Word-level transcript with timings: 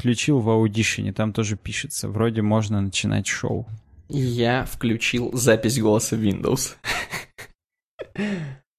включил 0.00 0.40
в 0.40 0.48
аудишене, 0.48 1.12
там 1.12 1.32
тоже 1.32 1.56
пишется, 1.56 2.08
вроде 2.08 2.40
можно 2.40 2.80
начинать 2.80 3.26
шоу. 3.26 3.66
Я 4.08 4.64
включил 4.64 5.30
запись 5.34 5.78
голоса 5.78 6.16
Windows. 6.16 6.76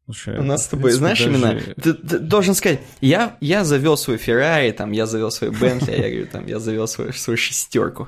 Слушай, 0.05 0.39
У 0.39 0.43
нас 0.43 0.65
с 0.65 0.67
тобой, 0.67 0.91
знаешь, 0.91 1.19
даже... 1.19 1.31
именно, 1.31 1.61
ты, 1.75 1.93
ты 1.93 2.19
должен 2.19 2.55
сказать, 2.55 2.81
я, 3.01 3.37
я 3.39 3.63
завел 3.63 3.95
свой 3.97 4.17
Феррари, 4.17 4.71
там, 4.71 4.91
я 4.91 5.05
завел 5.05 5.31
свой 5.31 5.51
Бентли, 5.51 5.91
я 5.91 6.09
говорю, 6.09 6.25
там, 6.25 6.47
я 6.47 6.59
завел 6.59 6.87
свою, 6.87 7.13
свою 7.13 7.37
шестерку. 7.37 8.07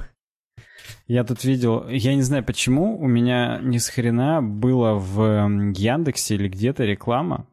Я 1.08 1.24
тут 1.24 1.44
видел, 1.44 1.88
я 1.88 2.16
не 2.16 2.24
знаю 2.24 2.44
почему, 2.44 3.00
у 3.00 3.08
меня 3.08 3.60
ни 3.62 3.78
с 3.78 3.90
хрена 3.90 4.42
было 4.42 4.96
в 4.96 5.48
Яндексе 5.76 6.36
или 6.36 6.48
где-то 6.48 6.84
реклама. 6.84 7.46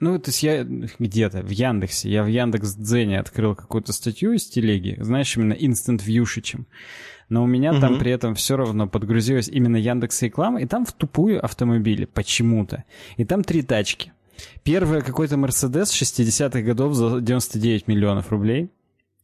Ну, 0.00 0.18
то 0.18 0.30
есть 0.30 0.42
я 0.42 0.64
где-то 0.64 1.42
в 1.42 1.50
Яндексе, 1.50 2.10
я 2.10 2.24
в 2.24 2.26
Яндекс 2.26 2.74
Дзене 2.74 3.20
открыл 3.20 3.54
какую-то 3.54 3.92
статью 3.92 4.32
из 4.32 4.46
телеги, 4.46 4.96
знаешь, 5.00 5.36
именно 5.36 5.52
Instant 5.52 6.02
Viewшичем. 6.04 6.64
Но 7.28 7.44
у 7.44 7.46
меня 7.46 7.72
угу. 7.72 7.80
там 7.80 7.98
при 7.98 8.10
этом 8.10 8.34
все 8.34 8.56
равно 8.56 8.88
подгрузилась 8.88 9.48
именно 9.48 9.76
Яндекс 9.76 10.22
реклама, 10.22 10.62
и 10.62 10.66
там 10.66 10.86
в 10.86 10.92
тупую 10.92 11.44
автомобили 11.44 12.06
почему-то. 12.06 12.84
И 13.18 13.24
там 13.24 13.44
три 13.44 13.62
тачки. 13.62 14.12
Первая 14.62 15.02
какой-то 15.02 15.36
Мерседес 15.36 15.92
60-х 15.92 16.62
годов 16.62 16.94
за 16.94 17.20
99 17.20 17.86
миллионов 17.86 18.30
рублей. 18.30 18.70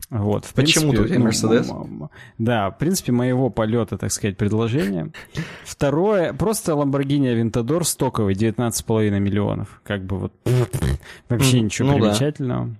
Вот, 0.09 0.45
в 0.45 0.55
Почему 0.55 0.93
принципе, 0.93 1.05
у 1.05 1.09
тебя 1.09 1.25
Мерседес? 1.25 1.67
Ну, 1.67 2.11
да, 2.39 2.71
в 2.71 2.79
принципе, 2.79 3.11
моего 3.11 3.51
полета, 3.51 3.99
так 3.99 4.13
сказать, 4.13 4.37
предложение. 4.37 5.11
Второе, 5.65 6.33
просто 6.33 6.73
Lamborghini 6.73 7.35
Aventador 7.35 7.83
стоковый, 7.83 8.35
19,5 8.35 9.19
миллионов. 9.19 9.81
Как 9.83 10.05
бы 10.05 10.19
вот 10.19 10.33
вообще 11.29 11.61
ничего 11.61 11.91
ну, 11.91 11.99
примечательного. 11.99 12.67
Да. 12.67 12.77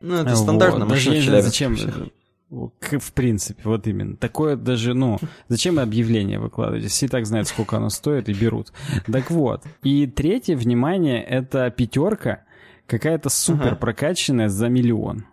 Ну, 0.00 0.14
это 0.14 0.30
вот. 0.30 0.38
стандартно 0.38 0.86
машина 0.86 1.16
Даже 1.16 1.30
не 1.30 1.42
зачем, 1.42 1.76
в 2.48 3.12
принципе, 3.12 3.60
вот 3.64 3.86
именно. 3.86 4.16
Такое 4.16 4.56
даже, 4.56 4.94
ну, 4.94 5.18
зачем 5.48 5.78
объявление 5.78 6.38
выкладывать? 6.38 6.86
Все 6.86 7.06
так 7.06 7.26
знают, 7.26 7.48
сколько 7.48 7.76
оно 7.76 7.90
стоит 7.90 8.30
и 8.30 8.32
берут. 8.32 8.72
Так 9.12 9.30
вот. 9.30 9.62
И 9.82 10.06
третье, 10.06 10.56
внимание, 10.56 11.22
это 11.22 11.70
пятерка, 11.70 12.44
какая-то 12.86 13.28
супер 13.28 13.76
прокачанная 13.76 14.48
за 14.48 14.70
миллион 14.70 15.26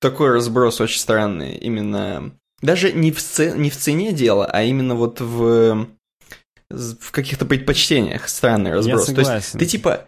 такой 0.00 0.30
разброс 0.30 0.80
очень 0.80 1.00
странный. 1.00 1.56
Именно 1.56 2.32
даже 2.60 2.92
не 2.92 3.12
в, 3.12 3.20
ц... 3.20 3.54
не 3.56 3.70
в 3.70 3.76
цене 3.76 4.12
дело, 4.12 4.46
а 4.46 4.62
именно 4.62 4.94
вот 4.94 5.20
в, 5.20 5.86
в 6.70 7.10
каких-то 7.10 7.44
предпочтениях 7.44 8.28
странный 8.28 8.72
разброс. 8.72 9.08
Я 9.08 9.14
согласен. 9.14 9.30
То 9.30 9.34
есть 9.34 9.58
ты 9.58 9.66
типа 9.66 10.06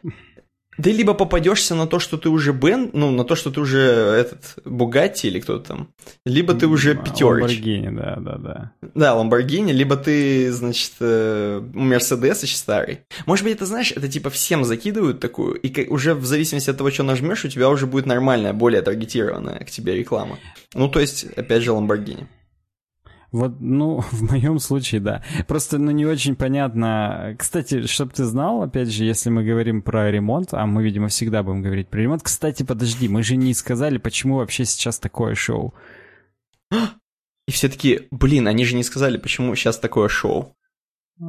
ты 0.83 0.93
либо 0.93 1.15
попадешься 1.15 1.75
на 1.75 1.87
то, 1.87 1.99
что 1.99 2.17
ты 2.17 2.29
уже 2.29 2.53
Бен, 2.53 2.91
ну, 2.93 3.11
на 3.11 3.25
то, 3.25 3.35
что 3.35 3.51
ты 3.51 3.61
уже 3.61 3.79
этот 3.79 4.59
Бугатти 4.65 5.29
или 5.29 5.41
кто-то 5.41 5.69
там, 5.69 5.89
либо 6.25 6.55
ты 6.55 6.67
уже 6.67 6.95
пятерочка. 6.95 7.47
Ламборгини, 7.47 7.97
да, 7.97 8.17
да, 8.17 8.39
да. 8.39 8.73
Да, 8.95 9.15
Ламборгини, 9.15 9.73
либо 9.73 9.97
ты, 9.97 10.53
значит, 10.53 10.93
э, 11.01 11.63
Мерседес 11.73 12.43
еще 12.43 12.57
старый. 12.57 13.01
Может 13.27 13.45
быть, 13.45 13.55
это, 13.55 13.67
знаешь, 13.67 13.93
это 13.93 14.09
типа 14.09 14.31
всем 14.31 14.65
закидывают 14.65 15.21
такую, 15.21 15.55
и 15.55 15.89
уже 15.89 16.15
в 16.15 16.25
зависимости 16.27 16.71
от 16.71 16.77
того, 16.77 16.91
что 16.91 17.03
нажмешь, 17.03 17.45
у 17.45 17.49
тебя 17.49 17.69
уже 17.69 17.87
будет 17.87 18.07
нормальная, 18.07 18.53
более 18.53 18.83
таргетированная 18.83 19.61
к 19.61 19.71
тебе 19.71 19.95
реклама. 19.95 20.39
Ну, 20.75 20.89
то 20.89 21.01
есть, 21.01 21.25
опять 21.37 21.63
же, 21.63 21.73
Ламборгини. 21.73 22.27
Вот, 23.37 23.61
ну, 23.61 24.01
в 24.11 24.23
моем 24.31 24.59
случае, 24.59 25.01
да. 25.03 25.23
Просто, 25.47 25.79
ну, 25.79 25.91
не 25.91 26.07
очень 26.07 26.37
понятно. 26.37 27.37
Кстати, 27.39 27.87
чтобы 27.87 28.13
ты 28.13 28.25
знал, 28.25 28.63
опять 28.63 28.89
же, 28.89 29.05
если 29.05 29.29
мы 29.29 29.45
говорим 29.45 29.83
про 29.83 30.11
ремонт, 30.11 30.55
а 30.55 30.65
мы, 30.65 30.83
видимо, 30.83 31.09
всегда 31.09 31.43
будем 31.43 31.61
говорить 31.61 31.89
про 31.89 32.01
ремонт. 32.01 32.23
Кстати, 32.23 32.63
подожди, 32.63 33.09
мы 33.09 33.23
же 33.23 33.37
не 33.37 33.53
сказали, 33.53 33.99
почему 33.99 34.37
вообще 34.37 34.65
сейчас 34.65 34.99
такое 34.99 35.35
шоу. 35.35 35.75
И 37.47 37.53
все 37.53 37.69
таки 37.69 38.09
блин, 38.11 38.49
они 38.49 38.65
же 38.65 38.75
не 38.75 38.83
сказали, 38.83 39.19
почему 39.19 39.55
сейчас 39.55 39.79
такое 39.79 40.09
шоу. 40.09 40.57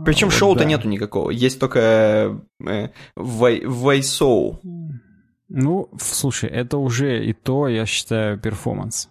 Причем 0.05 0.27
вот 0.27 0.35
шоу-то 0.35 0.59
да. 0.61 0.65
нету 0.65 0.87
никакого, 0.87 1.29
есть 1.29 1.59
только 1.59 2.41
э, 2.65 2.89
вайсоу. 3.15 4.59
Ну, 5.49 5.89
слушай, 5.99 6.49
это 6.49 6.77
уже 6.77 7.25
и 7.25 7.33
то, 7.33 7.67
я 7.67 7.85
считаю, 7.85 8.37
перформанс. 8.39 9.09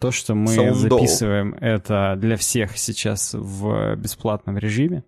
То, 0.00 0.10
что 0.10 0.34
мы 0.34 0.56
Soundall. 0.56 0.74
записываем 0.74 1.54
это 1.60 2.16
для 2.18 2.36
всех 2.36 2.78
сейчас 2.78 3.34
в 3.34 3.96
бесплатном 3.96 4.56
режиме. 4.58 5.04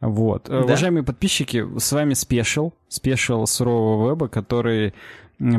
Вот. 0.00 0.44
Да? 0.48 0.60
Уважаемые 0.60 1.04
подписчики, 1.04 1.66
с 1.78 1.92
вами 1.92 2.14
спешл, 2.14 2.72
спешл 2.88 3.44
сурового 3.46 4.10
веба, 4.10 4.28
который 4.28 4.94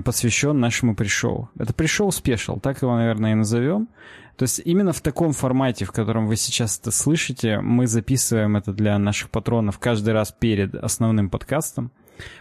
посвящен 0.06 0.60
нашему 0.60 0.96
пришоу. 0.96 1.50
Это 1.58 1.74
пришоу 1.74 2.12
спешл, 2.12 2.60
так 2.60 2.82
его, 2.84 2.96
наверное, 2.96 3.32
и 3.32 3.36
назовем. 3.36 3.90
То 4.38 4.44
есть 4.44 4.62
именно 4.64 4.94
в 4.94 5.02
таком 5.02 5.34
формате, 5.34 5.86
в 5.86 5.92
котором 5.92 6.28
вы 6.28 6.36
сейчас 6.36 6.80
это 6.80 6.92
слышите, 6.92 7.60
мы 7.62 7.88
записываем 7.88 8.58
это 8.58 8.74
для 8.74 8.98
наших 9.00 9.32
патронов 9.32 9.80
каждый 9.80 10.14
раз 10.14 10.32
перед 10.32 10.76
основным 10.76 11.30
подкастом. 11.30 11.92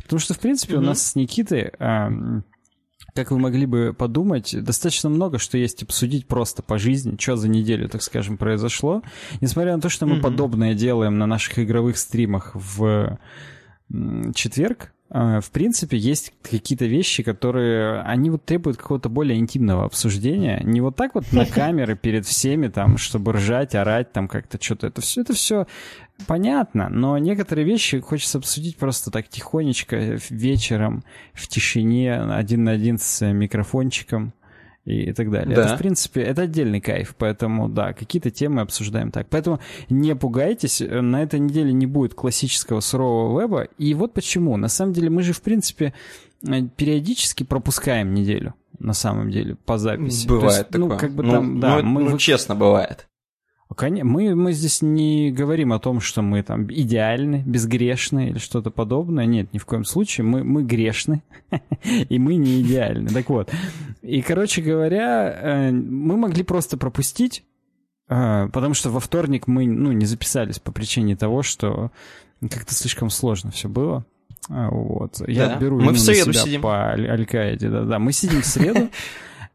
Потому 0.02 0.20
что, 0.20 0.34
в 0.34 0.38
принципе, 0.38 0.74
mm-hmm. 0.74 0.78
у 0.78 0.82
нас 0.82 1.02
с 1.02 1.14
Никитой 1.14 1.72
как 3.14 3.30
вы 3.30 3.38
могли 3.38 3.66
бы 3.66 3.94
подумать, 3.96 4.54
достаточно 4.62 5.08
много, 5.08 5.38
что 5.38 5.58
есть 5.58 5.82
обсудить 5.82 6.26
просто 6.26 6.62
по 6.62 6.78
жизни, 6.78 7.16
что 7.18 7.36
за 7.36 7.48
неделю, 7.48 7.88
так 7.88 8.02
скажем, 8.02 8.36
произошло. 8.36 9.02
Несмотря 9.40 9.74
на 9.74 9.80
то, 9.80 9.88
что 9.88 10.06
мы 10.06 10.16
mm-hmm. 10.16 10.22
подобное 10.22 10.74
делаем 10.74 11.18
на 11.18 11.26
наших 11.26 11.58
игровых 11.58 11.98
стримах 11.98 12.52
в 12.54 13.18
четверг, 14.34 14.92
а, 15.12 15.40
в 15.40 15.50
принципе, 15.50 15.96
есть 15.96 16.32
какие-то 16.40 16.86
вещи, 16.86 17.24
которые, 17.24 18.00
они 18.02 18.30
вот 18.30 18.44
требуют 18.44 18.76
какого-то 18.76 19.08
более 19.08 19.38
интимного 19.38 19.84
обсуждения. 19.84 20.60
Не 20.62 20.80
вот 20.80 20.94
так 20.94 21.16
вот 21.16 21.32
на 21.32 21.46
камеры 21.46 21.96
перед 21.96 22.24
всеми, 22.26 22.68
там, 22.68 22.96
чтобы 22.96 23.32
ржать, 23.32 23.74
орать, 23.74 24.12
там, 24.12 24.28
как-то 24.28 24.62
что-то. 24.62 24.86
Это 24.86 25.00
все, 25.00 25.22
это 25.22 25.32
все 25.32 25.66
понятно, 26.26 26.88
но 26.88 27.18
некоторые 27.18 27.64
вещи 27.64 28.00
хочется 28.00 28.38
обсудить 28.38 28.76
просто 28.76 29.10
так 29.10 29.28
тихонечко, 29.28 30.18
вечером, 30.30 31.04
в 31.32 31.48
тишине, 31.48 32.20
один 32.20 32.64
на 32.64 32.72
один 32.72 32.98
с 32.98 33.24
микрофончиком 33.32 34.32
и 34.84 35.12
так 35.12 35.30
далее. 35.30 35.54
Да. 35.54 35.66
Это, 35.66 35.74
в 35.76 35.78
принципе, 35.78 36.22
это 36.22 36.42
отдельный 36.42 36.80
кайф, 36.80 37.14
поэтому, 37.16 37.68
да, 37.68 37.92
какие-то 37.92 38.30
темы 38.30 38.62
обсуждаем 38.62 39.10
так. 39.10 39.28
Поэтому 39.28 39.60
не 39.88 40.14
пугайтесь, 40.16 40.80
на 40.80 41.22
этой 41.22 41.40
неделе 41.40 41.72
не 41.72 41.86
будет 41.86 42.14
классического 42.14 42.80
сурового 42.80 43.40
веба, 43.40 43.68
и 43.78 43.94
вот 43.94 44.14
почему. 44.14 44.56
На 44.56 44.68
самом 44.68 44.92
деле 44.92 45.10
мы 45.10 45.22
же, 45.22 45.32
в 45.32 45.42
принципе, 45.42 45.92
периодически 46.40 47.44
пропускаем 47.44 48.14
неделю 48.14 48.54
на 48.78 48.94
самом 48.94 49.30
деле 49.30 49.56
по 49.66 49.78
записи. 49.78 50.26
Бывает 50.26 50.58
есть, 50.58 50.68
такое. 50.70 50.88
Ну, 50.88 50.98
как 50.98 51.12
бы 51.12 51.22
ну, 51.22 51.32
там, 51.32 51.60
да, 51.60 51.76
ну, 51.76 51.82
мы... 51.82 52.02
ну, 52.02 52.18
честно, 52.18 52.54
бывает. 52.54 53.06
Мы, 53.78 54.34
мы 54.34 54.52
здесь 54.52 54.82
не 54.82 55.30
говорим 55.30 55.72
о 55.72 55.78
том, 55.78 56.00
что 56.00 56.22
мы 56.22 56.42
там 56.42 56.70
идеальны, 56.70 57.42
безгрешны 57.46 58.30
или 58.30 58.38
что-то 58.38 58.70
подобное. 58.70 59.26
Нет, 59.26 59.52
ни 59.52 59.58
в 59.58 59.64
коем 59.64 59.84
случае. 59.84 60.24
Мы, 60.24 60.44
мы 60.44 60.64
грешны, 60.64 61.22
и 61.82 62.18
мы 62.18 62.34
не 62.34 62.60
идеальны. 62.62 63.08
Так 63.10 63.30
вот. 63.30 63.50
И, 64.02 64.22
короче 64.22 64.60
говоря, 64.60 65.30
э, 65.30 65.70
мы 65.70 66.16
могли 66.16 66.42
просто 66.42 66.76
пропустить, 66.76 67.44
э, 68.08 68.48
потому 68.52 68.74
что 68.74 68.90
во 68.90 69.00
вторник 69.00 69.46
мы 69.46 69.66
ну, 69.66 69.92
не 69.92 70.04
записались 70.04 70.58
по 70.58 70.72
причине 70.72 71.16
того, 71.16 71.42
что 71.42 71.90
как-то 72.40 72.74
слишком 72.74 73.08
сложно 73.08 73.50
все 73.50 73.68
было. 73.68 74.04
А, 74.48 74.68
вот. 74.70 75.22
Я 75.28 75.56
беру 75.56 75.80
мы 75.80 75.92
в 75.92 75.98
среду 75.98 76.32
себя 76.32 76.44
сидим. 76.44 76.62
по 76.62 76.90
Аль-Каиде. 76.90 77.68
Да-да. 77.68 77.98
Мы 77.98 78.12
сидим 78.12 78.42
в 78.42 78.46
среду. 78.46 78.88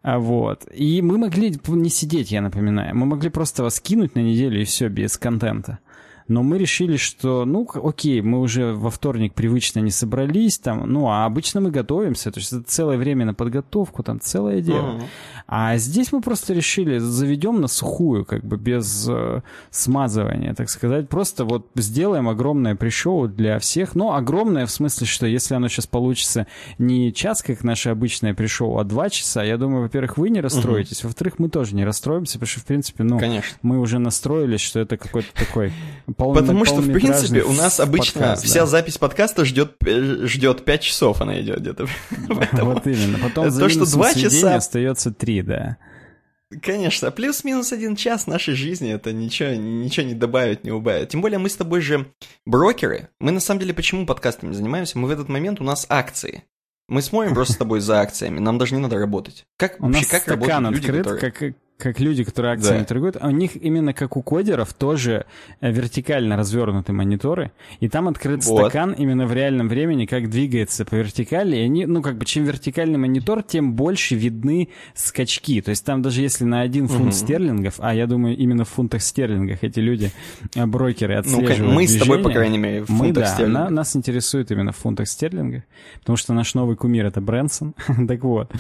А 0.06 0.20
вот. 0.20 0.68
И 0.72 1.02
мы 1.02 1.18
могли 1.18 1.60
не 1.66 1.90
сидеть, 1.90 2.32
я 2.32 2.42
напоминаю. 2.42 2.96
Мы 2.96 3.08
могли 3.08 3.32
просто 3.32 3.64
вас 3.64 3.80
кинуть 3.80 4.14
на 4.14 4.20
неделю 4.20 4.62
и 4.62 4.64
все, 4.64 4.88
без 4.88 5.18
контента. 5.18 5.80
Но 6.28 6.44
мы 6.44 6.60
решили, 6.60 6.96
что, 6.96 7.44
ну, 7.44 7.68
окей, 7.74 8.22
мы 8.22 8.40
уже 8.40 8.74
во 8.74 8.92
вторник 8.92 9.34
привычно 9.34 9.80
не 9.80 9.90
собрались, 9.90 10.60
там, 10.60 10.88
ну, 10.88 11.08
а 11.08 11.26
обычно 11.26 11.60
мы 11.60 11.72
готовимся, 11.72 12.32
то 12.32 12.40
есть 12.40 12.54
это 12.54 12.64
целое 12.64 12.98
время 12.98 13.26
на 13.26 13.34
подготовку, 13.34 14.04
там, 14.04 14.20
целое 14.20 14.62
дело. 14.62 15.00
Uh-huh. 15.00 15.04
А 15.48 15.78
здесь 15.78 16.12
мы 16.12 16.22
просто 16.22 16.54
решили, 16.54 16.98
заведем 16.98 17.62
на 17.62 17.68
сухую, 17.68 18.26
как 18.26 18.44
бы 18.44 18.58
без 18.58 19.08
э, 19.08 19.42
смазывания, 19.70 20.56
так 20.56 20.70
сказать. 20.70 21.08
Просто 21.08 21.46
вот 21.46 21.68
сделаем 21.76 22.28
огромное 22.28 22.76
пришоу 22.76 23.28
для 23.28 23.60
всех. 23.60 23.94
Но 23.94 24.16
огромное 24.16 24.66
в 24.66 24.72
смысле, 24.72 25.06
что 25.06 25.28
если 25.28 25.54
оно 25.54 25.68
сейчас 25.68 25.86
получится 25.86 26.48
не 26.80 27.14
час, 27.14 27.44
как 27.44 27.64
наше 27.64 27.90
обычное 27.90 28.34
пришоу, 28.34 28.80
а 28.80 28.84
два 28.84 29.10
часа, 29.10 29.44
я 29.44 29.58
думаю, 29.58 29.84
во-первых, 29.84 30.18
вы 30.18 30.32
не 30.32 30.42
расстроитесь, 30.42 31.02
uh-huh. 31.02 31.08
во-вторых, 31.08 31.36
мы 31.38 31.50
тоже 31.50 31.76
не 31.76 31.86
расстроимся, 31.86 32.34
потому 32.34 32.48
что, 32.48 32.60
в 32.62 32.66
принципе, 32.66 33.04
ну, 33.04 33.20
Конечно. 33.20 33.56
мы 33.62 33.80
уже 33.80 34.00
настроились, 34.00 34.62
что 34.62 34.80
это 34.80 34.98
какой-то 34.98 35.30
такой 35.36 35.72
полный 36.18 36.42
Потому 36.42 36.66
что, 36.66 36.82
в 36.82 36.92
принципе, 36.92 37.44
у 37.44 37.54
нас 37.54 37.80
обычно 37.80 38.22
подкаст, 38.22 38.46
вся 38.46 38.62
да. 38.62 38.66
запись 38.66 38.98
подкаста 38.98 39.46
ждет, 39.46 39.76
ждет 40.24 40.66
5 40.66 40.82
часов, 40.82 41.22
она 41.22 41.40
идет 41.40 41.60
где-то. 41.60 41.88
Вот 42.66 42.88
именно. 42.88 43.20
Потом 43.20 43.52
то, 43.52 43.70
что 43.70 43.86
2 43.86 44.14
часа 44.16 44.56
остается 44.56 45.12
3, 45.12 45.35
да. 45.42 45.78
Конечно, 46.62 47.12
плюс-минус 47.12 47.74
один 47.74 47.96
час 47.96 48.28
нашей 48.28 48.54
жизни 48.54 48.92
это 48.92 49.12
ничего, 49.12 49.50
ничего 49.50 50.06
не 50.06 50.14
добавит, 50.14 50.64
не 50.64 50.72
убавит. 50.72 51.10
Тем 51.10 51.22
более 51.22 51.40
мы 51.40 51.50
с 51.50 51.56
тобой 51.56 51.82
же 51.82 52.08
брокеры. 52.46 53.10
Мы 53.20 53.32
на 53.32 53.40
самом 53.40 53.60
деле 53.60 53.74
почему 53.74 54.06
подкастами 54.06 54.54
занимаемся? 54.54 54.98
Мы 55.00 55.08
в 55.08 55.12
этот 55.12 55.28
момент 55.28 55.60
у 55.60 55.64
нас 55.64 55.86
акции. 55.90 56.44
Мы 56.88 57.02
смотрим 57.02 57.34
просто 57.34 57.54
с 57.54 57.58
тобой 57.58 57.80
за 57.80 58.00
акциями, 58.00 58.40
нам 58.40 58.60
даже 58.60 58.76
не 58.76 58.82
надо 58.82 59.00
работать. 59.00 59.46
Как, 59.58 59.82
У 59.82 59.88
нас 59.88 60.06
как 60.06 60.28
открыт, 60.28 60.60
люди, 60.72 60.88
которые... 60.88 61.32
как, 61.32 61.56
как 61.78 62.00
люди, 62.00 62.24
которые 62.24 62.54
акциями 62.54 62.80
да. 62.80 62.86
торгуют, 62.86 63.18
а 63.20 63.28
у 63.28 63.32
них 63.32 63.62
именно 63.62 63.94
как 63.94 64.16
у 64.16 64.22
кодеров 64.22 64.74
тоже 64.74 65.26
э, 65.60 65.72
вертикально 65.72 66.38
развернуты 66.38 66.94
мониторы, 66.94 67.52
и 67.82 67.90
там 67.90 68.08
открыт 68.08 68.46
вот. 68.46 68.60
стакан 68.60 68.94
именно 68.94 69.26
в 69.26 69.34
реальном 69.34 69.68
времени, 69.68 70.06
как 70.06 70.30
двигается 70.30 70.86
по 70.86 70.96
вертикали, 70.96 71.58
и 71.58 71.60
они, 71.60 71.86
ну, 71.86 72.02
как 72.02 72.18
бы, 72.18 72.26
чем 72.26 72.46
вертикальный 72.46 72.98
монитор, 72.98 73.44
тем 73.44 73.74
больше 73.74 74.16
видны 74.16 74.70
скачки, 74.94 75.62
то 75.62 75.72
есть 75.72 75.86
там 75.86 76.02
даже 76.02 76.22
если 76.22 76.46
на 76.46 76.62
один 76.62 76.88
фунт 76.88 77.08
угу. 77.08 77.12
стерлингов, 77.12 77.76
а 77.80 77.94
я 77.94 78.08
думаю, 78.08 78.38
именно 78.38 78.64
в 78.64 78.70
фунтах 78.70 79.02
стерлингах 79.02 79.64
эти 79.64 79.80
люди, 79.80 80.12
э, 80.56 80.66
брокеры 80.66 81.16
отслеживают 81.16 81.60
Ну, 81.60 81.66
мы 81.74 81.86
движение, 81.86 82.00
с 82.00 82.08
тобой, 82.08 82.24
по 82.24 82.30
крайней 82.30 82.58
мере, 82.58 82.86
в 82.86 82.90
мы, 82.90 83.08
фунтах 83.08 83.24
да, 83.24 83.34
стерлингов. 83.34 83.64
На, 83.66 83.70
нас 83.70 83.96
интересует 83.98 84.50
именно 84.50 84.72
в 84.72 84.78
фунтах 84.78 85.10
стерлингов, 85.10 85.64
потому 86.00 86.16
что 86.16 86.32
наш 86.32 86.54
новый 86.54 86.78
кумир— 86.78 87.06
это 87.08 87.20
Брэнсон, 87.20 87.74
так 88.08 88.24
вот. 88.24 88.54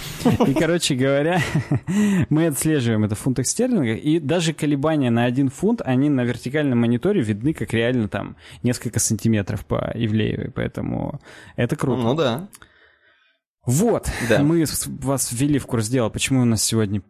И, 0.47 0.53
короче 0.53 0.95
говоря, 0.95 1.39
мы 2.29 2.47
отслеживаем 2.47 3.04
это 3.05 3.15
в 3.15 3.19
фунтах 3.19 3.47
стерлингов, 3.47 3.97
и 3.97 4.19
даже 4.19 4.53
колебания 4.53 5.09
на 5.09 5.25
один 5.25 5.49
фунт, 5.49 5.81
они 5.83 6.09
на 6.09 6.23
вертикальном 6.23 6.79
мониторе 6.79 7.21
видны 7.21 7.53
как 7.53 7.73
реально 7.73 8.07
там 8.07 8.35
несколько 8.63 8.99
сантиметров 8.99 9.65
по 9.65 9.91
Ивлеевой, 9.95 10.51
поэтому 10.51 11.21
это 11.55 11.75
круто. 11.75 12.01
Ну 12.01 12.13
да. 12.15 12.49
Вот, 13.65 14.09
да. 14.29 14.43
мы 14.43 14.65
вас 14.85 15.31
ввели 15.31 15.57
в 15.57 15.65
курс 15.65 15.87
дела, 15.87 16.09
почему 16.09 16.41
у 16.41 16.45
нас 16.45 16.63
сегодня 16.63 17.01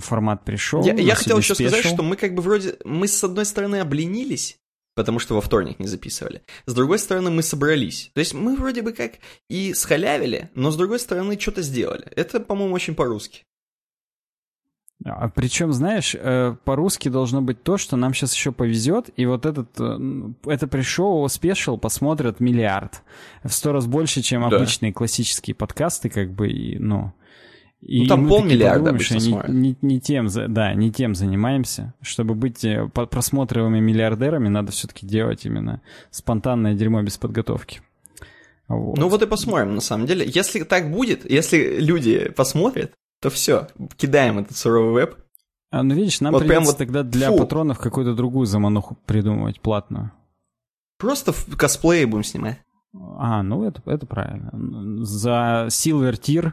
формат 0.00 0.44
пришел. 0.44 0.84
Я, 0.84 0.94
я 0.94 1.14
хотел 1.14 1.38
еще 1.38 1.54
спешл. 1.54 1.70
сказать, 1.70 1.92
что 1.92 2.02
мы 2.02 2.16
как 2.16 2.34
бы 2.34 2.42
вроде, 2.42 2.76
мы 2.84 3.08
с 3.08 3.24
одной 3.24 3.46
стороны 3.46 3.76
обленились, 3.76 4.58
потому 4.94 5.18
что 5.18 5.34
во 5.34 5.40
вторник 5.40 5.78
не 5.78 5.86
записывали. 5.86 6.42
С 6.66 6.74
другой 6.74 6.98
стороны, 6.98 7.30
мы 7.30 7.42
собрались. 7.42 8.10
То 8.14 8.20
есть 8.20 8.34
мы 8.34 8.56
вроде 8.56 8.82
бы 8.82 8.92
как 8.92 9.12
и 9.48 9.74
схалявили, 9.74 10.50
но 10.54 10.70
с 10.70 10.76
другой 10.76 10.98
стороны 10.98 11.38
что-то 11.38 11.62
сделали. 11.62 12.06
Это, 12.14 12.40
по-моему, 12.40 12.74
очень 12.74 12.94
по-русски. 12.94 13.44
А 15.04 15.28
причем, 15.28 15.72
знаешь, 15.72 16.14
э, 16.18 16.54
по-русски 16.64 17.08
должно 17.08 17.42
быть 17.42 17.62
то, 17.62 17.76
что 17.76 17.96
нам 17.96 18.14
сейчас 18.14 18.34
еще 18.34 18.52
повезет, 18.52 19.10
и 19.16 19.26
вот 19.26 19.46
этот, 19.46 19.68
э, 19.78 19.98
это 20.46 20.66
пришел 20.68 21.28
спешл 21.28 21.76
посмотрят 21.76 22.40
миллиард. 22.40 23.02
В 23.42 23.50
сто 23.50 23.72
раз 23.72 23.86
больше, 23.86 24.22
чем 24.22 24.48
да. 24.48 24.56
обычные 24.56 24.92
классические 24.92 25.54
подкасты, 25.54 26.08
как 26.08 26.30
бы, 26.32 26.50
и, 26.50 26.78
ну... 26.78 27.12
И 27.80 28.02
ну, 28.02 28.06
там 28.06 28.28
полмиллиарда 28.28 28.90
обычно 28.90 29.16
не, 29.16 29.42
не, 29.48 29.76
не 29.82 30.00
тем, 30.00 30.28
да, 30.28 30.72
не 30.72 30.92
тем 30.92 31.16
занимаемся. 31.16 31.94
Чтобы 32.00 32.36
быть 32.36 32.64
э, 32.64 32.88
просмотриваемыми 32.88 33.80
миллиардерами, 33.80 34.46
надо 34.46 34.70
все-таки 34.70 35.04
делать 35.04 35.44
именно 35.46 35.80
спонтанное 36.12 36.74
дерьмо 36.74 37.02
без 37.02 37.18
подготовки. 37.18 37.80
Вот. 38.68 38.96
Ну 38.98 39.08
вот 39.08 39.20
и 39.22 39.26
посмотрим, 39.26 39.74
на 39.74 39.80
самом 39.80 40.06
деле. 40.06 40.24
Если 40.32 40.62
так 40.62 40.92
будет, 40.92 41.28
если 41.28 41.80
люди 41.80 42.30
посмотрят, 42.30 42.92
то 43.22 43.30
все, 43.30 43.68
кидаем 43.96 44.40
этот 44.40 44.56
суровый 44.56 44.92
веб. 44.92 45.16
А, 45.70 45.84
ну 45.84 45.94
видишь, 45.94 46.20
нам 46.20 46.32
вот 46.32 46.40
придется 46.40 46.72
вот, 46.72 46.78
тогда 46.78 47.02
для 47.04 47.30
фу. 47.30 47.38
патронов 47.38 47.78
какую-то 47.78 48.14
другую 48.14 48.46
замануху 48.46 48.98
придумывать, 49.06 49.60
платную. 49.60 50.10
Просто 50.98 51.32
в 51.32 51.56
косплее 51.56 52.04
будем 52.06 52.24
снимать. 52.24 52.58
А, 52.92 53.42
ну 53.42 53.64
это, 53.64 53.80
это 53.86 54.06
правильно. 54.06 54.50
За 55.04 55.66
Silver 55.68 56.12
Tier, 56.20 56.52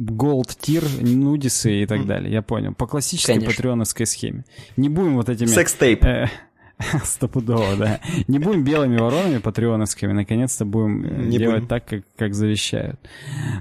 Gold 0.00 0.58
Tier, 0.58 0.84
нудисы 1.06 1.82
и 1.82 1.86
так 1.86 2.00
mm. 2.00 2.06
далее. 2.06 2.32
Я 2.32 2.42
понял. 2.42 2.74
По 2.74 2.86
классической 2.86 3.34
Конечно. 3.34 3.52
патреоновской 3.52 4.06
схеме. 4.06 4.44
Не 4.76 4.88
будем 4.88 5.16
вот 5.16 5.28
этими... 5.28 5.46
Секс-тейп. 5.46 6.04
Э, 6.04 6.30
Стопудово, 7.04 7.76
да. 7.76 8.00
Не 8.28 8.38
будем 8.38 8.62
белыми 8.62 8.98
воронами 8.98 9.38
патреоновскими, 9.38 10.12
наконец-то 10.12 10.64
будем 10.64 11.04
э, 11.04 11.24
Не 11.24 11.38
делать 11.38 11.56
будем. 11.62 11.68
так, 11.68 11.86
как, 11.86 12.02
как 12.16 12.34
завещают. 12.34 13.00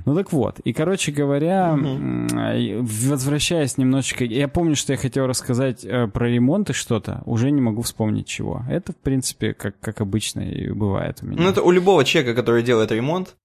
Ну 0.05 0.15
так 0.15 0.33
вот, 0.33 0.59
и, 0.59 0.73
короче 0.73 1.11
говоря, 1.11 1.73
угу. 1.73 2.83
возвращаясь 2.83 3.77
немножечко... 3.77 4.25
Я 4.25 4.47
помню, 4.49 4.75
что 4.75 4.93
я 4.93 4.97
хотел 4.97 5.27
рассказать 5.27 5.85
э, 5.85 6.07
про 6.07 6.29
ремонт 6.29 6.71
и 6.71 6.73
что-то, 6.73 7.21
уже 7.25 7.51
не 7.51 7.61
могу 7.61 7.83
вспомнить 7.83 8.27
чего. 8.27 8.63
Это, 8.69 8.91
в 8.91 8.97
принципе, 8.97 9.53
как, 9.53 9.79
как 9.79 10.01
обычно 10.01 10.41
и 10.41 10.69
бывает 10.71 11.19
у 11.21 11.27
меня. 11.27 11.41
Ну 11.41 11.49
это 11.49 11.61
у 11.61 11.71
любого 11.71 12.03
человека, 12.03 12.35
который 12.35 12.63
делает 12.63 12.91
ремонт, 12.91 13.35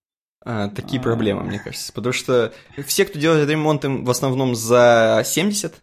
такие 0.44 1.00
а. 1.00 1.02
проблемы, 1.02 1.44
мне 1.44 1.60
кажется. 1.60 1.92
Потому 1.92 2.12
что 2.12 2.52
все, 2.86 3.04
кто 3.04 3.18
делает 3.18 3.48
ремонт, 3.48 3.84
им 3.84 4.04
в 4.04 4.10
основном 4.10 4.56
за 4.56 5.22
70, 5.24 5.80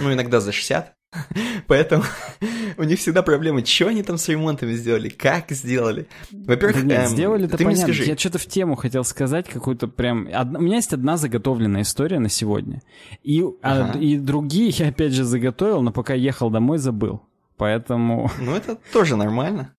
ну 0.00 0.12
иногда 0.12 0.40
за 0.40 0.52
60. 0.52 0.94
Поэтому 1.66 2.04
у 2.76 2.84
них 2.84 2.98
всегда 2.98 3.22
проблемы, 3.22 3.64
что 3.64 3.88
они 3.88 4.02
там 4.02 4.16
с 4.18 4.28
ремонтами 4.28 4.74
сделали, 4.74 5.08
как 5.08 5.50
сделали. 5.50 6.06
Во-первых, 6.30 6.86
да 6.86 7.04
эм, 7.04 7.08
сделали-то 7.08 7.56
ты 7.56 7.64
понятно. 7.64 7.84
Скажи. 7.84 8.04
Я 8.04 8.16
что-то 8.16 8.38
в 8.38 8.46
тему 8.46 8.76
хотел 8.76 9.04
сказать, 9.04 9.48
какую-то 9.48 9.88
прям... 9.88 10.28
Одна... 10.32 10.58
У 10.58 10.62
меня 10.62 10.76
есть 10.76 10.92
одна 10.92 11.16
заготовленная 11.16 11.82
история 11.82 12.18
на 12.18 12.28
сегодня. 12.28 12.82
И, 13.22 13.42
а, 13.42 13.50
ага. 13.62 13.92
а, 13.94 13.98
и 13.98 14.16
другие 14.16 14.68
я 14.76 14.88
опять 14.88 15.12
же 15.12 15.24
заготовил, 15.24 15.82
но 15.82 15.92
пока 15.92 16.14
ехал 16.14 16.50
домой, 16.50 16.78
забыл. 16.78 17.22
Поэтому... 17.56 18.30
Ну, 18.40 18.54
это 18.54 18.78
тоже 18.92 19.16
нормально. 19.16 19.74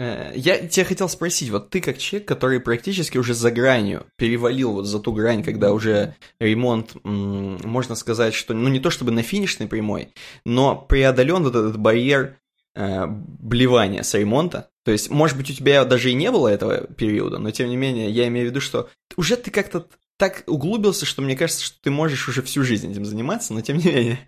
Э, 0.00 0.32
я 0.34 0.66
тебя 0.66 0.86
хотел 0.86 1.10
спросить, 1.10 1.50
вот 1.50 1.68
ты 1.68 1.82
как 1.82 1.98
человек, 1.98 2.26
который 2.26 2.58
практически 2.58 3.18
уже 3.18 3.34
за 3.34 3.50
гранью, 3.50 4.06
перевалил 4.16 4.72
вот 4.72 4.86
за 4.86 4.98
ту 4.98 5.12
грань, 5.12 5.44
когда 5.44 5.74
уже 5.74 6.16
ремонт, 6.38 6.96
можно 7.04 7.94
сказать, 7.94 8.32
что, 8.32 8.54
ну 8.54 8.70
не 8.70 8.80
то 8.80 8.88
чтобы 8.88 9.10
на 9.10 9.22
финишной 9.22 9.68
прямой, 9.68 10.14
но 10.46 10.74
преодолен 10.74 11.42
вот 11.42 11.54
этот 11.54 11.78
барьер 11.78 12.38
э, 12.74 13.04
блевания 13.06 14.02
с 14.02 14.14
ремонта. 14.14 14.70
То 14.86 14.90
есть, 14.92 15.10
может 15.10 15.36
быть, 15.36 15.50
у 15.50 15.52
тебя 15.52 15.84
даже 15.84 16.10
и 16.10 16.14
не 16.14 16.30
было 16.30 16.48
этого 16.48 16.86
периода, 16.86 17.36
но 17.36 17.50
тем 17.50 17.68
не 17.68 17.76
менее, 17.76 18.10
я 18.10 18.26
имею 18.28 18.46
в 18.46 18.50
виду, 18.50 18.62
что 18.62 18.88
уже 19.18 19.36
ты 19.36 19.50
как-то 19.50 19.86
так 20.16 20.44
углубился, 20.46 21.04
что 21.04 21.20
мне 21.20 21.36
кажется, 21.36 21.62
что 21.62 21.76
ты 21.82 21.90
можешь 21.90 22.26
уже 22.26 22.42
всю 22.42 22.62
жизнь 22.62 22.90
этим 22.90 23.04
заниматься, 23.04 23.52
но 23.52 23.60
тем 23.60 23.76
не 23.76 23.84
менее, 23.84 24.18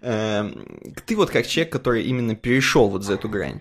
э, 0.00 0.50
ты 1.04 1.14
вот 1.14 1.28
как 1.28 1.46
человек, 1.46 1.70
который 1.70 2.04
именно 2.04 2.34
перешел 2.34 2.88
вот 2.88 3.04
за 3.04 3.14
эту 3.14 3.28
грань, 3.28 3.60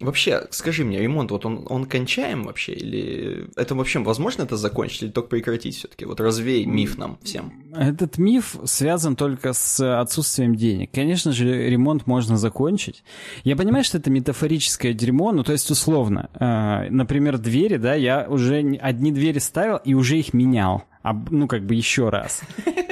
Вообще, 0.00 0.46
скажи 0.50 0.84
мне, 0.84 1.00
ремонт, 1.00 1.32
вот 1.32 1.44
он, 1.44 1.66
он 1.68 1.84
кончаем 1.86 2.44
вообще? 2.44 2.72
Или 2.72 3.48
это 3.56 3.74
вообще 3.74 3.98
возможно 3.98 4.42
это 4.42 4.56
закончить, 4.56 5.02
или 5.02 5.10
только 5.10 5.28
прекратить 5.28 5.76
все-таки? 5.76 6.04
Вот 6.04 6.20
развей 6.20 6.64
миф 6.66 6.96
нам 6.98 7.18
всем. 7.22 7.52
Этот 7.74 8.16
миф 8.16 8.56
связан 8.64 9.16
только 9.16 9.52
с 9.52 10.00
отсутствием 10.00 10.54
денег. 10.54 10.90
Конечно 10.92 11.32
же, 11.32 11.68
ремонт 11.68 12.06
можно 12.06 12.36
закончить. 12.36 13.02
Я 13.42 13.56
понимаю, 13.56 13.82
что 13.82 13.98
это 13.98 14.08
метафорическое 14.08 14.92
дерьмо, 14.92 15.32
ну 15.32 15.42
то 15.42 15.52
есть 15.52 15.68
условно. 15.70 16.30
Э, 16.38 16.88
например, 16.90 17.38
двери, 17.38 17.76
да, 17.76 17.94
я 17.94 18.26
уже 18.28 18.78
одни 18.80 19.10
двери 19.10 19.40
ставил 19.40 19.78
и 19.78 19.94
уже 19.94 20.16
их 20.18 20.32
менял 20.32 20.84
ну, 21.30 21.46
как 21.46 21.64
бы 21.64 21.74
еще 21.74 22.08
раз. 22.08 22.42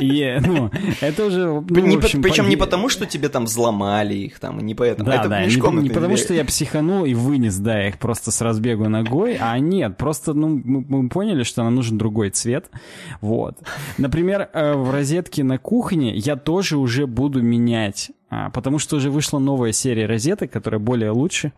И, 0.01 0.39
ну, 0.45 0.71
это 1.01 1.27
уже... 1.27 1.47
Ну, 1.47 1.87
не, 1.87 1.97
общем, 1.97 2.23
причем 2.23 2.45
по... 2.45 2.49
не 2.49 2.57
потому, 2.57 2.89
что 2.89 3.07
тебе 3.07 3.29
там 3.29 3.45
взломали 3.45 4.15
их, 4.15 4.39
там, 4.39 4.59
не 4.61 4.75
поэтому. 4.75 5.09
Да, 5.09 5.17
это 5.17 5.29
да, 5.29 5.45
не, 5.45 5.55
не 5.83 5.91
потому, 5.91 6.17
что 6.17 6.35
я 6.35 6.45
психанул 6.45 7.05
и 7.05 7.15
вынес, 7.15 7.57
да, 7.57 7.89
их 7.89 7.99
просто 7.99 8.31
с 8.31 8.41
разбегу 8.41 8.89
ногой, 8.89 9.37
а 9.41 9.59
нет, 9.59 9.97
просто, 9.97 10.35
ну, 10.35 10.61
мы, 10.63 10.85
мы 10.87 11.09
поняли, 11.09 11.43
что 11.43 11.65
нам 11.65 11.75
нужен 11.75 11.99
другой 11.99 12.31
цвет, 12.31 12.71
вот. 13.21 13.59
Например, 13.99 14.49
э, 14.53 14.75
в 14.75 14.91
розетке 14.91 15.45
на 15.45 15.59
кухне 15.59 16.15
я 16.15 16.37
тоже 16.37 16.77
уже 16.77 17.07
буду 17.07 17.43
менять, 17.43 18.11
а, 18.29 18.51
потому 18.51 18.79
что 18.79 18.97
уже 18.97 19.11
вышла 19.11 19.39
новая 19.39 19.73
серия 19.73 20.07
розеток, 20.07 20.51
которая 20.51 20.81
более 20.81 21.11
лучше, 21.11 21.53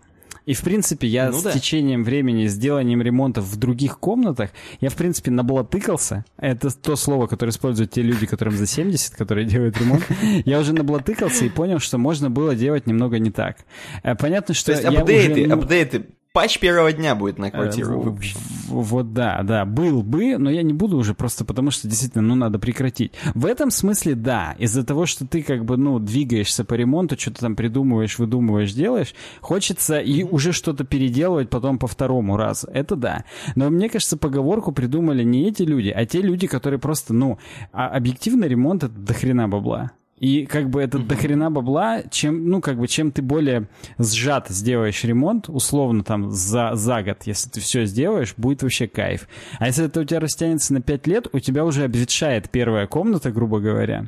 и, 0.48 0.54
в 0.54 0.62
принципе, 0.62 1.06
я 1.06 1.30
ну, 1.30 1.38
с 1.38 1.42
да. 1.42 1.52
течением 1.52 2.04
времени, 2.04 2.46
с 2.46 2.56
деланием 2.56 3.02
ремонтов 3.02 3.44
в 3.44 3.56
других 3.56 3.98
комнатах, 3.98 4.48
я, 4.80 4.88
в 4.88 4.94
принципе, 4.94 5.30
наблатыкался. 5.30 6.24
Это 6.38 6.70
то 6.70 6.96
слово, 6.96 7.26
которое 7.26 7.50
используют 7.50 7.90
те 7.90 8.00
люди, 8.00 8.24
которым 8.24 8.56
за 8.56 8.66
70, 8.66 9.14
которые 9.14 9.44
делают 9.46 9.76
ремонт. 9.76 10.04
Я 10.46 10.58
уже 10.58 10.72
наблатыкался 10.72 11.44
и 11.44 11.50
понял, 11.50 11.80
что 11.80 11.98
можно 11.98 12.30
было 12.30 12.54
делать 12.54 12.86
немного 12.86 13.18
не 13.18 13.30
так. 13.30 13.58
Э, 14.02 14.14
понятно, 14.14 14.54
что 14.54 14.72
То 14.72 14.80
есть 14.80 14.84
апдейты, 14.86 15.32
уже... 15.32 15.46
Ну, 15.48 15.54
апдейты 15.54 16.06
патч 16.38 16.60
первого 16.60 16.92
дня 16.92 17.16
будет 17.16 17.36
на 17.40 17.50
квартиру 17.50 17.94
э, 17.94 18.04
выпущен. 18.04 18.38
Вот 18.68 19.12
да, 19.12 19.42
да, 19.42 19.64
был 19.64 20.04
бы, 20.04 20.38
но 20.38 20.48
я 20.48 20.62
не 20.62 20.72
буду 20.72 20.96
уже 20.96 21.12
просто 21.12 21.44
потому, 21.44 21.72
что 21.72 21.88
действительно, 21.88 22.22
ну, 22.22 22.36
надо 22.36 22.60
прекратить. 22.60 23.12
В 23.34 23.44
этом 23.44 23.72
смысле 23.72 24.14
да, 24.14 24.54
из-за 24.56 24.84
того, 24.84 25.04
что 25.06 25.26
ты 25.26 25.42
как 25.42 25.64
бы, 25.64 25.76
ну, 25.76 25.98
двигаешься 25.98 26.64
по 26.64 26.74
ремонту, 26.74 27.18
что-то 27.18 27.40
там 27.40 27.56
придумываешь, 27.56 28.20
выдумываешь, 28.20 28.72
делаешь, 28.72 29.16
хочется 29.40 29.98
и 29.98 30.22
уже 30.22 30.52
что-то 30.52 30.84
переделывать 30.84 31.50
потом 31.50 31.76
по 31.76 31.88
второму 31.88 32.36
разу. 32.36 32.68
Это 32.68 32.94
да. 32.94 33.24
Но 33.56 33.68
мне 33.68 33.88
кажется, 33.88 34.16
поговорку 34.16 34.70
придумали 34.70 35.24
не 35.24 35.48
эти 35.48 35.62
люди, 35.64 35.88
а 35.88 36.06
те 36.06 36.22
люди, 36.22 36.46
которые 36.46 36.78
просто, 36.78 37.14
ну, 37.14 37.38
а 37.72 37.88
объективно 37.88 38.44
ремонт 38.44 38.84
это 38.84 38.94
дохрена 38.94 39.48
бабла. 39.48 39.90
И 40.20 40.46
как 40.46 40.70
бы 40.70 40.80
это 40.80 40.98
mm-hmm. 40.98 41.06
дохрена 41.06 41.50
бабла, 41.50 42.02
чем, 42.10 42.48
ну, 42.48 42.60
как 42.60 42.78
бы, 42.78 42.88
чем 42.88 43.12
ты 43.12 43.22
более 43.22 43.68
сжат 43.98 44.48
сделаешь 44.48 45.04
ремонт, 45.04 45.48
условно 45.48 46.04
там 46.04 46.30
за, 46.30 46.74
за 46.74 47.02
год, 47.02 47.18
если 47.24 47.48
ты 47.50 47.60
все 47.60 47.84
сделаешь, 47.84 48.34
будет 48.36 48.62
вообще 48.62 48.88
кайф. 48.88 49.28
А 49.58 49.66
если 49.66 49.86
это 49.86 50.00
у 50.00 50.04
тебя 50.04 50.20
растянется 50.20 50.72
на 50.74 50.80
5 50.80 51.06
лет, 51.06 51.28
у 51.32 51.38
тебя 51.38 51.64
уже 51.64 51.84
обветшает 51.84 52.50
первая 52.50 52.86
комната, 52.86 53.30
грубо 53.30 53.60
говоря. 53.60 54.06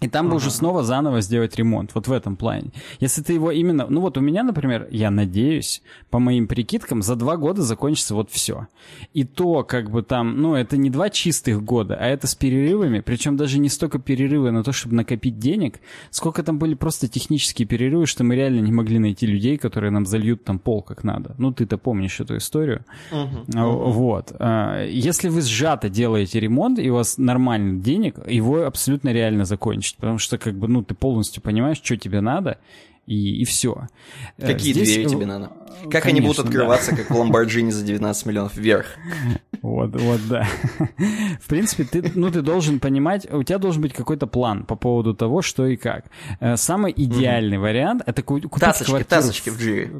И 0.00 0.08
там 0.08 0.26
uh-huh. 0.26 0.30
бы 0.30 0.36
уже 0.36 0.50
снова 0.50 0.84
заново 0.84 1.20
сделать 1.20 1.56
ремонт, 1.56 1.90
вот 1.94 2.06
в 2.06 2.12
этом 2.12 2.36
плане. 2.36 2.70
Если 3.00 3.22
ты 3.22 3.32
его 3.32 3.50
именно... 3.50 3.86
Ну 3.88 4.00
вот 4.00 4.16
у 4.16 4.20
меня, 4.20 4.42
например, 4.42 4.86
я 4.90 5.10
надеюсь, 5.10 5.82
по 6.10 6.18
моим 6.18 6.46
прикидкам, 6.46 7.02
за 7.02 7.16
два 7.16 7.36
года 7.36 7.62
закончится 7.62 8.14
вот 8.14 8.30
все. 8.30 8.68
И 9.12 9.24
то, 9.24 9.64
как 9.64 9.90
бы 9.90 10.02
там, 10.02 10.40
ну 10.40 10.54
это 10.54 10.76
не 10.76 10.90
два 10.90 11.10
чистых 11.10 11.64
года, 11.64 11.96
а 12.00 12.06
это 12.06 12.26
с 12.26 12.34
перерывами, 12.34 13.00
причем 13.00 13.36
даже 13.36 13.58
не 13.58 13.68
столько 13.68 13.98
перерывы 13.98 14.52
на 14.52 14.62
то, 14.62 14.72
чтобы 14.72 14.94
накопить 14.94 15.38
денег, 15.38 15.80
сколько 16.10 16.42
там 16.42 16.58
были 16.58 16.74
просто 16.74 17.08
технические 17.08 17.66
перерывы, 17.66 18.06
что 18.06 18.22
мы 18.22 18.36
реально 18.36 18.60
не 18.60 18.72
могли 18.72 18.98
найти 18.98 19.26
людей, 19.26 19.58
которые 19.58 19.90
нам 19.90 20.06
зальют 20.06 20.44
там 20.44 20.58
пол 20.58 20.82
как 20.82 21.02
надо. 21.02 21.34
Ну 21.38 21.52
ты-то 21.52 21.76
помнишь 21.76 22.20
эту 22.20 22.36
историю. 22.36 22.84
Uh-huh. 23.10 23.46
Uh-huh. 23.46 23.90
Вот. 23.90 24.32
А, 24.38 24.84
если 24.84 25.28
вы 25.28 25.42
сжато 25.42 25.88
делаете 25.88 26.38
ремонт, 26.38 26.78
и 26.78 26.88
у 26.90 26.94
вас 26.94 27.18
нормально 27.18 27.80
денег, 27.80 28.18
его 28.28 28.64
абсолютно 28.64 29.12
реально 29.12 29.44
закончить 29.44 29.87
закончить, 29.88 29.96
потому 29.96 30.18
что 30.18 30.38
как 30.38 30.54
бы, 30.54 30.68
ну, 30.68 30.82
ты 30.82 30.94
полностью 30.94 31.42
понимаешь, 31.42 31.80
что 31.82 31.96
тебе 31.96 32.20
надо, 32.20 32.58
и, 33.06 33.40
и 33.40 33.44
все. 33.44 33.88
Э, 34.36 34.46
Какие 34.46 34.72
Здесь... 34.72 34.94
двери 34.94 35.08
тебе 35.08 35.26
надо? 35.26 35.50
Как 35.90 36.02
Конечно, 36.02 36.08
они 36.08 36.20
будут 36.20 36.38
открываться, 36.44 36.90
да. 36.90 36.98
как 36.98 37.10
в 37.10 37.14
Lamborghini 37.14 37.70
за 37.70 37.84
19 37.84 38.26
миллионов 38.26 38.56
вверх? 38.56 38.86
Вот, 39.62 39.94
вот, 40.00 40.20
да. 40.28 40.46
В 41.40 41.48
принципе, 41.48 41.84
ты, 41.84 42.12
ну, 42.14 42.30
ты 42.30 42.42
должен 42.42 42.80
понимать, 42.80 43.30
у 43.32 43.42
тебя 43.42 43.58
должен 43.58 43.82
быть 43.82 43.92
какой-то 43.92 44.26
план 44.26 44.64
по 44.64 44.76
поводу 44.76 45.14
того, 45.14 45.42
что 45.42 45.66
и 45.66 45.76
как. 45.76 46.06
Э, 46.40 46.56
самый 46.56 46.92
идеальный 46.96 47.56
mm-hmm. 47.56 47.60
вариант— 47.60 48.02
это 48.06 48.22
купить 48.22 48.50
тасочки, 48.50 48.90
квартиру... 48.90 49.08
Тасочки 49.08 49.50
в 49.50 49.58
джире. 49.58 49.90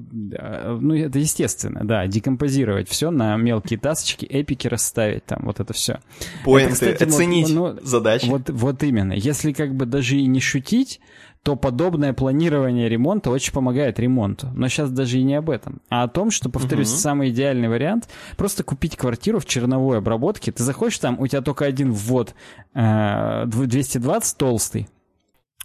Ну, 0.81 0.95
это 0.95 1.19
естественно, 1.19 1.81
да. 1.85 2.07
Декомпозировать 2.07 2.88
все 2.88 3.11
на 3.11 3.37
мелкие 3.37 3.79
тасочки, 3.79 4.25
эпики 4.27 4.69
расставить 4.69 5.25
там, 5.25 5.41
вот 5.45 5.61
это 5.61 5.73
все. 5.73 6.00
Поинты, 6.45 6.93
оценить 6.93 7.49
ну, 7.49 7.77
задачи. 7.83 8.27
Вот, 8.27 8.50
вот 8.50 8.83
именно. 8.83 9.12
Если 9.12 9.53
как 9.53 9.75
бы 9.75 9.87
даже 9.87 10.17
и 10.17 10.27
не 10.27 10.41
шутить, 10.41 11.00
то 11.42 11.57
подобное 11.57 12.12
планирование 12.12 12.88
ремонта 12.88 13.30
очень 13.30 13.52
помогает 13.52 13.99
ремонту. 13.99 14.49
Но 14.54 14.68
сейчас 14.68 14.90
даже 14.90 15.18
и 15.18 15.23
не 15.23 15.35
об 15.35 15.50
этом, 15.50 15.80
а 15.88 16.02
о 16.02 16.09
том, 16.09 16.30
что, 16.30 16.50
повторюсь, 16.50 16.90
угу. 16.90 16.99
самый 16.99 17.30
идеальный 17.30 17.68
вариант 17.68 18.09
просто 18.37 18.64
купить 18.64 18.97
квартиру 18.97 19.38
в 19.40 19.47
черновой 19.47 19.99
обработке. 19.99 20.52
Ты 20.52 20.62
заходишь 20.62 20.99
там, 20.99 21.18
у 21.21 21.26
тебя 21.26 21.42
только 21.42 21.64
один 21.64 21.92
ввод 21.92 22.35
э, 22.75 23.45
220 23.47 24.37
толстый, 24.37 24.88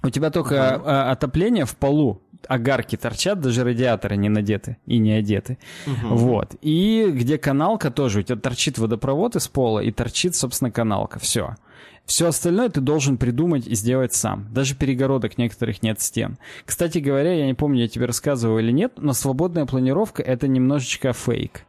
у 0.03 0.09
тебя 0.09 0.31
только 0.31 0.55
э, 0.55 1.11
отопление 1.11 1.65
в 1.65 1.75
полу, 1.75 2.21
огарки 2.47 2.97
торчат, 2.97 3.39
даже 3.39 3.63
радиаторы 3.63 4.17
не 4.17 4.29
надеты 4.29 4.77
и 4.85 4.99
не 4.99 5.13
одеты. 5.13 5.57
uh 5.85 5.91
Вот. 6.09 6.55
И 6.61 7.09
где 7.09 7.37
каналка 7.37 7.89
тоже, 7.89 8.19
у 8.19 8.21
тебя 8.21 8.37
торчит 8.37 8.77
водопровод 8.77 9.35
из 9.35 9.47
пола 9.47 9.79
и 9.79 9.91
торчит, 9.91 10.35
собственно, 10.35 10.71
каналка. 10.71 11.19
Все. 11.19 11.55
Все 12.05 12.27
остальное 12.27 12.69
ты 12.69 12.81
должен 12.81 13.17
придумать 13.17 13.65
и 13.65 13.75
сделать 13.75 14.13
сам. 14.13 14.48
Даже 14.51 14.75
перегородок 14.75 15.38
некоторых 15.38 15.81
нет 15.83 16.01
стен. 16.01 16.38
Кстати 16.65 16.98
говоря, 16.98 17.33
я 17.33 17.45
не 17.45 17.53
помню, 17.53 17.81
я 17.81 17.88
тебе 17.88 18.05
рассказывал 18.05 18.60
или 18.60 18.72
нет, 18.72 18.93
но 18.98 19.13
свободная 19.13 19.65
планировка— 19.65 20.22
это 20.24 20.48
немножечко 20.48 21.13
фейк. 21.13 21.65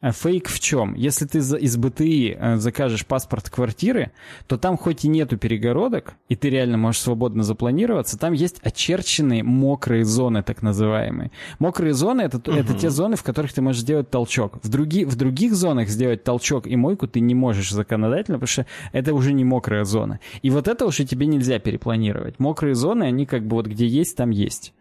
А 0.00 0.12
фейк 0.12 0.48
в 0.48 0.58
чем? 0.60 0.94
Если 0.94 1.26
ты 1.26 1.38
из 1.40 1.76
БТИ 1.76 2.34
э, 2.38 2.56
закажешь 2.56 3.04
паспорт 3.04 3.50
квартиры, 3.50 4.12
то 4.46 4.56
там 4.56 4.78
хоть 4.78 5.04
и 5.04 5.08
нету 5.08 5.36
перегородок, 5.36 6.14
и 6.30 6.36
ты 6.36 6.48
реально 6.48 6.78
можешь 6.78 7.02
свободно 7.02 7.42
запланироваться, 7.42 8.18
там 8.18 8.32
есть 8.32 8.60
очерченные 8.62 9.42
мокрые 9.42 10.06
зоны, 10.06 10.42
так 10.42 10.62
называемые. 10.62 11.32
Мокрые 11.58 11.92
зоны 11.92 12.22
это, 12.22 12.38
угу. 12.38 12.52
это 12.52 12.72
те 12.72 12.88
зоны, 12.88 13.16
в 13.16 13.22
которых 13.22 13.52
ты 13.52 13.60
можешь 13.60 13.82
сделать 13.82 14.08
толчок. 14.08 14.58
В, 14.62 14.70
други, 14.70 15.04
в 15.04 15.16
других 15.16 15.54
зонах 15.54 15.90
сделать 15.90 16.24
толчок 16.24 16.66
и 16.66 16.76
мойку 16.76 17.06
ты 17.06 17.20
не 17.20 17.34
можешь 17.34 17.70
законодательно, 17.70 18.38
потому 18.38 18.48
что 18.48 18.66
это 18.92 19.12
уже 19.12 19.34
не 19.34 19.44
мокрая 19.44 19.84
зона. 19.84 20.18
И 20.40 20.48
вот 20.48 20.66
это 20.66 20.86
уже 20.86 21.04
тебе 21.04 21.26
нельзя 21.26 21.58
перепланировать. 21.58 22.38
Мокрые 22.38 22.74
зоны, 22.74 23.04
они 23.04 23.26
как 23.26 23.46
бы 23.46 23.56
вот 23.56 23.66
где 23.66 23.86
есть, 23.86 24.16
там 24.16 24.30
есть. 24.30 24.72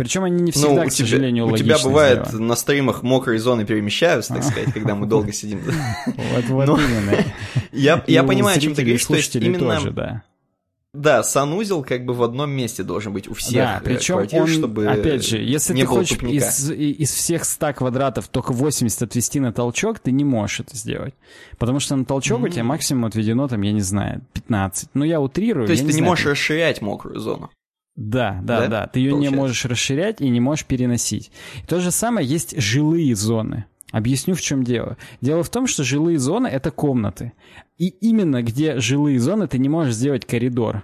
Причем 0.00 0.24
они 0.24 0.42
не 0.42 0.50
всегда, 0.50 0.84
ну, 0.84 0.88
к 0.88 0.92
тебя, 0.92 1.06
сожалению, 1.06 1.46
У 1.46 1.54
тебя 1.54 1.76
бывает 1.78 2.26
сделаны. 2.28 2.46
на 2.46 2.56
стримах 2.56 3.02
мокрые 3.02 3.38
зоны 3.38 3.66
перемещаются, 3.66 4.32
так 4.32 4.44
сказать, 4.50 4.72
когда 4.72 4.94
мы 4.94 5.06
долго 5.06 5.30
сидим. 5.30 5.60
Вот, 6.06 6.44
вот 6.48 6.80
именно. 6.80 7.22
Я 7.72 8.22
понимаю, 8.22 8.56
о 8.56 8.60
чем 8.60 8.74
ты 8.74 8.80
говоришь, 8.80 9.04
то 9.04 9.14
есть 9.14 9.36
именно... 9.36 10.22
да. 10.94 11.22
Санузел 11.22 11.82
как 11.82 12.06
бы 12.06 12.14
в 12.14 12.22
одном 12.22 12.50
месте 12.50 12.82
должен 12.82 13.12
быть 13.12 13.28
у 13.28 13.34
всех 13.34 13.56
да, 13.56 13.78
э, 13.78 13.84
причем 13.84 14.14
квартир, 14.14 14.42
он, 14.42 14.48
чтобы 14.48 14.86
опять 14.86 15.22
же, 15.22 15.36
если 15.36 15.74
ты 15.74 15.84
хочешь 15.84 16.16
из, 16.22 16.70
из 16.70 17.12
всех 17.12 17.44
100 17.44 17.74
квадратов 17.74 18.28
только 18.28 18.54
80 18.54 19.02
отвести 19.02 19.38
на 19.38 19.52
толчок, 19.52 19.98
ты 19.98 20.12
не 20.12 20.24
можешь 20.24 20.60
это 20.60 20.78
сделать. 20.78 21.12
Потому 21.58 21.78
что 21.78 21.94
на 21.94 22.06
толчок 22.06 22.40
mm-hmm. 22.40 22.46
у 22.46 22.48
тебя 22.48 22.64
максимум 22.64 23.04
отведено, 23.04 23.48
там, 23.48 23.60
я 23.60 23.72
не 23.72 23.82
знаю, 23.82 24.22
15. 24.32 24.88
Ну, 24.94 25.04
я 25.04 25.20
утрирую. 25.20 25.66
То 25.66 25.72
есть 25.72 25.86
ты 25.86 25.92
не, 25.92 26.00
не 26.00 26.06
можешь 26.06 26.24
расширять 26.24 26.80
мокрую 26.80 27.20
зону? 27.20 27.50
Да, 28.00 28.40
да, 28.42 28.60
да, 28.60 28.66
да. 28.68 28.86
Ты 28.86 29.00
ее 29.00 29.10
Получается. 29.10 29.34
не 29.34 29.40
можешь 29.40 29.64
расширять 29.66 30.20
и 30.22 30.30
не 30.30 30.40
можешь 30.40 30.64
переносить. 30.64 31.30
То 31.68 31.80
же 31.80 31.90
самое 31.90 32.26
есть 32.26 32.58
жилые 32.58 33.14
зоны. 33.14 33.66
Объясню, 33.92 34.34
в 34.34 34.40
чем 34.40 34.64
дело. 34.64 34.96
Дело 35.20 35.42
в 35.42 35.50
том, 35.50 35.66
что 35.66 35.84
жилые 35.84 36.18
зоны— 36.18 36.46
это 36.48 36.70
комнаты. 36.70 37.34
И 37.76 37.88
именно 37.88 38.42
где 38.42 38.80
жилые 38.80 39.20
зоны 39.20 39.48
ты 39.48 39.58
не 39.58 39.68
можешь 39.68 39.94
сделать 39.94 40.24
коридор. 40.24 40.82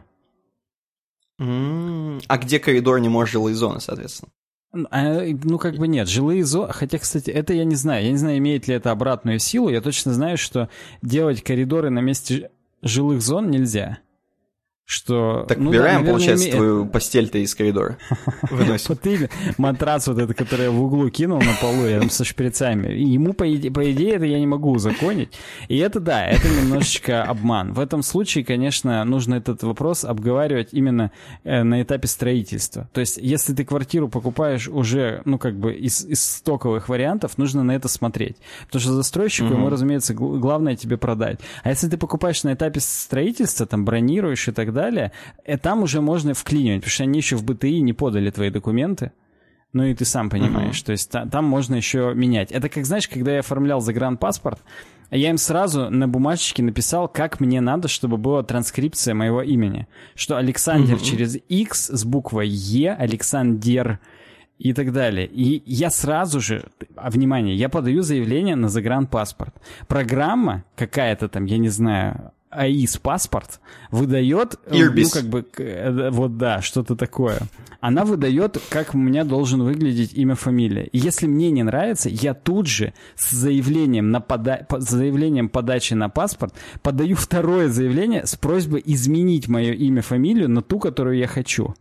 Mm-hmm. 1.41 2.25
А 2.29 2.37
где 2.37 2.59
коридор 2.59 3.01
не 3.01 3.09
можешь 3.09 3.33
жилые 3.33 3.55
зоны, 3.55 3.81
соответственно? 3.81 4.31
А, 4.91 5.23
ну, 5.23 5.57
как 5.57 5.77
бы 5.77 5.89
нет. 5.89 6.09
Жилые 6.09 6.45
зоны... 6.45 6.71
Хотя, 6.75 6.99
кстати, 6.99 7.31
это 7.31 7.55
я 7.55 7.65
не 7.65 7.77
знаю. 7.77 8.05
Я 8.05 8.11
не 8.11 8.19
знаю, 8.19 8.37
имеет 8.37 8.69
ли 8.69 8.75
это 8.75 8.91
обратную 8.91 9.39
силу. 9.39 9.71
Я 9.71 9.81
точно 9.81 10.13
знаю, 10.13 10.37
что 10.37 10.69
делать 11.01 11.43
коридоры 11.43 11.89
на 11.89 12.01
месте 12.01 12.51
жилых 12.83 13.23
зон 13.23 13.51
нельзя 13.51 14.01
что... 14.89 15.45
Так 15.49 15.59
ну, 15.59 15.71
убираем, 15.71 16.05
да, 16.05 16.11
получается, 16.13 16.47
име... 16.47 16.57
твою 16.57 16.87
постель-то 16.87 17.39
из 17.39 17.57
коридора. 17.57 17.99
Выносим. 18.51 18.87
Вот 18.91 19.05
именно. 19.05 19.29
Матрас 19.59 20.07
вот 20.07 20.19
этот, 20.19 20.37
который 20.37 20.67
я 20.67 20.71
в 20.71 20.81
углу 20.81 21.11
кинул 21.11 21.41
на 21.41 21.55
полу 21.61 21.89
рядом 21.89 22.09
со 22.09 22.25
шприцами. 22.25 22.95
Ему, 22.95 23.33
по 23.33 23.53
идее, 23.53 23.73
по 23.73 23.91
идее, 23.91 24.15
это 24.15 24.27
я 24.27 24.39
не 24.39 24.47
могу 24.47 24.71
узаконить. 24.71 25.31
И 25.67 25.77
это, 25.77 25.99
да, 25.99 26.25
это 26.25 26.49
немножечко 26.49 27.25
обман. 27.25 27.73
В 27.73 27.81
этом 27.81 28.05
случае, 28.05 28.45
конечно, 28.45 29.05
нужно 29.05 29.35
этот 29.35 29.65
вопрос 29.65 30.05
обговаривать 30.05 30.69
именно 30.71 31.11
э, 31.43 31.65
на 31.65 31.83
этапе 31.83 32.07
строительства. 32.07 32.89
То 32.93 33.01
есть, 33.01 33.17
если 33.21 33.55
ты 33.55 33.65
квартиру 33.65 34.09
покупаешь 34.09 34.69
уже, 34.69 35.21
ну, 35.25 35.37
как 35.39 35.59
бы 35.59 35.75
из, 35.75 36.05
из 36.05 36.25
стоковых 36.25 36.89
вариантов, 36.89 37.39
нужно 37.39 37.65
на 37.65 37.73
это 37.73 37.89
смотреть. 37.89 38.37
Потому 38.67 38.81
что 38.81 38.93
застройщику, 38.93 39.53
ему, 39.53 39.69
разумеется, 39.69 40.15
главное 40.15 40.77
тебе 40.77 40.97
продать. 40.97 41.41
А 41.65 41.71
если 41.71 41.89
ты 41.89 41.97
покупаешь 41.97 42.45
на 42.45 42.55
этапе 42.55 42.79
строительства, 42.79 43.67
там, 43.67 43.85
бронируешь 43.85 44.47
и 44.47 44.53
так 44.53 44.67
далее, 44.69 44.76
далее, 44.77 45.13
и 45.45 45.53
э, 45.53 45.59
там 45.59 45.83
уже 45.83 46.01
можно 46.01 46.35
вклинивать, 46.35 46.83
потому 46.83 46.93
что 46.93 47.03
они 47.03 47.19
еще 47.19 47.37
в 47.37 47.45
БТИ 47.45 47.81
не 47.81 47.93
подали 47.93 48.31
твои 48.31 48.51
документы. 48.51 49.13
Ну 49.73 49.85
и 49.85 49.95
ты 49.95 50.05
сам 50.05 50.31
понимаешь, 50.31 50.77
uh-huh. 50.77 50.87
то 50.87 50.93
есть 50.93 51.11
та, 51.11 51.27
там 51.27 51.45
можно 51.45 51.75
еще 51.75 52.13
менять. 52.15 52.51
Это 52.51 52.69
как, 52.69 52.87
знаешь, 52.87 53.09
когда 53.09 53.33
я 53.33 53.41
оформлял 53.41 53.81
загранпаспорт, 53.81 54.61
я 55.11 55.29
им 55.29 55.39
сразу 55.39 55.91
на 55.91 56.09
бумажечке 56.09 56.63
написал, 56.63 57.09
как 57.09 57.41
мне 57.41 57.61
надо, 57.61 57.89
чтобы 57.89 58.17
была 58.17 58.43
транскрипция 58.43 59.15
моего 59.15 59.43
имени. 59.43 59.87
Что 60.15 60.39
Александр 60.39 60.95
uh-huh. 60.95 61.05
через 61.05 61.37
X 61.49 61.89
с 61.89 62.05
буквой 62.05 62.49
Е, 62.49 62.93
Александр 62.93 64.01
и 64.59 64.73
так 64.73 64.93
далее. 64.93 65.27
И 65.27 65.63
я 65.67 65.91
сразу 65.91 66.41
же, 66.41 66.65
а, 66.97 67.11
внимание, 67.11 67.55
я 67.55 67.69
подаю 67.69 68.03
заявление 68.03 68.57
на 68.57 68.69
загранпаспорт. 68.69 69.55
Программа 69.87 70.65
какая-то 70.77 71.29
там, 71.29 71.45
я 71.45 71.59
не 71.59 71.69
знаю, 71.69 72.33
АИС 72.51 72.99
паспорт 72.99 73.61
выдает, 73.91 74.59
Ирбис. 74.71 75.15
ну 75.15 75.21
как 75.21 75.31
бы, 75.31 75.47
э, 75.59 76.11
вот 76.11 76.37
да, 76.37 76.63
что-то 76.63 76.97
такое. 76.97 77.39
Она 77.81 78.05
выдает, 78.05 78.59
как 78.71 78.95
у 78.95 78.99
меня 78.99 79.25
должен 79.25 79.63
выглядеть 79.63 80.15
имя, 80.15 80.35
фамилия. 80.35 80.85
И 80.85 80.99
если 80.99 81.27
мне 81.27 81.51
не 81.51 81.63
нравится, 81.63 82.09
я 82.09 82.35
тут 82.35 82.67
же 82.67 82.95
с 83.15 83.31
заявлением, 83.31 84.11
на 84.11 84.21
пода... 84.21 84.67
с 84.71 84.89
заявлением 84.89 85.49
подачи 85.49 85.95
на 85.95 86.09
паспорт 86.09 86.55
подаю 86.83 87.17
второе 87.17 87.69
заявление 87.69 88.27
с 88.27 88.37
просьбой 88.37 88.83
изменить 88.85 89.49
мое 89.49 89.73
имя, 89.73 90.03
фамилию 90.03 90.49
на 90.49 90.63
ту, 90.63 90.79
которую 90.79 91.19
я 91.19 91.27
хочу. 91.27 91.75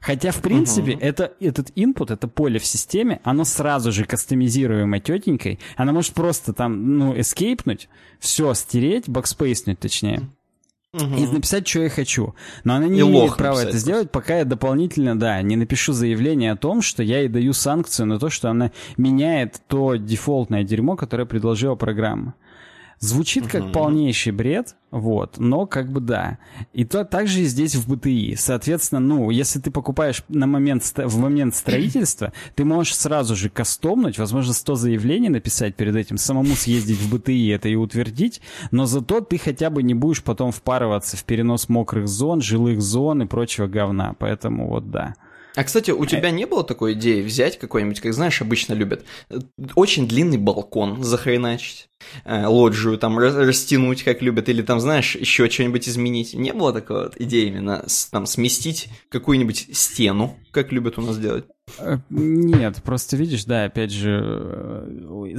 Хотя, 0.00 0.30
в 0.30 0.40
принципе, 0.40 0.92
угу. 0.92 1.00
это, 1.00 1.32
этот 1.40 1.70
input, 1.70 2.12
это 2.12 2.28
поле 2.28 2.58
в 2.58 2.66
системе, 2.66 3.20
оно 3.24 3.44
сразу 3.44 3.92
же 3.92 4.04
кастомизируемое 4.04 5.00
тетенькой. 5.00 5.58
Она 5.76 5.92
может 5.92 6.12
просто 6.14 6.52
там, 6.52 6.98
ну, 6.98 7.20
эскейпнуть, 7.20 7.88
все 8.20 8.54
стереть, 8.54 9.08
бакспейснуть 9.08 9.78
точнее. 9.78 10.28
Угу. 10.94 11.16
И 11.16 11.26
написать, 11.26 11.68
что 11.68 11.82
я 11.82 11.90
хочу. 11.90 12.34
Но 12.64 12.74
она 12.74 12.86
не 12.86 13.00
и 13.00 13.02
имеет 13.02 13.36
права 13.36 13.62
это 13.62 13.76
сделать, 13.76 14.10
пока 14.10 14.38
я 14.38 14.44
дополнительно, 14.44 15.18
да, 15.18 15.42
не 15.42 15.56
напишу 15.56 15.92
заявление 15.92 16.52
о 16.52 16.56
том, 16.56 16.80
что 16.80 17.02
я 17.02 17.20
ей 17.20 17.28
даю 17.28 17.52
санкцию 17.52 18.06
на 18.06 18.18
то, 18.18 18.30
что 18.30 18.48
она 18.48 18.72
меняет 18.96 19.60
то 19.66 19.96
дефолтное 19.96 20.64
дерьмо, 20.64 20.96
которое 20.96 21.26
предложила 21.26 21.74
программа. 21.74 22.34
Звучит 23.00 23.46
как 23.46 23.64
угу. 23.64 23.72
полнейший 23.72 24.32
бред, 24.32 24.74
вот, 24.90 25.38
но 25.38 25.66
как 25.66 25.92
бы 25.92 26.00
да. 26.00 26.38
И 26.72 26.84
то 26.84 27.04
также 27.04 27.42
и 27.42 27.44
здесь 27.44 27.76
в 27.76 27.88
БТИ. 27.88 28.34
Соответственно, 28.36 29.00
ну, 29.00 29.30
если 29.30 29.60
ты 29.60 29.70
покупаешь 29.70 30.24
на 30.28 30.46
момент, 30.46 30.82
в 30.96 31.18
момент 31.18 31.54
строительства, 31.54 32.32
ты 32.56 32.64
можешь 32.64 32.96
сразу 32.96 33.36
же 33.36 33.50
кастомнуть, 33.50 34.18
возможно, 34.18 34.52
100 34.52 34.74
заявлений 34.74 35.28
написать 35.28 35.76
перед 35.76 35.94
этим, 35.94 36.16
самому 36.16 36.56
съездить 36.56 36.98
в 36.98 37.14
БТИ 37.14 37.50
это 37.50 37.68
и 37.68 37.76
утвердить, 37.76 38.40
но 38.70 38.86
зато 38.86 39.20
ты 39.20 39.38
хотя 39.38 39.70
бы 39.70 39.82
не 39.82 39.94
будешь 39.94 40.22
потом 40.22 40.50
впарываться 40.50 41.16
в 41.16 41.24
перенос 41.24 41.68
мокрых 41.68 42.08
зон, 42.08 42.40
жилых 42.40 42.80
зон 42.80 43.22
и 43.22 43.26
прочего 43.26 43.66
говна. 43.66 44.14
Поэтому 44.18 44.68
вот 44.68 44.90
да. 44.90 45.14
А, 45.58 45.64
кстати, 45.64 45.90
у 45.90 46.06
тебя 46.06 46.30
не 46.30 46.46
было 46.46 46.62
такой 46.62 46.92
идеи 46.92 47.20
взять 47.20 47.58
какой-нибудь, 47.58 48.00
как 48.00 48.14
знаешь, 48.14 48.40
обычно 48.40 48.74
любят, 48.74 49.04
очень 49.74 50.06
длинный 50.06 50.38
балкон 50.38 51.02
захреначить, 51.02 51.86
э, 51.86 51.87
лоджию 52.24 52.98
там 52.98 53.18
растянуть, 53.18 54.02
как 54.02 54.22
любят, 54.22 54.48
или 54.48 54.62
там, 54.62 54.80
знаешь, 54.80 55.16
еще 55.16 55.48
что-нибудь 55.50 55.88
изменить? 55.88 56.34
Не 56.34 56.52
было 56.52 56.72
такой 56.72 57.04
вот 57.04 57.16
идеи 57.18 57.48
именно 57.48 57.84
там 58.10 58.26
сместить 58.26 58.88
какую-нибудь 59.10 59.68
стену, 59.72 60.36
как 60.50 60.72
любят 60.72 60.98
у 60.98 61.02
нас 61.02 61.18
делать? 61.18 61.44
Э, 61.78 61.98
нет, 62.10 62.82
просто 62.82 63.16
видишь, 63.16 63.44
да, 63.44 63.64
опять 63.64 63.92
же, 63.92 64.22
э, 64.22 65.38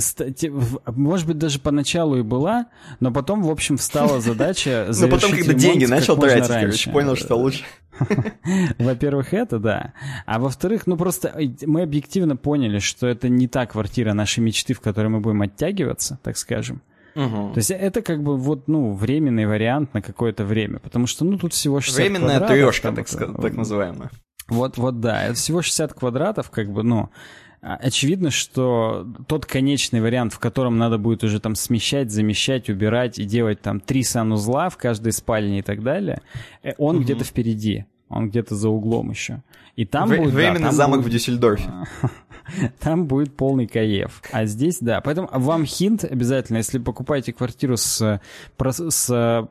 может 0.86 1.28
быть, 1.28 1.38
даже 1.38 1.60
поначалу 1.60 2.18
и 2.18 2.22
была, 2.22 2.68
но 3.00 3.12
потом, 3.12 3.44
в 3.44 3.50
общем, 3.50 3.78
встала 3.78 4.22
задача 4.22 4.88
Но 4.90 5.08
потом, 5.08 5.32
когда 5.32 5.54
деньги 5.54 5.86
начал 5.86 6.18
тратить, 6.18 6.48
короче, 6.48 6.92
понял, 6.92 7.16
что 7.16 7.36
лучше. 7.36 7.64
Во-первых, 8.80 9.34
это 9.34 9.60
да. 9.60 9.94
А 10.26 10.40
во-вторых, 10.40 10.88
ну 10.88 10.96
просто 10.96 11.38
мы 11.66 11.82
объективно 11.82 12.38
поняли, 12.38 12.80
что 12.80 13.08
это 13.08 13.28
не 13.28 13.48
та 13.48 13.66
квартира 13.66 14.14
нашей 14.14 14.40
мечты, 14.40 14.74
в 14.74 14.80
которой 14.80 15.08
мы 15.08 15.20
будем 15.20 15.42
оттягиваться, 15.42 16.18
так 16.24 16.38
скажем. 16.50 16.82
Угу. 17.16 17.54
То 17.54 17.58
есть 17.58 17.72
это 17.72 18.02
как 18.02 18.24
бы 18.24 18.38
вот, 18.38 18.68
ну, 18.68 18.94
временный 18.94 19.46
вариант 19.46 19.94
на 19.94 20.02
какое-то 20.02 20.46
время, 20.46 20.80
потому 20.80 21.08
что, 21.08 21.26
ну, 21.26 21.38
тут 21.38 21.54
всего 21.54 21.80
60 21.80 22.00
Временная 22.00 22.40
трешка, 22.40 22.92
так, 22.92 23.08
так 23.08 23.54
называемая. 23.54 24.10
Вот, 24.48 24.78
вот, 24.78 25.00
да, 25.00 25.26
это 25.26 25.36
всего 25.36 25.62
60 25.62 25.94
квадратов, 25.94 26.50
как 26.50 26.72
бы, 26.72 26.84
ну, 26.84 27.10
а, 27.62 27.76
очевидно, 27.76 28.32
что 28.32 29.08
тот 29.28 29.46
конечный 29.46 30.02
вариант, 30.02 30.34
в 30.34 30.40
котором 30.40 30.78
надо 30.78 30.98
будет 30.98 31.24
уже 31.24 31.40
там 31.40 31.56
смещать, 31.56 32.10
замещать, 32.10 32.70
убирать 32.70 33.20
и 33.20 33.26
делать 33.26 33.62
там 33.62 33.80
три 33.80 34.04
санузла 34.04 34.70
в 34.70 34.78
каждой 34.78 35.12
спальне 35.12 35.60
и 35.60 35.62
так 35.62 35.84
далее, 35.84 36.22
э, 36.64 36.74
он 36.78 36.98
угу. 36.98 37.04
где-то 37.04 37.26
впереди, 37.26 37.86
он 38.08 38.30
где-то 38.30 38.56
за 38.56 38.70
углом 38.70 39.12
еще. 39.12 39.44
И 39.76 39.86
там 39.86 40.10
Вре- 40.10 40.20
будет... 40.20 40.34
Временный 40.34 40.62
да, 40.62 40.72
замок 40.72 41.02
будет... 41.02 41.10
в 41.10 41.12
Дюссельдорфе. 41.12 41.70
Там 42.80 43.08
будет 43.08 43.36
полный 43.36 43.68
каев. 43.68 44.22
А 44.32 44.46
здесь, 44.46 44.80
да. 44.80 45.02
Поэтому 45.02 45.30
вам 45.32 45.66
хинт 45.66 46.04
обязательно, 46.04 46.58
если 46.58 46.80
покупаете 46.80 47.34
квартиру 47.34 47.78
с, 47.78 48.22
с 48.60 49.50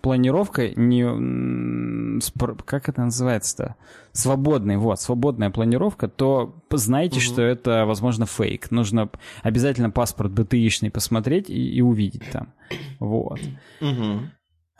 планировкой, 0.00 0.74
не, 0.76 2.20
с, 2.20 2.32
как 2.64 2.88
это 2.88 3.02
называется-то? 3.02 3.76
Свободный, 4.12 4.76
вот, 4.76 5.00
свободная 5.00 5.50
планировка, 5.50 6.08
то 6.08 6.62
знайте, 6.70 7.16
угу. 7.16 7.24
что 7.24 7.42
это, 7.42 7.84
возможно, 7.84 8.26
фейк. 8.26 8.70
Нужно 8.70 9.10
обязательно 9.42 9.90
паспорт 9.90 10.32
БТИшный 10.32 10.90
посмотреть 10.90 11.50
и, 11.50 11.74
и 11.74 11.80
увидеть 11.80 12.30
там. 12.30 12.52
Вот. 13.00 13.40
Угу. 13.80 14.20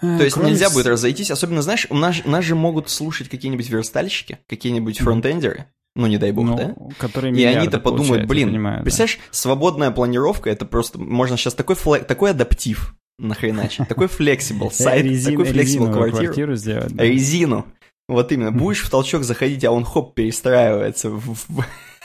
То 0.00 0.24
есть 0.24 0.34
Кроме... 0.34 0.50
нельзя 0.50 0.70
будет 0.70 0.86
разойтись, 0.86 1.30
особенно, 1.30 1.62
знаешь, 1.62 1.86
у 1.88 1.94
нас, 1.94 2.24
нас 2.24 2.44
же 2.44 2.54
могут 2.54 2.90
слушать 2.90 3.28
какие-нибудь 3.28 3.68
верстальщики, 3.70 4.38
какие-нибудь 4.48 4.98
фронтендеры, 4.98 5.66
ну 5.94 6.06
не 6.06 6.18
дай 6.18 6.32
бог, 6.32 6.46
ну, 6.46 6.56
да? 6.56 6.74
Которые 6.98 7.34
и 7.34 7.44
они-то 7.44 7.78
подумают, 7.78 8.26
блин, 8.26 8.48
понимаю, 8.50 8.82
представляешь, 8.82 9.18
да. 9.18 9.22
свободная 9.30 9.90
планировка, 9.90 10.50
это 10.50 10.66
просто, 10.66 10.98
можно 10.98 11.36
сейчас 11.36 11.54
такой, 11.54 11.76
флаг, 11.76 12.06
такой 12.06 12.30
адаптив 12.30 12.94
нахреначить, 13.18 13.88
такой 13.88 14.06
flexible 14.06 14.72
сайт, 14.72 15.04
такой 15.24 15.46
flexible 15.46 15.92
квартиру 15.92 16.56
сделать. 16.56 16.92
Резину. 16.96 17.66
Вот 18.06 18.32
именно, 18.32 18.52
будешь 18.52 18.82
в 18.82 18.90
толчок 18.90 19.24
заходить, 19.24 19.64
а 19.64 19.70
он 19.70 19.84
хоп, 19.84 20.14
перестраивается 20.14 21.10
в... 21.10 21.46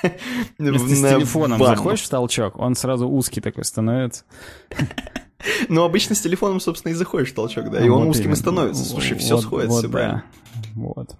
Если 0.59 0.95
с 0.95 1.01
телефоном 1.01 1.59
заходишь 1.59 2.01
в 2.01 2.09
толчок, 2.09 2.57
он 2.57 2.75
сразу 2.75 3.07
узкий 3.07 3.41
такой 3.41 3.65
становится. 3.65 4.23
Ну, 5.69 5.85
обычно 5.85 6.15
с 6.15 6.19
телефоном, 6.19 6.59
собственно, 6.59 6.91
и 6.91 6.95
заходишь 6.95 7.31
в 7.31 7.33
толчок, 7.33 7.71
да, 7.71 7.79
и 7.79 7.87
он 7.87 8.09
узким 8.09 8.33
и 8.33 8.35
становится. 8.35 8.83
Слушай, 8.83 9.17
все 9.17 9.37
сходится, 9.37 9.87
правильно. 9.87 10.25
Вот. 10.75 11.15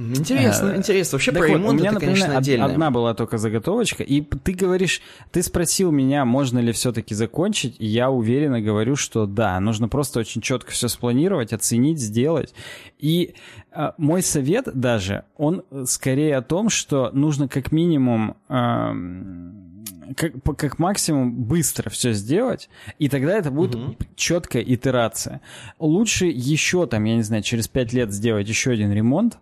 Интересно, 0.00 0.72
а, 0.72 0.76
интересно. 0.76 1.16
Вообще 1.16 1.32
про 1.32 1.46
ремонт 1.46 1.64
вот, 1.64 1.72
у 1.72 1.74
меня, 1.74 1.90
это, 1.90 2.00
конечно, 2.00 2.38
отдельно. 2.38 2.64
Одна 2.64 2.90
была 2.90 3.14
только 3.14 3.38
заготовочка, 3.38 4.02
и 4.02 4.22
ты 4.22 4.52
говоришь, 4.54 5.02
ты 5.30 5.42
спросил 5.42 5.90
меня, 5.90 6.24
можно 6.24 6.58
ли 6.58 6.72
все-таки 6.72 7.14
закончить, 7.14 7.76
и 7.78 7.86
я 7.86 8.10
уверенно 8.10 8.60
говорю, 8.60 8.96
что 8.96 9.26
да, 9.26 9.60
нужно 9.60 9.88
просто 9.88 10.20
очень 10.20 10.40
четко 10.40 10.70
все 10.72 10.88
спланировать, 10.88 11.52
оценить, 11.52 12.00
сделать. 12.00 12.54
И 12.98 13.34
а, 13.72 13.94
мой 13.98 14.22
совет 14.22 14.68
даже, 14.72 15.24
он 15.36 15.64
скорее 15.84 16.36
о 16.36 16.42
том, 16.42 16.70
что 16.70 17.10
нужно 17.12 17.48
как 17.48 17.72
минимум... 17.72 18.36
А, 18.48 18.94
как, 20.16 20.32
как 20.56 20.78
максимум 20.80 21.32
быстро 21.44 21.88
все 21.88 22.12
сделать, 22.12 22.68
и 22.98 23.08
тогда 23.08 23.38
это 23.38 23.50
будет 23.50 23.76
угу. 23.76 23.96
четкая 24.16 24.62
итерация. 24.62 25.40
Лучше 25.78 26.26
еще 26.26 26.86
там, 26.86 27.04
я 27.04 27.14
не 27.14 27.22
знаю, 27.22 27.42
через 27.42 27.68
пять 27.68 27.92
лет 27.92 28.12
сделать 28.12 28.48
еще 28.48 28.72
один 28.72 28.92
ремонт, 28.92 29.38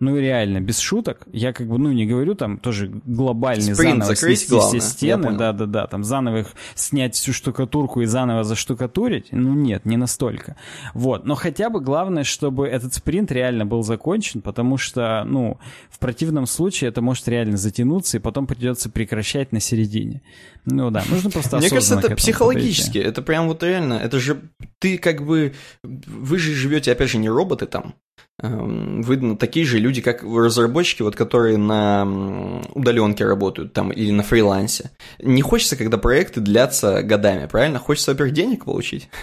ну 0.00 0.16
реально, 0.16 0.60
без 0.60 0.78
шуток, 0.78 1.26
я 1.32 1.52
как 1.52 1.68
бы, 1.68 1.78
ну 1.78 1.90
не 1.92 2.06
говорю 2.06 2.34
там 2.34 2.58
тоже 2.58 2.88
глобальный 3.04 3.74
Спринт 3.74 4.04
заново 4.04 4.14
закрыть, 4.14 4.38
снести 4.38 4.54
главное, 4.54 4.80
все 4.80 4.88
стены, 4.88 5.36
да-да-да, 5.36 5.86
там 5.86 6.04
заново 6.04 6.38
их 6.38 6.46
снять 6.74 7.14
всю 7.14 7.32
штукатурку 7.32 8.00
и 8.00 8.06
заново 8.06 8.44
заштукатурить, 8.44 9.28
ну 9.32 9.54
нет, 9.54 9.84
не 9.84 9.96
настолько. 9.96 10.56
Вот, 10.94 11.24
но 11.24 11.34
хотя 11.34 11.68
бы 11.68 11.80
главное, 11.80 12.24
чтобы 12.24 12.68
этот 12.68 12.94
спринт 12.94 13.32
реально 13.32 13.66
был 13.66 13.82
закончен, 13.82 14.40
потому 14.40 14.78
что, 14.78 15.24
ну, 15.26 15.58
в 15.90 15.98
противном 15.98 16.46
случае 16.46 16.88
это 16.88 17.02
может 17.02 17.26
реально 17.28 17.56
затянуться, 17.56 18.18
и 18.18 18.20
потом 18.20 18.46
придется 18.46 18.90
прекращать 18.90 19.52
на 19.52 19.60
середине. 19.60 20.22
Ну 20.64 20.90
да, 20.90 21.02
нужно 21.08 21.30
просто 21.30 21.56
Мне 21.58 21.70
кажется, 21.70 21.98
это 21.98 22.14
психологически, 22.14 22.98
это 22.98 23.22
прям 23.22 23.48
вот 23.48 23.62
реально, 23.62 23.94
это 23.94 24.20
же 24.20 24.40
ты 24.78 24.98
как 24.98 25.24
бы, 25.24 25.54
вы 25.82 26.38
же 26.38 26.54
живете, 26.54 26.92
опять 26.92 27.10
же, 27.10 27.18
не 27.18 27.28
роботы 27.28 27.66
там, 27.66 27.94
Эм, 28.40 29.02
вы 29.02 29.36
такие 29.36 29.66
же 29.66 29.78
люди, 29.78 30.00
как 30.00 30.22
разработчики, 30.22 31.02
вот, 31.02 31.16
которые 31.16 31.56
на 31.56 32.62
удаленке 32.72 33.24
работают 33.24 33.72
там 33.72 33.90
или 33.90 34.12
на 34.12 34.22
фрилансе. 34.22 34.92
Не 35.18 35.42
хочется, 35.42 35.76
когда 35.76 35.98
проекты 35.98 36.40
длятся 36.40 37.02
годами, 37.02 37.46
правильно? 37.46 37.80
Хочется, 37.80 38.12
во-первых, 38.12 38.34
денег 38.34 38.64
получить. 38.64 39.08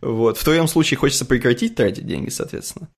Вот. 0.00 0.38
В 0.38 0.44
твоем 0.44 0.68
случае 0.68 0.96
хочется 0.96 1.24
прекратить 1.24 1.74
тратить 1.74 2.06
деньги, 2.06 2.30
соответственно. 2.30 2.88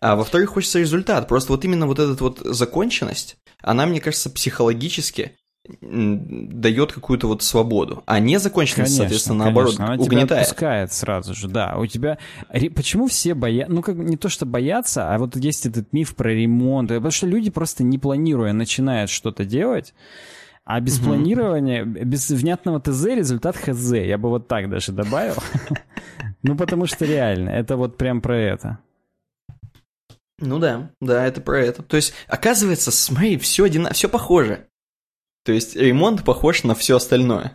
А 0.00 0.16
во-вторых, 0.16 0.48
хочется 0.48 0.78
результат. 0.78 1.28
Просто 1.28 1.52
вот 1.52 1.62
именно 1.66 1.86
вот 1.86 1.98
эта 1.98 2.14
вот 2.24 2.38
законченность, 2.38 3.36
она, 3.60 3.84
мне 3.84 4.00
кажется, 4.00 4.30
психологически 4.30 5.36
дает 5.80 6.92
какую-то 6.92 7.26
вот 7.26 7.42
свободу, 7.42 8.02
а 8.06 8.20
не 8.20 8.38
законченность, 8.38 8.92
конечно, 8.92 8.96
соответственно, 8.96 9.44
наоборот, 9.44 9.76
конечно. 9.76 9.94
Она 9.94 10.02
угнетает. 10.02 10.28
тебя 10.28 10.40
отпускает 10.40 10.92
сразу 10.92 11.34
же, 11.34 11.48
да. 11.48 11.76
У 11.76 11.86
тебя... 11.86 12.18
Почему 12.74 13.06
все 13.08 13.34
боятся... 13.34 13.72
Ну, 13.72 13.82
как 13.82 13.96
не 13.96 14.16
то, 14.16 14.28
что 14.28 14.46
боятся, 14.46 15.14
а 15.14 15.18
вот 15.18 15.36
есть 15.36 15.66
этот 15.66 15.92
миф 15.92 16.14
про 16.14 16.32
ремонт. 16.32 16.88
Потому 16.88 17.10
что 17.10 17.26
люди 17.26 17.50
просто 17.50 17.84
не 17.84 17.98
планируя 17.98 18.52
начинают 18.52 19.10
что-то 19.10 19.44
делать, 19.44 19.94
а 20.64 20.80
без 20.80 20.98
угу. 20.98 21.06
планирования, 21.06 21.84
без 21.84 22.28
внятного 22.30 22.80
ТЗ 22.80 23.04
результат 23.06 23.56
ХЗ. 23.56 23.92
Я 23.92 24.18
бы 24.18 24.28
вот 24.28 24.48
так 24.48 24.68
даже 24.68 24.92
добавил. 24.92 25.36
Ну, 26.42 26.56
потому 26.56 26.86
что 26.86 27.04
реально, 27.04 27.50
это 27.50 27.76
вот 27.76 27.96
прям 27.96 28.20
про 28.20 28.38
это. 28.38 28.78
Ну 30.38 30.58
да, 30.58 30.90
да, 31.00 31.24
это 31.24 31.40
про 31.40 31.60
это. 31.60 31.82
То 31.82 31.96
есть, 31.96 32.12
оказывается, 32.28 32.90
смотри, 32.90 33.38
все, 33.38 33.64
одинаково, 33.64 33.94
все 33.94 34.08
похоже. 34.08 34.66
То 35.46 35.52
есть 35.52 35.76
ремонт 35.76 36.24
похож 36.24 36.64
на 36.64 36.74
все 36.74 36.96
остальное. 36.96 37.52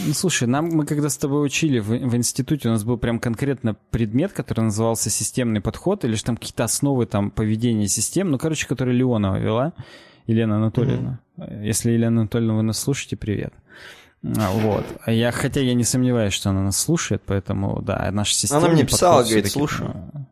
Ну, 0.00 0.14
слушай, 0.14 0.48
нам 0.48 0.68
мы 0.70 0.86
когда 0.86 1.10
с 1.10 1.18
тобой 1.18 1.44
учили 1.44 1.78
в, 1.78 1.88
в 1.88 2.16
институте, 2.16 2.68
у 2.68 2.72
нас 2.72 2.82
был 2.82 2.96
прям 2.96 3.18
конкретно 3.18 3.76
предмет, 3.90 4.32
который 4.32 4.62
назывался 4.62 5.10
системный 5.10 5.60
подход, 5.60 6.04
или 6.04 6.14
же 6.14 6.24
там 6.24 6.38
какие-то 6.38 6.64
основы 6.64 7.04
там 7.04 7.30
поведения 7.30 7.88
систем, 7.88 8.30
ну, 8.30 8.38
короче, 8.38 8.66
который 8.66 8.94
Леонова 8.94 9.36
вела, 9.38 9.74
Елена 10.26 10.56
Анатольевна. 10.56 11.20
Mm-hmm. 11.36 11.66
Если 11.66 11.92
Елена 11.92 12.22
Анатольевна, 12.22 12.54
вы 12.54 12.62
нас 12.62 12.78
слушаете, 12.78 13.16
привет. 13.16 13.52
А, 14.24 14.50
вот. 14.52 14.86
А 15.04 15.12
я, 15.12 15.30
хотя 15.30 15.60
я 15.60 15.74
не 15.74 15.84
сомневаюсь, 15.84 16.32
что 16.32 16.50
она 16.50 16.62
нас 16.62 16.78
слушает, 16.78 17.22
поэтому, 17.26 17.82
да, 17.82 18.08
наша 18.12 18.34
система... 18.34 18.64
Она 18.64 18.72
мне 18.72 18.84
писала, 18.84 19.22
говорит, 19.22 19.52
слушаю. 19.52 20.10
Ну, 20.14 20.26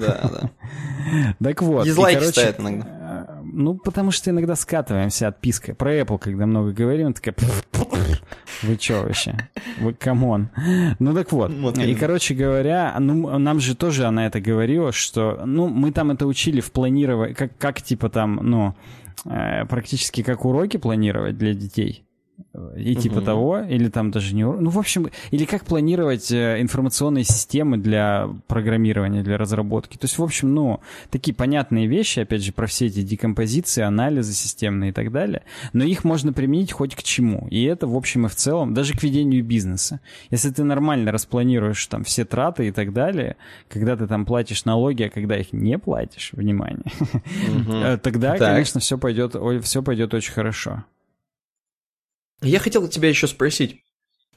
да, 0.00 0.30
да. 0.30 1.34
Так 1.42 1.62
вот. 1.62 1.84
Дизлайк 1.84 2.22
ставит 2.22 2.60
иногда. 2.60 3.29
Ну, 3.52 3.74
потому 3.74 4.10
что 4.10 4.30
иногда 4.30 4.54
скатываемся 4.56 5.28
отпиской. 5.28 5.74
Про 5.74 5.98
Apple, 6.00 6.18
когда 6.18 6.46
много 6.46 6.72
говорим, 6.72 7.12
такая... 7.12 7.34
Вы 8.62 8.76
чё 8.76 9.02
вообще? 9.02 9.36
Вы 9.78 9.94
come 9.94 10.26
on. 10.26 10.50
Ну 10.98 11.14
так 11.14 11.32
вот. 11.32 11.52
вот 11.52 11.78
и, 11.78 11.94
короче 11.94 12.34
говоря, 12.34 12.94
ну, 12.98 13.38
нам 13.38 13.60
же 13.60 13.74
тоже 13.74 14.04
она 14.04 14.26
это 14.26 14.40
говорила, 14.40 14.92
что, 14.92 15.42
ну, 15.44 15.68
мы 15.68 15.92
там 15.92 16.10
это 16.10 16.26
учили 16.26 16.60
в 16.60 16.70
планировании, 16.72 17.34
как, 17.34 17.56
как 17.58 17.82
типа 17.82 18.08
там, 18.08 18.40
ну, 18.42 18.74
э, 19.24 19.64
практически 19.66 20.22
как 20.22 20.44
уроки 20.44 20.76
планировать 20.76 21.38
для 21.38 21.54
детей. 21.54 22.04
И 22.76 22.96
типа 22.96 23.18
угу. 23.18 23.24
того, 23.24 23.60
или 23.60 23.88
там 23.88 24.10
даже 24.10 24.34
не... 24.34 24.44
Ну, 24.44 24.70
в 24.70 24.78
общем, 24.78 25.08
или 25.30 25.44
как 25.44 25.64
планировать 25.64 26.32
э, 26.32 26.60
информационные 26.60 27.22
системы 27.22 27.78
для 27.78 28.28
программирования, 28.48 29.22
для 29.22 29.38
разработки. 29.38 29.96
То 29.96 30.06
есть, 30.06 30.18
в 30.18 30.22
общем, 30.22 30.52
ну, 30.52 30.80
такие 31.10 31.32
понятные 31.32 31.86
вещи, 31.86 32.20
опять 32.20 32.42
же, 32.42 32.52
про 32.52 32.66
все 32.66 32.86
эти 32.86 33.02
декомпозиции, 33.02 33.82
анализы 33.82 34.32
системные 34.32 34.90
и 34.90 34.92
так 34.92 35.12
далее, 35.12 35.42
но 35.72 35.84
их 35.84 36.02
можно 36.02 36.32
применить 36.32 36.72
хоть 36.72 36.96
к 36.96 37.04
чему. 37.04 37.46
И 37.50 37.62
это, 37.62 37.86
в 37.86 37.96
общем 37.96 38.26
и 38.26 38.28
в 38.28 38.34
целом, 38.34 38.74
даже 38.74 38.94
к 38.94 39.02
ведению 39.04 39.44
бизнеса. 39.44 40.00
Если 40.30 40.50
ты 40.50 40.64
нормально 40.64 41.12
распланируешь 41.12 41.86
там 41.86 42.02
все 42.02 42.24
траты 42.24 42.66
и 42.66 42.72
так 42.72 42.92
далее, 42.92 43.36
когда 43.68 43.96
ты 43.96 44.08
там 44.08 44.26
платишь 44.26 44.64
налоги, 44.64 45.04
а 45.04 45.10
когда 45.10 45.38
их 45.38 45.52
не 45.52 45.78
платишь, 45.78 46.32
внимание, 46.32 46.82
тогда, 48.02 48.36
конечно, 48.36 48.80
все 48.80 48.98
пойдет, 48.98 49.36
все 49.62 49.82
пойдет 49.84 50.14
очень 50.14 50.32
хорошо. 50.32 50.84
Я 52.42 52.58
хотел 52.58 52.88
тебя 52.88 53.08
еще 53.08 53.26
спросить. 53.26 53.82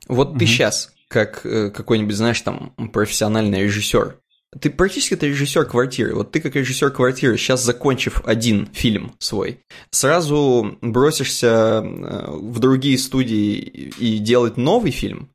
Вот 0.08 0.32
угу. 0.32 0.40
ты 0.40 0.46
сейчас, 0.46 0.94
как 1.08 1.46
э, 1.46 1.70
какой-нибудь, 1.70 2.16
знаешь, 2.16 2.42
там, 2.42 2.74
профессиональный 2.92 3.64
режиссер, 3.64 4.20
ты 4.60 4.70
практически 4.70 5.16
это 5.16 5.26
режиссер 5.26 5.66
квартиры. 5.66 6.14
Вот 6.16 6.32
ты 6.32 6.40
как 6.40 6.56
режиссер 6.56 6.92
квартиры, 6.92 7.38
сейчас 7.38 7.64
закончив 7.64 8.22
один 8.26 8.68
фильм 8.74 9.16
свой, 9.20 9.60
сразу 9.92 10.78
бросишься 10.82 11.82
э, 11.84 12.32
в 12.32 12.60
другие 12.60 12.98
студии 12.98 13.56
и 13.98 14.20
делать 14.20 14.58
новый 14.58 14.92
фильм? 14.92 15.30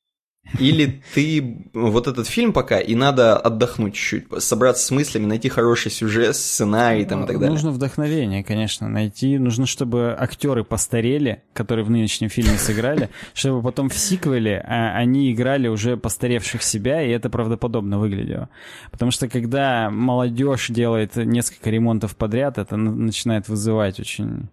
Или 0.58 1.02
ты 1.14 1.68
вот 1.74 2.08
этот 2.08 2.26
фильм 2.26 2.52
пока, 2.52 2.80
и 2.80 2.94
надо 2.94 3.36
отдохнуть 3.36 3.94
чуть-чуть, 3.94 4.42
собраться 4.42 4.86
с 4.86 4.90
мыслями, 4.90 5.26
найти 5.26 5.48
хороший 5.48 5.90
сюжет, 5.90 6.34
сценарий 6.36 7.04
там, 7.04 7.24
и 7.24 7.26
так 7.26 7.36
далее. 7.36 7.50
Нужно 7.50 7.70
вдохновение, 7.70 8.42
конечно, 8.42 8.88
найти. 8.88 9.38
Нужно, 9.38 9.66
чтобы 9.66 10.16
актеры 10.18 10.64
постарели, 10.64 11.42
которые 11.52 11.84
в 11.84 11.90
нынешнем 11.90 12.30
фильме 12.30 12.56
сыграли, 12.56 13.10
чтобы 13.34 13.62
потом 13.62 13.90
в 13.90 13.98
сиквеле 13.98 14.64
а, 14.66 14.96
они 14.96 15.32
играли 15.32 15.68
уже 15.68 15.96
постаревших 15.96 16.62
себя, 16.62 17.02
и 17.02 17.10
это 17.10 17.28
правдоподобно 17.28 17.98
выглядело. 17.98 18.48
Потому 18.90 19.10
что 19.10 19.28
когда 19.28 19.90
молодежь 19.90 20.68
делает 20.68 21.16
несколько 21.16 21.68
ремонтов 21.68 22.16
подряд, 22.16 22.56
это 22.56 22.76
начинает 22.76 23.48
вызывать 23.48 24.00
очень 24.00 24.48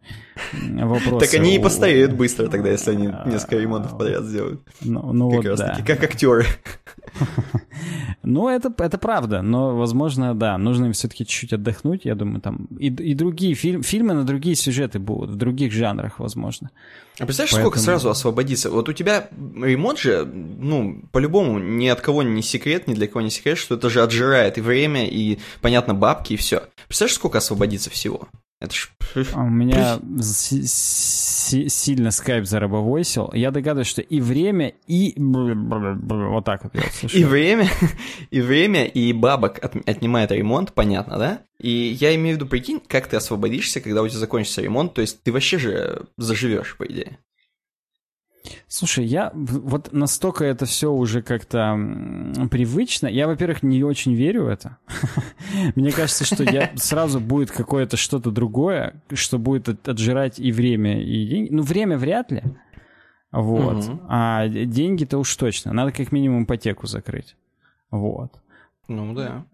вопросы. 0.61 1.31
Так 1.31 1.39
они 1.39 1.55
и 1.55 1.59
постареют 1.59 2.13
быстро 2.13 2.47
тогда, 2.47 2.69
если 2.69 2.91
они 2.91 3.09
несколько 3.25 3.57
ремонтов 3.57 3.97
подряд 3.97 4.25
сделают. 4.25 4.61
Ну, 4.81 5.13
ну 5.13 5.29
вот, 5.29 5.45
да 5.55 5.84
как 5.85 6.03
актеры. 6.03 6.45
Ну, 8.23 8.49
это, 8.49 8.73
это 8.79 8.97
правда, 8.97 9.43
но, 9.43 9.77
возможно, 9.77 10.33
да, 10.33 10.57
нужно 10.57 10.85
им 10.85 10.93
все-таки 10.93 11.27
чуть-чуть 11.27 11.53
отдохнуть, 11.53 12.05
я 12.05 12.15
думаю, 12.15 12.41
там, 12.41 12.67
и, 12.79 12.87
и 12.87 13.13
другие 13.13 13.53
фильм, 13.53 13.83
фильмы 13.83 14.15
на 14.15 14.23
другие 14.23 14.55
сюжеты 14.55 14.97
будут, 14.97 15.29
в 15.29 15.35
других 15.35 15.71
жанрах, 15.71 16.19
возможно. 16.19 16.71
А 17.19 17.25
представляешь, 17.25 17.51
Поэтому... 17.51 17.69
сколько 17.69 17.79
сразу 17.79 18.09
освободится? 18.09 18.71
Вот 18.71 18.89
у 18.89 18.93
тебя 18.93 19.29
ремонт 19.37 19.99
же, 19.99 20.25
ну, 20.25 21.03
по-любому, 21.11 21.59
ни 21.59 21.87
от 21.87 22.01
кого 22.01 22.23
не 22.23 22.41
секрет, 22.41 22.87
ни 22.87 22.95
для 22.95 23.07
кого 23.07 23.21
не 23.21 23.29
секрет, 23.29 23.59
что 23.59 23.75
это 23.75 23.91
же 23.91 24.01
отжирает 24.01 24.57
и 24.57 24.61
время, 24.61 25.07
и, 25.07 25.37
понятно, 25.61 25.93
бабки, 25.93 26.33
и 26.33 26.37
все. 26.37 26.63
Представляешь, 26.87 27.15
сколько 27.15 27.37
освободится 27.37 27.91
всего? 27.91 28.27
Это 28.59 28.73
ж... 28.73 28.89
А 29.33 29.43
у 29.43 29.49
меня 29.49 29.99
сильно 30.19 32.11
скайп 32.11 32.45
зарабовойсил. 32.45 33.29
Я 33.33 33.51
догадываюсь, 33.51 33.87
что 33.87 34.01
и 34.01 34.19
время, 34.19 34.73
и... 34.87 35.13
Вот 35.17 36.45
так 36.45 36.63
вот 36.63 36.73
я. 36.75 36.83
И 37.13 37.23
время, 37.23 37.69
и 38.31 38.41
время, 38.41 38.85
и 38.85 39.13
бабок 39.13 39.63
от, 39.63 39.75
отнимает 39.87 40.31
ремонт, 40.31 40.73
понятно, 40.73 41.17
да? 41.17 41.41
И 41.59 41.69
я 41.69 42.15
имею 42.15 42.35
в 42.35 42.39
виду, 42.39 42.49
прикинь, 42.49 42.81
как 42.85 43.07
ты 43.07 43.17
освободишься, 43.17 43.79
когда 43.79 44.01
у 44.01 44.07
тебя 44.07 44.19
закончится 44.19 44.61
ремонт, 44.61 44.93
то 44.93 45.01
есть 45.01 45.23
ты 45.23 45.31
вообще 45.31 45.57
же 45.57 46.07
заживешь, 46.17 46.75
по 46.77 46.85
идее. 46.85 47.19
Слушай, 48.67 49.05
я 49.05 49.31
вот 49.33 49.93
настолько 49.93 50.45
это 50.45 50.65
все 50.65 50.91
уже 50.91 51.21
как-то 51.21 51.77
привычно. 52.51 53.07
Я, 53.07 53.27
во-первых, 53.27 53.63
не 53.63 53.83
очень 53.83 54.13
верю 54.13 54.45
в 54.45 54.47
это. 54.47 54.77
Мне 55.75 55.91
кажется, 55.91 56.25
что 56.25 56.43
я 56.43 56.71
сразу 56.75 57.19
будет 57.19 57.51
какое-то 57.51 57.97
что-то 57.97 58.31
другое, 58.31 59.01
что 59.13 59.37
будет 59.37 59.87
отжирать 59.87 60.39
и 60.39 60.51
время, 60.51 61.01
и 61.01 61.27
деньги. 61.27 61.49
Ну, 61.51 61.63
время 61.63 61.97
вряд 61.97 62.31
ли. 62.31 62.43
Вот. 63.31 63.85
А 64.07 64.47
деньги-то 64.47 65.17
уж 65.17 65.35
точно. 65.35 65.73
Надо 65.73 65.91
как 65.91 66.11
минимум 66.11 66.45
ипотеку 66.45 66.87
закрыть. 66.87 67.35
Вот. 67.91 68.31
Ну 68.87 69.13
да. 69.13 69.45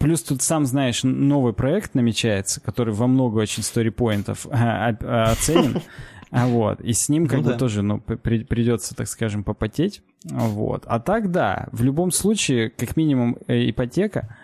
Плюс 0.00 0.22
тут, 0.22 0.40
сам 0.42 0.64
знаешь, 0.64 1.02
новый 1.04 1.52
проект 1.52 1.94
намечается, 1.94 2.60
который 2.60 2.94
во 2.94 3.06
много 3.06 3.38
очень 3.38 3.62
сторипоинтов 3.62 4.46
оценен. 4.46 5.82
А 6.32 6.46
вот, 6.46 6.80
и 6.80 6.94
с 6.94 7.10
ним 7.10 7.26
как 7.26 7.40
ну, 7.40 7.44
бы 7.44 7.50
да. 7.50 7.58
тоже, 7.58 7.82
ну, 7.82 8.00
при, 8.00 8.42
придется, 8.42 8.94
так 8.94 9.06
скажем, 9.06 9.44
попотеть. 9.44 10.02
Вот. 10.24 10.84
А 10.86 10.98
так, 10.98 11.30
да, 11.30 11.68
в 11.72 11.82
любом 11.84 12.10
случае, 12.10 12.70
как 12.70 12.96
минимум 12.96 13.36
э, 13.48 13.68
ипотека, 13.68 14.34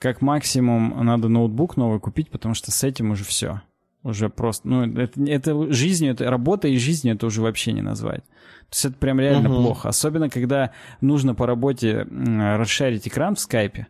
как 0.00 0.22
максимум 0.22 0.92
надо 1.04 1.28
ноутбук 1.28 1.76
новый 1.76 2.00
купить, 2.00 2.30
потому 2.30 2.54
что 2.54 2.72
с 2.72 2.82
этим 2.82 3.12
уже 3.12 3.22
все. 3.22 3.62
Уже 4.02 4.28
просто, 4.28 4.66
ну, 4.66 4.82
это, 4.98 5.22
это 5.24 5.72
жизнью, 5.72 6.12
это 6.12 6.28
работа 6.28 6.66
и 6.66 6.76
жизнью 6.78 7.14
это 7.14 7.26
уже 7.26 7.42
вообще 7.42 7.72
не 7.72 7.82
назвать. 7.82 8.24
То 8.24 8.72
есть 8.72 8.84
это 8.86 8.96
прям 8.96 9.20
реально 9.20 9.50
угу. 9.50 9.62
плохо. 9.62 9.88
Особенно, 9.88 10.30
когда 10.30 10.72
нужно 11.00 11.36
по 11.36 11.46
работе 11.46 12.08
расшарить 12.10 13.06
экран 13.06 13.36
в 13.36 13.40
скайпе. 13.40 13.86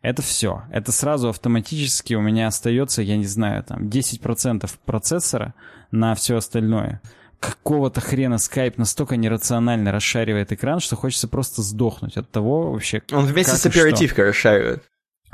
Это 0.00 0.20
все. 0.20 0.64
Это 0.72 0.90
сразу 0.90 1.28
автоматически 1.28 2.14
у 2.14 2.20
меня 2.20 2.48
остается, 2.48 3.02
я 3.02 3.16
не 3.16 3.26
знаю, 3.26 3.62
там 3.62 3.84
10% 3.84 4.68
процессора 4.84 5.54
на 5.92 6.14
все 6.16 6.36
остальное. 6.36 7.00
Какого-то 7.38 8.00
хрена 8.00 8.34
Skype 8.34 8.74
настолько 8.76 9.16
нерационально 9.16 9.92
расшаривает 9.92 10.52
экран, 10.52 10.80
что 10.80 10.96
хочется 10.96 11.28
просто 11.28 11.62
сдохнуть 11.62 12.16
от 12.16 12.30
того 12.30 12.72
вообще. 12.72 13.02
Он 13.12 13.24
вместе 13.26 13.56
с 13.56 13.66
оперативкой 13.66 14.26
расшаривает. 14.26 14.84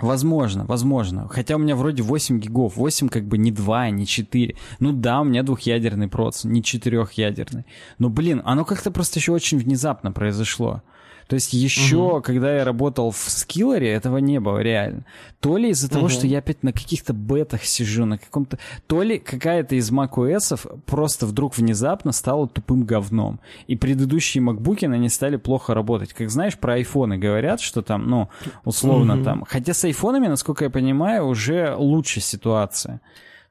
Возможно, 0.01 0.65
возможно. 0.65 1.29
Хотя 1.29 1.57
у 1.57 1.59
меня 1.59 1.75
вроде 1.75 2.03
8 2.03 2.39
гигов. 2.39 2.77
8 2.77 3.09
как 3.09 3.25
бы 3.25 3.37
не 3.37 3.51
2, 3.51 3.91
не 3.91 4.07
4. 4.07 4.57
Ну 4.79 4.93
да, 4.93 5.21
у 5.21 5.25
меня 5.25 5.43
двухъядерный 5.43 6.09
процессор, 6.09 6.51
не 6.51 6.63
четырехъядерный. 6.63 7.67
Но, 7.99 8.09
блин, 8.09 8.41
оно 8.45 8.65
как-то 8.65 8.93
просто 8.93 9.19
еще 9.19 9.33
очень 9.33 9.59
внезапно 9.59 10.13
произошло. 10.13 10.83
То 11.29 11.35
есть 11.35 11.53
еще, 11.53 11.97
угу. 11.97 12.23
когда 12.23 12.57
я 12.57 12.65
работал 12.65 13.11
в 13.11 13.19
скиллере, 13.19 13.93
этого 13.93 14.17
не 14.17 14.41
было 14.41 14.61
реально. 14.61 15.05
То 15.41 15.59
ли 15.59 15.69
из-за 15.71 15.87
угу. 15.87 15.95
того, 15.95 16.09
что 16.09 16.27
я 16.27 16.39
опять 16.39 16.63
на 16.63 16.73
каких-то 16.73 17.13
бетах 17.13 17.65
сижу, 17.65 18.07
на 18.07 18.17
каком-то... 18.17 18.59
То 18.87 19.03
ли 19.03 19.19
какая-то 19.19 19.75
из 19.75 19.93
macOS 19.93 20.81
просто 20.87 21.27
вдруг 21.27 21.57
внезапно 21.59 22.13
стала 22.13 22.49
тупым 22.49 22.85
говном. 22.85 23.41
И 23.67 23.77
предыдущие 23.77 24.41
макбуки 24.41 24.87
на 24.87 24.97
ней 24.97 25.11
стали 25.11 25.37
плохо 25.37 25.75
работать. 25.75 26.15
Как 26.15 26.31
знаешь, 26.31 26.59
про 26.59 26.75
айфоны 26.75 27.19
говорят, 27.19 27.61
что 27.61 27.83
там, 27.83 28.09
ну, 28.09 28.31
условно 28.65 29.17
угу. 29.17 29.25
там... 29.25 29.45
Хотя 29.47 29.75
с 29.75 29.85
айфонами, 29.85 30.29
насколько 30.29 30.65
я 30.65 30.71
понимаю, 30.71 31.27
уже 31.27 31.75
лучше 31.77 32.21
ситуация. 32.21 33.03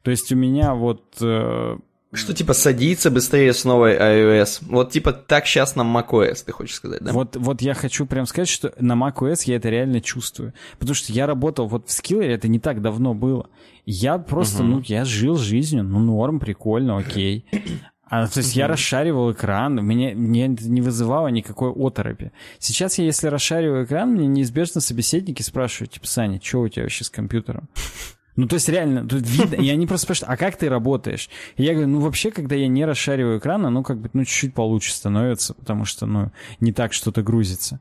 То 0.02 0.10
есть 0.10 0.32
у 0.32 0.36
меня 0.36 0.74
вот... 0.74 1.04
Э, 1.22 1.78
что 2.14 2.34
типа 2.34 2.54
садится 2.54 3.12
быстрее 3.12 3.54
с 3.54 3.66
новой 3.66 3.96
iOS. 3.96 4.60
Вот 4.62 4.92
типа 4.92 5.12
так 5.14 5.46
сейчас 5.46 5.76
на 5.76 5.82
macOS, 5.82 6.44
ты 6.46 6.52
хочешь 6.52 6.76
сказать, 6.76 7.02
да? 7.02 7.12
Вот, 7.12 7.36
вот 7.36 7.62
я 7.62 7.74
хочу 7.74 8.06
прям 8.06 8.26
сказать, 8.26 8.48
что 8.48 8.74
на 8.80 8.94
macOS 8.94 9.42
я 9.46 9.58
это 9.58 9.70
реально 9.70 10.00
чувствую. 10.02 10.54
Потому 10.80 10.96
что 10.96 11.12
я 11.12 11.28
работал 11.28 11.68
вот 11.68 11.90
в 11.90 11.92
Skillery, 11.92 12.30
это 12.30 12.48
не 12.48 12.60
так 12.60 12.82
давно 12.82 13.14
было. 13.14 13.50
Я 13.86 14.18
просто, 14.18 14.64
угу. 14.64 14.72
ну, 14.72 14.84
я 14.86 15.06
жил 15.06 15.38
жизнью, 15.38 15.84
ну, 15.84 16.00
норм, 16.00 16.40
прикольно, 16.40 16.98
окей. 16.98 17.46
А, 18.10 18.26
то 18.28 18.38
есть 18.38 18.56
я 18.56 18.68
расшаривал 18.68 19.34
экран, 19.34 19.76
мне, 19.76 20.16
мне 20.16 20.46
это 20.46 20.70
не 20.70 20.82
вызывало 20.82 21.28
никакой 21.28 21.72
оторопи. 21.72 22.32
Сейчас 22.58 22.98
я, 22.98 23.06
если 23.06 23.28
расшариваю 23.28 23.84
экран, 23.84 24.14
мне 24.14 24.28
неизбежно 24.28 24.80
собеседники 24.80 25.42
спрашивают, 25.42 25.92
типа, 25.92 26.08
Саня, 26.08 26.40
что 26.42 26.62
у 26.62 26.70
тебя 26.70 26.84
вообще 26.84 27.04
с 27.04 27.10
компьютером? 27.10 27.68
Ну, 28.38 28.48
то 28.48 28.54
есть 28.54 28.70
реально, 28.70 29.06
тут 29.06 29.28
видно, 29.28 29.56
и 29.56 29.70
они 29.70 29.86
просто 29.88 30.06
спрашивают, 30.06 30.32
а 30.34 30.38
как 30.38 30.56
ты 30.56 30.70
работаешь? 30.70 31.30
И 31.58 31.64
я 31.64 31.74
говорю, 31.74 31.90
ну, 31.90 32.00
вообще, 32.00 32.32
когда 32.32 32.56
я 32.56 32.68
не 32.68 32.86
расшариваю 32.86 33.40
экран, 33.40 33.66
оно 33.66 33.84
как 33.84 34.00
бы, 34.00 34.10
ну, 34.14 34.24
чуть-чуть 34.24 34.54
получше 34.54 34.94
становится, 34.94 35.56
потому 35.56 35.84
что, 35.86 36.06
ну, 36.06 36.32
не 36.60 36.72
так 36.72 36.94
что-то 36.94 37.24
грузится. 37.24 37.80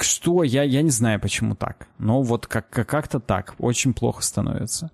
Что? 0.00 0.42
Я, 0.42 0.62
я 0.64 0.82
не 0.82 0.90
знаю, 0.90 1.20
почему 1.20 1.54
так. 1.54 1.88
Но 1.98 2.22
вот 2.22 2.46
как- 2.46 2.68
как-то 2.68 3.20
так. 3.20 3.54
Очень 3.58 3.94
плохо 3.94 4.22
становится. 4.22 4.90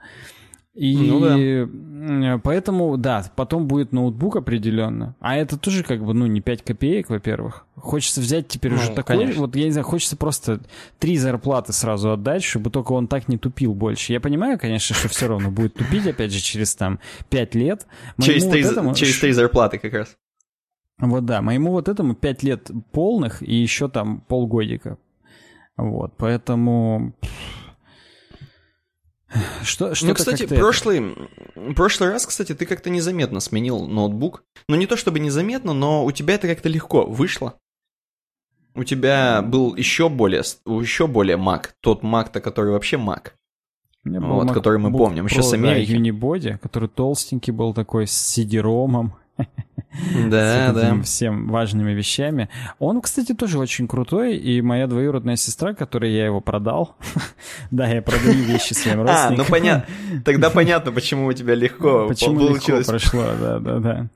И 0.74 0.96
ну, 0.96 1.20
да. 1.20 2.38
поэтому, 2.38 2.96
да, 2.96 3.24
потом 3.34 3.66
будет 3.66 3.90
ноутбук 3.92 4.36
определенно. 4.36 5.16
А 5.18 5.36
это 5.36 5.58
тоже 5.58 5.82
как 5.82 6.04
бы, 6.04 6.14
ну, 6.14 6.26
не 6.26 6.40
5 6.40 6.62
копеек, 6.62 7.10
во-первых. 7.10 7.66
Хочется 7.74 8.20
взять 8.20 8.46
теперь 8.46 8.72
ну, 8.72 8.78
уже 8.78 8.90
такой, 8.92 9.16
конечно. 9.16 9.40
вот 9.40 9.56
я 9.56 9.64
не 9.64 9.72
знаю, 9.72 9.84
хочется 9.84 10.16
просто 10.16 10.60
три 11.00 11.16
зарплаты 11.16 11.72
сразу 11.72 12.12
отдать, 12.12 12.44
чтобы 12.44 12.70
только 12.70 12.92
он 12.92 13.08
так 13.08 13.26
не 13.26 13.36
тупил 13.36 13.74
больше. 13.74 14.12
Я 14.12 14.20
понимаю, 14.20 14.60
конечно, 14.60 14.94
что 14.94 15.08
все 15.08 15.26
равно 15.26 15.50
будет 15.50 15.74
тупить, 15.74 16.06
опять 16.06 16.32
же, 16.32 16.40
через 16.40 16.74
там 16.76 17.00
5 17.30 17.54
лет. 17.56 17.86
через 18.20 18.44
три, 18.46 18.62
вот 18.62 18.72
этому... 18.72 18.94
через 18.94 19.18
три 19.18 19.32
зарплаты 19.32 19.78
как 19.78 19.92
раз. 19.92 20.16
Вот 20.98 21.24
да, 21.24 21.42
моему 21.42 21.72
вот 21.72 21.88
этому 21.88 22.14
5 22.14 22.42
лет 22.44 22.70
полных 22.92 23.42
и 23.42 23.54
еще 23.54 23.88
там 23.88 24.20
полгодика. 24.20 24.98
Вот, 25.76 26.12
поэтому... 26.16 27.14
Что, 29.62 29.94
что 29.94 30.06
ну, 30.06 30.14
кстати, 30.14 30.46
прошлый, 30.46 31.14
В 31.54 31.74
прошлый 31.74 32.10
раз, 32.10 32.26
кстати, 32.26 32.54
ты 32.54 32.66
как-то 32.66 32.90
незаметно 32.90 33.40
сменил 33.40 33.86
ноутбук. 33.86 34.42
Ну, 34.68 34.76
не 34.76 34.86
то 34.86 34.96
чтобы 34.96 35.20
незаметно, 35.20 35.72
но 35.72 36.04
у 36.04 36.10
тебя 36.10 36.34
это 36.34 36.48
как-то 36.48 36.68
легко 36.68 37.04
вышло. 37.04 37.54
У 38.74 38.84
тебя 38.84 39.42
был 39.42 39.74
еще 39.76 40.08
более, 40.08 40.42
еще 40.64 41.06
более 41.06 41.36
Mac. 41.36 41.70
Тот 41.80 42.02
Mac-то, 42.02 42.40
который 42.40 42.72
вообще 42.72 42.96
Mac. 42.96 43.32
Вот, 44.04 44.48
Mac, 44.48 44.54
который 44.54 44.78
мы 44.78 44.90
помним, 44.90 45.26
еще 45.26 45.42
с 45.42 45.52
Америки. 45.52 45.92
Да, 45.92 45.98
Unibody, 45.98 46.58
который 46.58 46.88
толстенький 46.88 47.52
был 47.52 47.74
такой, 47.74 48.06
с 48.06 48.38
CD-ромом. 48.38 49.12
Да, 50.28 50.72
да. 50.72 51.02
Всем 51.02 51.48
важными 51.48 51.92
вещами. 51.92 52.48
Он, 52.78 53.00
кстати, 53.00 53.34
тоже 53.34 53.58
очень 53.58 53.88
крутой, 53.88 54.36
и 54.36 54.62
моя 54.62 54.86
двоюродная 54.86 55.36
сестра, 55.36 55.74
которой 55.74 56.12
я 56.12 56.26
его 56.26 56.40
продал, 56.40 56.96
да, 57.70 57.88
я 57.88 58.00
продаю 58.00 58.44
вещи 58.44 58.72
своим 58.72 59.02
родственникам. 59.02 59.34
А, 59.34 59.36
ну 59.36 59.44
понятно. 59.44 59.94
Тогда 60.24 60.50
понятно, 60.50 60.92
почему 60.92 61.26
у 61.26 61.32
тебя 61.32 61.54
легко 61.54 62.06
Почему 62.08 62.48
легко 62.48 62.82
прошло, 62.86 63.24
да, 63.40 63.58
да, 63.58 63.78
да. 63.78 64.06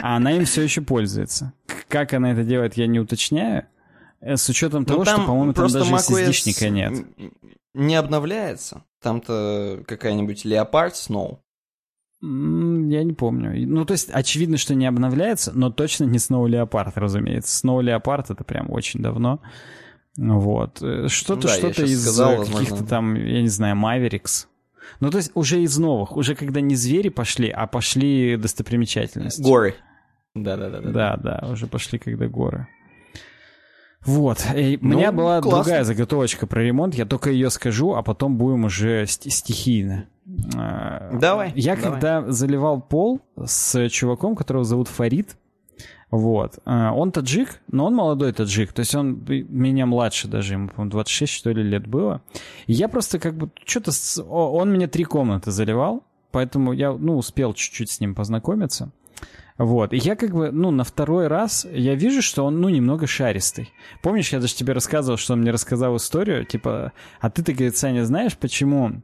А 0.00 0.16
она 0.16 0.32
им 0.32 0.44
все 0.44 0.62
еще 0.62 0.82
пользуется. 0.82 1.52
Как 1.88 2.12
она 2.12 2.32
это 2.32 2.44
делает, 2.44 2.76
я 2.76 2.86
не 2.86 3.00
уточняю. 3.00 3.66
Э, 4.20 4.36
с 4.36 4.48
учетом 4.48 4.80
ну, 4.80 4.86
того, 4.86 5.04
что, 5.04 5.20
по-моему, 5.20 5.52
там 5.52 5.68
даже 5.68 5.92
SSD-шника 5.92 6.68
нет. 6.70 7.06
Не 7.74 7.96
обновляется. 7.96 8.84
Там-то 9.02 9.82
какая-нибудь 9.86 10.46
Leopard 10.46 10.92
Snow. 10.92 11.38
Я 12.24 13.04
не 13.04 13.12
помню. 13.12 13.68
Ну, 13.68 13.84
то 13.84 13.92
есть, 13.92 14.08
очевидно, 14.10 14.56
что 14.56 14.74
не 14.74 14.86
обновляется, 14.86 15.52
но 15.54 15.70
точно 15.70 16.04
не 16.04 16.18
Snow 16.18 16.48
Leopard, 16.48 16.92
разумеется. 16.94 17.66
Snow 17.66 17.82
Leopard 17.82 18.26
это 18.30 18.44
прям 18.44 18.70
очень 18.70 19.00
давно. 19.00 19.40
Вот. 20.16 20.80
Э, 20.82 21.08
что-то, 21.08 21.48
да, 21.48 21.54
что-то 21.54 21.84
из 21.84 22.02
сказал, 22.02 22.44
каких-то 22.44 22.84
там, 22.84 23.14
я 23.14 23.42
не 23.42 23.48
знаю, 23.48 23.76
Mavericks. 23.76 24.46
Ну, 25.00 25.10
то 25.10 25.18
есть, 25.18 25.32
уже 25.34 25.60
из 25.60 25.76
новых. 25.76 26.16
Уже 26.16 26.34
когда 26.34 26.60
не 26.60 26.76
звери 26.76 27.10
пошли, 27.10 27.50
а 27.50 27.66
пошли 27.66 28.36
достопримечательности. 28.36 29.42
Горы. 29.42 29.74
Да-да-да. 30.34 30.80
Да-да, 30.80 31.48
уже 31.50 31.66
пошли 31.66 31.98
когда 31.98 32.26
горы. 32.26 32.68
Вот. 34.04 34.44
И 34.54 34.78
ну, 34.80 34.96
у 34.96 34.98
меня 34.98 35.12
была 35.12 35.40
классно. 35.40 35.62
другая 35.62 35.84
заготовочка 35.84 36.46
про 36.46 36.62
ремонт. 36.62 36.94
Я 36.94 37.06
только 37.06 37.30
ее 37.30 37.50
скажу, 37.50 37.94
а 37.94 38.02
потом 38.02 38.36
будем 38.36 38.64
уже 38.64 39.06
стихийно. 39.06 40.06
А, 40.56 41.10
давай. 41.12 41.52
Я 41.54 41.76
давай. 41.76 41.90
когда 41.90 42.30
заливал 42.30 42.80
пол 42.80 43.20
с 43.44 43.88
чуваком, 43.88 44.36
которого 44.36 44.64
зовут 44.64 44.88
Фарид, 44.88 45.36
вот. 46.10 46.60
А, 46.64 46.92
он 46.92 47.10
таджик, 47.10 47.60
но 47.68 47.86
он 47.86 47.94
молодой 47.94 48.32
таджик. 48.32 48.72
То 48.72 48.80
есть 48.80 48.94
он 48.94 49.24
меня 49.26 49.84
младше 49.84 50.28
даже, 50.28 50.54
ему, 50.54 50.68
по-моему, 50.68 50.92
26, 50.92 51.32
что 51.32 51.50
ли, 51.50 51.62
лет 51.62 51.88
было. 51.88 52.22
И 52.68 52.72
я 52.72 52.88
просто 52.88 53.18
как 53.18 53.36
бы 53.36 53.50
что-то... 53.64 53.90
С... 53.90 54.22
Он 54.22 54.70
мне 54.70 54.86
три 54.86 55.02
комнаты 55.02 55.50
заливал, 55.50 56.04
поэтому 56.30 56.72
я, 56.72 56.92
ну, 56.92 57.16
успел 57.16 57.52
чуть-чуть 57.52 57.90
с 57.90 57.98
ним 57.98 58.14
познакомиться. 58.14 58.92
Вот. 59.56 59.92
И 59.92 59.96
я 59.96 60.16
как 60.16 60.32
бы, 60.32 60.50
ну, 60.50 60.70
на 60.70 60.84
второй 60.84 61.28
раз 61.28 61.66
я 61.70 61.94
вижу, 61.94 62.22
что 62.22 62.44
он, 62.44 62.60
ну, 62.60 62.68
немного 62.68 63.06
шаристый. 63.06 63.72
Помнишь, 64.02 64.32
я 64.32 64.40
даже 64.40 64.54
тебе 64.54 64.72
рассказывал, 64.72 65.16
что 65.16 65.34
он 65.34 65.42
мне 65.42 65.52
рассказал 65.52 65.96
историю, 65.96 66.44
типа, 66.44 66.92
а 67.20 67.30
ты, 67.30 67.42
ты, 67.42 67.52
говорит, 67.52 67.76
Саня, 67.76 68.04
знаешь, 68.04 68.36
почему 68.36 69.02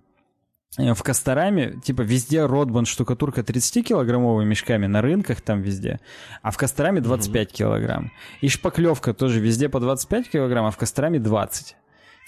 Э, 0.79 0.95
в 0.95 1.03
Костораме, 1.03 1.81
типа, 1.83 2.03
везде 2.03 2.45
Ротбан 2.47 2.87
штукатурка 2.87 3.41
30-килограммовыми 3.41 4.45
мешками, 4.45 4.87
на 4.87 5.03
рынках 5.03 5.41
там 5.41 5.63
везде, 5.63 6.01
а 6.43 6.51
в 6.51 6.57
Костораме 6.57 7.01
25 7.01 7.49
mm-hmm. 7.49 7.53
килограмм. 7.53 8.13
И 8.41 8.49
шпаклевка 8.49 9.13
тоже 9.13 9.41
везде 9.41 9.69
по 9.69 9.81
25 9.81 10.31
килограмм, 10.31 10.67
а 10.67 10.71
в 10.71 10.77
Костораме 10.77 11.19
20. 11.19 11.77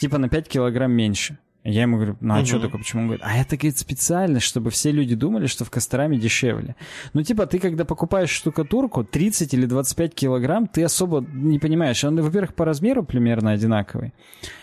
Типа 0.01 0.19
на 0.19 0.29
5 0.29 0.49
килограмм 0.49 0.93
меньше. 0.93 1.39
Я 1.65 1.83
ему 1.83 1.97
говорю, 1.97 2.17
ну 2.21 2.35
а 2.35 2.39
угу. 2.39 2.47
что 2.47 2.59
такое, 2.59 2.81
почему? 2.81 3.03
Он 3.03 3.09
говорит, 3.09 3.25
а 3.25 3.37
это, 3.37 3.57
говорит, 3.57 3.79
специально, 3.79 4.41
чтобы 4.41 4.71
все 4.71 4.91
люди 4.91 5.15
думали, 5.15 5.47
что 5.47 5.65
в 5.65 5.71
Костораме 5.71 6.19
дешевле. 6.19 6.75
Ну, 7.13 7.23
типа, 7.23 7.47
ты 7.47 7.61
когда 7.61 7.85
покупаешь 7.85 8.31
штукатурку 8.31 9.05
30 9.05 9.55
или 9.55 9.67
25 9.67 10.15
килограмм, 10.15 10.67
ты 10.67 10.83
особо 10.83 11.25
не 11.33 11.61
понимаешь. 11.61 12.03
Он, 12.03 12.21
во-первых, 12.21 12.55
по 12.55 12.65
размеру 12.65 13.05
примерно 13.05 13.53
одинаковый. 13.53 14.13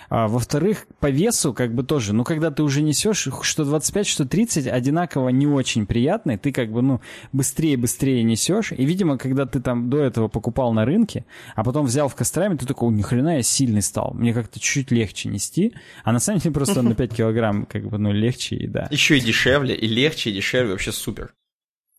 А, 0.09 0.27
во-вторых, 0.27 0.87
по 0.99 1.09
весу 1.09 1.53
как 1.53 1.73
бы 1.73 1.83
тоже, 1.83 2.13
ну, 2.13 2.23
когда 2.23 2.51
ты 2.51 2.63
уже 2.63 2.81
несешь, 2.81 3.27
что 3.41 3.65
25, 3.65 4.07
что 4.07 4.25
30, 4.25 4.67
одинаково 4.67 5.29
не 5.29 5.47
очень 5.47 5.85
приятный, 5.85 6.37
ты 6.37 6.51
как 6.51 6.71
бы, 6.71 6.81
ну, 6.81 7.01
быстрее-быстрее 7.31 8.23
несешь. 8.23 8.71
И, 8.71 8.83
видимо, 8.85 9.17
когда 9.17 9.45
ты 9.45 9.59
там 9.59 9.89
до 9.89 9.99
этого 9.99 10.27
покупал 10.27 10.73
на 10.73 10.85
рынке, 10.85 11.25
а 11.55 11.63
потом 11.63 11.85
взял 11.85 12.09
в 12.09 12.15
Костраме, 12.15 12.57
ты 12.57 12.65
такой, 12.65 12.91
ни 12.93 13.01
хрена 13.01 13.37
я 13.37 13.43
сильный 13.43 13.81
стал. 13.81 14.13
Мне 14.13 14.33
как-то 14.33 14.59
чуть 14.59 14.91
легче 14.91 15.29
нести. 15.29 15.73
А 16.03 16.11
на 16.11 16.19
самом 16.19 16.39
деле 16.39 16.53
просто 16.53 16.81
на 16.81 16.95
5 16.95 17.15
килограмм 17.15 17.65
как 17.65 17.87
бы, 17.87 17.97
ну, 17.97 18.11
легче 18.11 18.55
и 18.55 18.67
да. 18.67 18.87
Еще 18.89 19.17
и 19.17 19.21
дешевле, 19.21 19.75
и 19.75 19.87
легче, 19.87 20.31
и 20.31 20.33
дешевле, 20.33 20.71
вообще 20.71 20.91
супер. 20.91 21.33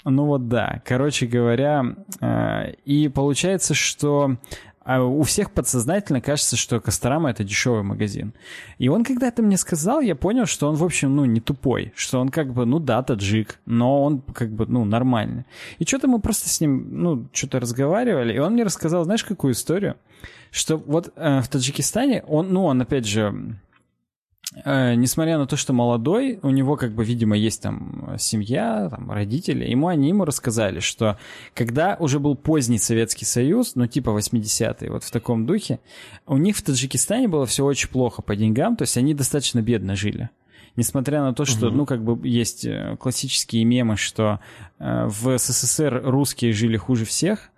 Ну 0.04 0.24
вот 0.24 0.48
да, 0.48 0.82
короче 0.86 1.26
говоря, 1.26 1.94
э, 2.20 2.72
и 2.86 3.08
получается, 3.08 3.74
что 3.74 4.38
а 4.82 5.02
у 5.02 5.22
всех 5.22 5.50
подсознательно 5.50 6.20
кажется, 6.20 6.56
что 6.56 6.80
Косторама— 6.80 7.30
это 7.32 7.44
дешевый 7.44 7.82
магазин. 7.82 8.32
И 8.78 8.88
он 8.88 9.04
когда 9.04 9.28
это 9.28 9.42
мне 9.42 9.56
сказал, 9.56 10.00
я 10.00 10.14
понял, 10.14 10.46
что 10.46 10.68
он, 10.68 10.76
в 10.76 10.84
общем, 10.84 11.14
ну, 11.14 11.26
не 11.26 11.40
тупой. 11.40 11.92
Что 11.94 12.18
он 12.18 12.30
как 12.30 12.52
бы, 12.52 12.64
ну 12.64 12.78
да, 12.78 13.02
таджик, 13.02 13.60
но 13.66 14.02
он 14.02 14.20
как 14.20 14.50
бы, 14.50 14.66
ну, 14.66 14.84
нормальный. 14.84 15.44
И 15.78 15.84
что-то 15.84 16.08
мы 16.08 16.18
просто 16.18 16.48
с 16.48 16.60
ним, 16.60 16.88
ну, 16.90 17.28
что-то 17.32 17.60
разговаривали, 17.60 18.32
и 18.34 18.38
он 18.38 18.54
мне 18.54 18.64
рассказал, 18.64 19.04
знаешь, 19.04 19.24
какую 19.24 19.52
историю? 19.52 19.96
Что 20.50 20.78
вот 20.78 21.12
э, 21.14 21.40
в 21.40 21.48
Таджикистане, 21.48 22.24
он, 22.26 22.52
ну, 22.52 22.64
он, 22.64 22.80
опять 22.80 23.06
же, 23.06 23.56
Э, 24.64 24.94
несмотря 24.94 25.38
на 25.38 25.46
то, 25.46 25.56
что 25.56 25.72
молодой, 25.72 26.38
у 26.42 26.50
него 26.50 26.76
как 26.76 26.92
бы, 26.92 27.04
видимо, 27.04 27.36
есть 27.36 27.62
там 27.62 28.16
семья, 28.18 28.88
там 28.90 29.10
родители, 29.10 29.64
ему 29.64 29.88
они 29.88 30.08
ему 30.08 30.24
рассказали, 30.24 30.80
что 30.80 31.18
когда 31.54 31.96
уже 32.00 32.18
был 32.18 32.34
поздний 32.34 32.78
Советский 32.78 33.24
Союз, 33.24 33.76
ну 33.76 33.86
типа 33.86 34.10
80-е, 34.10 34.90
вот 34.90 35.04
в 35.04 35.10
таком 35.10 35.46
духе, 35.46 35.78
у 36.26 36.36
них 36.36 36.56
в 36.56 36.62
Таджикистане 36.62 37.28
было 37.28 37.46
все 37.46 37.64
очень 37.64 37.88
плохо 37.88 38.22
по 38.22 38.34
деньгам, 38.34 38.76
то 38.76 38.82
есть 38.82 38.96
они 38.96 39.14
достаточно 39.14 39.62
бедно 39.62 39.94
жили. 39.94 40.30
Несмотря 40.76 41.22
на 41.22 41.34
то, 41.34 41.44
что, 41.44 41.68
угу. 41.68 41.76
ну, 41.76 41.86
как 41.86 42.02
бы 42.02 42.26
есть 42.26 42.64
э, 42.64 42.96
классические 42.98 43.64
мемы, 43.64 43.96
что 43.96 44.40
э, 44.78 45.06
в 45.06 45.36
СССР 45.36 46.02
русские 46.04 46.52
жили 46.52 46.76
хуже 46.76 47.04
всех, 47.04 47.50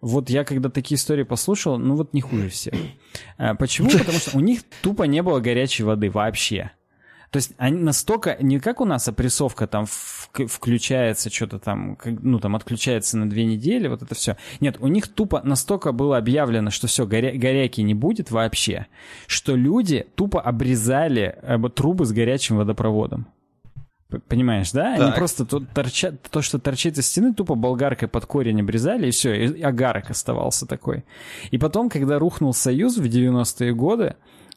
вот 0.00 0.30
я 0.30 0.44
когда 0.44 0.68
такие 0.68 0.96
истории 0.96 1.22
послушал, 1.24 1.78
ну 1.78 1.96
вот 1.96 2.12
не 2.12 2.20
хуже 2.20 2.48
всех. 2.48 2.74
А, 3.38 3.54
почему? 3.54 3.90
Потому 3.90 4.18
что 4.18 4.36
у 4.36 4.40
них 4.40 4.60
тупо 4.82 5.04
не 5.04 5.22
было 5.22 5.40
горячей 5.40 5.84
воды 5.84 6.10
вообще. 6.10 6.72
То 7.30 7.38
есть 7.38 7.52
они 7.58 7.80
настолько, 7.80 8.36
не 8.40 8.60
как 8.60 8.80
у 8.80 8.84
нас 8.84 9.08
опрессовка 9.08 9.66
там 9.66 9.86
включается, 9.86 11.30
что-то 11.30 11.58
там, 11.58 11.98
ну 12.04 12.38
там 12.38 12.56
отключается 12.56 13.18
на 13.18 13.28
две 13.28 13.44
недели, 13.44 13.88
вот 13.88 14.02
это 14.02 14.14
все. 14.14 14.36
Нет, 14.60 14.76
у 14.80 14.86
них 14.86 15.08
тупо 15.08 15.42
настолько 15.42 15.92
было 15.92 16.18
объявлено, 16.18 16.70
что 16.70 16.86
все, 16.86 17.06
горя 17.06 17.32
горяки 17.36 17.82
не 17.82 17.94
будет 17.94 18.30
вообще, 18.30 18.86
что 19.26 19.56
люди 19.56 20.06
тупо 20.14 20.40
обрезали 20.40 21.36
э, 21.42 21.58
трубы 21.74 22.06
с 22.06 22.12
горячим 22.12 22.56
водопроводом. 22.56 23.26
Понимаешь, 24.28 24.70
да? 24.70 24.96
Так. 24.96 25.00
Они 25.00 25.12
просто 25.16 25.44
тут 25.44 25.68
торчат, 25.70 26.22
то, 26.30 26.40
что 26.40 26.60
торчит 26.60 26.96
из 26.96 27.06
стены, 27.08 27.34
тупо 27.34 27.56
болгаркой 27.56 28.06
под 28.06 28.24
корень 28.24 28.60
обрезали, 28.60 29.08
и 29.08 29.10
все, 29.10 29.34
и 29.34 29.60
агарок 29.62 30.10
оставался 30.10 30.64
такой. 30.64 31.04
И 31.50 31.58
потом, 31.58 31.88
когда 31.90 32.20
рухнул 32.20 32.54
Союз 32.54 32.98
в 32.98 33.04
90-е 33.04 33.74
годы, 33.74 34.14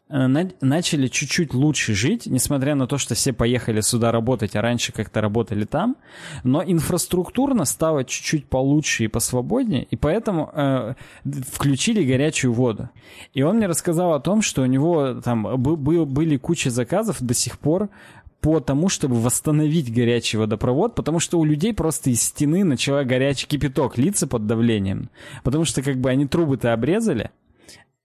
э, 0.07 0.27
начали 0.61 1.07
чуть-чуть 1.07 1.55
лучше 1.55 1.95
жить, 1.95 2.27
несмотря 2.27 2.75
на 2.75 2.85
то, 2.85 2.99
что 2.99 3.15
все 3.15 3.33
поехали 3.33 3.81
сюда 3.81 4.11
работать, 4.11 4.55
а 4.55 4.61
раньше 4.61 4.91
как-то 4.91 5.19
работали 5.19 5.65
там, 5.65 5.95
но 6.43 6.63
инфраструктурно 6.63 7.65
стало 7.65 8.03
чуть-чуть 8.03 8.45
получше 8.45 9.05
и 9.05 9.07
посвободнее, 9.07 9.87
и 9.89 9.95
поэтому 9.95 10.51
э, 10.53 10.93
включили 11.25 12.03
горячую 12.03 12.53
воду. 12.53 12.89
И 13.33 13.41
он 13.41 13.57
мне 13.57 13.65
рассказал 13.65 14.13
о 14.13 14.19
том, 14.19 14.43
что 14.43 14.61
у 14.61 14.67
него 14.67 15.15
там 15.21 15.59
были 15.59 16.37
куча 16.37 16.69
заказов 16.69 17.17
до 17.19 17.33
сих 17.33 17.57
пор 17.57 17.89
по 18.41 18.59
тому, 18.59 18.89
чтобы 18.89 19.15
восстановить 19.15 19.93
горячий 19.93 20.37
водопровод, 20.37 20.95
потому 20.95 21.19
что 21.19 21.39
у 21.39 21.43
людей 21.43 21.73
просто 21.73 22.09
из 22.09 22.21
стены 22.21 22.63
начала 22.63 23.03
горячий 23.03 23.47
кипяток 23.47 23.97
литься 23.97 24.27
под 24.27 24.47
давлением. 24.47 25.09
Потому 25.43 25.65
что 25.65 25.81
как 25.81 25.97
бы 25.97 26.09
они 26.09 26.25
трубы-то 26.25 26.73
обрезали, 26.73 27.31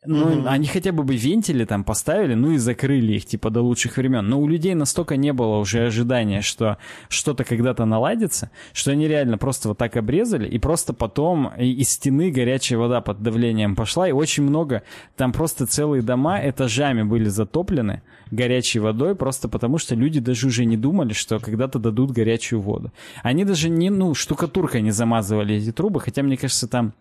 ну, 0.07 0.29
mm-hmm. 0.29 0.49
они 0.49 0.67
хотя 0.67 0.93
бы 0.93 1.03
бы 1.03 1.17
вентили 1.17 1.65
там 1.65 1.85
поставили, 1.85 2.35
ну 2.35 2.53
и 2.53 2.59
закрыли 2.59 3.15
их, 3.15 3.27
типа, 3.27 3.51
до 3.51 3.63
лучших 3.63 3.97
времен. 3.97 4.29
Но 4.29 4.41
у 4.41 4.49
людей 4.49 4.75
настолько 4.75 5.17
не 5.17 5.33
было 5.33 5.59
уже 5.59 5.87
ожидания, 5.87 6.43
что 6.43 6.79
что-то 7.09 7.45
когда-то 7.45 7.85
наладится, 7.85 8.51
что 8.73 8.91
они 8.91 9.09
реально 9.09 9.39
просто 9.39 9.69
вот 9.69 9.79
так 9.79 9.97
обрезали, 9.97 10.49
и 10.49 10.59
просто 10.59 10.93
потом 10.93 11.49
из 11.57 11.91
стены 11.91 12.31
горячая 12.31 12.79
вода 12.79 13.01
под 13.01 13.23
давлением 13.23 13.77
пошла, 13.77 14.09
и 14.09 14.13
очень 14.13 14.43
много, 14.43 14.83
там 15.17 15.33
просто 15.33 15.67
целые 15.67 16.03
дома 16.03 16.41
этажами 16.43 17.03
были 17.03 17.29
затоплены 17.29 18.03
горячей 18.31 18.81
водой, 18.81 19.15
просто 19.15 19.49
потому 19.49 19.79
что 19.79 19.95
люди 19.95 20.21
даже 20.21 20.47
уже 20.47 20.65
не 20.65 20.77
думали, 20.77 21.13
что 21.13 21.39
когда-то 21.39 21.79
дадут 21.79 22.11
горячую 22.11 22.61
воду. 22.61 22.93
Они 23.23 23.45
даже 23.45 23.69
не, 23.69 23.91
ну, 23.91 24.15
штукатуркой 24.15 24.83
не 24.83 24.91
замазывали 24.91 25.57
эти 25.57 25.73
трубы, 25.73 26.01
хотя, 26.01 26.23
мне 26.23 26.37
кажется, 26.37 26.69
там 26.69 26.95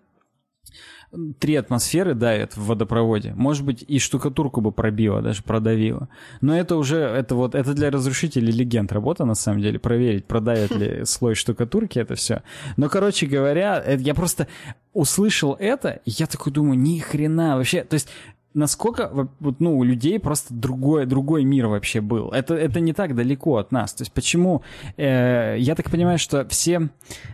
три 1.39 1.55
атмосферы 1.55 2.13
давит 2.15 2.57
в 2.57 2.65
водопроводе. 2.65 3.33
Может 3.35 3.65
быть, 3.65 3.83
и 3.87 3.99
штукатурку 3.99 4.61
бы 4.61 4.71
пробило, 4.71 5.21
даже 5.21 5.43
продавило. 5.43 6.09
Но 6.41 6.57
это 6.57 6.75
уже, 6.75 6.97
это 6.97 7.35
вот, 7.35 7.55
это 7.55 7.73
для 7.73 7.91
разрушителей 7.91 8.51
легенд 8.51 8.91
работа, 8.91 9.25
на 9.25 9.35
самом 9.35 9.61
деле, 9.61 9.79
проверить, 9.79 10.25
продавит 10.25 10.71
ли 10.75 11.05
слой 11.05 11.35
штукатурки 11.35 11.99
это 11.99 12.15
все. 12.15 12.41
Но, 12.77 12.89
короче 12.89 13.27
говоря, 13.27 13.83
я 13.85 14.13
просто 14.15 14.47
услышал 14.93 15.55
это, 15.59 16.01
и 16.05 16.11
я 16.11 16.27
такой 16.27 16.51
думаю, 16.51 16.77
ни 16.79 16.99
хрена 16.99 17.57
вообще. 17.57 17.83
То 17.83 17.95
есть 17.95 18.09
насколько 18.53 19.09
вот, 19.39 19.59
ну, 19.59 19.77
у 19.77 19.83
людей 19.83 20.19
просто 20.19 20.53
другой, 20.53 21.05
другой 21.05 21.43
мир 21.43 21.67
вообще 21.67 22.01
был. 22.01 22.29
Это, 22.29 22.55
это 22.55 22.79
не 22.79 22.93
так 22.93 23.15
далеко 23.15 23.57
от 23.57 23.71
нас. 23.71 23.93
То 23.93 24.01
есть 24.03 24.11
почему... 24.11 24.63
Э, 24.97 25.55
я 25.57 25.75
так 25.75 25.89
понимаю, 25.89 26.19
что 26.19 26.47
все 26.47 26.89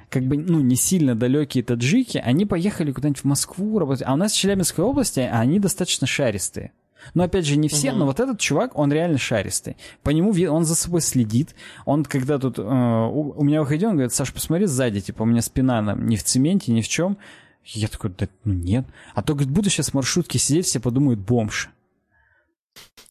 как 0.10 0.24
бы, 0.24 0.38
ну, 0.38 0.60
не 0.60 0.76
сильно 0.76 1.16
далекие 1.16 1.64
таджики, 1.64 2.18
они 2.18 2.46
поехали 2.46 2.92
куда-нибудь 2.92 3.22
в 3.22 3.26
Москву 3.26 3.80
работать. 3.80 4.04
А 4.06 4.14
у 4.14 4.18
нас 4.18 4.32
в 4.32 4.38
Челябинской 4.38 4.84
области 4.84 5.20
они 5.20 5.60
достаточно 5.60 6.08
шаристые. 6.08 6.72
Но 7.14 7.24
опять 7.24 7.46
же, 7.46 7.56
не 7.56 7.70
все, 7.70 7.92
угу. 7.92 8.00
но 8.00 8.06
вот 8.06 8.20
этот 8.20 8.40
чувак, 8.40 8.78
он 8.78 8.92
реально 8.92 9.18
шаристый. 9.18 9.78
По 10.04 10.10
нему 10.10 10.34
он 10.52 10.66
за 10.66 10.76
собой 10.76 11.02
следит. 11.02 11.56
Он 11.86 12.04
когда 12.04 12.38
тут... 12.40 12.60
Э, 12.60 12.62
у, 12.62 13.34
у 13.38 13.44
меня 13.44 13.62
выходил, 13.62 13.90
он 13.90 13.96
говорит, 13.96 14.14
Саш, 14.14 14.34
посмотри 14.34 14.66
сзади, 14.66 15.02
типа, 15.02 15.24
у 15.24 15.26
меня 15.26 15.42
спина 15.42 15.84
там, 15.86 16.08
не 16.08 16.18
в 16.18 16.24
цементе, 16.24 16.72
ни 16.72 16.82
в 16.82 16.88
чем. 16.88 17.18
Я 17.64 17.88
такой, 17.88 18.12
да 18.18 18.28
ну 18.44 18.54
нет. 18.54 18.86
А 19.14 19.22
то, 19.22 19.34
говорит, 19.34 19.54
буду 19.54 19.70
сейчас 19.70 19.90
в 19.90 19.94
маршрутке 19.94 20.40
сидеть, 20.40 20.66
все 20.66 20.80
подумают 20.80 21.20
бомж. 21.20 21.70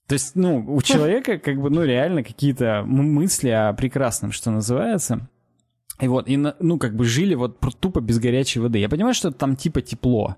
То 0.07 0.15
есть, 0.15 0.35
ну, 0.35 0.65
у 0.67 0.83
человека 0.83 1.39
как 1.39 1.61
бы, 1.61 1.71
ну, 1.71 1.85
реально 1.85 2.23
какие-то 2.23 2.83
мысли 2.85 3.51
о 3.51 3.73
прекрасном, 3.75 4.33
что 4.33 4.51
называется. 4.51 5.29
И 6.01 6.09
вот, 6.09 6.29
и, 6.29 6.37
ну, 6.37 6.79
как 6.79 6.95
бы 6.95 7.05
жили 7.05 7.35
вот 7.35 7.59
тупо 7.81 8.01
без 8.01 8.19
горячей 8.19 8.61
воды. 8.61 8.79
Я 8.79 8.89
понимаю, 8.89 9.15
что 9.15 9.33
там 9.33 9.57
типа 9.57 9.83
тепло, 9.83 10.37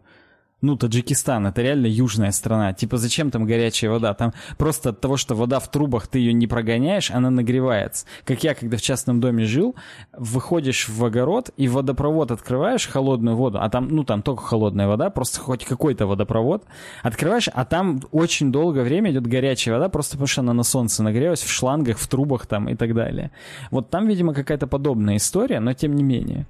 ну, 0.62 0.76
Таджикистан, 0.76 1.46
это 1.46 1.62
реально 1.62 1.86
южная 1.86 2.32
страна. 2.32 2.72
Типа, 2.72 2.96
зачем 2.98 3.30
там 3.30 3.46
горячая 3.46 3.90
вода? 3.90 4.12
Там 4.14 4.32
просто 4.58 4.90
от 4.90 5.00
того, 5.00 5.16
что 5.16 5.34
вода 5.34 5.58
в 5.58 5.70
трубах, 5.70 6.06
ты 6.06 6.18
ее 6.18 6.32
не 6.32 6.46
прогоняешь, 6.46 7.10
она 7.10 7.30
нагревается. 7.30 8.06
Как 8.24 8.44
я, 8.44 8.54
когда 8.54 8.76
в 8.76 8.82
частном 8.82 9.20
доме 9.20 9.44
жил, 9.44 9.74
выходишь 10.12 10.88
в 10.88 11.04
огород 11.04 11.50
и 11.56 11.68
водопровод 11.68 12.30
открываешь, 12.30 12.86
холодную 12.86 13.36
воду, 13.36 13.58
а 13.60 13.70
там, 13.70 13.88
ну, 13.88 14.04
там 14.04 14.22
только 14.22 14.42
холодная 14.42 14.86
вода, 14.86 15.10
просто 15.10 15.40
хоть 15.40 15.64
какой-то 15.64 16.06
водопровод, 16.06 16.64
открываешь, 17.02 17.48
а 17.52 17.64
там 17.64 18.02
очень 18.10 18.52
долгое 18.52 18.82
время 18.82 19.10
идет 19.10 19.26
горячая 19.26 19.74
вода, 19.74 19.88
просто 19.88 20.12
потому 20.12 20.26
что 20.26 20.40
она 20.42 20.52
на 20.52 20.62
солнце 20.62 21.02
нагрелась, 21.02 21.42
в 21.42 21.50
шлангах, 21.50 21.98
в 21.98 22.06
трубах 22.06 22.46
там 22.46 22.68
и 22.68 22.74
так 22.74 22.94
далее. 22.94 23.30
Вот 23.70 23.90
там, 23.90 24.06
видимо, 24.06 24.34
какая-то 24.34 24.66
подобная 24.66 25.16
история, 25.16 25.60
но 25.60 25.72
тем 25.72 25.94
не 25.94 26.02
менее. 26.02 26.46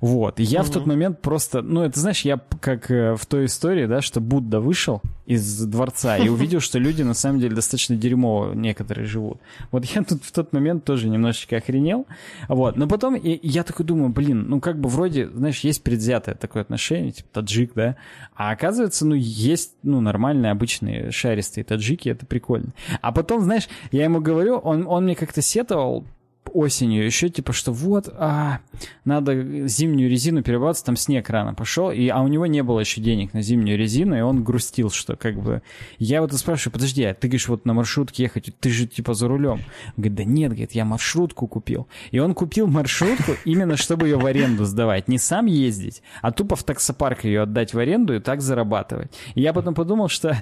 Вот. 0.00 0.40
И 0.40 0.42
я 0.42 0.60
угу. 0.60 0.68
в 0.68 0.72
тот 0.72 0.86
момент 0.86 1.20
просто, 1.20 1.62
ну, 1.62 1.82
это 1.82 2.00
знаешь, 2.00 2.22
я 2.22 2.40
как 2.60 2.90
э, 2.90 3.14
в 3.16 3.26
той 3.26 3.46
истории, 3.46 3.86
да, 3.86 4.00
что 4.00 4.20
Будда 4.20 4.60
вышел 4.60 5.02
из 5.26 5.64
дворца 5.64 6.16
и 6.16 6.28
увидел, 6.30 6.60
что 6.60 6.78
люди 6.78 7.02
на 7.02 7.14
самом 7.14 7.40
деле 7.40 7.54
достаточно 7.54 7.96
дерьмово 7.96 8.54
некоторые 8.54 9.06
живут. 9.06 9.38
Вот 9.70 9.84
я 9.84 10.02
тут 10.02 10.24
в 10.24 10.32
тот 10.32 10.52
момент 10.52 10.84
тоже 10.84 11.08
немножечко 11.08 11.56
охренел. 11.56 12.06
Вот. 12.48 12.76
Но 12.76 12.88
потом 12.88 13.14
и, 13.14 13.38
я 13.46 13.62
такой 13.62 13.84
думаю, 13.84 14.10
блин, 14.10 14.46
ну 14.48 14.60
как 14.60 14.80
бы 14.80 14.88
вроде, 14.88 15.28
знаешь, 15.28 15.60
есть 15.60 15.82
предвзятое 15.82 16.34
такое 16.34 16.62
отношение, 16.62 17.12
типа 17.12 17.28
таджик, 17.32 17.72
да, 17.74 17.96
а 18.34 18.52
оказывается, 18.52 19.06
ну, 19.06 19.14
есть, 19.14 19.74
ну, 19.82 20.00
нормальные, 20.00 20.52
обычные 20.52 21.10
шаристые 21.10 21.62
таджики, 21.64 22.08
это 22.08 22.24
прикольно. 22.24 22.70
А 23.02 23.12
потом, 23.12 23.42
знаешь, 23.42 23.68
я 23.92 24.04
ему 24.04 24.20
говорю, 24.20 24.56
он, 24.56 24.86
он 24.86 25.04
мне 25.04 25.14
как-то 25.14 25.42
сетовал, 25.42 26.06
осенью 26.52 27.04
еще, 27.04 27.28
типа, 27.28 27.52
что 27.52 27.72
вот, 27.72 28.12
а, 28.16 28.60
надо 29.04 29.68
зимнюю 29.68 30.10
резину 30.10 30.42
перебраться, 30.42 30.84
там 30.84 30.96
снег 30.96 31.28
рано 31.30 31.54
пошел, 31.54 31.90
и, 31.90 32.08
а 32.08 32.20
у 32.20 32.28
него 32.28 32.46
не 32.46 32.62
было 32.62 32.80
еще 32.80 33.00
денег 33.00 33.32
на 33.34 33.42
зимнюю 33.42 33.78
резину, 33.78 34.16
и 34.16 34.20
он 34.20 34.42
грустил, 34.42 34.90
что 34.90 35.16
как 35.16 35.40
бы... 35.40 35.62
Я 35.98 36.20
вот 36.20 36.32
спрашиваю, 36.32 36.72
подожди, 36.72 37.04
а 37.04 37.14
ты 37.14 37.28
говоришь, 37.28 37.48
вот 37.48 37.64
на 37.64 37.74
маршрутке 37.74 38.24
ехать, 38.24 38.52
ты 38.58 38.70
же 38.70 38.86
типа 38.86 39.14
за 39.14 39.28
рулем. 39.28 39.60
Он 39.60 39.94
говорит, 39.96 40.14
да 40.14 40.24
нет, 40.24 40.50
говорит, 40.50 40.72
я 40.72 40.84
маршрутку 40.84 41.46
купил. 41.46 41.86
И 42.10 42.18
он 42.18 42.34
купил 42.34 42.66
маршрутку 42.66 43.32
именно, 43.44 43.76
чтобы 43.76 44.08
ее 44.08 44.18
в 44.18 44.26
аренду 44.26 44.64
сдавать. 44.64 45.08
Не 45.08 45.18
сам 45.18 45.46
ездить, 45.46 46.02
а 46.22 46.32
тупо 46.32 46.56
в 46.56 46.64
таксопарк 46.64 47.24
ее 47.24 47.42
отдать 47.42 47.74
в 47.74 47.78
аренду 47.78 48.14
и 48.14 48.20
так 48.20 48.40
зарабатывать. 48.40 49.12
И 49.34 49.40
я 49.40 49.52
потом 49.52 49.74
подумал, 49.74 50.08
что 50.08 50.40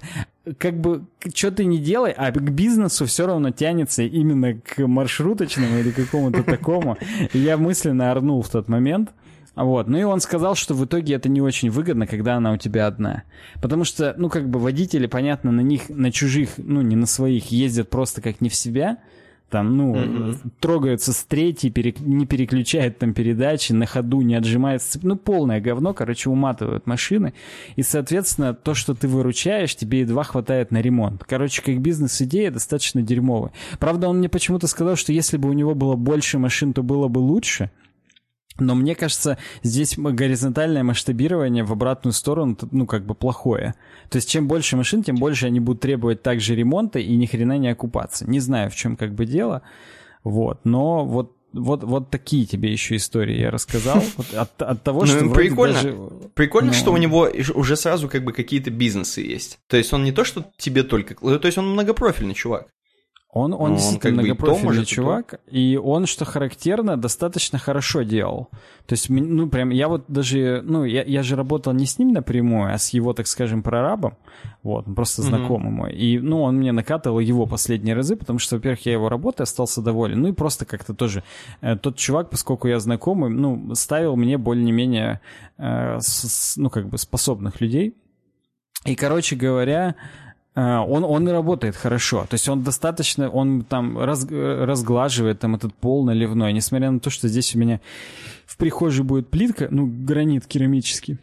как 0.59 0.81
бы, 0.81 1.05
что 1.35 1.51
ты 1.51 1.65
не 1.65 1.79
делай, 1.79 2.13
а 2.13 2.31
к 2.31 2.51
бизнесу 2.53 3.07
все 3.07 3.27
равно 3.27 3.51
тянется 3.51 4.03
именно 4.03 4.55
к 4.55 4.87
маршруточному 4.87 5.79
или 5.79 5.91
какому-то 5.91 6.43
такому. 6.43 6.97
Я 7.33 7.57
мысленно 7.57 8.11
орнул 8.11 8.43
в 8.43 8.49
тот 8.49 8.69
момент. 8.69 9.11
Вот. 9.55 9.89
Ну 9.89 9.99
и 9.99 10.05
он 10.05 10.21
сказал, 10.21 10.55
что 10.55 10.75
в 10.75 10.85
итоге 10.85 11.15
это 11.15 11.29
не 11.29 11.41
очень 11.41 11.71
выгодно, 11.71 12.07
когда 12.07 12.37
она 12.37 12.53
у 12.53 12.57
тебя 12.57 12.87
одна. 12.87 13.25
Потому 13.61 13.85
что, 13.85 14.15
ну, 14.17 14.29
как 14.29 14.49
бы 14.49 14.61
водители, 14.61 15.07
понятно, 15.07 15.51
на 15.51 15.63
них, 15.63 15.89
на 15.89 16.13
чужих, 16.13 16.51
ну, 16.59 16.81
не 16.81 16.95
на 16.95 17.07
своих, 17.07 17.51
ездят 17.51 17.91
просто 17.91 18.23
как 18.23 18.41
не 18.41 18.49
в 18.49 18.55
себя 18.55 18.99
там, 19.51 19.77
ну, 19.77 19.95
mm-hmm. 19.95 20.37
трогаются 20.61 21.13
с 21.13 21.25
третьей, 21.25 21.71
перек... 21.71 22.01
не 22.01 22.27
переключают 22.27 22.99
там 22.99 23.15
передачи, 23.15 23.73
на 23.73 23.87
ходу 23.87 24.21
не 24.21 24.35
отжимается. 24.35 24.99
Ну, 25.03 25.17
полное 25.17 25.61
говно, 25.61 25.95
короче, 25.95 26.29
уматывают 26.29 26.87
машины. 26.87 27.33
И, 27.77 27.83
соответственно, 27.83 28.53
то, 28.53 28.75
что 28.75 28.95
ты 28.95 29.09
выручаешь, 29.09 29.75
тебе 29.75 30.01
едва 30.01 30.25
хватает 30.25 30.71
на 30.71 30.83
ремонт. 30.83 31.25
Короче, 31.25 31.63
как 31.63 31.81
бизнес-идея 31.81 32.51
достаточно 32.51 33.01
дерьмовая. 33.01 33.53
Правда, 33.79 34.09
он 34.09 34.19
мне 34.19 34.29
почему-то 34.29 34.67
сказал, 34.67 34.97
что 34.97 35.13
если 35.13 35.39
бы 35.39 35.49
у 35.49 35.55
него 35.55 35.75
было 35.75 35.97
больше 35.97 36.39
машин, 36.39 36.73
то 36.73 36.83
было 36.83 37.09
бы 37.09 37.19
лучше. 37.19 37.71
Но 38.59 38.75
мне 38.75 38.95
кажется, 38.95 39.39
здесь 39.63 39.97
горизонтальное 39.97 40.83
масштабирование 40.83 41.65
в 41.65 41.73
обратную 41.73 42.13
сторону, 42.13 42.57
ну, 42.71 42.87
как 42.87 43.07
бы 43.07 43.15
плохое. 43.15 43.75
То 44.11 44.17
есть, 44.17 44.29
чем 44.29 44.49
больше 44.49 44.77
машин, 44.77 45.03
тем 45.03 45.17
больше 45.17 45.47
они 45.47 45.61
будут 45.61 45.81
требовать 45.81 46.23
также 46.23 46.55
ремонта 46.55 46.99
и 46.99 47.15
ни 47.17 47.27
хрена 47.27 47.59
не 47.59 47.69
окупаться. 47.69 48.29
Не 48.29 48.41
знаю, 48.41 48.71
в 48.71 48.77
чем 48.77 48.97
как 48.97 49.15
бы 49.15 49.27
дело. 49.27 49.63
Вот. 50.25 50.61
Но 50.65 51.05
вот 51.05 51.35
вот, 51.53 51.83
вот 51.83 52.11
такие 52.11 52.45
тебе 52.45 52.71
еще 52.71 52.97
истории 52.97 53.41
я 53.41 53.51
рассказал. 53.51 54.03
Вот 54.17 54.35
от, 54.35 54.63
от 54.63 54.83
того, 54.83 55.07
что 55.07 55.25
ну, 55.25 55.33
прикольно. 55.33 55.75
Даже... 55.75 55.97
Прикольно, 56.35 56.69
ну... 56.69 56.75
что 56.75 56.93
у 56.93 56.97
него 56.97 57.31
уже 57.55 57.77
сразу 57.77 58.09
как 58.09 58.25
бы 58.25 58.33
какие-то 58.33 58.71
бизнесы 58.71 59.23
есть. 59.23 59.59
То 59.67 59.77
есть 59.77 59.93
он 59.93 60.05
не 60.05 60.13
то, 60.13 60.25
что 60.25 60.45
тебе 60.57 60.83
только... 60.83 61.15
То 61.15 61.47
есть 61.47 61.59
он 61.59 61.71
многопрофильный 61.73 62.35
чувак. 62.35 62.69
Он, 63.31 63.53
он, 63.53 63.61
он 63.61 63.75
действительно 63.75 64.23
многопрофильный 64.23 64.87
чувак, 64.87 65.41
и 65.51 65.77
он, 65.77 66.07
что 66.07 66.25
характерно, 66.25 66.97
достаточно 66.97 67.59
хорошо 67.59 68.03
делал. 68.03 68.49
То 68.87 68.95
есть, 68.95 69.11
ну, 69.11 69.51
прям, 69.51 69.69
я 69.69 69.89
вот 69.89 70.05
даже, 70.09 70.63
ну, 70.65 70.85
я, 70.85 71.03
я 71.03 71.23
же 71.23 71.37
работал 71.37 71.75
не 71.75 71.85
с 71.85 71.99
ним 71.99 72.15
напрямую, 72.15 72.73
а 72.73 72.79
с 72.79 72.89
его, 72.89 73.13
так 73.13 73.27
скажем, 73.27 73.63
прорабом, 73.63 74.17
вот, 74.63 74.87
просто 74.95 75.21
знакомый 75.21 75.69
mm-hmm. 75.69 75.75
мой. 75.75 75.93
И, 75.93 76.19
ну, 76.19 76.41
он 76.41 76.57
мне 76.57 76.73
накатывал 76.73 77.19
его 77.19 77.45
последние 77.45 77.95
разы, 77.95 78.17
потому 78.17 78.39
что, 78.39 78.57
во-первых, 78.57 78.87
я 78.87 78.93
его 78.93 79.11
работой 79.11 79.43
остался 79.43 79.83
доволен, 79.83 80.23
ну, 80.23 80.29
и 80.29 80.33
просто 80.33 80.65
как-то 80.65 80.95
тоже 80.95 81.23
э, 81.61 81.77
тот 81.77 81.97
чувак, 81.97 82.31
поскольку 82.31 82.67
я 82.67 82.81
знакомый, 82.81 83.29
ну, 83.29 83.75
ставил 83.75 84.17
мне 84.17 84.39
более-менее, 84.39 85.21
э, 85.59 85.99
с, 86.01 86.57
ну, 86.57 86.71
как 86.71 86.89
бы 86.89 86.97
способных 86.97 87.61
людей. 87.61 87.95
И, 88.87 88.95
короче 88.95 89.37
говоря, 89.37 89.97
он, 90.59 91.05
он 91.05 91.29
и 91.29 91.33
работает 91.33 91.77
хорошо. 91.77 92.27
То 92.29 92.35
есть 92.35 92.49
он 92.49 92.65
достаточно, 92.65 93.29
он 93.29 93.63
там 93.63 93.99
раз, 93.99 94.27
разглаживает 94.29 95.39
там 95.39 95.55
этот 95.55 95.75
пол 95.75 96.05
наливной, 96.05 96.53
несмотря 96.53 96.91
на 96.91 97.01
то, 97.01 97.11
что 97.11 97.29
здесь 97.29 97.55
у 97.55 97.59
меня 97.59 97.81
в 98.47 98.57
прихожей 98.57 99.05
будет 99.05 99.29
плитка, 99.29 99.69
ну, 99.71 99.87
гранит 99.87 100.47
керамический. 100.47 101.19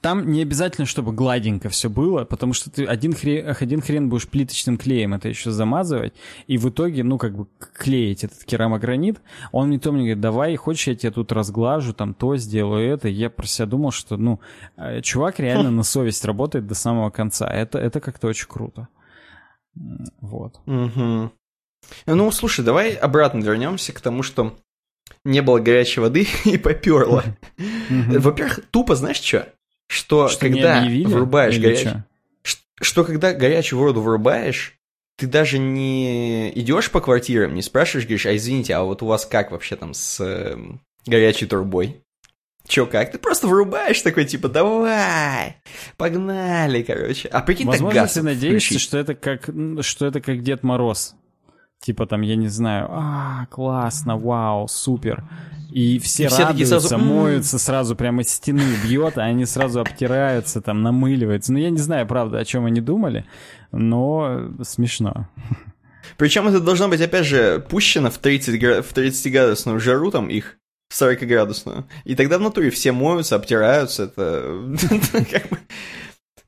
Там 0.00 0.30
не 0.30 0.42
обязательно, 0.42 0.86
чтобы 0.86 1.12
гладенько 1.12 1.68
все 1.68 1.90
было, 1.90 2.24
потому 2.24 2.52
что 2.52 2.70
ты 2.70 2.84
один 2.84 3.14
хрен, 3.14 3.54
один 3.58 3.80
хрен 3.80 4.08
будешь 4.08 4.28
плиточным 4.28 4.78
клеем 4.78 5.14
это 5.14 5.28
еще 5.28 5.50
замазывать, 5.50 6.14
и 6.46 6.56
в 6.56 6.68
итоге, 6.68 7.02
ну, 7.02 7.18
как 7.18 7.36
бы 7.36 7.46
клеить 7.74 8.24
этот 8.24 8.44
керамогранит. 8.44 9.20
Он 9.52 9.68
мне 9.68 9.78
то 9.78 9.90
мне 9.90 10.02
говорит, 10.02 10.20
давай, 10.20 10.56
хочешь, 10.56 10.86
я 10.86 10.94
тебе 10.94 11.10
тут 11.10 11.32
разглажу, 11.32 11.92
там 11.92 12.14
то 12.14 12.36
сделаю, 12.36 12.88
это. 12.88 13.08
Я 13.08 13.30
про 13.30 13.46
себя 13.46 13.66
думал, 13.66 13.90
что, 13.90 14.16
ну, 14.16 14.40
э, 14.76 15.00
чувак 15.00 15.40
реально 15.40 15.70
на 15.72 15.82
совесть 15.82 16.24
работает 16.24 16.66
до 16.66 16.74
самого 16.74 17.10
конца. 17.10 17.48
Это, 17.48 17.78
это 17.78 18.00
как-то 18.00 18.28
очень 18.28 18.48
круто. 18.48 18.88
Вот. 20.20 20.60
Угу. 20.66 21.32
Ну, 22.06 22.30
слушай, 22.32 22.64
давай 22.64 22.92
обратно 22.94 23.40
вернемся 23.40 23.92
к 23.92 24.00
тому, 24.00 24.22
что 24.22 24.56
не 25.24 25.42
было 25.42 25.58
горячей 25.58 26.00
воды 26.00 26.26
и 26.44 26.58
поперло. 26.58 27.24
Во-первых, 27.88 28.60
тупо, 28.70 28.94
знаешь 28.94 29.20
что? 29.20 29.52
Что, 29.88 30.28
что 30.28 30.40
когда 30.40 30.86
вырубаешь 31.04 31.58
горячую... 31.58 32.04
Что, 32.42 32.62
что 32.80 33.04
когда 33.04 33.32
горячую 33.32 33.80
воду 33.80 34.00
вырубаешь, 34.00 34.78
ты 35.16 35.26
даже 35.26 35.58
не 35.58 36.50
идешь 36.56 36.92
по 36.92 37.00
квартирам, 37.00 37.54
не 37.54 37.62
спрашиваешь, 37.62 38.06
говоришь, 38.06 38.26
а 38.26 38.36
извините, 38.36 38.74
а 38.74 38.84
вот 38.84 39.02
у 39.02 39.06
вас 39.06 39.26
как 39.26 39.50
вообще 39.50 39.74
там 39.74 39.92
с 39.92 40.20
э, 40.20 40.56
горячей 41.06 41.46
трубой? 41.46 42.02
Чё, 42.68 42.86
как? 42.86 43.10
Ты 43.10 43.18
просто 43.18 43.48
вырубаешь 43.48 44.00
такой, 44.02 44.26
типа, 44.26 44.48
давай, 44.48 45.56
погнали, 45.96 46.82
короче. 46.82 47.28
А 47.28 47.40
прикинь, 47.40 47.66
Возможно, 47.66 47.94
так 47.94 48.04
газ 48.04 48.12
ты 48.12 48.22
надеешься, 48.22 48.78
что 48.78 48.98
это, 48.98 49.14
как, 49.14 49.48
что 49.80 50.06
это 50.06 50.20
как 50.20 50.42
Дед 50.42 50.62
Мороз. 50.62 51.16
Типа 51.80 52.06
там, 52.06 52.22
я 52.22 52.36
не 52.36 52.48
знаю, 52.48 52.88
а, 52.90 53.46
классно, 53.50 54.16
вау, 54.16 54.68
супер. 54.68 55.24
И 55.70 55.98
все, 55.98 56.24
и 56.24 56.26
все 56.28 56.44
радуются, 56.44 56.80
сразу... 56.80 57.04
моются 57.04 57.58
сразу 57.58 57.94
прямо 57.94 58.22
из 58.22 58.30
стены 58.30 58.62
бьет, 58.82 59.18
а 59.18 59.24
они 59.24 59.44
сразу 59.44 59.80
обтираются, 59.80 60.60
там, 60.60 60.82
намыливаются. 60.82 61.52
Ну, 61.52 61.58
я 61.58 61.70
не 61.70 61.78
знаю, 61.78 62.06
правда, 62.06 62.38
о 62.38 62.44
чем 62.44 62.64
они 62.64 62.80
думали, 62.80 63.26
но 63.70 64.50
смешно. 64.62 65.28
Причем 66.16 66.48
это 66.48 66.60
должно 66.60 66.88
быть, 66.88 67.00
опять 67.00 67.26
же, 67.26 67.64
пущено 67.68 68.10
в 68.10 68.18
30, 68.18 68.84
в 68.84 68.92
30 68.92 69.32
градусную 69.32 69.78
жару 69.78 70.10
там 70.10 70.28
их, 70.28 70.56
40 70.90 71.20
градусную. 71.20 71.86
И 72.04 72.14
тогда 72.14 72.38
внутри 72.38 72.70
все 72.70 72.92
моются, 72.92 73.36
обтираются, 73.36 74.04
это 74.04 74.76
как 75.12 75.50
бы... 75.50 75.58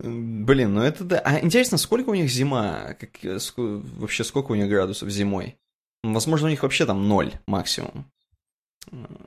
Блин, 0.03 0.75
ну 0.75 0.83
это 0.83 1.05
да. 1.05 1.19
А 1.21 1.41
интересно, 1.41 1.79
сколько 1.79 2.11
у 2.11 2.15
них 2.15 2.31
зима? 2.31 2.95
Как, 2.99 3.11
вообще, 3.57 4.25
сколько 4.25 4.53
у 4.53 4.55
них 4.55 4.69
градусов 4.69 5.11
зимой? 5.11 5.57
Возможно, 6.03 6.47
у 6.47 6.51
них 6.51 6.63
вообще 6.63 6.87
там 6.87 7.09
ноль 7.09 7.33
максимум. 7.47 8.07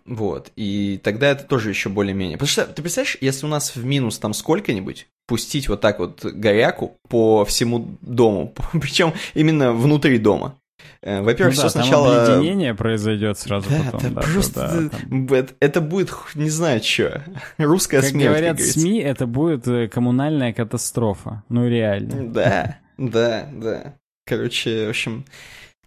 Вот, 0.05 0.51
и 0.55 0.99
тогда 1.03 1.29
это 1.29 1.43
тоже 1.43 1.69
еще 1.69 1.89
более-менее. 1.89 2.37
Потому 2.37 2.49
что, 2.49 2.65
ты 2.65 2.81
представляешь, 2.81 3.17
если 3.21 3.45
у 3.45 3.49
нас 3.49 3.75
в 3.75 3.85
минус 3.85 4.17
там 4.17 4.33
сколько-нибудь, 4.33 5.07
пустить 5.27 5.69
вот 5.69 5.79
так 5.79 5.99
вот 5.99 6.25
горяку 6.25 6.97
по 7.07 7.45
всему 7.45 7.97
дому, 8.01 8.53
причем 8.73 9.13
именно 9.33 9.71
внутри 9.71 10.17
дома. 10.17 10.59
Э, 11.03 11.21
во-первых, 11.21 11.55
ну 11.57 11.61
да, 11.61 11.67
все 11.67 11.79
сначала... 11.79 12.25
Там 12.25 12.35
объединение 12.37 12.73
произойдет 12.73 13.37
сразу 13.37 13.69
да, 13.69 13.91
потом. 13.91 14.13
Да, 14.13 14.21
да, 14.21 14.21
просто... 14.21 14.89
Да, 14.89 14.97
там... 14.97 15.25
это, 15.33 15.53
это 15.59 15.81
будет, 15.81 16.13
не 16.35 16.49
знаю, 16.49 16.81
что. 16.81 17.21
Русская 17.57 17.99
как 17.99 18.09
смерть, 18.09 18.27
говорят 18.27 18.57
как 18.57 18.65
СМИ, 18.65 18.99
это 18.99 19.27
будет 19.27 19.67
э, 19.67 19.89
коммунальная 19.89 20.53
катастрофа. 20.53 21.43
Ну, 21.49 21.67
реально. 21.67 22.31
Да, 22.31 22.77
да, 22.97 23.49
да. 23.51 23.95
Короче, 24.25 24.87
в 24.87 24.89
общем, 24.91 25.25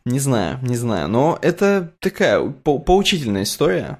не 0.04 0.18
знаю, 0.18 0.58
не 0.60 0.76
знаю. 0.76 1.08
Но 1.08 1.38
это 1.40 1.94
такая 2.00 2.40
по 2.48 2.78
поучительная 2.78 3.44
история, 3.44 3.98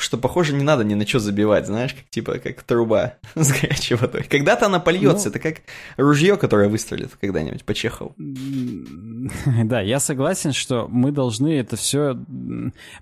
что, 0.00 0.18
похоже, 0.18 0.54
не 0.54 0.64
надо 0.64 0.84
ни 0.84 0.94
на 0.94 1.06
что 1.06 1.18
забивать, 1.18 1.66
знаешь, 1.66 1.94
как 1.94 2.08
типа 2.10 2.38
как 2.38 2.62
труба 2.62 3.14
с 3.34 3.52
горячей 3.52 3.94
водой. 3.94 4.24
Когда-то 4.28 4.66
она 4.66 4.80
польется, 4.80 5.28
ну, 5.28 5.30
это 5.30 5.38
как 5.38 5.62
ружье, 5.96 6.36
которое 6.36 6.68
выстрелит 6.68 7.10
когда-нибудь 7.20 7.64
по 7.64 7.74
Чехову. 7.74 8.14
Да, 9.64 9.80
я 9.80 10.00
согласен, 10.00 10.52
что 10.52 10.88
мы 10.88 11.12
должны 11.12 11.58
это 11.58 11.76
все... 11.76 12.18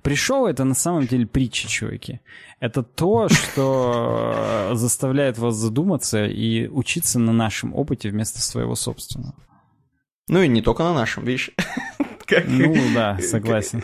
Пришел 0.03 0.47
это 0.47 0.65
на 0.65 0.75
самом 0.75 1.07
деле 1.07 1.27
притча, 1.27 1.69
чуваки. 1.69 2.21
Это 2.61 2.83
то, 2.83 3.29
что 3.31 4.71
заставляет 4.75 5.39
вас 5.39 5.55
задуматься 5.55 6.27
и 6.27 6.67
учиться 6.69 7.19
на 7.19 7.33
нашем 7.33 7.75
опыте 7.75 8.11
вместо 8.11 8.41
своего 8.41 8.75
собственного. 8.75 9.35
Ну 10.29 10.43
и 10.43 10.49
не 10.49 10.61
только 10.61 10.83
на 10.83 10.93
нашем, 10.93 11.25
видишь. 11.25 11.51
Как... 12.27 12.45
Ну 12.47 12.75
да, 12.95 13.19
согласен. 13.21 13.83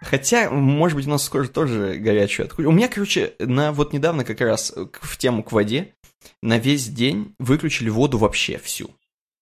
Хотя, 0.00 0.50
может 0.50 0.96
быть, 0.96 1.06
у 1.06 1.10
нас 1.10 1.24
скоро 1.24 1.46
тоже 1.46 1.96
горячую 1.96 2.46
отключат. 2.46 2.68
У 2.68 2.72
меня, 2.72 2.88
короче, 2.88 3.34
на 3.38 3.72
вот 3.72 3.92
недавно 3.92 4.24
как 4.24 4.40
раз 4.40 4.72
в 5.00 5.16
тему 5.16 5.42
к 5.42 5.52
воде 5.52 5.94
на 6.42 6.58
весь 6.58 6.88
день 6.88 7.34
выключили 7.38 7.88
воду 7.88 8.18
вообще 8.18 8.58
всю. 8.58 8.90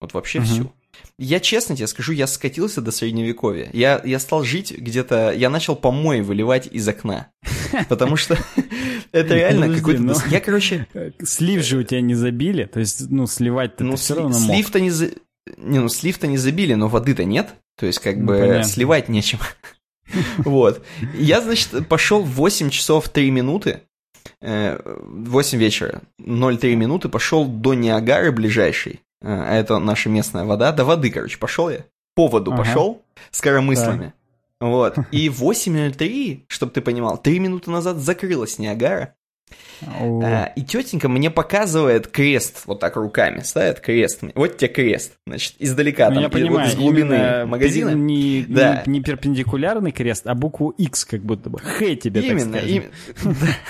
Вот 0.01 0.13
вообще 0.13 0.39
uh-huh. 0.39 0.45
всю. 0.45 0.73
Я 1.19 1.41
честно 1.41 1.77
тебе 1.77 1.87
скажу, 1.87 2.13
я 2.13 2.27
скатился 2.27 2.81
до 2.81 2.91
средневековья. 2.91 3.71
Я, 3.73 4.01
я 4.05 4.19
стал 4.19 4.45
жить 4.45 4.73
где-то... 4.77 5.33
Я 5.33 5.51
начал 5.51 5.77
помои 5.77 6.21
выливать 6.21 6.67
из 6.71 6.87
окна. 6.89 7.29
Потому 7.89 8.17
что 8.17 8.39
это 9.13 9.35
реально 9.35 9.75
какой-то... 9.75 10.03
Ну, 10.03 10.15
я, 10.31 10.41
короче... 10.41 10.87
Слив 11.23 11.65
же 11.65 11.79
у 11.79 11.83
тебя 11.83 12.01
не 12.01 12.15
забили? 12.15 12.65
То 12.65 12.81
есть, 12.81 13.11
ну, 13.11 13.27
сливать-то 13.27 13.85
ну, 13.85 13.97
все 13.97 14.15
равно 14.15 14.35
Слив-то 14.35 14.81
не... 14.81 14.91
Не, 15.59 15.79
ну 15.79 15.89
слив-то 15.89 16.27
не 16.27 16.39
забили, 16.39 16.75
но 16.75 16.89
воды-то 16.89 17.25
нет. 17.25 17.55
То 17.79 17.87
есть, 17.87 18.01
как 18.01 18.17
ну, 18.17 18.27
бы, 18.27 18.63
сливать 18.65 19.09
нечем. 19.09 19.39
Вот. 20.39 20.85
Я, 21.15 21.41
значит, 21.41 21.89
пошел 21.89 22.23
в 22.23 22.31
8 22.31 22.71
часов 22.71 23.09
3 23.09 23.31
минуты, 23.31 23.81
8 24.41 25.59
э, 25.59 25.61
вечера, 25.61 26.03
0,3 26.21 26.75
минуты, 26.75 27.09
пошел 27.09 27.47
до 27.47 27.75
Ниагары 27.75 28.33
ближайшей, 28.33 29.01
э, 29.23 29.27
а 29.29 29.55
это 29.55 29.79
наша 29.79 30.09
местная 30.09 30.45
вода, 30.45 30.73
до 30.73 30.85
воды, 30.85 31.11
короче, 31.11 31.39
пошел 31.39 31.71
я, 31.71 31.85
по 32.15 32.29
воду 32.29 32.53
ага. 32.53 32.63
пошел 32.63 33.03
с 33.31 33.41
коромыслами. 33.41 34.13
Да. 34.61 34.67
Вот. 34.69 34.97
И 35.11 35.29
8.03, 35.29 36.45
чтобы 36.49 36.73
ты 36.73 36.81
понимал, 36.81 37.19
3 37.19 37.39
минуты 37.39 37.71
назад 37.71 37.99
закрылась 37.99 38.59
Ниагара. 38.59 39.15
А, 39.83 40.53
и 40.57 40.63
тетенька 40.63 41.09
мне 41.09 41.31
показывает 41.31 42.09
крест, 42.09 42.63
вот 42.67 42.81
так 42.81 42.97
руками 42.97 43.41
ставит 43.41 43.81
крест. 43.81 44.21
Вот 44.35 44.57
тебе 44.57 44.69
крест, 44.69 45.13
значит, 45.27 45.55
издалека, 45.59 46.09
ну, 46.09 46.15
там, 46.15 46.23
я 46.25 46.29
понимаю, 46.29 46.67
вот 46.67 46.69
из 46.69 46.75
глубины 46.77 47.47
магазина. 47.47 47.91
Не, 47.91 48.45
да. 48.49 48.83
не, 48.87 48.95
не 48.95 49.01
перпендикулярный 49.03 49.93
крест, 49.93 50.27
а 50.27 50.35
букву 50.35 50.71
X 50.71 51.05
как 51.05 51.21
будто 51.23 51.51
бы. 51.51 51.59
Х 51.59 51.95
тебе, 51.97 52.23
именно, 52.23 52.59
так 52.59 52.67
Именно, 52.67 52.91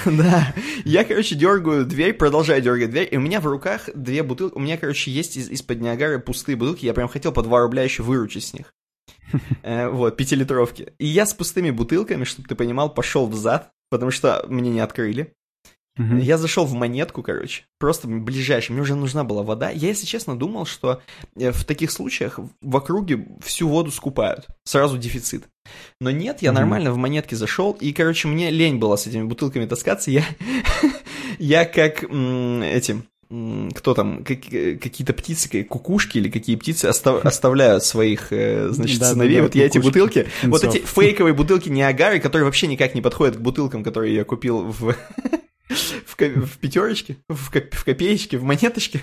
да. 0.23 0.55
Я, 0.85 1.05
короче, 1.05 1.35
дергаю 1.35 1.85
дверь, 1.85 2.15
продолжаю 2.15 2.63
дергать 2.63 2.91
дверь, 2.91 3.09
и 3.11 3.17
у 3.17 3.21
меня 3.21 3.41
в 3.41 3.47
руках 3.47 3.91
две 3.95 4.23
бутылки, 4.23 4.55
у 4.55 4.61
меня, 4.61 4.77
короче, 4.77 5.11
есть 5.11 5.37
из- 5.37 5.51
из-под 5.51 5.81
Ниагары 5.81 6.21
пустые 6.21 6.57
бутылки, 6.57 6.87
я 6.87 6.95
прям 6.95 7.09
хотел 7.09 7.33
по 7.33 7.43
2 7.43 7.61
рубля 7.61 7.83
еще 7.83 8.03
выручить 8.03 8.45
с 8.45 8.55
них. 8.55 8.73
Э, 9.63 9.89
вот, 9.89 10.17
пятилитровки. 10.17 10.93
И 10.99 11.07
я 11.07 11.27
с 11.27 11.35
пустыми 11.35 11.71
бутылками, 11.71 12.23
чтобы 12.23 12.49
ты 12.49 12.55
понимал, 12.55 12.95
пошел 12.95 13.27
в 13.27 13.35
зад, 13.35 13.71
потому 13.91 14.13
что 14.13 14.45
мне 14.49 14.71
не 14.71 14.81
открыли. 14.81 15.33
Угу. 15.99 16.17
Я 16.17 16.37
зашел 16.37 16.67
в 16.67 16.75
монетку, 16.75 17.23
короче, 17.23 17.65
просто 17.79 18.07
ближайший. 18.07 18.73
Мне 18.73 18.83
уже 18.83 18.95
нужна 18.95 19.25
была 19.25 19.43
вода. 19.43 19.71
Я, 19.71 19.89
если 19.89 20.07
честно, 20.07 20.39
думал, 20.39 20.67
что 20.67 21.01
э, 21.37 21.53
в 21.53 21.65
таких 21.65 21.91
случаях 21.91 22.39
в 22.61 22.77
округе 22.77 23.27
всю 23.43 23.69
воду 23.69 23.91
скупают. 23.91 24.47
Сразу 24.65 24.99
дефицит. 24.99 25.45
Но 26.01 26.11
нет, 26.11 26.43
я 26.43 26.51
угу. 26.51 26.59
нормально 26.59 26.93
в 26.93 26.97
монетке 26.97 27.35
зашел, 27.37 27.73
и, 27.73 27.93
короче, 27.93 28.29
мне 28.29 28.51
лень 28.51 28.77
было 28.77 28.97
с 28.97 29.07
этими 29.07 29.25
бутылками 29.25 29.67
таскаться. 29.67 30.11
Я, 30.11 30.25
я 31.39 31.65
как 31.65 32.05
этим 32.05 33.05
кто 33.29 33.95
там, 33.95 34.23
какие-то 34.23 35.13
птицы, 35.13 35.65
кукушки 35.65 36.19
или 36.19 36.31
какие 36.31 36.55
птицы 36.55 36.87
остав, 36.87 37.25
оставляют 37.25 37.83
своих, 37.83 38.33
э, 38.33 38.69
значит, 38.71 39.01
да, 39.01 39.11
сыновей. 39.11 39.39
Да, 39.39 39.43
вот 39.43 39.55
я 39.57 39.67
эти 39.67 39.79
бутылки, 39.79 40.29
вот 40.45 40.63
эти 40.63 40.79
фейковые 40.79 41.35
бутылки 41.35 41.69
Ниагары, 41.69 42.21
которые 42.21 42.45
вообще 42.45 42.69
никак 42.69 42.95
не 42.95 43.01
подходят 43.01 43.37
к 43.37 43.41
бутылкам, 43.41 43.83
которые 43.83 44.15
я 44.15 44.25
купил 44.25 44.63
в 44.63 44.95
в, 45.69 46.17
в 46.17 46.59
пятерочке, 46.59 47.17
в, 47.29 47.51
в 47.51 47.85
копеечке, 47.85 48.39
в 48.39 48.45
монеточке. 48.45 49.03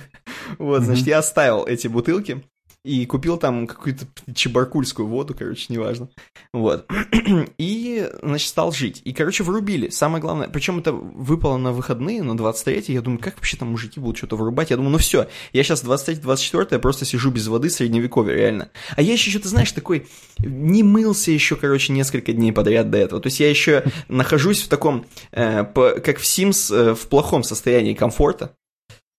Вот, 0.57 0.83
значит, 0.83 1.07
я 1.07 1.19
оставил 1.19 1.65
эти 1.65 1.87
бутылки 1.87 2.43
и 2.83 3.05
купил 3.05 3.37
там 3.37 3.65
какую-то 3.65 4.05
чебаркульскую 4.33 5.07
воду, 5.07 5.33
короче, 5.37 5.67
неважно. 5.69 6.09
Вот. 6.51 6.85
И, 7.57 8.09
значит, 8.21 8.49
стал 8.49 8.73
жить. 8.73 9.01
И, 9.05 9.13
короче, 9.13 9.43
врубили. 9.43 9.87
Самое 9.87 10.21
главное, 10.21 10.49
причем 10.49 10.79
это 10.79 10.91
выпало 10.91 11.57
на 11.57 11.71
выходные, 11.71 12.21
на 12.23 12.35
23 12.35 12.93
я 12.93 13.01
думаю, 13.01 13.19
как 13.19 13.35
вообще 13.35 13.55
там 13.55 13.69
мужики 13.69 14.01
будут 14.01 14.17
что-то 14.17 14.35
вырубать? 14.35 14.69
Я 14.69 14.75
думаю, 14.75 14.91
ну 14.91 14.97
все, 14.97 15.27
я 15.53 15.63
сейчас 15.63 15.83
23-24 15.83 16.67
я 16.71 16.79
просто 16.79 17.05
сижу 17.05 17.31
без 17.31 17.47
воды 17.47 17.69
средневековья, 17.69 18.35
реально. 18.35 18.69
А 18.97 19.01
я 19.01 19.13
еще 19.13 19.31
что-то, 19.31 19.47
знаешь, 19.47 19.71
такой, 19.71 20.07
не 20.39 20.83
мылся 20.83 21.31
еще, 21.31 21.55
короче, 21.55 21.93
несколько 21.93 22.33
дней 22.33 22.51
подряд 22.51 22.89
до 22.89 22.97
этого. 22.97 23.21
То 23.21 23.27
есть 23.27 23.39
я 23.39 23.49
еще 23.49 23.85
нахожусь 24.09 24.61
в 24.61 24.67
таком, 24.67 25.05
э, 25.31 25.63
по, 25.63 25.91
как 25.91 26.19
в 26.19 26.23
Sims, 26.23 26.75
э, 26.75 26.95
в 26.95 27.07
плохом 27.07 27.43
состоянии 27.43 27.93
комфорта 27.93 28.55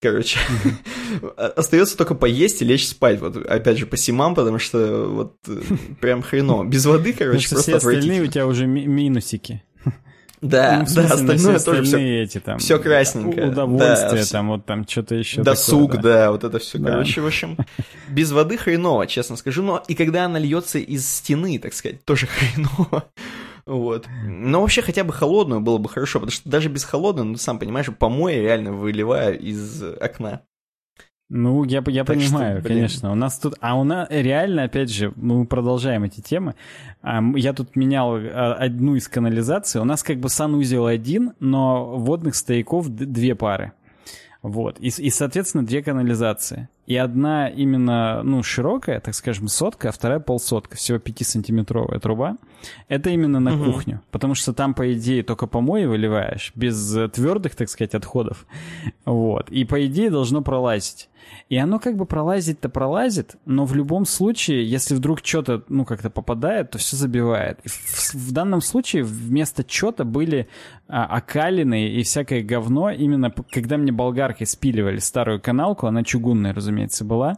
короче. 0.04 0.38
Остается 1.56 1.96
только 1.96 2.14
поесть 2.14 2.60
и 2.60 2.64
лечь 2.64 2.86
спать. 2.86 3.20
Вот 3.20 3.36
опять 3.36 3.78
же 3.78 3.86
по 3.86 3.96
симам, 3.96 4.34
потому 4.34 4.58
что 4.58 5.06
вот 5.08 5.36
э, 5.48 5.60
прям 6.00 6.22
хреново. 6.22 6.64
Без 6.64 6.84
воды, 6.84 7.14
короче, 7.14 7.48
просто 7.48 7.70
все 7.70 7.76
остальные 7.76 8.22
у 8.22 8.26
тебя 8.26 8.46
уже 8.46 8.66
ми- 8.66 8.86
минусики. 8.86 9.62
Да, 10.42 10.84
ну, 10.86 10.94
да, 10.94 11.14
остальное 11.14 11.58
тоже 11.58 11.82
все, 11.84 12.22
эти, 12.22 12.38
там, 12.38 12.58
все 12.58 12.78
красненькое. 12.78 13.48
Удовольствие, 13.48 14.24
да, 14.24 14.28
там 14.30 14.48
вот 14.48 14.66
там 14.66 14.86
что-то 14.86 15.14
еще 15.14 15.42
Досуг, 15.42 15.92
такое, 15.92 16.02
да. 16.02 16.18
да, 16.24 16.32
вот 16.32 16.44
это 16.44 16.58
все, 16.58 16.76
да. 16.76 16.90
короче, 16.90 17.22
в 17.22 17.26
общем, 17.26 17.56
без 18.10 18.30
воды 18.30 18.58
хреново, 18.58 19.06
честно 19.06 19.36
скажу, 19.36 19.62
но 19.62 19.82
и 19.88 19.94
когда 19.94 20.26
она 20.26 20.38
льется 20.38 20.78
из 20.78 21.08
стены, 21.08 21.58
так 21.58 21.72
сказать, 21.72 22.04
тоже 22.04 22.26
хреново. 22.26 23.04
Вот. 23.66 24.06
Но 24.24 24.60
вообще 24.60 24.82
хотя 24.82 25.04
бы 25.04 25.12
холодную 25.12 25.60
было 25.60 25.78
бы 25.78 25.88
хорошо, 25.88 26.20
потому 26.20 26.32
что 26.32 26.48
даже 26.48 26.68
без 26.68 26.84
холодной, 26.84 27.24
ну, 27.24 27.36
сам 27.36 27.58
понимаешь, 27.58 27.86
помои 27.98 28.34
реально 28.34 28.72
выливаю 28.72 29.38
из 29.38 29.82
окна. 29.82 30.42
Ну, 31.30 31.64
я, 31.64 31.82
я 31.86 32.04
понимаю, 32.04 32.60
что, 32.60 32.68
конечно. 32.68 33.10
У 33.10 33.14
нас 33.14 33.38
тут... 33.38 33.54
А 33.60 33.76
у 33.76 33.84
нас 33.84 34.06
реально, 34.10 34.64
опять 34.64 34.90
же, 34.90 35.12
мы 35.16 35.46
продолжаем 35.46 36.04
эти 36.04 36.20
темы. 36.20 36.54
Я 37.02 37.54
тут 37.54 37.76
менял 37.76 38.14
а, 38.14 38.54
одну 38.54 38.94
из 38.94 39.08
канализаций. 39.08 39.80
У 39.80 39.84
нас 39.84 40.02
как 40.02 40.18
бы 40.18 40.28
санузел 40.28 40.86
один, 40.86 41.32
но 41.40 41.96
водных 41.96 42.34
стояков 42.34 42.88
две 42.88 43.34
пары. 43.34 43.72
Вот. 44.42 44.78
И, 44.78 44.88
и, 44.88 45.08
соответственно, 45.08 45.64
две 45.64 45.82
канализации. 45.82 46.68
И 46.86 46.96
одна 46.96 47.48
именно, 47.48 48.22
ну, 48.22 48.42
широкая, 48.42 49.00
так 49.00 49.14
скажем, 49.14 49.48
сотка, 49.48 49.88
а 49.88 49.92
вторая 49.92 50.20
полсотка, 50.20 50.76
всего 50.76 50.98
5-сантиметровая 50.98 51.98
труба. 51.98 52.36
Это 52.88 53.10
именно 53.10 53.40
на 53.40 53.54
угу. 53.54 53.72
кухню. 53.72 54.02
Потому 54.10 54.34
что 54.34 54.52
там, 54.52 54.74
по 54.74 54.92
идее, 54.92 55.22
только 55.22 55.46
помои 55.46 55.86
выливаешь, 55.86 56.52
без 56.54 56.96
твердых, 57.12 57.54
так 57.54 57.68
сказать, 57.70 57.94
отходов. 57.94 58.46
Вот. 59.04 59.50
И, 59.50 59.64
по 59.64 59.84
идее, 59.86 60.10
должно 60.10 60.42
пролазить. 60.42 61.08
И 61.54 61.56
оно 61.56 61.78
как 61.78 61.94
бы 61.94 62.04
пролазит-то 62.04 62.68
пролазит, 62.68 63.36
но 63.46 63.64
в 63.64 63.76
любом 63.76 64.06
случае, 64.06 64.68
если 64.68 64.92
вдруг 64.96 65.20
что-то, 65.22 65.62
ну, 65.68 65.84
как-то 65.84 66.10
попадает, 66.10 66.72
то 66.72 66.78
все 66.78 66.96
забивает. 66.96 67.60
И 67.62 67.68
в, 67.68 68.14
в 68.14 68.32
данном 68.32 68.60
случае 68.60 69.04
вместо 69.04 69.62
чего-то 69.62 70.02
были 70.04 70.48
а, 70.88 71.04
окалины 71.04 71.90
и 71.90 72.02
всякое 72.02 72.42
говно, 72.42 72.90
именно 72.90 73.32
когда 73.52 73.76
мне 73.76 73.92
болгаркой 73.92 74.48
спиливали 74.48 74.98
старую 74.98 75.40
каналку, 75.40 75.86
она 75.86 76.02
чугунная, 76.02 76.52
разумеется, 76.52 77.04
была, 77.04 77.36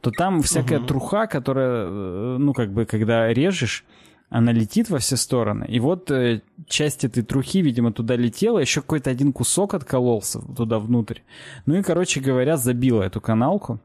то 0.00 0.10
там 0.10 0.42
всякая 0.42 0.80
угу. 0.80 0.86
труха, 0.88 1.28
которая, 1.28 1.86
э, 1.86 2.36
ну, 2.40 2.54
как 2.54 2.72
бы, 2.72 2.84
когда 2.84 3.32
режешь, 3.32 3.84
она 4.32 4.50
летит 4.52 4.88
во 4.88 4.98
все 4.98 5.16
стороны. 5.16 5.66
И 5.68 5.78
вот 5.78 6.10
э, 6.10 6.40
часть 6.66 7.04
этой 7.04 7.22
трухи, 7.22 7.60
видимо, 7.60 7.92
туда 7.92 8.16
летела, 8.16 8.58
еще 8.58 8.80
какой-то 8.80 9.10
один 9.10 9.32
кусок 9.32 9.74
откололся 9.74 10.40
туда 10.40 10.78
внутрь. 10.78 11.20
Ну 11.66 11.76
и, 11.76 11.82
короче 11.82 12.20
говоря, 12.20 12.56
забила 12.56 13.02
эту 13.02 13.20
каналку. 13.20 13.78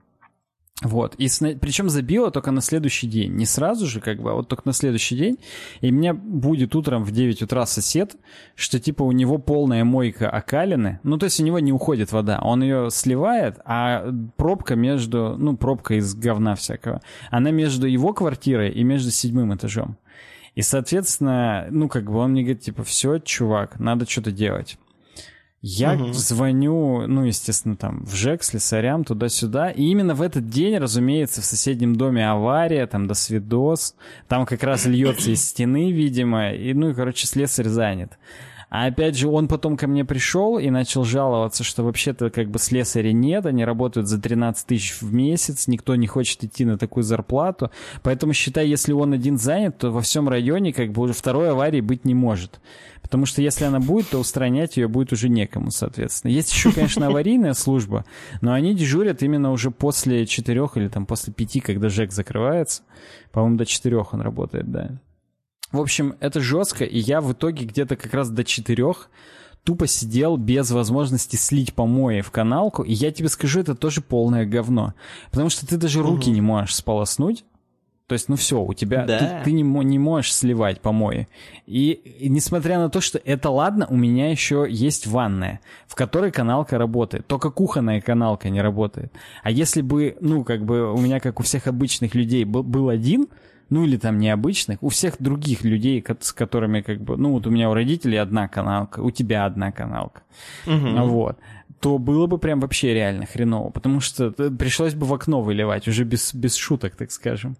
Вот, 0.84 1.16
и 1.16 1.28
с, 1.28 1.40
причем 1.60 1.90
забила 1.90 2.30
только 2.30 2.52
на 2.52 2.62
следующий 2.62 3.08
день, 3.08 3.34
не 3.34 3.48
сразу 3.48 3.88
же, 3.88 4.00
как 4.00 4.22
бы, 4.22 4.30
а 4.30 4.34
вот 4.36 4.48
только 4.48 4.62
на 4.66 4.74
следующий 4.74 5.18
день, 5.18 5.40
и 5.82 5.92
мне 5.92 6.14
будет 6.14 6.76
утром 6.76 7.04
в 7.04 7.10
9 7.10 7.42
утра 7.42 7.66
сосед, 7.66 8.16
что 8.54 8.80
типа 8.80 9.02
у 9.02 9.12
него 9.12 9.40
полная 9.40 9.84
мойка 9.84 10.30
окалины, 10.30 11.00
ну 11.02 11.18
то 11.18 11.24
есть 11.24 11.40
у 11.40 11.44
него 11.44 11.58
не 11.58 11.74
уходит 11.74 12.12
вода, 12.12 12.40
он 12.44 12.62
ее 12.62 12.90
сливает, 12.92 13.60
а 13.66 14.06
пробка 14.36 14.76
между, 14.76 15.36
ну 15.40 15.58
пробка 15.58 15.96
из 15.96 16.14
говна 16.14 16.54
всякого, 16.54 17.02
она 17.32 17.50
между 17.50 17.88
его 17.88 18.14
квартирой 18.14 18.70
и 18.70 18.84
между 18.84 19.10
седьмым 19.10 19.56
этажом. 19.56 19.98
И, 20.58 20.64
соответственно, 20.64 21.68
ну, 21.70 21.88
как 21.88 22.06
бы 22.06 22.18
он 22.18 22.32
мне 22.32 22.42
говорит, 22.42 22.64
типа, 22.64 22.84
все, 22.84 23.20
чувак, 23.20 23.80
надо 23.80 24.10
что-то 24.10 24.32
делать. 24.32 24.80
Я 25.62 25.94
угу. 25.94 26.14
звоню, 26.14 27.06
ну, 27.06 27.26
естественно, 27.26 27.76
там, 27.76 28.04
в 28.06 28.16
ЖЭК, 28.16 28.42
слесарям, 28.42 29.04
туда-сюда. 29.04 29.70
И 29.70 29.84
именно 29.84 30.16
в 30.16 30.22
этот 30.24 30.50
день, 30.50 30.80
разумеется, 30.80 31.42
в 31.42 31.46
соседнем 31.46 31.96
доме 31.96 32.28
авария, 32.28 32.88
там, 32.88 33.06
до 33.06 33.14
свидос. 33.14 33.94
Там 34.28 34.48
как 34.48 34.64
раз 34.64 34.88
льется 34.88 35.30
из 35.30 35.48
стены, 35.48 35.92
видимо. 35.92 36.52
И, 36.52 36.74
ну, 36.74 36.90
и, 36.90 36.96
короче, 36.96 37.28
слесарь 37.28 37.68
занят. 37.68 38.18
А 38.70 38.88
опять 38.88 39.16
же, 39.16 39.30
он 39.30 39.48
потом 39.48 39.78
ко 39.78 39.88
мне 39.88 40.04
пришел 40.04 40.58
и 40.58 40.70
начал 40.70 41.06
жаловаться, 41.06 41.64
что 41.64 41.84
вообще-то 41.84 42.30
как 42.30 42.50
бы 42.50 42.60
слесаря 42.60 43.14
нет, 43.14 43.46
они 43.46 43.64
работают 43.64 44.08
за 44.08 44.22
13 44.22 44.68
тысяч 44.68 45.02
в 45.02 45.14
месяц, 45.14 45.68
никто 45.68 45.96
не 45.96 46.06
хочет 46.06 46.44
идти 46.44 46.66
на 46.66 46.78
такую 46.78 47.04
зарплату. 47.04 47.72
Поэтому 48.04 48.34
считай, 48.34 48.68
если 48.68 48.92
он 48.92 49.14
один 49.14 49.38
занят, 49.38 49.78
то 49.78 49.90
во 49.92 50.02
всем 50.02 50.28
районе 50.28 50.74
как 50.74 50.92
бы 50.92 51.04
уже 51.04 51.14
второй 51.14 51.52
аварии 51.52 51.80
быть 51.80 52.04
не 52.04 52.14
может. 52.14 52.60
Потому 53.02 53.26
что 53.26 53.42
если 53.42 53.64
она 53.64 53.80
будет, 53.80 54.10
то 54.10 54.18
устранять 54.18 54.76
ее 54.76 54.90
будет 54.90 55.14
уже 55.14 55.30
некому, 55.30 55.72
соответственно. 55.72 56.32
Есть 56.32 56.52
еще, 56.52 56.74
конечно, 56.74 57.08
аварийная 57.08 57.54
служба, 57.54 58.04
но 58.42 58.52
они 58.52 58.76
дежурят 58.76 59.24
именно 59.24 59.52
уже 59.52 59.72
после 59.72 60.26
четырех 60.26 60.76
или 60.76 60.90
там 60.90 61.06
после 61.06 61.32
пяти, 61.32 61.62
когда 61.62 61.88
ЖЭК 61.88 62.12
закрывается. 62.12 62.84
По-моему, 63.32 63.58
до 63.58 63.66
четырех 63.66 64.14
он 64.14 64.20
работает, 64.20 64.70
да. 64.70 65.00
В 65.72 65.80
общем, 65.80 66.16
это 66.20 66.40
жестко, 66.40 66.86
и 66.86 66.98
я 66.98 67.22
в 67.22 67.34
итоге 67.34 67.66
где-то 67.66 67.96
как 67.96 68.14
раз 68.14 68.30
до 68.30 68.44
четырех 68.44 69.10
тупо 69.64 69.86
сидел 69.86 70.38
без 70.38 70.72
возможности 70.72 71.36
слить 71.36 71.74
помои 71.74 72.22
в 72.22 72.32
каналку, 72.32 72.84
и 72.84 72.94
я 72.94 73.12
тебе 73.12 73.28
скажу, 73.28 73.60
это 73.60 73.76
тоже 73.76 74.00
полное 74.00 74.46
говно. 74.46 74.94
Потому 75.30 75.50
что 75.50 75.68
ты 75.68 75.76
даже 75.76 76.02
руки 76.02 76.30
угу. 76.30 76.36
не 76.36 76.42
можешь 76.42 76.76
сполоснуть. 76.76 77.44
То 78.08 78.14
есть, 78.14 78.30
ну 78.30 78.38
все, 78.38 78.62
у 78.62 78.74
тебя 78.74 79.06
да. 79.06 79.20
ты, 79.20 79.44
ты 79.44 79.52
не, 79.52 79.64
не 79.64 80.00
можешь 80.00 80.34
сливать 80.34 80.80
помои. 80.80 81.28
И, 81.66 81.92
и 81.92 82.30
несмотря 82.30 82.80
на 82.80 82.90
то, 82.90 83.02
что 83.02 83.20
это 83.26 83.50
ладно, 83.50 83.86
у 83.90 83.98
меня 83.98 84.32
еще 84.32 84.66
есть 84.70 85.06
ванная, 85.06 85.60
в 85.86 85.96
которой 85.96 86.32
каналка 86.32 86.78
работает. 86.78 87.28
Только 87.28 87.52
кухонная 87.52 88.00
каналка 88.00 88.50
не 88.50 88.62
работает. 88.62 89.12
А 89.44 89.52
если 89.52 89.82
бы, 89.82 90.16
ну, 90.22 90.46
как 90.46 90.64
бы 90.64 90.94
у 90.94 90.98
меня, 90.98 91.20
как 91.20 91.42
у 91.42 91.44
всех 91.44 91.68
обычных 91.68 92.16
людей, 92.16 92.46
был, 92.46 92.64
был 92.64 92.88
один, 92.88 93.28
ну 93.70 93.84
или 93.84 93.98
там 93.98 94.18
необычных, 94.18 94.82
у 94.82 94.90
всех 94.90 95.16
других 95.20 95.64
людей, 95.64 96.04
с 96.20 96.34
которыми 96.34 96.82
как 96.82 97.02
бы, 97.02 97.18
ну 97.18 97.32
вот 97.32 97.48
у 97.48 97.50
меня 97.50 97.70
у 97.70 97.74
родителей 97.74 98.18
одна 98.18 98.48
каналка, 98.48 99.00
у 99.00 99.12
тебя 99.12 99.46
одна 99.46 99.72
каналка, 99.72 100.22
угу. 100.66 101.08
вот, 101.08 101.38
то 101.80 101.98
было 101.98 102.28
бы 102.28 102.38
прям 102.38 102.60
вообще 102.60 102.94
реально 102.94 103.26
хреново, 103.26 103.70
потому 103.70 104.00
что 104.00 104.32
пришлось 104.32 104.94
бы 104.94 105.06
в 105.06 105.14
окно 105.14 105.42
выливать, 105.42 105.88
уже 105.88 106.04
без, 106.04 106.34
без 106.34 106.56
шуток, 106.56 106.96
так 106.96 107.12
скажем. 107.12 107.58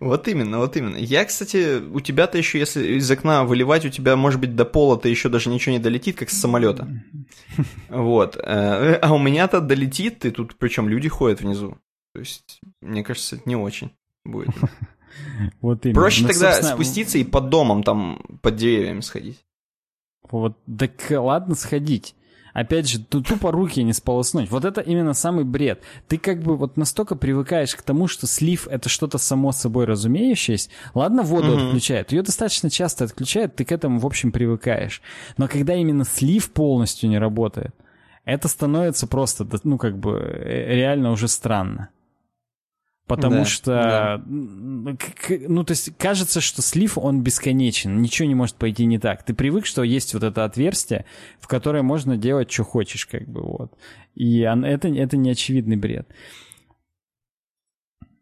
Вот 0.00 0.26
именно, 0.28 0.58
вот 0.58 0.76
именно. 0.76 0.96
Я, 0.96 1.24
кстати, 1.24 1.80
у 1.80 2.00
тебя-то 2.00 2.36
еще, 2.36 2.58
если 2.58 2.94
из 2.94 3.10
окна 3.10 3.44
выливать, 3.44 3.86
у 3.86 3.90
тебя, 3.90 4.16
может 4.16 4.40
быть, 4.40 4.56
до 4.56 4.64
пола-то 4.64 5.08
еще 5.08 5.28
даже 5.28 5.50
ничего 5.50 5.74
не 5.74 5.78
долетит, 5.78 6.16
как 6.16 6.30
с 6.30 6.40
самолета. 6.40 6.88
Вот. 7.88 8.36
Э, 8.36 8.94
а 8.94 9.14
у 9.14 9.18
меня-то 9.18 9.60
долетит, 9.60 10.24
и 10.24 10.30
тут 10.30 10.56
причем 10.56 10.88
люди 10.88 11.08
ходят 11.08 11.40
внизу. 11.40 11.78
То 12.14 12.20
есть, 12.20 12.60
мне 12.80 13.02
кажется, 13.02 13.36
это 13.36 13.48
не 13.48 13.56
очень 13.56 13.90
будет. 14.24 14.50
Вот 15.60 15.84
именно. 15.84 16.00
Проще 16.00 16.22
ну, 16.22 16.28
тогда 16.28 16.52
собственно... 16.52 16.74
спуститься 16.74 17.18
и 17.18 17.24
под 17.24 17.50
домом 17.50 17.82
там, 17.82 18.38
под 18.40 18.56
деревьями 18.56 19.00
сходить. 19.00 19.44
Вот, 20.30 20.56
так 20.78 20.92
ладно 21.10 21.54
сходить. 21.54 22.14
Опять 22.54 22.88
же, 22.88 22.98
тут 22.98 23.28
тупо 23.28 23.50
руки 23.50 23.82
не 23.82 23.92
сполоснуть. 23.92 24.50
Вот 24.50 24.64
это 24.64 24.80
именно 24.80 25.14
самый 25.14 25.44
бред. 25.44 25.82
Ты 26.08 26.18
как 26.18 26.42
бы 26.42 26.56
вот 26.56 26.76
настолько 26.76 27.16
привыкаешь 27.16 27.74
к 27.74 27.82
тому, 27.82 28.08
что 28.08 28.26
слив 28.26 28.68
это 28.68 28.88
что-то 28.88 29.18
само 29.18 29.52
собой 29.52 29.86
разумеющееся. 29.86 30.68
Ладно, 30.94 31.22
воду 31.22 31.52
угу. 31.52 31.66
отключают. 31.66 32.12
Ее 32.12 32.22
достаточно 32.22 32.68
часто 32.68 33.04
отключают, 33.04 33.56
ты 33.56 33.64
к 33.64 33.72
этому, 33.72 33.98
в 33.98 34.06
общем, 34.06 34.32
привыкаешь. 34.32 35.00
Но 35.38 35.48
когда 35.48 35.74
именно 35.74 36.04
слив 36.04 36.52
полностью 36.52 37.08
не 37.08 37.18
работает, 37.18 37.74
это 38.24 38.48
становится 38.48 39.06
просто, 39.06 39.46
ну, 39.64 39.78
как 39.78 39.98
бы, 39.98 40.18
э, 40.18 40.74
реально 40.74 41.10
уже 41.10 41.28
странно. 41.28 41.88
Потому 43.06 43.38
да, 43.38 43.44
что, 43.44 43.72
да. 43.72 44.22
ну, 44.26 45.64
то 45.64 45.72
есть 45.72 45.96
кажется, 45.98 46.40
что 46.40 46.62
слив, 46.62 46.96
он 46.96 47.22
бесконечен, 47.22 48.00
ничего 48.00 48.28
не 48.28 48.34
может 48.34 48.56
пойти 48.56 48.86
не 48.86 48.98
так. 48.98 49.24
Ты 49.24 49.34
привык, 49.34 49.66
что 49.66 49.82
есть 49.82 50.14
вот 50.14 50.22
это 50.22 50.44
отверстие, 50.44 51.04
в 51.40 51.48
которое 51.48 51.82
можно 51.82 52.16
делать, 52.16 52.50
что 52.50 52.62
хочешь, 52.64 53.06
как 53.06 53.28
бы, 53.28 53.42
вот. 53.42 53.76
И 54.14 54.40
это, 54.40 54.88
это 54.88 55.16
не 55.16 55.30
очевидный 55.30 55.76
бред. 55.76 56.08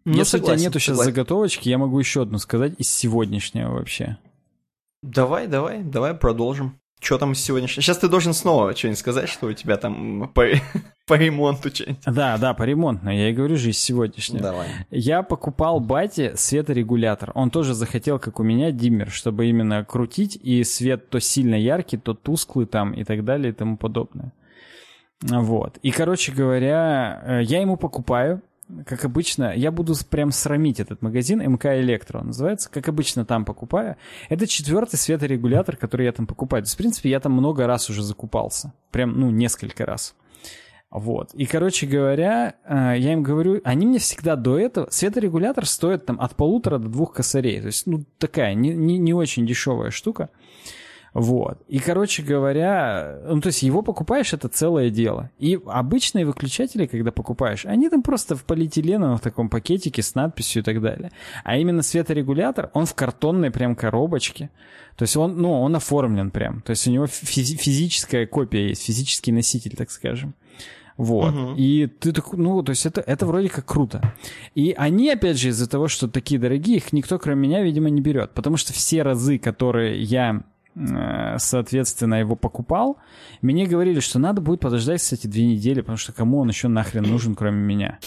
Ну, 0.07 0.15
Если 0.15 0.39
согласен, 0.39 0.55
у 0.55 0.57
тебя 0.57 0.69
нету 0.69 0.79
сейчас 0.79 0.97
согласен. 0.97 1.13
заготовочки, 1.13 1.69
я 1.69 1.79
могу 1.79 1.99
еще 1.99 2.23
одну 2.23 2.39
сказать 2.39 2.73
из 2.79 2.91
сегодняшнего 2.91 3.73
вообще. 3.73 4.17
Давай, 5.03 5.47
давай, 5.47 5.83
давай 5.83 6.15
продолжим. 6.15 6.80
Что 7.01 7.17
там 7.17 7.35
сегодня? 7.35 7.67
Сейчас 7.67 7.97
ты 7.97 8.09
должен 8.09 8.35
снова 8.35 8.77
что-нибудь 8.77 8.99
сказать, 8.99 9.29
что 9.29 9.47
у 9.47 9.53
тебя 9.55 9.79
там 9.79 10.31
по, 10.35 10.45
по 11.07 11.15
ремонту 11.15 11.75
что-нибудь. 11.75 12.03
Да, 12.05 12.37
да, 12.37 12.53
по 12.53 12.63
ремонту. 12.65 13.09
Я 13.09 13.31
и 13.31 13.33
говорю 13.33 13.57
же 13.57 13.71
из 13.71 13.79
сегодняшнего. 13.79 14.43
Давай. 14.43 14.69
Я 14.91 15.23
покупал 15.23 15.81
бате 15.81 16.37
светорегулятор. 16.37 17.33
Он 17.35 17.51
тоже 17.51 17.73
захотел, 17.73 18.19
как 18.19 18.39
у 18.39 18.43
меня, 18.43 18.71
диммер, 18.71 19.11
чтобы 19.11 19.47
именно 19.47 19.83
крутить, 19.83 20.39
и 20.43 20.63
свет 20.63 21.09
то 21.09 21.21
сильно 21.21 21.55
яркий, 21.55 21.97
то 21.97 22.13
тусклый 22.13 22.67
там 22.67 22.93
и 22.93 23.05
так 23.05 23.25
далее 23.25 23.53
и 23.53 23.55
тому 23.55 23.79
подобное. 23.79 24.33
Вот. 25.23 25.79
И, 25.83 25.91
короче 25.91 26.33
говоря, 26.33 27.23
э, 27.25 27.43
я 27.45 27.61
ему 27.61 27.77
покупаю, 27.77 28.43
как 28.87 29.05
обычно, 29.05 29.55
я 29.55 29.71
буду 29.71 29.95
прям 30.09 30.33
срамить 30.33 30.81
этот 30.81 31.03
магазин, 31.03 31.41
МК 31.41 31.81
Электро 31.81 32.23
называется, 32.23 32.71
как 32.71 32.89
обычно 32.89 33.25
там 33.25 33.45
покупаю. 33.45 33.97
Это 34.29 34.47
четвертый 34.47 34.97
светорегулятор, 34.97 35.77
который 35.77 36.07
я 36.07 36.13
там 36.13 36.27
покупаю. 36.27 36.63
То 36.63 36.67
есть, 36.67 36.75
в 36.75 36.79
принципе, 36.79 37.11
я 37.11 37.21
там 37.21 37.33
много 37.33 37.67
раз 37.67 37.91
уже 37.91 38.03
закупался. 38.03 38.73
Прям, 38.91 39.19
ну, 39.19 39.31
несколько 39.31 39.87
раз. 39.87 40.15
Вот. 40.91 41.33
И, 41.35 41.47
короче 41.47 41.87
говоря, 41.87 42.57
э, 42.65 42.95
я 42.99 43.13
им 43.13 43.23
говорю, 43.23 43.61
они 43.63 43.87
мне 43.87 43.99
всегда 44.01 44.35
до 44.35 44.59
этого... 44.59 44.89
Светорегулятор 44.91 45.65
стоит 45.65 46.05
там 46.05 46.21
от 46.21 46.35
полутора 46.35 46.79
до 46.79 46.89
двух 46.89 47.13
косарей. 47.13 47.61
То 47.61 47.67
есть, 47.67 47.87
ну, 47.87 48.05
такая 48.19 48.55
не, 48.55 48.71
не, 48.71 48.99
не 48.99 49.15
очень 49.15 49.47
дешевая 49.47 49.91
штука. 49.91 50.31
Вот. 51.13 51.61
И, 51.67 51.81
короче 51.81 52.23
говоря, 52.23 53.19
ну, 53.27 53.41
то 53.41 53.49
есть 53.49 53.63
его 53.63 53.83
покупаешь, 53.83 54.33
это 54.33 54.49
целое 54.49 54.91
дело. 54.91 55.31
И 55.39 55.59
обычные 55.67 56.25
выключатели, 56.25 56.87
когда 56.87 57.11
покупаешь, 57.11 57.67
они 57.67 57.89
там 57.89 58.03
просто 58.03 58.37
в 58.37 58.45
полиэтиленовом 58.45 59.17
в 59.17 59.21
таком 59.21 59.49
пакетике 59.49 60.03
с 60.03 60.15
надписью 60.15 60.63
и 60.63 60.65
так 60.65 60.81
далее. 60.81 61.11
А 61.43 61.57
именно 61.57 61.83
светорегулятор, 61.83 62.71
он 62.75 62.87
в 62.87 62.95
картонной 62.95 63.51
прям 63.51 63.75
коробочке. 63.75 64.51
То 64.97 65.03
есть 65.03 65.17
он, 65.17 65.37
ну, 65.37 65.61
он 65.61 65.75
оформлен 65.75 66.31
прям. 66.31 66.61
То 66.63 66.71
есть 66.71 66.87
у 66.87 66.91
него 66.91 67.07
физи- 67.07 67.57
физическая 67.57 68.27
копия 68.27 68.69
есть, 68.69 68.85
физический 68.85 69.33
носитель, 69.33 69.75
так 69.77 69.91
скажем. 69.91 70.35
Вот. 70.97 71.35
Угу. 71.35 71.55
И 71.57 71.87
ты 71.87 72.13
так, 72.13 72.35
ну, 72.35 72.63
то 72.63 72.71
есть 72.71 72.85
это, 72.85 73.01
это 73.01 73.25
вроде 73.25 73.49
как 73.49 73.65
круто. 73.65 74.03
И 74.55 74.75
они, 74.77 75.11
опять 75.11 75.39
же, 75.39 75.49
из-за 75.49 75.69
того, 75.69 75.89
что 75.89 76.09
такие 76.09 76.39
дорогие, 76.39 76.77
их 76.77 76.93
никто, 76.93 77.19
кроме 77.19 77.49
меня, 77.49 77.63
видимо, 77.63 77.89
не 77.89 78.03
берет. 78.03 78.33
Потому 78.33 78.59
что 78.59 78.75
все 78.75 79.03
разы, 79.03 79.39
которые 79.39 80.03
я 80.03 80.43
соответственно, 81.39 82.15
его 82.17 82.37
покупал, 82.37 82.99
мне 83.43 83.67
говорили, 83.67 84.01
что 84.01 84.19
надо 84.19 84.41
будет 84.41 84.61
подождать, 84.61 85.01
кстати, 85.01 85.27
две 85.27 85.47
недели, 85.47 85.81
потому 85.81 85.99
что 85.99 86.13
кому 86.13 86.39
он 86.39 86.49
еще 86.49 86.69
нахрен 86.69 87.05
нужен, 87.05 87.35
кроме 87.35 87.59
меня. 87.59 87.99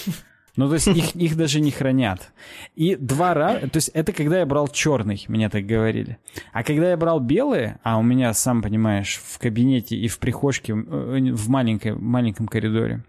Ну, 0.55 0.67
то 0.67 0.75
есть 0.75 0.87
их, 0.87 1.15
их 1.15 1.35
даже 1.35 1.59
не 1.59 1.71
хранят. 1.71 2.31
И 2.75 2.95
два 2.95 3.33
раза... 3.33 3.67
То 3.69 3.77
есть 3.77 3.89
это 3.89 4.13
когда 4.13 4.39
я 4.39 4.45
брал 4.45 4.67
черный, 4.67 5.23
мне 5.27 5.49
так 5.49 5.65
говорили. 5.65 6.19
А 6.51 6.63
когда 6.63 6.91
я 6.91 6.97
брал 6.97 7.19
белые, 7.19 7.79
а 7.83 7.97
у 7.97 8.03
меня, 8.03 8.33
сам 8.33 8.61
понимаешь, 8.61 9.19
в 9.23 9.39
кабинете 9.39 9.95
и 9.95 10.07
в 10.07 10.19
прихожке, 10.19 10.73
э, 10.73 10.75
в 10.75 11.49
маленькой, 11.49 11.95
маленьком 11.95 12.47
коридоре, 12.47 13.03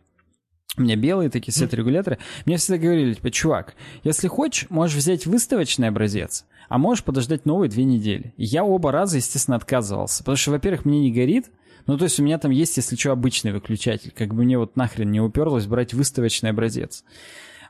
у 0.76 0.82
меня 0.82 0.96
белые 0.96 1.30
такие 1.30 1.52
сет-регуляторы. 1.52 2.18
Мне 2.46 2.56
всегда 2.56 2.78
говорили, 2.78 3.14
типа, 3.14 3.30
чувак, 3.30 3.74
если 4.02 4.28
хочешь, 4.28 4.68
можешь 4.70 4.96
взять 4.96 5.26
выставочный 5.26 5.88
образец, 5.88 6.46
а 6.68 6.78
можешь 6.78 7.04
подождать 7.04 7.46
новые 7.46 7.70
две 7.70 7.84
недели. 7.84 8.34
И 8.36 8.44
я 8.44 8.64
оба 8.64 8.90
раза, 8.90 9.16
естественно, 9.16 9.56
отказывался. 9.56 10.24
Потому 10.24 10.36
что, 10.36 10.50
во-первых, 10.50 10.84
мне 10.84 11.00
не 11.00 11.12
горит, 11.12 11.50
ну, 11.86 11.98
то 11.98 12.04
есть 12.04 12.18
у 12.18 12.22
меня 12.22 12.38
там 12.38 12.50
есть, 12.50 12.76
если 12.76 12.96
что, 12.96 13.12
обычный 13.12 13.52
выключатель. 13.52 14.10
Как 14.10 14.34
бы 14.34 14.42
мне 14.42 14.58
вот 14.58 14.76
нахрен 14.76 15.10
не 15.10 15.20
уперлось 15.20 15.66
брать 15.66 15.94
выставочный 15.94 16.50
образец. 16.50 17.04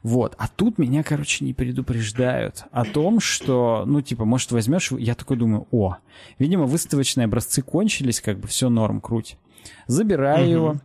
Вот. 0.03 0.35
А 0.39 0.49
тут 0.49 0.79
меня, 0.79 1.03
короче, 1.03 1.45
не 1.45 1.55
предупреждают 1.55 2.65
о 2.71 2.85
том, 2.85 3.21
что, 3.21 3.85
ну, 3.87 4.03
типа, 4.03 4.25
может, 4.25 4.53
возьмешь... 4.53 4.93
Я 4.93 5.15
такой 5.15 5.37
думаю, 5.37 5.67
о, 5.71 5.97
видимо, 6.39 6.65
выставочные 6.65 7.25
образцы 7.25 7.63
кончились, 7.63 8.21
как 8.21 8.39
бы 8.39 8.47
все 8.47 8.69
норм, 8.69 9.01
круть. 9.01 9.39
Забираю 9.87 10.45
угу. 10.45 10.53
его. 10.53 10.77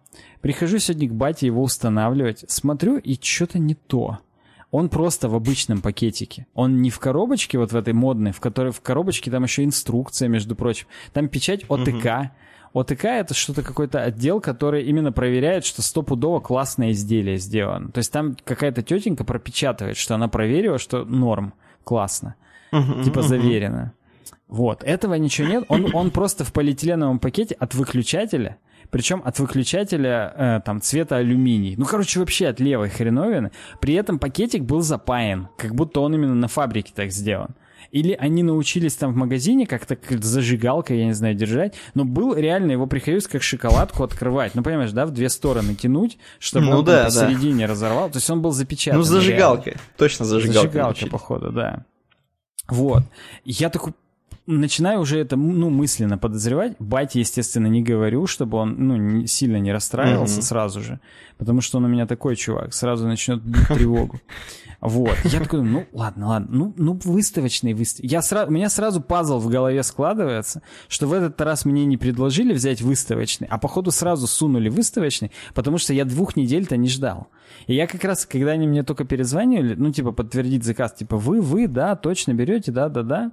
Прихожу 0.42 0.80
сегодня 0.80 1.10
к 1.10 1.14
бате 1.14 1.46
его 1.46 1.62
устанавливать. 1.62 2.46
Смотрю, 2.48 2.98
и 2.98 3.18
что-то 3.22 3.60
не 3.60 3.76
то. 3.76 4.20
Он 4.72 4.90
просто 4.90 5.30
в 5.30 5.36
обычном 5.36 5.82
пакетике. 5.82 6.46
Он 6.54 6.82
не 6.82 6.90
в 6.90 7.00
коробочке 7.00 7.58
вот 7.58 7.72
в 7.72 7.76
этой 7.76 7.94
модной, 7.94 8.32
в 8.32 8.40
которой 8.40 8.72
в 8.72 8.82
коробочке 8.82 9.32
там 9.32 9.44
еще 9.44 9.64
инструкция, 9.64 10.28
между 10.28 10.56
прочим. 10.56 10.88
Там 11.12 11.28
печать 11.28 11.66
ОТК. 11.68 11.90
Угу. 11.90 12.30
ОТК 12.74 13.06
это 13.06 13.34
что-то 13.34 13.64
какой-то 13.64 14.04
отдел, 14.04 14.40
который 14.40 14.84
именно 14.84 15.12
проверяет, 15.12 15.66
что 15.66 15.82
стопудово 15.82 16.40
классное 16.40 16.92
изделие 16.92 17.38
сделано. 17.38 17.92
То 17.92 17.98
есть 17.98 18.12
там 18.12 18.38
какая-то 18.44 18.84
тетенька 18.84 19.24
пропечатывает, 19.24 19.98
что 19.98 20.16
она 20.16 20.28
проверила, 20.28 20.78
что 20.78 21.04
норм, 21.04 21.54
классно. 21.84 22.36
Uh-huh, 22.72 23.04
типа 23.04 23.20
uh-huh. 23.20 23.28
заверено. 23.28 23.94
Вот, 24.48 24.84
этого 24.84 25.16
ничего 25.16 25.48
нет. 25.48 25.64
Он, 25.68 25.90
он 25.94 26.12
просто 26.12 26.44
в 26.44 26.54
полиэтиленовом 26.54 27.20
пакете 27.20 27.56
от 27.56 27.74
выключателя, 27.74 28.58
причем 28.92 29.22
от 29.24 29.40
выключателя 29.40 30.34
э, 30.36 30.62
там 30.66 30.82
цвета 30.82 31.18
алюминий. 31.18 31.76
Ну, 31.78 31.86
короче, 31.86 32.20
вообще 32.20 32.48
от 32.48 32.60
левой 32.60 32.90
хреновины. 32.90 33.52
При 33.80 33.94
этом 33.94 34.20
пакетик 34.20 34.64
был 34.64 34.82
запаян, 34.82 35.50
как 35.58 35.76
будто 35.76 36.02
он 36.02 36.16
именно 36.16 36.36
на 36.36 36.48
фабрике 36.48 36.92
так 36.96 37.12
сделан. 37.12 37.56
Или 37.92 38.14
они 38.14 38.44
научились 38.44 38.96
там 38.96 39.14
в 39.14 39.16
магазине 39.16 39.66
как-то 39.66 39.96
как 39.96 40.24
зажигалкой, 40.24 41.00
я 41.00 41.06
не 41.06 41.14
знаю, 41.14 41.34
держать, 41.34 41.74
но 41.96 42.06
был 42.06 42.36
реально, 42.36 42.74
его 42.74 42.86
приходилось 42.86 43.28
как 43.28 43.42
шоколадку 43.42 44.04
открывать. 44.04 44.54
Ну, 44.54 44.62
понимаешь, 44.62 44.92
да, 44.92 45.08
в 45.08 45.12
две 45.12 45.28
стороны 45.30 45.74
тянуть, 45.74 46.20
чтобы 46.38 46.68
ну, 46.68 46.80
он 46.80 46.86
да, 46.86 47.06
посередине 47.06 47.66
да. 47.66 47.74
разорвал. 47.74 48.10
То 48.10 48.18
есть 48.18 48.30
он 48.30 48.42
был 48.42 48.52
запечатан. 48.52 49.00
Ну, 49.00 49.04
зажигалкой. 49.04 49.74
Реально. 49.74 49.88
Точно 49.98 50.26
зажигалкой. 50.26 50.72
Зажигалка, 50.72 51.08
походу, 51.08 51.52
да. 51.52 51.86
Вот. 52.68 53.04
Я 53.44 53.70
такой 53.70 53.94
начинаю 54.58 55.00
уже 55.00 55.20
это, 55.20 55.36
ну, 55.36 55.70
мысленно 55.70 56.18
подозревать. 56.18 56.76
Бате, 56.80 57.20
естественно, 57.20 57.68
не 57.68 57.82
говорю, 57.82 58.28
чтобы 58.28 58.58
он, 58.58 58.76
ну, 58.78 58.96
не, 58.98 59.28
сильно 59.28 59.58
не 59.58 59.72
расстраивался 59.72 60.40
mm-hmm. 60.40 60.44
сразу 60.44 60.82
же, 60.82 61.00
потому 61.38 61.62
что 61.62 61.78
он 61.78 61.86
у 61.86 61.88
меня 61.88 62.08
такой 62.08 62.36
чувак, 62.36 62.74
сразу 62.74 63.08
начнет 63.08 63.42
бить 63.42 63.68
тревогу. 63.68 64.20
Вот. 64.82 65.16
Я 65.26 65.42
такой, 65.42 65.62
ну, 65.62 65.86
ладно, 65.92 66.28
ладно, 66.28 66.48
ну, 66.50 66.74
ну 66.78 67.00
выставочный 67.04 67.74
выставочный. 67.74 68.10
Я 68.10 68.22
сразу, 68.22 68.50
у 68.50 68.54
меня 68.54 68.70
сразу 68.70 69.02
пазл 69.02 69.40
в 69.40 69.50
голове 69.50 69.84
складывается, 69.84 70.62
что 70.88 71.08
в 71.08 71.14
этот 71.14 71.40
раз 71.42 71.66
мне 71.66 71.86
не 71.86 71.98
предложили 71.98 72.54
взять 72.54 72.82
выставочный, 72.82 73.48
а 73.50 73.58
походу 73.58 73.92
сразу 73.92 74.26
сунули 74.26 74.70
выставочный, 74.70 75.32
потому 75.54 75.78
что 75.78 75.94
я 75.94 76.06
двух 76.06 76.36
недель-то 76.36 76.78
не 76.78 76.88
ждал. 76.88 77.28
И 77.68 77.76
я 77.76 77.88
как 77.88 78.04
раз, 78.04 78.26
когда 78.26 78.52
они 78.52 78.68
мне 78.68 78.84
только 78.84 79.04
перезванивали, 79.04 79.76
ну, 79.76 79.92
типа, 79.92 80.12
подтвердить 80.12 80.64
заказ, 80.64 80.94
типа, 80.94 81.18
вы, 81.18 81.42
вы, 81.42 81.68
да, 81.68 81.96
точно 81.96 82.34
берете, 82.34 82.72
да, 82.72 82.90
да, 82.90 83.04
да. 83.04 83.32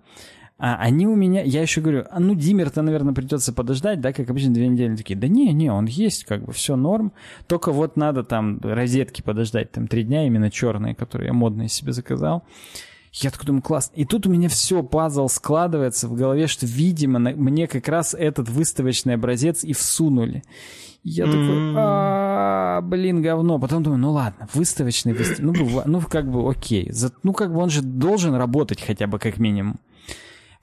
А 0.59 0.77
они 0.77 1.07
у 1.07 1.15
меня, 1.15 1.43
я 1.43 1.61
еще 1.61 1.83
говорю, 1.83 2.05
а 2.11 2.19
ну 2.19 2.35
Димер-то, 2.35 2.81
наверное, 2.81 3.13
придется 3.13 3.53
подождать, 3.53 4.01
да, 4.01 4.15
как 4.15 4.31
обычно, 4.31 4.55
две 4.55 4.69
недели. 4.69 4.89
Они 4.89 4.97
такие, 4.97 5.19
да 5.19 5.29
не, 5.29 5.53
не, 5.53 5.71
он 5.71 5.85
есть, 5.85 6.25
как 6.25 6.45
бы 6.45 6.53
все 6.53 6.77
норм. 6.77 7.13
Только 7.47 7.73
вот 7.73 7.97
надо 7.97 8.25
там 8.25 8.59
розетки 8.63 9.21
подождать, 9.21 9.73
там 9.73 9.87
три 9.87 10.03
дня 10.03 10.27
именно 10.27 10.51
черные, 10.51 10.95
которые 10.95 11.29
я 11.29 11.33
модные 11.35 11.69
себе 11.69 11.93
заказал. 11.93 12.45
Я 13.13 13.31
такой 13.31 13.47
думаю, 13.47 13.63
класс. 13.63 13.93
И 13.95 14.05
тут 14.05 14.27
у 14.27 14.31
меня 14.31 14.49
все, 14.49 14.83
пазл 14.83 15.29
складывается 15.29 16.09
в 16.09 16.15
голове, 16.15 16.47
что, 16.47 16.67
видимо, 16.67 17.19
мне 17.19 17.67
как 17.67 17.89
раз 17.89 18.15
этот 18.15 18.49
выставочный 18.49 19.15
образец 19.15 19.63
и 19.63 19.75
всунули. 19.75 20.43
Я 21.03 21.27
такой, 21.27 21.75
а, 21.77 22.81
блин, 22.81 23.23
говно. 23.23 23.59
Потом 23.59 23.83
думаю, 23.83 24.01
ну 24.01 24.13
ладно, 24.13 24.49
выставочный, 24.53 25.13
выставочный, 25.13 25.45
ну, 25.45 25.83
ну 25.87 26.01
как 26.01 26.31
бы 26.31 26.51
окей. 26.51 26.91
Ну 27.23 27.33
как 27.33 27.53
бы 27.53 27.61
он 27.61 27.71
же 27.71 27.81
должен 27.83 28.35
работать 28.35 28.83
хотя 28.83 29.07
бы 29.07 29.19
как 29.19 29.39
минимум. 29.39 29.79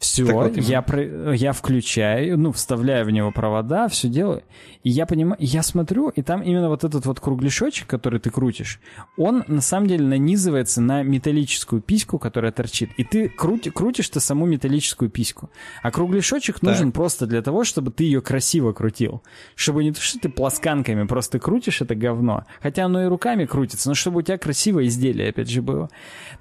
Все, 0.04 0.26
вот 0.26 0.58
я, 0.58 0.82
про, 0.82 1.34
я 1.34 1.54
включаю, 1.54 2.38
ну, 2.38 2.52
вставляю 2.52 3.06
в 3.06 3.10
него 3.10 3.32
провода, 3.32 3.88
все 3.88 4.10
делаю. 4.10 4.44
И 4.84 4.90
я 4.90 5.06
понимаю, 5.06 5.38
я 5.40 5.64
смотрю, 5.64 6.10
и 6.10 6.22
там 6.22 6.42
именно 6.42 6.68
вот 6.68 6.84
этот 6.84 7.06
вот 7.06 7.22
кругляшочек, 7.22 7.88
который 7.88 8.20
ты 8.20 8.30
крутишь, 8.30 8.82
он 9.16 9.46
на 9.48 9.62
самом 9.62 9.88
деле 9.88 10.06
нанизывается 10.06 10.82
на 10.82 11.04
металлическую 11.04 11.82
письку, 11.82 12.20
которая 12.20 12.52
торчит. 12.52 12.90
И 12.98 13.06
ты 13.06 13.30
крути, 13.30 13.70
крутишь 13.70 14.10
ты 14.10 14.20
саму 14.20 14.46
металлическую 14.46 15.10
письку. 15.10 15.50
А 15.82 15.90
кругляшочек 15.90 16.56
так. 16.56 16.64
нужен 16.64 16.92
просто 16.92 17.26
для 17.26 17.42
того, 17.42 17.64
чтобы 17.64 17.90
ты 17.92 18.04
ее 18.04 18.20
красиво 18.22 18.74
крутил. 18.74 19.24
Чтобы 19.56 19.86
не 19.86 19.94
то, 19.94 20.02
что 20.02 20.20
ты 20.20 20.28
плосканками 20.28 21.08
просто 21.08 21.40
крутишь 21.40 21.82
это 21.82 21.96
говно. 21.96 22.44
Хотя 22.62 22.86
оно 22.86 23.04
и 23.04 23.08
руками 23.08 23.46
крутится, 23.46 23.88
но 23.88 23.96
чтобы 23.96 24.20
у 24.20 24.22
тебя 24.22 24.38
красивое 24.38 24.88
изделие, 24.88 25.30
опять 25.30 25.50
же, 25.50 25.62
было. 25.62 25.90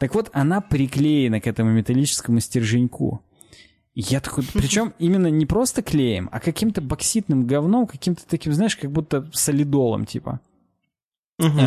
Так 0.00 0.16
вот, 0.16 0.30
она 0.32 0.60
приклеена 0.60 1.40
к 1.40 1.46
этому 1.46 1.70
металлическому 1.70 2.40
стерженьку. 2.40 3.22
Я 3.95 4.20
такой, 4.20 4.45
причем 4.55 4.95
именно 4.99 5.26
не 5.26 5.45
просто 5.45 5.82
клеем, 5.82 6.28
а 6.32 6.40
каким-то 6.40 6.80
бокситным 6.80 7.47
говном, 7.47 7.86
каким-то 7.86 8.22
таким, 8.26 8.53
знаешь, 8.55 8.76
как 8.76 8.90
будто 8.90 9.28
солидолом, 9.34 10.07
типа. 10.07 10.40
Угу. 11.38 11.61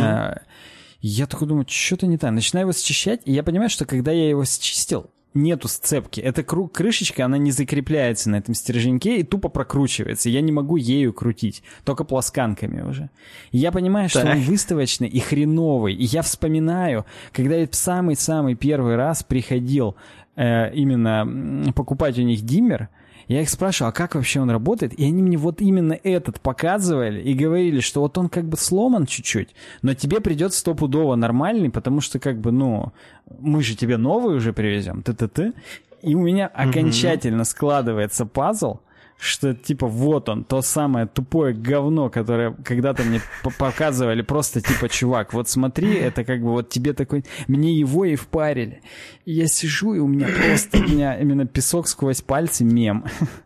Я 1.02 1.28
такой 1.28 1.48
думаю, 1.48 1.68
что-то 1.70 2.08
не 2.08 2.18
так. 2.18 2.32
Начинаю 2.32 2.66
его 2.66 2.74
счищать, 2.74 3.22
и 3.26 3.32
я 3.32 3.44
понимаю, 3.44 3.70
что 3.70 3.86
когда 3.86 4.12
я 4.12 4.28
его 4.30 4.44
счистил, 4.44 5.12
нету 5.36 5.68
сцепки. 5.68 6.20
Эта 6.20 6.42
кру- 6.42 6.70
крышечка, 6.70 7.26
она 7.26 7.38
не 7.38 7.52
закрепляется 7.52 8.30
на 8.30 8.38
этом 8.38 8.56
стерженьке 8.56 9.20
и 9.20 9.24
тупо 9.24 9.50
прокручивается. 9.50 10.30
Я 10.30 10.42
не 10.42 10.52
могу 10.52 10.78
ею 10.78 11.14
крутить, 11.14 11.62
только 11.84 12.04
плосканками 12.04 12.82
уже. 12.82 13.10
И 13.52 13.60
я 13.60 13.72
понимаю, 13.72 14.10
что 14.10 14.22
он 14.22 14.40
выставочный 14.40 15.08
и 15.08 15.20
хреновый. 15.20 15.94
И 15.94 16.06
я 16.06 16.22
вспоминаю, 16.22 17.06
когда 17.32 17.56
я 17.56 17.68
самый-самый 17.70 18.56
первый 18.56 18.96
раз 18.96 19.24
приходил 19.24 19.96
э, 20.36 20.74
именно 20.74 21.72
покупать 21.76 22.18
у 22.18 22.24
них 22.24 22.42
диммер, 22.42 22.90
я 23.28 23.42
их 23.42 23.50
спрашивал, 23.50 23.90
а 23.90 23.94
как 23.94 24.16
вообще 24.16 24.40
он 24.40 24.50
работает? 24.50 24.94
И 24.94 25.06
они 25.06 25.22
мне 25.24 25.38
вот 25.38 25.62
именно 25.62 25.98
этот 26.04 26.40
показывали 26.40 27.22
и 27.22 27.34
говорили, 27.34 27.80
что 27.80 28.02
вот 28.02 28.18
он 28.18 28.30
как 28.30 28.46
бы 28.46 28.58
сломан 28.58 29.06
чуть-чуть, 29.06 29.50
но 29.82 29.94
тебе 29.94 30.22
придет 30.22 30.54
стопудово 30.54 31.16
нормальный, 31.16 31.70
потому 31.70 32.02
что 32.02 32.20
как 32.20 32.40
бы, 32.40 32.52
ну, 32.52 32.94
мы 33.40 33.64
же 33.64 33.76
тебе 33.76 33.98
новый 33.98 34.36
уже 34.36 34.54
привезем, 34.54 35.02
ты-ты-ты. 35.02 35.54
И 36.02 36.14
у 36.14 36.22
меня 36.22 36.46
окончательно 36.48 37.46
складывается 37.46 38.26
пазл, 38.28 38.78
что 39.18 39.54
типа 39.54 39.88
вот 39.88 40.30
он, 40.30 40.44
то 40.44 40.62
самое 40.62 41.08
тупое 41.08 41.54
говно, 41.54 42.10
которое 42.10 42.52
когда-то 42.64 43.04
мне 43.04 43.22
показывали, 43.58 44.22
просто 44.22 44.62
типа, 44.62 44.90
чувак, 44.90 45.34
вот 45.34 45.50
смотри, 45.50 45.94
это 45.96 46.24
как 46.24 46.42
бы 46.42 46.52
вот 46.52 46.70
тебе 46.70 46.94
такой, 46.94 47.24
мне 47.48 47.74
его 47.74 48.06
и 48.06 48.16
впарили. 48.16 48.82
И 49.26 49.34
я 49.34 49.48
сижу, 49.48 49.94
и 49.94 50.00
у 50.00 50.08
меня 50.08 50.28
просто, 50.28 50.80
у 50.80 50.84
меня 50.84 51.20
именно 51.20 51.46
песок 51.46 51.88
сквозь 51.88 52.22
пальцы 52.22 52.64
мем. 52.64 53.06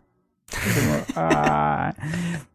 А, 1.14 1.92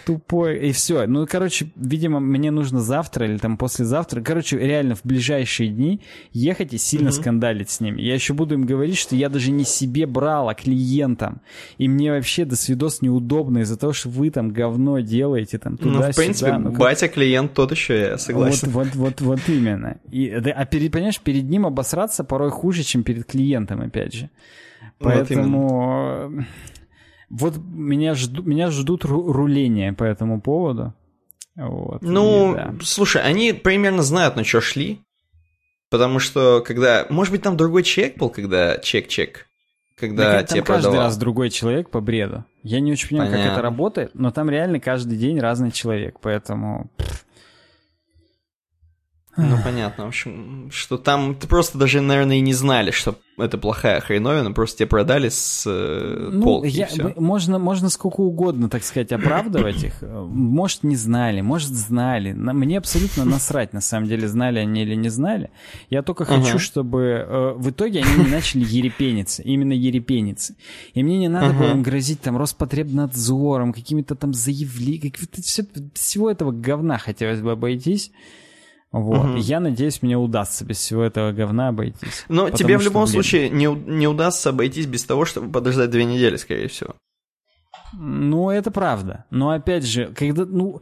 тупой. 0.05 0.69
И 0.69 0.71
все. 0.71 1.05
Ну, 1.07 1.25
короче, 1.27 1.67
видимо, 1.75 2.19
мне 2.19 2.51
нужно 2.51 2.81
завтра 2.81 3.27
или 3.27 3.37
там 3.37 3.57
послезавтра, 3.57 4.21
короче, 4.21 4.57
реально 4.57 4.95
в 4.95 5.01
ближайшие 5.03 5.69
дни 5.69 6.01
ехать 6.31 6.73
и 6.73 6.77
сильно 6.77 7.11
скандалить 7.11 7.69
с 7.69 7.79
ними. 7.79 8.01
Я 8.01 8.13
еще 8.13 8.33
буду 8.33 8.55
им 8.55 8.65
говорить, 8.65 8.97
что 8.97 9.15
я 9.15 9.29
даже 9.29 9.51
не 9.51 9.63
себе 9.63 10.05
брал, 10.05 10.49
а 10.49 10.53
клиентам. 10.53 11.41
И 11.77 11.87
мне 11.87 12.11
вообще 12.11 12.45
до 12.45 12.55
свидос 12.55 13.01
неудобно 13.01 13.59
из-за 13.59 13.77
того, 13.77 13.93
что 13.93 14.09
вы 14.09 14.29
там 14.29 14.51
говно 14.51 14.99
делаете 14.99 15.57
там 15.57 15.77
туда-сюда. 15.77 16.07
Ну, 16.07 16.11
в 16.11 16.15
принципе, 16.15 16.57
ну, 16.57 16.71
батя 16.71 17.07
клиент 17.07 17.53
тот 17.53 17.71
еще, 17.71 17.99
я 17.99 18.17
согласен. 18.17 18.69
Вот, 18.69 18.95
вот, 18.95 19.19
вот, 19.19 19.21
вот 19.21 19.39
именно. 19.47 19.97
И, 20.11 20.29
а 20.29 20.65
перед, 20.65 20.91
понимаешь, 20.91 21.19
перед 21.19 21.43
ним 21.45 21.65
обосраться 21.65 22.23
порой 22.23 22.51
хуже, 22.51 22.83
чем 22.83 23.03
перед 23.03 23.25
клиентом, 23.25 23.81
опять 23.81 24.13
же. 24.13 24.29
Поэтому... 24.99 26.45
Вот 27.29 27.57
меня, 27.57 28.15
жду, 28.15 28.43
меня 28.43 28.71
ждут 28.71 29.05
руления 29.05 29.93
по 29.93 30.03
этому 30.03 30.41
поводу. 30.41 30.93
Вот, 31.55 32.01
ну, 32.01 32.53
и, 32.53 32.55
да. 32.55 32.73
слушай, 32.83 33.21
они 33.21 33.53
примерно 33.53 34.03
знают, 34.03 34.35
на 34.35 34.43
что 34.43 34.61
шли. 34.61 35.01
Потому 35.89 36.19
что, 36.19 36.61
когда... 36.65 37.05
Может 37.09 37.31
быть, 37.31 37.43
там 37.43 37.55
другой 37.55 37.83
человек 37.83 38.17
был, 38.17 38.29
когда 38.29 38.77
чек-чек? 38.79 39.47
Когда 39.95 40.39
так, 40.39 40.49
тебе 40.49 40.61
там 40.61 40.75
каждый 40.75 40.97
раз 40.97 41.15
другой 41.17 41.49
человек 41.49 41.89
по 41.89 42.01
бреду. 42.01 42.43
Я 42.63 42.81
не 42.81 42.91
очень 42.91 43.07
понимаю, 43.09 43.31
Понятно. 43.31 43.49
как 43.49 43.57
это 43.57 43.63
работает, 43.63 44.11
но 44.13 44.31
там 44.31 44.49
реально 44.49 44.79
каждый 44.79 45.17
день 45.17 45.39
разный 45.39 45.71
человек, 45.71 46.17
поэтому... 46.21 46.89
Ну, 49.37 49.57
понятно. 49.63 50.05
В 50.05 50.07
общем, 50.07 50.69
что 50.71 50.97
там 50.97 51.35
ты 51.35 51.47
просто 51.47 51.77
даже, 51.77 52.01
наверное, 52.01 52.37
и 52.37 52.41
не 52.41 52.53
знали, 52.53 52.91
что 52.91 53.15
это 53.37 53.57
плохая 53.57 53.99
хреновина, 53.99 54.53
просто 54.53 54.79
тебе 54.79 54.87
продали 54.87 55.27
с 55.27 55.63
э, 55.67 56.29
ну, 56.31 56.41
полки. 56.41 56.67
Я, 56.67 56.87
можно, 57.17 57.59
можно 57.59 57.89
сколько 57.89 58.21
угодно, 58.21 58.69
так 58.69 58.83
сказать, 58.83 59.11
оправдывать 59.11 59.83
их. 59.83 60.01
Может, 60.01 60.83
не 60.83 60.95
знали, 60.95 61.41
может, 61.41 61.71
знали. 61.71 62.31
Мне 62.31 62.77
абсолютно 62.77 63.25
насрать, 63.25 63.73
на 63.73 63.81
самом 63.81 64.07
деле, 64.07 64.27
знали 64.27 64.59
они 64.59 64.83
или 64.83 64.95
не 64.95 65.09
знали. 65.09 65.51
Я 65.89 66.01
только 66.01 66.23
хочу, 66.23 66.55
uh-huh. 66.55 66.59
чтобы 66.59 67.01
э, 67.01 67.53
в 67.57 67.69
итоге 67.71 68.03
они 68.03 68.23
не 68.23 68.31
начали 68.31 68.63
ерепениться, 68.63 69.41
именно 69.43 69.73
ерепениться. 69.73 70.55
И 70.93 71.03
мне 71.03 71.17
не 71.17 71.27
надо 71.27 71.47
uh-huh. 71.47 71.59
было 71.59 71.71
им 71.71 71.83
грозить 71.83 72.21
там 72.21 72.37
Роспотребнадзором, 72.37 73.73
какими-то 73.73 74.15
там 74.15 74.33
заявлениями, 74.33 75.11
все, 75.41 75.65
всего 75.93 76.31
этого 76.31 76.51
говна 76.51 76.97
хотелось 76.97 77.41
бы 77.41 77.51
обойтись. 77.51 78.11
Вот. 78.91 79.25
Угу. 79.25 79.37
Я 79.37 79.59
надеюсь, 79.59 80.01
мне 80.01 80.17
удастся 80.17 80.63
без 80.63 80.77
всего 80.77 81.03
этого 81.03 81.31
говна 81.31 81.69
обойтись. 81.69 82.25
Но 82.29 82.49
тебе 82.49 82.77
в 82.77 82.81
любом 82.81 83.03
блин... 83.03 83.13
случае 83.13 83.49
не, 83.49 83.65
не 83.65 84.07
удастся 84.07 84.49
обойтись 84.49 84.85
без 84.85 85.03
того, 85.03 85.25
чтобы 85.25 85.51
подождать 85.51 85.89
две 85.89 86.05
недели, 86.05 86.37
скорее 86.37 86.67
всего. 86.69 86.95
Ну, 87.93 88.49
это 88.49 88.71
правда. 88.71 89.25
Но 89.29 89.51
опять 89.51 89.85
же, 89.85 90.11
когда, 90.15 90.45
ну, 90.45 90.81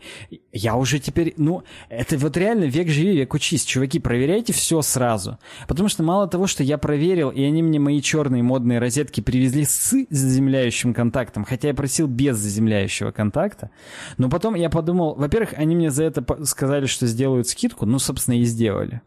я 0.51 0.75
уже 0.75 0.99
теперь, 0.99 1.33
ну, 1.37 1.63
это 1.89 2.17
вот 2.17 2.37
реально 2.37 2.65
век 2.65 2.89
живи, 2.89 3.17
век 3.17 3.33
учись. 3.33 3.65
Чуваки, 3.65 3.99
проверяйте 3.99 4.53
все 4.53 4.81
сразу. 4.81 5.37
Потому 5.67 5.89
что 5.89 6.03
мало 6.03 6.27
того, 6.27 6.47
что 6.47 6.63
я 6.63 6.77
проверил, 6.77 7.29
и 7.29 7.43
они 7.43 7.61
мне 7.61 7.79
мои 7.79 8.01
черные 8.01 8.43
модные 8.43 8.79
розетки 8.79 9.21
привезли 9.21 9.65
с 9.65 9.93
заземляющим 10.09 10.93
контактом, 10.93 11.45
хотя 11.45 11.69
я 11.69 11.73
просил 11.73 12.07
без 12.07 12.37
заземляющего 12.37 13.11
контакта. 13.11 13.69
Но 14.17 14.29
потом 14.29 14.55
я 14.55 14.69
подумал, 14.69 15.15
во-первых, 15.15 15.53
они 15.55 15.75
мне 15.75 15.91
за 15.91 16.03
это 16.05 16.25
сказали, 16.45 16.85
что 16.85 17.05
сделают 17.07 17.47
скидку, 17.47 17.85
ну, 17.85 17.99
собственно, 17.99 18.39
и 18.39 18.43
сделали. 18.43 19.01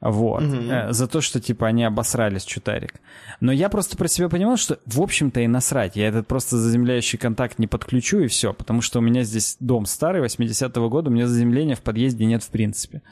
Вот. 0.00 0.42
Mm-hmm. 0.42 0.92
За 0.92 1.08
то, 1.08 1.20
что, 1.20 1.40
типа, 1.40 1.66
они 1.66 1.84
обосрались, 1.84 2.44
чутарик. 2.44 2.94
Но 3.40 3.52
я 3.52 3.68
просто 3.68 3.96
про 3.96 4.08
себя 4.08 4.28
понимал, 4.28 4.56
что, 4.56 4.78
в 4.86 5.00
общем-то, 5.00 5.40
и 5.40 5.46
насрать. 5.46 5.96
Я 5.96 6.08
этот 6.08 6.26
просто 6.26 6.56
заземляющий 6.56 7.18
контакт 7.18 7.58
не 7.58 7.66
подключу, 7.66 8.20
и 8.20 8.28
все. 8.28 8.52
Потому 8.52 8.80
что 8.80 9.00
у 9.00 9.02
меня 9.02 9.24
здесь 9.24 9.56
дом 9.60 9.86
старый, 9.86 10.22
80-го 10.22 10.88
года, 10.88 11.10
у 11.10 11.12
меня 11.12 11.26
заземления 11.26 11.74
в 11.74 11.82
подъезде 11.82 12.26
нет 12.26 12.42
в 12.42 12.50
принципе. 12.50 13.02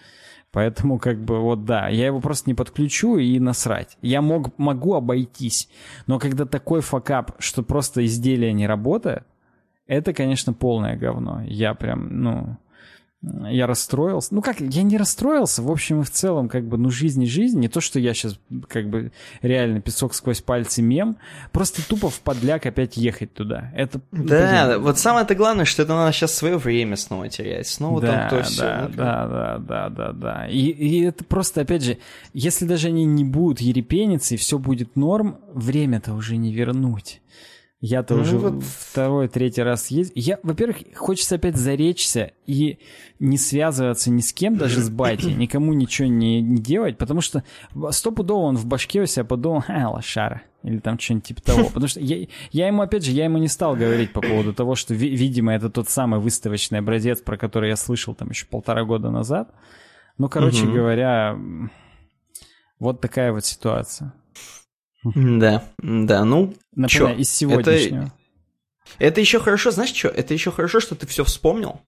Поэтому, 0.52 0.98
как 0.98 1.22
бы, 1.22 1.40
вот 1.40 1.64
да, 1.64 1.88
я 1.88 2.06
его 2.06 2.20
просто 2.20 2.48
не 2.48 2.54
подключу 2.54 3.18
и 3.18 3.38
насрать. 3.40 3.98
Я 4.00 4.22
мог, 4.22 4.56
могу 4.58 4.94
обойтись. 4.94 5.68
Но 6.06 6.18
когда 6.18 6.46
такой 6.46 6.80
факап, 6.80 7.32
что 7.40 7.62
просто 7.62 8.04
изделие 8.06 8.52
не 8.52 8.66
работает, 8.66 9.24
это, 9.86 10.12
конечно, 10.12 10.52
полное 10.52 10.96
говно. 10.96 11.42
Я 11.46 11.74
прям, 11.74 12.22
ну 12.22 12.56
я 13.48 13.66
расстроился. 13.66 14.34
Ну 14.34 14.42
как, 14.42 14.60
я 14.60 14.82
не 14.82 14.96
расстроился, 14.96 15.62
в 15.62 15.70
общем 15.70 16.00
и 16.00 16.04
в 16.04 16.10
целом, 16.10 16.48
как 16.48 16.64
бы, 16.66 16.78
ну 16.78 16.90
жизнь 16.90 17.22
и 17.22 17.26
жизнь. 17.26 17.58
Не 17.58 17.68
то, 17.68 17.80
что 17.80 17.98
я 17.98 18.14
сейчас, 18.14 18.38
как 18.68 18.88
бы, 18.88 19.12
реально 19.42 19.80
песок 19.80 20.14
сквозь 20.14 20.40
пальцы 20.40 20.82
мем. 20.82 21.16
Просто 21.52 21.86
тупо 21.86 22.08
в 22.08 22.20
подляк 22.20 22.66
опять 22.66 22.96
ехать 22.96 23.34
туда. 23.34 23.72
Это... 23.74 24.00
Да, 24.12 24.66
блин. 24.66 24.82
вот 24.82 24.98
самое-то 24.98 25.34
главное, 25.34 25.64
что 25.64 25.82
это 25.82 25.94
надо 25.94 26.12
сейчас 26.12 26.34
свое 26.34 26.56
время 26.56 26.96
снова 26.96 27.28
терять. 27.28 27.66
Снова 27.66 28.00
да, 28.00 28.12
там 28.12 28.30
то 28.30 28.36
да, 28.36 28.42
все. 28.42 28.62
Да, 28.62 28.88
да, 28.88 29.26
да, 29.26 29.58
да, 29.58 29.88
да, 29.88 30.12
да. 30.12 30.48
И, 30.48 30.68
и 30.68 31.02
это 31.02 31.24
просто, 31.24 31.62
опять 31.62 31.82
же, 31.82 31.98
если 32.32 32.64
даже 32.64 32.88
они 32.88 33.04
не 33.04 33.24
будут 33.24 33.60
ерепениться 33.60 34.34
и 34.34 34.38
все 34.38 34.58
будет 34.58 34.94
норм, 34.96 35.38
время-то 35.52 36.14
уже 36.14 36.36
не 36.36 36.52
вернуть. 36.52 37.20
Я-то 37.80 38.14
ну, 38.14 38.22
уже 38.22 38.38
вот... 38.38 38.64
второй, 38.64 39.28
третий 39.28 39.62
раз 39.62 39.88
есть. 39.88 40.12
Я, 40.14 40.38
во-первых, 40.42 40.78
хочется 40.94 41.34
опять 41.34 41.56
заречься 41.56 42.32
и 42.46 42.78
не 43.18 43.36
связываться 43.36 44.10
ни 44.10 44.22
с 44.22 44.32
кем, 44.32 44.56
даже 44.56 44.80
с 44.80 44.88
батей, 44.88 45.34
никому 45.36 45.74
ничего 45.74 46.08
не, 46.08 46.40
не 46.40 46.56
делать, 46.56 46.96
потому 46.96 47.20
что 47.20 47.44
стопудово 47.90 48.46
он 48.46 48.56
в 48.56 48.64
башке 48.64 49.02
у 49.02 49.06
себя 49.06 49.24
подумал, 49.24 49.62
а, 49.68 49.90
лошара, 49.90 50.42
или 50.62 50.78
там 50.78 50.98
что-нибудь 50.98 51.26
типа 51.26 51.42
того. 51.42 51.64
Потому 51.74 51.86
что 51.88 52.00
я, 52.00 52.26
я 52.50 52.66
ему, 52.66 52.80
опять 52.80 53.04
же, 53.04 53.12
я 53.12 53.24
ему 53.24 53.36
не 53.36 53.48
стал 53.48 53.76
говорить 53.76 54.12
по 54.12 54.22
поводу 54.22 54.54
того, 54.54 54.74
что, 54.74 54.94
видимо, 54.94 55.54
это 55.54 55.68
тот 55.68 55.90
самый 55.90 56.18
выставочный 56.18 56.78
образец, 56.78 57.20
про 57.20 57.36
который 57.36 57.68
я 57.68 57.76
слышал 57.76 58.14
там 58.14 58.30
еще 58.30 58.46
полтора 58.46 58.84
года 58.84 59.10
назад. 59.10 59.54
Ну, 60.16 60.30
короче 60.30 60.64
угу. 60.64 60.72
говоря, 60.72 61.38
вот 62.78 63.02
такая 63.02 63.32
вот 63.32 63.44
ситуация. 63.44 64.14
Да, 65.14 65.64
да, 65.78 66.24
ну, 66.24 66.54
Например, 66.74 67.14
чё? 67.14 67.16
из 67.16 67.30
сегодняшнего. 67.30 68.04
Это, 68.04 68.12
это 68.98 69.20
еще 69.20 69.40
хорошо, 69.40 69.70
знаешь 69.70 69.94
что? 69.94 70.08
Это 70.08 70.34
еще 70.34 70.50
хорошо, 70.50 70.80
что 70.80 70.94
ты 70.94 71.06
все 71.06 71.24
вспомнил. 71.24 71.80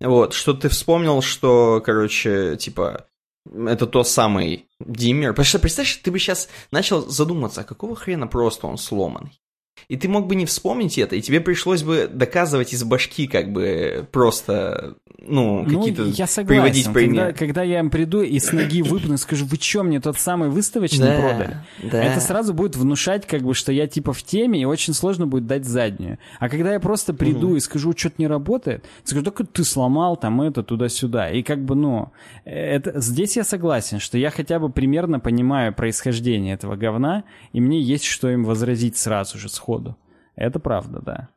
Вот, 0.00 0.34
что 0.34 0.52
ты 0.54 0.68
вспомнил, 0.68 1.22
что, 1.22 1.82
короче, 1.84 2.56
типа, 2.56 3.06
это 3.46 3.86
тот 3.86 4.08
самый 4.08 4.66
Диммер. 4.80 5.30
Потому 5.30 5.46
что, 5.46 5.58
представляешь, 5.58 5.96
ты 5.96 6.10
бы 6.10 6.18
сейчас 6.18 6.48
начал 6.70 7.06
задуматься, 7.08 7.62
а 7.62 7.64
какого 7.64 7.96
хрена 7.96 8.26
просто 8.26 8.66
он 8.66 8.78
сломанный? 8.78 9.40
И 9.88 9.96
ты 9.96 10.08
мог 10.08 10.26
бы 10.26 10.34
не 10.34 10.46
вспомнить 10.46 10.98
это, 10.98 11.14
и 11.14 11.20
тебе 11.20 11.40
пришлось 11.40 11.84
бы 11.84 12.10
доказывать 12.12 12.72
из 12.72 12.82
башки, 12.82 13.28
как 13.28 13.52
бы 13.52 14.08
просто, 14.10 14.96
ну, 15.18 15.62
ну 15.62 15.78
какие-то 15.78 16.02
ну, 16.02 16.08
я 16.08 16.26
согласен. 16.26 16.46
приводить 16.46 16.92
примеры. 16.92 17.26
Когда, 17.26 17.38
когда 17.38 17.62
я 17.62 17.78
им 17.78 17.90
приду 17.90 18.20
и 18.22 18.36
с 18.40 18.52
ноги 18.52 18.82
выпну 18.82 19.14
и 19.14 19.16
скажу, 19.16 19.46
вы 19.46 19.56
что, 19.60 19.84
мне 19.84 20.00
тот 20.00 20.18
самый 20.18 20.48
выставочный 20.48 21.06
да, 21.06 21.20
продали? 21.20 21.56
Да. 21.84 22.02
Это 22.02 22.20
сразу 22.20 22.52
будет 22.52 22.74
внушать, 22.74 23.28
как 23.28 23.42
бы, 23.42 23.54
что 23.54 23.70
я 23.70 23.86
типа 23.86 24.12
в 24.12 24.24
теме, 24.24 24.60
и 24.60 24.64
очень 24.64 24.92
сложно 24.92 25.28
будет 25.28 25.46
дать 25.46 25.64
заднюю. 25.64 26.18
А 26.40 26.48
когда 26.48 26.72
я 26.72 26.80
просто 26.80 27.14
приду 27.14 27.48
угу. 27.50 27.56
и 27.56 27.60
скажу, 27.60 27.92
что-то 27.96 28.16
не 28.18 28.26
работает, 28.26 28.84
скажу, 29.04 29.22
только 29.22 29.44
ты 29.44 29.62
сломал 29.62 30.16
там 30.16 30.42
это 30.42 30.64
туда-сюда. 30.64 31.30
И 31.30 31.42
как 31.42 31.64
бы, 31.64 31.76
ну, 31.76 32.10
это, 32.44 33.00
здесь 33.00 33.36
я 33.36 33.44
согласен, 33.44 34.00
что 34.00 34.18
я 34.18 34.30
хотя 34.30 34.58
бы 34.58 34.68
примерно 34.68 35.20
понимаю 35.20 35.72
происхождение 35.72 36.54
этого 36.54 36.74
говна, 36.74 37.22
и 37.52 37.60
мне 37.60 37.80
есть 37.80 38.04
что 38.04 38.28
им 38.28 38.44
возразить 38.44 38.96
сразу 38.96 39.38
же, 39.38 39.48
сходу 39.48 39.65
сходу. 39.66 39.96
Это 40.36 40.60
правда, 40.60 41.00
да. 41.04 41.28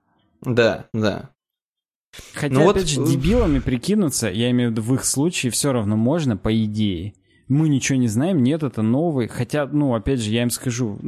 Да, 0.41 0.85
да. 0.93 1.29
Хотя, 2.33 2.53
ну 2.53 2.69
опять 2.69 2.95
вот... 2.95 3.07
же, 3.07 3.11
дебилами 3.11 3.59
прикинуться, 3.59 4.29
я 4.29 4.51
имею 4.51 4.69
в 4.69 4.71
виду 4.73 4.81
в 4.83 4.93
их 4.93 5.03
случае, 5.03 5.51
все 5.51 5.73
равно 5.73 5.97
можно, 5.97 6.37
по 6.37 6.53
идее. 6.63 7.13
Мы 7.47 7.67
ничего 7.69 7.97
не 7.97 8.07
знаем, 8.07 8.43
нет, 8.43 8.61
это 8.61 8.83
новый. 8.83 9.27
Хотя, 9.27 9.65
ну, 9.65 9.95
опять 9.95 10.19
же, 10.19 10.29
я 10.29 10.43
им 10.43 10.51
скажу, 10.51 10.99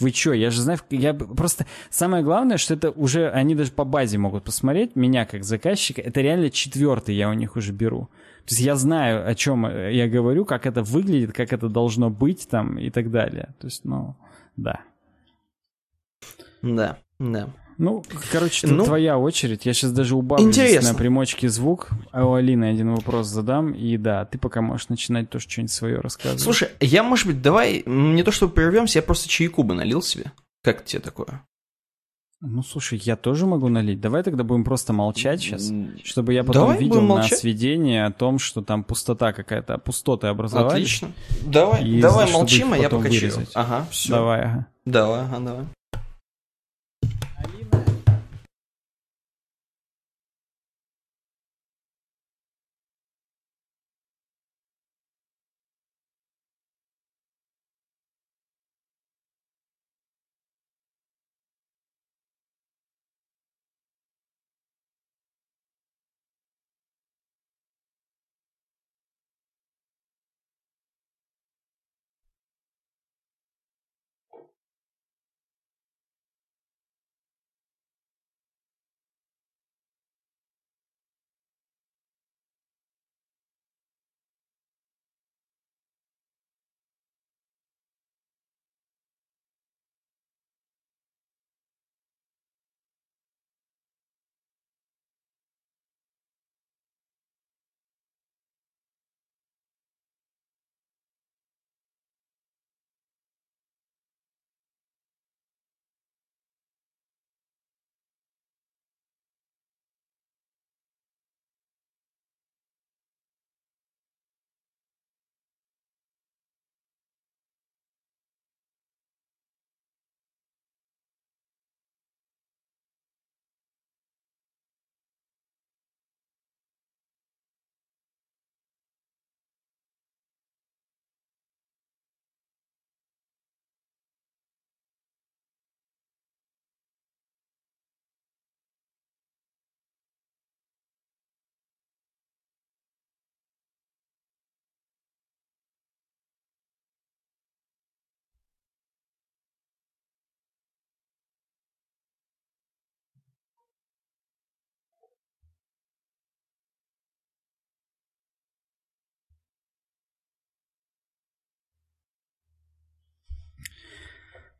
вы 0.00 0.10
что, 0.10 0.32
я 0.32 0.50
же 0.50 0.60
знаю, 0.60 0.80
я 0.90 1.14
просто... 1.14 1.66
Самое 1.90 2.24
главное, 2.24 2.56
что 2.56 2.74
это 2.74 2.90
уже, 2.90 3.30
они 3.30 3.54
даже 3.54 3.70
по 3.70 3.84
базе 3.84 4.18
могут 4.18 4.42
посмотреть, 4.42 4.96
меня 4.96 5.24
как 5.24 5.44
заказчика, 5.44 6.00
это 6.02 6.20
реально 6.20 6.50
четвертый 6.50 7.14
я 7.14 7.30
у 7.30 7.34
них 7.34 7.54
уже 7.54 7.72
беру. 7.72 8.08
То 8.46 8.52
есть 8.52 8.60
я 8.60 8.74
знаю, 8.74 9.28
о 9.28 9.34
чем 9.36 9.64
я 9.68 10.08
говорю, 10.08 10.44
как 10.44 10.66
это 10.66 10.82
выглядит, 10.82 11.32
как 11.32 11.52
это 11.52 11.68
должно 11.68 12.10
быть 12.10 12.48
там 12.48 12.78
и 12.78 12.90
так 12.90 13.12
далее. 13.12 13.54
То 13.60 13.68
есть, 13.68 13.84
ну, 13.84 14.16
да. 14.56 14.80
Да, 16.74 16.98
да. 17.18 17.48
Ну, 17.78 18.02
короче, 18.32 18.66
ну, 18.66 18.84
твоя 18.84 19.18
очередь. 19.18 19.66
Я 19.66 19.74
сейчас 19.74 19.92
даже 19.92 20.16
убавлю 20.16 20.46
на 20.46 20.94
примочке 20.94 21.48
звук. 21.48 21.90
А 22.10 22.24
у 22.24 22.32
Алины 22.32 22.64
один 22.64 22.94
вопрос 22.94 23.26
задам. 23.26 23.72
И 23.72 23.96
да, 23.98 24.24
ты 24.24 24.38
пока 24.38 24.62
можешь 24.62 24.88
начинать 24.88 25.28
тоже 25.28 25.48
что-нибудь 25.48 25.72
свое 25.72 26.00
рассказывать. 26.00 26.40
Слушай, 26.40 26.70
я, 26.80 27.02
может 27.02 27.26
быть, 27.26 27.42
давай, 27.42 27.82
не 27.84 28.22
то 28.22 28.30
чтобы 28.30 28.54
прервемся, 28.54 28.98
я 28.98 29.02
просто 29.02 29.28
чайку 29.28 29.62
бы 29.62 29.74
налил 29.74 30.00
себе. 30.00 30.32
Как 30.62 30.84
тебе 30.84 31.00
такое? 31.00 31.42
Ну, 32.40 32.62
слушай, 32.62 33.00
я 33.02 33.16
тоже 33.16 33.46
могу 33.46 33.68
налить. 33.68 34.00
Давай 34.00 34.22
тогда 34.22 34.44
будем 34.44 34.64
просто 34.64 34.92
молчать 34.92 35.40
сейчас, 35.40 35.72
чтобы 36.04 36.34
я 36.34 36.44
потом 36.44 36.62
Давай 36.62 36.78
видел 36.78 37.00
на 37.02 37.22
сведение 37.22 38.04
о 38.04 38.12
том, 38.12 38.38
что 38.38 38.62
там 38.62 38.84
пустота 38.84 39.32
какая-то, 39.32 39.78
пустоты 39.78 40.26
образовались. 40.26 40.72
Отлично. 40.72 41.12
Давай, 41.46 41.84
и, 41.84 42.00
давай 42.00 42.30
молчим, 42.30 42.74
а 42.74 42.78
я 42.78 42.90
покачаю. 42.90 43.46
Ага, 43.54 43.86
все. 43.90 44.10
Давай, 44.10 44.42
ага. 44.42 44.66
Давай, 44.84 45.20
ага, 45.22 45.40
давай. 45.40 45.64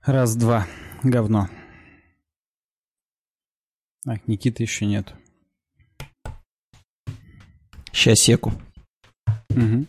Раз-два. 0.06 0.68
Говно. 1.02 1.48
Так, 4.04 4.28
Никиты 4.28 4.62
еще 4.62 4.86
нет. 4.86 5.12
Сейчас 7.90 8.20
секу. 8.20 8.52
Угу. 9.50 9.86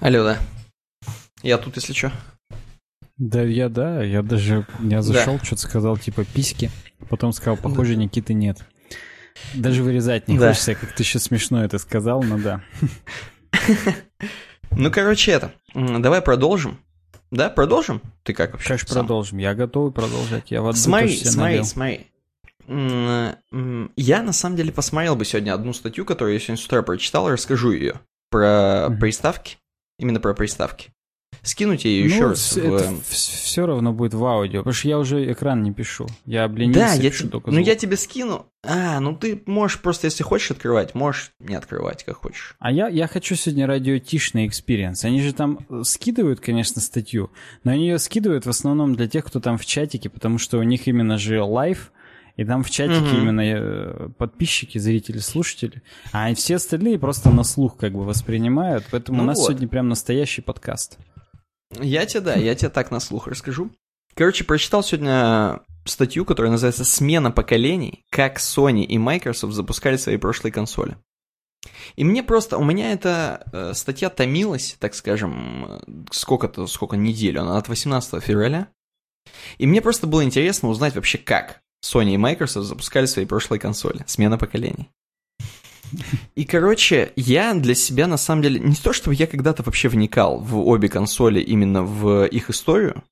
Алло, 0.00 0.22
да. 0.22 0.38
Я 1.42 1.58
тут, 1.58 1.74
если 1.76 1.92
что. 1.92 2.12
Да, 3.16 3.42
я 3.42 3.68
да, 3.68 4.02
я 4.04 4.22
даже, 4.22 4.64
я 4.80 5.02
зашел, 5.02 5.38
да. 5.38 5.44
что-то 5.44 5.62
сказал, 5.62 5.96
типа, 5.96 6.24
письки, 6.24 6.70
потом 7.08 7.32
сказал, 7.32 7.56
похоже, 7.56 7.96
Никиты 7.96 8.32
нет. 8.32 8.64
Даже 9.54 9.82
вырезать 9.82 10.28
не 10.28 10.38
да. 10.38 10.48
хочется, 10.48 10.76
как 10.76 10.92
ты 10.94 11.02
еще 11.02 11.18
смешно 11.18 11.64
это 11.64 11.78
сказал, 11.78 12.22
но 12.22 12.38
да. 12.38 12.62
Ну, 14.70 14.90
короче, 14.92 15.32
это, 15.32 15.52
давай 15.74 16.20
продолжим. 16.20 16.78
Да, 17.30 17.48
продолжим? 17.48 18.02
Ты 18.22 18.34
как 18.34 18.52
вообще? 18.52 18.68
Конечно, 18.68 18.94
продолжим. 18.94 19.38
Я 19.38 19.54
готов 19.54 19.94
продолжать. 19.94 20.50
Я 20.50 20.62
в 20.62 20.72
Смотри, 20.74 21.16
смотри, 21.16 21.64
смотри. 21.64 22.06
Я 22.68 24.22
на 24.22 24.32
самом 24.32 24.56
деле 24.56 24.70
посмотрел 24.70 25.16
бы 25.16 25.24
сегодня 25.24 25.54
одну 25.54 25.72
статью, 25.72 26.04
которую 26.04 26.34
я 26.34 26.40
сегодня 26.40 26.62
с 26.62 26.66
утра 26.66 26.82
прочитал, 26.82 27.30
расскажу 27.30 27.72
ее 27.72 27.94
про 28.30 28.90
приставки. 29.00 29.56
Именно 29.98 30.20
про 30.20 30.34
приставки. 30.34 30.90
Скинуть 31.42 31.84
ее 31.84 32.04
еще 32.04 32.22
ну, 32.22 32.28
раз. 32.30 32.56
Это 32.56 32.90
в... 32.90 33.10
все 33.10 33.66
равно 33.66 33.92
будет 33.92 34.12
в 34.12 34.24
аудио, 34.24 34.60
потому 34.60 34.74
что 34.74 34.88
я 34.88 34.98
уже 34.98 35.32
экран 35.32 35.62
не 35.62 35.72
пишу. 35.72 36.06
Я 36.26 36.44
обленился, 36.44 36.80
да, 36.80 36.92
я 36.94 37.10
пишу 37.10 37.28
только 37.28 37.50
Ну 37.50 37.58
я 37.58 37.74
тебе 37.74 37.96
скину. 37.96 38.46
А, 38.64 38.98
ну 38.98 39.16
ты 39.16 39.42
можешь 39.46 39.80
просто, 39.80 40.06
если 40.06 40.24
хочешь 40.24 40.50
открывать, 40.50 40.94
можешь 40.94 41.30
не 41.38 41.54
открывать, 41.54 42.04
как 42.04 42.16
хочешь. 42.16 42.56
А 42.58 42.72
я, 42.72 42.88
я 42.88 43.06
хочу 43.06 43.36
сегодня 43.36 43.66
радиотишный 43.66 44.46
experience. 44.46 45.04
Они 45.04 45.22
же 45.22 45.32
там 45.32 45.60
скидывают, 45.84 46.40
конечно, 46.40 46.80
статью, 46.80 47.30
но 47.62 47.72
они 47.72 47.88
ее 47.88 47.98
скидывают 47.98 48.44
в 48.44 48.50
основном 48.50 48.94
для 48.94 49.08
тех, 49.08 49.24
кто 49.24 49.40
там 49.40 49.58
в 49.58 49.64
чатике, 49.64 50.10
потому 50.10 50.38
что 50.38 50.58
у 50.58 50.62
них 50.62 50.88
именно 50.88 51.18
же 51.18 51.42
live, 51.42 51.92
и 52.38 52.44
там 52.44 52.62
в 52.62 52.70
чатике 52.70 53.00
угу. 53.00 53.16
именно 53.16 53.40
э, 53.40 54.08
подписчики, 54.16 54.78
зрители, 54.78 55.18
слушатели. 55.18 55.82
А 56.12 56.32
все 56.36 56.54
остальные 56.54 57.00
просто 57.00 57.30
на 57.30 57.42
слух 57.42 57.76
как 57.76 57.92
бы 57.92 58.04
воспринимают. 58.04 58.84
Поэтому 58.92 59.18
ну 59.18 59.24
у 59.24 59.26
нас 59.26 59.38
вот. 59.38 59.48
сегодня 59.48 59.66
прям 59.66 59.88
настоящий 59.88 60.40
подкаст. 60.40 60.98
Я 61.80 62.06
тебе, 62.06 62.20
да, 62.20 62.34
я 62.34 62.54
тебе 62.54 62.68
так 62.68 62.92
на 62.92 63.00
слух 63.00 63.26
расскажу. 63.26 63.72
Короче, 64.14 64.44
прочитал 64.44 64.84
сегодня 64.84 65.62
статью, 65.84 66.24
которая 66.24 66.52
называется 66.52 66.84
«Смена 66.84 67.32
поколений. 67.32 68.04
Как 68.08 68.38
Sony 68.38 68.84
и 68.84 68.98
Microsoft 68.98 69.54
запускали 69.54 69.96
свои 69.96 70.16
прошлые 70.16 70.52
консоли». 70.52 70.96
И 71.96 72.04
мне 72.04 72.22
просто, 72.22 72.56
у 72.56 72.64
меня 72.64 72.92
эта 72.92 73.48
э, 73.52 73.72
статья 73.74 74.10
томилась, 74.10 74.76
так 74.78 74.94
скажем, 74.94 75.80
сколько-то, 76.12 76.68
сколько 76.68 76.96
неделю, 76.96 77.40
она 77.42 77.58
от 77.58 77.68
18 77.68 78.22
февраля. 78.22 78.68
И 79.58 79.66
мне 79.66 79.82
просто 79.82 80.06
было 80.06 80.22
интересно 80.22 80.68
узнать 80.68 80.94
вообще, 80.94 81.18
как 81.18 81.62
Sony 81.84 82.14
и 82.14 82.16
Microsoft 82.16 82.66
запускали 82.66 83.06
свои 83.06 83.24
прошлые 83.24 83.60
консоли. 83.60 84.04
Смена 84.06 84.38
поколений. 84.38 84.90
И, 86.34 86.44
короче, 86.44 87.12
я 87.16 87.54
для 87.54 87.74
себя, 87.74 88.06
на 88.06 88.16
самом 88.16 88.42
деле, 88.42 88.60
не 88.60 88.74
то, 88.74 88.92
чтобы 88.92 89.14
я 89.14 89.26
когда-то 89.26 89.62
вообще 89.62 89.88
вникал 89.88 90.38
в 90.38 90.58
обе 90.58 90.88
консоли 90.88 91.40
именно 91.40 91.82
в 91.82 92.26
их 92.26 92.50
историю, 92.50 93.02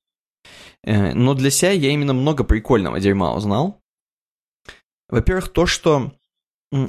э, 0.83 1.13
но 1.13 1.33
для 1.33 1.49
себя 1.49 1.71
я 1.71 1.89
именно 1.89 2.13
много 2.13 2.43
прикольного 2.43 2.99
дерьма 2.99 3.33
узнал. 3.33 3.81
Во-первых, 5.09 5.49
то, 5.49 5.65
что 5.65 6.11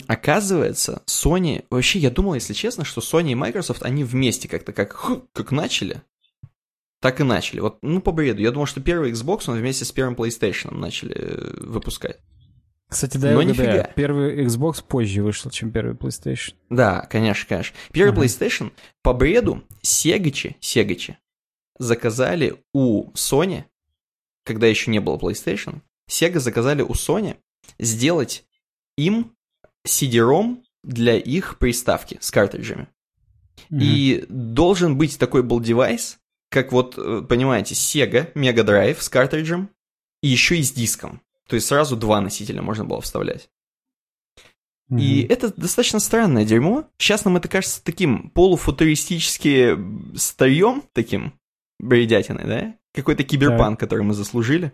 оказывается, 0.07 1.03
Sony... 1.07 1.65
Вообще, 1.71 1.99
я 2.01 2.11
думал, 2.11 2.35
если 2.35 2.53
честно, 2.53 2.85
что 2.85 3.01
Sony 3.01 3.33
и 3.33 3.37
Microsoft, 3.37 3.83
они 3.83 4.05
вместе 4.05 4.49
как-то 4.49 4.73
как, 4.73 5.01
как 5.33 5.53
начали, 5.53 6.03
так 7.01 7.21
и 7.21 7.25
начали. 7.25 7.61
Вот, 7.61 7.79
ну, 7.83 8.01
по 8.01 8.13
бреду. 8.13 8.41
Я 8.41 8.51
думал, 8.51 8.67
что 8.67 8.81
первый 8.81 9.13
Xbox, 9.13 9.45
он 9.47 9.59
вместе 9.59 9.85
с 9.85 9.93
первым 9.93 10.15
PlayStation 10.15 10.75
начали 10.75 11.15
э, 11.15 11.61
выпускать. 11.61 12.19
Кстати, 12.89 13.19
да, 13.19 13.31
я 13.31 13.39
угадаю. 13.39 13.87
Первый 13.95 14.45
Xbox 14.47 14.83
позже 14.87 15.23
вышел, 15.23 15.51
чем 15.51 15.71
первый 15.71 15.95
PlayStation. 15.95 16.55
Да, 16.71 17.03
конечно, 17.03 17.47
конечно. 17.47 17.77
Первый 17.93 18.13
ага. 18.13 18.23
PlayStation 18.23 18.73
по 19.03 19.13
бреду 19.13 19.63
Сегачи, 19.83 20.57
Сегачи 20.61 21.19
заказали 21.79 22.63
у 22.73 23.11
Sony, 23.13 23.65
когда 24.45 24.67
еще 24.67 24.91
не 24.91 25.01
было 25.01 25.19
PlayStation, 25.19 25.83
Sega 26.11 26.39
заказали 26.39 26.83
у 26.83 26.93
Sony 26.93 27.37
сделать 27.79 28.45
им 28.97 29.37
CD-ROM 29.87 30.63
для 30.83 31.17
их 31.17 31.59
приставки 31.59 32.19
с 32.21 32.31
картриджами. 32.31 32.89
Mm-hmm. 33.71 33.79
И 33.83 34.25
должен 34.29 34.97
быть 34.97 35.19
такой 35.19 35.43
был 35.43 35.61
девайс, 35.61 36.19
как 36.51 36.73
вот, 36.73 36.95
э, 36.97 37.23
понимаете, 37.29 37.75
Sega 37.75 38.33
Mega 38.35 38.65
Drive 38.65 39.01
с 39.01 39.09
картриджем 39.09 39.71
и 40.23 40.29
еще 40.29 40.59
и 40.59 40.63
с 40.63 40.73
диском. 40.73 41.21
То 41.47 41.57
есть 41.57 41.67
сразу 41.67 41.97
два 41.97 42.21
носителя 42.21 42.63
можно 42.63 42.85
было 42.85 43.01
вставлять. 43.01 43.49
Mm-hmm. 44.91 45.01
И 45.01 45.27
это 45.27 45.53
достаточно 45.55 46.01
странное 46.01 46.45
дерьмо. 46.45 46.89
Сейчас 46.99 47.25
нам 47.25 47.37
это 47.37 47.49
кажется 47.49 47.83
таким 47.85 48.31
полуфутуристически 48.31 49.77
старьем, 50.17 50.83
таким 50.93 51.35
бредятиной, 51.79 52.45
да? 52.45 52.75
Какой-то 52.95 53.23
киберпанк, 53.23 53.77
yeah. 53.77 53.81
который 53.81 54.05
мы 54.05 54.15
заслужили. 54.15 54.73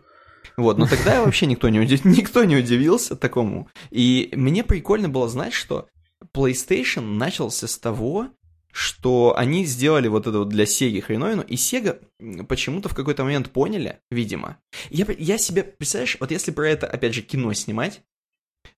Вот, 0.57 0.79
но 0.79 0.87
тогда 0.87 1.23
вообще 1.25 1.47
никто 1.47 1.69
не, 1.69 1.81
удив... 1.81 2.05
никто 2.05 2.45
не 2.45 2.57
удивился 2.57 3.17
такому. 3.17 3.69
И 3.91 4.31
мне 4.35 4.63
прикольно 4.63 5.09
было 5.09 5.29
знать, 5.29 5.53
что 5.53 5.89
PlayStation 6.33 7.17
начался 7.17 7.67
с 7.67 7.79
того, 7.79 8.29
что 8.75 9.35
они 9.37 9.65
сделали 9.67 10.09
вот 10.09 10.27
это 10.27 10.41
вот 10.41 10.49
для 10.49 10.65
Sega 10.65 11.01
хреновину, 11.01 11.43
и 11.43 11.55
Sega 11.55 12.01
почему-то 12.49 12.89
в 12.89 12.95
какой-то 12.95 13.23
момент 13.23 13.51
поняли, 13.51 14.01
видимо. 14.11 14.59
Я, 14.91 15.07
я 15.17 15.39
себе, 15.39 15.63
представляешь, 15.63 16.17
вот 16.19 16.33
если 16.33 16.51
про 16.51 16.69
это, 16.69 16.89
опять 16.89 17.15
же, 17.15 17.23
кино 17.23 17.53
снимать, 17.53 18.03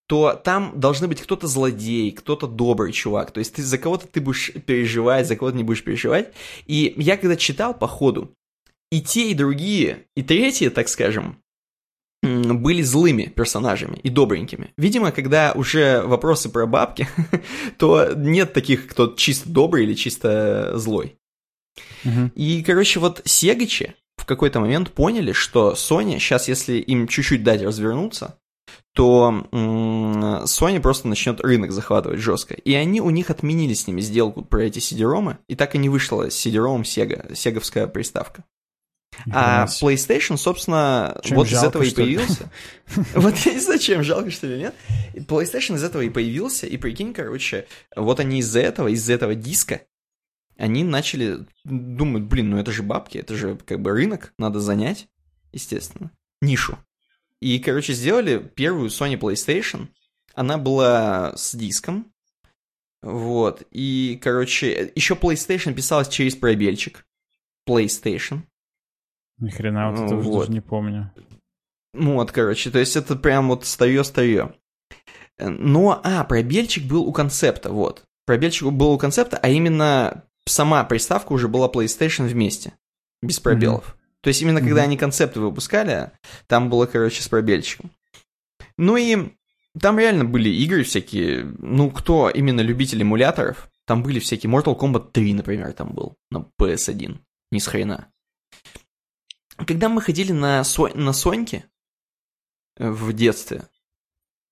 то 0.07 0.35
там 0.35 0.79
должны 0.79 1.09
быть 1.09 1.23
кто-то 1.23 1.47
злодей, 1.47 2.13
кто-то 2.13 2.47
добрый 2.47 2.93
чувак. 2.93 3.31
То 3.31 3.39
есть 3.39 3.55
ты 3.55 3.63
за 3.63 3.79
кого-то 3.79 4.07
ты 4.07 4.21
будешь 4.21 4.53
переживать, 4.67 5.27
за 5.27 5.35
кого-то 5.35 5.57
не 5.57 5.65
будешь 5.65 5.83
переживать. 5.83 6.35
И 6.67 6.93
я 6.99 7.17
когда 7.17 7.35
читал 7.35 7.73
по 7.73 7.89
ходу, 7.89 8.37
и 8.93 9.01
те, 9.01 9.31
и 9.31 9.35
другие, 9.35 10.05
и 10.15 10.23
третьи, 10.23 10.69
так 10.69 10.89
скажем, 10.89 11.43
были 12.27 12.83
злыми 12.83 13.25
персонажами 13.25 13.97
и 14.03 14.11
добренькими. 14.11 14.73
Видимо, 14.77 15.13
когда 15.13 15.53
уже 15.53 16.03
вопросы 16.03 16.49
про 16.49 16.67
бабки, 16.67 17.09
то 17.79 18.13
нет 18.15 18.53
таких, 18.53 18.87
кто 18.89 19.15
чисто 19.17 19.49
добрый 19.49 19.85
или 19.85 19.95
чисто 19.95 20.73
злой. 20.77 21.17
Угу. 22.05 22.33
И, 22.35 22.63
короче, 22.63 23.01
вот 23.01 23.23
Сегачи 23.25 23.95
в 24.17 24.25
какой-то 24.25 24.61
момент 24.61 24.93
поняли, 24.93 25.33
что 25.33 25.73
Sony, 25.73 26.19
сейчас 26.19 26.49
если 26.49 26.75
им 26.75 27.07
чуть-чуть 27.07 27.45
дать 27.45 27.63
развернуться, 27.63 28.39
то 28.95 29.47
Sony 29.53 30.81
просто 30.81 31.07
начнет 31.07 31.41
рынок 31.41 31.71
захватывать 31.71 32.19
жестко. 32.19 32.55
И 32.55 32.75
они 32.75 33.01
у 33.01 33.11
них 33.11 33.31
отменили 33.31 33.75
с 33.75 33.87
ними 33.87 34.01
сделку 34.01 34.43
про 34.43 34.65
эти 34.65 34.79
CD-ромы, 34.79 35.39
и 35.49 35.55
так 35.55 35.75
и 35.75 35.79
не 35.79 35.89
вышла 35.89 36.31
с 36.31 36.47
CD-ромом 36.47 36.83
Sega, 36.83 37.35
сеговская 37.35 37.87
приставка. 37.87 38.45
А 39.31 39.67
PlayStation, 39.67 40.37
собственно, 40.37 41.19
чем 41.23 41.37
вот 41.37 41.49
жалко, 41.49 41.65
из 41.65 41.69
этого 41.69 41.83
и 41.83 41.95
появился. 41.95 42.51
Вот 43.15 43.37
я 43.39 43.55
не 43.55 43.61
знаю, 43.61 43.81
чем 43.81 44.03
жалко, 44.03 44.31
что 44.31 44.47
ли, 44.47 44.59
нет. 44.59 44.75
PlayStation 45.15 45.77
из 45.77 45.83
этого 45.83 46.03
и 46.03 46.11
появился, 46.11 46.67
и 46.67 46.77
прикинь, 46.77 47.13
короче, 47.13 47.67
вот 47.95 48.21
они 48.21 48.39
из-за 48.41 48.61
этого, 48.61 48.89
из-за 48.89 49.15
этого 49.15 49.35
диска, 49.35 49.83
они 50.57 50.85
начали 50.85 51.47
думать, 51.65 52.25
блин, 52.25 52.51
ну 52.51 52.59
это 52.59 52.73
же 52.73 52.83
бабки, 52.83 53.19
это 53.19 53.35
же 53.35 53.59
как 53.65 53.81
бы 53.81 53.91
рынок, 53.91 54.33
надо 54.39 54.61
занять, 54.61 55.09
естественно, 55.53 56.11
нишу. 56.41 56.79
И, 57.41 57.59
короче, 57.59 57.93
сделали 57.93 58.39
первую 58.39 58.89
Sony 58.89 59.19
PlayStation, 59.19 59.89
она 60.35 60.57
была 60.59 61.37
с 61.37 61.55
диском, 61.55 62.13
вот, 63.03 63.63
и, 63.71 64.19
короче, 64.23 64.93
еще 64.95 65.15
PlayStation 65.15 65.75
писалась 65.75 66.09
через 66.09 66.35
пробельчик, 66.35 67.07
PlayStation, 67.69 68.43
ни 69.39 69.51
хрена, 69.51 69.91
вот 69.91 70.01
это 70.01 70.15
вот. 70.15 70.27
уже 70.27 70.39
даже 70.39 70.53
не 70.53 70.61
помню. 70.61 71.13
Вот, 71.93 72.33
короче, 72.33 72.71
то 72.71 72.79
есть 72.79 72.97
это 72.97 73.17
прям 73.17 73.49
вот 73.49 73.65
старье-старье. 73.65 74.55
Но, 75.39 76.01
а, 76.03 76.25
пробельчик 76.25 76.85
был 76.85 77.05
у 77.05 77.13
концепта, 77.13 77.71
вот. 77.71 78.05
Пробельчик 78.25 78.71
был 78.71 78.93
у 78.93 78.99
концепта, 78.99 79.39
а 79.39 79.49
именно 79.49 80.25
сама 80.47 80.85
приставка 80.85 81.33
уже 81.33 81.49
была 81.49 81.69
PlayStation 81.69 82.27
вместе, 82.27 82.73
без 83.23 83.41
пробелов. 83.41 83.89
Mm-hmm. 83.89 84.21
То 84.23 84.29
есть 84.29 84.43
именно 84.43 84.59
mm-hmm. 84.59 84.65
когда 84.65 84.83
они 84.83 84.97
концепты 84.97 85.41
выпускали, 85.41 86.13
там 86.47 86.71
было, 86.71 86.87
короче, 86.87 87.23
с 87.23 87.29
пробельчиком. 87.29 87.91
Ну 88.79 88.97
и 88.97 89.33
там 89.81 89.99
реально 89.99 90.25
были 90.25 90.49
игры 90.49 90.83
всякие, 90.83 91.45
ну, 91.59 91.91
кто 91.91 92.31
именно 92.31 92.61
любитель 92.61 93.03
эмуляторов, 93.03 93.69
там 93.87 94.03
были 94.03 94.19
всякие, 94.19 94.51
Mortal 94.51 94.79
Kombat 94.79 95.13
3, 95.13 95.35
например, 95.35 95.73
там 95.73 95.93
был, 95.93 96.17
на 96.31 96.47
PS1, 96.61 97.19
ни 97.53 97.59
с 97.59 97.67
хрена. 97.67 98.09
Когда 99.65 99.89
мы 99.89 100.01
ходили 100.01 100.33
на, 100.33 100.65
Со... 100.65 100.89
на 100.89 101.13
Соньке 101.13 101.65
э, 102.77 102.91
в 102.91 103.13
детстве, 103.13 103.61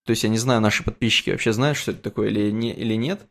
то 0.05 0.11
есть 0.11 0.23
я 0.23 0.29
не 0.29 0.39
знаю, 0.39 0.61
наши 0.61 0.85
подписчики 0.85 1.31
вообще 1.31 1.53
знают, 1.53 1.79
что 1.79 1.93
это 1.93 2.03
такое 2.03 2.29
или, 2.29 2.51
не, 2.51 2.73
или 2.73 2.95
нет, 2.95 3.27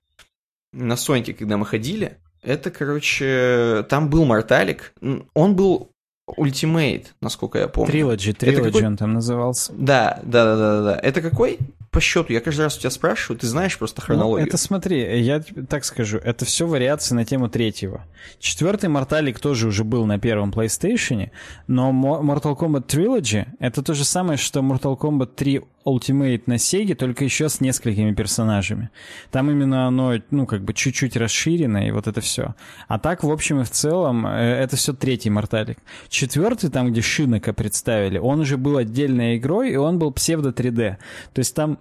на 0.71 0.95
Соньке, 0.95 1.33
когда 1.33 1.57
мы 1.57 1.65
ходили, 1.65 2.19
это, 2.41 2.71
короче, 2.71 3.85
там 3.89 4.09
был 4.09 4.25
Морталик, 4.25 4.93
он 5.33 5.55
был 5.55 5.91
Ultimate, 6.29 7.07
насколько 7.21 7.59
я 7.59 7.67
помню. 7.67 7.93
Trilogy 7.93 8.65
какой... 8.65 8.85
он 8.85 8.97
там 8.97 9.13
назывался. 9.13 9.73
Да, 9.73 10.19
да, 10.23 10.45
да, 10.45 10.55
да, 10.55 10.83
да. 10.83 10.99
Это 11.01 11.21
какой? 11.21 11.59
По 11.93 12.01
счету? 12.01 12.33
Я 12.33 12.41
каждый 12.41 12.63
раз 12.63 12.75
у 12.75 12.79
тебя 12.79 12.89
спрашиваю, 12.89 13.39
ты 13.39 13.47
знаешь 13.47 13.77
просто 13.77 14.01
ну, 14.01 14.05
хронологию. 14.05 14.45
Ну, 14.45 14.47
это 14.47 14.57
смотри, 14.57 15.21
я 15.21 15.39
так 15.69 15.85
скажу, 15.85 16.17
это 16.17 16.43
все 16.43 16.67
вариации 16.67 17.15
на 17.15 17.23
тему 17.23 17.49
третьего. 17.49 18.05
Четвертый 18.39 18.89
Морталик 18.89 19.39
тоже 19.39 19.67
уже 19.67 19.83
был 19.83 20.05
на 20.05 20.19
первом 20.19 20.51
PlayStation, 20.51 21.29
но 21.67 21.91
Mortal 21.91 22.57
Kombat 22.57 22.87
Trilogy 22.87 23.45
это 23.59 23.83
то 23.83 23.93
же 23.93 24.03
самое, 24.03 24.37
что 24.37 24.59
Mortal 24.61 24.97
Kombat 24.99 25.35
3 25.35 25.61
Ultimate 25.85 26.43
на 26.45 26.53
Sega, 26.53 26.95
только 26.95 27.23
еще 27.23 27.49
с 27.49 27.59
несколькими 27.59 28.13
персонажами. 28.13 28.89
Там 29.31 29.51
именно 29.51 29.87
оно, 29.87 30.15
ну, 30.31 30.45
как 30.45 30.63
бы 30.63 30.73
чуть-чуть 30.73 31.17
расширено, 31.17 31.87
и 31.87 31.91
вот 31.91 32.07
это 32.07 32.21
все. 32.21 32.55
А 32.87 32.99
так, 32.99 33.23
в 33.23 33.31
общем 33.31 33.61
и 33.61 33.63
в 33.63 33.69
целом, 33.69 34.25
э, 34.25 34.29
это 34.29 34.77
все 34.77 34.93
третий 34.93 35.29
Морталик. 35.29 35.77
Четвертый, 36.09 36.69
там, 36.69 36.91
где 36.91 37.01
Шинока 37.01 37.53
представили, 37.53 38.17
он 38.17 38.39
уже 38.39 38.57
был 38.57 38.77
отдельной 38.77 39.37
игрой, 39.37 39.71
и 39.71 39.75
он 39.75 39.99
был 39.99 40.11
псевдо 40.11 40.49
3D. 40.49 40.97
То 41.33 41.39
есть 41.39 41.55
там... 41.55 41.77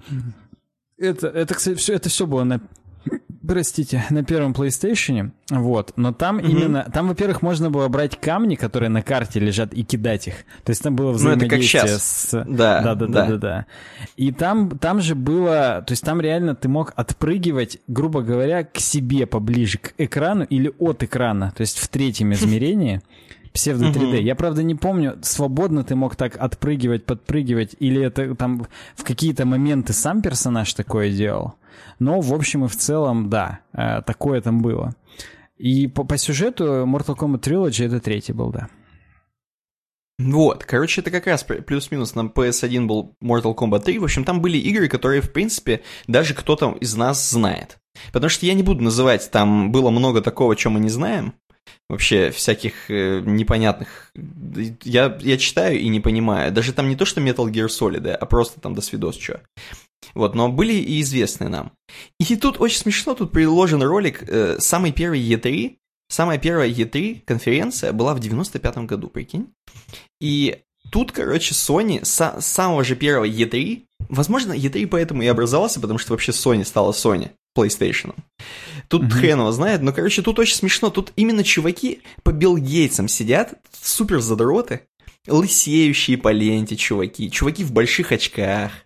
Это, 0.99 1.29
это, 1.29 1.55
кстати, 1.55 1.77
все, 1.77 1.95
это 1.95 2.09
все 2.09 2.27
было 2.27 2.45
на 2.45 2.61
простите, 3.47 4.05
на 4.11 4.25
первом 4.25 4.53
PlayStation, 4.53 5.33
вот, 5.51 5.93
но 5.97 6.13
там 6.13 6.39
mm-hmm. 6.39 6.51
именно, 6.51 6.91
там, 6.93 7.09
во-первых, 7.09 7.43
можно 7.43 7.71
было 7.71 7.89
брать 7.89 8.19
камни, 8.21 8.55
которые 8.55 8.89
на 8.89 9.03
карте 9.03 9.41
лежат, 9.41 9.75
и 9.75 9.83
кидать 9.83 10.29
их. 10.29 10.35
То 10.65 10.71
есть 10.71 10.83
там 10.83 10.97
было 10.97 11.13
взаимодействие 11.13 11.51
ну, 11.51 11.57
это 11.57 11.89
как 11.89 11.91
сейчас. 11.91 12.03
с... 12.03 12.45
Да, 12.49 12.83
да, 12.83 12.95
да, 12.95 13.07
да, 13.07 13.27
да, 13.27 13.37
да. 13.37 13.67
И 14.17 14.33
там, 14.33 14.79
там 14.79 15.01
же 15.01 15.15
было, 15.15 15.83
то 15.87 15.93
есть 15.93 16.05
там 16.05 16.21
реально 16.21 16.55
ты 16.55 16.69
мог 16.69 16.93
отпрыгивать, 16.97 17.79
грубо 17.89 18.23
говоря, 18.23 18.65
к 18.65 18.79
себе 18.79 19.27
поближе 19.27 19.79
к 19.79 19.95
экрану 19.99 20.45
или 20.45 20.73
от 20.79 21.03
экрана, 21.03 21.53
то 21.57 21.63
есть 21.63 21.79
в 21.79 21.89
третьем 21.89 22.33
измерении 22.35 23.03
псевдо 23.53 23.87
3D. 23.87 24.17
Угу. 24.19 24.23
Я, 24.23 24.35
правда, 24.35 24.63
не 24.63 24.75
помню, 24.75 25.19
свободно 25.23 25.85
ты 25.85 25.95
мог 25.95 26.17
так 26.17 26.37
отпрыгивать, 26.37 27.05
подпрыгивать, 27.05 27.77
или 27.79 28.03
это 28.03 28.35
там 28.35 28.67
в 28.97 29.05
какие-то 29.05 29.45
моменты 29.45 29.93
сам 29.93 30.23
персонаж 30.23 30.73
такое 30.75 31.11
делал. 31.11 31.55
Но, 31.99 32.21
в 32.21 32.33
общем 32.33 32.65
и 32.65 32.69
в 32.69 32.77
целом, 32.77 33.31
да, 33.31 33.61
э, 33.73 34.03
такое 34.03 34.41
там 34.41 34.63
было. 34.63 34.95
И 35.57 35.87
по, 35.87 36.05
по 36.05 36.19
сюжету 36.19 36.65
Mortal 36.85 37.17
Kombat 37.17 37.41
Trilogy 37.43 37.87
это 37.87 38.01
третий 38.01 38.33
был, 38.33 38.51
да. 38.51 38.69
Вот, 40.19 40.65
короче, 40.65 41.01
это 41.01 41.11
как 41.11 41.27
раз 41.27 41.45
плюс-минус 41.45 42.15
на 42.15 42.23
PS1 42.23 42.87
был 42.87 43.17
Mortal 43.23 43.55
Kombat 43.57 43.85
3. 43.85 43.99
В 43.99 44.05
общем, 44.05 44.25
там 44.25 44.41
были 44.41 44.59
игры, 44.59 44.89
которые, 44.89 45.21
в 45.21 45.33
принципе, 45.33 45.83
даже 46.07 46.35
кто-то 46.35 46.77
из 46.81 46.95
нас 46.97 47.31
знает. 47.31 47.79
Потому 48.13 48.31
что 48.31 48.47
я 48.47 48.55
не 48.55 48.63
буду 48.63 48.83
называть, 48.83 49.31
там 49.31 49.71
было 49.71 49.91
много 49.91 50.23
такого, 50.23 50.57
чего 50.57 50.75
мы 50.75 50.81
не 50.81 50.89
знаем. 50.89 51.35
Вообще, 51.89 52.31
всяких 52.31 52.91
э, 52.91 53.21
непонятных... 53.21 54.13
Я, 54.85 55.19
я 55.21 55.37
читаю 55.39 55.79
и 55.79 55.89
не 55.89 56.01
понимаю. 56.01 56.53
Даже 56.53 56.73
там 56.73 56.89
не 56.89 56.97
то, 56.97 57.05
что 57.05 57.21
Metal 57.21 57.47
Gear 57.51 57.67
Solid, 57.67 58.11
а 58.11 58.27
просто 58.27 58.61
там 58.61 58.75
до 58.75 58.81
свидос, 58.81 59.19
что. 59.19 59.43
Вот, 60.15 60.35
но 60.35 60.49
были 60.49 60.75
и 60.75 61.01
известны 61.01 61.49
нам. 61.49 61.73
И 62.19 62.37
тут 62.37 62.61
очень 62.61 62.79
смешно, 62.79 63.15
тут 63.15 63.33
приложен 63.33 63.83
ролик, 63.83 64.25
э, 64.29 64.57
самый 64.59 64.93
первый 64.93 65.21
E3, 65.21 65.77
самая 66.09 66.39
первая 66.39 66.69
E3 66.69 67.23
конференция 67.25 67.93
была 67.93 68.15
в 68.15 68.21
95-м 68.21 68.87
году, 68.87 69.09
прикинь. 69.09 69.49
И 70.21 70.59
тут, 70.91 71.13
короче, 71.13 71.55
Sony 71.55 72.05
с 72.05 72.41
самого 72.41 72.85
же 72.85 72.97
первого 72.97 73.29
E3, 73.29 73.85
возможно, 74.09 74.53
E3 74.53 74.87
поэтому 74.87 75.23
и 75.23 75.27
образовался, 75.27 75.81
потому 75.81 75.99
что 75.99 76.13
вообще 76.13 76.33
Sony 76.33 76.65
стала 76.65 76.93
Sony, 76.93 77.31
PlayStation. 77.57 78.15
Тут 78.93 79.05
mm-hmm. 79.05 79.11
хрен 79.11 79.39
его 79.39 79.53
знает, 79.53 79.81
но, 79.81 79.91
короче, 79.91 80.21
тут 80.21 80.39
очень 80.39 80.55
смешно. 80.55 80.91
Тут 80.91 81.15
именно 81.17 81.43
чуваки 81.43 82.03
по 82.23 82.31
Билл 82.31 82.59
Гейтсам 82.59 83.09
сидят, 83.09 83.55
супер 83.73 84.21
задроты, 84.21 84.83
лысеющие 85.27 86.19
по 86.19 86.31
ленте 86.31 86.77
чуваки, 86.77 87.31
чуваки 87.31 87.65
в 87.65 87.73
больших 87.73 88.13
очках, 88.13 88.82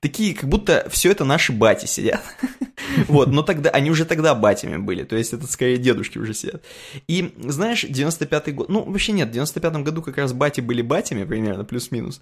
такие, 0.00 0.34
как 0.34 0.48
будто 0.48 0.86
все 0.90 1.10
это 1.10 1.24
наши 1.24 1.52
бати 1.52 1.86
сидят. 1.86 2.22
вот, 3.08 3.28
но 3.28 3.42
тогда, 3.42 3.70
они 3.70 3.90
уже 3.90 4.04
тогда 4.04 4.34
батями 4.34 4.76
были, 4.76 5.04
то 5.04 5.16
есть 5.16 5.32
это 5.32 5.46
скорее 5.46 5.78
дедушки 5.78 6.18
уже 6.18 6.34
сидят. 6.34 6.62
И, 7.06 7.34
знаешь, 7.38 7.84
95-й 7.84 8.52
год, 8.52 8.68
ну, 8.68 8.82
вообще 8.84 9.12
нет, 9.12 9.34
в 9.34 9.36
95-м 9.36 9.84
году 9.84 10.02
как 10.02 10.18
раз 10.18 10.32
бати 10.32 10.60
были 10.60 10.82
батями 10.82 11.24
примерно, 11.24 11.64
плюс-минус. 11.64 12.20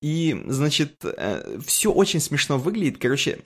И, 0.00 0.44
значит, 0.46 1.04
э, 1.04 1.58
все 1.64 1.92
очень 1.92 2.20
смешно 2.20 2.58
выглядит, 2.58 2.98
короче, 2.98 3.38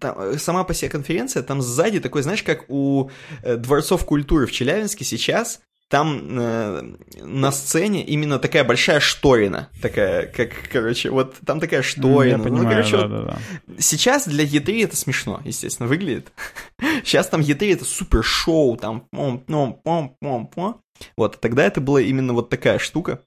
там, 0.00 0.38
сама 0.38 0.64
по 0.64 0.74
себе 0.74 0.90
конференция, 0.90 1.42
там 1.42 1.62
сзади 1.62 2.00
такой, 2.00 2.22
знаешь, 2.22 2.42
как 2.42 2.64
у 2.68 3.10
э, 3.42 3.56
Дворцов 3.56 4.04
культуры 4.04 4.46
в 4.46 4.52
Челябинске 4.52 5.04
сейчас, 5.04 5.60
там 5.88 6.38
э, 6.38 6.82
на 7.22 7.50
сцене 7.50 8.04
именно 8.04 8.38
такая 8.38 8.62
большая 8.64 9.00
шторина, 9.00 9.70
такая, 9.80 10.26
как, 10.26 10.50
короче, 10.70 11.10
вот 11.10 11.36
там 11.46 11.60
такая 11.60 11.82
шторина. 11.82 12.36
Я 12.36 12.38
понимаю, 12.38 12.64
ну, 12.64 12.70
короче, 12.70 12.96
да, 12.96 13.06
вот 13.06 13.10
да, 13.10 13.22
да. 13.66 13.78
Сейчас 13.78 14.28
для 14.28 14.44
E3 14.44 14.84
это 14.84 14.96
смешно, 14.96 15.40
естественно, 15.44 15.88
выглядит. 15.88 16.30
Сейчас 17.04 17.28
там 17.28 17.40
E3 17.40 17.72
это 17.72 17.84
супер 17.86 18.22
шоу, 18.22 18.76
там 18.76 19.06
пом 19.10 19.40
пом 19.40 19.80
пом 19.82 20.16
пом 20.20 20.46
пом 20.48 20.80
Вот, 21.16 21.40
тогда 21.40 21.64
это 21.64 21.80
была 21.80 22.02
именно 22.02 22.34
вот 22.34 22.50
такая 22.50 22.78
штука. 22.78 23.22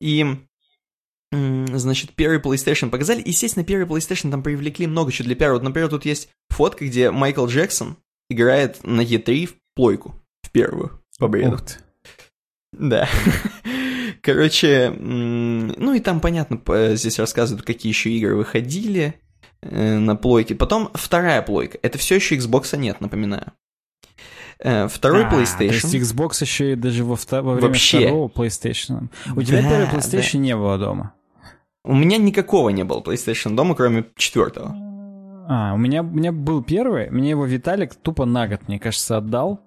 И 0.00 0.26
значит, 1.32 2.10
первый 2.16 2.40
PlayStation 2.40 2.90
показали. 2.90 3.22
Естественно, 3.24 3.64
первый 3.64 3.86
PlayStation 3.86 4.32
там 4.32 4.42
привлекли 4.42 4.88
много 4.88 5.12
чего 5.12 5.26
для 5.26 5.36
первого. 5.36 5.58
Вот, 5.58 5.64
например, 5.64 5.88
тут 5.88 6.04
есть 6.04 6.28
фотка, 6.48 6.84
где 6.84 7.12
Майкл 7.12 7.46
Джексон 7.46 7.96
играет 8.28 8.82
на 8.82 9.02
E3 9.02 9.46
в 9.46 9.54
плойку, 9.76 10.16
в 10.42 10.50
первую 10.50 10.99
ты. 11.60 11.74
Да. 12.72 13.08
Короче, 14.22 14.90
ну 14.90 15.94
и 15.94 16.00
там, 16.00 16.20
понятно, 16.20 16.60
здесь 16.94 17.18
рассказывают, 17.18 17.64
какие 17.64 17.90
еще 17.90 18.10
игры 18.10 18.36
выходили 18.36 19.14
э, 19.62 19.98
на 19.98 20.16
плойке. 20.16 20.54
Потом 20.54 20.90
вторая 20.94 21.42
плойка. 21.42 21.78
Это 21.82 21.98
все 21.98 22.16
еще 22.16 22.36
Xbox 22.36 22.76
нет, 22.76 23.00
напоминаю. 23.00 23.52
Э, 24.62 24.88
второй 24.88 25.24
а, 25.24 25.30
PlayStation. 25.30 25.56
То 25.56 25.64
есть 25.64 25.94
Xbox 25.94 26.42
еще 26.42 26.72
и 26.72 26.76
даже 26.76 27.04
во, 27.04 27.16
во 27.16 27.54
время 27.54 27.68
Вообще. 27.68 28.00
второго 28.00 28.28
PlayStation. 28.28 29.08
У 29.34 29.42
тебя 29.42 29.62
первый 29.62 29.86
PlayStation 29.86 30.32
да. 30.32 30.38
не 30.38 30.56
было 30.56 30.78
дома? 30.78 31.14
У 31.82 31.94
меня 31.94 32.18
никакого 32.18 32.68
не 32.68 32.84
было 32.84 33.00
PlayStation 33.00 33.54
дома, 33.54 33.74
кроме 33.74 34.04
четвертого. 34.16 34.76
А, 35.48 35.72
у 35.74 35.78
меня, 35.78 36.02
у 36.02 36.06
меня 36.06 36.30
был 36.30 36.62
первый, 36.62 37.10
мне 37.10 37.30
его 37.30 37.46
Виталик 37.46 37.94
тупо 37.94 38.26
на 38.26 38.46
год, 38.46 38.68
мне 38.68 38.78
кажется, 38.78 39.16
отдал. 39.16 39.60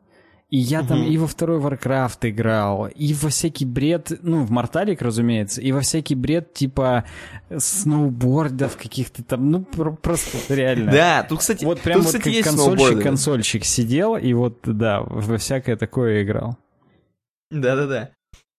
И 0.54 0.58
я 0.58 0.82
угу. 0.82 0.90
там 0.90 1.04
и 1.04 1.18
во 1.18 1.26
второй 1.26 1.60
Warcraft 1.60 2.30
играл, 2.30 2.86
и 2.86 3.16
во 3.16 3.30
всякий 3.30 3.66
бред, 3.66 4.12
ну, 4.22 4.44
в 4.44 4.52
Морталик, 4.52 5.02
разумеется, 5.02 5.60
и 5.62 5.72
во 5.72 5.82
всякий 5.82 6.14
бред 6.14 6.54
типа 6.54 7.06
сноубордов 7.58 8.78
каких-то 8.78 9.24
там, 9.24 9.50
ну, 9.50 9.64
просто 9.64 10.38
реально. 10.54 10.92
Да, 10.92 11.26
тут, 11.28 11.40
кстати, 11.40 11.66
вот 11.66 11.82
прям 11.82 12.04
тут, 12.04 12.06
вот 12.06 12.20
кстати, 12.20 12.44
как 12.44 12.54
консольщик-консольщик 12.54 13.66
сидел, 13.66 14.16
и 14.16 14.32
вот, 14.34 14.60
да, 14.62 15.02
во 15.02 15.40
всякое 15.40 15.76
такое 15.76 16.22
играл. 16.22 16.56
Да-да-да. 17.50 18.12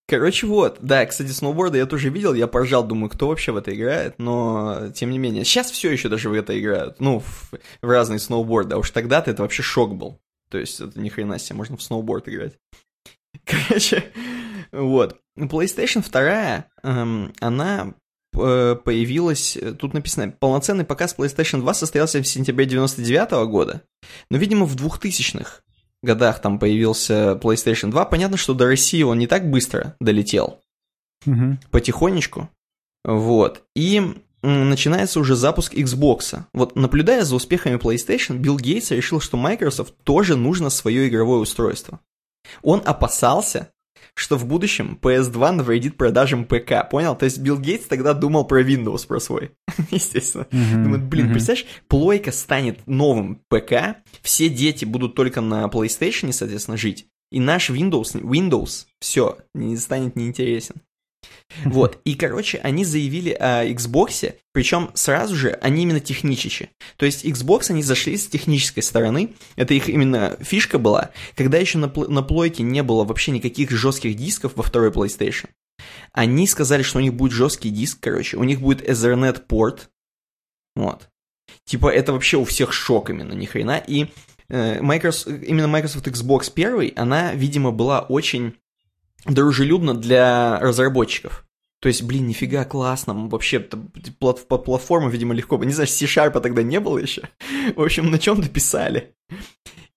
Короче, 0.09 0.49
вот, 0.49 0.78
да, 0.80 1.07
кстати, 1.07 1.30
сноуборды 1.30 1.78
я 1.78 1.86
тоже 1.86 2.11
видел, 2.11 2.34
я 2.34 2.49
поржал, 2.49 2.82
думаю, 2.82 3.09
кто 3.09 3.28
вообще 3.28 3.53
в 3.53 3.57
это 3.57 3.72
играет, 3.72 4.16
но 4.18 4.88
тем 4.97 5.12
не 5.12 5.18
менее, 5.20 5.45
сейчас 5.45 5.70
все 5.70 5.92
еще 5.92 6.09
даже 6.09 6.28
в 6.28 6.32
это 6.32 6.59
играют, 6.59 6.99
ну, 6.99 7.20
в, 7.20 7.53
в 7.82 7.88
разные 7.88 8.18
сноуборды, 8.18 8.74
а 8.74 8.78
уж 8.78 8.90
тогда-то 8.90 9.30
это 9.30 9.42
вообще 9.42 9.62
шок 9.62 9.95
был. 9.95 10.18
То 10.51 10.59
есть 10.59 10.80
это 10.80 10.99
ни 11.01 11.09
хрена 11.09 11.38
себе, 11.38 11.57
можно 11.57 11.76
в 11.76 11.82
сноуборд 11.82 12.28
играть. 12.28 12.59
Короче, 13.45 14.12
вот. 14.72 15.20
PlayStation 15.38 16.09
2, 16.09 16.66
эм, 16.82 17.32
она 17.40 17.95
э, 18.34 18.76
появилась, 18.84 19.57
э, 19.57 19.72
тут 19.72 19.95
написано, 19.95 20.30
полноценный 20.30 20.84
показ 20.84 21.14
PlayStation 21.16 21.61
2 21.61 21.74
состоялся 21.74 22.22
в 22.22 22.26
сентябре 22.26 22.66
99 22.66 23.32
-го 23.32 23.47
года, 23.47 23.82
но, 24.30 24.38
видимо, 24.38 24.66
в 24.66 24.76
2000-х 24.76 25.62
годах 26.05 26.40
там 26.40 26.59
появился 26.59 27.38
PlayStation 27.42 27.90
2. 27.90 28.05
Понятно, 28.05 28.36
что 28.36 28.55
до 28.55 28.66
России 28.66 29.03
он 29.03 29.18
не 29.18 29.26
так 29.26 29.51
быстро 29.51 29.97
долетел. 29.99 30.61
Угу. 31.26 31.59
Потихонечку. 31.70 32.51
Вот. 33.05 33.62
И 33.74 34.03
начинается 34.45 35.20
уже 35.20 35.36
запуск 35.36 35.74
Xbox. 35.74 36.42
Вот 36.53 36.76
наблюдая 36.76 37.24
за 37.24 37.34
успехами 37.34 37.76
PlayStation, 37.76 38.36
Билл 38.36 38.59
Гейтс 38.59 38.90
решил, 38.90 39.20
что 39.20 39.36
Microsoft 39.36 39.95
тоже 40.05 40.36
нужно 40.36 40.70
свое 40.70 41.09
игровое 41.09 41.40
устройство. 41.40 42.01
Он 42.62 42.82
опасался, 42.84 43.70
что 44.14 44.36
в 44.36 44.47
будущем 44.47 44.99
PS2 45.01 45.51
навредит 45.51 45.97
продажам 45.97 46.45
ПК, 46.45 46.88
понял? 46.90 47.16
То 47.16 47.24
есть 47.24 47.38
Билл 47.38 47.59
Гейтс 47.59 47.86
тогда 47.86 48.14
думал 48.14 48.45
про 48.45 48.62
Windows, 48.62 49.07
про 49.07 49.18
свой, 49.18 49.53
естественно. 49.90 50.47
Mm-hmm. 50.51 50.82
Думает, 50.82 51.05
блин, 51.05 51.26
mm-hmm. 51.26 51.32
представляешь, 51.32 51.66
плойка 51.88 52.30
станет 52.30 52.86
новым 52.86 53.40
ПК, 53.49 53.97
все 54.22 54.49
дети 54.49 54.84
будут 54.84 55.14
только 55.14 55.40
на 55.40 55.64
PlayStation, 55.64 56.30
соответственно, 56.32 56.76
жить, 56.76 57.07
и 57.32 57.40
наш 57.40 57.70
Windows, 57.70 58.12
Windows, 58.20 58.86
все, 59.01 59.38
не 59.55 59.76
станет 59.76 60.16
неинтересен. 60.16 60.76
Вот, 61.64 62.00
и, 62.04 62.14
короче, 62.14 62.58
они 62.58 62.84
заявили 62.84 63.30
о 63.30 63.64
Xbox, 63.66 64.34
причем 64.52 64.90
сразу 64.94 65.36
же 65.36 65.51
они 65.62 65.84
именно 65.84 66.01
техничичи. 66.01 66.70
То 66.96 67.06
есть 67.06 67.24
Xbox 67.24 67.70
они 67.70 67.82
зашли 67.82 68.16
с 68.16 68.26
технической 68.26 68.82
стороны, 68.82 69.34
это 69.56 69.74
их 69.74 69.88
именно 69.88 70.36
фишка 70.40 70.78
была, 70.78 71.10
когда 71.36 71.59
еще 71.59 71.78
на, 71.78 71.92
на 72.09 72.22
плойке 72.22 72.62
не 72.62 72.82
было 72.82 73.05
вообще 73.05 73.30
никаких 73.30 73.70
жестких 73.70 74.16
дисков 74.16 74.52
во 74.56 74.62
второй 74.62 74.90
PlayStation. 74.90 75.48
Они 76.12 76.46
сказали, 76.46 76.82
что 76.82 76.98
у 76.98 77.02
них 77.02 77.14
будет 77.14 77.32
жесткий 77.32 77.70
диск, 77.70 77.98
короче, 78.01 78.36
у 78.36 78.44
них 78.44 78.60
будет 78.60 78.88
Ethernet 78.88 79.42
порт, 79.46 79.90
вот. 80.74 81.09
Типа 81.64 81.88
это 81.88 82.12
вообще 82.12 82.36
у 82.36 82.44
всех 82.44 82.72
шок 82.72 83.10
именно, 83.10 83.32
ни 83.32 83.46
хрена, 83.46 83.82
и 83.86 84.06
э, 84.48 84.80
Microsoft, 84.80 85.42
именно 85.42 85.68
Microsoft 85.68 86.06
Xbox 86.09 86.52
1, 86.55 86.92
она, 86.96 87.32
видимо, 87.34 87.70
была 87.70 88.01
очень 88.01 88.55
дружелюбно 89.26 89.94
для 89.94 90.59
разработчиков. 90.60 91.44
То 91.80 91.88
есть, 91.88 92.02
блин, 92.02 92.26
нифига 92.26 92.64
классно, 92.64 93.28
вообще 93.28 93.60
плат, 93.60 94.46
платформа, 94.48 95.10
видимо, 95.10 95.34
легко. 95.34 95.62
Не 95.62 95.72
знаю, 95.72 95.86
C-Sharp 95.86 96.40
тогда 96.40 96.62
не 96.62 96.80
было 96.80 96.98
еще. 96.98 97.28
В 97.76 97.82
общем, 97.82 98.10
на 98.10 98.18
чем-то 98.18 98.48
писали. 98.48 99.14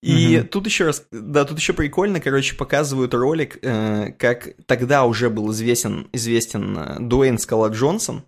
И 0.03 0.35
mm-hmm. 0.35 0.43
тут 0.43 0.65
еще 0.65 0.85
раз, 0.85 1.05
да, 1.11 1.45
тут 1.45 1.57
еще 1.57 1.73
прикольно, 1.73 2.19
короче, 2.19 2.55
показывают 2.55 3.13
ролик, 3.13 3.57
э, 3.63 4.11
как 4.19 4.49
тогда 4.65 5.05
уже 5.05 5.29
был 5.29 5.51
известен, 5.51 6.07
известен 6.13 6.77
э, 6.77 6.99
Дуэйн 6.99 7.39
Скала 7.39 7.69
Джонсон, 7.69 8.23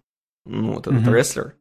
ну, 0.45 0.73
вот 0.73 0.87
этот 0.87 1.01
mm-hmm. 1.01 1.13
рестлер. 1.13 1.55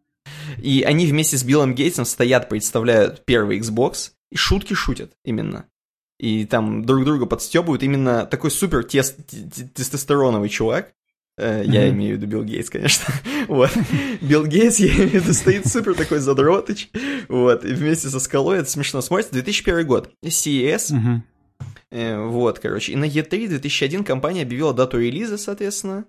И 0.56 0.82
они 0.82 1.06
вместе 1.06 1.36
с 1.36 1.44
Биллом 1.44 1.74
Гейтсом 1.74 2.04
стоят, 2.04 2.48
представляют 2.48 3.24
первый 3.26 3.58
Xbox, 3.58 4.12
и 4.30 4.36
шутки 4.36 4.74
шутят 4.74 5.12
именно 5.24 5.66
и 6.18 6.44
там 6.44 6.84
друг 6.84 7.04
друга 7.04 7.26
подстебывают, 7.26 7.82
именно 7.82 8.26
такой 8.26 8.50
супер 8.50 8.84
тест, 8.84 9.18
тестостероновый 9.74 10.48
чувак, 10.48 10.92
Uh, 11.38 11.62
mm-hmm. 11.62 11.70
Я 11.70 11.88
имею 11.90 12.16
в 12.16 12.20
виду 12.20 12.26
Билл 12.26 12.42
Гейтс, 12.42 12.68
конечно. 12.68 13.14
вот. 13.46 13.70
Билл 14.20 14.44
Гейтс, 14.44 14.80
я 14.80 14.88
имею 14.88 15.08
в 15.08 15.14
виду, 15.14 15.32
стоит 15.32 15.68
супер 15.68 15.94
такой 15.94 16.18
задротыч. 16.18 16.90
Вот. 17.28 17.64
И 17.64 17.72
вместе 17.74 18.08
со 18.08 18.18
скалой 18.18 18.58
это 18.58 18.68
смешно 18.68 19.00
смотрится. 19.02 19.34
2001 19.34 19.86
год. 19.86 20.10
CES. 20.24 20.90
Mm-hmm. 20.90 21.20
Э, 21.92 22.26
вот, 22.26 22.58
короче. 22.58 22.92
И 22.92 22.96
на 22.96 23.04
E3 23.04 23.46
2001 23.46 24.02
компания 24.02 24.42
объявила 24.42 24.74
дату 24.74 24.98
релиза, 24.98 25.38
соответственно, 25.38 26.06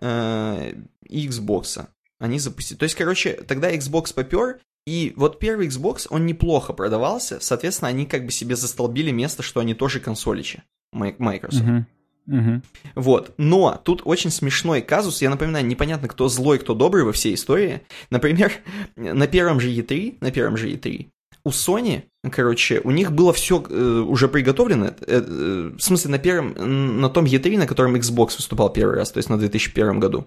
э, 0.00 0.74
Xbox. 1.10 1.88
Они 2.20 2.38
запустили. 2.38 2.78
То 2.78 2.84
есть, 2.84 2.94
короче, 2.94 3.32
тогда 3.32 3.74
Xbox 3.74 4.14
попер, 4.14 4.60
и 4.86 5.12
вот 5.16 5.38
первый 5.38 5.68
Xbox, 5.68 6.06
он 6.10 6.26
неплохо 6.26 6.72
продавался, 6.72 7.38
соответственно, 7.40 7.88
они 7.88 8.06
как 8.06 8.24
бы 8.24 8.32
себе 8.32 8.56
застолбили 8.56 9.10
место, 9.10 9.42
что 9.42 9.60
они 9.60 9.74
тоже 9.74 10.00
консоличи, 10.00 10.62
Microsoft. 10.92 11.64
Uh-huh. 11.64 11.84
Угу. 12.28 12.62
Вот. 12.94 13.34
Но 13.36 13.80
тут 13.82 14.02
очень 14.04 14.30
смешной 14.30 14.80
казус. 14.80 15.22
Я 15.22 15.30
напоминаю, 15.30 15.66
непонятно, 15.66 16.06
кто 16.06 16.28
злой, 16.28 16.60
кто 16.60 16.72
добрый 16.72 17.02
во 17.02 17.12
всей 17.12 17.34
истории. 17.34 17.82
Например, 18.10 18.52
на 18.96 19.26
первом 19.26 19.58
же 19.58 19.70
E3, 19.72 20.18
на 20.20 20.30
первом 20.30 20.56
же 20.56 20.70
E3 20.70 21.08
у 21.44 21.50
Sony, 21.50 22.02
короче, 22.30 22.80
у 22.84 22.90
них 22.90 23.12
было 23.12 23.32
все 23.32 23.62
э, 23.68 24.04
уже 24.06 24.28
приготовлено. 24.28 24.86
Э, 24.86 24.92
э, 25.06 25.72
в 25.76 25.80
смысле, 25.80 26.12
на 26.12 26.18
первом, 26.18 27.00
на 27.00 27.08
том 27.08 27.24
E3, 27.24 27.58
на 27.58 27.66
котором 27.66 27.96
Xbox 27.96 28.36
выступал 28.36 28.72
первый 28.72 28.96
раз, 28.96 29.10
то 29.10 29.18
есть 29.18 29.28
на 29.28 29.38
2001 29.38 29.98
году. 29.98 30.26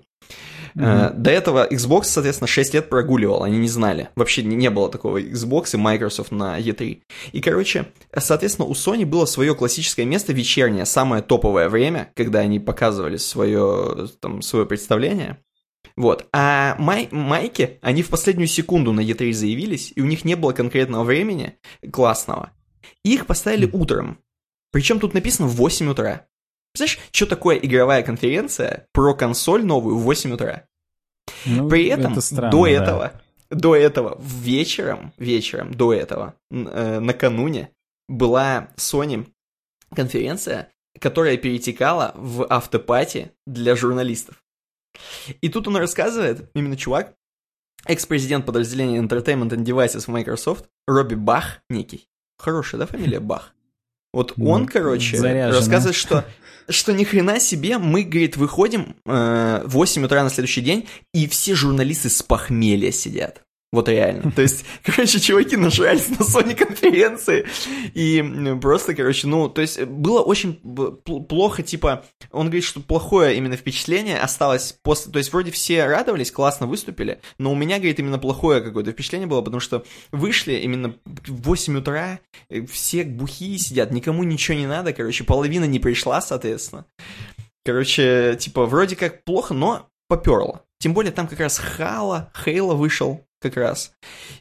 Mm-hmm. 0.78 1.14
До 1.14 1.32
этого 1.32 1.68
Xbox, 1.70 2.04
соответственно, 2.06 2.48
6 2.48 2.74
лет 2.74 2.90
прогуливал, 2.90 3.44
они 3.44 3.58
не 3.58 3.70
знали. 3.70 4.10
Вообще 4.16 4.44
не 4.44 4.70
было 4.70 4.90
такого 4.90 5.22
Xbox 5.22 5.70
и 5.74 5.78
Microsoft 5.78 6.32
на 6.32 6.60
E3. 6.60 7.02
И, 7.32 7.42
короче, 7.42 7.88
соответственно, 8.16 8.68
у 8.68 8.74
Sony 8.74 9.06
было 9.06 9.26
свое 9.26 9.56
классическое 9.56 10.06
место 10.06 10.34
вечернее, 10.34 10.86
самое 10.86 11.24
топовое 11.24 11.70
время, 11.70 12.12
когда 12.16 12.40
они 12.40 12.60
показывали 12.60 13.18
свое, 13.18 14.10
там, 14.20 14.42
свое 14.42 14.66
представление. 14.66 15.38
Вот. 15.96 16.28
А 16.34 16.76
май 16.78 17.08
майки, 17.12 17.80
они 17.82 18.04
в 18.04 18.10
последнюю 18.10 18.48
секунду 18.48 18.92
на 18.92 19.00
E3 19.00 19.32
заявились, 19.32 19.94
и 19.96 20.02
у 20.02 20.06
них 20.06 20.26
не 20.26 20.36
было 20.36 20.52
конкретного 20.52 21.06
времени 21.06 21.58
классного. 21.92 22.52
Их 23.04 23.28
поставили 23.28 23.70
утром. 23.72 24.20
Причем 24.72 25.00
тут 25.00 25.14
написано 25.14 25.48
в 25.48 25.56
8 25.56 25.90
утра. 25.90 26.28
Знаешь, 26.76 27.00
что 27.12 27.26
такое 27.26 27.58
игровая 27.58 28.04
конференция 28.04 28.88
про 28.92 29.14
консоль 29.14 29.66
новую 29.66 29.98
в 29.98 30.04
8 30.04 30.34
утра? 30.34 30.68
Ну, 31.46 31.70
При 31.70 31.88
этом 31.88 32.14
это 32.14 32.22
странно, 32.22 32.52
до 32.52 32.68
этого, 32.68 33.14
да. 33.50 33.58
до 33.58 33.76
этого 33.76 34.22
вечером, 34.22 35.14
вечером 35.18 35.74
до 35.74 35.94
этого, 35.94 36.36
э, 36.52 37.00
накануне 37.00 37.72
была 38.08 38.70
Sony 38.78 39.28
конференция, 39.94 40.72
которая 41.00 41.38
перетекала 41.38 42.12
в 42.16 42.46
автопати 42.50 43.32
для 43.46 43.76
журналистов. 43.76 44.44
И 45.42 45.50
тут 45.50 45.68
он 45.68 45.78
рассказывает, 45.78 46.50
именно 46.54 46.78
чувак, 46.78 47.16
экс-президент 47.86 48.46
подразделения 48.46 49.00
Entertainment 49.00 49.50
and 49.50 49.64
Devices 49.64 50.02
в 50.02 50.08
Microsoft, 50.08 50.66
Робби 50.88 51.16
Бах 51.16 51.62
некий. 51.70 52.08
Хорошая, 52.38 52.80
да, 52.80 52.86
фамилия 52.88 53.20
Бах? 53.20 53.55
Вот 54.16 54.34
он, 54.38 54.62
ну, 54.62 54.68
короче, 54.72 55.18
заряжено. 55.18 55.60
рассказывает, 55.60 55.96
что 55.96 56.24
что 56.70 56.94
ни 56.94 57.04
хрена 57.04 57.38
себе, 57.42 57.78
мы, 57.78 58.04
говорит, 58.04 58.38
выходим 58.38 58.96
э, 59.06 59.62
в 59.66 59.72
8 59.72 60.06
утра 60.06 60.24
на 60.24 60.30
следующий 60.30 60.62
день, 60.62 60.88
и 61.14 61.28
все 61.28 61.54
журналисты 61.54 62.10
с 62.10 62.24
похмелья 62.24 62.92
сидят. 62.92 63.45
Вот 63.72 63.90
реально. 63.90 64.32
То 64.36 64.42
есть, 64.42 64.64
короче, 64.84 65.20
чуваки 65.20 65.58
нажрались 65.58 66.10
на 66.10 66.24
Sony 66.24 66.56
конференции. 66.56 67.46
И 67.94 68.24
просто, 68.62 68.96
короче, 68.96 69.28
ну, 69.28 69.50
то 69.50 69.62
есть 69.62 69.82
было 69.84 70.22
очень 70.22 70.54
плохо, 71.28 71.64
типа, 71.64 72.06
он 72.32 72.48
говорит, 72.48 72.64
что 72.64 72.80
плохое 72.80 73.38
именно 73.38 73.58
впечатление 73.58 74.18
осталось 74.18 74.78
после... 74.84 75.12
То 75.12 75.18
есть 75.18 75.34
вроде 75.34 75.52
все 75.52 75.86
радовались, 75.86 76.32
классно 76.32 76.68
выступили, 76.68 77.20
но 77.38 77.52
у 77.52 77.56
меня, 77.56 77.78
говорит, 77.78 78.00
именно 78.00 78.20
плохое 78.20 78.62
какое-то 78.62 78.92
впечатление 78.92 79.28
было, 79.28 79.42
потому 79.42 79.60
что 79.60 79.84
вышли 80.12 80.54
именно 80.54 80.96
в 81.06 81.42
8 81.42 81.78
утра, 81.78 82.20
э, 82.50 82.66
все 82.66 83.04
бухие 83.04 83.58
сидят, 83.58 83.92
никому 83.92 84.24
ничего 84.24 84.58
не 84.58 84.68
надо, 84.68 84.94
короче, 84.94 85.24
половина 85.24 85.66
не 85.66 85.80
пришла, 85.80 86.22
соответственно. 86.22 86.86
Короче, 87.66 88.38
типа, 88.40 88.66
вроде 88.66 88.96
как 88.96 89.24
плохо, 89.24 89.54
но 89.54 89.90
поперло. 90.08 90.65
Тем 90.80 90.94
более 90.94 91.12
там 91.12 91.28
как 91.28 91.40
раз 91.40 91.58
Хала, 91.58 92.32
Хейла 92.36 92.76
вышел, 92.76 93.26
как 93.46 93.58
раз, 93.58 93.94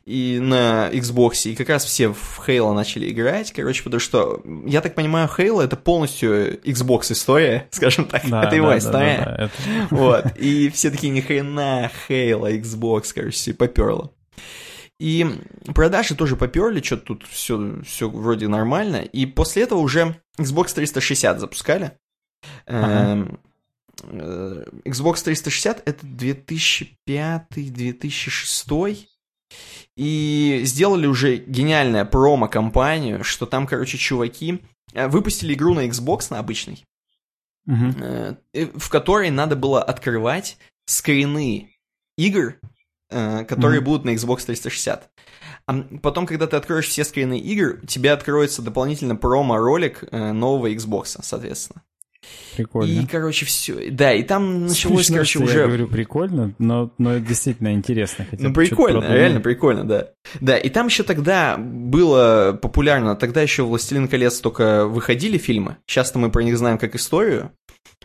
и 0.05 0.39
на 0.41 0.91
Xbox, 0.91 1.51
и 1.51 1.55
как 1.55 1.69
раз 1.69 1.85
все 1.85 2.09
в 2.09 2.43
Halo 2.47 2.73
начали 2.73 3.11
играть, 3.11 3.53
короче, 3.53 3.83
потому 3.83 4.01
что, 4.01 4.43
я 4.67 4.81
так 4.81 4.95
понимаю, 4.95 5.29
Halo 5.29 5.63
это 5.63 5.77
полностью 5.77 6.59
Xbox 6.63 7.13
история, 7.13 7.69
скажем 7.71 8.07
так, 8.07 8.29
да, 8.29 8.45
это 8.45 8.57
его 8.57 8.71
да, 8.71 8.79
история, 8.79 9.19
да, 9.19 9.37
да, 9.37 9.51
да, 9.67 9.89
вот, 9.91 10.39
и 10.39 10.71
все 10.71 10.91
такие, 10.91 11.13
ни 11.13 11.21
хрена 11.21 11.91
Halo, 12.09 12.51
Xbox, 12.61 13.13
короче, 13.15 13.37
все 13.37 13.55
поперло. 13.55 14.11
И 15.01 15.27
продажи 15.75 16.15
тоже 16.15 16.37
поперли, 16.37 16.81
что-то 16.81 17.07
тут 17.07 17.27
все, 17.29 17.83
все 17.85 18.09
вроде 18.09 18.49
нормально, 18.49 18.97
и 18.97 19.27
после 19.27 19.65
этого 19.65 19.81
уже 19.81 20.17
Xbox 20.39 20.73
360 20.75 21.41
запускали, 21.41 21.93
ага. 22.67 23.39
Э, 24.11 24.65
Xbox 24.85 25.25
360 25.25 25.89
это 25.89 26.07
2005-2006 26.07 29.07
и 29.97 30.61
сделали 30.65 31.07
уже 31.07 31.37
гениальную 31.37 32.07
промо-компанию, 32.07 33.25
что 33.25 33.47
там, 33.47 33.67
короче, 33.67 33.97
чуваки 33.99 34.63
э, 34.93 35.09
выпустили 35.09 35.55
игру 35.55 35.75
на 35.75 35.87
Xbox, 35.87 36.27
на 36.31 36.39
обычный, 36.39 36.85
угу. 37.67 38.37
в 38.53 38.89
которой 38.91 39.31
надо 39.31 39.57
было 39.57 39.83
открывать 39.83 40.59
скрины 40.87 41.77
игр, 42.17 42.61
которые 43.09 43.81
угу. 43.81 43.91
будут 43.91 44.05
на 44.05 44.15
Xbox 44.15 44.47
360. 44.47 45.11
А 45.67 45.83
потом, 46.03 46.27
когда 46.27 46.47
ты 46.47 46.57
откроешь 46.57 46.89
все 46.89 47.05
скрины 47.05 47.39
игр, 47.39 47.81
у 47.83 47.87
тебя 47.87 48.13
откроется 48.13 48.61
дополнительно 48.61 49.17
промо-ролик 49.17 50.05
нового 50.13 50.71
Xbox, 50.71 51.23
соответственно. 51.23 51.83
Прикольно. 52.57 53.01
И, 53.01 53.07
короче, 53.07 53.47
все. 53.47 53.91
Да, 53.91 54.13
и 54.13 54.23
там 54.23 54.67
началось, 54.67 55.07
Смешно, 55.07 55.15
короче, 55.17 55.39
уже... 55.41 55.59
Я 55.59 55.67
говорю 55.67 55.89
прикольно, 55.89 56.55
но, 56.59 56.93
но 56.99 57.15
это 57.15 57.27
действительно 57.27 57.73
интересно. 57.73 58.27
Хотя 58.31 58.43
ну, 58.45 58.55
прикольно, 58.55 59.05
реально 59.13 59.41
прикольно, 59.41 59.85
да. 59.85 60.11
Да, 60.41 60.57
и 60.57 60.69
там 60.71 60.87
еще 60.87 61.03
тогда 61.03 61.57
было 61.59 62.59
популярно, 62.61 63.17
тогда 63.17 63.43
еще 63.43 63.65
«Властелин 63.65 64.09
колец» 64.09 64.41
только 64.41 64.87
выходили 64.87 65.39
фильмы. 65.39 65.79
Сейчас-то 65.87 66.19
мы 66.19 66.31
про 66.31 66.43
них 66.43 66.57
знаем 66.57 66.79
как 66.79 66.95
историю. 66.95 67.51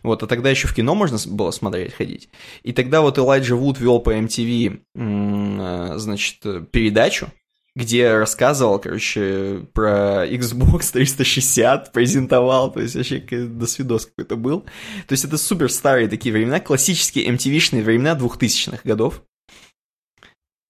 Вот, 0.02 0.24
а 0.24 0.28
тогда 0.28 0.50
еще 0.50 0.68
в 0.68 0.74
кино 0.74 0.96
можно 0.96 1.18
было 1.28 1.52
смотреть, 1.52 1.94
ходить. 1.94 2.30
И 2.64 2.72
тогда 2.72 3.02
вот 3.02 3.18
Элайджа 3.18 3.56
Вуд 3.56 3.80
вел 3.80 4.00
по 4.00 4.16
MTV, 4.16 4.80
э, 4.96 5.94
значит, 5.98 6.72
передачу, 6.72 7.28
где 7.76 8.18
рассказывал, 8.18 8.80
короче, 8.80 9.66
про 9.74 10.26
Xbox 10.28 10.92
360, 10.92 11.92
презентовал, 11.92 12.72
то 12.72 12.82
есть 12.82 12.96
вообще 12.96 13.20
до 13.20 13.68
свидос 13.68 14.08
какой-то 14.08 14.36
был. 14.36 14.62
То 15.08 15.14
есть 15.14 15.24
это 15.24 15.38
супер 15.38 15.72
старые 15.72 16.08
такие 16.08 16.34
времена, 16.34 16.60
классические 16.60 17.30
MTV-шные 17.30 17.84
времена 17.84 18.18
2000-х 18.18 18.82
годов. 18.84 19.24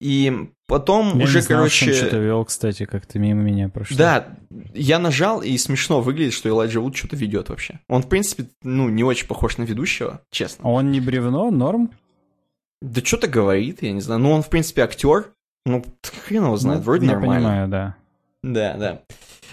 И 0.01 0.49
потом 0.67 1.17
я 1.17 1.26
уже, 1.26 1.39
не 1.39 1.41
знал, 1.41 1.59
короче... 1.59 1.93
что-то 1.93 2.17
вел, 2.17 2.45
кстати, 2.45 2.85
как-то 2.85 3.19
мимо 3.19 3.41
меня 3.41 3.67
прошло. 3.67 3.97
Да, 3.97 4.38
я 4.73 4.97
нажал, 4.97 5.41
и 5.41 5.57
смешно 5.57 5.99
выглядит, 5.99 6.34
что 6.34 6.47
Элайджа 6.47 6.80
Вуд 6.80 6.95
что-то 6.95 7.17
ведет 7.17 7.49
вообще. 7.49 7.80
Он, 7.89 8.03
в 8.03 8.07
принципе, 8.07 8.45
ну, 8.63 8.88
не 8.88 9.03
очень 9.03 9.27
похож 9.27 9.57
на 9.57 9.63
ведущего, 9.63 10.21
честно. 10.31 10.63
А 10.65 10.69
он 10.69 10.91
не 10.91 11.01
бревно, 11.01 11.51
норм? 11.51 11.91
Да 12.81 13.01
что-то 13.03 13.27
говорит, 13.27 13.81
я 13.81 13.91
не 13.91 13.99
знаю. 13.99 14.21
Ну, 14.21 14.31
он, 14.31 14.41
в 14.41 14.49
принципе, 14.49 14.84
актер, 14.84 15.34
ну, 15.65 15.84
хрен 16.26 16.45
его 16.45 16.57
знает, 16.57 16.80
ну, 16.80 16.86
вроде 16.86 17.07
я 17.07 17.14
нормально. 17.14 17.36
понимаю, 17.36 17.68
да. 17.68 17.95
Да, 18.41 18.73
да. 18.77 19.02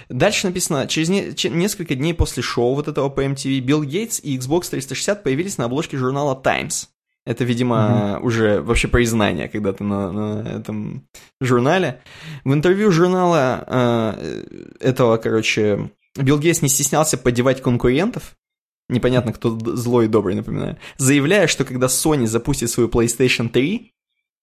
Дальше 0.09 0.47
написано, 0.47 0.87
через 0.87 1.09
не, 1.09 1.33
несколько 1.51 1.95
дней 1.95 2.15
после 2.15 2.43
шоу 2.43 2.75
вот 2.75 2.89
этого 2.89 3.09
по 3.09 3.25
MTV, 3.25 3.59
Билл 3.61 3.83
Гейтс 3.83 4.21
и 4.23 4.37
Xbox 4.39 4.71
360 4.71 5.23
появились 5.23 5.59
на 5.59 5.65
обложке 5.65 5.97
журнала 5.97 6.37
Times. 6.37 6.89
Это, 7.25 7.43
видимо, 7.43 7.77
mm-hmm. 7.77 8.21
уже 8.23 8.61
вообще 8.63 8.87
признание, 8.87 9.49
когда 9.49 9.73
ты 9.73 9.83
на, 9.83 10.13
на 10.13 10.49
этом 10.49 11.09
журнале. 11.41 12.01
В 12.45 12.53
интервью 12.53 12.93
журнала 12.93 13.65
э, 13.67 14.45
этого, 14.79 15.17
короче, 15.17 15.91
Билл 16.15 16.39
Гейтс 16.39 16.63
не 16.63 16.69
стеснялся 16.69 17.19
поддевать 17.19 17.63
конкурентов, 17.63 18.37
непонятно, 18.89 19.33
кто 19.33 19.59
злой 19.59 20.05
и 20.05 20.09
добрый, 20.09 20.37
напоминаю, 20.37 20.79
заявляя, 20.99 21.49
что 21.49 21.65
когда 21.65 21.89
Sony 21.89 22.27
запустит 22.27 22.71
свою 22.71 22.89
PlayStation 22.89 23.49
3, 23.49 23.93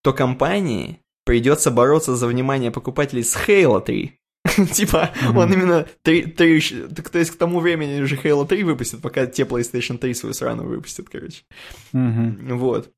то 0.04 0.12
компании 0.12 1.00
придется 1.24 1.72
бороться 1.72 2.16
за 2.16 2.28
внимание 2.28 2.72
покупателей 2.72 3.24
с 3.24 3.36
Halo 3.36 3.84
3. 3.84 4.20
типа, 4.74 5.12
он 5.36 5.54
именно 5.54 5.88
3, 6.02 6.24
3, 6.24 6.62
то 6.90 7.20
есть 7.20 7.32
к 7.32 7.38
тому 7.38 7.60
времени 7.60 8.02
уже 8.02 8.16
Halo 8.16 8.46
3 8.46 8.64
выпустит, 8.64 9.02
пока 9.02 9.26
те 9.26 9.44
PlayStation 9.44 9.98
3 9.98 10.14
свою 10.14 10.34
сраную 10.34 10.68
выпустят, 10.68 11.10
короче. 11.10 11.44
Вот. 11.94 12.92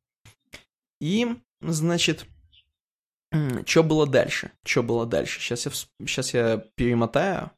И, 0.99 1.27
значит, 1.61 2.25
что 3.65 3.83
было 3.83 4.07
дальше? 4.07 4.51
Что 4.65 4.81
было 4.81 5.05
дальше? 5.05 5.39
Сейчас 5.39 5.65
я, 5.65 5.71
сейчас 6.07 6.33
я 6.33 6.63
перемотаю. 6.75 7.51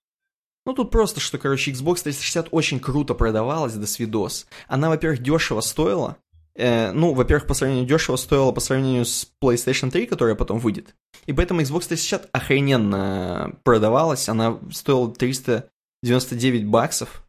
Ну, 0.65 0.73
тут 0.73 0.91
просто, 0.91 1.21
что, 1.21 1.37
короче, 1.37 1.71
Xbox 1.71 2.03
360 2.03 2.49
очень 2.51 2.81
круто 2.81 3.13
продавалась 3.13 3.75
до 3.75 3.87
свидос. 3.87 4.47
Она, 4.67 4.89
во-первых, 4.89 5.21
дешево 5.21 5.61
стоила, 5.61 6.17
ну, 6.57 7.13
во-первых, 7.13 7.47
по 7.47 7.53
сравнению 7.53 7.87
дешево 7.87 8.15
стоило 8.15 8.51
по 8.51 8.59
сравнению 8.59 9.05
с 9.05 9.31
PlayStation 9.43 9.91
3, 9.91 10.07
которая 10.07 10.35
потом 10.35 10.59
выйдет. 10.59 10.95
И 11.27 11.33
поэтому 11.33 11.61
Xbox 11.61 11.87
360 11.87 12.29
охрененно 12.31 13.55
продавалась. 13.63 14.27
Она 14.27 14.59
стоила 14.71 15.13
399 15.13 16.65
баксов 16.65 17.23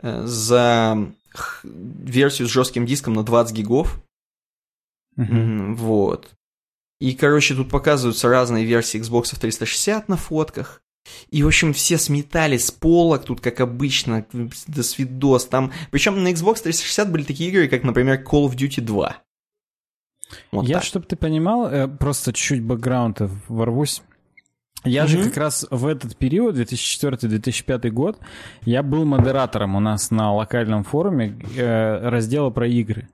э, 0.00 0.24
за 0.24 1.12
версию 1.64 2.48
с 2.48 2.52
жестким 2.52 2.86
диском 2.86 3.14
на 3.14 3.24
20 3.24 3.56
гигов. 3.56 4.00
Mm-hmm. 5.18 5.74
Вот. 5.74 6.30
И, 7.00 7.14
короче, 7.14 7.54
тут 7.54 7.70
показываются 7.70 8.28
разные 8.28 8.64
версии 8.64 9.00
Xbox 9.00 9.38
360 9.38 10.08
на 10.08 10.16
фотках. 10.16 10.80
И, 11.30 11.42
в 11.42 11.46
общем, 11.46 11.72
все 11.72 11.98
сметали 11.98 12.56
с 12.56 12.70
полок 12.70 13.24
тут, 13.24 13.40
как 13.40 13.60
обычно, 13.60 14.26
до 14.66 14.82
свидос. 14.82 15.46
Там... 15.46 15.72
Причем 15.90 16.22
на 16.22 16.32
Xbox 16.32 16.62
360 16.62 17.10
были 17.10 17.24
такие 17.24 17.50
игры, 17.50 17.68
как, 17.68 17.82
например, 17.82 18.22
Call 18.22 18.48
of 18.48 18.56
Duty 18.56 18.80
2. 18.80 19.16
Вот 20.52 20.66
Я, 20.66 20.80
чтобы 20.80 21.06
ты 21.06 21.16
понимал, 21.16 21.66
э, 21.66 21.86
просто 21.88 22.32
чуть-чуть 22.32 22.62
бэкграунда 22.62 23.30
ворвусь. 23.48 24.02
Я 24.84 25.04
mm-hmm. 25.04 25.08
же 25.08 25.24
как 25.24 25.36
раз 25.38 25.66
в 25.70 25.86
этот 25.86 26.16
период, 26.16 26.56
2004-2005 26.56 27.90
год, 27.90 28.18
я 28.62 28.82
был 28.82 29.04
модератором 29.04 29.76
у 29.76 29.80
нас 29.80 30.10
на 30.10 30.34
локальном 30.34 30.84
форуме 30.84 31.38
э, 31.56 32.08
раздела 32.08 32.50
про 32.50 32.66
игры. 32.66 33.08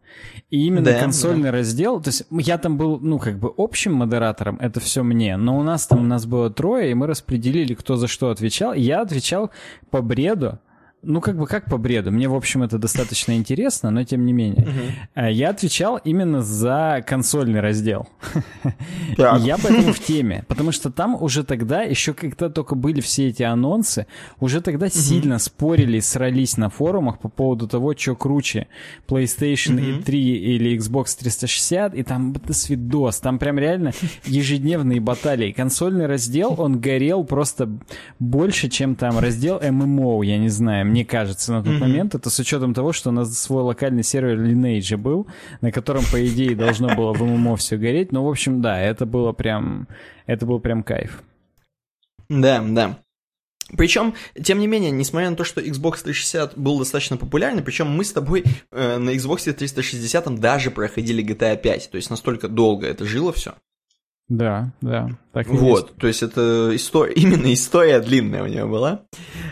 И 0.51 0.66
именно 0.66 0.86
да, 0.86 0.98
консольный 0.98 1.51
да. 1.51 1.52
раздел, 1.52 2.01
то 2.01 2.09
есть 2.09 2.24
я 2.30 2.59
там 2.59 2.76
был, 2.76 2.98
ну, 2.98 3.20
как 3.20 3.38
бы 3.38 3.52
общим 3.56 3.94
модератором, 3.94 4.59
это 4.60 4.80
все 4.80 5.05
мне, 5.05 5.36
но 5.36 5.56
у 5.56 5.62
нас 5.62 5.86
там, 5.86 6.01
у 6.01 6.02
нас 6.02 6.26
было 6.26 6.51
трое, 6.51 6.90
и 6.90 6.94
мы 6.94 7.06
распределили, 7.06 7.74
кто 7.74 7.94
за 7.94 8.09
что 8.09 8.30
отвечал. 8.30 8.74
Я 8.74 9.02
отвечал 9.02 9.51
по 9.90 10.02
бреду, 10.02 10.59
ну, 11.02 11.20
как 11.20 11.39
бы 11.39 11.47
как 11.47 11.64
по 11.64 11.78
бреду. 11.78 12.10
Мне, 12.12 12.28
в 12.28 12.35
общем, 12.35 12.62
это 12.62 12.78
достаточно 12.78 13.32
интересно, 13.32 13.90
но 13.90 14.05
тем 14.05 14.27
не 14.27 14.32
менее. 14.32 14.68
Uh-huh. 15.14 15.32
Я 15.32 15.51
отвечал 15.51 15.97
именно 15.97 16.43
за 16.43 17.02
консольный 17.06 17.60
раздел. 17.60 18.09
Так. 19.16 19.40
Я 19.40 19.56
поэтому 19.59 19.93
в 19.93 19.98
теме. 19.98 20.44
Потому 20.48 20.72
что 20.72 20.90
там 20.90 21.20
уже 21.20 21.43
тогда, 21.43 21.82
еще 21.82 22.14
когда 22.14 22.48
только 22.48 22.74
были 22.74 23.01
все 23.01 23.28
эти 23.28 23.43
анонсы, 23.43 24.06
уже 24.39 24.60
тогда 24.60 24.86
uh-huh. 24.86 24.98
сильно 24.98 25.39
спорили, 25.39 26.01
срались 26.01 26.56
на 26.56 26.68
форумах 26.70 27.18
по 27.18 27.28
поводу 27.28 27.66
того, 27.66 27.94
что 27.97 28.14
круче. 28.14 28.68
PlayStation 29.09 29.78
uh-huh. 29.78 30.02
3 30.02 30.20
или 30.20 30.78
Xbox 30.78 31.18
360, 31.18 31.94
и 31.94 32.02
там 32.02 32.32
это 32.32 32.52
свидос. 32.52 33.20
Там 33.20 33.39
прям 33.39 33.59
реально 33.59 33.93
ежедневные 34.24 35.01
баталии. 35.01 35.52
Консольный 35.52 36.06
раздел, 36.06 36.55
он 36.59 36.81
горел 36.81 37.24
просто 37.24 37.70
больше, 38.18 38.68
чем 38.68 38.94
там 38.97 39.18
раздел 39.18 39.59
MMO, 39.59 40.24
я 40.24 40.39
не 40.39 40.48
знаю 40.48 40.90
мне 40.91 41.05
кажется, 41.05 41.53
на 41.53 41.62
тот 41.62 41.75
mm-hmm. 41.75 41.79
момент. 41.79 42.15
Это 42.15 42.31
с 42.31 42.39
учетом 42.39 42.75
того, 42.75 42.93
что 42.93 43.11
у 43.11 43.12
нас 43.12 43.37
свой 43.39 43.62
локальный 43.62 44.03
сервер 44.03 44.39
Lineage 44.41 44.97
был, 44.97 45.27
на 45.61 45.73
котором, 45.73 46.05
по 46.11 46.27
идее, 46.27 46.55
должно 46.55 46.95
было 46.95 47.12
в 47.12 47.23
ММО 47.23 47.57
все 47.57 47.77
гореть. 47.77 48.12
Но, 48.12 48.25
в 48.25 48.29
общем, 48.29 48.61
да, 48.61 48.81
это 48.81 49.07
было 49.07 49.33
прям... 49.33 49.89
Это 50.27 50.47
был 50.47 50.61
прям 50.61 50.83
кайф. 50.83 51.23
Да, 52.29 52.62
да. 52.67 52.99
Причем, 53.77 54.15
тем 54.43 54.59
не 54.59 54.67
менее, 54.67 54.91
несмотря 54.91 55.31
на 55.31 55.37
то, 55.37 55.45
что 55.45 55.61
Xbox 55.61 56.03
360 56.03 56.59
был 56.59 56.79
достаточно 56.79 57.17
популярный, 57.17 57.62
причем 57.62 57.89
мы 57.89 58.05
с 58.05 58.12
тобой 58.12 58.45
э, 58.73 58.99
на 58.99 59.11
Xbox 59.11 59.53
360 59.53 60.41
даже 60.41 60.71
проходили 60.71 61.25
GTA 61.25 61.57
5, 61.57 61.91
то 61.91 61.97
есть 61.97 62.11
настолько 62.11 62.49
долго 62.49 62.87
это 62.87 63.05
жило 63.05 63.33
все. 63.33 63.55
Да, 64.31 64.73
да. 64.81 65.11
Так 65.32 65.48
вот, 65.48 65.89
есть. 65.89 65.97
то 65.98 66.07
есть 66.07 66.23
это 66.23 66.70
история, 66.73 67.12
именно 67.16 67.52
история 67.52 68.01
длинная 68.01 68.44
у 68.44 68.47
него 68.47 68.69
была. 68.69 69.02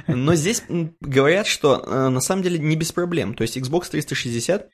Но 0.07 0.37
здесь 0.37 0.63
говорят, 1.01 1.49
что 1.49 1.83
э, 1.85 2.09
на 2.09 2.21
самом 2.21 2.43
деле 2.45 2.59
не 2.61 2.77
без 2.77 2.93
проблем. 2.93 3.35
То 3.35 3.43
есть 3.43 3.59
Xbox 3.59 3.91
360 3.91 4.69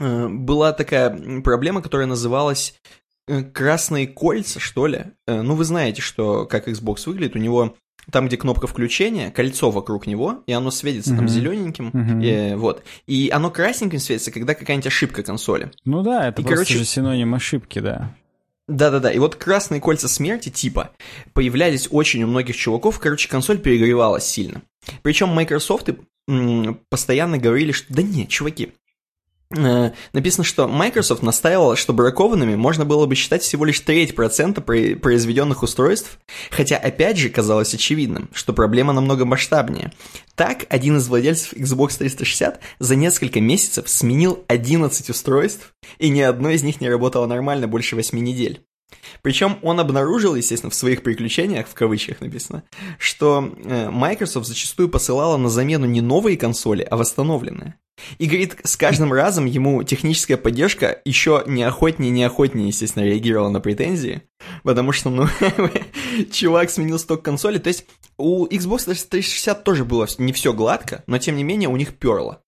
э, 0.00 0.28
была 0.28 0.72
такая 0.72 1.42
проблема, 1.42 1.82
которая 1.82 2.06
называлась 2.06 2.78
э, 3.26 3.42
красные 3.42 4.06
кольца, 4.06 4.60
что 4.60 4.86
ли. 4.86 5.06
Ну, 5.26 5.56
вы 5.56 5.64
знаете, 5.64 6.02
что 6.02 6.46
как 6.46 6.68
Xbox 6.68 7.02
выглядит. 7.06 7.34
У 7.34 7.40
него 7.40 7.74
там, 8.12 8.28
где 8.28 8.36
кнопка 8.36 8.68
включения, 8.68 9.32
кольцо 9.32 9.72
вокруг 9.72 10.06
него, 10.06 10.44
и 10.46 10.52
оно 10.52 10.70
светится 10.70 11.12
mm-hmm. 11.12 11.16
там 11.16 11.28
зелененьким, 11.28 11.88
mm-hmm. 11.88 12.52
и, 12.52 12.54
вот. 12.54 12.84
И 13.08 13.30
оно 13.32 13.50
красненьким 13.50 13.98
светится, 13.98 14.30
когда 14.30 14.54
какая-нибудь 14.54 14.86
ошибка 14.86 15.24
консоли. 15.24 15.72
Ну 15.84 16.02
да, 16.02 16.28
это 16.28 16.42
и, 16.42 16.44
просто 16.44 16.54
короче, 16.54 16.78
же 16.78 16.84
синоним 16.84 17.34
ошибки, 17.34 17.80
да. 17.80 18.14
Да-да-да, 18.68 19.12
и 19.12 19.18
вот 19.18 19.36
красные 19.36 19.80
кольца 19.80 20.08
смерти 20.08 20.48
типа 20.48 20.90
появлялись 21.34 21.86
очень 21.90 22.24
у 22.24 22.26
многих 22.26 22.56
чуваков, 22.56 22.98
короче, 22.98 23.28
консоль 23.28 23.58
перегревалась 23.58 24.26
сильно. 24.26 24.62
Причем 25.02 25.28
Microsoft 25.28 25.88
постоянно 26.90 27.38
говорили, 27.38 27.70
что 27.70 27.92
да 27.94 28.02
нет, 28.02 28.28
чуваки, 28.28 28.72
написано, 29.50 30.44
что 30.44 30.66
Microsoft 30.66 31.22
настаивала, 31.22 31.76
что 31.76 31.92
бракованными 31.92 32.56
можно 32.56 32.84
было 32.84 33.06
бы 33.06 33.14
считать 33.14 33.42
всего 33.42 33.64
лишь 33.64 33.80
треть 33.80 34.14
процента 34.14 34.60
произведенных 34.60 35.62
устройств, 35.62 36.18
хотя 36.50 36.76
опять 36.76 37.16
же 37.16 37.28
казалось 37.28 37.72
очевидным, 37.72 38.28
что 38.32 38.52
проблема 38.52 38.92
намного 38.92 39.24
масштабнее. 39.24 39.92
Так, 40.34 40.66
один 40.68 40.96
из 40.96 41.08
владельцев 41.08 41.52
Xbox 41.52 41.98
360 41.98 42.60
за 42.78 42.96
несколько 42.96 43.40
месяцев 43.40 43.88
сменил 43.88 44.44
11 44.48 45.10
устройств, 45.10 45.74
и 45.98 46.08
ни 46.08 46.20
одно 46.20 46.50
из 46.50 46.62
них 46.62 46.80
не 46.80 46.88
работало 46.88 47.26
нормально 47.26 47.68
больше 47.68 47.94
8 47.96 48.18
недель. 48.18 48.62
Причем 49.22 49.58
он 49.62 49.80
обнаружил, 49.80 50.34
естественно, 50.34 50.70
в 50.70 50.74
своих 50.74 51.02
приключениях, 51.02 51.66
в 51.66 51.74
кавычках 51.74 52.20
написано, 52.20 52.62
что 52.98 53.52
э, 53.64 53.90
Microsoft 53.90 54.46
зачастую 54.46 54.88
посылала 54.88 55.36
на 55.36 55.48
замену 55.48 55.86
не 55.86 56.00
новые 56.00 56.36
консоли, 56.36 56.86
а 56.88 56.96
восстановленные. 56.96 57.74
И 58.18 58.26
говорит, 58.26 58.56
с 58.64 58.76
каждым 58.76 59.12
разом 59.12 59.46
ему 59.46 59.82
техническая 59.82 60.36
поддержка 60.36 61.00
еще 61.04 61.42
неохотнее 61.46 62.10
неохотнее, 62.10 62.68
естественно, 62.68 63.04
реагировала 63.04 63.48
на 63.48 63.60
претензии, 63.60 64.22
потому 64.62 64.92
что, 64.92 65.10
ну, 65.10 65.26
чувак 66.32 66.70
сменил 66.70 66.98
сток 66.98 67.22
консоли, 67.22 67.58
то 67.58 67.68
есть 67.68 67.86
у 68.18 68.46
Xbox 68.46 68.84
360 68.84 69.64
тоже 69.64 69.84
было 69.84 70.06
не 70.18 70.32
все 70.32 70.52
гладко, 70.52 71.04
но 71.06 71.18
тем 71.18 71.36
не 71.36 71.44
менее 71.44 71.68
у 71.68 71.76
них 71.76 71.94
перло. 71.94 72.42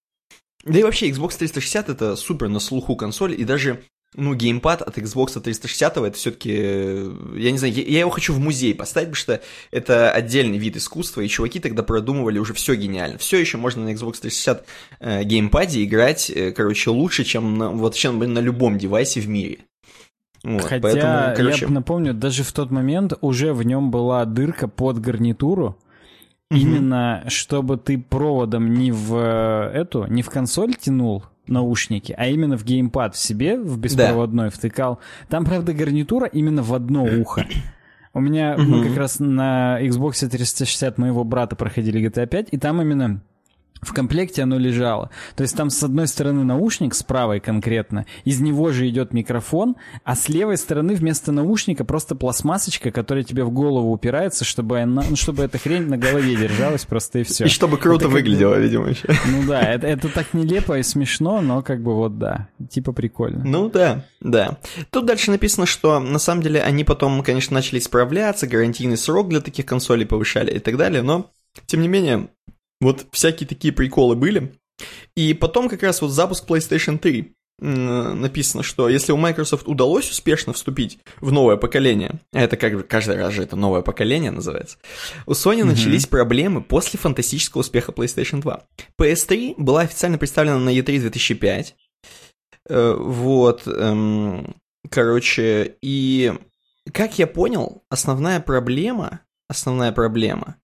Да 0.65 0.79
и 0.79 0.83
вообще, 0.83 1.09
Xbox 1.11 1.39
360 1.39 1.89
это 1.89 2.17
супер 2.17 2.49
на 2.49 2.61
слуху 2.61 2.97
консоль, 2.97 3.35
и 3.39 3.45
даже 3.45 3.85
ну, 4.15 4.35
геймпад 4.35 4.83
от 4.83 4.97
Xbox 4.99 5.41
360 5.41 5.97
это 5.99 6.17
все-таки, 6.17 6.51
э, 6.55 7.15
я 7.37 7.51
не 7.51 7.59
знаю, 7.59 7.75
я, 7.75 7.83
я 7.83 8.01
его 8.01 8.11
хочу 8.11 8.33
в 8.33 8.39
музей 8.39 8.75
поставить, 8.75 9.09
потому 9.09 9.17
что 9.17 9.43
это 9.71 10.11
отдельный 10.11 10.59
вид 10.59 10.77
искусства, 10.77 11.21
и 11.21 11.29
чуваки 11.29 11.61
тогда 11.61 11.83
продумывали 11.83 12.39
уже 12.39 12.55
все 12.55 12.75
гениально. 12.75 13.19
Все 13.19 13.39
еще 13.39 13.59
можно 13.59 13.85
на 13.85 13.91
Xbox 13.91 14.21
360 14.21 14.67
э, 15.01 15.25
геймпаде 15.25 15.85
играть, 15.85 16.31
э, 16.31 16.53
короче, 16.53 16.91
лучше, 16.91 17.25
чем 17.25 17.59
на, 17.59 17.71
вот, 17.71 17.95
чем 17.95 18.19
на 18.19 18.39
любом 18.39 18.79
девайсе 18.79 19.21
в 19.21 19.29
мире. 19.29 19.59
Вот, 20.43 20.63
Хотя, 20.63 20.81
поэтому, 20.81 21.37
короче... 21.37 21.67
я 21.67 21.71
напомню, 21.71 22.15
даже 22.15 22.45
в 22.45 22.53
тот 22.53 22.71
момент 22.71 23.13
уже 23.21 23.53
в 23.53 23.63
нем 23.65 23.91
была 23.91 24.25
дырка 24.25 24.69
под 24.69 25.01
гарнитуру, 25.01 25.77
mm-hmm. 26.51 26.59
именно 26.59 27.25
чтобы 27.29 27.77
ты 27.77 27.99
проводом 27.99 28.73
не 28.73 28.91
в 28.91 29.15
э, 29.17 29.71
эту, 29.75 30.07
не 30.07 30.23
в 30.23 30.31
консоль 30.31 30.75
тянул, 30.75 31.25
наушники, 31.49 32.15
а 32.17 32.27
именно 32.27 32.57
в 32.57 32.65
геймпад 32.65 33.15
в 33.15 33.19
себе, 33.19 33.59
в 33.59 33.79
беспроводной 33.79 34.47
да. 34.47 34.51
втыкал. 34.51 34.99
Там, 35.29 35.45
правда, 35.45 35.73
гарнитура 35.73 36.27
именно 36.27 36.63
в 36.63 36.75
одно 36.75 37.05
ухо. 37.05 37.47
У 38.15 38.21
меня, 38.21 38.55
mm-hmm. 38.55 38.63
мы 38.63 38.85
как 38.89 38.97
раз 38.97 39.21
на 39.21 39.79
Xbox 39.83 40.27
360 40.29 40.99
моего 40.99 41.25
брата 41.25 41.57
проходили 41.57 42.07
GTA 42.07 42.27
5, 42.27 42.49
и 42.53 42.59
там 42.59 42.81
именно 42.81 43.23
в 43.81 43.93
комплекте 43.93 44.43
оно 44.43 44.59
лежало. 44.59 45.11
То 45.37 45.43
есть 45.43 45.57
там 45.57 45.71
с 45.71 45.83
одной 45.83 46.07
стороны 46.09 46.45
наушник, 46.45 46.95
с 46.95 47.03
правой 47.03 47.41
конкретно, 47.41 48.07
из 48.25 48.41
него 48.41 48.73
же 48.73 48.89
идет 48.89 49.13
микрофон, 49.13 49.77
а 50.05 50.17
с 50.17 50.29
левой 50.29 50.57
стороны 50.57 50.95
вместо 50.95 51.33
наушника 51.33 51.85
просто 51.85 52.15
пластмассочка, 52.15 52.91
которая 52.91 53.25
тебе 53.25 53.45
в 53.45 53.51
голову 53.51 53.93
упирается, 53.93 54.45
чтобы, 54.45 54.81
она, 54.81 55.05
ну, 55.09 55.17
чтобы 55.17 55.43
эта 55.43 55.59
хрень 55.59 55.89
на 55.89 55.97
голове 55.97 56.37
держалась 56.37 56.85
просто 56.85 57.21
и 57.21 57.23
все. 57.23 57.45
И 57.45 57.49
чтобы 57.49 57.79
круто 57.79 58.07
это 58.07 58.09
выглядело, 58.09 58.55
как... 58.55 58.63
видимо, 58.63 58.89
еще. 58.89 59.09
Ну 59.27 59.47
да, 59.47 59.61
это, 59.61 59.87
это 59.87 60.09
так 60.09 60.35
нелепо 60.35 60.79
и 60.79 60.83
смешно, 60.83 61.41
но 61.41 61.63
как 61.63 61.83
бы 61.83 61.95
вот 61.95 62.19
да, 62.19 62.49
типа 62.71 62.93
прикольно. 62.93 63.45
Ну 63.45 63.69
да, 63.69 64.05
да. 64.21 64.59
Тут 64.91 65.07
дальше 65.07 65.31
написано, 65.31 65.67
что 65.67 66.01
на 66.01 66.19
самом 66.19 66.43
деле 66.43 66.63
они 66.63 66.85
потом, 66.85 67.23
конечно, 67.23 67.55
начали 67.55 67.79
исправляться, 67.79 68.47
гарантийный 68.47 68.97
срок 68.97 69.29
для 69.29 69.41
таких 69.41 69.67
консолей 69.67 70.07
повышали 70.07 70.53
и 70.53 70.59
так 70.59 70.77
далее, 70.77 71.03
но 71.03 71.31
тем 71.67 71.81
не 71.81 71.89
менее, 71.89 72.29
вот 72.81 73.07
всякие 73.13 73.47
такие 73.49 73.73
приколы 73.73 74.17
были. 74.17 74.55
И 75.17 75.35
потом 75.35 75.69
как 75.69 75.83
раз 75.83 76.01
вот 76.01 76.11
запуск 76.11 76.49
PlayStation 76.49 76.99
3 76.99 77.35
написано, 77.61 78.63
что 78.63 78.89
если 78.89 79.11
у 79.11 79.17
Microsoft 79.17 79.67
удалось 79.67 80.09
успешно 80.09 80.53
вступить 80.53 81.01
в 81.21 81.33
новое 81.33 81.57
поколение, 81.57 82.21
а 82.33 82.41
это 82.41 82.57
как 82.57 82.75
бы 82.75 82.83
каждый 82.85 83.17
раз 83.17 83.35
же 83.35 83.43
это 83.43 83.57
новое 83.57 83.83
поколение 83.83 84.31
называется, 84.31 84.79
у 85.27 85.33
Sony 85.33 85.61
mm-hmm. 85.61 85.65
начались 85.65 86.07
проблемы 86.07 86.63
после 86.63 87.01
фантастического 87.01 87.63
успеха 87.63 87.91
PlayStation 87.91 88.41
2. 88.41 88.63
PS3 89.01 89.55
была 89.57 89.81
официально 89.81 90.19
представлена 90.19 90.61
на 90.61 90.71
E3 90.71 91.01
2005. 91.01 91.75
Э, 92.69 92.95
вот, 92.97 93.63
эм, 93.67 94.55
короче, 94.89 95.77
и 95.83 96.33
как 96.93 97.19
я 97.19 97.27
понял, 97.27 97.83
основная 97.91 98.39
проблема, 98.39 99.23
основная 99.49 99.91
проблема 99.91 100.57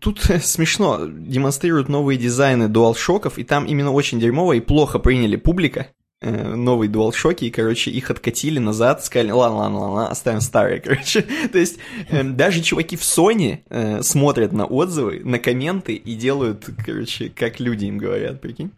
Тут 0.00 0.20
смешно, 0.42 1.06
демонстрируют 1.06 1.88
новые 1.88 2.18
дизайны 2.18 2.64
DualShock'ов, 2.64 3.34
и 3.36 3.44
там 3.44 3.66
именно 3.66 3.92
очень 3.92 4.20
дерьмово 4.20 4.54
и 4.54 4.60
плохо 4.60 4.98
приняли 4.98 5.36
публика 5.36 5.88
э, 6.20 6.54
новые 6.54 6.90
DualShock'и, 6.90 7.46
и, 7.46 7.50
короче, 7.50 7.90
их 7.90 8.10
откатили 8.10 8.58
назад, 8.58 9.04
сказали, 9.04 9.30
ладно, 9.30 9.58
ладно, 9.58 9.78
ладно, 9.78 10.08
оставим 10.08 10.40
старые, 10.40 10.80
короче. 10.84 11.22
То 11.52 11.58
есть 11.58 11.78
э, 12.08 12.22
даже 12.24 12.62
чуваки 12.62 12.96
в 12.96 13.02
Sony 13.02 13.60
э, 13.68 14.02
смотрят 14.02 14.52
на 14.52 14.66
отзывы, 14.66 15.20
на 15.24 15.38
комменты 15.38 15.94
и 15.94 16.14
делают, 16.14 16.68
короче, 16.84 17.28
как 17.28 17.60
люди 17.60 17.86
им 17.86 17.98
говорят, 17.98 18.40
прикинь. 18.40 18.72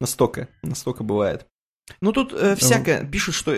Настолько, 0.00 0.48
настолько 0.62 1.04
бывает. 1.04 1.46
Ну 2.00 2.12
тут 2.12 2.32
э, 2.32 2.56
всякое, 2.56 3.04
пишут, 3.04 3.34
что... 3.34 3.56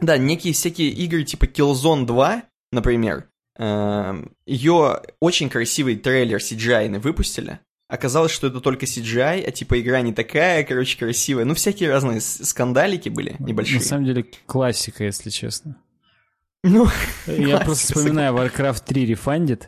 Да, 0.00 0.18
некие 0.18 0.52
всякие 0.52 0.90
игры 0.90 1.22
типа 1.22 1.44
Killzone 1.44 2.04
2, 2.04 2.42
например, 2.72 3.28
Ее 3.56 5.02
очень 5.20 5.48
красивый 5.48 5.96
трейлер 5.96 6.38
CGI 6.38 6.98
выпустили. 6.98 7.60
Оказалось, 7.88 8.32
что 8.32 8.46
это 8.46 8.60
только 8.60 8.86
CGI, 8.86 9.44
а 9.46 9.50
типа 9.50 9.80
игра 9.80 10.00
не 10.00 10.12
такая, 10.12 10.64
короче, 10.64 10.98
красивая. 10.98 11.44
Ну, 11.44 11.54
всякие 11.54 11.90
разные 11.90 12.20
скандалики 12.20 13.08
были 13.08 13.36
небольшие. 13.38 13.78
На 13.78 13.84
самом 13.84 14.06
деле, 14.06 14.24
классика, 14.46 15.04
если 15.04 15.30
честно. 15.30 15.76
Ну, 16.64 16.88
Я 17.26 17.60
просто 17.60 17.94
вспоминаю 17.94 18.34
Warcraft 18.34 18.84
3 18.86 19.12
Refunded. 19.12 19.64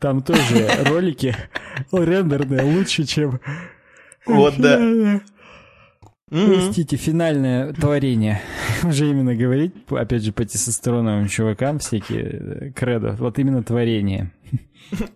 Там 0.00 0.22
тоже 0.22 0.68
ролики 0.86 1.36
рендерные 1.92 2.62
лучше, 2.62 3.04
чем... 3.04 3.40
Вот, 4.26 4.56
да. 4.58 5.20
Простите, 6.32 6.96
финальное 6.96 7.74
творение. 7.74 8.40
Уже 8.84 9.10
именно 9.10 9.34
говорить, 9.34 9.74
опять 9.90 10.22
же, 10.22 10.32
по 10.32 10.44
тестостероновым 10.44 11.28
чувакам 11.28 11.78
всякие 11.78 12.22
э, 12.22 12.70
кредо. 12.70 13.16
Вот 13.18 13.38
именно 13.38 13.62
творение. 13.62 14.32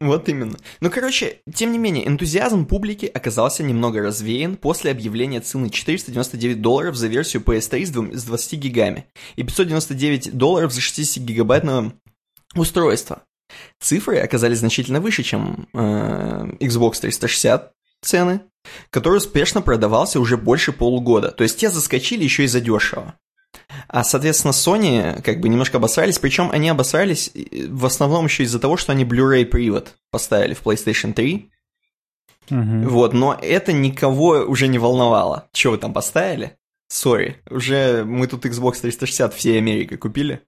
Вот 0.00 0.28
именно. 0.28 0.56
Ну, 0.80 0.90
короче, 0.90 1.40
тем 1.52 1.72
не 1.72 1.78
менее, 1.78 2.08
энтузиазм 2.08 2.64
публики 2.64 3.04
оказался 3.04 3.62
немного 3.62 4.00
развеян 4.00 4.56
после 4.56 4.90
объявления 4.90 5.40
цены 5.40 5.68
499 5.68 6.62
долларов 6.62 6.96
за 6.96 7.08
версию 7.08 7.42
PS3 7.42 8.14
с 8.14 8.24
20 8.24 8.58
гигами 8.58 9.04
и 9.34 9.42
599 9.42 10.32
долларов 10.32 10.72
за 10.72 10.80
60-гигабайтное 10.80 11.92
устройство. 12.54 13.22
Цифры 13.80 14.18
оказались 14.18 14.58
значительно 14.58 15.00
выше, 15.00 15.22
чем 15.22 15.68
э, 15.74 15.78
Xbox 16.60 17.00
360 17.00 17.75
цены, 18.02 18.40
который 18.90 19.18
успешно 19.18 19.62
продавался 19.62 20.20
уже 20.20 20.36
больше 20.36 20.72
полугода. 20.72 21.30
То 21.30 21.42
есть 21.44 21.58
те 21.58 21.70
заскочили 21.70 22.24
еще 22.24 22.44
и 22.44 22.48
за 22.48 22.60
дешево. 22.60 23.14
А, 23.88 24.04
соответственно, 24.04 24.52
Sony 24.52 25.22
как 25.22 25.40
бы 25.40 25.48
немножко 25.48 25.78
обосрались, 25.78 26.18
причем 26.18 26.50
они 26.50 26.68
обосрались 26.68 27.30
э, 27.34 27.66
в 27.68 27.86
основном 27.86 28.26
еще 28.26 28.44
из-за 28.44 28.58
того, 28.58 28.76
что 28.76 28.92
они 28.92 29.04
Blu-ray 29.04 29.44
привод 29.44 29.94
поставили 30.10 30.54
в 30.54 30.62
PlayStation 30.62 31.12
3. 31.12 31.50
Угу. 32.50 32.88
Вот, 32.88 33.12
но 33.12 33.38
это 33.40 33.72
никого 33.72 34.44
уже 34.46 34.68
не 34.68 34.78
волновало. 34.78 35.48
Что 35.52 35.72
вы 35.72 35.78
там 35.78 35.92
поставили? 35.92 36.56
Сори, 36.88 37.42
уже 37.50 38.04
мы 38.04 38.26
тут 38.28 38.46
Xbox 38.46 38.80
360 38.80 39.34
всей 39.34 39.58
Америкой 39.58 39.98
купили. 39.98 40.42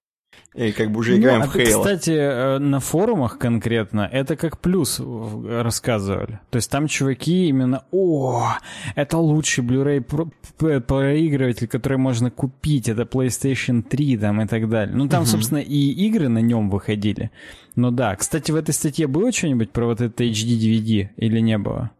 И 0.55 0.71
как 0.71 0.91
бы 0.91 1.01
уже 1.01 1.11
ну, 1.13 1.19
играем 1.19 1.41
ну, 1.41 1.47
в 1.47 1.55
Halo. 1.55 1.65
Кстати, 1.65 2.11
э, 2.11 2.57
на 2.57 2.79
форумах 2.79 3.37
конкретно 3.37 4.09
это 4.11 4.35
как 4.35 4.59
плюс 4.59 4.99
рассказывали. 4.99 6.39
То 6.49 6.55
есть 6.55 6.71
там 6.71 6.87
чуваки 6.87 7.47
именно, 7.47 7.83
о, 7.91 8.55
это 8.95 9.19
лучший 9.19 9.63
Blu-ray 9.63 10.81
проигрыватель, 10.81 11.67
который 11.67 11.99
можно 11.99 12.31
купить, 12.31 12.89
это 12.89 13.03
PlayStation 13.03 13.83
3 13.83 14.17
там 14.17 14.41
и 14.41 14.47
так 14.47 14.67
далее. 14.69 14.95
Ну 14.95 15.07
там, 15.07 15.21
угу. 15.21 15.29
собственно, 15.29 15.59
и 15.59 15.91
игры 16.07 16.29
на 16.29 16.39
нем 16.39 16.69
выходили. 16.71 17.29
Но 17.75 17.91
да, 17.91 18.15
кстати, 18.15 18.51
в 18.51 18.55
этой 18.55 18.73
статье 18.73 19.07
было 19.07 19.31
что-нибудь 19.31 19.69
про 19.69 19.85
вот 19.85 20.01
это 20.01 20.23
HD 20.23 20.57
DVD 20.57 21.09
или 21.15 21.39
не 21.39 21.57
было? 21.59 21.91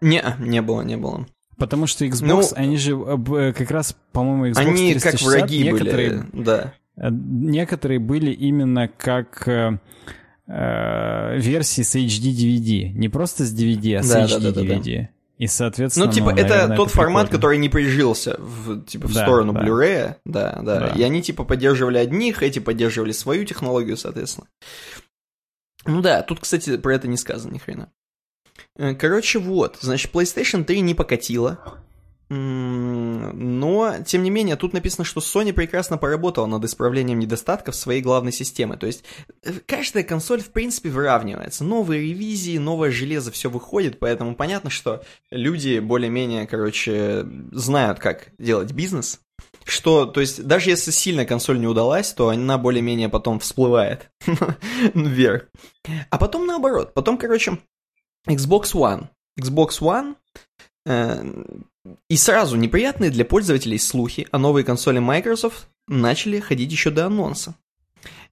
Не, 0.00 0.24
не 0.38 0.62
было, 0.62 0.80
не 0.82 0.96
было. 0.96 1.26
Потому 1.58 1.86
что 1.88 2.06
Xbox, 2.06 2.22
ну, 2.22 2.42
они 2.54 2.76
же 2.76 2.92
э, 2.92 3.52
как 3.52 3.70
раз, 3.70 3.96
по-моему, 4.12 4.46
Xbox 4.46 4.58
они 4.60 4.92
360, 4.94 5.02
как 5.02 5.20
враги 5.20 5.62
некоторые, 5.64 6.10
были, 6.10 6.44
да. 6.44 6.74
Э, 6.98 7.08
некоторые 7.10 7.98
были 7.98 8.30
именно 8.30 8.88
как 8.88 9.46
э, 9.48 9.78
э 10.46 11.38
версии 11.38 11.82
с 11.82 11.94
HD 11.94 12.32
DVD. 12.32 12.92
Не 12.92 13.08
просто 13.08 13.44
с 13.44 13.54
DVD, 13.54 13.96
а 13.96 14.02
с 14.02 14.08
да, 14.08 14.24
HD 14.24 14.40
да, 14.40 14.52
да, 14.52 14.60
DVD. 14.60 15.02
Да, 15.02 15.10
И, 15.38 15.46
соответственно, 15.46 16.06
ну, 16.06 16.12
типа, 16.12 16.32
ну, 16.32 16.36
это 16.36 16.48
наверное, 16.48 16.76
тот 16.76 16.88
это 16.88 16.96
формат, 16.96 17.26
прикольно. 17.26 17.38
который 17.38 17.58
не 17.58 17.68
прижился 17.68 18.36
в, 18.38 18.84
типа, 18.84 19.08
в 19.08 19.14
да, 19.14 19.22
сторону 19.22 19.52
да. 19.52 19.62
Blu-ray, 19.62 20.14
да, 20.24 20.60
да, 20.62 20.80
да. 20.80 20.88
И 20.88 21.02
они, 21.02 21.22
типа, 21.22 21.44
поддерживали 21.44 21.98
одних, 21.98 22.42
эти 22.42 22.58
поддерживали 22.58 23.12
свою 23.12 23.44
технологию, 23.44 23.96
соответственно. 23.96 24.48
Ну 25.86 26.02
да, 26.02 26.22
тут, 26.22 26.40
кстати, 26.40 26.76
про 26.76 26.94
это 26.94 27.08
не 27.08 27.16
сказано 27.16 27.52
ни 27.52 27.58
хрена. 27.58 27.90
Короче, 28.98 29.38
вот, 29.38 29.78
значит, 29.80 30.12
PlayStation 30.12 30.64
3 30.64 30.80
не 30.80 30.94
покатила. 30.94 31.82
Но, 32.30 33.94
тем 34.04 34.22
не 34.22 34.28
менее, 34.28 34.56
тут 34.56 34.74
написано, 34.74 35.04
что 35.04 35.20
Sony 35.20 35.54
прекрасно 35.54 35.96
поработала 35.96 36.44
над 36.46 36.62
исправлением 36.64 37.18
недостатков 37.18 37.74
своей 37.74 38.02
главной 38.02 38.32
системы. 38.32 38.76
То 38.76 38.86
есть, 38.86 39.02
э, 39.42 39.52
каждая 39.64 40.04
консоль, 40.04 40.42
в 40.42 40.50
принципе, 40.50 40.90
выравнивается. 40.90 41.64
Новые 41.64 42.02
ревизии, 42.02 42.58
новое 42.58 42.90
железо, 42.90 43.32
все 43.32 43.48
выходит, 43.48 43.98
поэтому 43.98 44.36
понятно, 44.36 44.68
что 44.68 45.02
люди 45.30 45.78
более-менее, 45.78 46.46
короче, 46.46 47.26
знают, 47.52 47.98
как 47.98 48.28
делать 48.38 48.72
бизнес. 48.72 49.20
Что, 49.64 50.04
то 50.04 50.20
есть, 50.20 50.44
даже 50.44 50.70
если 50.70 50.90
сильно 50.90 51.24
консоль 51.24 51.60
не 51.60 51.66
удалась, 51.66 52.12
то 52.12 52.28
она 52.28 52.58
более-менее 52.58 53.08
потом 53.08 53.38
всплывает 53.38 54.10
вверх. 54.94 55.48
А 56.10 56.18
потом 56.18 56.46
наоборот. 56.46 56.92
Потом, 56.92 57.16
короче, 57.16 57.58
Xbox 58.26 58.74
One. 58.74 59.08
Xbox 59.40 59.80
One 59.80 60.16
э, 60.86 61.44
и 62.08 62.16
сразу 62.16 62.56
неприятные 62.56 63.10
для 63.10 63.24
пользователей 63.24 63.78
слухи 63.78 64.26
о 64.30 64.38
новой 64.38 64.64
консоли 64.64 64.98
Microsoft 64.98 65.68
начали 65.86 66.40
ходить 66.40 66.72
еще 66.72 66.90
до 66.90 67.06
анонса. 67.06 67.54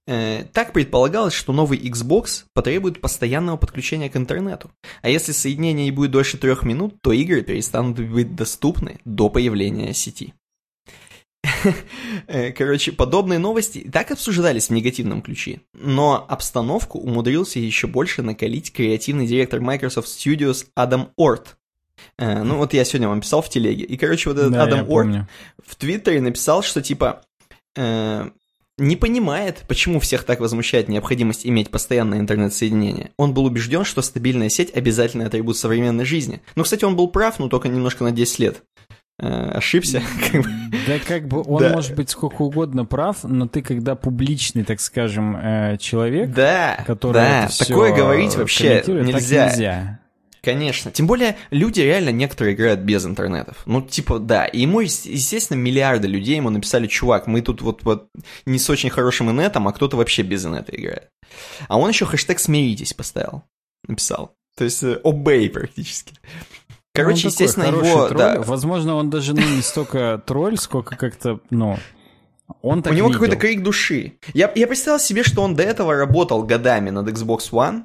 Э, 0.07 0.45
так 0.53 0.71
предполагалось, 0.71 1.33
что 1.33 1.51
новый 1.51 1.77
Xbox 1.77 2.45
потребует 2.53 3.01
постоянного 3.01 3.57
подключения 3.57 4.09
к 4.09 4.15
интернету, 4.15 4.71
а 5.01 5.09
если 5.09 5.33
соединение 5.33 5.85
не 5.85 5.91
будет 5.91 6.11
дольше 6.11 6.37
трех 6.37 6.63
минут, 6.63 6.95
то 7.01 7.11
игры 7.11 7.41
перестанут 7.41 7.99
быть 7.99 8.33
доступны 8.33 8.99
до 9.03 9.29
появления 9.29 9.93
сети. 9.93 10.33
Э, 12.27 12.51
короче, 12.51 12.91
подобные 12.91 13.39
новости 13.39 13.79
и 13.79 13.89
так 13.89 14.11
обсуждались 14.11 14.67
в 14.67 14.73
негативном 14.73 15.21
ключе, 15.21 15.61
но 15.73 16.25
обстановку 16.27 16.99
умудрился 16.99 17.59
еще 17.59 17.87
больше 17.87 18.21
накалить 18.21 18.73
креативный 18.73 19.27
директор 19.27 19.61
Microsoft 19.61 20.09
Studios 20.09 20.65
Адам 20.75 21.11
Орт, 21.15 21.57
ну, 22.17 22.57
вот 22.57 22.73
я 22.73 22.83
сегодня 22.85 23.07
вам 23.07 23.21
писал 23.21 23.41
в 23.41 23.49
телеге. 23.49 23.83
И, 23.83 23.97
короче, 23.97 24.29
вот 24.29 24.37
этот 24.37 24.51
да, 24.51 24.63
Адам 24.63 24.89
Орт 24.89 25.27
в 25.65 25.75
Твиттере 25.75 26.21
написал, 26.21 26.63
что 26.63 26.81
типа 26.81 27.21
э, 27.75 28.29
не 28.77 28.95
понимает, 28.95 29.63
почему 29.67 29.99
всех 29.99 30.23
так 30.23 30.39
возмущает 30.39 30.87
необходимость 30.87 31.45
иметь 31.45 31.71
постоянное 31.71 32.19
интернет-соединение. 32.19 33.11
Он 33.17 33.33
был 33.33 33.45
убежден, 33.45 33.83
что 33.83 34.01
стабильная 34.01 34.49
сеть 34.49 34.75
обязательный 34.75 35.25
атрибут 35.25 35.57
современной 35.57 36.05
жизни. 36.05 36.41
Ну, 36.55 36.63
кстати, 36.63 36.85
он 36.85 36.95
был 36.95 37.07
прав, 37.07 37.39
но 37.39 37.49
только 37.49 37.69
немножко 37.69 38.03
на 38.03 38.11
10 38.11 38.39
лет. 38.39 38.63
Э, 39.19 39.51
ошибся. 39.55 40.01
Да 40.85 40.99
как 41.05 41.27
бы 41.27 41.43
он 41.45 41.61
да. 41.61 41.69
может 41.73 41.95
быть 41.95 42.09
сколько 42.09 42.43
угодно 42.43 42.85
прав, 42.85 43.23
но 43.23 43.47
ты 43.47 43.61
когда 43.61 43.95
публичный, 43.95 44.63
так 44.63 44.79
скажем, 44.79 45.35
э, 45.35 45.77
человек, 45.79 46.29
да, 46.31 46.81
который 46.85 47.13
да, 47.13 47.49
такое 47.57 47.93
говорить 47.93 48.35
вообще 48.35 48.83
нельзя. 48.85 49.49
нельзя. 49.49 49.99
Конечно. 50.47 50.91
Тем 50.91 51.07
более, 51.07 51.35
люди 51.51 51.81
реально 51.81 52.11
некоторые 52.11 52.55
играют 52.55 52.79
без 52.79 53.05
интернетов. 53.05 53.57
Ну, 53.65 53.81
типа, 53.81 54.17
да. 54.17 54.45
И 54.45 54.61
ему, 54.61 54.79
естественно, 54.79 55.57
миллиарды 55.57 56.07
людей 56.07 56.37
ему 56.37 56.49
написали, 56.49 56.87
чувак, 56.87 57.27
мы 57.27 57.41
тут 57.41 57.61
вот, 57.61 57.83
вот 57.83 58.07
не 58.45 58.57
с 58.57 58.69
очень 58.69 58.89
хорошим 58.89 59.29
инетом, 59.29 59.67
а 59.67 59.73
кто-то 59.73 59.97
вообще 59.97 60.21
без 60.21 60.45
инета 60.45 60.73
играет. 60.73 61.09
А 61.67 61.77
он 61.77 61.89
еще 61.89 62.05
хэштег 62.05 62.39
«смиритесь» 62.39 62.93
поставил. 62.93 63.43
Написал. 63.89 64.35
То 64.55 64.63
есть, 64.63 64.81
обей 65.03 65.49
практически. 65.49 66.13
Короче, 66.93 67.27
он 67.27 67.31
естественно, 67.31 67.65
его... 67.65 68.07
Тролль. 68.07 68.17
Да. 68.17 68.39
Возможно, 68.39 68.95
он 68.95 69.09
даже 69.09 69.35
ну, 69.35 69.41
не 69.41 69.61
столько 69.61 70.23
тролль, 70.25 70.57
сколько 70.57 70.95
как-то, 70.95 71.41
ну... 71.49 71.77
Он 72.61 72.81
так 72.81 72.93
У 72.93 72.95
него 72.95 73.09
какой-то 73.09 73.35
крик 73.35 73.61
души. 73.61 74.13
Я, 74.33 74.49
я 74.55 74.65
представил 74.67 74.99
себе, 74.99 75.23
что 75.23 75.41
он 75.41 75.55
до 75.55 75.63
этого 75.63 75.93
работал 75.93 76.43
годами 76.43 76.89
над 76.89 77.09
Xbox 77.09 77.51
One, 77.51 77.83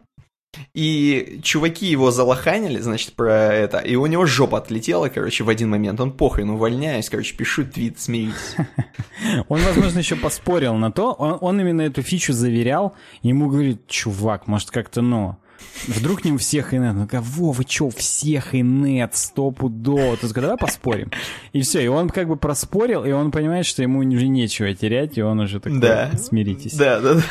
и 0.75 1.41
чуваки 1.43 1.87
его 1.87 2.11
залоханили, 2.11 2.79
значит, 2.79 3.15
про 3.15 3.53
это, 3.53 3.79
и 3.79 3.97
у 3.97 4.07
него 4.07 4.27
жопа 4.27 4.59
отлетела, 4.59 5.09
короче, 5.09 5.45
в 5.45 5.49
один 5.49 5.71
момент. 5.71 6.01
Он 6.01 6.13
похрен, 6.13 6.51
увольняюсь, 6.51 7.09
короче, 7.09 7.35
пишу 7.35 7.65
твит, 7.65 8.01
смейтесь. 8.01 8.57
Он, 9.49 9.61
возможно, 9.61 9.99
еще 9.99 10.17
поспорил 10.17 10.75
на 10.75 10.91
то, 10.91 11.13
он 11.13 11.61
именно 11.61 11.83
эту 11.83 12.03
фичу 12.03 12.33
заверял, 12.33 12.95
ему 13.23 13.49
говорит, 13.49 13.87
чувак, 13.87 14.47
может, 14.47 14.71
как-то, 14.71 15.01
ну, 15.01 15.37
Вдруг 15.87 16.25
не 16.25 16.33
у 16.33 16.39
всех 16.39 16.75
инет. 16.75 16.95
Ну, 16.95 17.09
во, 17.21 17.53
вы 17.53 17.65
чё, 17.65 17.91
всех 17.91 18.55
инет, 18.55 19.15
стопудово. 19.17 20.17
То 20.17 20.27
есть, 20.27 20.35
давай 20.35 20.57
поспорим. 20.57 21.11
И 21.53 21.63
все, 21.63 21.81
и 21.81 21.87
он 21.89 22.09
как 22.09 22.29
бы 22.29 22.37
проспорил, 22.37 23.05
и 23.05 23.13
он 23.13 23.31
понимает, 23.31 23.67
что 23.67 23.83
ему 23.83 24.01
уже 24.01 24.29
нечего 24.29 24.75
терять, 24.75 25.19
и 25.19 25.23
он 25.23 25.41
уже 25.41 25.61
такой, 25.61 25.81
да. 25.81 26.13
смиритесь. 26.17 26.75
Да, 26.75 27.01
да, 27.01 27.15
да. 27.15 27.23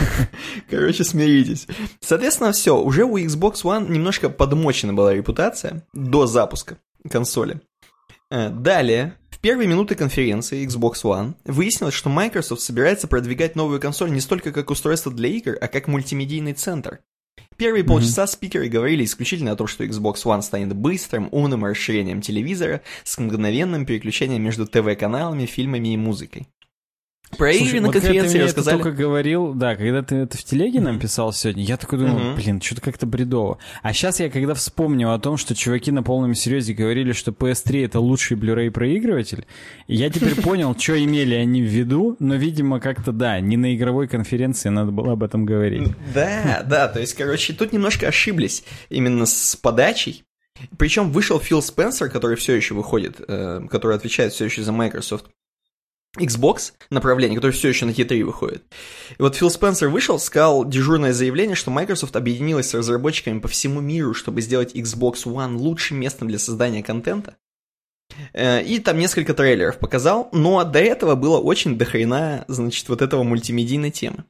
Короче, 0.70 1.04
смиритесь. 1.04 1.68
Соответственно, 2.02 2.52
все, 2.52 2.80
уже 2.80 3.04
у 3.04 3.18
Xbox 3.18 3.64
One 3.64 3.90
немножко 3.90 4.30
подмочена 4.30 4.94
была 4.94 5.14
репутация 5.14 5.84
до 5.94 6.28
запуска 6.28 6.78
консоли. 7.10 7.62
Э, 8.30 8.50
далее, 8.50 9.18
в 9.30 9.40
первые 9.40 9.68
минуты 9.68 9.96
конференции 9.96 10.66
Xbox 10.66 11.04
One 11.04 11.34
выяснилось, 11.46 11.94
что 11.94 12.10
Microsoft 12.10 12.62
собирается 12.62 13.08
продвигать 13.08 13.56
новую 13.56 13.80
консоль 13.80 14.12
не 14.12 14.22
столько 14.22 14.52
как 14.52 14.70
устройство 14.70 15.12
для 15.12 15.30
игр, 15.30 15.58
а 15.60 15.68
как 15.68 15.88
мультимедийный 15.88 16.54
центр. 16.54 17.00
Первые 17.58 17.84
полчаса 17.84 18.24
mm-hmm. 18.24 18.28
спикеры 18.28 18.68
говорили 18.70 19.04
исключительно 19.04 19.52
о 19.52 19.56
том, 19.56 19.68
что 19.68 19.84
Xbox 19.84 20.24
One 20.26 20.42
станет 20.42 20.76
быстрым, 20.76 21.30
умным 21.32 21.66
расширением 21.66 22.22
телевизора 22.22 22.82
с 23.04 23.18
мгновенным 23.18 23.86
переключением 23.86 24.42
между 24.42 24.66
ТВ-каналами, 24.66 25.46
фильмами 25.46 25.94
и 25.94 25.98
музыкой. 25.98 26.48
Про 27.38 27.52
игры 27.52 27.80
на 27.80 27.88
вот 27.88 27.94
конференции 27.94 28.40
ты 28.40 28.44
рассказали. 28.46 28.78
Я 28.78 28.84
только 28.84 28.98
говорил, 28.98 29.54
да, 29.54 29.76
когда 29.76 30.02
ты 30.04 30.16
это 30.16 30.38
в 30.38 30.44
телеге 30.44 30.82
нам 30.82 31.00
писал 31.00 31.34
сегодня, 31.34 31.64
я 31.64 31.78
такой 31.78 32.00
думал, 32.00 32.36
блин, 32.36 32.62
что-то 32.62 32.82
как-то 32.82 33.06
бредово. 33.06 33.58
А 33.82 33.94
сейчас 33.94 34.20
я 34.20 34.30
когда 34.30 34.54
вспомнил 34.54 35.12
о 35.12 35.20
том, 35.20 35.38
что 35.38 35.56
чуваки 35.56 35.92
на 35.92 36.04
полном 36.04 36.36
серьезе 36.36 36.74
говорили, 36.74 37.12
что 37.14 37.32
PS3 37.32 37.86
это 37.86 38.00
лучший 38.00 38.38
Blu-ray 38.38 38.72
проигрыватель, 38.72 39.46
я 39.88 40.10
теперь 40.10 40.36
понял, 40.42 40.76
что 40.78 41.04
имели 41.04 41.36
они 41.36 41.62
в 41.62 41.66
виду, 41.66 42.16
но, 42.20 42.36
видимо, 42.36 42.80
как-то, 42.80 43.12
да, 43.12 43.40
не 43.40 43.58
на 43.58 43.76
игровой 43.76 44.08
конференции 44.08 44.70
надо 44.70 44.92
было 44.92 45.14
об 45.14 45.24
этом 45.24 45.46
говорить. 45.46 45.90
Да, 46.14 46.64
да, 46.66 46.88
то 46.88 47.00
есть, 47.00 47.14
короче, 47.14 47.54
тут 47.54 47.74
немножко 47.74 48.08
ошиблись 48.08 48.64
именно 48.90 49.26
с 49.26 49.56
подачей. 49.56 50.24
Причем 50.78 51.12
вышел 51.12 51.40
Фил 51.40 51.62
Спенсер, 51.62 52.10
который 52.10 52.38
все 52.38 52.54
еще 52.54 52.74
выходит, 52.74 53.22
э, 53.28 53.62
который 53.70 53.96
отвечает 53.96 54.34
все 54.34 54.46
еще 54.46 54.64
за 54.64 54.72
Microsoft. 54.72 55.26
Xbox 56.18 56.74
направление, 56.90 57.38
которое 57.38 57.54
все 57.54 57.70
еще 57.70 57.86
на 57.86 57.92
T3 57.92 58.24
выходит. 58.24 58.64
И 59.18 59.22
вот 59.22 59.36
Фил 59.36 59.50
Спенсер 59.50 59.88
вышел, 59.88 60.20
сказал 60.20 60.66
дежурное 60.66 61.14
заявление, 61.14 61.56
что 61.56 61.72
Microsoft 61.72 62.16
объединилась 62.16 62.70
с 62.70 62.74
разработчиками 62.74 63.40
по 63.40 63.48
всему 63.48 63.80
миру, 63.80 64.14
чтобы 64.14 64.42
сделать 64.42 64.76
Xbox 64.76 65.24
One 65.24 65.56
лучшим 65.56 66.00
местом 66.00 66.28
для 66.28 66.38
создания 66.38 66.84
контента. 66.84 67.38
Э, 68.34 68.62
и 68.62 68.80
там 68.80 69.00
несколько 69.00 69.34
трейлеров 69.34 69.78
показал, 69.78 70.30
но 70.34 70.64
до 70.64 70.80
этого 70.80 71.16
было 71.16 71.40
очень 71.40 71.78
дохрена, 71.78 72.46
значит, 72.48 72.90
вот 72.90 73.02
этого 73.02 73.24
мультимедийной 73.24 73.92
темы. 73.92 74.26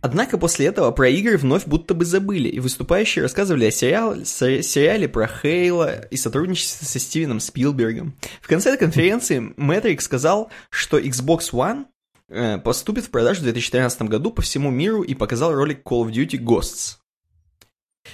Однако 0.00 0.38
после 0.38 0.66
этого 0.66 0.90
про 0.90 1.08
игры 1.08 1.36
вновь 1.36 1.66
будто 1.66 1.94
бы 1.94 2.04
забыли, 2.04 2.48
и 2.48 2.60
выступающие 2.60 3.22
рассказывали 3.22 3.66
о 3.66 3.70
сериале, 3.70 4.24
сериале 4.24 5.08
про 5.08 5.26
Хейла 5.26 6.06
и 6.06 6.16
сотрудничестве 6.16 6.86
со 6.86 6.98
Стивеном 6.98 7.40
Спилбергом. 7.40 8.14
В 8.40 8.48
конце 8.48 8.76
конференции 8.76 9.52
Мэтрик 9.56 10.00
сказал, 10.00 10.50
что 10.70 10.98
Xbox 10.98 11.52
One 11.52 11.86
э, 12.28 12.58
поступит 12.58 13.04
в 13.04 13.10
продажу 13.10 13.40
в 13.40 13.44
2013 13.44 14.02
году 14.02 14.30
по 14.30 14.42
всему 14.42 14.70
миру 14.70 15.02
и 15.02 15.14
показал 15.14 15.54
ролик 15.54 15.82
Call 15.84 16.06
of 16.06 16.12
Duty 16.12 16.38
Ghosts. 16.38 17.01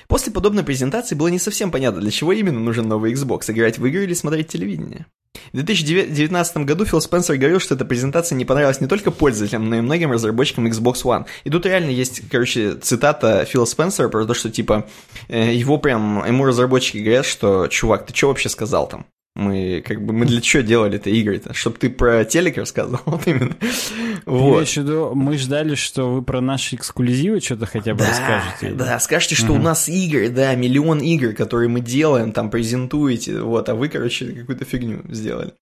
После 0.06 0.32
подобной 0.32 0.64
презентации 0.64 1.14
было 1.14 1.28
не 1.28 1.38
совсем 1.38 1.70
понятно, 1.70 2.00
для 2.00 2.10
чего 2.10 2.32
именно 2.32 2.60
нужен 2.60 2.88
новый 2.88 3.12
Xbox, 3.12 3.50
играть 3.50 3.78
в 3.78 3.86
игры 3.86 4.04
или 4.04 4.14
смотреть 4.14 4.48
телевидение. 4.48 5.06
В 5.52 5.56
2019 5.56 6.56
году 6.58 6.84
Фил 6.84 7.00
Спенсер 7.00 7.36
говорил, 7.36 7.60
что 7.60 7.74
эта 7.74 7.84
презентация 7.84 8.36
не 8.36 8.44
понравилась 8.44 8.80
не 8.80 8.86
только 8.86 9.10
пользователям, 9.10 9.68
но 9.68 9.76
и 9.76 9.80
многим 9.80 10.10
разработчикам 10.10 10.66
Xbox 10.66 11.04
One. 11.04 11.26
И 11.44 11.50
тут 11.50 11.64
реально 11.66 11.90
есть, 11.90 12.28
короче, 12.28 12.74
цитата 12.74 13.44
Фила 13.44 13.64
Спенсера 13.64 14.08
про 14.08 14.26
то, 14.26 14.34
что, 14.34 14.50
типа, 14.50 14.86
э, 15.28 15.54
его 15.54 15.78
прям, 15.78 16.24
ему 16.26 16.44
разработчики 16.44 16.98
говорят, 16.98 17.26
что, 17.26 17.68
чувак, 17.68 18.06
ты 18.06 18.14
что 18.14 18.28
вообще 18.28 18.48
сказал 18.48 18.88
там? 18.88 19.06
Мы 19.34 19.84
как 19.86 20.04
бы 20.04 20.12
мы 20.12 20.26
для 20.26 20.40
чего 20.40 20.62
делали 20.62 20.96
это 20.96 21.10
игры-то? 21.10 21.54
Чтобы 21.54 21.78
ты 21.78 21.90
про 21.90 22.24
телек 22.24 22.56
рассказывал, 22.56 23.00
вот 23.06 23.26
именно. 23.26 23.56
Вот. 24.26 24.66
в 24.66 24.76
виду, 24.76 25.12
мы 25.14 25.38
ждали, 25.38 25.74
что 25.76 26.12
вы 26.12 26.22
про 26.22 26.40
наши 26.40 26.74
эксклюзивы 26.74 27.40
что-то 27.40 27.66
хотя 27.66 27.94
бы 27.94 28.00
да, 28.00 28.08
расскажете. 28.08 28.76
Да, 28.76 28.98
скажете, 28.98 29.34
что 29.36 29.52
угу. 29.52 29.60
у 29.60 29.62
нас 29.62 29.88
игры, 29.88 30.28
да, 30.28 30.54
миллион 30.54 31.00
игр, 31.00 31.34
которые 31.34 31.68
мы 31.68 31.80
делаем, 31.80 32.32
там 32.32 32.50
презентуете, 32.50 33.40
вот, 33.40 33.68
а 33.68 33.74
вы, 33.74 33.88
короче, 33.88 34.26
какую-то 34.26 34.64
фигню 34.64 35.02
сделали. 35.08 35.52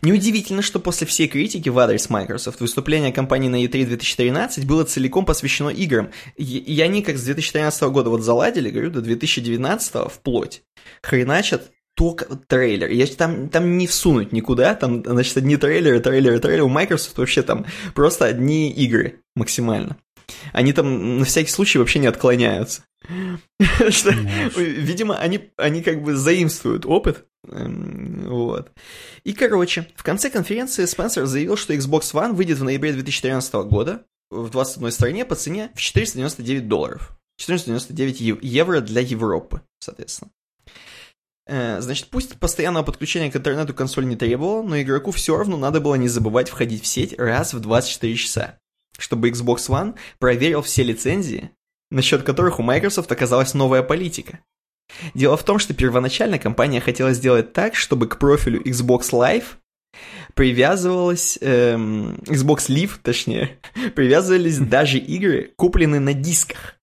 Неудивительно, 0.00 0.62
что 0.62 0.80
после 0.80 1.06
всей 1.06 1.28
критики 1.28 1.68
в 1.68 1.78
адрес 1.78 2.08
Microsoft 2.08 2.60
выступление 2.60 3.12
компании 3.12 3.48
на 3.48 3.62
E3 3.62 3.84
2013 3.86 4.64
было 4.64 4.84
целиком 4.84 5.26
посвящено 5.26 5.68
играм. 5.68 6.10
И, 6.36 6.58
и 6.58 6.80
они 6.80 7.02
как 7.02 7.18
с 7.18 7.24
2013 7.24 7.82
года 7.84 8.08
вот 8.08 8.22
заладили, 8.22 8.70
говорю, 8.70 8.90
до 8.90 9.02
2019 9.02 10.10
вплоть. 10.10 10.62
Хреначат 11.02 11.70
только 11.94 12.24
трейлер. 12.46 12.90
Я, 12.90 13.06
там, 13.06 13.48
там 13.48 13.76
не 13.78 13.86
всунуть 13.86 14.32
никуда, 14.32 14.74
там, 14.74 15.04
значит, 15.04 15.36
одни 15.36 15.56
трейлеры, 15.56 16.00
трейлеры, 16.00 16.38
трейлеры. 16.38 16.64
У 16.64 16.68
Microsoft 16.68 17.18
вообще 17.18 17.42
там 17.42 17.66
просто 17.94 18.26
одни 18.26 18.70
игры 18.70 19.20
максимально. 19.36 19.96
Они 20.52 20.72
там 20.72 21.18
на 21.18 21.24
всякий 21.24 21.50
случай 21.50 21.78
вообще 21.78 21.98
не 21.98 22.06
отклоняются. 22.06 22.84
Видимо, 24.56 25.18
они, 25.18 25.50
они 25.56 25.82
как 25.82 26.02
бы 26.02 26.16
заимствуют 26.16 26.86
опыт. 26.86 27.26
Эм, 27.48 28.28
вот. 28.28 28.70
И, 29.24 29.32
короче, 29.32 29.88
в 29.96 30.02
конце 30.02 30.30
конференции 30.30 30.84
Спенсер 30.84 31.26
заявил, 31.26 31.56
что 31.56 31.74
Xbox 31.74 32.12
One 32.12 32.32
выйдет 32.32 32.58
в 32.58 32.64
ноябре 32.64 32.92
2013 32.92 33.54
года 33.66 34.04
в 34.30 34.48
21 34.50 34.92
стране 34.92 35.24
по 35.24 35.34
цене 35.34 35.70
в 35.74 35.80
499 35.80 36.68
долларов. 36.68 37.18
499 37.38 38.42
евро 38.42 38.80
для 38.80 39.00
Европы, 39.00 39.62
соответственно. 39.80 40.30
Э, 41.46 41.80
значит, 41.80 42.08
пусть 42.08 42.38
постоянного 42.38 42.84
подключения 42.84 43.30
к 43.30 43.36
интернету 43.36 43.74
консоль 43.74 44.06
не 44.06 44.16
требовала, 44.16 44.62
но 44.62 44.80
игроку 44.80 45.10
все 45.10 45.36
равно 45.36 45.56
надо 45.56 45.80
было 45.80 45.96
не 45.96 46.08
забывать 46.08 46.48
входить 46.48 46.82
в 46.82 46.86
сеть 46.86 47.18
раз 47.18 47.52
в 47.52 47.60
24 47.60 48.14
часа, 48.16 48.58
чтобы 48.98 49.30
Xbox 49.30 49.68
One 49.68 49.96
проверил 50.18 50.62
все 50.62 50.82
лицензии, 50.82 51.50
насчет 51.90 52.22
которых 52.22 52.60
у 52.60 52.62
Microsoft 52.62 53.10
оказалась 53.10 53.54
новая 53.54 53.82
политика. 53.82 54.40
Дело 55.14 55.36
в 55.36 55.44
том, 55.44 55.58
что 55.58 55.74
первоначально 55.74 56.38
компания 56.38 56.80
хотела 56.80 57.12
сделать 57.12 57.52
так, 57.52 57.74
чтобы 57.74 58.08
к 58.08 58.18
профилю 58.18 58.62
Xbox 58.62 59.10
Live 59.10 59.44
привязывалась, 60.34 61.38
эм, 61.40 62.14
Xbox 62.24 62.68
Live, 62.68 62.92
точнее, 63.02 63.58
привязывались 63.94 64.58
даже 64.58 64.98
игры, 64.98 65.52
купленные 65.56 66.00
на 66.00 66.14
дисках. 66.14 66.76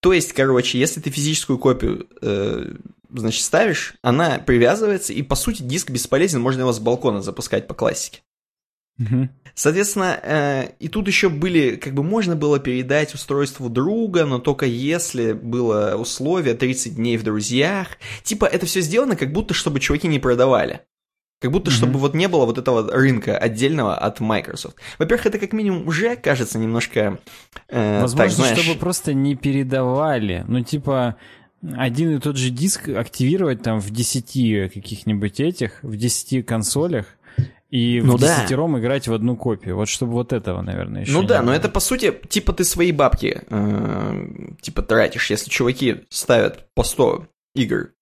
То 0.00 0.12
есть, 0.12 0.32
короче, 0.32 0.78
если 0.78 1.00
ты 1.00 1.10
физическую 1.10 1.58
копию 1.58 2.08
э, 2.22 2.74
значит, 3.10 3.42
ставишь, 3.42 3.94
она 4.02 4.38
привязывается, 4.38 5.12
и, 5.12 5.22
по 5.22 5.34
сути, 5.34 5.62
диск 5.62 5.90
бесполезен, 5.90 6.40
можно 6.40 6.60
его 6.60 6.72
с 6.72 6.78
балкона 6.78 7.22
запускать 7.22 7.66
по 7.66 7.74
классике. 7.74 8.22
Угу. 8.98 9.28
Соответственно, 9.54 10.18
э, 10.22 10.70
и 10.78 10.88
тут 10.88 11.06
еще 11.06 11.28
были, 11.28 11.76
как 11.76 11.94
бы 11.94 12.02
можно 12.02 12.36
было 12.36 12.58
передать 12.58 13.14
устройству 13.14 13.68
друга, 13.68 14.24
но 14.24 14.38
только 14.38 14.66
если 14.66 15.32
было 15.32 15.96
условие 15.96 16.54
30 16.54 16.96
дней 16.96 17.16
в 17.16 17.24
друзьях. 17.24 17.88
Типа 18.22 18.44
это 18.44 18.66
все 18.66 18.80
сделано, 18.80 19.16
как 19.16 19.32
будто 19.32 19.54
чтобы 19.54 19.80
чуваки 19.80 20.08
не 20.08 20.18
продавали. 20.18 20.82
Как 21.40 21.52
будто, 21.52 21.70
чтобы 21.70 22.00
вот 22.00 22.14
не 22.14 22.26
было 22.26 22.46
вот 22.46 22.58
этого 22.58 22.90
рынка 22.90 23.38
отдельного 23.38 23.96
от 23.96 24.18
Microsoft. 24.18 24.76
Во-первых, 24.98 25.26
это 25.26 25.38
как 25.38 25.52
минимум 25.52 25.86
уже 25.86 26.16
кажется 26.16 26.58
немножко... 26.58 27.20
Э, 27.68 28.00
Возможно, 28.00 28.24
так, 28.24 28.32
знаешь... 28.32 28.58
чтобы 28.58 28.78
просто 28.78 29.14
не 29.14 29.36
передавали. 29.36 30.44
Ну, 30.48 30.64
типа, 30.64 31.14
один 31.62 32.16
и 32.16 32.20
тот 32.20 32.36
же 32.36 32.50
диск 32.50 32.88
активировать 32.88 33.62
там 33.62 33.80
в 33.80 33.90
10 33.90 34.72
каких-нибудь 34.72 35.40
этих, 35.40 35.82
в 35.82 35.96
10 35.96 36.46
консолях, 36.46 37.06
и 37.70 38.00
ну 38.02 38.16
в 38.16 38.20
да. 38.20 38.38
десятером 38.38 38.78
играть 38.78 39.08
в 39.08 39.12
одну 39.12 39.36
копию. 39.36 39.76
Вот 39.76 39.88
чтобы 39.88 40.12
вот 40.12 40.32
этого, 40.32 40.62
наверное, 40.62 41.02
еще 41.02 41.12
Ну 41.12 41.22
да, 41.22 41.38
было. 41.38 41.46
но 41.46 41.54
это 41.54 41.68
по 41.68 41.80
сути, 41.80 42.14
типа 42.28 42.52
ты 42.52 42.64
свои 42.64 42.92
бабки 42.92 43.42
э, 43.48 44.28
типа 44.62 44.82
тратишь, 44.82 45.30
если 45.30 45.50
чуваки 45.50 46.04
ставят 46.08 46.72
по 46.74 46.82
100 46.82 47.26
игр. 47.54 47.92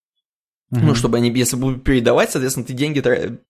Uh-huh. 0.72 0.80
Ну, 0.82 0.94
чтобы 0.96 1.18
они, 1.18 1.30
если 1.30 1.54
будут 1.54 1.84
передавать, 1.84 2.32
соответственно, 2.32 2.66
ты 2.66 2.72
деньги 2.72 3.00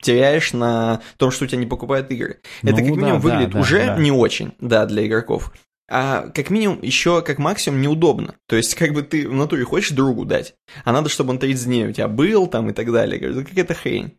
теряешь 0.03 0.53
на 0.53 1.01
том, 1.17 1.31
что 1.31 1.45
у 1.45 1.49
тебя 1.49 1.59
не 1.59 1.67
покупают 1.67 2.11
игры. 2.11 2.41
Ну, 2.63 2.71
это 2.71 2.83
как 2.83 2.91
минимум 2.91 3.13
да, 3.13 3.19
выглядит 3.19 3.53
да, 3.55 3.61
уже 3.61 3.87
да. 3.87 3.97
не 3.97 4.13
очень, 4.13 4.53
да, 4.61 4.85
для 4.85 5.07
игроков 5.07 5.51
а 5.89 6.29
как 6.29 6.51
минимум 6.51 6.81
еще 6.83 7.23
как 7.23 7.39
максимум 7.39 7.81
неудобно. 7.81 8.37
То 8.47 8.57
есть 8.57 8.75
как 8.75 8.93
бы 8.93 9.03
ты 9.03 9.29
в 9.29 9.35
натуре 9.35 9.65
хочешь 9.65 9.91
другу 9.91 10.25
дать, 10.25 10.55
а 10.85 10.93
надо, 10.93 11.09
чтобы 11.09 11.31
он 11.31 11.39
30 11.39 11.65
дней 11.67 11.87
у 11.87 11.93
тебя 11.93 12.09
был 12.09 12.47
там 12.47 12.71
и 12.71 12.73
так 12.73 12.91
далее. 12.93 13.21
Говорю, 13.21 13.47
какая-то 13.47 13.75
хрень. 13.75 14.19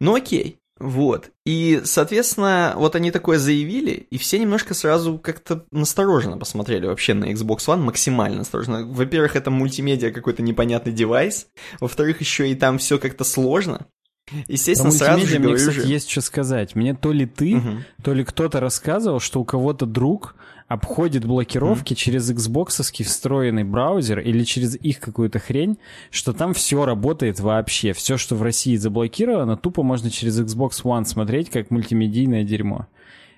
Ну 0.00 0.14
окей, 0.14 0.60
вот. 0.78 1.30
И, 1.44 1.80
соответственно, 1.84 2.74
вот 2.76 2.94
они 2.94 3.10
такое 3.10 3.38
заявили, 3.38 4.06
и 4.10 4.18
все 4.18 4.38
немножко 4.38 4.74
сразу 4.74 5.18
как-то 5.18 5.64
настороженно 5.72 6.38
посмотрели 6.38 6.86
вообще 6.86 7.14
на 7.14 7.32
Xbox 7.32 7.66
One, 7.66 7.78
максимально 7.80 8.38
настороженно. 8.38 8.86
Во-первых, 8.86 9.34
это 9.34 9.50
мультимедиа 9.50 10.12
какой-то 10.12 10.42
непонятный 10.42 10.92
девайс, 10.92 11.48
во-вторых, 11.80 12.20
еще 12.20 12.50
и 12.50 12.54
там 12.54 12.78
все 12.78 12.98
как-то 12.98 13.24
сложно. 13.24 13.86
Естественно, 14.46 14.90
Про 14.90 14.98
сразу 14.98 15.26
же 15.26 15.38
мне, 15.38 15.54
кстати, 15.54 15.86
есть 15.86 16.10
что 16.10 16.20
сказать. 16.20 16.74
Мне 16.74 16.94
то 16.94 17.12
ли 17.12 17.26
ты, 17.26 17.56
угу. 17.56 17.78
то 18.02 18.12
ли 18.12 18.24
кто-то 18.24 18.60
рассказывал, 18.60 19.20
что 19.20 19.40
у 19.40 19.44
кого-то 19.44 19.86
друг 19.86 20.36
обходит 20.68 21.24
блокировки 21.24 21.94
mm-hmm. 21.94 21.96
через 21.96 22.30
Xbox 22.30 23.02
встроенный 23.04 23.64
браузер 23.64 24.20
или 24.20 24.44
через 24.44 24.76
их 24.76 25.00
какую-то 25.00 25.38
хрень, 25.38 25.78
что 26.10 26.34
там 26.34 26.52
все 26.54 26.84
работает 26.84 27.40
вообще. 27.40 27.94
Все, 27.94 28.18
что 28.18 28.36
в 28.36 28.42
России 28.42 28.76
заблокировано, 28.76 29.56
тупо 29.56 29.82
можно 29.82 30.10
через 30.10 30.38
Xbox 30.38 30.82
One 30.84 31.06
смотреть 31.06 31.50
как 31.50 31.70
мультимедийное 31.70 32.44
дерьмо. 32.44 32.86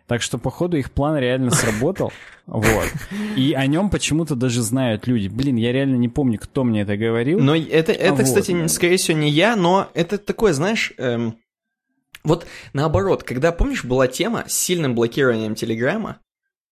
Так 0.08 0.22
что, 0.22 0.38
походу, 0.38 0.76
их 0.76 0.90
план 0.90 1.16
реально 1.16 1.50
сработал. 1.50 2.12
Вот. 2.46 2.88
И 3.36 3.52
о 3.52 3.64
нем 3.68 3.90
почему-то 3.90 4.34
даже 4.34 4.60
знают 4.62 5.06
люди. 5.06 5.28
Блин, 5.28 5.54
я 5.54 5.70
реально 5.70 5.94
не 5.94 6.08
помню, 6.08 6.36
кто 6.36 6.64
мне 6.64 6.80
это 6.80 6.96
говорил. 6.96 7.38
Но 7.38 7.54
это, 7.54 7.92
это 7.92 8.14
вот. 8.14 8.24
кстати, 8.24 8.66
скорее 8.66 8.96
всего, 8.96 9.16
не 9.16 9.30
я, 9.30 9.54
но 9.54 9.88
это 9.94 10.18
такое, 10.18 10.52
знаешь... 10.52 10.92
Эм... 10.98 11.36
Вот 12.24 12.48
наоборот, 12.72 13.22
когда, 13.22 13.52
помнишь, 13.52 13.84
была 13.84 14.08
тема 14.08 14.46
с 14.48 14.52
сильным 14.58 14.96
блокированием 14.96 15.54
Телеграма, 15.54 16.18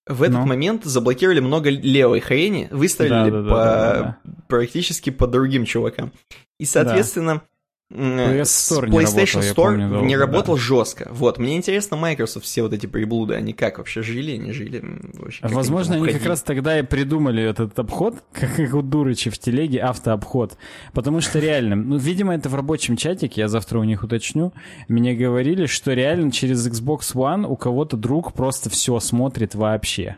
в 0.09 0.23
этот 0.23 0.39
ну. 0.39 0.45
момент 0.45 0.83
заблокировали 0.83 1.39
много 1.39 1.69
левой 1.69 2.19
хрени, 2.19 2.67
выставили 2.71 3.29
да, 3.29 3.41
да, 3.41 3.49
по, 3.49 3.55
да, 3.55 3.93
да, 3.93 4.17
да. 4.23 4.31
практически 4.47 5.11
по 5.11 5.27
другим 5.27 5.65
чувакам. 5.65 6.11
И, 6.59 6.65
соответственно, 6.65 7.43
PS 7.91 8.43
Store 8.43 8.87
не 8.87 8.97
PlayStation 8.99 9.41
работал, 9.41 9.41
Store 9.41 9.65
помню, 9.65 9.89
долго, 9.89 10.05
не 10.05 10.15
работал 10.15 10.55
да. 10.55 10.61
жестко. 10.61 11.07
Вот, 11.11 11.39
мне 11.39 11.57
интересно, 11.57 11.97
Microsoft 11.97 12.45
все 12.45 12.61
вот 12.61 12.71
эти 12.71 12.85
приблуды, 12.85 13.33
они 13.33 13.53
как 13.53 13.79
вообще 13.79 14.03
жили, 14.03 14.35
не 14.37 14.51
жили? 14.51 14.83
Вообще, 15.13 15.47
Возможно, 15.47 15.95
они 15.95 16.07
как 16.13 16.25
раз 16.25 16.43
тогда 16.43 16.77
и 16.77 16.83
придумали 16.83 17.41
этот 17.43 17.77
обход, 17.79 18.15
как 18.31 18.59
у 18.75 18.83
Дурыча 18.83 19.31
в 19.31 19.39
телеге, 19.39 19.79
автообход. 19.79 20.55
Потому 20.93 21.19
что 21.19 21.39
реально, 21.39 21.75
ну, 21.75 21.97
видимо, 21.97 22.35
это 22.35 22.47
в 22.47 22.55
рабочем 22.55 22.95
чатике, 22.95 23.41
я 23.41 23.47
завтра 23.47 23.79
у 23.79 23.83
них 23.83 24.03
уточню, 24.03 24.53
мне 24.87 25.15
говорили, 25.15 25.65
что 25.65 25.93
реально 25.93 26.31
через 26.31 26.67
Xbox 26.67 27.15
One 27.15 27.47
у 27.47 27.55
кого-то 27.55 27.97
друг 27.97 28.33
просто 28.33 28.69
все 28.69 28.99
смотрит 28.99 29.55
вообще. 29.55 30.17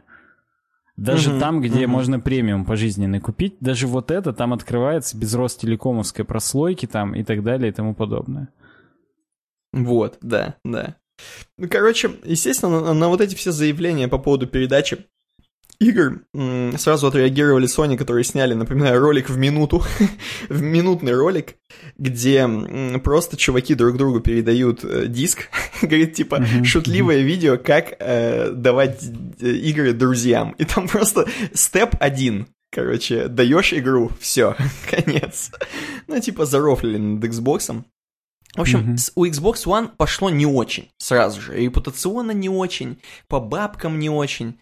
Даже 0.97 1.31
mm-hmm, 1.31 1.39
там, 1.39 1.61
где 1.61 1.83
mm-hmm. 1.83 1.87
можно 1.87 2.19
премиум 2.19 2.65
пожизненный 2.65 3.19
купить, 3.19 3.55
даже 3.59 3.87
вот 3.87 4.11
это 4.11 4.33
там 4.33 4.53
открывается 4.53 5.17
без 5.17 5.33
Ростелекомовской 5.33 6.25
прослойки 6.25 6.85
там 6.85 7.15
и 7.15 7.23
так 7.23 7.43
далее 7.43 7.69
и 7.69 7.73
тому 7.73 7.95
подобное. 7.95 8.49
Вот, 9.73 10.17
да, 10.21 10.55
да. 10.65 10.97
Ну, 11.57 11.69
короче, 11.69 12.11
естественно, 12.23 12.81
на, 12.81 12.93
на 12.93 13.07
вот 13.09 13.21
эти 13.21 13.35
все 13.35 13.51
заявления 13.51 14.07
по 14.07 14.17
поводу 14.17 14.47
передачи 14.47 15.05
игр 15.81 16.21
сразу 16.77 17.07
отреагировали 17.07 17.67
Sony, 17.67 17.97
которые 17.97 18.23
сняли, 18.23 18.53
напоминаю, 18.53 18.99
ролик 18.99 19.29
в 19.29 19.37
минуту, 19.37 19.83
в 20.49 20.61
минутный 20.61 21.15
ролик, 21.15 21.55
где 21.97 22.47
просто 23.03 23.35
чуваки 23.35 23.73
друг 23.73 23.97
другу 23.97 24.19
передают 24.19 24.83
э, 24.83 25.07
диск, 25.07 25.49
говорит, 25.81 26.13
типа, 26.13 26.45
шутливое 26.63 27.21
видео, 27.21 27.57
как 27.57 27.95
э, 27.99 28.51
давать 28.51 29.03
э, 29.41 29.47
игры 29.47 29.93
друзьям. 29.93 30.51
И 30.59 30.65
там 30.65 30.87
просто 30.91 31.27
степ 31.53 31.95
один, 31.99 32.47
короче, 32.71 33.27
даешь 33.27 33.73
игру, 33.73 34.11
все, 34.19 34.55
конец. 34.89 35.51
Ну, 36.07 36.19
типа, 36.19 36.45
зарофлили 36.45 36.97
над 36.97 37.23
Xbox. 37.23 37.83
В 38.55 38.61
общем, 38.61 38.93
mm-hmm. 38.93 39.11
у 39.15 39.25
Xbox 39.25 39.65
One 39.65 39.89
пошло 39.97 40.29
не 40.29 40.45
очень 40.45 40.89
сразу 40.97 41.41
же. 41.41 41.55
Репутационно 41.55 42.31
не 42.31 42.49
очень, 42.49 43.01
по 43.27 43.39
бабкам 43.39 43.97
не 43.97 44.09
очень. 44.09 44.59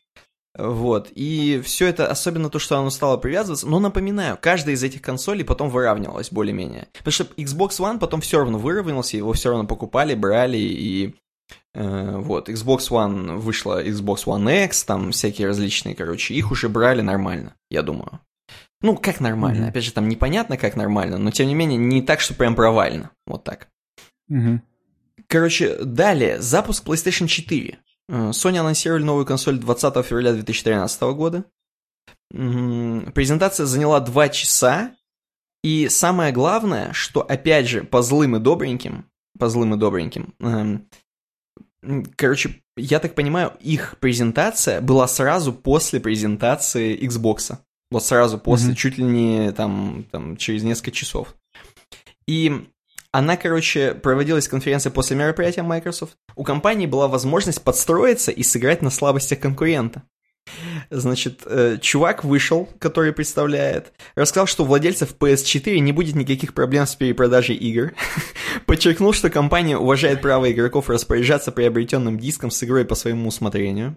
Вот, 0.57 1.11
и 1.13 1.61
все 1.63 1.87
это, 1.87 2.07
особенно 2.07 2.49
то, 2.49 2.57
что 2.57 2.77
оно 2.77 2.89
стало 2.89 3.17
привязываться, 3.17 3.67
но 3.67 3.79
напоминаю, 3.79 4.37
каждая 4.41 4.75
из 4.75 4.83
этих 4.83 5.01
консолей 5.01 5.45
потом 5.45 5.69
выравнивалась 5.69 6.31
более-менее. 6.31 6.87
Потому 6.97 7.11
что 7.11 7.23
Xbox 7.37 7.79
One 7.79 7.99
потом 7.99 8.21
все 8.21 8.39
равно 8.39 8.57
выровнялся, 8.57 9.15
его 9.15 9.33
все 9.33 9.49
равно 9.49 9.67
покупали, 9.67 10.15
брали, 10.15 10.57
и 10.57 11.15
э, 11.75 12.17
вот, 12.17 12.49
Xbox 12.49 12.89
One 12.89 13.37
вышла 13.37 13.85
Xbox 13.85 14.25
One 14.25 14.65
X, 14.65 14.85
там 14.85 15.11
всякие 15.11 15.47
различные, 15.47 15.93
короче, 15.93 16.33
их 16.33 16.51
уже 16.51 16.67
брали 16.67 17.01
нормально, 17.01 17.53
я 17.69 17.83
думаю. 17.83 18.19
Ну, 18.81 18.97
как 18.97 19.19
нормально, 19.19 19.65
mm-hmm. 19.65 19.69
опять 19.69 19.83
же, 19.83 19.93
там 19.93 20.09
непонятно, 20.09 20.57
как 20.57 20.75
нормально, 20.75 21.19
но 21.19 21.29
тем 21.29 21.47
не 21.47 21.53
менее, 21.53 21.77
не 21.77 22.01
так, 22.01 22.21
что 22.21 22.33
прям 22.33 22.55
провально, 22.55 23.11
вот 23.27 23.43
так. 23.43 23.67
Mm-hmm. 24.31 24.61
Короче, 25.27 25.77
далее, 25.83 26.41
запуск 26.41 26.87
PlayStation 26.87 27.27
4. 27.27 27.77
Э, 28.09 28.31
Sony 28.31 28.57
анонсировали 28.57 29.03
новую 29.03 29.25
консоль 29.25 29.59
20 29.59 30.05
февраля 30.05 30.33
2013 30.33 31.01
года. 31.13 31.45
Презентация 32.31 33.65
заняла 33.65 33.99
2 33.99 34.29
часа. 34.29 34.95
И 35.63 35.89
самое 35.89 36.31
главное, 36.31 36.93
что, 36.93 37.21
опять 37.21 37.67
же, 37.67 37.83
по 37.83 38.01
злым 38.01 38.37
и 38.37 38.39
добреньким, 38.39 39.05
по 39.37 39.49
злым 39.49 39.75
и 39.75 39.77
добреньким, 39.77 40.33
эм, 40.39 40.87
короче, 42.15 42.61
я 42.77 42.99
так 42.99 43.13
понимаю, 43.13 43.53
их 43.59 43.97
презентация 43.99 44.79
была 44.79 45.05
сразу 45.07 45.51
после 45.51 45.99
презентации 45.99 46.97
Xbox. 46.97 47.57
Вот 47.91 48.03
сразу 48.05 48.37
после, 48.37 48.71
mm-hmm. 48.71 48.75
чуть 48.75 48.97
ли 48.97 49.03
не 49.03 49.51
там, 49.51 50.05
там 50.11 50.37
через 50.37 50.63
несколько 50.63 50.91
часов. 50.91 51.35
И 52.25 52.69
она, 53.11 53.37
короче, 53.37 53.95
проводилась 53.95 54.47
конференция 54.47 54.91
после 54.91 55.15
мероприятия 55.15 55.63
Microsoft. 55.63 56.15
У 56.35 56.43
компании 56.43 56.85
была 56.85 57.07
возможность 57.07 57.63
подстроиться 57.63 58.31
и 58.31 58.43
сыграть 58.43 58.81
на 58.81 58.89
слабостях 58.91 59.39
конкурента. 59.39 60.03
Значит, 60.89 61.41
э, 61.45 61.77
чувак 61.79 62.23
вышел, 62.23 62.69
который 62.79 63.13
представляет, 63.13 63.93
рассказал, 64.15 64.47
что 64.47 64.63
у 64.63 64.67
владельцев 64.67 65.15
PS4 65.19 65.77
не 65.79 65.91
будет 65.91 66.15
никаких 66.15 66.53
проблем 66.53 66.87
с 66.87 66.95
перепродажей 66.95 67.55
игр. 67.55 67.93
Подчеркнул, 68.65 69.13
что 69.13 69.29
компания 69.29 69.77
уважает 69.77 70.21
право 70.21 70.51
игроков 70.51 70.89
распоряжаться 70.89 71.51
приобретенным 71.51 72.19
диском 72.19 72.49
с 72.49 72.63
игрой 72.63 72.85
по 72.85 72.95
своему 72.95 73.27
усмотрению. 73.27 73.95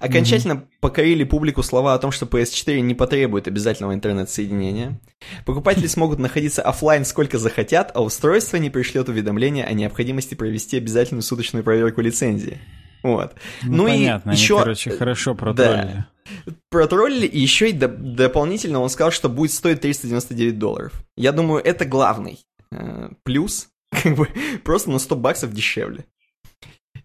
Окончательно 0.00 0.52
mm-hmm. 0.52 0.68
покорили 0.80 1.24
публику 1.24 1.62
слова 1.62 1.94
о 1.94 1.98
том, 1.98 2.12
что 2.12 2.26
PS4 2.26 2.80
не 2.80 2.94
потребует 2.94 3.48
обязательного 3.48 3.94
интернет-соединения. 3.94 5.00
Покупатели 5.44 5.86
смогут 5.86 6.18
находиться 6.18 6.62
офлайн 6.62 7.04
сколько 7.04 7.38
захотят, 7.38 7.90
а 7.94 8.02
устройство 8.02 8.58
не 8.58 8.70
пришлет 8.70 9.08
уведомления 9.08 9.64
о 9.64 9.72
необходимости 9.72 10.34
провести 10.34 10.76
обязательную 10.76 11.22
суточную 11.22 11.64
проверку 11.64 12.00
лицензии. 12.00 12.60
Вот. 13.02 13.34
Ну, 13.62 13.76
ну 13.76 13.84
понятно, 13.86 14.30
и 14.30 14.34
еще... 14.34 14.54
они, 14.54 14.62
короче, 14.64 14.90
хорошо 14.90 15.34
протроллили. 15.34 16.06
Да. 16.46 16.54
Протроллили, 16.70 17.26
и 17.26 17.38
еще 17.38 17.70
и 17.70 17.72
до... 17.72 17.88
дополнительно 17.88 18.80
он 18.80 18.90
сказал, 18.90 19.12
что 19.12 19.28
будет 19.28 19.52
стоить 19.52 19.80
399 19.80 20.58
долларов. 20.58 20.92
Я 21.16 21.32
думаю, 21.32 21.62
это 21.62 21.84
главный 21.84 22.40
э, 22.72 23.10
плюс, 23.22 23.68
как 23.90 24.16
бы 24.16 24.28
просто 24.64 24.90
на 24.90 24.98
100 24.98 25.16
баксов 25.16 25.52
дешевле. 25.52 26.06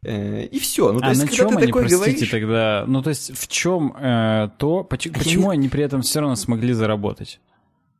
Э, 0.03 0.45
и 0.45 0.59
все. 0.59 0.91
Ну, 0.91 0.99
то 0.99 1.07
а 1.07 1.09
есть, 1.09 1.21
на 1.21 1.27
чем 1.27 1.57
они, 1.57 1.71
простите, 1.71 1.95
говоришь... 1.95 2.29
тогда? 2.29 2.85
Ну, 2.87 3.01
то 3.01 3.09
есть, 3.09 3.37
в 3.37 3.47
чем 3.47 3.95
э, 3.95 4.49
то, 4.57 4.83
почему, 4.83 5.13
почему 5.19 5.49
они 5.49 5.69
при 5.69 5.83
этом 5.83 6.01
все 6.01 6.19
равно 6.19 6.35
смогли 6.35 6.73
заработать? 6.73 7.39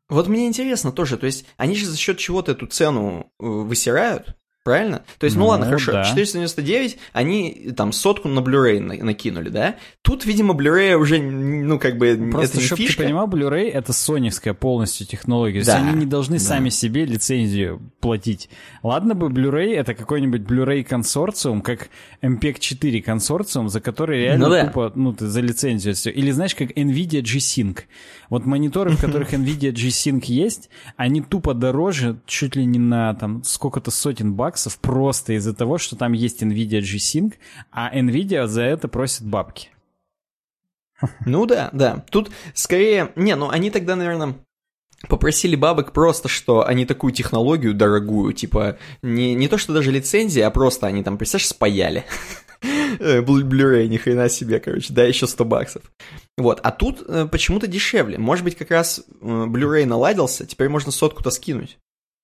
Вот 0.09 0.27
мне 0.27 0.47
интересно 0.47 0.91
тоже, 0.91 1.17
то 1.17 1.25
есть, 1.25 1.45
они 1.57 1.75
же 1.75 1.85
за 1.85 1.97
счет 1.97 2.17
чего-то 2.17 2.51
эту 2.51 2.67
цену 2.67 3.31
э, 3.39 3.45
высирают, 3.45 4.35
Правильно? 4.63 5.03
То 5.17 5.25
есть, 5.25 5.35
ну, 5.35 5.43
ну 5.43 5.49
ладно, 5.49 5.65
хорошо, 5.65 5.91
да. 5.91 6.03
499, 6.03 6.99
они 7.13 7.71
там 7.75 7.91
сотку 7.91 8.27
на 8.27 8.41
Blu-ray 8.41 8.79
накинули, 8.79 9.49
да? 9.49 9.77
Тут, 10.03 10.23
видимо, 10.27 10.53
Blu-ray 10.53 10.93
уже, 10.93 11.19
ну, 11.19 11.79
как 11.79 11.97
бы, 11.97 12.15
Просто, 12.31 12.57
это 12.57 12.57
не 12.59 12.65
чтобы 12.65 12.81
фишка. 12.83 13.01
ты 13.01 13.03
понимал, 13.05 13.27
Blu-ray— 13.27 13.71
это 13.73 13.91
соневская 13.91 14.53
полностью 14.53 15.07
технология. 15.07 15.63
Да. 15.63 15.65
То 15.65 15.79
есть 15.79 15.89
они 15.89 15.99
не 16.01 16.05
должны 16.05 16.37
да. 16.37 16.43
сами 16.43 16.69
себе 16.69 17.05
лицензию 17.05 17.81
платить. 18.01 18.49
Ладно 18.83 19.15
бы 19.15 19.29
Blu-ray— 19.29 19.73
это 19.75 19.95
какой-нибудь 19.95 20.41
Blu-ray 20.41 20.83
консорциум, 20.83 21.61
как 21.63 21.89
MPEG-4 22.21 23.01
консорциум, 23.01 23.67
за 23.67 23.81
который 23.81 24.19
реально 24.19 24.45
ну, 24.45 24.51
да. 24.53 24.65
тупо, 24.67 24.91
ну, 24.93 25.11
ты 25.13 25.25
за 25.25 25.41
лицензию 25.41 25.95
все. 25.95 26.11
Или 26.11 26.29
знаешь, 26.29 26.53
как 26.53 26.69
NVIDIA 26.69 27.21
G-Sync. 27.21 27.79
Вот 28.31 28.45
мониторы, 28.45 28.91
в 28.91 29.01
которых 29.01 29.33
NVIDIA 29.33 29.71
G-Sync 29.71 30.23
есть, 30.25 30.69
они 30.95 31.21
тупо 31.21 31.53
дороже 31.53 32.19
чуть 32.25 32.55
ли 32.55 32.65
не 32.65 32.79
на 32.79 33.13
там 33.13 33.43
сколько-то 33.43 33.91
сотен 33.91 34.33
баксов 34.33 34.79
просто 34.79 35.33
из-за 35.33 35.53
того, 35.53 35.77
что 35.77 35.95
там 35.95 36.13
есть 36.13 36.41
NVIDIA 36.41 36.79
G-Sync, 36.79 37.33
а 37.71 37.95
NVIDIA 37.95 38.47
за 38.47 38.63
это 38.63 38.87
просит 38.87 39.23
бабки. 39.23 39.69
Ну 41.25 41.45
да, 41.45 41.69
да. 41.73 42.05
Тут 42.09 42.31
скорее... 42.53 43.11
Не, 43.15 43.35
ну 43.35 43.49
они 43.49 43.69
тогда, 43.69 43.95
наверное, 43.95 44.35
попросили 45.09 45.55
бабок 45.57 45.91
просто, 45.91 46.29
что 46.29 46.65
они 46.65 46.85
такую 46.85 47.11
технологию 47.11 47.73
дорогую, 47.73 48.33
типа, 48.33 48.77
не, 49.01 49.33
не 49.33 49.49
то, 49.49 49.57
что 49.57 49.73
даже 49.73 49.91
лицензия, 49.91 50.47
а 50.47 50.51
просто 50.51 50.87
они 50.87 51.03
там, 51.03 51.17
представляешь, 51.17 51.49
спаяли. 51.49 52.05
Э, 52.61 53.21
Blu-ray, 53.21 53.87
ни 53.87 53.97
хрена 53.97 54.29
себе, 54.29 54.59
короче, 54.59 54.93
да, 54.93 55.03
еще 55.03 55.27
100 55.27 55.45
баксов. 55.45 55.83
Вот, 56.37 56.59
а 56.63 56.71
тут 56.71 57.03
э, 57.07 57.27
почему-то 57.29 57.67
дешевле. 57.67 58.17
Может 58.17 58.43
быть, 58.43 58.55
как 58.55 58.71
раз 58.71 58.99
э, 58.99 59.25
Blu-ray 59.25 59.85
наладился, 59.85 60.45
теперь 60.45 60.69
можно 60.69 60.91
сотку-то 60.91 61.31
скинуть. 61.31 61.77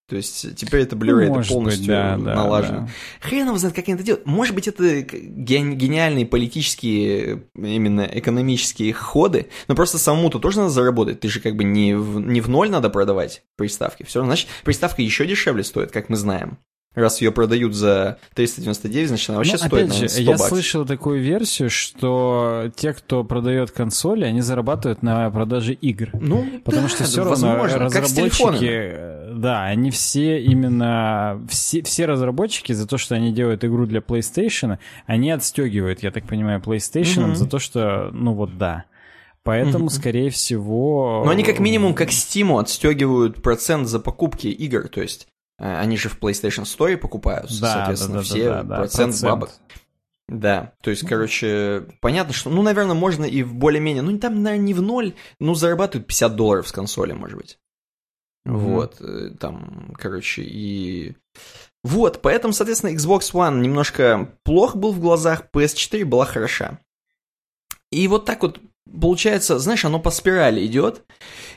То 0.09 0.15
есть 0.15 0.55
теперь 0.55 0.81
это 0.81 0.95
Blu-ray 0.95 1.27
ну, 1.27 1.39
это 1.39 1.49
полностью 1.49 1.81
быть, 1.81 1.87
да, 1.87 2.17
налажено. 2.17 2.79
Да. 2.81 2.89
Хрен 3.19 3.47
его 3.47 3.57
знает, 3.57 3.75
как 3.75 3.87
они 3.89 3.95
это 3.95 4.03
делают. 4.03 4.25
Может 4.25 4.55
быть, 4.55 4.67
это 4.69 5.01
гениальные 5.01 6.25
политические, 6.25 7.43
именно 7.55 8.07
экономические 8.09 8.93
ходы, 8.93 9.47
но 9.67 9.75
просто 9.75 9.97
самому-то 9.97 10.39
тоже 10.39 10.59
надо 10.59 10.69
заработать. 10.69 11.19
Ты 11.19 11.27
же 11.27 11.41
как 11.41 11.57
бы 11.57 11.65
не 11.65 11.93
в, 11.93 12.21
не 12.21 12.39
в 12.39 12.47
ноль 12.47 12.69
надо 12.69 12.89
продавать 12.89 13.43
приставки. 13.57 14.03
Все 14.03 14.19
равно, 14.19 14.31
значит, 14.31 14.47
приставка 14.63 15.01
еще 15.01 15.25
дешевле 15.25 15.65
стоит, 15.65 15.91
как 15.91 16.07
мы 16.07 16.15
знаем. 16.15 16.57
Раз 16.97 17.21
ее 17.21 17.31
продают 17.31 17.75
за 17.75 18.17
399, 18.33 19.09
значит, 19.09 19.29
она 19.29 19.37
вообще 19.37 19.51
ну, 19.51 19.57
стоит, 19.59 19.73
опять 19.73 19.93
же, 19.93 20.09
100 20.09 20.19
я 20.19 20.31
баксов. 20.31 20.47
слышал 20.47 20.83
такую 20.83 21.21
версию, 21.21 21.69
что 21.69 22.71
те, 22.75 22.91
кто 22.91 23.23
продает 23.23 23.69
консоли, 23.69 24.25
они 24.25 24.41
зарабатывают 24.41 25.03
на 25.03 25.29
продаже 25.29 25.73
игр. 25.73 26.09
Ну, 26.19 26.47
Потому 26.65 26.87
да, 26.87 26.89
что 26.89 27.03
все 27.03 27.23
равно 27.23 27.65
разработчики, 27.65 28.95
да, 29.31 29.65
они 29.65 29.91
все 29.91 30.41
именно, 30.41 31.39
все, 31.47 31.83
все 31.83 32.07
разработчики 32.07 32.73
за 32.73 32.87
то, 32.87 32.97
что 32.97 33.13
они 33.13 33.31
делают 33.31 33.63
игру 33.63 33.85
для 33.85 33.99
PlayStation, 33.99 34.79
они 35.05 35.29
отстегивают, 35.29 36.01
я 36.01 36.09
так 36.09 36.25
понимаю, 36.25 36.61
PlayStation 36.61 37.27
mm-hmm. 37.27 37.35
за 37.35 37.47
то, 37.47 37.59
что, 37.59 38.09
ну 38.11 38.33
вот 38.33 38.57
да. 38.57 38.85
Поэтому, 39.43 39.85
mm-hmm. 39.85 39.89
скорее 39.91 40.29
всего... 40.31 41.21
Но 41.23 41.29
они 41.29 41.43
как 41.43 41.59
минимум 41.59 41.93
как 41.93 42.09
Steam 42.09 42.59
отстегивают 42.59 43.43
процент 43.43 43.87
за 43.87 43.99
покупки 43.99 44.47
игр, 44.47 44.87
то 44.87 44.99
есть 45.01 45.27
Э, 45.27 45.36
они 45.57 45.97
же 45.97 46.09
в 46.09 46.19
PlayStation 46.19 46.63
Store 46.63 46.95
покупают, 46.97 47.49
да, 47.59 47.73
соответственно, 47.73 48.13
да, 48.13 48.19
да, 48.19 48.23
все 48.23 48.43
да, 48.45 48.63
да, 48.63 48.75
процент, 48.77 49.11
процент 49.11 49.23
бабок. 49.23 49.51
Да, 50.27 50.73
то 50.81 50.89
есть, 50.89 51.07
короче, 51.07 51.85
понятно, 52.01 52.33
что, 52.33 52.49
ну, 52.49 52.61
наверное, 52.61 52.95
можно 52.95 53.23
и 53.23 53.43
в 53.43 53.53
более-менее, 53.53 54.03
ну, 54.03 54.17
там, 54.19 54.43
наверное, 54.43 54.65
не 54.65 54.73
в 54.73 54.81
ноль, 54.81 55.13
ну, 55.39 55.53
зарабатывают 55.55 56.07
50 56.07 56.35
долларов 56.35 56.67
с 56.67 56.73
консоли, 56.73 57.13
может 57.13 57.37
быть. 57.37 57.59
Mm-hmm. 58.45 58.57
Вот, 58.57 58.97
э, 58.99 59.31
там, 59.39 59.93
короче, 59.97 60.41
и... 60.43 61.15
Вот, 61.83 62.21
поэтому, 62.21 62.53
соответственно, 62.53 62.91
Xbox 62.91 63.31
One 63.31 63.59
немножко 63.59 64.33
плох 64.43 64.75
был 64.75 64.91
в 64.91 64.99
глазах, 64.99 65.45
PS4 65.53 66.03
была 66.03 66.25
хороша. 66.25 66.79
И 67.91 68.07
вот 68.09 68.25
так 68.25 68.41
вот 68.41 68.59
получается, 68.99 69.59
знаешь, 69.59 69.85
оно 69.85 69.99
по 69.99 70.11
спирали 70.11 70.65
идет. 70.65 71.03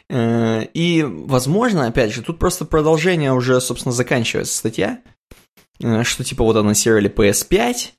Э, 0.09 0.65
и, 0.75 1.03
возможно, 1.03 1.87
опять 1.87 2.13
же, 2.13 2.23
тут 2.23 2.39
просто 2.39 2.65
продолжение 2.65 3.33
уже, 3.33 3.61
собственно, 3.61 3.93
заканчивается 3.93 4.57
статья, 4.57 5.01
э, 5.81 6.03
что 6.05 6.25
типа 6.25 6.45
вот 6.45 6.57
анонсировали 6.57 7.11
PS5 7.11 7.91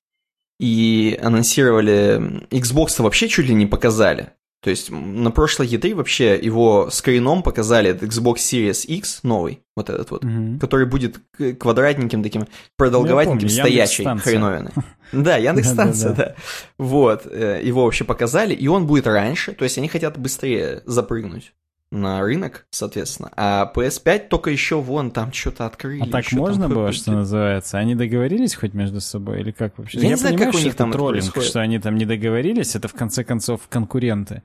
и 0.60 1.20
анонсировали 1.22 2.48
Xbox 2.50 3.02
вообще 3.02 3.28
чуть 3.28 3.48
ли 3.48 3.54
не 3.54 3.66
показали. 3.66 4.34
То 4.62 4.70
есть 4.70 4.92
на 4.92 5.32
прошлой 5.32 5.68
E3 5.68 5.96
вообще 5.96 6.40
его 6.40 6.90
скрином 6.92 7.42
показали 7.42 7.90
этот 7.90 8.10
Xbox 8.12 8.36
Series 8.36 8.86
X 8.86 9.24
новый, 9.24 9.64
вот 9.76 9.90
этот 9.90 10.12
вот, 10.12 10.24
mm-hmm. 10.24 10.60
который 10.60 10.86
будет 10.86 11.20
квадратненьким 11.60 12.22
таким, 12.22 12.48
продолговатеньким, 12.78 13.48
ну, 13.48 13.54
стоячей 13.54 14.06
хреновиной. 14.20 14.72
Да, 15.12 15.36
Яндекс-станция, 15.36 16.14
да. 16.16 16.36
Вот, 16.78 17.26
э, 17.26 17.60
его 17.62 17.84
вообще 17.84 18.06
показали, 18.06 18.54
и 18.54 18.68
он 18.68 18.88
будет 18.88 19.08
раньше, 19.08 19.52
то 19.52 19.66
есть 19.66 19.78
они 19.78 19.90
хотят 19.90 20.18
быстрее 20.18 20.84
запрыгнуть 20.86 21.54
на 21.92 22.22
рынок, 22.22 22.66
соответственно. 22.72 23.32
А 23.36 23.72
PS5 23.76 24.28
только 24.30 24.50
еще 24.50 24.82
вон 24.82 25.12
там 25.12 25.34
что-то 25.34 25.66
открыли. 25.66 26.04
А 26.04 26.08
так 26.08 26.32
можно 26.32 26.70
было, 26.70 26.94
что 26.94 27.12
называется? 27.12 27.78
Они 27.78 27.96
договорились 27.96 28.56
хоть 28.56 28.74
между 28.74 29.02
собой 29.02 29.42
или 29.42 29.52
как 29.52 29.78
вообще? 29.78 29.98
Я, 29.98 30.04
Я 30.04 30.10
не 30.10 30.16
знаю, 30.16 30.36
понимаю, 30.36 30.54
как 30.54 30.62
у 30.62 30.64
них 30.64 30.76
там 30.76 30.92
троллинг, 30.92 31.42
что 31.42 31.60
они 31.60 31.80
там 31.80 31.98
не 31.98 32.06
договорились, 32.06 32.76
это 32.76 32.88
в 32.88 32.94
конце 32.94 33.24
концов 33.24 33.68
конкуренты. 33.70 34.42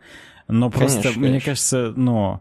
Но 0.48 0.70
просто, 0.70 1.02
конечно, 1.02 1.20
мне 1.20 1.40
кажется, 1.40 1.92
ну, 1.96 2.40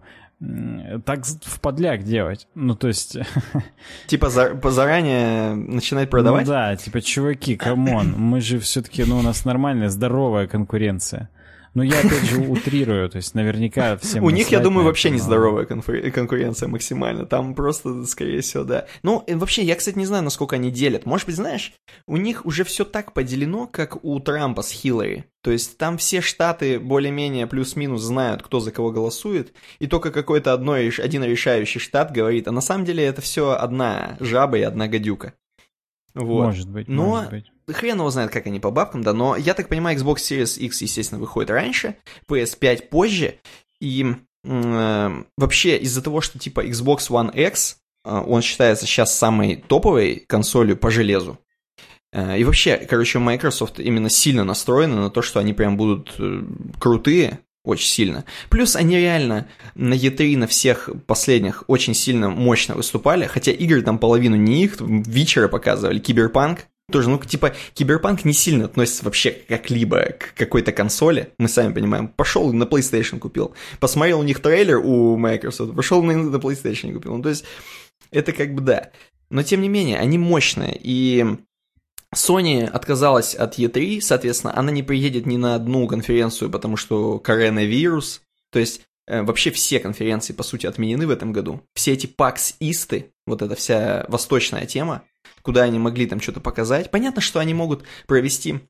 так 1.06 1.26
в 1.26 1.60
подляк 1.60 2.04
делать. 2.04 2.48
Ну, 2.56 2.76
то 2.76 2.88
есть... 2.88 3.18
Типа 4.08 4.30
за, 4.30 4.60
заранее 4.64 5.56
начинать 5.56 6.10
продавать? 6.10 6.46
Ну, 6.46 6.52
да, 6.52 6.76
типа, 6.76 7.02
чуваки, 7.02 7.56
come 7.56 7.89
on, 7.89 8.14
мы 8.18 8.42
же 8.42 8.60
все-таки, 8.60 9.04
ну, 9.04 9.20
у 9.20 9.22
нас 9.22 9.46
нормальная, 9.46 9.90
здоровая 9.90 10.48
конкуренция. 10.48 11.30
Ну, 11.76 11.84
я 11.84 12.00
опять 12.00 12.24
же 12.24 12.40
утрирую, 12.40 13.10
то 13.10 13.18
есть 13.18 13.36
наверняка 13.36 13.98
всем... 13.98 14.24
У 14.24 14.30
них, 14.30 14.48
я 14.48 14.62
думаю, 14.62 14.86
вообще 14.86 15.10
нездоровая 15.10 15.66
конкуренция 15.66 16.70
максимально. 16.70 17.26
Там 17.26 17.54
просто, 17.54 18.06
скорее 18.06 18.40
всего, 18.40 18.64
да. 18.64 18.88
Ну, 19.04 19.26
вообще, 19.28 19.62
я, 19.62 19.76
кстати, 19.76 19.98
не 19.98 20.06
знаю, 20.06 20.24
насколько 20.24 20.56
они 20.56 20.72
делят. 20.72 21.06
Может 21.06 21.28
быть, 21.28 21.36
знаешь, 21.36 21.74
у 22.08 22.16
них 22.16 22.46
уже 22.46 22.64
все 22.64 22.86
так 22.86 23.12
поделено, 23.12 23.68
как 23.68 24.04
у 24.06 24.18
Трампа 24.22 24.62
с 24.62 24.72
Хиллари. 24.72 25.26
То 25.44 25.52
есть 25.52 25.78
там 25.78 25.98
все 25.98 26.22
штаты 26.22 26.80
более-менее 26.80 27.46
плюс-минус 27.46 28.02
знают, 28.02 28.42
кто 28.42 28.62
за 28.62 28.72
кого 28.72 28.92
голосует, 28.92 29.54
и 29.80 29.88
только 29.88 30.12
какой-то 30.12 30.54
одной, 30.54 30.90
один 30.98 31.26
решающий 31.26 31.80
штат 31.80 32.14
говорит, 32.14 32.48
а 32.48 32.52
на 32.54 32.62
самом 32.62 32.86
деле 32.86 33.04
это 33.04 33.22
все 33.22 33.52
одна 33.52 34.16
жаба 34.22 34.58
и 34.58 34.62
одна 34.62 34.88
гадюка. 34.88 35.34
Вот. 36.14 36.46
Может 36.46 36.70
быть, 36.70 36.88
Но 36.88 37.06
может 37.06 37.30
быть. 37.30 37.52
Хрен 37.74 37.98
его 37.98 38.10
знает, 38.10 38.32
как 38.32 38.48
они 38.48 38.60
по 38.60 38.72
бабкам, 38.72 39.04
да, 39.04 39.14
но 39.14 39.36
я 39.36 39.54
так 39.54 39.70
понимаю, 39.70 39.98
Xbox 39.98 40.18
Series 40.18 40.60
X, 40.60 40.82
естественно, 40.82 41.20
выходит 41.20 41.50
раньше, 41.50 41.96
PS5 42.30 42.88
позже, 42.90 43.40
и 43.80 44.16
э, 44.44 45.24
вообще 45.38 45.78
из-за 45.78 46.02
того, 46.02 46.22
что 46.22 46.40
типа 46.40 46.66
Xbox 46.66 47.10
One 47.10 47.36
X, 47.48 47.78
э, 48.06 48.10
он 48.10 48.42
считается 48.42 48.86
сейчас 48.86 49.18
самой 49.18 49.56
топовой 49.56 50.24
консолью 50.28 50.78
по 50.78 50.92
железу, 50.92 51.40
э, 52.12 52.40
и 52.40 52.44
вообще, 52.44 52.78
короче, 52.78 53.20
Microsoft 53.20 53.80
именно 53.80 54.10
сильно 54.10 54.44
настроена 54.44 55.02
на 55.02 55.10
то, 55.10 55.22
что 55.22 55.40
они 55.40 55.54
прям 55.54 55.78
будут 55.78 56.16
э, 56.20 56.44
крутые, 56.80 57.40
очень 57.66 57.88
сильно. 57.88 58.26
Плюс 58.50 58.76
они 58.76 58.98
реально 58.98 59.48
на 59.74 59.96
E3 59.96 60.38
на 60.38 60.48
всех 60.48 60.90
последних 61.08 61.64
очень 61.68 61.94
сильно 61.94 62.30
мощно 62.30 62.76
выступали, 62.76 63.26
хотя 63.26 63.52
игры 63.52 63.82
там 63.82 63.98
половину 63.98 64.36
не 64.36 64.64
их, 64.64 64.80
вечера 64.80 65.48
показывали, 65.48 66.00
Киберпанк, 66.00 66.68
тоже, 66.92 67.10
ну, 67.10 67.18
типа, 67.18 67.56
Киберпанк 67.74 68.26
не 68.26 68.34
сильно 68.34 68.66
относится 68.66 69.06
вообще 69.06 69.32
как-либо 69.32 70.14
к 70.20 70.34
какой-то 70.36 70.72
консоли, 70.72 71.34
мы 71.40 71.48
сами 71.48 71.74
понимаем. 71.74 72.08
Пошел 72.08 72.54
на 72.54 72.64
PlayStation 72.64 73.20
купил, 73.20 73.56
посмотрел 73.80 74.20
у 74.20 74.24
них 74.24 74.40
трейлер 74.40 74.78
у 74.78 75.18
Microsoft, 75.18 75.76
пошел 75.76 76.04
на, 76.04 76.14
на 76.16 76.38
PlayStation 76.38 76.94
купил. 76.94 77.18
Ну, 77.18 77.24
то 77.24 77.30
есть, 77.30 77.46
это 78.12 78.32
как 78.34 78.54
бы 78.54 78.62
да. 78.62 78.92
Но, 79.30 79.42
тем 79.42 79.62
не 79.62 79.70
менее, 79.70 79.98
они 79.98 80.18
мощные, 80.18 80.80
и 80.80 81.26
Sony 82.16 82.66
отказалась 82.66 83.36
от 83.36 83.58
E3, 83.58 84.02
соответственно, 84.02 84.58
она 84.58 84.72
не 84.72 84.84
приедет 84.84 85.26
ни 85.26 85.38
на 85.38 85.56
одну 85.56 85.88
конференцию, 85.88 86.50
потому 86.50 86.78
что 86.78 87.20
коронавирус. 87.20 88.22
То 88.52 88.60
есть 88.60 88.82
вообще 89.08 89.52
все 89.52 89.80
конференции, 89.80 90.34
по 90.34 90.44
сути, 90.44 90.66
отменены 90.66 91.08
в 91.08 91.12
этом 91.12 91.32
году. 91.32 91.62
Все 91.74 91.94
эти 91.94 92.08
PAX-исты, 92.08 93.12
вот 93.26 93.42
эта 93.42 93.56
вся 93.56 94.06
восточная 94.08 94.66
тема, 94.66 95.04
куда 95.42 95.64
они 95.64 95.80
могли 95.80 96.06
там 96.08 96.20
что-то 96.20 96.40
показать. 96.40 96.92
Понятно, 96.92 97.22
что 97.22 97.40
они 97.40 97.54
могут 97.54 97.84
провести 98.08 98.62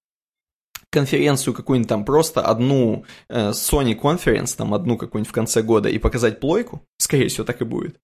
конференцию 0.91 1.53
какую-нибудь 1.53 1.89
там 1.89 2.05
просто 2.05 2.41
одну 2.41 3.05
э, 3.27 3.49
Sony 3.49 3.99
Conference, 3.99 4.55
там 4.55 4.73
одну 4.73 4.97
какую-нибудь 4.97 5.29
в 5.29 5.33
конце 5.33 5.61
года 5.61 5.89
и 5.89 5.97
показать 5.97 6.39
плойку, 6.39 6.81
скорее 6.97 7.27
всего 7.27 7.43
так 7.43 7.61
и 7.61 7.65
будет. 7.65 7.97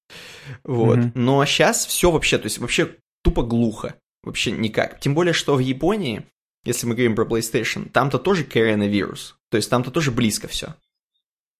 Вот. 0.63 0.97
Mm-hmm. 0.97 1.11
Но 1.15 1.45
сейчас 1.45 1.85
все 1.85 2.11
вообще, 2.11 2.37
то 2.37 2.45
есть 2.45 2.57
вообще 2.57 2.95
тупо 3.23 3.43
глухо. 3.43 3.95
Вообще 4.23 4.51
никак. 4.51 4.99
Тем 4.99 5.15
более, 5.15 5.33
что 5.33 5.55
в 5.55 5.59
Японии, 5.59 6.23
если 6.63 6.85
мы 6.85 6.93
говорим 6.93 7.15
про 7.15 7.25
PlayStation, 7.25 7.89
там-то 7.89 8.19
тоже 8.19 8.43
коронавирус. 8.43 9.35
То 9.49 9.57
есть 9.57 9.69
там-то 9.69 9.89
тоже 9.89 10.11
близко 10.11 10.47
все. 10.47 10.75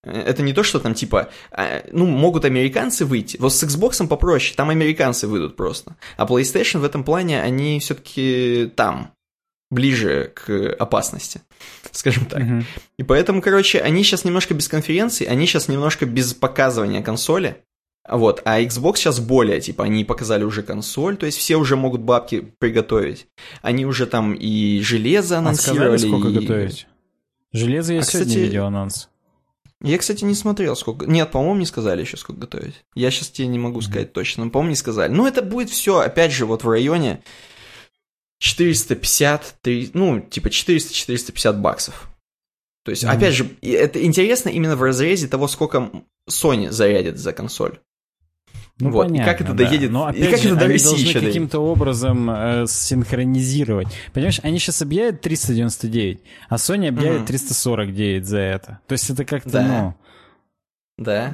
Это 0.04 0.42
не 0.42 0.54
то, 0.54 0.64
что 0.64 0.80
там 0.80 0.94
типа, 0.96 1.30
а, 1.52 1.84
ну, 1.92 2.08
могут 2.08 2.44
американцы 2.46 3.06
выйти. 3.06 3.38
Вот 3.38 3.54
с 3.54 3.64
Xbox 3.64 4.06
попроще, 4.08 4.56
там 4.56 4.70
американцы 4.70 5.28
выйдут 5.28 5.56
просто. 5.56 5.96
А 6.18 6.26
PlayStation 6.26 6.80
в 6.80 6.84
этом 6.84 7.04
плане, 7.04 7.42
они 7.42 7.80
все-таки 7.80 8.72
там, 8.76 9.14
ближе 9.70 10.32
к 10.34 10.76
опасности, 10.80 11.42
скажем 11.92 12.26
так. 12.26 12.42
Mm-hmm. 12.42 12.64
И 12.98 13.04
поэтому, 13.04 13.42
короче, 13.42 13.80
они 13.80 14.04
сейчас 14.04 14.26
немножко 14.26 14.56
без 14.56 14.68
конференции, 14.68 15.26
они 15.26 15.46
сейчас 15.46 15.68
немножко 15.68 16.06
без 16.06 16.34
показывания 16.34 17.04
консоли. 17.04 17.64
Вот, 18.10 18.42
а 18.46 18.60
Xbox 18.60 18.96
сейчас 18.96 19.20
более, 19.20 19.62
типа, 19.62 19.84
они 19.84 20.04
показали 20.04 20.44
уже 20.44 20.64
консоль, 20.64 21.18
то 21.18 21.28
есть 21.28 21.38
все 21.38 21.58
уже 21.58 21.76
могут 21.76 22.02
бабки 22.02 22.52
приготовить. 22.58 23.28
Они 23.62 23.86
уже 23.86 24.08
там 24.08 24.34
и 24.34 24.82
железо 24.82 25.38
анонсировали. 25.38 25.96
А 25.96 25.98
сказали, 26.00 26.12
сколько 26.12 26.28
и... 26.30 26.42
готовить? 26.42 26.88
Железо 27.54 27.94
я 27.94 28.00
а, 28.00 28.04
сегодня 28.04 28.28
кстати, 28.28 28.44
видел 28.44 28.66
анонс. 28.66 29.11
Я, 29.84 29.98
кстати, 29.98 30.24
не 30.24 30.36
смотрел, 30.36 30.76
сколько... 30.76 31.08
Нет, 31.08 31.32
по-моему, 31.32 31.60
не 31.60 31.66
сказали 31.66 32.02
еще, 32.02 32.18
сколько 32.18 32.42
готовить. 32.42 32.84
Я 32.94 33.10
сейчас 33.10 33.30
тебе 33.30 33.48
не 33.48 33.58
могу 33.58 33.82
сказать 33.82 34.14
точно, 34.14 34.46
но, 34.46 34.52
по-моему, 34.52 34.72
не 34.72 34.76
сказали. 34.76 35.12
Ну, 35.12 35.26
это 35.26 35.42
будет 35.42 35.70
все, 35.70 36.00
опять 36.00 36.32
же, 36.32 36.46
вот 36.46 36.64
в 36.64 36.70
районе 36.70 37.24
450, 38.40 39.56
3... 39.62 39.92
ну, 39.94 40.20
типа 40.22 40.48
400-450 40.48 41.54
баксов. 41.54 42.10
То 42.84 42.92
есть, 42.92 43.04
mm-hmm. 43.04 43.10
опять 43.10 43.34
же, 43.34 43.50
это 43.62 44.04
интересно 44.04 44.50
именно 44.50 44.76
в 44.76 44.84
разрезе 44.84 45.28
того, 45.28 45.48
сколько 45.48 45.92
Sony 46.30 46.70
зарядит 46.70 47.18
за 47.18 47.34
консоль. 47.34 47.80
Ну, 48.80 48.90
вот. 48.90 49.08
понятно, 49.08 49.22
и 49.22 49.26
как 49.32 49.42
это 49.42 49.54
доедет, 49.54 49.92
Но, 49.92 50.08
опять 50.08 50.28
и 50.28 50.32
как 50.32 50.40
же, 50.40 50.56
это 50.56 50.68
России 50.68 51.04
должны 51.04 51.28
каким-то 51.28 51.60
образом 51.60 52.30
э, 52.30 52.66
синхронизировать. 52.68 53.88
Понимаешь, 54.14 54.40
они 54.44 54.58
сейчас 54.60 54.82
объявят 54.82 55.22
399, 55.22 56.20
а 56.50 56.56
Sony 56.56 56.88
объявит 56.88 57.22
угу. 57.22 57.28
349 57.28 58.26
за 58.26 58.38
это. 58.40 58.80
То 58.88 58.94
есть 58.94 59.10
это 59.10 59.24
как-то, 59.26 59.50
да. 59.50 59.64
ну... 59.64 59.96
Да. 60.98 61.34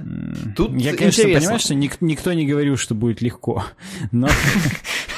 Тут 0.55 0.71
Я, 0.73 0.95
конечно, 0.95 1.21
интересно. 1.21 1.39
понимаю, 1.39 1.59
что 1.59 1.75
ник- 1.75 1.97
никто 1.99 2.31
не 2.31 2.45
говорил, 2.45 2.77
что 2.77 2.95
будет 2.95 3.21
легко, 3.21 3.65
но... 4.11 4.29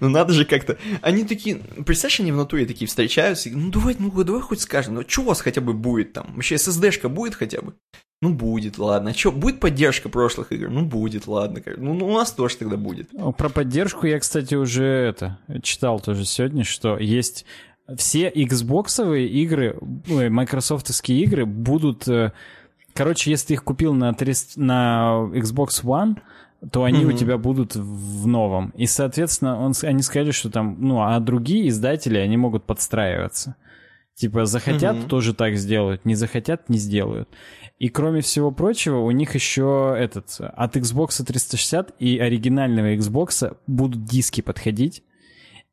Ну 0.00 0.08
надо 0.08 0.32
же 0.32 0.44
как-то. 0.44 0.78
Они 1.00 1.24
такие, 1.24 1.56
представляешь, 1.84 2.20
они 2.20 2.32
в 2.32 2.36
натуре 2.36 2.66
такие 2.66 2.88
встречаются, 2.88 3.50
ну 3.50 3.70
давай, 3.70 3.96
ну 3.98 4.10
давай 4.24 4.40
хоть 4.40 4.60
скажем, 4.60 4.94
ну 4.94 5.04
что 5.06 5.22
у 5.22 5.24
вас 5.26 5.40
хотя 5.40 5.60
бы 5.60 5.72
будет 5.72 6.12
там? 6.12 6.32
Вообще 6.34 6.56
SSD-шка 6.56 7.08
будет 7.08 7.34
хотя 7.34 7.60
бы? 7.60 7.74
Ну, 8.22 8.32
будет, 8.32 8.78
ладно. 8.78 9.10
А 9.10 9.14
что, 9.14 9.32
будет 9.32 9.58
поддержка 9.58 10.08
прошлых 10.08 10.52
игр? 10.52 10.70
Ну, 10.70 10.84
будет, 10.84 11.26
ладно. 11.26 11.60
Ну, 11.76 11.92
ну, 11.92 12.06
у 12.06 12.12
нас 12.12 12.30
тоже 12.30 12.56
тогда 12.56 12.76
будет. 12.76 13.10
Про 13.36 13.48
поддержку 13.48 14.06
я, 14.06 14.20
кстати, 14.20 14.54
уже 14.54 14.84
это 14.84 15.40
читал 15.64 15.98
тоже 15.98 16.24
сегодня, 16.24 16.62
что 16.62 16.96
есть 16.98 17.44
все 17.96 18.30
Xbox 18.30 19.18
игры, 19.26 19.76
майкрософтовские 20.06 21.20
игры 21.22 21.46
будут... 21.46 22.06
Э, 22.06 22.32
короче, 22.94 23.30
если 23.30 23.48
ты 23.48 23.54
их 23.54 23.64
купил 23.64 23.92
на, 23.92 24.14
300, 24.14 24.60
на 24.60 25.28
Xbox 25.32 25.82
One, 25.82 26.18
то 26.70 26.84
они 26.84 27.00
mm-hmm. 27.00 27.14
у 27.14 27.16
тебя 27.16 27.38
будут 27.38 27.74
в 27.74 28.26
новом. 28.26 28.70
И, 28.76 28.86
соответственно, 28.86 29.58
он, 29.60 29.72
они 29.82 30.02
сказали, 30.02 30.30
что 30.30 30.50
там, 30.50 30.76
ну, 30.78 31.02
а 31.02 31.18
другие 31.18 31.68
издатели, 31.68 32.18
они 32.18 32.36
могут 32.36 32.64
подстраиваться. 32.64 33.56
Типа, 34.14 34.44
захотят, 34.44 34.96
mm-hmm. 34.96 35.08
тоже 35.08 35.34
так 35.34 35.56
сделают, 35.56 36.04
не 36.04 36.14
захотят, 36.14 36.68
не 36.68 36.78
сделают. 36.78 37.28
И 37.78 37.88
кроме 37.88 38.20
всего 38.20 38.52
прочего, 38.52 38.98
у 38.98 39.10
них 39.10 39.34
еще 39.34 39.96
этот 39.98 40.36
от 40.38 40.76
Xbox 40.76 41.24
360 41.24 41.94
и 41.98 42.18
оригинального 42.18 42.94
Xbox 42.94 43.56
будут 43.66 44.04
диски 44.04 44.40
подходить. 44.40 45.02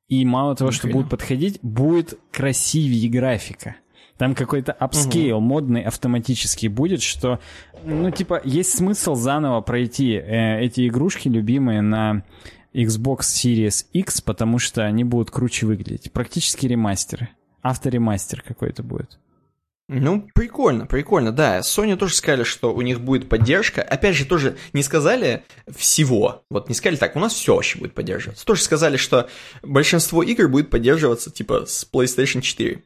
И 0.07 0.26
мало 0.26 0.56
того, 0.56 0.72
что 0.72 0.88
будут 0.88 1.11
подходить, 1.11 1.60
будет 1.61 2.18
красивее 2.32 3.10
графика. 3.10 3.76
Там 4.20 4.36
какой-то 4.36 4.74
upscale 4.73 5.38
угу. 5.38 5.46
модный 5.46 5.82
автоматически 5.82 6.68
будет, 6.68 7.02
что, 7.02 7.40
ну, 7.86 8.12
типа, 8.12 8.41
есть 8.44 8.78
смысл 8.78 9.16
заново 9.16 9.62
пройти 9.62 10.12
э, 10.12 10.60
эти 10.60 10.90
игрушки 10.90 11.30
любимые 11.30 11.82
на 11.82 12.26
Xbox 12.74 13.20
Series 13.20 13.86
X, 13.94 14.20
потому 14.20 14.60
что 14.60 14.84
они 14.84 15.06
будут 15.06 15.32
круче 15.32 15.66
выглядеть. 15.66 16.12
Практически 16.12 16.66
ремастеры. 16.66 17.30
Авторемастер 17.62 18.41
какой-то 18.41 18.84
будет. 18.84 19.20
Ну, 19.88 20.28
прикольно, 20.36 20.86
прикольно, 20.86 21.32
да. 21.32 21.60
Sony 21.60 21.96
тоже 21.96 22.14
сказали, 22.14 22.44
что 22.44 22.74
у 22.74 22.82
них 22.82 23.00
будет 23.00 23.30
поддержка. 23.30 23.82
Опять 23.82 24.18
же, 24.18 24.26
тоже 24.26 24.58
не 24.74 24.84
сказали 24.84 25.46
всего. 25.74 26.44
Вот 26.50 26.68
не 26.68 26.76
сказали 26.76 26.98
так, 26.98 27.16
у 27.16 27.20
нас 27.20 27.34
все 27.34 27.56
вообще 27.56 27.80
будет 27.80 27.94
поддерживаться. 27.94 28.46
Тоже 28.46 28.64
сказали, 28.64 28.98
что 28.98 29.30
большинство 29.64 30.22
игр 30.24 30.50
будет 30.50 30.70
поддерживаться, 30.70 31.32
типа, 31.32 31.66
с 31.66 31.88
PlayStation 31.91 32.41
4. 32.41 32.84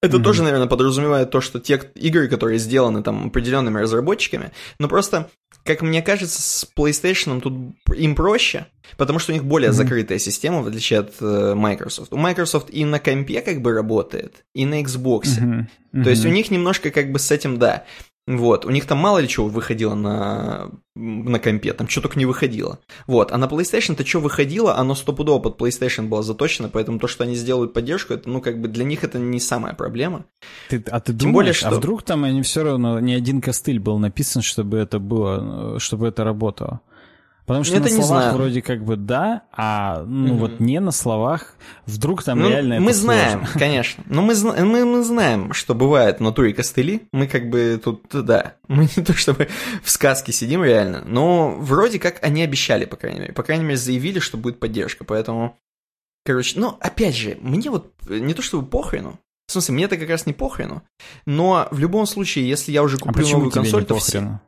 Это 0.00 0.16
mm-hmm. 0.16 0.22
тоже, 0.22 0.42
наверное, 0.44 0.68
подразумевает 0.68 1.30
то, 1.30 1.40
что 1.40 1.58
те 1.58 1.80
игры, 1.96 2.28
которые 2.28 2.58
сделаны 2.58 3.02
там 3.02 3.26
определенными 3.26 3.78
разработчиками, 3.80 4.52
но 4.78 4.88
просто 4.88 5.28
как 5.68 5.82
мне 5.82 6.00
кажется, 6.00 6.40
с 6.40 6.66
PlayStation 6.76 7.42
тут 7.42 7.76
им 7.94 8.14
проще, 8.14 8.66
потому 8.96 9.18
что 9.18 9.32
у 9.32 9.34
них 9.34 9.44
более 9.44 9.70
mm-hmm. 9.70 9.74
закрытая 9.74 10.18
система, 10.18 10.62
в 10.62 10.68
отличие 10.68 11.00
от 11.00 11.12
э, 11.20 11.54
Microsoft. 11.54 12.10
У 12.12 12.16
Microsoft 12.16 12.70
и 12.70 12.86
на 12.86 12.98
компе 12.98 13.42
как 13.42 13.60
бы 13.60 13.74
работает, 13.74 14.44
и 14.54 14.64
на 14.64 14.80
Xbox. 14.80 15.24
Mm-hmm. 15.24 15.66
Mm-hmm. 15.92 16.04
То 16.04 16.10
есть 16.10 16.24
у 16.24 16.30
них 16.30 16.50
немножко 16.50 16.90
как 16.90 17.12
бы 17.12 17.18
с 17.18 17.30
этим, 17.30 17.58
да. 17.58 17.84
Вот, 18.28 18.66
у 18.66 18.70
них 18.70 18.84
там 18.84 18.98
мало 18.98 19.18
ли 19.18 19.26
чего 19.26 19.48
выходило 19.48 19.94
на, 19.94 20.70
на 20.94 21.38
компе, 21.38 21.72
там 21.72 21.88
что 21.88 22.02
только 22.02 22.18
не 22.18 22.26
выходило. 22.26 22.78
Вот, 23.06 23.32
а 23.32 23.38
на 23.38 23.46
PlayStation-то 23.46 24.04
что 24.04 24.20
выходило, 24.20 24.76
оно 24.76 24.94
стопудово 24.94 25.38
под 25.38 25.58
PlayStation 25.58 26.08
было 26.08 26.22
заточено, 26.22 26.68
поэтому 26.68 26.98
то, 26.98 27.06
что 27.06 27.24
они 27.24 27.34
сделают 27.34 27.72
поддержку, 27.72 28.12
это, 28.12 28.28
ну, 28.28 28.42
как 28.42 28.60
бы 28.60 28.68
для 28.68 28.84
них 28.84 29.02
это 29.02 29.18
не 29.18 29.40
самая 29.40 29.72
проблема. 29.72 30.26
Ты, 30.68 30.84
а 30.90 31.00
ты 31.00 31.12
Тем 31.12 31.32
думаешь, 31.32 31.34
более, 31.34 31.50
а 31.52 31.54
что... 31.54 31.68
а 31.68 31.70
вдруг 31.70 32.02
там 32.02 32.24
они 32.24 32.42
все 32.42 32.64
равно, 32.64 33.00
ни 33.00 33.14
один 33.14 33.40
костыль 33.40 33.80
был 33.80 33.98
написан, 33.98 34.42
чтобы 34.42 34.76
это 34.76 34.98
было, 34.98 35.80
чтобы 35.80 36.06
это 36.06 36.22
работало? 36.22 36.82
Потому 37.48 37.64
что 37.64 37.76
это 37.76 37.84
на 37.84 37.90
словах 37.90 38.22
знаю. 38.24 38.36
вроде 38.36 38.60
как 38.60 38.84
бы 38.84 38.96
да, 38.96 39.44
а 39.52 40.04
ну 40.06 40.34
угу. 40.34 40.40
вот 40.40 40.60
не 40.60 40.80
на 40.80 40.92
словах. 40.92 41.54
Вдруг 41.86 42.22
там 42.22 42.40
ну, 42.40 42.50
реально 42.50 42.78
Мы 42.78 42.90
это 42.90 43.00
знаем, 43.00 43.38
сложно. 43.38 43.58
конечно. 43.58 44.04
Но 44.06 44.20
мы, 44.20 44.34
мы, 44.34 44.84
мы 44.84 45.02
знаем, 45.02 45.54
что 45.54 45.74
бывает 45.74 46.18
в 46.18 46.20
натуре 46.20 46.52
костыли. 46.52 47.08
Мы 47.10 47.26
как 47.26 47.48
бы 47.48 47.80
тут, 47.82 48.02
да, 48.12 48.56
мы 48.68 48.86
не 48.94 49.02
то 49.02 49.14
чтобы 49.14 49.48
в 49.82 49.90
сказке 49.90 50.30
сидим 50.30 50.62
реально, 50.62 51.02
но 51.06 51.56
вроде 51.58 51.98
как 51.98 52.22
они 52.22 52.42
обещали, 52.42 52.84
по 52.84 52.96
крайней 52.96 53.20
мере. 53.20 53.32
По 53.32 53.42
крайней 53.42 53.64
мере, 53.64 53.78
заявили, 53.78 54.18
что 54.18 54.36
будет 54.36 54.60
поддержка, 54.60 55.04
поэтому... 55.04 55.56
Короче, 56.26 56.60
ну, 56.60 56.76
опять 56.80 57.16
же, 57.16 57.38
мне 57.40 57.70
вот 57.70 57.94
не 58.10 58.34
то 58.34 58.42
чтобы 58.42 58.68
похрену, 58.68 59.18
в 59.46 59.52
смысле, 59.52 59.74
мне 59.74 59.84
это 59.84 59.96
как 59.96 60.10
раз 60.10 60.26
не 60.26 60.34
похрену, 60.34 60.82
но 61.24 61.66
в 61.70 61.78
любом 61.78 62.04
случае, 62.04 62.46
если 62.46 62.72
я 62.72 62.82
уже 62.82 62.96
а 62.96 63.00
куплю 63.00 63.26
а 63.26 63.30
новую 63.30 63.50
консоль, 63.50 63.86
то 63.86 63.98
все... 63.98 64.38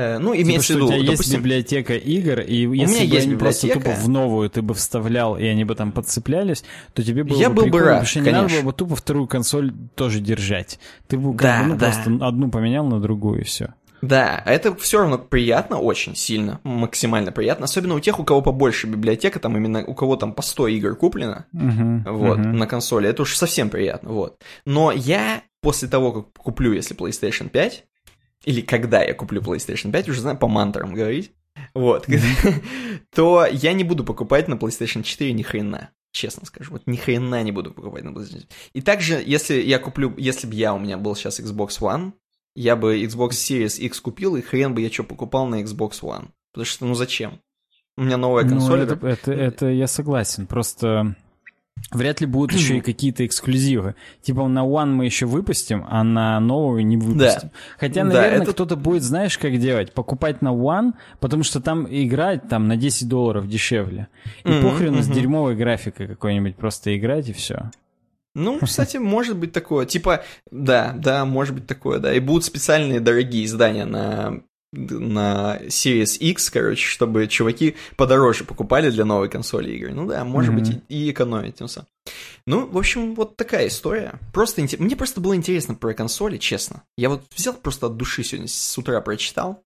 Э, 0.00 0.18
ну, 0.18 0.34
имеется 0.34 0.74
типа, 0.74 0.78
в 0.78 0.82
виду, 0.82 0.86
у 0.86 1.02
тебя 1.02 1.10
допустим, 1.12 1.32
есть 1.32 1.44
библиотека 1.44 1.94
игр, 1.94 2.40
и 2.40 2.56
если 2.56 2.70
меня 2.70 2.86
бы 2.86 3.14
есть 3.14 3.26
они 3.26 3.36
просто 3.36 3.68
тупо 3.68 3.90
в 3.90 4.08
новую 4.08 4.48
ты 4.48 4.62
бы 4.62 4.74
вставлял, 4.74 5.36
и 5.36 5.44
они 5.44 5.64
бы 5.64 5.74
там 5.74 5.92
подцеплялись, 5.92 6.64
то 6.94 7.02
тебе 7.02 7.22
было 7.22 7.38
Я 7.38 7.50
бы 7.50 7.62
был 7.62 7.70
бы 7.70 7.80
рад, 7.80 8.06
что 8.06 8.20
не 8.20 8.30
надо 8.30 8.48
было 8.48 8.62
бы 8.62 8.72
тупо 8.72 8.96
вторую 8.96 9.26
консоль 9.26 9.74
тоже 9.94 10.20
держать. 10.20 10.78
Ты 11.06 11.18
бы 11.18 11.32
как 11.32 11.42
да, 11.42 11.62
бы, 11.62 11.68
ну, 11.68 11.76
да. 11.76 11.86
просто 11.86 12.26
одну 12.26 12.50
поменял 12.50 12.86
на 12.86 13.00
другую, 13.00 13.42
и 13.42 13.44
все. 13.44 13.74
Да, 14.00 14.42
это 14.46 14.74
все 14.76 15.00
равно 15.00 15.18
приятно, 15.18 15.76
очень 15.76 16.16
сильно, 16.16 16.58
максимально 16.64 17.32
приятно, 17.32 17.66
особенно 17.66 17.94
у 17.94 18.00
тех, 18.00 18.18
у 18.18 18.24
кого 18.24 18.40
побольше 18.40 18.86
библиотека, 18.86 19.38
там 19.40 19.54
именно 19.58 19.84
у 19.84 19.94
кого 19.94 20.16
там 20.16 20.32
по 20.32 20.40
100 20.40 20.68
игр 20.68 20.96
куплено, 20.96 21.44
uh-huh, 21.54 22.10
вот, 22.10 22.38
uh-huh. 22.38 22.52
на 22.52 22.66
консоли, 22.66 23.10
это 23.10 23.22
уж 23.22 23.36
совсем 23.36 23.68
приятно, 23.68 24.12
вот. 24.12 24.40
Но 24.64 24.90
я 24.90 25.42
после 25.60 25.86
того, 25.88 26.12
как 26.12 26.32
куплю, 26.32 26.72
если 26.72 26.96
PlayStation 26.96 27.50
5, 27.50 27.84
или 28.44 28.60
когда 28.60 29.02
я 29.02 29.14
куплю 29.14 29.40
PlayStation 29.40 29.92
5, 29.92 30.08
уже 30.08 30.20
знаю 30.20 30.38
по 30.38 30.48
мантрам 30.48 30.94
говорить, 30.94 31.32
вот, 31.74 32.06
то 33.14 33.46
я 33.50 33.72
не 33.72 33.84
буду 33.84 34.04
покупать 34.04 34.48
на 34.48 34.54
PlayStation 34.54 35.02
4 35.02 35.32
ни 35.32 35.42
хрена. 35.42 35.90
Честно 36.12 36.44
скажу, 36.44 36.72
вот 36.72 36.82
ни 36.86 36.96
хрена 36.96 37.42
не 37.42 37.52
буду 37.52 37.72
покупать 37.72 38.02
на 38.02 38.10
PlayStation 38.10 38.40
4. 38.40 38.46
И 38.72 38.80
также, 38.80 39.22
если 39.24 39.60
я 39.60 39.78
куплю, 39.78 40.14
если 40.16 40.46
бы 40.46 40.54
я 40.54 40.74
у 40.74 40.78
меня 40.78 40.96
был 40.96 41.14
сейчас 41.14 41.38
Xbox 41.38 41.80
One, 41.80 42.12
я 42.56 42.76
бы 42.76 43.00
Xbox 43.02 43.30
Series 43.30 43.78
X 43.78 44.00
купил, 44.00 44.36
и 44.36 44.42
хрен 44.42 44.74
бы 44.74 44.80
я 44.80 44.90
что 44.90 45.04
покупал 45.04 45.46
на 45.46 45.62
Xbox 45.62 46.00
One. 46.02 46.30
Потому 46.52 46.64
что, 46.64 46.84
ну 46.86 46.94
зачем? 46.94 47.40
У 47.96 48.02
меня 48.02 48.16
новая 48.16 48.44
ну, 48.44 48.50
консоль. 48.50 48.78
Ну, 48.78 48.84
это, 48.84 49.06
это, 49.06 49.32
это 49.32 49.66
я 49.66 49.86
согласен. 49.86 50.46
Просто 50.46 51.16
Вряд 51.92 52.20
ли 52.20 52.26
будут 52.26 52.52
еще 52.52 52.78
и 52.78 52.80
какие-то 52.82 53.26
эксклюзивы. 53.26 53.94
Типа 54.22 54.46
на 54.46 54.60
One 54.60 54.92
мы 54.92 55.06
еще 55.06 55.26
выпустим, 55.26 55.84
а 55.88 56.04
на 56.04 56.38
новую 56.40 56.86
не 56.86 56.96
выпустим. 56.96 57.48
Да. 57.48 57.50
Хотя, 57.78 58.04
наверное, 58.04 58.38
да, 58.38 58.44
это... 58.44 58.52
кто-то 58.52 58.76
будет, 58.76 59.02
знаешь, 59.02 59.36
как 59.38 59.58
делать? 59.58 59.92
Покупать 59.92 60.42
на 60.42 60.52
One, 60.52 60.92
потому 61.18 61.42
что 61.42 61.60
там 61.60 61.86
играть 61.90 62.48
там 62.48 62.68
на 62.68 62.76
10 62.76 63.08
долларов 63.08 63.48
дешевле. 63.48 64.08
И 64.44 64.48
mm-hmm, 64.48 64.62
похрену 64.62 64.98
mm-hmm. 64.98 65.02
с 65.02 65.08
дерьмовой 65.08 65.56
графикой 65.56 66.06
какой-нибудь 66.06 66.56
просто 66.56 66.96
играть 66.96 67.28
и 67.28 67.32
все. 67.32 67.70
Ну, 68.34 68.58
кстати, 68.62 68.96
может 68.98 69.36
быть 69.36 69.52
такое. 69.52 69.86
Типа, 69.86 70.22
да, 70.50 70.94
да, 70.96 71.24
может 71.24 71.54
быть 71.54 71.66
такое, 71.66 71.98
да. 71.98 72.14
И 72.14 72.20
будут 72.20 72.44
специальные 72.44 73.00
дорогие 73.00 73.44
издания 73.44 73.84
на 73.84 74.42
на 74.72 75.58
Series 75.66 76.18
X, 76.18 76.50
короче, 76.50 76.86
чтобы 76.86 77.26
чуваки 77.26 77.76
подороже 77.96 78.44
покупали 78.44 78.90
для 78.90 79.04
новой 79.04 79.28
консоли 79.28 79.72
игры. 79.72 79.92
Ну 79.92 80.06
да, 80.06 80.24
может 80.24 80.54
mm-hmm. 80.54 80.58
быть, 80.58 80.82
и, 80.88 81.06
и 81.06 81.10
экономить 81.10 81.56
тем 81.56 81.68
самым. 81.68 81.88
Ну, 82.46 82.66
в 82.66 82.78
общем, 82.78 83.14
вот 83.14 83.36
такая 83.36 83.68
история. 83.68 84.18
Просто 84.32 84.62
Мне 84.78 84.96
просто 84.96 85.20
было 85.20 85.34
интересно 85.34 85.74
про 85.74 85.92
консоли, 85.92 86.38
честно. 86.38 86.84
Я 86.96 87.08
вот 87.08 87.24
взял 87.34 87.54
просто 87.54 87.86
от 87.86 87.96
души 87.96 88.22
сегодня 88.22 88.48
с 88.48 88.78
утра 88.78 89.00
прочитал. 89.00 89.64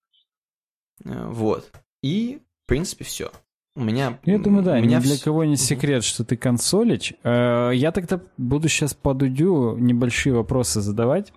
Э, 1.04 1.26
вот. 1.28 1.70
И, 2.02 2.40
в 2.64 2.68
принципе, 2.68 3.04
все. 3.04 3.30
У 3.76 3.82
меня... 3.82 4.20
Я 4.24 4.38
думаю, 4.38 4.62
да, 4.62 4.78
меня 4.78 4.98
ни 4.98 5.02
для 5.02 5.18
кого 5.18 5.42
не 5.42 5.56
секрет, 5.56 6.04
что 6.04 6.24
ты 6.24 6.36
консолич. 6.36 7.14
Э, 7.24 7.72
я 7.74 7.90
тогда 7.90 8.20
буду 8.36 8.68
сейчас 8.68 8.94
по 8.94 9.14
Дудю 9.14 9.76
небольшие 9.76 10.32
вопросы 10.32 10.80
задавать. 10.80 11.32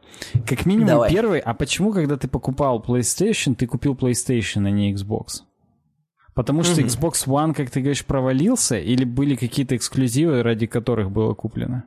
Как 0.45 0.68
минимум 0.68 0.88
Давай. 0.88 1.11
первый, 1.11 1.39
а 1.39 1.55
почему, 1.55 1.91
когда 1.91 2.15
ты 2.15 2.27
покупал 2.27 2.84
PlayStation, 2.88 3.55
ты 3.55 3.65
купил 3.65 3.95
PlayStation, 3.95 4.68
а 4.68 4.69
не 4.69 4.93
Xbox? 4.93 5.41
Потому 6.35 6.61
что 6.61 6.81
Xbox 6.81 7.26
One, 7.26 7.55
как 7.55 7.72
ты 7.72 7.80
говоришь, 7.80 8.05
провалился, 8.05 8.77
или 8.77 9.03
были 9.03 9.35
какие-то 9.35 9.76
эксклюзивы, 9.76 10.43
ради 10.43 10.68
которых 10.68 11.09
было 11.09 11.34
куплено? 11.34 11.85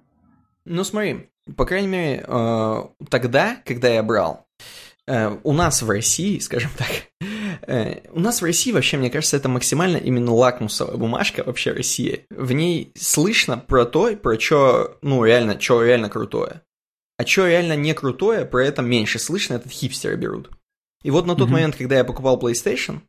Ну 0.65 0.83
смотри, 0.83 1.31
по 1.57 1.65
крайней 1.65 1.87
мере, 1.87 2.25
э, 2.27 2.83
тогда, 3.09 3.57
когда 3.65 3.89
я 3.89 4.03
брал, 4.03 4.49
э, 5.07 5.39
у 5.45 5.53
нас 5.53 5.83
в 5.83 5.89
России, 5.89 6.41
скажем 6.41 6.73
так, 6.77 6.89
у 8.13 8.21
нас 8.21 8.41
в 8.41 8.45
России 8.45 8.73
вообще, 8.73 8.97
мне 8.97 9.11
кажется, 9.11 9.37
это 9.37 9.49
максимально 9.49 9.97
именно 9.97 10.33
лакмусовая 10.33 10.97
бумажка 10.97 11.43
вообще 11.45 11.73
России. 11.73 12.27
В 12.31 12.53
ней 12.53 12.93
слышно 12.97 13.59
про 13.59 13.85
то, 13.85 14.17
про 14.17 14.39
что, 14.39 14.99
ну, 15.03 15.25
реально, 15.25 15.61
что 15.61 15.83
реально 15.83 16.09
крутое. 16.09 16.63
А 17.19 17.27
что 17.27 17.47
реально 17.47 17.77
не 17.77 17.93
крутое, 17.93 18.47
про 18.47 18.65
это 18.65 18.83
меньше 18.83 19.19
слышно, 19.19 19.55
этот 19.55 19.73
хипстеры 19.73 20.17
берут. 20.17 20.51
И 21.03 21.11
вот 21.11 21.27
на 21.27 21.35
тот 21.35 21.49
mm-hmm. 21.49 21.53
момент, 21.53 21.77
когда 21.77 21.97
я 21.97 22.05
покупал 22.05 22.41
PlayStation, 22.41 23.01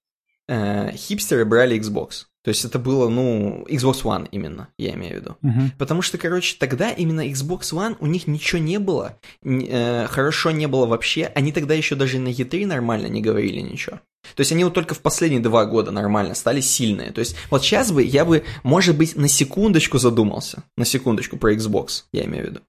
э, 0.48 0.92
хипстеры 0.96 1.46
брали 1.46 1.80
Xbox. 1.80 2.26
То 2.44 2.50
есть 2.50 2.66
это 2.66 2.80
было, 2.80 3.08
ну, 3.08 3.66
Xbox 3.70 4.04
One 4.04 4.28
именно, 4.32 4.70
я 4.78 4.94
имею 4.94 5.14
в 5.14 5.22
виду. 5.22 5.38
Uh-huh. 5.44 5.72
Потому 5.78 6.02
что, 6.02 6.18
короче, 6.18 6.56
тогда 6.58 6.90
именно 6.90 7.28
Xbox 7.28 7.72
One, 7.72 7.98
у 8.00 8.08
них 8.08 8.26
ничего 8.26 8.60
не 8.60 8.80
было, 8.80 9.20
э, 9.44 10.08
хорошо 10.08 10.50
не 10.52 10.68
было 10.68 10.88
вообще. 10.88 11.32
Они 11.36 11.52
тогда 11.52 11.76
еще 11.76 11.96
даже 11.96 12.18
на 12.18 12.30
E3 12.30 12.66
нормально 12.66 13.08
не 13.08 13.22
говорили 13.22 13.60
ничего. 13.60 14.00
То 14.36 14.42
есть 14.42 14.52
они 14.52 14.64
вот 14.64 14.74
только 14.74 14.96
в 14.96 15.00
последние 15.00 15.42
два 15.42 15.66
года 15.66 15.92
нормально 15.92 16.36
стали 16.36 16.62
сильные. 16.62 17.12
То 17.12 17.20
есть 17.20 17.36
вот 17.50 17.64
сейчас 17.64 17.92
бы 17.92 18.04
я 18.04 18.26
бы, 18.26 18.44
может 18.64 18.98
быть, 18.98 19.16
на 19.16 19.28
секундочку 19.28 19.98
задумался. 19.98 20.64
На 20.78 20.86
секундочку 20.86 21.38
про 21.38 21.54
Xbox, 21.54 22.04
я 22.14 22.26
имею 22.26 22.46
в 22.46 22.50
виду. 22.50 22.62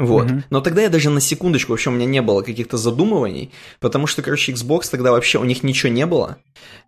Вот. 0.00 0.28
Mm-hmm. 0.28 0.44
Но 0.48 0.62
тогда 0.62 0.80
я 0.80 0.88
даже 0.88 1.10
на 1.10 1.20
секундочку 1.20 1.72
вообще 1.72 1.90
у 1.90 1.92
меня 1.92 2.06
не 2.06 2.22
было 2.22 2.40
каких-то 2.40 2.78
задумываний, 2.78 3.52
потому 3.80 4.06
что, 4.06 4.22
короче, 4.22 4.52
Xbox 4.52 4.90
тогда 4.90 5.12
вообще 5.12 5.38
у 5.38 5.44
них 5.44 5.62
ничего 5.62 5.92
не 5.92 6.06
было. 6.06 6.38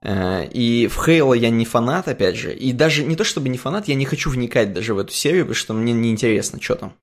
Э, 0.00 0.46
и 0.46 0.86
в 0.86 1.06
Halo 1.06 1.36
я 1.36 1.50
не 1.50 1.66
фанат, 1.66 2.08
опять 2.08 2.36
же. 2.36 2.54
И 2.54 2.72
даже 2.72 3.04
не 3.04 3.14
то 3.14 3.22
чтобы 3.22 3.50
не 3.50 3.58
фанат, 3.58 3.86
я 3.86 3.96
не 3.96 4.06
хочу 4.06 4.30
вникать 4.30 4.72
даже 4.72 4.94
в 4.94 4.98
эту 4.98 5.12
серию, 5.12 5.44
потому 5.44 5.56
что 5.56 5.74
мне 5.74 5.92
неинтересно, 5.92 6.58
что 6.58 6.74
там. 6.76 6.94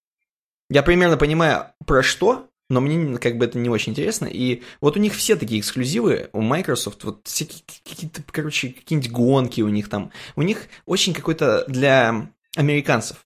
Я 0.71 0.81
примерно 0.81 1.15
понимаю, 1.15 1.65
про 1.85 2.01
что, 2.01 2.47
но 2.71 2.81
мне 2.81 3.19
как 3.19 3.37
бы 3.37 3.45
это 3.45 3.59
не 3.59 3.69
очень 3.69 3.91
интересно. 3.91 4.25
И 4.25 4.63
вот 4.81 4.97
у 4.97 4.99
них 4.99 5.13
все 5.13 5.35
такие 5.35 5.59
эксклюзивы, 5.59 6.31
у 6.33 6.41
Microsoft, 6.41 7.03
вот 7.03 7.19
всякие 7.25 7.61
какие-то, 7.87 8.23
короче, 8.31 8.69
какие-нибудь 8.69 9.11
гонки 9.11 9.61
у 9.61 9.69
них 9.69 9.89
там. 9.89 10.11
У 10.35 10.41
них 10.41 10.69
очень 10.87 11.13
какой-то 11.13 11.65
для 11.67 12.31
американцев 12.55 13.17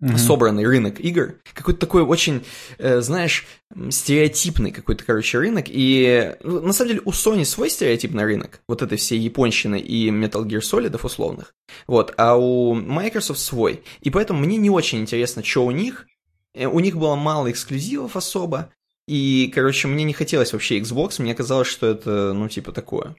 mm-hmm. 0.00 0.18
собранный 0.18 0.66
рынок 0.66 1.00
игр, 1.00 1.36
какой-то 1.54 1.80
такой 1.80 2.02
очень, 2.02 2.44
э, 2.78 3.00
знаешь, 3.00 3.46
стереотипный 3.90 4.70
какой-то, 4.70 5.04
короче, 5.04 5.38
рынок, 5.38 5.66
и 5.68 6.36
ну, 6.42 6.60
на 6.60 6.72
самом 6.72 6.88
деле 6.90 7.02
у 7.04 7.10
Sony 7.10 7.44
свой 7.44 7.70
стереотипный 7.70 8.24
рынок, 8.24 8.60
вот 8.68 8.82
этой 8.82 8.98
всей 8.98 9.18
японщины 9.18 9.78
и 9.78 10.10
Metal 10.10 10.44
Gear 10.44 10.60
Solid 10.60 10.98
условных, 11.04 11.54
вот, 11.86 12.14
а 12.16 12.36
у 12.36 12.74
Microsoft 12.74 13.40
свой, 13.40 13.82
и 14.00 14.10
поэтому 14.10 14.40
мне 14.40 14.56
не 14.56 14.70
очень 14.70 15.00
интересно, 15.00 15.42
что 15.42 15.64
у 15.64 15.70
них, 15.70 16.06
э, 16.54 16.66
у 16.66 16.80
них 16.80 16.96
было 16.96 17.14
мало 17.16 17.50
эксклюзивов 17.50 18.16
особо, 18.16 18.70
и, 19.08 19.52
короче, 19.54 19.86
мне 19.88 20.04
не 20.04 20.12
хотелось 20.12 20.52
вообще 20.52 20.80
Xbox, 20.80 21.22
мне 21.22 21.34
казалось, 21.34 21.68
что 21.68 21.86
это, 21.86 22.32
ну, 22.32 22.48
типа, 22.48 22.72
такое. 22.72 23.14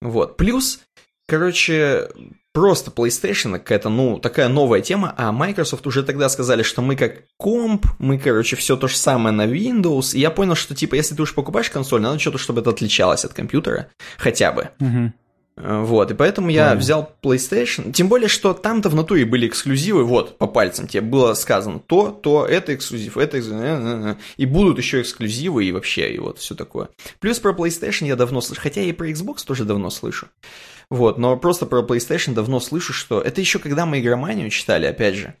Вот. 0.00 0.38
Плюс, 0.38 0.80
короче, 1.26 2.08
просто 2.52 2.90
PlayStation 2.90 3.52
какая-то, 3.52 3.88
ну, 3.88 4.18
такая 4.18 4.48
новая 4.48 4.80
тема, 4.80 5.14
а 5.16 5.32
Microsoft 5.32 5.86
уже 5.86 6.02
тогда 6.02 6.28
сказали, 6.28 6.62
что 6.62 6.82
мы 6.82 6.96
как 6.96 7.24
комп, 7.36 7.86
мы, 7.98 8.18
короче, 8.18 8.56
все 8.56 8.76
то 8.76 8.88
же 8.88 8.96
самое 8.96 9.34
на 9.34 9.46
Windows, 9.46 10.14
и 10.14 10.20
я 10.20 10.30
понял, 10.30 10.54
что, 10.54 10.74
типа, 10.74 10.94
если 10.94 11.14
ты 11.14 11.22
уж 11.22 11.34
покупаешь 11.34 11.70
консоль, 11.70 12.00
надо 12.00 12.18
что-то, 12.18 12.38
чтобы 12.38 12.60
это 12.60 12.70
отличалось 12.70 13.24
от 13.24 13.32
компьютера, 13.32 13.88
хотя 14.18 14.52
бы. 14.52 14.70
Угу. 14.80 15.12
Вот, 15.56 16.10
и 16.10 16.14
поэтому 16.14 16.48
я 16.48 16.72
mm. 16.72 16.76
взял 16.76 17.12
PlayStation. 17.22 17.92
Тем 17.92 18.08
более, 18.08 18.28
что 18.28 18.54
там-то 18.54 18.88
в 18.88 18.94
натуре 18.94 19.26
были 19.26 19.46
эксклюзивы, 19.46 20.04
вот, 20.04 20.38
по 20.38 20.46
пальцам 20.46 20.86
тебе 20.86 21.02
было 21.02 21.34
сказано 21.34 21.80
то, 21.80 22.10
то, 22.10 22.46
это 22.46 22.74
эксклюзив, 22.74 23.18
это 23.18 23.38
эксклюзив, 23.38 23.62
э, 23.62 24.10
э, 24.10 24.14
и 24.38 24.46
будут 24.46 24.78
еще 24.78 25.02
эксклюзивы 25.02 25.66
и 25.66 25.72
вообще, 25.72 26.14
и 26.14 26.18
вот 26.18 26.38
все 26.38 26.54
такое. 26.54 26.88
Плюс 27.18 27.38
про 27.40 27.52
PlayStation 27.52 28.06
я 28.06 28.16
давно 28.16 28.40
слышу, 28.40 28.62
хотя 28.62 28.80
и 28.80 28.92
про 28.92 29.10
Xbox 29.10 29.44
тоже 29.44 29.64
давно 29.64 29.90
слышу. 29.90 30.28
Вот, 30.90 31.18
но 31.18 31.36
просто 31.36 31.66
про 31.66 31.82
PlayStation 31.82 32.34
давно 32.34 32.60
слышу, 32.60 32.92
что 32.92 33.20
это 33.20 33.40
еще 33.40 33.58
когда 33.58 33.86
мы 33.86 34.00
игроманию 34.00 34.50
читали, 34.50 34.86
опять 34.86 35.14
же 35.14 35.34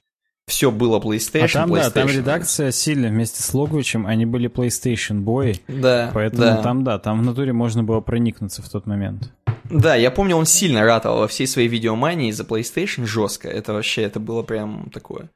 все 0.50 0.70
было 0.70 0.98
PlayStation, 1.00 1.44
а 1.44 1.48
там, 1.48 1.72
PlayStation. 1.72 1.82
Да, 1.82 1.90
там 1.90 2.08
редакция 2.08 2.70
сильно 2.72 3.08
вместе 3.08 3.42
с 3.42 3.54
Логовичем, 3.54 4.06
они 4.06 4.26
были 4.26 4.50
PlayStation 4.50 5.20
бои. 5.20 5.54
Да, 5.68 6.10
Поэтому 6.12 6.42
да. 6.42 6.62
там, 6.62 6.84
да, 6.84 6.98
там 6.98 7.20
в 7.20 7.24
натуре 7.24 7.52
можно 7.52 7.82
было 7.82 8.00
проникнуться 8.00 8.60
в 8.60 8.68
тот 8.68 8.86
момент. 8.86 9.32
Да, 9.64 9.94
я 9.94 10.10
помню, 10.10 10.36
он 10.36 10.46
сильно 10.46 10.84
ратовал 10.84 11.20
во 11.20 11.28
всей 11.28 11.46
своей 11.46 11.68
видеомании 11.68 12.32
за 12.32 12.42
PlayStation 12.42 13.06
жестко. 13.06 13.48
Это 13.48 13.72
вообще, 13.72 14.02
это 14.02 14.18
было 14.18 14.42
прям 14.42 14.90
такое. 14.90 15.30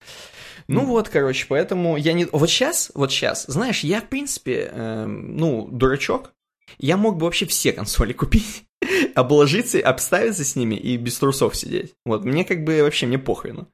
Ну 0.67 0.83
mm. 0.83 0.87
вот, 0.87 1.09
короче, 1.09 1.47
поэтому 1.49 1.97
я 1.97 2.13
не... 2.13 2.27
Вот 2.27 2.51
сейчас, 2.51 2.91
вот 2.95 3.13
сейчас, 3.13 3.45
знаешь, 3.47 3.85
я, 3.85 4.01
в 4.01 4.09
принципе, 4.09 4.71
э, 4.73 5.07
ну, 5.07 5.69
дурачок, 5.71 6.33
я 6.79 6.97
мог 6.97 7.17
бы 7.19 7.27
вообще 7.27 7.47
все 7.47 7.73
консоли 7.73 8.13
купить, 8.13 8.65
обложиться, 9.15 9.79
обставиться 9.81 10.45
с 10.45 10.57
ними 10.57 10.75
и 10.75 10.97
без 10.97 11.19
трусов 11.19 11.57
сидеть. 11.57 11.95
Вот, 12.05 12.25
мне 12.25 12.45
как 12.45 12.65
бы 12.65 12.83
вообще, 12.83 13.07
мне 13.07 13.19
похрену. 13.19 13.69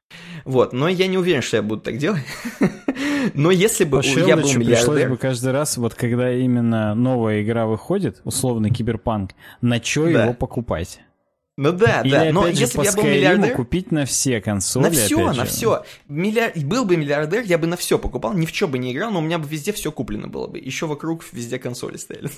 Вот, 0.45 0.73
но 0.73 0.87
я 0.87 1.07
не 1.07 1.17
уверен, 1.17 1.41
что 1.41 1.57
я 1.57 1.63
буду 1.63 1.81
так 1.81 1.97
делать. 1.97 2.23
но 3.33 3.51
если 3.51 3.83
бы 3.83 4.01
По 4.01 4.05
я 4.05 4.37
был 4.37 4.43
миллиардер... 4.43 4.65
пришлось 4.65 5.05
бы 5.05 5.17
каждый 5.17 5.51
раз, 5.51 5.77
вот 5.77 5.93
когда 5.93 6.31
именно 6.33 6.95
новая 6.95 7.43
игра 7.43 7.65
выходит, 7.65 8.21
условный 8.23 8.71
киберпанк, 8.71 9.31
на 9.61 9.81
что 9.81 10.05
да. 10.05 10.23
его 10.23 10.33
покупать? 10.33 11.01
Ну 11.57 11.73
да, 11.73 12.01
Или, 12.01 12.11
да. 12.11 12.31
Но 12.31 12.47
же, 12.47 12.53
если 12.53 12.77
бы 12.77 12.85
я 12.85 12.93
был 12.93 13.03
миллиардер... 13.03 13.55
купить 13.55 13.91
на 13.91 14.05
все 14.05 14.39
консоли, 14.39 14.83
На 14.85 14.89
все, 14.89 15.33
на 15.33 15.45
все. 15.45 15.83
Миллиар... 16.07 16.53
Был 16.55 16.85
бы 16.85 16.95
миллиардер, 16.95 17.43
я 17.43 17.57
бы 17.57 17.67
на 17.67 17.75
все 17.75 17.99
покупал, 17.99 18.33
ни 18.33 18.45
в 18.45 18.53
чем 18.53 18.71
бы 18.71 18.79
не 18.79 18.93
играл, 18.93 19.11
но 19.11 19.19
у 19.19 19.21
меня 19.21 19.37
бы 19.37 19.47
везде 19.49 19.73
все 19.73 19.91
куплено 19.91 20.27
было 20.27 20.47
бы. 20.47 20.59
Еще 20.59 20.85
вокруг 20.85 21.25
везде 21.33 21.59
консоли 21.59 21.97
стояли. 21.97 22.29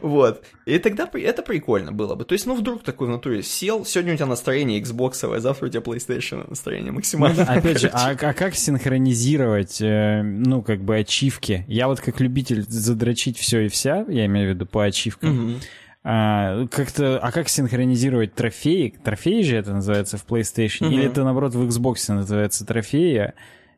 вот. 0.02 0.44
И 0.66 0.78
тогда 0.78 1.10
это 1.12 1.42
прикольно 1.42 1.90
было 1.90 2.14
бы. 2.14 2.24
То 2.24 2.34
есть, 2.34 2.46
ну 2.46 2.54
вдруг 2.54 2.84
такой 2.84 3.08
в 3.08 3.10
натуре 3.10 3.42
сел, 3.42 3.84
сегодня 3.84 4.14
у 4.14 4.16
тебя 4.16 4.26
настроение 4.26 4.80
Xbox, 4.80 5.34
а 5.34 5.40
завтра 5.40 5.66
у 5.66 5.68
тебя 5.68 5.82
PlayStation 5.82 6.48
настроение 6.48 6.92
максимально. 6.92 7.44
Ну, 7.44 7.52
опять 7.58 7.80
же, 7.80 7.90
а, 7.92 8.10
а 8.10 8.32
как 8.34 8.54
синхронизировать, 8.54 9.80
э, 9.80 10.22
ну, 10.22 10.62
как 10.62 10.80
бы 10.80 10.96
ачивки? 10.96 11.64
Я 11.66 11.88
вот 11.88 12.00
как 12.00 12.20
любитель 12.20 12.62
задрочить 12.68 13.36
все 13.36 13.62
и 13.62 13.68
вся, 13.68 14.04
я 14.08 14.26
имею 14.26 14.52
в 14.52 14.54
виду 14.54 14.64
по 14.64 14.84
ачивкам, 14.84 15.60
а, 16.08 16.68
как-то, 16.68 17.18
а 17.18 17.32
как 17.32 17.48
синхронизировать 17.48 18.32
трофеи? 18.32 18.94
Трофеи 19.02 19.42
же 19.42 19.56
это 19.56 19.72
называется 19.72 20.16
в 20.16 20.24
PlayStation? 20.24 20.82
Mm-hmm. 20.82 20.92
Или 20.92 21.06
это, 21.06 21.24
наоборот, 21.24 21.56
в 21.56 21.66
Xbox 21.66 22.14
называется 22.14 22.64
трофеи? 22.64 23.32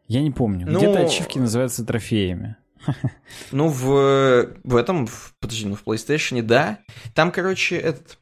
Я 0.09 0.21
не 0.21 0.31
помню. 0.31 0.67
Ну... 0.69 0.79
Где-то 0.79 1.07
ачивки 1.07 1.39
называются 1.39 1.87
трофеями. 1.87 2.57
Ну, 3.51 3.69
в, 3.69 4.47
в 4.63 4.77
этом, 4.77 5.07
в, 5.07 5.35
подожди, 5.41 5.67
ну 5.67 5.75
в 5.75 5.85
PlayStation, 5.85 6.43
да. 6.43 6.81
Там, 7.15 7.33
короче, 7.33 7.77
этот... 7.77 8.19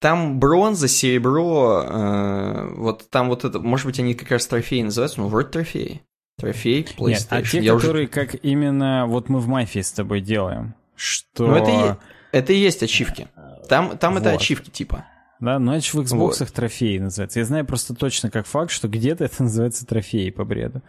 Там 0.00 0.38
бронза, 0.38 0.88
серебро, 0.88 1.84
э, 1.86 2.74
вот 2.76 3.10
там 3.10 3.28
вот 3.28 3.44
это, 3.44 3.58
может 3.58 3.84
быть, 3.84 3.98
они 3.98 4.14
как 4.14 4.30
раз 4.30 4.46
трофеи 4.46 4.82
называются, 4.82 5.20
ну, 5.20 5.28
вроде 5.28 5.48
трофеи. 5.48 6.02
Трофей 6.38 6.82
PlayStation. 6.82 7.08
Нет, 7.08 7.26
а 7.30 7.42
те, 7.42 7.58
Я 7.58 7.74
которые 7.74 8.06
уже... 8.06 8.12
как 8.12 8.36
именно 8.42 9.06
вот 9.06 9.28
мы 9.28 9.40
в 9.40 9.48
Мафии 9.48 9.80
с 9.80 9.92
тобой 9.92 10.22
делаем, 10.22 10.74
что... 10.94 11.48
Ну, 11.48 11.54
это 11.56 11.98
это 12.32 12.52
и 12.52 12.56
есть 12.56 12.82
ачивки. 12.82 13.28
Там, 13.68 13.98
там 13.98 14.14
вот. 14.14 14.20
это 14.20 14.32
ачивки 14.32 14.70
типа. 14.70 15.04
Да, 15.40 15.58
но 15.58 15.76
это 15.76 15.84
же 15.84 15.92
в 15.92 16.00
Xbox 16.00 16.36
вот. 16.40 16.52
трофеи 16.52 16.98
называется. 16.98 17.38
Я 17.38 17.44
знаю 17.44 17.64
просто 17.64 17.94
точно 17.94 18.30
как 18.30 18.46
факт, 18.46 18.70
что 18.70 18.88
где-то 18.88 19.24
это 19.24 19.42
называется 19.42 19.86
трофеи 19.86 20.30
по 20.30 20.44
бреду. 20.44 20.82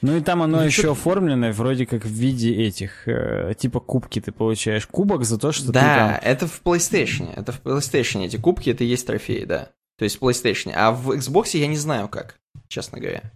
Ну 0.00 0.16
и 0.16 0.20
там 0.20 0.42
оно 0.42 0.58
ну, 0.58 0.64
еще 0.64 0.82
что... 0.82 0.92
оформлено 0.92 1.50
вроде 1.50 1.84
как 1.84 2.04
в 2.04 2.10
виде 2.10 2.54
этих, 2.54 3.08
э, 3.08 3.54
типа 3.58 3.80
кубки 3.80 4.20
ты 4.20 4.30
получаешь. 4.30 4.86
Кубок 4.86 5.24
за 5.24 5.38
то, 5.38 5.50
что 5.50 5.72
да, 5.72 5.80
ты 5.80 5.86
там... 5.86 6.08
Да, 6.10 6.18
это 6.22 6.46
в 6.46 6.62
PlayStation. 6.62 7.32
Это 7.34 7.52
в 7.52 7.62
PlayStation 7.62 8.24
эти 8.24 8.36
кубки, 8.36 8.70
это 8.70 8.84
и 8.84 8.86
есть 8.86 9.06
трофеи, 9.06 9.44
да. 9.44 9.70
То 9.98 10.04
есть 10.04 10.20
в 10.20 10.22
PlayStation. 10.22 10.72
А 10.74 10.92
в 10.92 11.10
Xbox 11.10 11.56
я 11.56 11.66
не 11.66 11.76
знаю 11.76 12.08
как, 12.08 12.38
честно 12.68 13.00
говоря. 13.00 13.32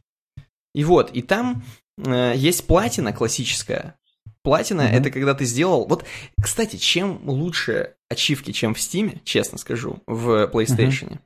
И 0.75 0.85
вот, 0.85 1.11
и 1.11 1.23
там 1.23 1.65
э, 1.99 2.35
есть 2.37 2.67
платина 2.67 3.13
классическая, 3.13 3.97
Платина 4.43 4.83
mm-hmm. 4.83 4.99
это 4.99 5.11
когда 5.11 5.35
ты 5.35 5.45
сделал. 5.45 5.87
Вот, 5.87 6.05
кстати, 6.41 6.77
чем 6.77 7.21
лучше 7.29 7.95
ачивки, 8.09 8.53
чем 8.53 8.75
в 8.75 8.79
Steam, 8.79 9.21
честно 9.25 9.59
скажу, 9.59 10.03
в 10.07 10.51
PlayStation. 10.53 11.13
Mm-hmm. 11.13 11.19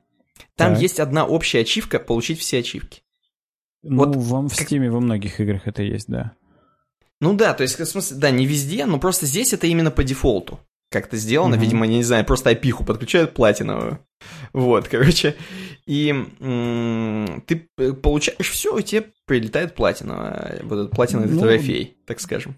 Там 0.55 0.73
так. 0.73 0.81
есть 0.81 0.99
одна 0.99 1.25
общая 1.25 1.61
ачивка 1.61 1.99
получить 1.99 2.39
все 2.39 2.59
ачивки. 2.59 3.01
Ну, 3.83 4.05
вот, 4.05 4.15
вам 4.15 4.49
в 4.49 4.53
Steam 4.53 4.83
как... 4.83 4.93
во 4.93 4.99
многих 4.99 5.39
играх 5.39 5.67
это 5.67 5.81
есть, 5.81 6.07
да. 6.07 6.33
Ну 7.19 7.33
да, 7.33 7.53
то 7.53 7.63
есть, 7.63 7.79
в 7.79 7.85
смысле, 7.85 8.17
да, 8.17 8.29
не 8.29 8.45
везде, 8.45 8.85
но 8.85 8.99
просто 8.99 9.25
здесь 9.25 9.53
это 9.53 9.65
именно 9.65 9.89
по 9.89 10.03
дефолту 10.03 10.59
как-то 10.89 11.17
сделано, 11.17 11.55
mm-hmm. 11.55 11.59
видимо, 11.59 11.87
не 11.87 12.03
знаю, 12.03 12.25
просто 12.25 12.51
опиху 12.51 12.85
подключают 12.85 13.33
платиновую. 13.33 13.99
Вот, 14.57 14.87
короче. 14.87 15.35
И 15.85 16.09
м- 16.09 17.43
ты 17.45 17.69
получаешь 18.01 18.49
все, 18.49 18.75
и 18.79 18.83
тебе 18.83 19.05
прилетает 19.27 19.75
платина. 19.75 20.57
Вот 20.63 20.79
этот 20.79 20.91
платиновый 20.91 21.29
ну, 21.29 21.39
трофей, 21.39 21.95
так 22.07 22.19
скажем. 22.19 22.55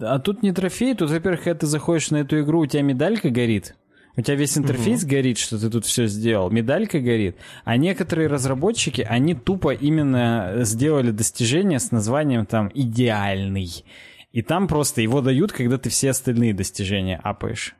А 0.00 0.18
тут 0.18 0.42
не 0.42 0.52
трофей, 0.52 0.94
тут, 0.94 1.10
во-первых, 1.10 1.44
когда 1.44 1.58
ты 1.58 1.66
заходишь 1.66 2.10
на 2.10 2.18
эту 2.18 2.40
игру, 2.40 2.60
у 2.60 2.66
тебя 2.66 2.80
медалька 2.80 3.28
горит. 3.28 3.74
У 4.16 4.22
тебя 4.22 4.34
весь 4.34 4.56
интерфейс 4.56 5.02
угу. 5.02 5.10
горит, 5.10 5.36
что 5.36 5.58
ты 5.58 5.68
тут 5.68 5.84
все 5.84 6.06
сделал, 6.06 6.50
медалька 6.50 7.00
горит. 7.00 7.36
А 7.64 7.76
некоторые 7.76 8.28
разработчики, 8.28 9.02
они 9.02 9.34
тупо 9.34 9.74
именно 9.74 10.52
сделали 10.60 11.10
достижение 11.10 11.80
с 11.80 11.90
названием 11.90 12.46
там 12.46 12.70
«идеальный». 12.72 13.84
И 14.32 14.40
там 14.40 14.68
просто 14.68 15.02
его 15.02 15.20
дают, 15.20 15.52
когда 15.52 15.76
ты 15.76 15.90
все 15.90 16.10
остальные 16.10 16.54
достижения 16.54 17.20
апаешь. 17.22 17.74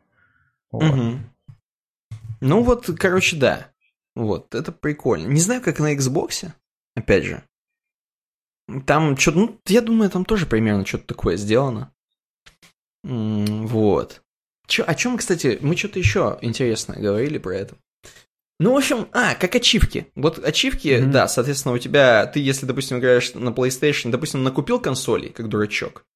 Вот. 0.71 0.85
Угу. 0.85 1.19
Ну 2.43 2.63
вот, 2.63 2.91
короче, 2.99 3.37
да. 3.37 3.73
Вот, 4.15 4.55
это 4.55 4.73
прикольно. 4.73 5.29
Не 5.29 5.41
знаю, 5.41 5.63
как 5.63 5.79
на 5.79 5.95
Xbox, 5.95 6.51
опять 6.95 7.25
же. 7.25 7.43
Там 8.87 9.17
что-то, 9.17 9.39
ну, 9.39 9.61
я 9.67 9.81
думаю, 9.81 10.11
там 10.11 10.25
тоже 10.25 10.47
примерно 10.47 10.85
что-то 10.85 11.07
такое 11.07 11.37
сделано. 11.37 11.93
Вот. 13.05 14.23
Чё, 14.67 14.85
о 14.87 14.95
чем, 14.95 15.19
кстати, 15.19 15.59
мы 15.61 15.77
что-то 15.77 15.99
еще 15.99 16.39
интересное 16.41 16.99
говорили 16.99 17.39
про 17.39 17.55
это. 17.57 17.77
Ну, 18.59 18.73
в 18.73 18.77
общем, 18.77 19.09
а, 19.13 19.35
как 19.35 19.57
ачивки. 19.57 20.07
Вот 20.15 20.39
ачивки, 20.45 20.89
mm-hmm. 20.89 21.11
да, 21.11 21.27
соответственно, 21.27 21.75
у 21.75 21.79
тебя, 21.79 22.27
ты, 22.27 22.39
если, 22.41 22.67
допустим, 22.67 22.99
играешь 22.99 23.35
на 23.35 23.49
PlayStation, 23.49 24.11
допустим, 24.11 24.43
накупил 24.43 24.79
консоли, 24.79 25.29
как 25.29 25.49
дурачок, 25.49 26.07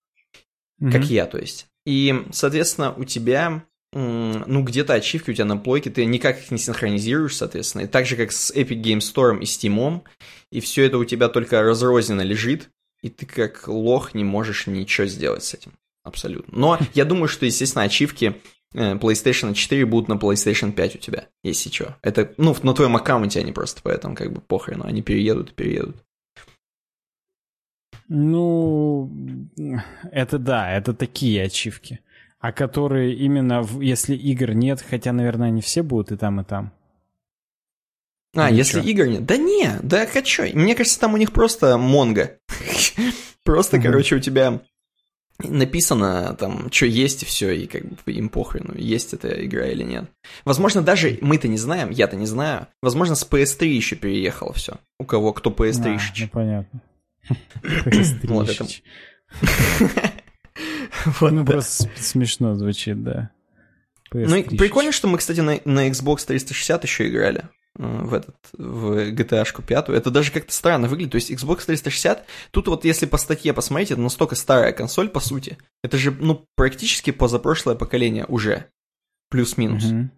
mm-hmm. 0.81 0.93
как 0.93 1.05
я, 1.05 1.27
то 1.27 1.39
есть. 1.39 1.67
И, 1.85 2.25
соответственно, 2.33 2.93
у 2.95 3.05
тебя, 3.05 3.65
ну, 3.93 4.63
где-то 4.63 4.95
ачивки 4.95 5.31
у 5.31 5.35
тебя 5.35 5.45
на 5.45 5.57
плойке, 5.57 5.91
ты 5.91 6.05
никак 6.05 6.39
их 6.39 6.51
не 6.51 6.59
синхронизируешь, 6.59 7.37
соответственно. 7.37 7.83
И 7.83 7.87
так 7.87 8.07
же, 8.07 8.17
как 8.17 8.33
с 8.33 8.53
Epic 8.55 8.83
Game 8.83 8.99
Store 8.99 9.39
и 9.39 9.45
Steam, 9.45 10.03
и 10.51 10.61
все 10.61 10.85
это 10.85 10.99
у 10.99 11.05
тебя 11.05 11.29
только 11.29 11.63
разрозненно 11.63 12.23
лежит, 12.23 12.71
и 13.03 13.09
ты 13.09 13.27
как 13.27 13.69
лох 13.69 14.15
не 14.15 14.25
можешь 14.25 14.67
ничего 14.67 15.07
сделать 15.07 15.45
с 15.45 15.55
этим. 15.55 15.73
Абсолютно. 16.03 16.59
Но 16.59 16.79
я 16.95 17.05
думаю, 17.05 17.29
что, 17.29 17.47
естественно, 17.47 17.85
ачивки 17.85 18.37
э, 18.75 18.95
PlayStation 18.95 19.55
4 19.55 19.87
будут 19.87 20.09
на 20.09 20.15
PlayStation 20.15 20.73
5 20.73 20.97
у 20.97 20.99
тебя, 20.99 21.29
если 21.43 21.71
что. 21.71 21.97
Это, 22.03 22.33
ну, 22.37 22.57
на 22.63 22.75
твоем 22.75 22.97
аккаунте 22.97 23.41
они 23.41 23.53
просто, 23.53 23.81
поэтому 23.83 24.15
как 24.15 24.33
бы 24.33 24.41
похрен, 24.41 24.83
они 24.85 25.03
переедут 25.03 25.51
и 25.51 25.55
переедут. 25.55 25.97
Ну, 28.09 29.11
это 30.13 30.39
да, 30.39 30.73
это 30.73 30.95
такие 30.95 31.43
ачивки. 31.43 32.01
А 32.39 32.53
которые 32.53 33.15
именно, 33.15 33.67
если 33.81 34.15
игр 34.15 34.53
нет, 34.53 34.85
хотя, 34.89 35.13
наверное, 35.13 35.49
они 35.49 35.63
все 35.63 35.83
будут 35.83 36.13
и 36.13 36.17
там, 36.17 36.41
и 36.41 36.45
там. 36.45 36.73
А, 38.35 38.51
ну, 38.51 38.55
если 38.55 38.83
игр 38.83 39.07
нет? 39.07 39.25
Да 39.25 39.37
не, 39.37 39.79
да 39.83 40.07
хочу. 40.07 40.45
Мне 40.55 40.75
кажется, 40.75 41.01
там 41.01 41.15
у 41.15 41.17
них 41.17 41.33
просто 41.33 41.79
монго. 41.79 42.39
Просто, 43.45 43.81
короче, 43.81 44.17
у 44.17 44.19
тебя 44.19 44.61
написано 45.39 46.35
там, 46.39 46.71
что 46.73 46.87
есть 46.87 47.23
и 47.23 47.27
все, 47.27 47.53
и 47.53 47.67
как 47.67 47.83
бы 47.85 48.13
им 48.13 48.29
похрену, 48.29 48.75
есть 48.77 49.13
эта 49.15 49.45
игра 49.45 49.67
или 49.67 49.83
нет. 49.83 50.11
Возможно, 50.45 50.83
даже 50.83 51.19
мы-то 51.21 51.47
не 51.47 51.59
знаем, 51.59 51.91
я-то 51.91 52.17
не 52.17 52.27
знаю. 52.27 52.67
Возможно, 52.83 53.15
с 53.15 53.25
PS3 53.29 53.67
еще 53.67 53.97
переехало 53.97 54.53
все. 54.53 54.79
У 54.99 55.05
кого 55.05 55.33
кто 55.33 55.51
PS3 55.51 55.97
а, 55.97 56.01
ну, 56.19 56.29
понятно. 56.29 56.81
Вот 58.25 58.49
это... 58.49 58.67
Ну, 61.21 61.45
просто 61.45 61.89
смешно 61.97 62.55
звучит, 62.55 63.03
да. 63.03 63.31
Ну, 64.13 64.37
и 64.37 64.57
прикольно, 64.57 64.93
что 64.93 65.09
мы, 65.09 65.19
кстати, 65.19 65.41
на, 65.41 65.61
на 65.65 65.89
Xbox 65.89 66.27
360 66.27 66.85
еще 66.85 67.09
играли 67.09 67.49
э, 67.79 67.83
в 67.83 68.15
этот, 68.15 68.37
в 68.53 69.11
GTA-шку 69.11 69.63
5. 69.63 69.89
Это 69.91 70.11
даже 70.11 70.33
как-то 70.33 70.53
странно 70.53 70.89
выглядит. 70.89 71.13
То 71.13 71.17
есть 71.17 71.31
Xbox 71.31 71.67
360, 71.67 72.25
тут 72.51 72.69
вот 72.69 72.85
если 72.85 73.07
по 73.07 73.19
статье 73.19 73.53
посмотреть, 73.53 73.91
это 73.91 74.01
настолько 74.01 74.35
старая 74.35 74.73
консоль, 74.73 75.09
по 75.09 75.21
сути. 75.21 75.59
Это 75.83 75.99
же, 75.99 76.13
ну, 76.13 76.47
практически 76.55 77.11
позапрошлое 77.11 77.75
поколение 77.75 78.25
уже. 78.29 78.67
Плюс-минус. 79.29 79.85
Uh-huh. 79.85 80.09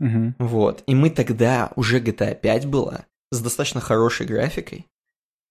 Uh-huh. 0.00 0.32
Вот. 0.38 0.82
И 0.86 0.94
мы 0.94 1.10
тогда, 1.10 1.70
уже 1.76 2.00
GTA 2.00 2.34
5 2.34 2.66
была, 2.66 3.04
с 3.30 3.40
достаточно 3.40 3.80
хорошей 3.80 4.26
графикой. 4.26 4.86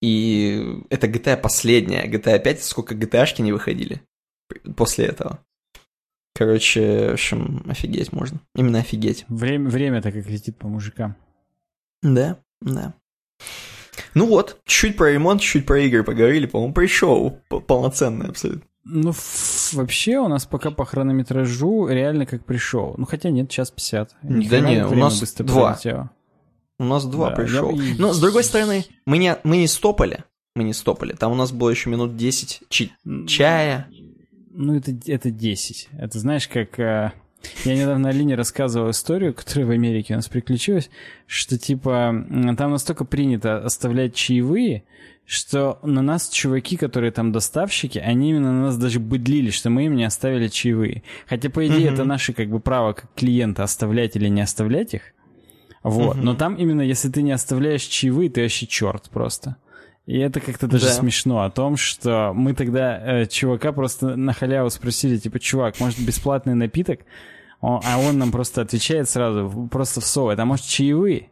И 0.01 0.83
это 0.89 1.07
GTA 1.07 1.37
последняя. 1.37 2.07
GTA 2.07 2.39
5, 2.39 2.63
сколько 2.63 2.95
GTA-шки 2.95 3.41
не 3.41 3.53
выходили 3.53 4.01
после 4.75 5.05
этого. 5.05 5.39
Короче, 6.35 7.09
в 7.09 7.13
общем, 7.13 7.63
офигеть 7.69 8.11
можно. 8.11 8.39
Именно 8.55 8.80
офигеть. 8.80 9.25
Время, 9.27 9.69
время-то 9.69 10.11
как 10.11 10.25
летит 10.27 10.57
по 10.57 10.67
мужикам. 10.67 11.15
Да, 12.01 12.39
да. 12.61 12.93
Ну 14.15 14.25
вот, 14.25 14.59
чуть 14.65 14.97
про 14.97 15.11
ремонт, 15.11 15.41
чуть 15.41 15.65
про 15.65 15.80
игры 15.81 16.03
поговорили, 16.03 16.45
по-моему, 16.45 16.73
про 16.73 16.88
шоу 16.88 17.39
полноценное 17.67 18.30
абсолютно. 18.30 18.67
Ну, 18.85 19.13
вообще 19.73 20.17
у 20.17 20.27
нас 20.27 20.45
пока 20.45 20.71
по 20.71 20.85
хронометражу 20.85 21.88
реально 21.88 22.25
как 22.25 22.45
пришел. 22.45 22.95
Ну, 22.97 23.05
хотя 23.05 23.30
нет, 23.30 23.49
час 23.49 23.71
50. 23.71 24.15
Ни 24.23 24.47
да 24.47 24.59
не, 24.59 24.85
у 24.85 24.95
нас 24.95 25.21
два. 25.35 25.71
Пролетело. 25.71 26.11
У 26.80 26.84
нас 26.84 27.05
два 27.05 27.30
да, 27.30 27.35
пришел. 27.35 27.71
Я... 27.71 27.95
Но, 27.97 28.11
с 28.11 28.19
другой 28.19 28.43
стороны, 28.43 28.85
мы 29.05 29.19
не, 29.19 29.38
мы 29.43 29.57
не 29.57 29.67
стопали. 29.67 30.25
Мы 30.55 30.63
не 30.63 30.73
стопали. 30.73 31.13
Там 31.13 31.31
у 31.31 31.35
нас 31.35 31.51
было 31.51 31.69
еще 31.69 31.89
минут 31.89 32.17
10 32.17 32.63
чи- 32.69 32.91
чая. 33.27 33.88
Ну, 34.55 34.75
это, 34.75 34.93
это 35.07 35.31
10. 35.31 35.89
Это 35.97 36.19
знаешь, 36.19 36.47
как... 36.47 36.80
Э, 36.80 37.11
я 37.65 37.75
недавно 37.75 38.09
Алине 38.09 38.35
рассказывал 38.35 38.91
историю, 38.91 39.34
которая 39.34 39.65
в 39.65 39.71
Америке 39.71 40.13
у 40.13 40.17
нас 40.17 40.27
приключилась, 40.27 40.89
что, 41.27 41.57
типа, 41.57 42.25
там 42.57 42.71
настолько 42.71 43.03
принято 43.03 43.57
оставлять 43.57 44.15
чаевые, 44.15 44.84
что 45.25 45.80
на 45.84 46.01
нас 46.01 46.30
чуваки, 46.30 46.77
которые 46.77 47.11
там 47.11 47.31
доставщики, 47.31 47.97
они 47.97 48.30
именно 48.30 48.53
на 48.53 48.61
нас 48.63 48.77
даже 48.77 48.99
быдлили, 48.99 49.49
что 49.49 49.69
мы 49.69 49.85
им 49.85 49.95
не 49.95 50.03
оставили 50.03 50.47
чаевые. 50.47 51.03
Хотя, 51.27 51.49
по 51.49 51.65
идее, 51.65 51.88
mm-hmm. 51.88 51.93
это 51.93 52.03
наше, 52.03 52.34
как 52.34 52.49
бы, 52.49 52.59
право 52.59 52.93
как 52.93 53.13
клиента 53.15 53.63
оставлять 53.63 54.15
или 54.15 54.27
не 54.27 54.41
оставлять 54.41 54.93
их. 54.93 55.01
Вот. 55.81 56.15
Mm-hmm. 56.17 56.21
Но 56.21 56.35
там 56.35 56.55
именно, 56.55 56.81
если 56.81 57.09
ты 57.09 57.23
не 57.23 57.31
оставляешь 57.31 57.84
чаевые, 57.84 58.30
ты 58.30 58.41
вообще 58.41 58.67
черт 58.67 59.09
просто. 59.09 59.57
И 60.05 60.17
это 60.17 60.41
как-то 60.41 60.67
даже 60.67 60.88
да. 60.88 60.91
смешно 60.91 61.43
о 61.43 61.49
том, 61.49 61.77
что 61.77 62.34
мы 62.35 62.53
тогда 62.53 63.21
э, 63.21 63.25
чувака 63.25 63.71
просто 63.71 64.15
на 64.17 64.34
халяву 64.34 64.69
спросили, 64.69 65.17
типа, 65.17 65.39
чувак, 65.39 65.80
может 65.80 65.99
бесплатный 65.99 66.55
напиток? 66.55 67.01
О, 67.61 67.80
а 67.85 67.97
он 67.97 68.17
нам 68.17 68.31
просто 68.31 68.61
отвечает 68.61 69.09
сразу, 69.09 69.69
просто 69.71 70.01
всовывает, 70.01 70.39
а 70.39 70.45
может 70.45 70.65
чаевые? 70.65 71.30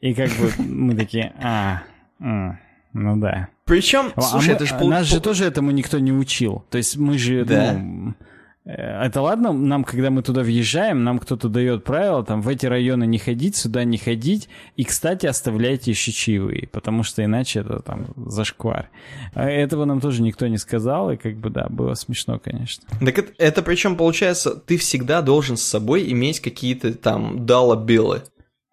И 0.00 0.14
как 0.14 0.30
бы 0.30 0.52
мы 0.58 0.94
такие, 0.94 1.32
а, 1.42 1.82
а 2.20 2.56
ну 2.92 3.16
да. 3.16 3.48
Причем, 3.64 4.12
слушай, 4.16 4.50
а 4.50 4.50
мы, 4.50 4.54
это 4.54 4.66
же... 4.66 4.84
Нас 4.84 5.06
же 5.06 5.20
тоже 5.20 5.44
этому 5.44 5.72
никто 5.72 5.98
не 5.98 6.12
учил. 6.12 6.64
То 6.70 6.78
есть 6.78 6.96
мы 6.96 7.18
же, 7.18 7.44
да. 7.44 7.72
ну, 7.72 8.14
это 8.64 9.20
ладно, 9.20 9.52
нам, 9.52 9.82
когда 9.82 10.10
мы 10.10 10.22
туда 10.22 10.42
въезжаем, 10.42 11.02
нам 11.02 11.18
кто-то 11.18 11.48
дает 11.48 11.82
правила, 11.82 12.24
там, 12.24 12.42
в 12.42 12.48
эти 12.48 12.66
районы 12.66 13.06
не 13.06 13.18
ходить, 13.18 13.56
сюда 13.56 13.82
не 13.82 13.98
ходить, 13.98 14.48
и, 14.76 14.84
кстати, 14.84 15.26
оставляйте 15.26 15.90
еще 15.90 16.12
чаевые, 16.12 16.68
потому 16.68 17.02
что 17.02 17.24
иначе 17.24 17.60
это 17.60 17.80
там 17.80 18.06
зашквар. 18.16 18.88
А 19.34 19.48
этого 19.48 19.84
нам 19.84 20.00
тоже 20.00 20.22
никто 20.22 20.46
не 20.46 20.58
сказал, 20.58 21.10
и 21.10 21.16
как 21.16 21.36
бы, 21.38 21.50
да, 21.50 21.66
было 21.68 21.94
смешно, 21.94 22.38
конечно. 22.38 22.84
Так 23.00 23.18
это, 23.18 23.32
это 23.38 23.62
причем, 23.62 23.96
получается, 23.96 24.54
ты 24.54 24.76
всегда 24.76 25.22
должен 25.22 25.56
с 25.56 25.62
собой 25.62 26.10
иметь 26.12 26.38
какие-то 26.38 26.94
там 26.94 27.44
доллар-биллы 27.44 28.22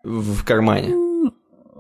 в 0.04 0.44
кармане. 0.46 1.09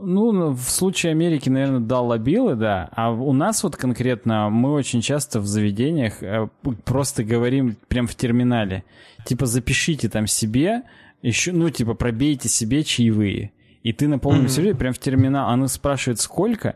Ну, 0.02 0.52
в 0.52 0.70
случае 0.70 1.12
Америки, 1.12 1.50
наверное, 1.50 1.80
дал 1.80 2.08
лобилы, 2.08 2.56
да. 2.56 2.90
А 2.92 3.12
у 3.12 3.34
нас 3.34 3.64
вот 3.64 3.76
конкретно 3.76 4.50
мы 4.50 4.74
очень 4.74 5.02
часто 5.02 5.40
в 5.40 5.48
заведениях 5.48 6.22
э, 6.22 6.48
просто 6.86 7.24
говорим 7.24 7.76
прям 7.88 8.08
в 8.08 8.16
терминале. 8.16 8.84
Типа 9.26 9.46
запишите 9.46 10.10
там 10.10 10.28
себе, 10.28 10.84
еще, 11.22 11.52
ну, 11.52 11.70
типа 11.70 11.94
пробейте 11.94 12.50
себе 12.50 12.84
чаевые. 12.84 13.52
И 13.84 13.94
ты 13.94 14.08
на 14.08 14.20
полном 14.20 14.46
mm-hmm. 14.46 14.50
серьезе 14.50 14.78
прям 14.78 14.94
в 14.94 15.00
терминал. 15.00 15.50
Она 15.50 15.68
спрашивает, 15.68 16.20
сколько. 16.20 16.76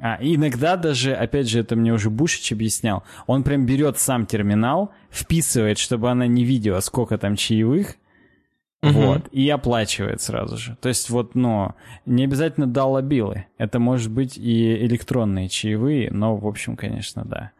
А 0.00 0.18
иногда 0.20 0.76
даже, 0.76 1.14
опять 1.14 1.48
же, 1.48 1.60
это 1.60 1.76
мне 1.76 1.92
уже 1.92 2.10
Бушич 2.10 2.50
объяснял, 2.52 3.04
он 3.28 3.44
прям 3.44 3.64
берет 3.64 3.98
сам 3.98 4.26
терминал, 4.26 4.90
вписывает, 5.10 5.78
чтобы 5.78 6.10
она 6.10 6.26
не 6.26 6.44
видела, 6.44 6.80
сколько 6.80 7.16
там 7.16 7.36
чаевых, 7.36 7.94
Угу. 8.84 9.00
Вот, 9.00 9.28
и 9.32 9.48
оплачивает 9.48 10.20
сразу 10.20 10.58
же. 10.58 10.76
То 10.80 10.88
есть 10.88 11.08
вот, 11.08 11.34
ну, 11.34 11.74
не 12.04 12.24
обязательно 12.24 12.66
доллабилы. 12.66 13.46
Это 13.56 13.78
может 13.78 14.10
быть 14.10 14.36
и 14.36 14.74
электронные 14.84 15.48
чаевые, 15.48 16.10
но, 16.10 16.36
в 16.36 16.46
общем, 16.46 16.76
конечно, 16.76 17.24
да. 17.24 17.52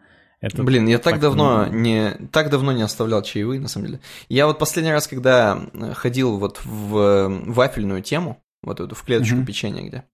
Это 0.42 0.62
Блин, 0.62 0.86
я 0.86 0.98
так, 0.98 1.14
так 1.14 1.20
давно 1.22 1.66
не 1.66 2.10
так 2.30 2.50
давно 2.50 2.72
не 2.72 2.82
оставлял 2.82 3.22
чаевые, 3.22 3.58
на 3.58 3.68
самом 3.68 3.86
деле. 3.86 4.00
Я 4.28 4.46
вот 4.46 4.58
последний 4.58 4.92
раз, 4.92 5.06
когда 5.06 5.58
э, 5.72 5.94
ходил 5.94 6.36
вот 6.36 6.60
в 6.62 6.98
э, 6.98 7.28
вафельную 7.46 8.02
тему, 8.02 8.42
вот 8.62 8.78
эту 8.78 8.94
в 8.94 9.02
клеточку 9.02 9.38
uh 9.38 9.46
печенья 9.46 9.82
где, 9.82 10.04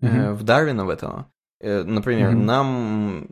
uh 0.00 0.32
в 0.32 0.42
Дарвина 0.44 0.86
в 0.86 0.88
этого, 0.88 1.30
например, 1.60 2.30
uh 2.30 2.34
нам 2.34 3.26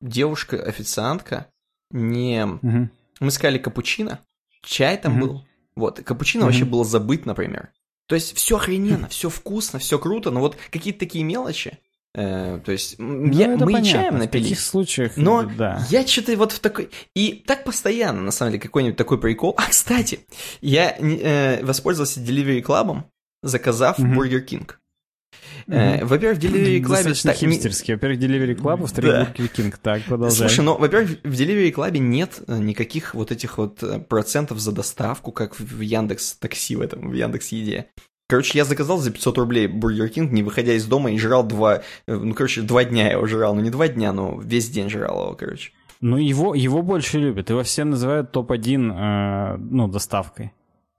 девушка-официантка 0.00 1.46
не... 1.92 2.40
uh 2.40 2.88
Мы 3.20 3.30
сказали 3.30 3.58
капучино, 3.58 4.18
чай 4.64 4.96
там 4.96 5.18
uh 5.18 5.20
был, 5.20 5.46
вот, 5.76 6.00
капучино 6.00 6.42
mm-hmm. 6.42 6.46
вообще 6.46 6.64
было 6.64 6.84
забыть, 6.84 7.26
например. 7.26 7.70
То 8.06 8.14
есть 8.14 8.36
все 8.36 8.56
охрененно, 8.56 9.08
все 9.10 9.28
вкусно, 9.28 9.78
все 9.78 9.98
круто, 9.98 10.30
но 10.30 10.40
вот 10.40 10.56
какие-то 10.70 11.00
такие 11.00 11.24
мелочи. 11.24 11.78
Э, 12.14 12.60
то 12.62 12.72
есть 12.72 12.98
ну, 12.98 13.32
я, 13.32 13.48
мы 13.48 13.58
понятно, 13.58 13.84
чаем 13.84 14.18
напились. 14.18 14.46
В 14.46 14.50
таких 14.50 14.60
случаях, 14.60 15.16
но 15.16 15.44
да. 15.44 15.86
я 15.88 16.06
что-то 16.06 16.36
вот 16.36 16.52
в 16.52 16.60
такой... 16.60 16.90
И 17.14 17.42
так 17.46 17.64
постоянно, 17.64 18.20
на 18.20 18.30
самом 18.30 18.52
деле, 18.52 18.62
какой-нибудь 18.62 18.98
такой 18.98 19.18
прикол. 19.18 19.54
А, 19.56 19.70
кстати, 19.70 20.20
я 20.60 20.94
э, 20.98 21.64
воспользовался 21.64 22.20
Delivery 22.20 22.62
Club, 22.62 23.02
заказав 23.42 23.98
mm-hmm. 23.98 24.14
Burger 24.14 24.46
King. 24.46 24.70
Mm-hmm. 25.66 26.04
Во-первых, 26.04 26.38
Delivery 26.38 26.80
Club... 26.80 26.88
Достаточно 26.88 27.30
так, 27.30 27.40
хипстерский. 27.40 27.94
Во-первых, 27.94 28.20
Delivery 28.20 28.56
Club, 28.56 28.80
во-вторых, 28.80 29.12
да. 29.12 29.44
King. 29.44 29.74
Так, 29.80 30.02
продолжай. 30.02 30.48
Слушай, 30.48 30.64
ну, 30.64 30.76
во-первых, 30.76 31.10
в 31.22 31.32
Delivery 31.32 31.72
Club 31.72 31.98
нет 31.98 32.42
э, 32.46 32.58
никаких 32.58 33.14
вот 33.14 33.32
этих 33.32 33.58
вот 33.58 33.82
э, 33.82 33.98
процентов 34.00 34.60
за 34.60 34.72
доставку, 34.72 35.32
как 35.32 35.58
в 35.58 35.80
Яндекс 35.80 36.34
Такси 36.34 36.76
в 36.76 36.80
этом, 36.80 37.10
в 37.10 37.14
Яндекс 37.14 37.48
Еде. 37.48 37.86
Короче, 38.28 38.56
я 38.56 38.64
заказал 38.64 38.98
за 38.98 39.10
500 39.10 39.38
рублей 39.38 39.66
Бургер 39.66 40.08
Кинг, 40.08 40.32
не 40.32 40.42
выходя 40.42 40.72
из 40.72 40.86
дома, 40.86 41.10
и 41.10 41.18
жрал 41.18 41.44
два... 41.44 41.82
Ну, 42.06 42.32
короче, 42.32 42.62
два 42.62 42.82
дня 42.84 43.08
я 43.08 43.12
его 43.12 43.26
жрал. 43.26 43.54
Ну, 43.54 43.60
не 43.60 43.68
два 43.68 43.88
дня, 43.88 44.12
но 44.12 44.40
весь 44.40 44.70
день 44.70 44.88
жрал 44.88 45.24
его, 45.24 45.34
короче. 45.34 45.72
Ну, 46.00 46.16
его, 46.16 46.54
его 46.54 46.82
больше 46.82 47.18
любят. 47.18 47.50
Его 47.50 47.62
все 47.62 47.84
называют 47.84 48.32
топ-1, 48.32 49.54
э, 49.54 49.56
ну, 49.58 49.86
доставкой. 49.86 50.52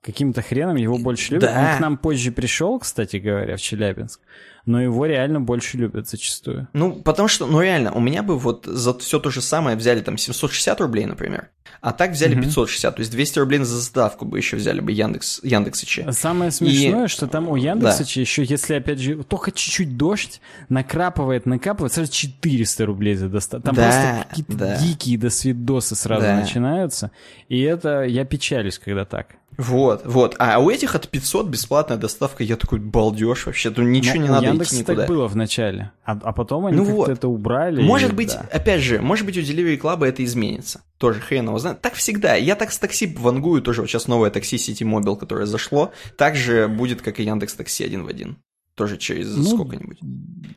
Каким-то 0.03 0.41
хреном 0.41 0.75
его 0.75 0.97
больше 0.97 1.33
любят. 1.33 1.49
Да. 1.49 1.71
Он 1.71 1.77
к 1.77 1.79
нам 1.79 1.97
позже 1.97 2.31
пришел, 2.31 2.77
кстати 2.77 3.17
говоря, 3.17 3.57
в 3.57 3.61
Челябинск 3.61 4.21
но 4.65 4.81
его 4.81 5.05
реально 5.05 5.41
больше 5.41 5.77
любят 5.77 6.07
зачастую. 6.07 6.67
Ну, 6.73 6.93
потому 6.93 7.27
что, 7.27 7.45
ну 7.45 7.61
реально, 7.61 7.91
у 7.91 7.99
меня 7.99 8.23
бы 8.23 8.37
вот 8.37 8.65
за 8.65 8.97
все 8.97 9.19
то 9.19 9.29
же 9.29 9.41
самое 9.41 9.75
взяли 9.75 10.01
там 10.01 10.17
760 10.17 10.79
рублей, 10.81 11.05
например, 11.05 11.49
а 11.81 11.91
так 11.91 12.11
взяли 12.11 12.33
угу. 12.35 12.43
560, 12.43 12.95
то 12.95 12.99
есть 13.01 13.11
200 13.11 13.39
рублей 13.39 13.59
за 13.59 13.75
доставку 13.75 14.25
бы 14.25 14.37
еще 14.37 14.57
взяли 14.57 14.79
бы 14.79 14.91
Яндекс, 14.91 15.41
Яндексычи. 15.43 16.05
Самое 16.11 16.51
смешное, 16.51 17.05
и... 17.05 17.07
что 17.07 17.27
там 17.27 17.49
у 17.49 17.55
Яндексыча 17.55 18.15
да. 18.15 18.21
еще, 18.21 18.43
если 18.43 18.75
опять 18.75 18.99
же 18.99 19.23
только 19.23 19.51
чуть-чуть 19.51 19.97
дождь, 19.97 20.39
накрапывает, 20.69 21.45
накапывает, 21.45 21.93
сразу 21.93 22.11
400 22.11 22.85
рублей 22.85 23.15
за 23.15 23.29
доставку. 23.29 23.65
Там 23.65 23.75
да, 23.75 23.83
просто 23.83 24.25
какие-то 24.29 24.53
да. 24.53 24.77
дикие 24.77 25.17
досвидосы 25.17 25.95
сразу 25.95 26.21
да. 26.21 26.35
начинаются, 26.35 27.11
и 27.49 27.61
это, 27.61 28.03
я 28.03 28.25
печалюсь, 28.25 28.79
когда 28.79 29.05
так. 29.05 29.35
Вот, 29.57 30.01
вот. 30.05 30.35
А 30.39 30.59
у 30.59 30.69
этих 30.69 30.95
от 30.95 31.07
500 31.07 31.47
бесплатная 31.47 31.97
доставка, 31.97 32.43
я 32.43 32.55
такой, 32.55 32.79
балдеж 32.79 33.45
вообще, 33.45 33.69
тут 33.69 33.85
ничего 33.85 34.15
Но 34.15 34.21
не 34.23 34.29
надо 34.29 34.45
Яндекс 34.47 34.69
идти 34.69 34.79
никуда. 34.79 34.95
так 35.01 35.07
было 35.07 35.27
вначале, 35.27 35.91
а, 36.05 36.19
а 36.23 36.33
потом 36.33 36.65
они 36.65 36.77
ну 36.77 36.85
как-то 36.85 36.97
вот. 36.97 37.09
это 37.09 37.27
убрали. 37.27 37.81
Может 37.81 38.13
и, 38.13 38.15
быть, 38.15 38.33
да. 38.33 38.47
опять 38.51 38.81
же, 38.81 39.01
может 39.01 39.25
быть 39.25 39.37
у 39.37 39.41
Delivery 39.41 39.79
Club 39.79 40.05
это 40.05 40.23
изменится. 40.23 40.81
Тоже 41.03 41.19
хрен 41.19 41.47
его 41.47 41.59
знает. 41.59 41.81
Так 41.81 41.95
всегда. 41.95 42.35
Я 42.35 42.55
так 42.55 42.71
с 42.71 42.79
такси 42.79 43.07
вангую 43.07 43.61
тоже. 43.61 43.81
Вот 43.81 43.89
сейчас 43.89 44.07
новое 44.07 44.29
такси 44.29 44.55
City 44.55 44.89
Mobile, 44.89 45.17
которое 45.17 45.45
зашло, 45.45 45.91
также 46.17 46.69
будет, 46.69 47.01
как 47.01 47.19
и 47.19 47.23
Яндекс 47.23 47.55
Такси 47.55 47.83
один 47.83 48.05
в 48.05 48.07
один. 48.07 48.37
Тоже 48.75 48.95
через 48.95 49.35
ну, 49.35 49.43
сколько-нибудь. 49.43 49.97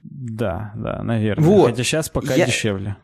Да, 0.05 0.73
да, 0.77 1.03
наверное. 1.03 1.45
Вот. 1.45 1.71
Хотя 1.71 1.83
сейчас 1.83 2.09
пока 2.11 2.37
я... 2.37 2.47
дешевле. 2.47 2.97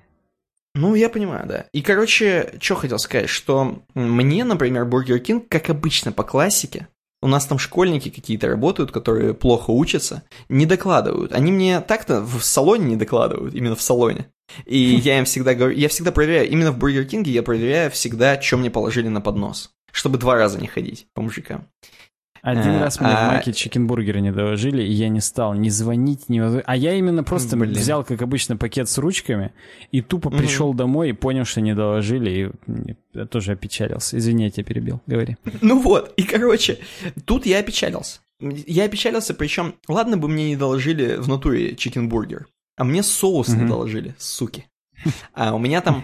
Ну, 0.77 0.95
я 0.95 1.09
понимаю, 1.09 1.49
да. 1.49 1.67
И, 1.73 1.83
короче, 1.83 2.55
что 2.61 2.77
хотел 2.77 3.01
сказать, 3.01 3.29
что 3.29 3.83
мне, 3.95 4.45
например, 4.45 4.85
Бургер 4.85 5.19
Кинг, 5.19 5.49
как 5.49 5.69
обычно 5.69 6.13
по 6.13 6.23
классике, 6.23 6.87
у 7.23 7.27
нас 7.27 7.45
там 7.47 7.59
школьники 7.59 8.09
какие-то 8.09 8.47
работают, 8.47 8.93
которые 8.93 9.35
плохо 9.35 9.73
учатся, 9.73 10.23
не 10.49 10.65
докладывают. 10.65 11.33
Они 11.33 11.51
мне 11.51 11.81
так-то 11.81 12.21
в 12.21 12.41
салоне 12.45 12.85
не 12.85 12.97
докладывают, 12.97 13.53
именно 13.53 13.75
в 13.75 13.83
салоне. 13.83 14.29
И 14.67 14.77
я 14.77 15.19
им 15.19 15.25
всегда 15.25 15.55
говорю, 15.55 15.77
я 15.77 15.89
всегда 15.89 16.13
проверяю, 16.13 16.49
именно 16.49 16.73
в 16.73 16.79
Бургер 16.79 17.05
Кинге 17.05 17.33
я 17.33 17.43
проверяю 17.43 17.91
всегда, 17.91 18.41
что 18.41 18.57
мне 18.57 18.71
положили 18.71 19.09
на 19.09 19.21
поднос, 19.21 19.73
чтобы 19.93 20.19
два 20.19 20.35
раза 20.35 20.61
не 20.61 20.67
ходить 20.67 21.07
по 21.15 21.23
мужикам. 21.23 21.69
Один 22.43 22.73
а, 22.73 22.81
раз 22.81 22.99
мне 22.99 23.11
а... 23.11 23.29
в 23.29 23.33
Маке 23.35 23.53
чикенбургеры 23.53 24.21
не 24.21 24.33
доложили, 24.33 24.83
и 24.83 24.91
я 24.91 25.09
не 25.09 25.21
стал 25.21 25.55
ни 25.55 25.69
звонить, 25.69 26.29
ни... 26.29 26.41
А 26.41 26.77
я 26.77 26.95
именно 26.95 27.23
просто 27.23 27.57
Блин. 27.57 27.73
взял, 27.73 28.03
как 28.03 28.21
обычно, 28.21 28.57
пакет 28.57 28.89
с 28.89 28.99
ручками, 28.99 29.53
и 29.93 30.03
тупо 30.03 30.27
угу. 30.27 30.39
пришел 30.39 30.75
домой 30.75 31.11
и 31.11 31.13
понял, 31.13 31.45
что 31.45 31.61
не 31.61 31.73
доложили, 31.73 32.31
и 32.67 32.95
я 33.15 33.27
тоже 33.27 33.53
опечалился. 33.53 34.19
Извини, 34.19 34.45
я 34.45 34.51
тебя 34.51 34.65
перебил, 34.65 35.01
говори. 35.07 35.37
Ну 35.61 35.81
вот, 35.81 36.13
и 36.17 36.25
короче, 36.25 36.81
тут 37.25 37.47
я 37.47 37.61
опечалился. 37.61 38.21
Я 38.41 38.87
опечалился, 38.87 39.35
причем, 39.35 39.77
ладно 39.87 40.17
бы 40.17 40.27
мне 40.27 40.49
не 40.49 40.57
доложили 40.57 41.15
в 41.19 41.29
натуре 41.29 41.77
чикенбургер, 41.77 42.49
а 42.77 42.85
мне 42.85 43.03
соус 43.03 43.49
не 43.49 43.67
доложили, 43.67 44.15
суки. 44.19 44.67
А 45.35 45.55
у 45.55 45.59
меня 45.59 45.81
там 45.81 46.03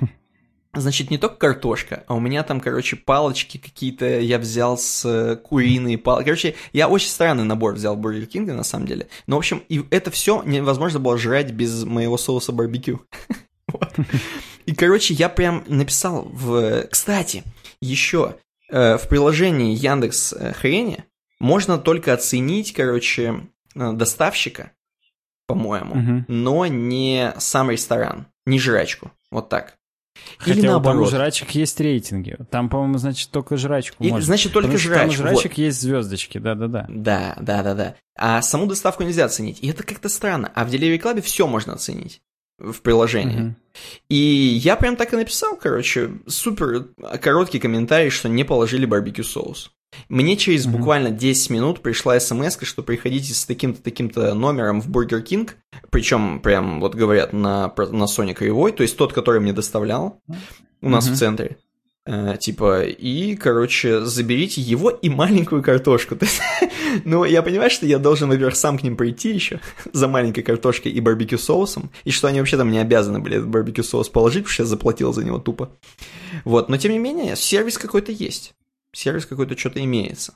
Значит, 0.74 1.10
не 1.10 1.16
только 1.16 1.36
картошка, 1.36 2.04
а 2.06 2.14
у 2.14 2.20
меня 2.20 2.42
там, 2.42 2.60
короче, 2.60 2.96
палочки 2.96 3.56
какие-то 3.56 4.20
я 4.20 4.38
взял 4.38 4.76
с 4.76 5.02
э, 5.04 5.36
куриные 5.36 5.96
палочки. 5.96 6.26
Короче, 6.26 6.54
я 6.74 6.88
очень 6.88 7.08
странный 7.08 7.44
набор 7.44 7.74
взял 7.74 7.96
в 7.96 7.98
Бургер 7.98 8.26
Кинга, 8.26 8.52
на 8.52 8.64
самом 8.64 8.86
деле. 8.86 9.08
Но, 9.26 9.36
в 9.36 9.38
общем, 9.38 9.62
и 9.68 9.82
это 9.90 10.10
все 10.10 10.42
невозможно 10.44 11.00
было 11.00 11.16
жрать 11.16 11.52
без 11.52 11.84
моего 11.84 12.18
соуса 12.18 12.52
барбекю. 12.52 13.00
И, 14.66 14.74
короче, 14.74 15.14
я 15.14 15.30
прям 15.30 15.64
написал 15.66 16.28
в... 16.30 16.86
Кстати, 16.90 17.44
еще 17.80 18.36
э, 18.70 18.98
в 18.98 19.08
приложении 19.08 19.74
Яндекс 19.74 20.34
э, 20.34 20.52
Хрени 20.52 21.04
можно 21.40 21.78
только 21.78 22.12
оценить, 22.12 22.74
короче, 22.74 23.46
доставщика, 23.74 24.72
по-моему, 25.48 26.24
но 26.28 26.66
не 26.66 27.32
сам 27.38 27.70
ресторан, 27.70 28.26
не 28.46 28.60
жрачку. 28.60 29.10
Вот 29.32 29.48
так. 29.48 29.74
Хотя 30.38 30.58
Или 30.58 30.66
наоборот. 30.66 31.06
у 31.06 31.10
жрачек 31.10 31.50
есть 31.50 31.80
рейтинги. 31.80 32.36
Там, 32.50 32.68
по-моему, 32.68 32.98
значит, 32.98 33.30
только 33.30 33.56
жрачку 33.56 34.02
И, 34.02 34.10
можно. 34.10 34.26
Значит, 34.26 34.52
только 34.52 34.68
Потому 34.68 34.78
жрачку. 34.78 35.00
Там 35.00 35.08
у 35.08 35.12
жрачек 35.12 35.52
вот. 35.52 35.58
есть 35.58 35.80
звездочки, 35.80 36.38
да-да-да. 36.38 36.86
Да, 36.88 37.36
да-да-да. 37.40 37.94
А 38.16 38.42
саму 38.42 38.66
доставку 38.66 39.04
нельзя 39.04 39.24
оценить. 39.24 39.58
И 39.62 39.68
это 39.68 39.84
как-то 39.84 40.08
странно. 40.08 40.50
А 40.54 40.64
в 40.64 40.70
Delivery 40.70 41.00
Club 41.00 41.20
все 41.22 41.46
можно 41.46 41.74
оценить 41.74 42.20
в 42.58 42.80
приложении. 42.82 43.40
Угу. 43.40 43.54
И 44.08 44.16
я 44.16 44.76
прям 44.76 44.96
так 44.96 45.12
и 45.12 45.16
написал, 45.16 45.56
короче, 45.56 46.10
супер 46.26 46.88
короткий 47.20 47.60
комментарий, 47.60 48.10
что 48.10 48.28
не 48.28 48.44
положили 48.44 48.86
барбекю 48.86 49.22
соус. 49.22 49.70
Мне 50.08 50.36
через 50.36 50.66
mm-hmm. 50.66 50.70
буквально 50.70 51.10
10 51.10 51.50
минут 51.50 51.80
пришла 51.80 52.18
смс, 52.20 52.58
что 52.62 52.82
приходите 52.82 53.34
с 53.34 53.44
таким-то 53.44 53.82
таким-то 53.82 54.34
номером 54.34 54.80
в 54.80 54.88
Бургер 54.88 55.22
Кинг, 55.22 55.56
причем 55.90 56.40
прям 56.40 56.80
вот 56.80 56.94
говорят 56.94 57.32
на, 57.32 57.72
на 57.76 58.04
Сони 58.04 58.34
Кривой, 58.34 58.72
то 58.72 58.82
есть 58.82 58.96
тот, 58.96 59.12
который 59.12 59.40
мне 59.40 59.52
доставлял 59.52 60.20
у 60.80 60.88
нас 60.88 61.08
mm-hmm. 61.08 61.12
в 61.12 61.16
центре. 61.16 61.56
Э, 62.10 62.36
типа, 62.40 62.84
и, 62.84 63.36
короче, 63.36 64.00
заберите 64.00 64.62
его 64.62 64.88
и 64.88 65.10
маленькую 65.10 65.62
картошку. 65.62 66.16
ну, 67.04 67.24
я 67.24 67.42
понимаю, 67.42 67.68
что 67.70 67.84
я 67.84 67.98
должен, 67.98 68.30
во-первых, 68.30 68.56
сам 68.56 68.78
к 68.78 68.82
ним 68.82 68.96
прийти 68.96 69.30
еще 69.30 69.60
за 69.92 70.08
маленькой 70.08 70.42
картошкой 70.42 70.92
и 70.92 71.00
барбекю 71.00 71.36
соусом, 71.36 71.90
и 72.04 72.10
что 72.10 72.28
они 72.28 72.38
вообще 72.38 72.56
там 72.56 72.70
не 72.70 72.78
обязаны 72.78 73.18
были 73.18 73.36
этот 73.36 73.48
барбекю 73.48 73.82
соус 73.82 74.08
положить, 74.08 74.44
потому 74.44 74.54
что 74.54 74.62
я 74.62 74.66
заплатил 74.66 75.12
за 75.12 75.22
него 75.22 75.38
тупо. 75.38 75.70
Вот, 76.44 76.70
но 76.70 76.78
тем 76.78 76.92
не 76.92 76.98
менее, 76.98 77.36
сервис 77.36 77.76
какой-то 77.76 78.10
есть 78.10 78.54
сервис 78.92 79.26
какой-то 79.26 79.56
что-то 79.56 79.82
имеется. 79.84 80.34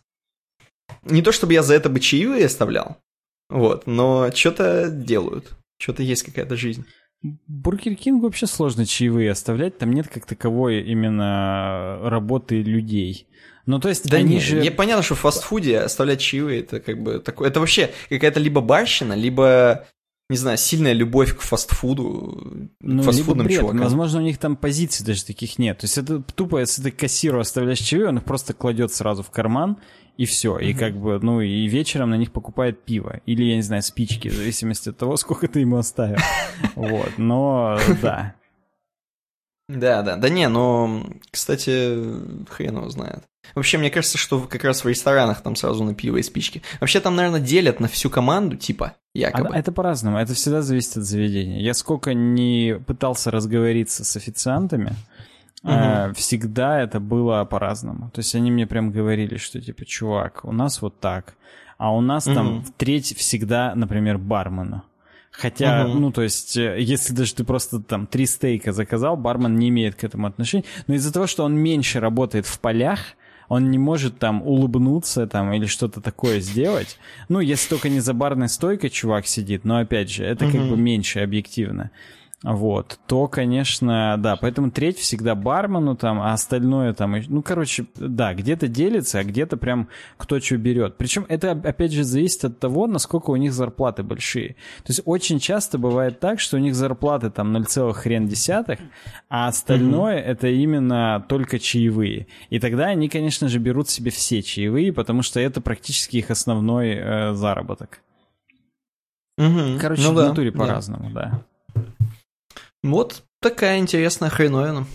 Не 1.03 1.23
то 1.23 1.33
чтобы 1.33 1.53
я 1.53 1.63
за 1.63 1.75
это 1.75 1.89
бы 1.89 2.01
чаевые 2.01 2.47
оставлял, 2.47 2.99
вот, 3.49 3.87
но 3.87 4.31
что-то 4.33 4.91
делают, 4.91 5.53
что-то 5.79 6.03
есть 6.03 6.23
какая-то 6.23 6.57
жизнь. 6.57 6.85
Бургер 7.23 7.95
Кинг 7.95 8.23
вообще 8.23 8.47
сложно 8.47 8.85
чаевые 8.85 9.31
оставлять, 9.31 9.79
там 9.79 9.93
нет 9.93 10.09
как 10.09 10.27
таковой 10.27 10.83
именно 10.83 12.01
работы 12.03 12.63
людей. 12.63 13.29
Ну, 13.65 13.79
то 13.79 13.89
есть 13.89 14.11
да 14.11 14.17
они 14.17 14.35
не, 14.35 14.41
же... 14.41 14.61
Я 14.61 14.73
понятно, 14.73 15.05
что 15.05 15.15
в 15.15 15.21
фастфуде 15.21 15.79
оставлять 15.79 16.21
чаевые, 16.21 16.61
это 16.61 16.81
как 16.81 17.01
бы 17.01 17.21
такое... 17.21 17.49
Это 17.49 17.61
вообще 17.61 17.93
какая-то 18.09 18.41
либо 18.41 18.61
барщина, 18.61 19.13
либо 19.13 19.87
не 20.33 20.39
знаю, 20.39 20.59
сильная 20.59 20.93
любовь 20.93 21.37
к 21.37 21.41
фастфуду, 21.41 22.69
ну, 22.81 23.03
к 23.03 23.05
фастфудным 23.05 23.47
бред. 23.47 23.61
чувакам. 23.61 23.81
Возможно, 23.81 24.21
у 24.21 24.23
них 24.23 24.39
там 24.39 24.57
позиций 24.57 25.07
даже 25.07 25.25
таких 25.25 25.59
нет. 25.59 25.79
То 25.79 25.85
есть 25.85 25.97
это 25.99 26.21
тупо, 26.21 26.59
если 26.59 26.83
ты 26.83 26.91
кассиру 26.91 27.39
оставляешь 27.39 27.79
чаевые, 27.79 28.09
он 28.09 28.19
их 28.19 28.25
просто 28.25 28.53
кладет 28.53 28.93
сразу 28.93 29.23
в 29.23 29.31
карман, 29.31 29.79
и 30.17 30.25
все. 30.25 30.59
Mm-hmm. 30.59 30.65
И 30.65 30.75
как 30.75 30.97
бы, 30.97 31.19
ну, 31.23 31.41
и 31.41 31.67
вечером 31.69 32.11
на 32.11 32.17
них 32.17 32.33
покупает 32.33 32.85
пиво. 32.85 33.21
Или, 33.27 33.45
я 33.45 33.57
не 33.57 33.63
знаю, 33.63 33.83
спички, 33.83 34.29
в 34.29 34.35
зависимости 34.35 34.91
от 34.91 34.99
того, 34.99 35.17
сколько 35.19 35.49
ты 35.49 35.61
ему 35.61 35.77
оставил. 35.77 36.19
Вот, 36.75 37.19
но 37.19 37.79
да. 38.01 38.35
Да, 39.79 40.03
да. 40.03 40.17
Да 40.17 40.29
не, 40.29 40.49
но, 40.49 41.05
кстати, 41.31 41.99
хрен 42.49 42.77
его 42.77 42.89
знает. 42.91 43.25
Вообще, 43.55 43.79
мне 43.79 43.91
кажется, 43.91 44.19
что 44.19 44.41
как 44.41 44.65
раз 44.65 44.85
в 44.85 44.89
ресторанах 44.89 45.43
там 45.43 45.57
сразу 45.57 45.85
на 45.85 45.95
пиво 45.95 46.17
и 46.17 46.23
спички. 46.23 46.63
Вообще, 46.81 47.01
там, 47.01 47.17
наверное, 47.17 47.41
делят 47.41 47.81
на 47.81 47.89
всю 47.89 48.09
команду, 48.09 48.57
типа, 48.57 48.95
якобы. 49.15 49.55
А, 49.55 49.59
это 49.59 49.73
по-разному, 49.73 50.19
это 50.19 50.35
всегда 50.35 50.63
зависит 50.63 50.99
от 50.99 51.05
заведения. 51.05 51.61
Я 51.61 51.75
сколько 51.75 52.15
не 52.15 52.79
пытался 52.87 53.31
разговориться 53.31 54.05
с 54.05 54.17
официантами, 54.17 54.95
угу. 55.63 55.73
э, 55.73 56.13
всегда 56.15 56.81
это 56.81 57.01
было 57.01 57.45
по-разному. 57.45 58.11
То 58.11 58.21
есть 58.21 58.35
они 58.35 58.51
мне 58.51 58.67
прям 58.67 58.91
говорили, 58.91 59.37
что, 59.37 59.61
типа, 59.61 59.85
чувак, 59.85 60.45
у 60.45 60.53
нас 60.53 60.81
вот 60.81 61.01
так, 61.01 61.35
а 61.79 61.93
у 61.93 62.01
нас 62.01 62.27
угу. 62.27 62.35
там 62.35 62.65
треть 62.77 63.17
всегда, 63.17 63.75
например, 63.75 64.19
бармена. 64.19 64.85
Хотя, 65.33 65.87
угу. 65.87 65.99
ну, 65.99 66.13
то 66.13 66.23
есть, 66.23 66.57
э, 66.59 66.77
если 66.79 67.15
даже 67.15 67.35
ты 67.35 67.45
просто 67.45 67.81
там 67.81 68.07
три 68.07 68.27
стейка 68.27 68.73
заказал, 68.73 69.17
бармен 69.17 69.57
не 69.57 69.71
имеет 69.71 69.95
к 69.95 70.05
этому 70.05 70.27
отношения. 70.27 70.65
Но 70.87 70.95
из-за 70.95 71.13
того, 71.13 71.27
что 71.27 71.45
он 71.45 71.55
меньше 71.55 72.01
работает 72.01 72.47
в 72.47 72.61
полях, 72.61 73.01
он 73.49 73.71
не 73.71 73.79
может 73.79 74.19
там 74.19 74.43
улыбнуться 74.43 75.27
там 75.27 75.53
или 75.53 75.67
что-то 75.67 76.01
такое 76.01 76.41
сделать. 76.41 76.99
Ну, 77.29 77.41
если 77.41 77.71
только 77.71 77.89
не 77.89 78.01
за 78.01 78.13
барной 78.13 78.49
стойкой 78.49 78.91
чувак 78.91 79.27
сидит, 79.27 79.65
но 79.65 79.79
опять 79.79 80.11
же, 80.11 80.25
это 80.25 80.51
как 80.51 80.69
бы 80.69 80.77
меньше 80.77 81.21
объективно 81.21 81.91
вот, 82.45 82.99
то, 83.07 83.29
конечно, 83.29 84.17
да, 84.19 84.35
поэтому 84.35 84.73
треть 84.73 84.99
всегда 84.99 85.37
бармену 85.37 85.95
там, 85.95 86.21
а 86.21 86.33
остальное 86.33 86.93
там, 86.93 87.15
ну, 87.29 87.41
короче, 87.41 87.87
да, 87.95 88.35
где-то 88.35 88.67
делится, 88.67 89.21
а 89.21 89.25
где-то 89.25 89.57
прям 89.57 89.89
кто 90.17 90.41
что 90.41 90.57
берет. 90.57 90.97
Причем 90.97 91.25
это, 91.29 91.53
опять 91.53 91.93
же, 91.93 92.03
зависит 92.03 92.45
от 92.45 92.59
того, 92.59 92.89
насколько 92.89 93.31
у 93.31 93.37
них 93.37 93.53
зарплаты 93.53 94.03
большие. 94.03 94.57
То 94.79 94.89
есть 94.89 95.03
очень 95.05 95.39
часто 95.39 95.79
бывает 95.79 96.19
так, 96.19 96.41
что 96.41 96.57
у 96.57 96.61
них 96.61 96.75
зарплаты 96.75 97.31
там 97.31 97.53
0, 97.53 97.93
хрен 97.93 98.27
десятых, 98.27 98.81
а 99.29 99.47
остальное 99.47 100.19
mm-hmm. 100.19 100.25
это 100.25 100.49
именно 100.49 101.25
только 101.29 101.61
чаевые. 101.61 102.27
И 102.51 102.59
тогда 102.59 102.87
они, 102.87 103.09
конечно 103.09 103.47
же, 103.47 103.61
берут 103.61 103.89
себе 103.89 104.11
все 104.11 104.43
чаевые, 104.43 104.93
потому 104.93 105.23
что 105.23 105.39
это 105.39 105.61
практически 105.61 106.17
их 106.17 106.33
основной 106.33 106.91
э, 106.91 107.35
заработок. 107.35 108.01
Mm-hmm. 109.39 109.79
Короче, 109.79 110.03
ну, 110.03 110.13
в 110.13 110.15
натуре 110.15 110.51
да. 110.51 110.59
по-разному, 110.59 111.11
да. 111.11 111.45
Вот 112.83 113.25
такая 113.41 113.79
интересная 113.79 114.31
хреновина. 114.31 114.87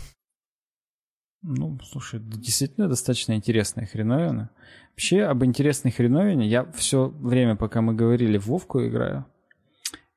Ну, 1.42 1.80
слушай, 1.84 2.20
действительно 2.20 2.90
достаточно 2.90 3.34
интересная 3.34 3.86
хреновина. 3.86 4.50
Вообще, 4.92 5.24
об 5.24 5.46
интересной 5.46 5.92
хреновине 5.92 6.48
я 6.48 6.66
все 6.74 7.08
время, 7.08 7.56
пока 7.56 7.82
мы 7.82 7.94
говорили, 7.94 8.38
в 8.38 8.48
Вовку 8.48 8.86
играю. 8.86 9.26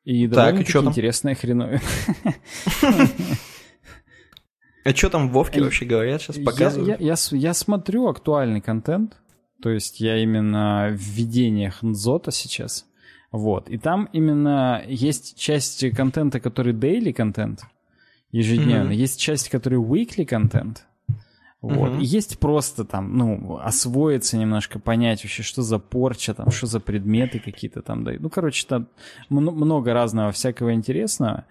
И 0.05 0.27
так, 0.27 0.55
и 0.55 0.63
интересная 0.63 1.35
хреновина. 1.35 1.81
А 4.83 4.95
что 4.95 5.11
там 5.11 5.29
в 5.29 5.33
Вовке 5.33 5.61
вообще 5.63 5.85
говорят? 5.85 6.23
Сейчас 6.23 6.39
показывают. 6.39 7.01
Я, 7.01 7.55
смотрю 7.55 8.09
актуальный 8.09 8.63
контент. 8.63 9.17
То 9.63 9.69
есть 9.69 10.01
я 10.01 10.17
именно 10.17 10.89
в 10.91 10.97
введениях 10.97 11.83
Нзота 11.83 12.31
сейчас. 12.31 12.87
Вот. 13.33 13.69
И 13.69 13.79
там 13.79 14.09
именно 14.13 14.83
есть 14.87 15.39
часть 15.39 15.89
контента, 15.91 16.41
который 16.41 16.73
daily 16.73 17.13
контент, 17.13 17.63
ежедневно. 18.33 18.91
Mm-hmm. 18.91 18.97
Есть 18.97 19.21
часть, 19.21 19.49
который 19.49 19.79
weekly 19.79 20.25
контент. 20.25 20.87
Вот. 21.61 21.91
Mm-hmm. 21.91 22.01
И 22.01 22.05
есть 22.05 22.39
просто 22.39 22.85
там, 22.85 23.17
ну, 23.17 23.59
освоиться 23.59 24.39
немножко, 24.39 24.79
понять 24.79 25.23
вообще, 25.23 25.43
что 25.43 25.63
за 25.63 25.79
порча, 25.79 26.35
там, 26.35 26.51
что 26.51 26.67
за 26.67 26.81
предметы 26.81 27.39
какие-то 27.39 27.83
там 27.83 28.03
дают. 28.03 28.23
Ну, 28.23 28.31
короче, 28.31 28.67
там 28.67 28.89
много 29.29 29.93
разного 29.93 30.33
всякого 30.33 30.73
интересного. 30.73 31.45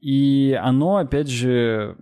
И 0.00 0.58
оно, 0.60 0.96
опять 0.96 1.28
же, 1.28 1.96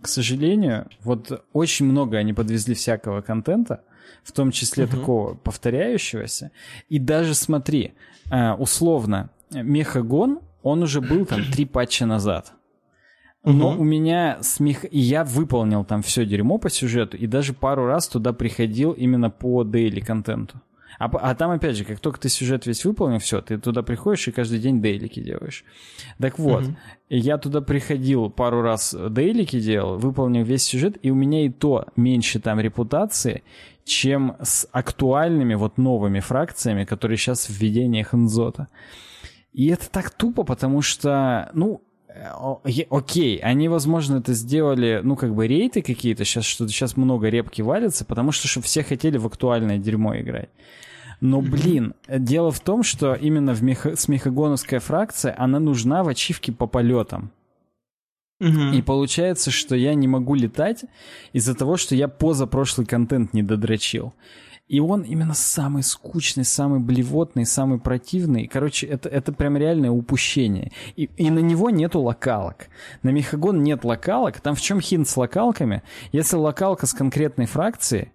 к 0.00 0.08
сожалению, 0.08 0.88
вот 1.02 1.44
очень 1.52 1.86
много 1.86 2.16
они 2.16 2.32
подвезли 2.32 2.74
всякого 2.74 3.20
контента, 3.20 3.82
в 4.22 4.32
том 4.32 4.52
числе 4.52 4.84
uh-huh. 4.84 4.90
такого 4.90 5.34
повторяющегося. 5.34 6.52
И 6.88 6.98
даже 6.98 7.34
смотри, 7.34 7.92
условно, 8.58 9.30
Мехагон, 9.50 10.40
он 10.62 10.82
уже 10.82 11.00
был 11.00 11.26
там 11.26 11.42
три 11.50 11.64
патча 11.64 12.06
назад. 12.06 12.52
Но 13.42 13.70
угу. 13.70 13.80
у 13.80 13.84
меня 13.84 14.38
смех... 14.42 14.84
И 14.90 14.98
я 14.98 15.24
выполнил 15.24 15.84
там 15.84 16.02
все 16.02 16.26
дерьмо 16.26 16.58
по 16.58 16.68
сюжету, 16.68 17.16
и 17.16 17.26
даже 17.26 17.54
пару 17.54 17.86
раз 17.86 18.06
туда 18.06 18.32
приходил 18.32 18.92
именно 18.92 19.30
по 19.30 19.64
дейли 19.64 20.00
контенту. 20.00 20.60
А, 21.00 21.06
а 21.06 21.34
там, 21.34 21.50
опять 21.50 21.76
же, 21.76 21.84
как 21.84 21.98
только 21.98 22.20
ты 22.20 22.28
сюжет 22.28 22.66
весь 22.66 22.84
выполнил, 22.84 23.18
все, 23.20 23.40
ты 23.40 23.56
туда 23.56 23.82
приходишь 23.82 24.28
и 24.28 24.32
каждый 24.32 24.58
день 24.58 24.82
дейлики 24.82 25.18
делаешь. 25.18 25.64
Так 26.18 26.38
вот, 26.38 26.64
угу. 26.64 26.76
я 27.08 27.38
туда 27.38 27.62
приходил 27.62 28.28
пару 28.28 28.60
раз 28.60 28.94
дейлики 29.08 29.58
делал, 29.60 29.96
выполнил 29.96 30.44
весь 30.44 30.64
сюжет, 30.64 30.98
и 31.00 31.10
у 31.10 31.14
меня 31.14 31.46
и 31.46 31.48
то 31.48 31.86
меньше 31.96 32.38
там 32.38 32.60
репутации, 32.60 33.42
чем 33.84 34.36
с 34.42 34.68
актуальными 34.72 35.54
вот 35.54 35.78
новыми 35.78 36.20
фракциями, 36.20 36.84
которые 36.84 37.16
сейчас 37.16 37.46
в 37.46 37.58
введениях 37.58 38.14
Инзота. 38.14 38.68
И 39.54 39.68
это 39.68 39.90
так 39.90 40.10
тупо, 40.10 40.44
потому 40.44 40.82
что, 40.82 41.50
ну, 41.54 41.80
окей, 42.90 43.38
они, 43.38 43.68
возможно, 43.68 44.18
это 44.18 44.32
сделали, 44.34 45.00
ну, 45.02 45.16
как 45.16 45.34
бы 45.34 45.46
рейты 45.46 45.82
какие-то, 45.82 46.24
сейчас 46.24 46.44
что-то 46.44 46.70
сейчас 46.70 46.96
много 46.96 47.28
репки 47.28 47.62
валится, 47.62 48.04
потому 48.04 48.32
что, 48.32 48.48
что 48.48 48.60
все 48.60 48.82
хотели 48.82 49.18
в 49.18 49.26
актуальное 49.26 49.78
дерьмо 49.78 50.16
играть. 50.18 50.50
Но, 51.20 51.42
блин, 51.42 51.94
дело 52.08 52.50
в 52.50 52.60
том, 52.60 52.82
что 52.82 53.14
именно 53.14 53.52
в 53.52 53.62
меха... 53.62 53.94
с 53.94 54.08
мехагоновская 54.08 54.80
фракция, 54.80 55.34
она 55.36 55.60
нужна 55.60 56.02
в 56.02 56.08
ачивке 56.08 56.50
по 56.50 56.66
полетам. 56.66 57.30
Угу. 58.40 58.72
И 58.72 58.80
получается, 58.80 59.50
что 59.50 59.76
я 59.76 59.94
не 59.94 60.08
могу 60.08 60.34
летать 60.34 60.84
из-за 61.34 61.54
того, 61.54 61.76
что 61.76 61.94
я 61.94 62.08
позапрошлый 62.08 62.86
контент 62.86 63.34
не 63.34 63.42
додрочил. 63.42 64.14
И 64.70 64.78
он 64.78 65.02
именно 65.02 65.34
самый 65.34 65.82
скучный, 65.82 66.44
самый 66.44 66.78
блевотный, 66.78 67.44
самый 67.44 67.80
противный. 67.80 68.46
Короче, 68.46 68.86
это, 68.86 69.08
это 69.08 69.32
прям 69.32 69.56
реальное 69.56 69.90
упущение. 69.90 70.70
И, 70.94 71.10
и 71.16 71.28
на 71.28 71.40
него 71.40 71.70
нету 71.70 72.00
локалок. 72.00 72.68
На 73.02 73.08
Мехагон 73.10 73.64
нет 73.64 73.84
локалок. 73.84 74.40
Там 74.40 74.54
в 74.54 74.60
чем 74.60 74.80
хинт 74.80 75.08
с 75.08 75.16
локалками? 75.16 75.82
Если 76.12 76.36
локалка 76.36 76.86
с 76.86 76.94
конкретной 76.94 77.46
фракцией, 77.46 78.12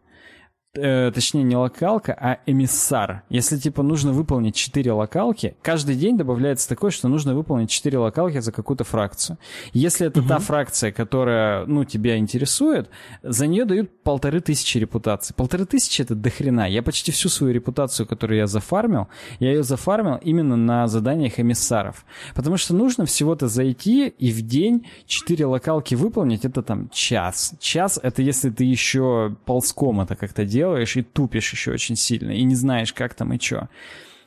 э, 0.75 1.11
точнее 1.13 1.43
не 1.43 1.55
локалка, 1.55 2.13
а 2.19 2.39
эмиссар. 2.45 3.23
Если 3.29 3.57
типа 3.57 3.83
нужно 3.83 4.11
выполнить 4.11 4.55
4 4.55 4.91
локалки, 4.91 5.55
каждый 5.61 5.95
день 5.95 6.17
добавляется 6.17 6.69
такое, 6.69 6.91
что 6.91 7.07
нужно 7.07 7.35
выполнить 7.35 7.69
4 7.69 7.97
локалки 7.97 8.39
за 8.39 8.51
какую-то 8.51 8.83
фракцию. 8.83 9.37
Если 9.73 10.07
это 10.07 10.19
угу. 10.19 10.29
та 10.29 10.39
фракция, 10.39 10.91
которая, 10.91 11.65
ну, 11.65 11.83
тебя 11.83 12.17
интересует, 12.17 12.89
за 13.23 13.47
нее 13.47 13.65
дают 13.65 14.03
полторы 14.03 14.39
тысячи 14.41 14.77
репутаций. 14.77 15.35
Полторы 15.35 15.65
тысячи 15.65 16.01
это 16.01 16.15
дохрена. 16.15 16.69
Я 16.69 16.83
почти 16.83 17.11
всю 17.11 17.29
свою 17.29 17.53
репутацию, 17.53 18.05
которую 18.05 18.37
я 18.37 18.47
зафармил, 18.47 19.07
я 19.39 19.51
ее 19.51 19.63
зафармил 19.63 20.19
именно 20.21 20.55
на 20.55 20.87
заданиях 20.87 21.39
эмиссаров. 21.39 22.05
Потому 22.35 22.57
что 22.57 22.73
нужно 22.73 23.05
всего-то 23.05 23.47
зайти 23.47 24.07
и 24.07 24.31
в 24.31 24.41
день 24.41 24.87
4 25.07 25.45
локалки 25.45 25.95
выполнить, 25.95 26.45
это 26.45 26.61
там 26.61 26.89
час. 26.89 27.53
Час 27.59 27.99
это 28.01 28.21
если 28.21 28.49
ты 28.49 28.63
еще 28.63 29.35
ползком 29.45 30.01
это 30.01 30.15
как-то 30.15 30.45
делаешь, 30.45 30.64
делаешь 30.65 30.97
и 30.97 31.03
тупишь 31.03 31.51
еще 31.51 31.71
очень 31.71 31.95
сильно, 31.95 32.31
и 32.31 32.43
не 32.43 32.55
знаешь, 32.55 32.93
как 32.93 33.13
там 33.13 33.33
и 33.33 33.39
что. 33.39 33.69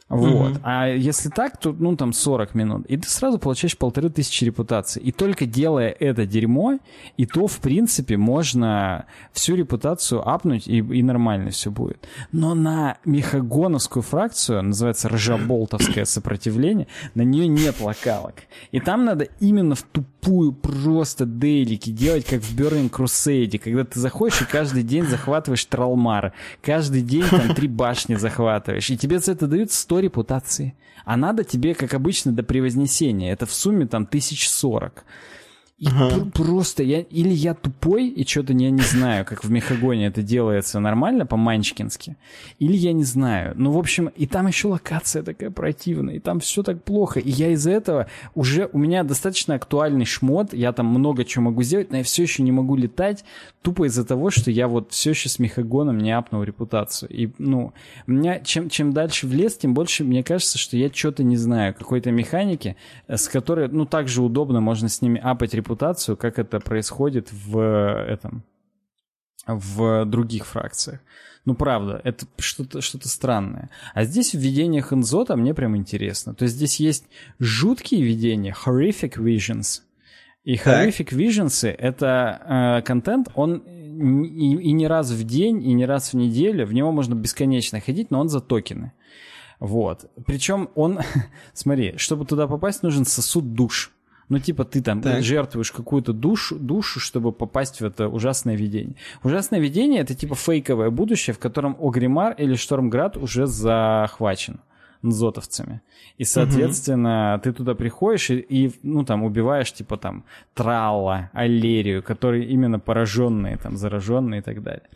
Вот. 0.09 0.53
Mm-hmm. 0.53 0.61
А 0.63 0.89
если 0.89 1.29
так, 1.29 1.59
то, 1.59 1.75
ну, 1.79 1.95
там 1.95 2.15
40 2.15 2.55
минут. 2.55 2.87
И 2.87 2.97
ты 2.97 3.07
сразу 3.09 3.39
получаешь 3.39 3.77
полторы 3.77 4.09
тысячи 4.09 4.43
репутаций. 4.45 5.03
И 5.03 5.13
только 5.13 5.45
делая 5.45 5.91
это 5.91 6.25
дерьмо, 6.25 6.79
и 7.19 7.27
то, 7.27 7.47
в 7.47 7.59
принципе, 7.61 8.17
можно 8.17 9.05
всю 9.33 9.55
репутацию 9.55 10.27
апнуть, 10.27 10.67
и, 10.67 10.79
и 10.79 11.03
нормально 11.03 11.51
все 11.51 11.71
будет. 11.71 12.09
Но 12.33 12.55
на 12.55 12.97
мехагоновскую 13.05 14.03
фракцию, 14.03 14.63
называется 14.63 15.11
ржаболтовское 15.11 16.07
сопротивление, 16.07 16.87
на 17.15 17.23
нее 17.23 17.47
нет 17.47 17.79
локалок. 17.79 18.35
И 18.73 18.81
там 18.81 19.05
надо 19.05 19.29
именно 19.41 19.75
в 19.75 19.83
тупую 19.83 20.18
просто 20.53 21.27
дейлики 21.27 21.91
делать, 21.91 22.25
как 22.25 22.41
в 22.41 22.57
Burning 22.57 22.91
Crusade, 22.91 23.59
когда 23.59 23.85
ты 23.85 23.99
заходишь 24.01 24.43
и 24.43 24.45
каждый 24.45 24.83
день 24.83 25.05
захватываешь 25.05 25.65
Тралмар. 25.65 26.33
Каждый 26.63 27.03
день 27.03 27.25
там 27.31 27.55
три 27.55 27.69
башни 27.69 28.15
захватываешь. 28.15 28.91
И 28.91 28.97
тебе 28.97 29.19
за 29.19 29.33
это 29.33 29.47
дают 29.47 29.73
100 29.73 30.01
репутации. 30.01 30.75
А 31.05 31.17
надо 31.17 31.45
тебе, 31.45 31.75
как 31.75 31.95
обычно, 31.95 32.33
до 32.33 32.43
превознесения. 32.43 33.33
Это 33.33 33.47
в 33.47 33.53
сумме 33.53 33.87
там 33.87 34.07
тысяч 34.07 34.49
сорок. 34.49 35.05
И 35.79 35.87
ага. 35.87 36.29
просто 36.35 36.83
я 36.83 37.03
или 37.03 37.29
я 37.29 37.55
тупой 37.55 38.09
и 38.09 38.27
что-то 38.27 38.53
я 38.53 38.71
не 38.71 38.83
знаю, 38.83 39.25
как 39.25 39.45
в 39.45 39.51
Мехагоне 39.51 40.07
это 40.07 40.23
делается 40.23 40.81
нормально 40.81 41.25
по-манчкински, 41.25 42.17
или 42.59 42.77
я 42.77 42.93
не 42.93 43.05
знаю. 43.05 43.53
Ну, 43.55 43.71
в 43.71 43.79
общем, 43.79 44.09
и 44.09 44.27
там 44.27 44.49
еще 44.49 44.67
локация 44.67 45.23
такая 45.23 45.53
противная, 45.53 46.17
и 46.17 46.19
там 46.19 46.41
все 46.41 46.65
так 46.65 46.83
плохо. 46.83 47.21
И 47.21 47.31
я 47.31 47.53
из-за 47.53 47.71
этого 47.71 48.09
уже 48.35 48.69
у 48.73 48.79
меня 48.79 49.05
достаточно 49.05 49.55
актуальный 49.55 50.05
шмот, 50.05 50.53
я 50.53 50.73
там 50.73 50.87
много 50.87 51.25
чего 51.25 51.45
могу 51.45 51.63
сделать, 51.63 51.93
но 51.93 51.99
я 51.99 52.03
все 52.03 52.25
еще 52.25 52.43
не 52.43 52.51
могу 52.51 52.75
летать, 52.75 53.25
тупо 53.63 53.87
из-за 53.87 54.05
того, 54.05 54.31
что 54.31 54.51
я 54.51 54.67
вот 54.67 54.91
все 54.91 55.11
еще 55.11 55.29
с 55.29 55.39
Мехагоном 55.39 55.99
не 55.99 56.11
апнул 56.11 56.43
репутацию. 56.43 57.09
И, 57.09 57.31
ну, 57.39 57.73
у 58.09 58.11
меня 58.11 58.41
чем, 58.41 58.69
чем 58.69 58.93
дальше 58.93 59.29
в 59.29 59.33
лес, 59.33 59.57
тем 59.57 59.75
больше 59.75 60.03
мне 60.03 60.25
кажется, 60.25 60.59
что 60.59 60.77
я 60.77 60.91
что-то 60.93 61.23
не 61.23 61.37
знаю, 61.37 61.73
какой-то 61.73 62.11
механики, 62.11 62.75
э, 63.07 63.17
с 63.17 63.29
которой, 63.29 63.69
ну, 63.69 63.87
также 63.87 64.23
удобно, 64.23 64.61
можно 64.61 64.89
с 64.89 65.03
ними 65.03 65.21
апать 65.23 65.55
репутацию 65.55 65.68
репутацию, 65.69 66.17
как 66.17 66.39
это 66.39 66.61
происходит 66.61 67.29
в 67.33 67.59
этом 68.09 68.43
в 69.47 70.05
других 70.05 70.47
фракциях. 70.47 71.01
Ну, 71.45 71.55
правда, 71.55 72.01
это 72.05 72.27
что-то 72.39 72.81
что 72.83 72.99
странное. 73.09 73.71
А 73.95 74.05
здесь 74.05 74.35
в 74.35 74.39
видениях 74.39 74.93
Инзота 74.93 75.37
мне 75.37 75.55
прям 75.55 75.77
интересно. 75.77 76.35
То 76.35 76.45
есть 76.45 76.57
здесь 76.57 76.81
есть 76.81 77.05
жуткие 77.39 78.03
видения, 78.03 78.55
horrific 78.67 79.17
visions. 79.17 79.81
И 80.45 80.57
horrific 80.57 81.11
visions— 81.13 81.67
это 81.79 82.79
э, 82.79 82.83
контент, 82.83 83.29
он 83.35 83.59
и, 83.59 84.55
и 84.57 84.73
не 84.73 84.87
раз 84.87 85.11
в 85.11 85.25
день, 85.25 85.63
и 85.63 85.73
не 85.73 85.87
раз 85.87 86.13
в 86.13 86.17
неделю, 86.17 86.67
в 86.67 86.75
него 86.75 86.93
можно 86.93 87.15
бесконечно 87.15 87.81
ходить, 87.81 88.11
но 88.11 88.21
он 88.21 88.29
за 88.29 88.41
токены. 88.41 88.93
Вот. 89.61 90.11
Причем 90.27 90.69
он, 90.75 91.01
смотри, 91.55 91.95
чтобы 91.97 92.27
туда 92.27 92.47
попасть, 92.47 92.83
нужен 92.83 93.07
сосуд 93.07 93.55
душ. 93.55 93.93
Ну, 94.29 94.39
типа, 94.39 94.65
ты 94.65 94.83
там 94.83 95.01
так. 95.01 95.23
жертвуешь 95.23 95.73
какую-то 95.73 96.13
душу, 96.13 96.59
душу, 96.59 97.01
чтобы 97.01 97.33
попасть 97.33 97.81
в 97.81 97.85
это 97.85 98.09
ужасное 98.09 98.57
видение. 98.57 98.97
Ужасное 99.23 99.59
видение— 99.59 100.01
это 100.03 100.15
типа 100.15 100.35
фейковое 100.35 100.91
будущее, 100.91 101.35
в 101.35 101.39
котором 101.39 101.77
Огримар 101.81 102.35
или 102.35 102.55
Штормград 102.55 103.17
уже 103.17 103.47
захвачен 103.47 104.61
нзотовцами. 105.03 105.81
И, 106.17 106.25
соответственно, 106.25 107.35
угу. 107.35 107.43
ты 107.43 107.53
туда 107.53 107.75
приходишь 107.75 108.31
и, 108.31 108.39
и, 108.39 108.73
ну, 108.83 109.05
там, 109.05 109.23
убиваешь, 109.23 109.73
типа, 109.73 109.97
там, 109.97 110.25
Тралла, 110.55 111.31
Аллерию, 111.33 112.03
которые 112.03 112.47
именно 112.47 112.81
пораженные, 112.81 113.57
там, 113.59 113.77
зараженные 113.77 114.41
и 114.41 114.43
так 114.43 114.63
далее. 114.63 114.89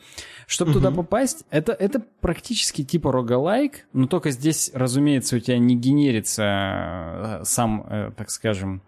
Чтобы 0.46 0.72
угу. 0.72 0.80
туда 0.80 0.90
попасть, 0.90 1.44
это, 1.50 1.72
это 1.72 2.02
практически 2.20 2.84
типа 2.84 3.12
рогалайк, 3.12 3.86
но 3.92 4.06
только 4.06 4.30
здесь, 4.30 4.70
разумеется, 4.74 5.36
у 5.36 5.38
тебя 5.38 5.58
не 5.58 5.76
генерится 5.76 6.42
э, 6.44 7.44
сам, 7.44 7.86
э, 7.88 8.10
так 8.16 8.30
скажем, 8.30 8.82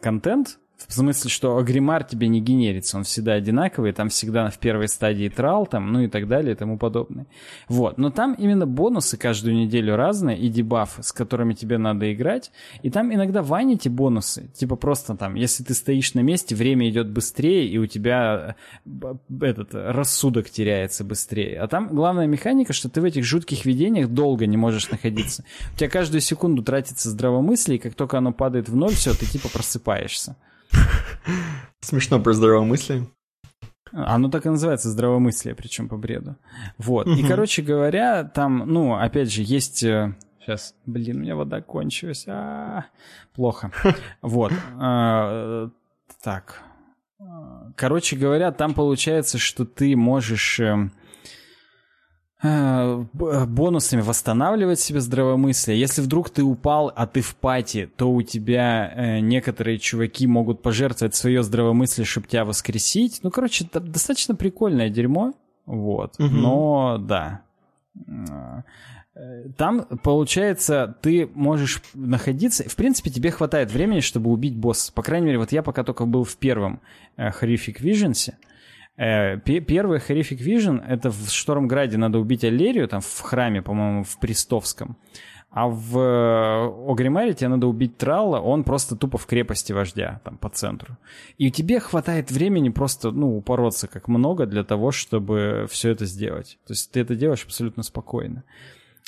контент, 0.00 0.60
в 0.88 0.92
смысле, 0.92 1.30
что 1.30 1.56
Агримар 1.56 2.04
тебе 2.04 2.28
не 2.28 2.40
генерится, 2.40 2.96
он 2.96 3.04
всегда 3.04 3.34
одинаковый, 3.34 3.92
там 3.92 4.08
всегда 4.08 4.50
в 4.50 4.58
первой 4.58 4.88
стадии 4.88 5.28
трал, 5.28 5.66
там, 5.66 5.92
ну 5.92 6.00
и 6.00 6.08
так 6.08 6.28
далее 6.28 6.52
и 6.52 6.56
тому 6.56 6.78
подобное. 6.78 7.26
Вот, 7.68 7.98
но 7.98 8.10
там 8.10 8.34
именно 8.34 8.66
бонусы 8.66 9.16
каждую 9.16 9.56
неделю 9.56 9.96
разные 9.96 10.38
и 10.38 10.48
дебафы, 10.48 11.02
с 11.02 11.12
которыми 11.12 11.54
тебе 11.54 11.78
надо 11.78 12.12
играть, 12.12 12.50
и 12.82 12.90
там 12.90 13.12
иногда 13.12 13.42
ванити 13.42 13.88
бонусы, 13.88 14.50
типа 14.54 14.76
просто 14.76 15.16
там, 15.16 15.34
если 15.34 15.64
ты 15.64 15.74
стоишь 15.74 16.14
на 16.14 16.20
месте, 16.20 16.54
время 16.54 16.88
идет 16.88 17.10
быстрее, 17.10 17.66
и 17.68 17.78
у 17.78 17.86
тебя 17.86 18.56
э, 18.84 19.14
этот 19.40 19.74
рассудок 19.74 20.50
теряется 20.50 21.04
быстрее. 21.04 21.60
А 21.60 21.68
там 21.68 21.88
главная 21.88 22.26
механика, 22.26 22.72
что 22.72 22.88
ты 22.88 23.00
в 23.00 23.04
этих 23.04 23.24
жутких 23.24 23.64
видениях 23.64 24.08
долго 24.08 24.46
не 24.46 24.56
можешь 24.56 24.90
находиться. 24.90 25.44
У 25.74 25.78
тебя 25.78 25.88
каждую 25.88 26.20
секунду 26.20 26.62
тратится 26.62 27.10
здравомыслие, 27.10 27.78
и 27.78 27.80
как 27.80 27.94
только 27.94 28.18
оно 28.18 28.32
падает 28.32 28.68
в 28.68 28.76
ноль, 28.76 28.94
все, 28.94 29.14
ты 29.14 29.26
типа 29.26 29.48
просыпаешься. 29.48 30.36
Смешно 31.80 32.20
про 32.20 32.32
здравомыслие. 32.32 33.06
Оно 33.92 34.28
так 34.28 34.46
и 34.46 34.48
называется 34.48 34.90
здравомыслие, 34.90 35.54
причем 35.54 35.88
по 35.88 35.96
бреду. 35.96 36.36
Вот. 36.78 37.06
И, 37.06 37.22
короче 37.22 37.62
говоря, 37.62 38.24
там, 38.24 38.64
ну, 38.66 38.94
опять 38.94 39.32
же, 39.32 39.42
есть... 39.42 39.78
Сейчас, 39.78 40.72
э, 40.72 40.90
блин, 40.90 41.18
у 41.18 41.20
меня 41.20 41.36
вода 41.36 41.60
кончилась. 41.60 42.24
А-а-а. 42.26 42.86
Плохо. 43.34 43.70
Вот. 44.22 44.52
А, 44.80 45.70
так. 46.22 46.60
Короче 47.76 48.16
говоря, 48.16 48.50
там 48.50 48.74
получается, 48.74 49.38
что 49.38 49.64
ты 49.64 49.96
можешь 49.96 50.58
эм, 50.60 50.90
Э, 50.90 51.03
бонусами 52.44 54.02
восстанавливать 54.02 54.78
себе 54.78 55.00
здравомыслие. 55.00 55.80
Если 55.80 56.02
вдруг 56.02 56.28
ты 56.28 56.42
упал, 56.42 56.92
а 56.94 57.06
ты 57.06 57.22
в 57.22 57.36
пати, 57.36 57.88
то 57.96 58.10
у 58.10 58.20
тебя 58.20 58.92
э, 58.94 59.20
некоторые 59.20 59.78
чуваки 59.78 60.26
могут 60.26 60.60
пожертвовать 60.60 61.14
свое 61.14 61.42
здравомыслие, 61.42 62.04
чтобы 62.04 62.26
тебя 62.26 62.44
воскресить. 62.44 63.20
Ну, 63.22 63.30
короче, 63.30 63.64
это 63.64 63.80
достаточно 63.80 64.34
прикольное 64.34 64.90
дерьмо. 64.90 65.32
Вот. 65.64 66.16
Угу. 66.18 66.28
Но 66.28 66.98
да. 66.98 67.40
Э, 67.96 68.62
там, 69.56 69.86
получается, 70.02 70.96
ты 71.00 71.30
можешь 71.34 71.80
находиться... 71.94 72.68
В 72.68 72.76
принципе, 72.76 73.08
тебе 73.08 73.30
хватает 73.30 73.72
времени, 73.72 74.00
чтобы 74.00 74.30
убить 74.30 74.56
босса. 74.56 74.92
По 74.92 75.02
крайней 75.02 75.26
мере, 75.26 75.38
вот 75.38 75.52
я 75.52 75.62
пока 75.62 75.82
только 75.82 76.04
был 76.04 76.24
в 76.24 76.36
первом 76.36 76.80
э, 77.16 77.30
Horrific 77.30 77.80
Visions, 77.80 78.32
Э, 78.32 78.53
первый 78.96 79.98
Horrific 79.98 80.38
Vision— 80.38 80.84
это 80.88 81.10
в 81.10 81.28
Штормграде 81.30 81.96
надо 81.96 82.18
убить 82.18 82.44
Аллерию, 82.44 82.88
там 82.88 83.00
в 83.00 83.20
храме, 83.20 83.62
по-моему, 83.62 84.04
в 84.04 84.18
Престовском. 84.18 84.96
А 85.54 85.68
в 85.68 85.96
э, 85.96 86.90
Огримаре 86.90 87.32
тебе 87.32 87.46
надо 87.46 87.68
убить 87.68 87.96
Тралла, 87.96 88.40
он 88.40 88.64
просто 88.64 88.96
тупо 88.96 89.18
в 89.18 89.26
крепости 89.26 89.72
вождя, 89.72 90.20
там, 90.24 90.36
по 90.36 90.48
центру. 90.48 90.96
И 91.38 91.52
тебе 91.52 91.78
хватает 91.78 92.32
времени 92.32 92.70
просто, 92.70 93.12
ну, 93.12 93.36
упороться 93.36 93.86
как 93.86 94.08
много 94.08 94.46
для 94.46 94.64
того, 94.64 94.90
чтобы 94.90 95.66
все 95.70 95.90
это 95.90 96.06
сделать. 96.06 96.58
То 96.66 96.72
есть 96.72 96.90
ты 96.90 96.98
это 96.98 97.14
делаешь 97.14 97.44
абсолютно 97.44 97.84
спокойно. 97.84 98.42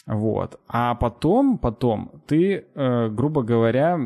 Вот. 0.06 0.60
А 0.68 0.94
потом, 0.94 1.58
потом 1.58 2.12
ты, 2.28 2.64
э, 2.74 3.08
грубо 3.08 3.42
говоря, 3.42 3.98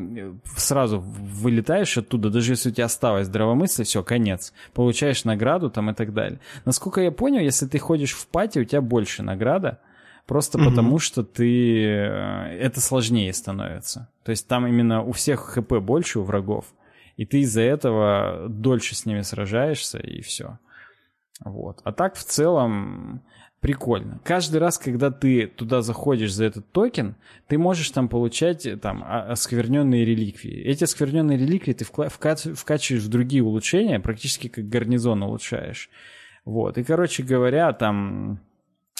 сразу 0.56 0.98
вылетаешь 0.98 1.98
оттуда, 1.98 2.30
даже 2.30 2.52
если 2.52 2.70
у 2.70 2.72
тебя 2.72 2.86
осталось 2.86 3.26
здравомыслие, 3.26 3.84
все, 3.84 4.02
конец. 4.02 4.54
Получаешь 4.72 5.24
награду 5.24 5.70
там 5.70 5.90
и 5.90 5.94
так 5.94 6.14
далее. 6.14 6.40
Насколько 6.64 7.02
я 7.02 7.12
понял, 7.12 7.40
если 7.40 7.66
ты 7.66 7.78
ходишь 7.78 8.14
в 8.14 8.26
пати, 8.28 8.60
у 8.60 8.64
тебя 8.64 8.80
больше 8.80 9.22
награда, 9.22 9.78
просто 10.26 10.56
угу. 10.56 10.70
потому 10.70 10.98
что 10.98 11.22
ты... 11.22 11.84
Э, 11.84 12.56
это 12.58 12.80
сложнее 12.80 13.34
становится. 13.34 14.08
То 14.24 14.30
есть 14.30 14.48
там 14.48 14.66
именно 14.66 15.02
у 15.02 15.12
всех 15.12 15.40
хп 15.40 15.80
больше 15.80 16.20
у 16.20 16.22
врагов, 16.22 16.64
и 17.18 17.26
ты 17.26 17.40
из-за 17.40 17.60
этого 17.60 18.46
дольше 18.48 18.94
с 18.94 19.04
ними 19.04 19.20
сражаешься, 19.20 19.98
и 19.98 20.22
все. 20.22 20.58
Вот. 21.44 21.80
А 21.84 21.92
так 21.92 22.14
в 22.16 22.24
целом 22.24 23.22
прикольно. 23.60 24.20
Каждый 24.24 24.58
раз, 24.58 24.78
когда 24.78 25.10
ты 25.10 25.46
туда 25.46 25.82
заходишь 25.82 26.32
за 26.32 26.46
этот 26.46 26.70
токен, 26.72 27.16
ты 27.46 27.58
можешь 27.58 27.90
там 27.90 28.08
получать 28.08 28.66
э, 28.66 28.76
там 28.76 29.04
оскверненные 29.06 30.04
реликвии. 30.04 30.62
Эти 30.62 30.84
оскверненные 30.84 31.38
реликвии 31.38 31.74
ты 31.74 31.84
вкачиваешь 31.84 33.02
в 33.02 33.08
другие 33.08 33.42
улучшения, 33.42 34.00
практически 34.00 34.48
как 34.48 34.68
гарнизон 34.68 35.22
улучшаешь. 35.22 35.90
Вот. 36.44 36.78
И, 36.78 36.84
короче 36.84 37.22
говоря, 37.22 37.72
там... 37.72 38.40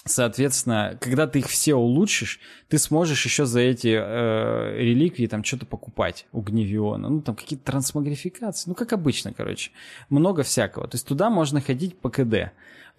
Соответственно, 0.07 0.97
когда 0.99 1.27
ты 1.27 1.41
их 1.41 1.47
все 1.47 1.75
улучшишь, 1.75 2.41
ты 2.69 2.79
сможешь 2.79 3.23
еще 3.27 3.45
за 3.45 3.61
эти 3.61 3.89
э, 3.89 4.77
реликвии 4.79 5.27
там 5.27 5.45
что-то 5.45 5.67
покупать 5.67 6.27
у 6.33 6.41
Гневиона. 6.41 7.11
Ну, 7.11 7.21
там 7.21 7.37
какие-то 7.37 7.67
трансмагрификации. 7.67 8.71
Ну, 8.71 8.75
как 8.75 8.95
обычно, 8.95 9.35
короче. 9.35 9.73
Много 10.09 10.43
всякого. 10.43 10.89
То 10.89 10.95
есть 10.95 11.07
туда 11.07 11.29
можно 11.29 11.61
ходить 11.61 11.99
по 11.99 12.09
КД 12.09 12.53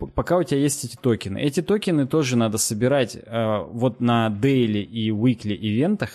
пока 0.08 0.38
у 0.38 0.44
тебя 0.44 0.60
есть 0.60 0.84
эти 0.84 0.96
токены. 0.96 1.40
Эти 1.40 1.62
токены 1.62 2.08
тоже 2.08 2.36
надо 2.36 2.58
собирать 2.58 3.16
э, 3.16 3.64
вот 3.72 4.02
на 4.02 4.30
дейли 4.30 4.80
и 4.80 5.10
weekly 5.10 5.56
ивентах, 5.56 6.10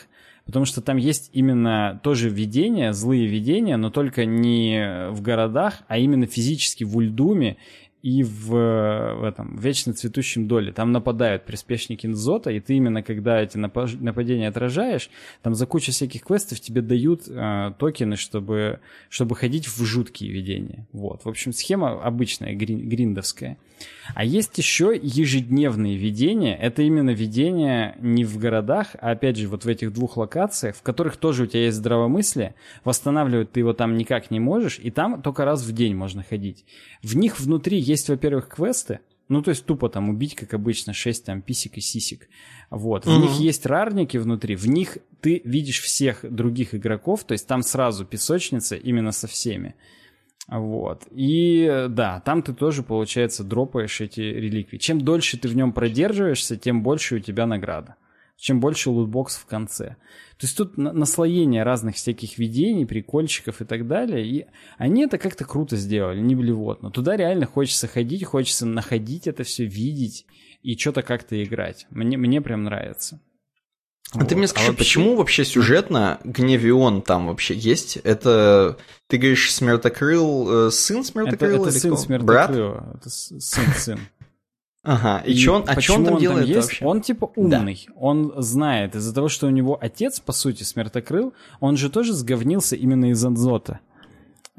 потому 0.44 0.64
что 0.64 0.80
там 0.80 0.96
есть 0.96 1.30
именно 1.32 2.00
тоже 2.02 2.28
видения, 2.28 2.92
злые 2.92 3.26
видения, 3.26 3.76
но 3.76 3.90
только 3.90 4.24
не 4.24 5.10
в 5.10 5.22
городах, 5.22 5.82
а 5.88 5.98
именно 5.98 6.26
физически 6.26 6.84
в 6.84 6.96
Ульдуме 6.96 7.56
и 8.02 8.22
в, 8.22 8.50
в 8.50 9.24
этом 9.24 9.56
в 9.56 9.60
вечно 9.60 9.92
цветущем 9.92 10.46
доле. 10.46 10.72
Там 10.72 10.92
нападают 10.92 11.44
приспешники 11.44 12.06
Нзота, 12.06 12.50
и 12.50 12.60
ты 12.60 12.74
именно 12.74 13.02
когда 13.02 13.40
эти 13.40 13.56
нападения 13.56 14.48
отражаешь, 14.48 15.10
там 15.42 15.54
за 15.54 15.66
кучу 15.66 15.92
всяких 15.92 16.22
квестов 16.22 16.60
тебе 16.60 16.82
дают 16.82 17.22
э, 17.28 17.72
токены, 17.78 18.16
чтобы, 18.16 18.80
чтобы 19.08 19.34
ходить 19.34 19.66
в 19.66 19.82
жуткие 19.84 20.30
видения. 20.30 20.86
Вот. 20.92 21.24
В 21.24 21.28
общем, 21.28 21.52
схема 21.52 22.02
обычная, 22.02 22.54
грин, 22.54 22.88
гриндовская. 22.88 23.56
А 24.14 24.24
есть 24.24 24.56
еще 24.58 24.98
ежедневные 25.00 25.96
видения. 25.96 26.56
Это 26.56 26.82
именно 26.82 27.10
видения 27.10 27.96
не 28.00 28.24
в 28.24 28.38
городах, 28.38 28.96
а 29.00 29.10
опять 29.10 29.36
же 29.36 29.48
вот 29.48 29.64
в 29.64 29.68
этих 29.68 29.92
двух 29.92 30.16
локациях, 30.16 30.76
в 30.76 30.82
которых 30.82 31.16
тоже 31.16 31.44
у 31.44 31.46
тебя 31.46 31.64
есть 31.64 31.76
здравомыслие. 31.76 32.54
Восстанавливать 32.84 33.52
ты 33.52 33.60
его 33.60 33.72
там 33.72 33.96
никак 33.96 34.30
не 34.30 34.40
можешь, 34.40 34.78
и 34.82 34.90
там 34.90 35.22
только 35.22 35.44
раз 35.44 35.62
в 35.62 35.72
день 35.72 35.94
можно 35.94 36.22
ходить. 36.22 36.64
В 37.02 37.16
них 37.16 37.38
внутри 37.40 37.78
есть, 37.78 38.08
во-первых, 38.08 38.48
квесты, 38.48 39.00
ну, 39.28 39.42
то 39.42 39.50
есть 39.50 39.64
тупо 39.66 39.88
там 39.88 40.08
убить, 40.08 40.36
как 40.36 40.54
обычно, 40.54 40.92
6 40.92 41.24
там 41.24 41.42
писек 41.42 41.76
и 41.78 41.80
сисек. 41.80 42.28
Вот. 42.70 43.06
В 43.06 43.20
них 43.20 43.32
есть 43.40 43.66
рарники 43.66 44.16
внутри, 44.18 44.54
в 44.54 44.68
них 44.68 44.98
ты 45.20 45.42
видишь 45.44 45.80
всех 45.80 46.20
других 46.22 46.74
игроков, 46.74 47.24
то 47.24 47.32
есть 47.32 47.46
там 47.46 47.62
сразу 47.62 48.04
песочница 48.04 48.76
именно 48.76 49.12
со 49.12 49.26
всеми. 49.26 49.74
Вот. 50.48 51.08
И 51.10 51.86
да, 51.88 52.20
там 52.20 52.42
ты 52.42 52.54
тоже, 52.54 52.82
получается, 52.82 53.42
дропаешь 53.42 54.00
эти 54.00 54.20
реликвии. 54.20 54.78
Чем 54.78 55.00
дольше 55.00 55.38
ты 55.38 55.48
в 55.48 55.56
нем 55.56 55.72
продерживаешься, 55.72 56.56
тем 56.56 56.82
больше 56.82 57.16
у 57.16 57.18
тебя 57.18 57.46
награда. 57.46 57.96
Чем 58.36 58.60
больше 58.60 58.90
лутбокс 58.90 59.36
в 59.36 59.46
конце. 59.46 59.96
То 60.38 60.44
есть 60.44 60.56
тут 60.56 60.76
наслоение 60.76 61.62
разных 61.62 61.96
всяких 61.96 62.36
видений, 62.36 62.86
прикольчиков 62.86 63.62
и 63.62 63.64
так 63.64 63.88
далее. 63.88 64.26
И 64.26 64.46
они 64.76 65.04
это 65.04 65.18
как-то 65.18 65.44
круто 65.44 65.76
сделали, 65.76 66.20
не 66.20 66.34
блевотно. 66.34 66.90
Туда 66.90 67.16
реально 67.16 67.46
хочется 67.46 67.88
ходить, 67.88 68.24
хочется 68.24 68.66
находить 68.66 69.26
это 69.26 69.42
все, 69.42 69.64
видеть 69.64 70.26
и 70.62 70.76
что-то 70.76 71.02
как-то 71.02 71.42
играть. 71.42 71.86
Мне, 71.90 72.18
мне 72.18 72.40
прям 72.42 72.64
нравится. 72.64 73.20
А 74.12 74.18
вот. 74.20 74.28
ты 74.28 74.36
мне 74.36 74.46
скажи, 74.46 74.66
а 74.66 74.70
вообще... 74.70 74.84
почему 74.84 75.16
вообще 75.16 75.44
сюжетно 75.44 76.20
Гневион 76.22 77.02
там 77.02 77.26
вообще 77.26 77.54
есть? 77.54 77.96
Это, 77.96 78.78
ты 79.08 79.18
говоришь, 79.18 79.52
Смертокрыл, 79.52 80.68
э, 80.68 80.70
сын 80.70 81.02
Смертокрыла? 81.02 81.66
Это, 81.66 81.70
это 81.70 81.78
сын 81.78 81.96
Смертокрыла, 81.96 82.86
это 82.94 83.10
сын-сын. 83.10 83.98
Ага, 84.84 85.20
и, 85.26 85.32
и 85.32 85.36
что 85.36 85.54
он, 85.54 85.64
а 85.66 85.80
что 85.80 85.94
он 85.94 86.04
там 86.04 86.14
он 86.14 86.20
делает 86.20 86.46
там 86.46 86.48
есть? 86.48 86.68
вообще? 86.68 86.84
Он 86.84 87.00
типа 87.00 87.32
умный, 87.34 87.84
да. 87.88 87.94
он 87.96 88.32
знает, 88.36 88.94
из-за 88.94 89.12
того, 89.12 89.28
что 89.28 89.48
у 89.48 89.50
него 89.50 89.76
отец, 89.80 90.20
по 90.20 90.32
сути, 90.32 90.62
Смертокрыл, 90.62 91.34
он 91.58 91.76
же 91.76 91.90
тоже 91.90 92.12
сговнился 92.12 92.76
именно 92.76 93.10
из 93.10 93.24
Анзота. 93.24 93.80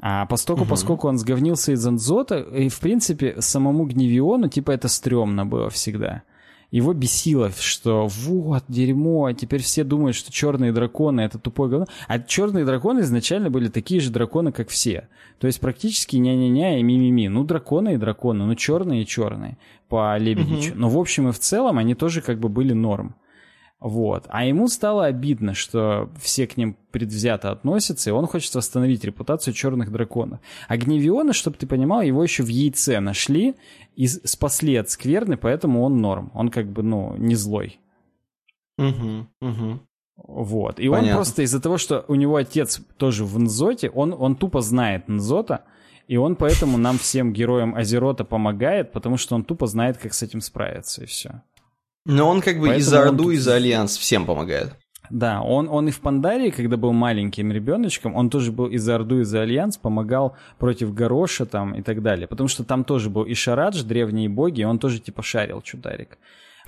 А 0.00 0.26
поскольку, 0.26 0.62
угу. 0.62 0.70
поскольку 0.70 1.08
он 1.08 1.16
сговнился 1.16 1.72
из 1.72 1.84
Анзота, 1.86 2.40
и, 2.40 2.68
в 2.68 2.78
принципе, 2.78 3.40
самому 3.40 3.86
Гневиону, 3.86 4.50
типа, 4.50 4.72
это 4.72 4.88
стрёмно 4.88 5.46
было 5.46 5.70
всегда 5.70 6.22
его 6.70 6.92
бесило, 6.92 7.50
что 7.58 8.06
вот, 8.06 8.64
дерьмо, 8.68 9.26
а 9.26 9.34
теперь 9.34 9.62
все 9.62 9.84
думают, 9.84 10.16
что 10.16 10.30
черные 10.30 10.72
драконы 10.72 11.22
это 11.22 11.38
тупое 11.38 11.70
говно. 11.70 11.86
А 12.08 12.18
черные 12.18 12.64
драконы 12.64 13.00
изначально 13.00 13.50
были 13.50 13.68
такие 13.68 14.00
же 14.00 14.10
драконы, 14.10 14.52
как 14.52 14.68
все. 14.68 15.08
То 15.38 15.46
есть 15.46 15.60
практически 15.60 16.16
ня-ня-ня 16.16 16.78
и 16.78 16.82
ми-ми-ми. 16.82 17.28
Ну, 17.28 17.44
драконы 17.44 17.94
и 17.94 17.96
драконы, 17.96 18.44
ну, 18.44 18.54
черные 18.54 19.02
и 19.02 19.06
черные 19.06 19.56
по 19.88 20.16
Лебедичу. 20.18 20.72
Угу. 20.72 20.78
Но 20.78 20.88
в 20.90 20.98
общем 20.98 21.28
и 21.28 21.32
в 21.32 21.38
целом 21.38 21.78
они 21.78 21.94
тоже 21.94 22.20
как 22.20 22.38
бы 22.38 22.48
были 22.48 22.74
норм. 22.74 23.14
Вот. 23.80 24.24
А 24.28 24.44
ему 24.44 24.66
стало 24.66 25.06
обидно, 25.06 25.54
что 25.54 26.10
все 26.20 26.48
к 26.48 26.56
ним 26.56 26.76
предвзято 26.90 27.52
относятся, 27.52 28.10
и 28.10 28.12
он 28.12 28.26
хочет 28.26 28.52
восстановить 28.54 29.04
репутацию 29.04 29.54
черных 29.54 29.92
драконов. 29.92 30.40
А 30.66 30.76
Гневиона, 30.76 31.32
чтобы 31.32 31.56
ты 31.58 31.66
понимал, 31.66 32.02
его 32.02 32.22
еще 32.22 32.42
в 32.42 32.48
яйце 32.48 32.98
нашли 32.98 33.54
и 33.94 34.08
спасли 34.08 34.74
от 34.74 34.90
скверны, 34.90 35.36
поэтому 35.36 35.82
он 35.82 36.00
норм. 36.00 36.32
Он 36.34 36.48
как 36.48 36.66
бы, 36.66 36.82
ну, 36.82 37.14
не 37.18 37.36
злой. 37.36 37.78
Угу, 38.78 39.26
угу. 39.40 39.80
Вот. 40.16 40.80
И 40.80 40.88
Понятно. 40.88 41.10
он 41.10 41.14
просто 41.14 41.42
из-за 41.42 41.60
того, 41.60 41.78
что 41.78 42.04
у 42.08 42.16
него 42.16 42.34
отец 42.34 42.80
тоже 42.96 43.24
в 43.24 43.38
Нзоте, 43.38 43.90
он, 43.90 44.12
он 44.18 44.34
тупо 44.34 44.60
знает 44.60 45.08
Нзота, 45.08 45.64
и 46.08 46.16
он 46.16 46.34
поэтому 46.34 46.78
нам 46.78 46.98
всем 46.98 47.32
героям 47.32 47.76
Азерота 47.76 48.24
помогает, 48.24 48.90
потому 48.90 49.16
что 49.18 49.36
он 49.36 49.44
тупо 49.44 49.66
знает, 49.66 49.98
как 49.98 50.14
с 50.14 50.22
этим 50.22 50.40
справиться, 50.40 51.04
и 51.04 51.06
все. 51.06 51.42
Но 52.08 52.26
он 52.28 52.40
как 52.40 52.58
бы 52.58 52.68
Поэтому 52.68 52.78
и 52.78 52.82
за 52.82 53.02
Орду, 53.02 53.26
он... 53.26 53.32
и 53.32 53.36
за 53.36 53.54
Альянс 53.54 53.98
всем 53.98 54.24
помогает. 54.24 54.74
Да, 55.10 55.42
он, 55.42 55.68
он 55.68 55.88
и 55.88 55.90
в 55.90 56.00
Пандарии, 56.00 56.50
когда 56.50 56.76
был 56.76 56.92
маленьким 56.92 57.52
ребеночком, 57.52 58.16
он 58.16 58.30
тоже 58.30 58.50
был 58.50 58.66
и 58.66 58.78
за 58.78 58.96
Орду, 58.96 59.20
и 59.20 59.24
за 59.24 59.42
Альянс, 59.42 59.76
помогал 59.76 60.36
против 60.58 60.94
Гороша 60.94 61.44
там 61.44 61.74
и 61.74 61.82
так 61.82 62.02
далее. 62.02 62.26
Потому 62.26 62.48
что 62.48 62.64
там 62.64 62.84
тоже 62.84 63.10
был 63.10 63.24
и 63.24 63.34
Шарадж, 63.34 63.82
древние 63.82 64.30
боги, 64.30 64.62
и 64.62 64.64
он 64.64 64.78
тоже 64.78 65.00
типа 65.00 65.22
шарил 65.22 65.60
чударик. 65.60 66.18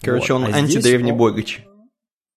Короче, 0.03 0.35
вот. 0.35 0.43
он 0.43 0.55
а 0.55 0.59
антидревний 0.59 1.13
он... 1.13 1.19
богич. 1.19 1.65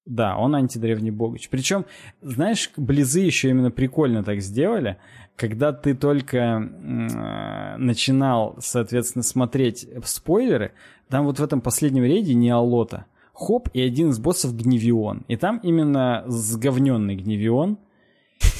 Да, 0.06 0.38
он 0.38 0.56
антидревний 0.56 1.12
богич. 1.12 1.50
Причем, 1.50 1.86
знаешь, 2.22 2.72
Близы 2.76 3.22
еще 3.22 3.50
именно 3.50 3.72
прикольно 3.72 4.24
так 4.24 4.42
сделали, 4.42 4.98
когда 5.36 5.74
ты 5.74 5.96
только 5.96 6.38
э, 6.38 7.78
начинал, 7.78 8.56
соответственно, 8.60 9.24
смотреть 9.24 9.88
спойлеры, 10.04 10.74
там 11.10 11.26
вот 11.26 11.40
в 11.40 11.44
этом 11.44 11.62
последнем 11.62 12.04
рейде 12.04 12.34
не 12.34 12.50
Алота. 12.50 13.06
Хоп, 13.34 13.68
и 13.74 13.82
один 13.82 14.10
из 14.10 14.20
боссов 14.20 14.56
Гневион. 14.56 15.24
И 15.28 15.38
там 15.38 15.58
именно 15.64 16.24
сговненный 16.28 17.16
Гневион. 17.16 17.78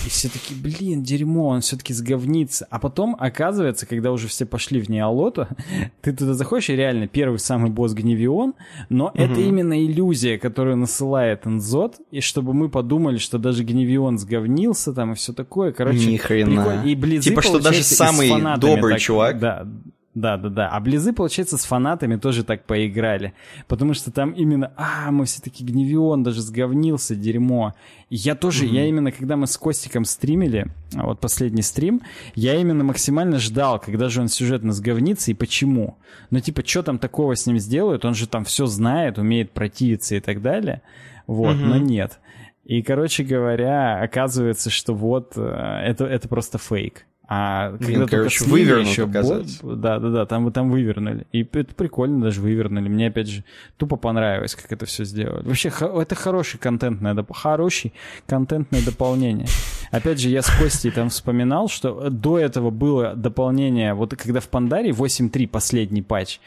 И 0.06 0.10
все 0.10 0.30
таки 0.30 0.54
блин, 0.54 1.04
дерьмо, 1.04 1.48
он 1.48 1.62
все-таки 1.62 1.94
сговнится. 1.94 2.68
А 2.70 2.80
потом, 2.80 3.16
оказывается, 3.20 3.86
когда 3.86 4.12
уже 4.12 4.28
все 4.28 4.46
пошли 4.46 4.80
в 4.80 4.90
Неолоту, 4.90 5.48
ты 6.02 6.14
туда 6.14 6.34
заходишь, 6.34 6.70
и 6.70 6.76
реально 6.76 7.08
первый 7.08 7.40
самый 7.40 7.70
босс 7.70 7.94
Гневион, 7.94 8.54
но 8.90 9.08
угу. 9.08 9.14
это 9.16 9.40
именно 9.40 9.84
иллюзия, 9.84 10.38
которую 10.38 10.78
насылает 10.78 11.48
Энзот, 11.48 11.98
и 12.12 12.20
чтобы 12.20 12.54
мы 12.54 12.70
подумали, 12.70 13.18
что 13.18 13.38
даже 13.38 13.64
Гневион 13.64 14.18
сговнился 14.18 14.94
там 14.94 15.14
и 15.14 15.16
все 15.16 15.34
такое. 15.34 15.72
Короче, 15.72 16.06
Ни 16.06 16.18
хрена. 16.18 16.84
И 16.86 16.96
близы, 16.96 17.30
типа, 17.30 17.42
что 17.42 17.60
даже 17.60 17.84
самый 17.84 18.30
добрый 18.58 18.94
так, 18.94 19.02
чувак 19.02 19.40
да, 19.40 19.68
Да, 20.16 20.38
да, 20.38 20.50
да. 20.50 20.70
А 20.70 20.80
Близы, 20.80 21.12
получается, 21.12 21.58
с 21.58 21.66
фанатами 21.66 22.18
тоже 22.18 22.44
так 22.44 22.66
поиграли. 22.66 23.34
Потому 23.68 23.96
что 23.96 24.12
там 24.12 24.32
именно, 24.32 24.72
а, 24.78 25.10
мы 25.12 25.26
все 25.26 25.42
таки 25.42 25.64
Гневион 25.64 26.22
даже 26.22 26.42
сговнился, 26.42 27.16
дерьмо. 27.16 27.74
И 28.10 28.18
я 28.18 28.36
тоже, 28.36 28.66
mm-hmm. 28.66 28.76
я 28.76 28.86
именно, 28.86 29.12
когда 29.12 29.38
мы 29.38 29.48
с 29.48 29.58
Костиком 29.58 30.06
стримили, 30.06 30.68
а 30.94 31.08
вот 31.08 31.20
последний 31.20 31.64
стрим, 31.64 32.02
я 32.36 32.56
именно 32.56 32.84
максимально 32.84 33.40
ждал, 33.40 33.80
когда 33.80 34.08
же 34.10 34.22
он 34.22 34.28
сюжетно 34.28 34.72
сговнится 34.72 35.32
и 35.32 35.34
почему. 35.34 35.98
Ну, 36.30 36.40
типа, 36.40 36.62
что 36.64 36.84
там 36.84 37.00
такого 37.00 37.36
с 37.36 37.48
ним 37.48 37.58
сделают? 37.58 38.06
Он 38.06 38.14
же 38.14 38.28
там 38.28 38.46
все 38.46 38.68
знает, 38.68 39.18
умеет 39.18 39.52
противиться 39.52 40.16
и 40.16 40.20
так 40.20 40.44
далее. 40.44 40.84
Вот, 41.26 41.56
mm-hmm. 41.56 41.66
но 41.66 41.78
нет. 41.78 42.20
И, 42.66 42.84
короче 42.84 43.24
говоря, 43.24 44.02
оказывается, 44.02 44.70
что 44.70 44.94
вот 44.94 45.34
э, 45.36 45.42
это, 45.86 46.06
это 46.06 46.28
просто 46.30 46.58
фейк. 46.58 47.06
А 47.36 47.72
когда 47.72 47.86
Блин, 47.88 48.08
короче, 48.08 48.46
вывернут, 48.46 48.88
еще 48.88 49.08
Да, 49.64 49.98
да, 49.98 50.10
да, 50.10 50.26
там, 50.28 50.52
там 50.52 50.70
вывернули. 50.70 51.26
И 51.32 51.42
это 51.42 51.74
прикольно 51.74 52.22
даже 52.22 52.42
вывернули. 52.42 52.88
Мне, 52.88 53.08
опять 53.08 53.28
же, 53.28 53.44
тупо 53.78 53.96
понравилось, 53.96 54.54
как 54.54 54.72
это 54.72 54.86
все 54.86 55.04
сделали. 55.04 55.44
Вообще, 55.44 55.70
это 55.70 56.14
хороший 56.14 56.60
контентное, 56.60 57.26
хороший 57.32 57.92
контентное 58.28 58.84
дополнение. 58.86 59.48
Опять 59.90 60.20
же, 60.20 60.30
я 60.30 60.44
с 60.44 60.48
Костей 60.48 60.92
там 60.92 61.10
вспоминал, 61.10 61.70
что 61.70 62.12
до 62.12 62.38
этого 62.38 62.70
было 62.70 63.16
дополнение, 63.16 63.96
вот 63.96 64.16
когда 64.16 64.40
в 64.40 64.48
Пандаре 64.50 64.92
8.3 64.92 65.48
последний 65.48 66.04
патч, 66.04 66.40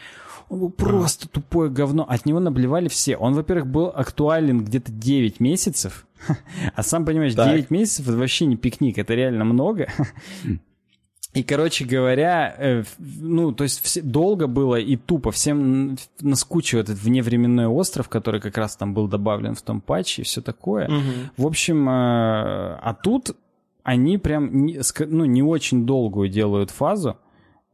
он 0.48 0.60
был 0.60 0.70
просто 0.70 1.28
тупое 1.28 1.68
говно. 1.68 2.06
От 2.08 2.26
него 2.26 2.38
наблевали 2.38 2.86
все. 2.86 3.16
Он, 3.16 3.34
во-первых, 3.34 3.66
был 3.66 3.86
актуален 3.92 4.64
где-то 4.64 4.92
9 4.92 5.40
месяцев. 5.40 6.06
А 6.74 6.82
сам 6.82 7.04
понимаешь, 7.04 7.34
так. 7.34 7.52
9 7.52 7.70
месяцев 7.70 8.08
это 8.08 8.16
вообще 8.16 8.46
не 8.46 8.56
пикник, 8.56 8.98
это 8.98 9.14
реально 9.14 9.44
много. 9.44 9.88
И, 11.34 11.42
короче 11.42 11.84
говоря, 11.84 12.54
э, 12.56 12.84
ну, 12.98 13.52
то 13.52 13.64
есть 13.64 13.84
все, 13.84 14.00
долго 14.00 14.46
было 14.46 14.76
и 14.76 14.96
тупо 14.96 15.30
всем 15.32 15.98
наскучил 16.20 16.80
этот 16.80 16.98
вневременной 16.98 17.66
остров, 17.66 18.08
который 18.08 18.40
как 18.40 18.56
раз 18.56 18.76
там 18.76 18.94
был 18.94 19.06
добавлен 19.06 19.54
в 19.54 19.62
том 19.62 19.80
патче 19.80 20.22
и 20.22 20.24
все 20.24 20.40
такое. 20.40 20.88
Угу. 20.88 21.12
В 21.36 21.46
общем, 21.46 21.88
э, 21.88 21.92
а 21.92 22.96
тут 23.02 23.36
они 23.82 24.18
прям, 24.18 24.64
не, 24.64 24.80
ну, 25.06 25.24
не 25.26 25.42
очень 25.42 25.84
долгую 25.84 26.28
делают 26.28 26.70
фазу 26.70 27.18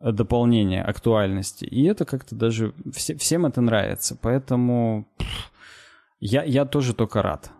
дополнения 0.01 0.83
актуальности, 0.83 1.65
и 1.65 1.85
это 1.85 2.05
как-то 2.05 2.35
даже 2.35 2.75
все, 2.93 3.17
всем 3.17 3.47
это 3.47 3.61
нравится, 3.61 4.19
поэтому 4.21 5.07
я, 6.19 6.43
я 6.43 6.65
тоже 6.65 6.93
только 6.95 7.23
рад. 7.23 7.53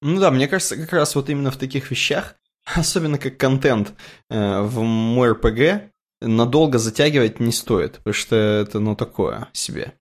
Ну 0.00 0.18
да, 0.18 0.32
мне 0.32 0.48
кажется, 0.48 0.76
как 0.76 0.92
раз 0.92 1.14
вот 1.14 1.30
именно 1.30 1.52
в 1.52 1.56
таких 1.56 1.90
вещах 1.92 2.34
особенно 2.74 3.18
как 3.18 3.36
контент 3.36 3.94
э, 4.30 4.60
в 4.62 4.80
мой 4.80 5.32
РПГ, 5.32 5.92
надолго 6.20 6.78
затягивать 6.78 7.40
не 7.40 7.52
стоит, 7.52 7.98
потому 7.98 8.14
что 8.14 8.36
это, 8.36 8.78
ну, 8.78 8.96
такое 8.96 9.48
себе. 9.52 9.94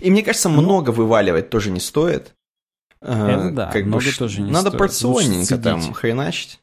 И 0.00 0.10
мне 0.10 0.22
кажется, 0.22 0.48
ну, 0.48 0.62
много 0.62 0.90
вываливать 0.90 1.50
тоже 1.50 1.70
не 1.70 1.80
стоит. 1.80 2.34
Э, 3.00 3.28
это 3.28 3.50
да, 3.50 3.70
как 3.70 3.84
много 3.84 4.04
бы, 4.04 4.12
тоже 4.12 4.40
не 4.40 4.50
Надо 4.50 4.68
стоит. 4.70 4.78
порционненько 4.78 5.58
там 5.58 5.92
хреначить. 5.92 6.60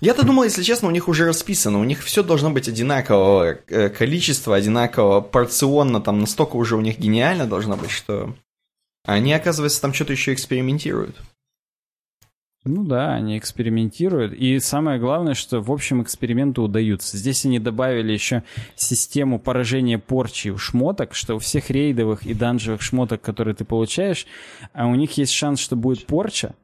Я-то 0.00 0.24
думал, 0.24 0.44
если 0.44 0.62
честно, 0.62 0.88
у 0.88 0.90
них 0.90 1.08
уже 1.08 1.26
расписано, 1.26 1.78
у 1.78 1.84
них 1.84 2.02
все 2.02 2.22
должно 2.22 2.50
быть 2.50 2.68
одинакового 2.68 3.58
э, 3.66 3.90
количества, 3.90 4.56
одинакового 4.56 5.20
порционно, 5.20 6.00
там 6.00 6.20
настолько 6.20 6.56
уже 6.56 6.76
у 6.76 6.80
них 6.80 6.98
гениально 6.98 7.46
должно 7.46 7.76
быть, 7.76 7.90
что 7.90 8.34
они, 9.04 9.32
оказывается, 9.34 9.80
там 9.82 9.92
что-то 9.92 10.12
еще 10.12 10.32
экспериментируют. 10.32 11.16
Ну 12.64 12.84
да, 12.84 13.14
они 13.14 13.38
экспериментируют. 13.38 14.34
И 14.34 14.58
самое 14.58 15.00
главное, 15.00 15.32
что 15.32 15.60
в 15.62 15.72
общем 15.72 16.02
эксперименты 16.02 16.60
удаются. 16.60 17.16
Здесь 17.16 17.46
они 17.46 17.58
добавили 17.58 18.12
еще 18.12 18.42
систему 18.74 19.38
поражения 19.38 19.98
порчи 19.98 20.48
у 20.48 20.58
шмоток, 20.58 21.14
что 21.14 21.36
у 21.36 21.38
всех 21.38 21.70
рейдовых 21.70 22.26
и 22.26 22.34
данжевых 22.34 22.82
шмоток, 22.82 23.22
которые 23.22 23.54
ты 23.54 23.64
получаешь, 23.64 24.26
а 24.74 24.86
у 24.88 24.94
них 24.94 25.16
есть 25.16 25.32
шанс, 25.32 25.58
что 25.58 25.74
будет 25.74 26.04
порча. 26.04 26.54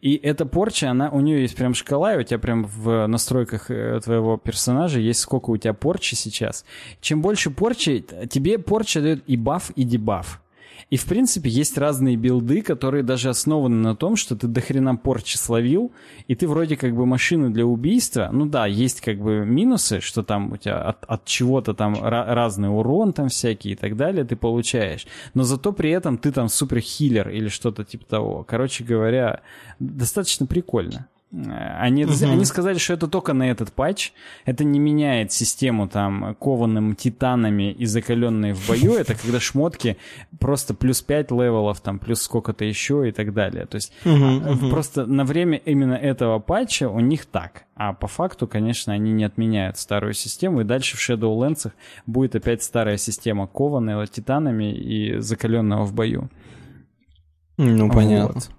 И 0.00 0.16
эта 0.16 0.46
порча, 0.46 0.90
она, 0.90 1.10
у 1.10 1.20
нее 1.20 1.42
есть 1.42 1.56
прям 1.56 1.74
шкала, 1.74 2.14
и 2.14 2.18
у 2.18 2.22
тебя 2.22 2.38
прям 2.38 2.64
в 2.64 3.06
настройках 3.06 3.70
э, 3.70 4.00
твоего 4.02 4.36
персонажа 4.38 5.00
есть 5.00 5.20
сколько 5.20 5.50
у 5.50 5.56
тебя 5.56 5.74
порчи 5.74 6.14
сейчас. 6.14 6.64
Чем 7.00 7.20
больше 7.20 7.50
порчи, 7.50 8.04
тебе 8.30 8.58
порча 8.58 9.00
дает 9.00 9.22
и 9.26 9.36
баф, 9.36 9.70
и 9.76 9.84
дебаф. 9.84 10.41
И, 10.90 10.96
в 10.96 11.04
принципе, 11.04 11.48
есть 11.48 11.78
разные 11.78 12.16
билды, 12.16 12.62
которые 12.62 13.02
даже 13.02 13.28
основаны 13.28 13.76
на 13.76 13.96
том, 13.96 14.16
что 14.16 14.36
ты 14.36 14.46
дохрена 14.46 14.96
порчи 14.96 15.36
словил, 15.36 15.92
и 16.28 16.34
ты 16.34 16.46
вроде 16.48 16.76
как 16.76 16.94
бы 16.94 17.06
машина 17.06 17.52
для 17.52 17.66
убийства. 17.66 18.30
Ну 18.32 18.46
да, 18.46 18.66
есть 18.66 19.00
как 19.00 19.18
бы 19.18 19.44
минусы, 19.44 20.00
что 20.00 20.22
там 20.22 20.52
у 20.52 20.56
тебя 20.56 20.82
от, 20.82 21.04
от 21.04 21.24
чего-то 21.24 21.74
там 21.74 21.96
разный 22.02 22.68
урон 22.68 23.12
там 23.12 23.28
всякий 23.28 23.70
и 23.72 23.76
так 23.76 23.96
далее 23.96 24.24
ты 24.24 24.36
получаешь. 24.36 25.06
Но 25.34 25.42
зато 25.42 25.72
при 25.72 25.90
этом 25.90 26.18
ты 26.18 26.32
там 26.32 26.48
суперхиллер 26.48 27.28
или 27.30 27.48
что-то 27.48 27.84
типа 27.84 28.04
того. 28.06 28.44
Короче 28.44 28.84
говоря, 28.84 29.40
достаточно 29.78 30.46
прикольно. 30.46 31.08
Они, 31.32 32.04
угу. 32.04 32.12
они 32.24 32.44
сказали, 32.44 32.76
что 32.76 32.92
это 32.92 33.08
только 33.08 33.32
на 33.32 33.50
этот 33.50 33.72
патч. 33.72 34.12
Это 34.44 34.64
не 34.64 34.78
меняет 34.78 35.32
систему 35.32 35.88
там 35.88 36.34
кованым 36.34 36.94
титанами 36.94 37.72
и 37.72 37.86
закаленной 37.86 38.52
в 38.52 38.68
бою. 38.68 38.94
Это 38.98 39.14
когда 39.14 39.40
шмотки 39.40 39.96
просто 40.38 40.74
плюс 40.74 41.00
5 41.00 41.30
левелов, 41.30 41.80
там 41.80 41.98
плюс 41.98 42.20
сколько-то 42.20 42.66
еще 42.66 43.08
и 43.08 43.12
так 43.12 43.32
далее. 43.32 43.64
То 43.64 43.76
есть 43.76 43.94
угу, 44.04 44.52
угу. 44.52 44.68
просто 44.68 45.06
на 45.06 45.24
время 45.24 45.56
именно 45.56 45.94
этого 45.94 46.38
патча 46.38 46.90
у 46.90 47.00
них 47.00 47.24
так. 47.24 47.64
А 47.76 47.94
по 47.94 48.08
факту, 48.08 48.46
конечно, 48.46 48.92
они 48.92 49.12
не 49.12 49.24
отменяют 49.24 49.78
старую 49.78 50.12
систему. 50.12 50.60
И 50.60 50.64
дальше 50.64 50.98
в 50.98 51.00
Shadowlands 51.00 51.72
будет 52.04 52.36
опять 52.36 52.62
старая 52.62 52.98
система 52.98 53.46
кованого 53.46 54.06
титанами 54.06 54.74
и 54.74 55.18
закаленного 55.18 55.84
в 55.84 55.94
бою. 55.94 56.28
Ну, 57.56 57.90
понятно. 57.90 58.34
Вот. 58.34 58.50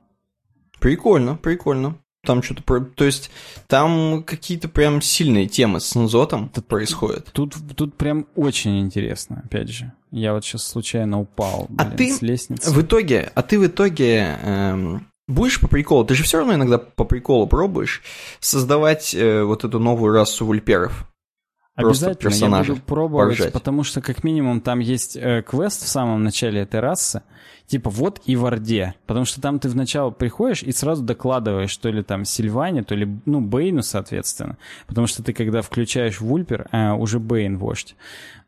Прикольно, 0.80 1.36
прикольно. 1.36 1.98
Там 2.26 2.42
что-то... 2.42 2.64
Про... 2.64 2.82
То 2.82 3.04
есть 3.04 3.32
там 3.68 4.24
какие-то 4.24 4.70
прям 4.70 5.02
сильные 5.02 5.48
темы 5.48 5.80
с 5.80 5.94
Нзотом 5.94 6.50
тут 6.50 6.66
происходят. 6.68 7.30
Тут, 7.34 7.56
тут 7.76 7.96
прям 7.96 8.28
очень 8.36 8.80
интересно, 8.80 9.44
опять 9.46 9.70
же. 9.70 9.92
Я 10.12 10.34
вот 10.34 10.46
сейчас 10.46 10.66
случайно 10.66 11.20
упал, 11.20 11.68
а 11.78 11.86
блин, 11.86 11.94
а 11.94 11.98
ты 11.98 12.14
с 12.14 12.22
лестницы. 12.22 12.72
В 12.72 12.82
итоге, 12.82 13.32
а 13.36 13.42
ты 13.42 13.60
в 13.60 13.66
итоге 13.66 14.38
эм, 14.42 15.08
будешь 15.28 15.60
по 15.60 15.68
приколу, 15.68 16.06
ты 16.06 16.16
же 16.16 16.24
все 16.24 16.38
равно 16.38 16.54
иногда 16.54 16.78
по 16.78 17.04
приколу 17.04 17.48
пробуешь 17.48 18.02
создавать 18.40 19.14
э, 19.14 19.44
вот 19.44 19.64
эту 19.64 19.80
новую 19.80 20.14
расу 20.14 20.46
вульперов. 20.46 21.08
Обязательно 21.76 22.34
я 22.34 22.64
буду 22.64 22.82
пробовать, 22.82 23.38
поржать. 23.38 23.54
потому 23.54 23.84
что 23.84 24.02
как 24.02 24.24
минимум 24.24 24.62
там 24.62 24.80
есть 24.80 25.16
э, 25.16 25.42
квест 25.42 25.82
в 25.82 25.88
самом 25.88 26.24
начале 26.24 26.62
этой 26.62 26.80
расы, 26.80 27.24
типа 27.66 27.90
вот 27.90 28.22
и 28.26 28.36
в 28.36 28.46
Орде, 28.46 28.94
потому 29.08 29.26
что 29.26 29.42
там 29.42 29.58
ты 29.58 29.70
вначале 29.70 30.12
приходишь 30.12 30.62
и 30.62 30.72
сразу 30.72 31.04
докладываешь 31.04 31.76
то 31.78 31.90
ли 31.90 32.04
там 32.04 32.26
Сильване, 32.26 32.84
то 32.84 32.94
ли, 32.94 33.08
ну, 33.26 33.42
Бейну, 33.42 33.82
соответственно, 33.82 34.58
потому 34.86 35.08
что 35.08 35.24
ты 35.24 35.34
когда 35.34 35.64
включаешь 35.64 36.22
Вульпер, 36.22 36.68
э, 36.72 36.92
уже 36.92 37.20
Бейн 37.20 37.58
вождь. 37.58 37.96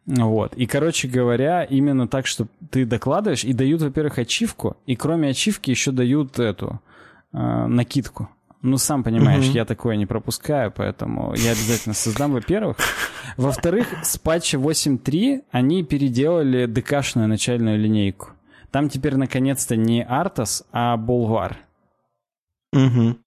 Вот. 0.05 0.53
И, 0.53 0.67
короче 0.67 1.07
говоря, 1.07 1.63
именно 1.63 2.07
так, 2.07 2.27
что 2.27 2.45
ты 2.69 2.85
докладываешь, 2.85 3.43
и 3.43 3.53
дают, 3.53 3.81
во-первых, 3.81 4.19
ачивку, 4.19 4.77
и 4.85 4.95
кроме 4.95 5.29
ачивки 5.29 5.71
еще 5.71 5.91
дают 5.91 6.37
эту 6.37 6.79
э, 7.33 7.65
накидку. 7.65 8.29
Ну, 8.65 8.79
сам 8.79 9.03
понимаешь, 9.03 9.45
угу. 9.45 9.53
я 9.53 9.63
такое 9.63 9.95
не 9.95 10.07
пропускаю, 10.07 10.73
поэтому 10.75 11.35
я 11.35 11.51
обязательно 11.51 11.93
создам, 11.93 12.33
во-первых. 12.33 12.77
Во-вторых, 13.37 13.87
с 14.03 14.17
патча 14.17 14.57
8.3 14.57 15.43
они 15.51 15.83
переделали 15.83 16.65
ДКшную 16.65 17.27
начальную 17.27 17.77
линейку. 17.77 18.29
Там 18.71 18.89
теперь 18.89 19.17
наконец-то 19.17 19.75
не 19.75 20.03
Артас, 20.03 20.65
а 20.71 20.97
Болвар. 20.97 21.57
Угу. 22.73 23.17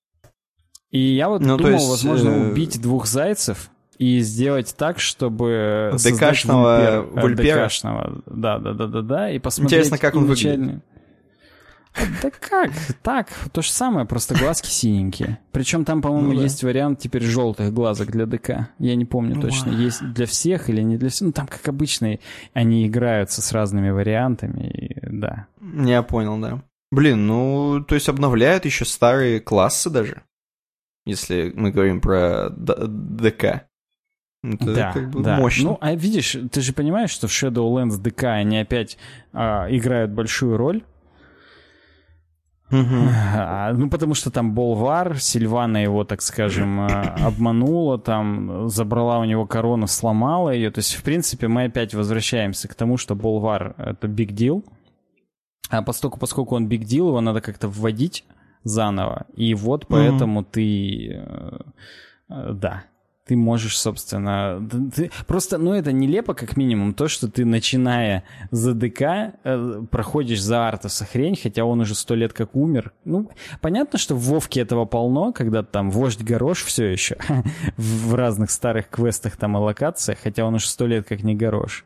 И 0.91 0.99
я 0.99 1.29
вот 1.29 1.41
ну, 1.41 1.57
думал, 1.57 1.75
есть, 1.75 1.89
возможно, 1.89 2.31
э... 2.31 2.51
убить 2.51 2.83
двух 2.83 3.07
зайцев 3.07 3.71
и 3.97 4.19
сделать 4.19 4.75
так, 4.77 4.99
чтобы 4.99 5.93
ДКшного 5.93 7.07
вульпера. 7.13 7.67
ДКшного, 7.67 8.23
да, 8.27 8.59
да, 8.59 8.73
да, 8.73 8.87
да, 8.89 9.03
да, 9.03 9.31
и 9.31 9.39
посмотреть. 9.39 9.87
Интересно, 9.87 9.99
как 9.99 10.17
он 10.17 10.27
начальный... 10.27 10.59
выглядит. 10.59 10.85
Да 12.23 12.31
как? 12.31 12.71
Так, 13.03 13.29
то 13.53 13.63
же 13.63 13.71
самое, 13.71 14.07
просто 14.07 14.35
глазки 14.35 14.69
синенькие. 14.69 15.39
Причем 15.53 15.85
там, 15.85 16.03
по-моему, 16.03 16.33
ну, 16.33 16.37
да. 16.37 16.43
есть 16.43 16.63
вариант 16.63 17.01
теперь 17.01 17.23
желтых 17.23 17.73
глазок 17.73 18.11
для 18.11 18.27
ДК. 18.27 18.69
Я 18.79 18.97
не 18.97 19.05
помню 19.05 19.37
ну, 19.37 19.43
точно, 19.43 19.71
есть 19.71 20.03
для 20.13 20.27
всех 20.27 20.71
или 20.71 20.83
не 20.83 20.97
для 20.97 21.09
всех. 21.11 21.27
Ну, 21.27 21.33
там, 21.33 21.47
как 21.47 21.67
обычно, 21.69 22.19
они 22.53 22.87
играются 22.87 23.43
с 23.43 23.53
разными 23.53 23.91
вариантами, 23.91 24.69
и, 24.69 24.99
да. 25.03 25.47
Я 25.61 26.03
понял, 26.03 26.39
да. 26.39 26.63
Блин, 26.91 27.27
ну, 27.27 27.85
то 27.87 27.95
есть 27.95 28.09
обновляют 28.09 28.65
еще 28.65 28.85
старые 28.85 29.41
классы 29.41 29.91
даже, 29.91 30.23
если 31.05 31.53
мы 31.55 31.71
говорим 31.71 32.01
про 32.01 32.49
ДК. 32.51 33.69
Это 34.43 34.75
да, 34.75 34.93
как 34.93 35.11
бы 35.11 35.23
да. 35.23 35.37
мощно. 35.37 35.71
Ну, 35.71 35.79
а 35.81 35.95
видишь, 35.95 36.37
ты 36.53 36.61
же 36.61 36.73
понимаешь, 36.73 37.11
что 37.11 37.27
в 37.27 37.31
Shadowlands 37.31 38.01
ДК 38.01 38.25
они 38.25 38.59
опять 38.59 38.97
а, 39.33 39.67
играют 39.69 40.13
большую 40.13 40.57
роль. 40.57 40.85
Uh-huh. 42.71 43.73
Ну, 43.73 43.89
потому 43.89 44.15
что 44.15 44.31
там 44.31 44.53
Болвар, 44.53 45.19
Сильвана 45.19 45.83
его, 45.83 46.05
так 46.05 46.21
скажем, 46.21 46.81
э, 46.81 46.87
обманула, 47.25 47.99
там 47.99 48.69
забрала 48.69 49.19
у 49.21 49.25
него 49.25 49.47
корону, 49.47 49.87
сломала 49.87 50.51
ее. 50.51 50.71
То 50.71 50.81
есть, 50.81 50.95
в 50.95 51.03
принципе, 51.03 51.49
мы 51.49 51.65
опять 51.65 51.95
возвращаемся 51.95 52.69
к 52.69 52.75
тому, 52.75 52.99
что 52.99 53.15
Болвар— 53.15 53.75
это 53.79 54.07
big 54.07 54.33
deal. 54.33 54.65
А 55.71 55.83
поскольку, 55.83 56.19
поскольку 56.19 56.57
он 56.57 56.69
big 56.69 56.83
deal, 56.83 57.09
его 57.09 57.21
надо 57.21 57.41
как-то 57.41 57.69
вводить 57.69 58.25
заново. 58.65 59.27
И 59.35 59.55
вот 59.55 59.87
поэтому 59.87 60.45
ты... 60.45 61.13
Э, 61.13 61.59
э, 62.29 62.53
да, 62.53 62.85
ты 63.29 63.37
можешь, 63.37 63.79
собственно... 63.79 64.67
Ты, 64.97 65.11
просто, 65.27 65.59
ну, 65.59 65.75
это 65.75 65.93
нелепо, 65.93 66.33
как 66.33 66.57
минимум, 66.57 66.95
то, 66.95 67.09
что 67.09 67.29
ты, 67.29 67.45
начиная 67.45 68.25
за 68.51 68.73
ДК, 68.73 69.35
э, 69.45 69.83
проходишь 69.91 70.41
за 70.41 70.67
Артаса 70.67 71.05
хрень, 71.05 71.39
хотя 71.41 71.65
он 71.65 71.81
уже 71.81 71.95
сто 71.95 72.15
лет 72.15 72.33
как 72.33 72.57
умер. 72.57 72.93
Ну, 73.05 73.31
понятно, 73.61 73.99
что 73.99 74.15
в 74.15 74.21
Вовке 74.21 74.61
этого 74.61 74.87
полно, 74.87 75.33
когда 75.33 75.63
там 75.63 75.91
вождь 75.91 76.23
Горош 76.23 76.65
все 76.65 76.87
еще 76.87 77.19
в 77.77 78.15
разных 78.15 78.51
старых 78.51 78.89
квестах 78.89 79.37
там 79.37 79.59
и 79.59 79.61
локациях, 79.61 80.19
хотя 80.23 80.47
он 80.47 80.55
уже 80.55 80.67
сто 80.67 80.87
лет 80.87 81.07
как 81.07 81.23
не 81.23 81.35
Горош. 81.35 81.85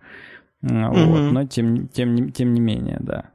Mm-hmm. 0.63 1.05
Вот, 1.05 1.33
но 1.33 1.45
тем, 1.45 1.89
тем, 1.89 2.31
тем 2.31 2.55
не 2.55 2.61
менее, 2.61 2.99
да. 3.01 3.32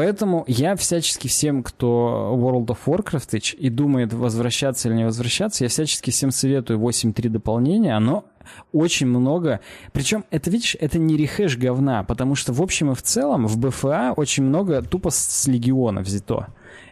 Поэтому 0.00 0.44
я 0.46 0.76
всячески 0.76 1.28
всем, 1.28 1.62
кто 1.62 2.34
World 2.34 2.68
of 2.68 2.78
Warcraft 2.86 3.56
и 3.56 3.68
думает 3.68 4.14
возвращаться 4.14 4.88
или 4.88 4.94
не 4.96 5.04
возвращаться, 5.04 5.64
я 5.64 5.68
всячески 5.68 6.10
всем 6.10 6.30
советую 6.30 6.78
8.3 6.78 7.28
дополнение. 7.28 7.94
Оно 7.94 8.24
очень 8.72 9.08
много. 9.08 9.60
Причем, 9.92 10.24
это, 10.30 10.48
видишь, 10.50 10.74
это 10.80 10.98
не 10.98 11.18
рехэш 11.18 11.58
говна, 11.58 12.02
потому 12.02 12.34
что 12.34 12.54
в 12.54 12.62
общем 12.62 12.92
и 12.92 12.94
в 12.94 13.02
целом 13.02 13.46
в 13.46 13.58
БФА 13.58 14.14
очень 14.16 14.44
много 14.44 14.80
тупо 14.80 15.10
с 15.10 15.46
легиона 15.46 16.00
взято. 16.00 16.46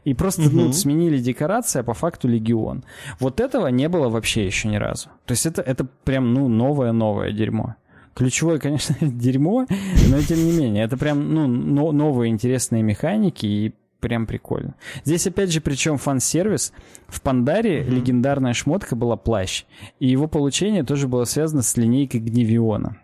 И 0.05 0.13
просто 0.13 0.43
угу. 0.43 0.51
ну, 0.57 0.73
сменили 0.75 1.17
декорации, 1.17 1.81
а 1.81 1.85
по 1.85 1.95
факту 1.95 2.29
легион. 2.29 2.85
Вот 3.21 3.41
этого 3.41 3.69
не 3.69 3.89
было 3.89 4.11
вообще 4.11 4.45
еще 4.45 4.69
ни 4.69 4.77
разу. 4.77 5.09
То 5.25 5.33
есть 5.33 5.47
это, 5.47 5.63
это 5.63 5.87
прям, 6.05 6.35
ну, 6.35 6.49
новое-новое 6.49 7.33
дерьмо. 7.33 7.75
Ключевое, 8.19 8.59
конечно, 8.59 8.97
дерьмо, 9.01 9.65
но 10.09 10.21
тем 10.23 10.45
не 10.45 10.51
менее, 10.51 10.83
это 10.83 10.97
прям 10.97 11.33
ну, 11.33 11.93
новые 11.93 12.33
интересные 12.33 12.83
механики 12.83 13.47
и 13.47 13.75
прям 14.01 14.27
прикольно. 14.27 14.75
Здесь 15.05 15.29
опять 15.29 15.53
же, 15.53 15.61
причем 15.61 15.99
фан-сервис. 15.99 16.73
В 17.07 17.23
Пандаре 17.23 17.79
mm-hmm. 17.79 17.91
легендарная 17.91 18.55
шмотка 18.55 18.97
была 18.97 19.17
плащ, 19.17 19.67
и 20.01 20.09
его 20.09 20.27
получение 20.27 20.83
тоже 20.83 21.07
было 21.07 21.27
связано 21.27 21.63
с 21.63 21.77
линейкой 21.77 22.19
Гневиона 22.19 22.97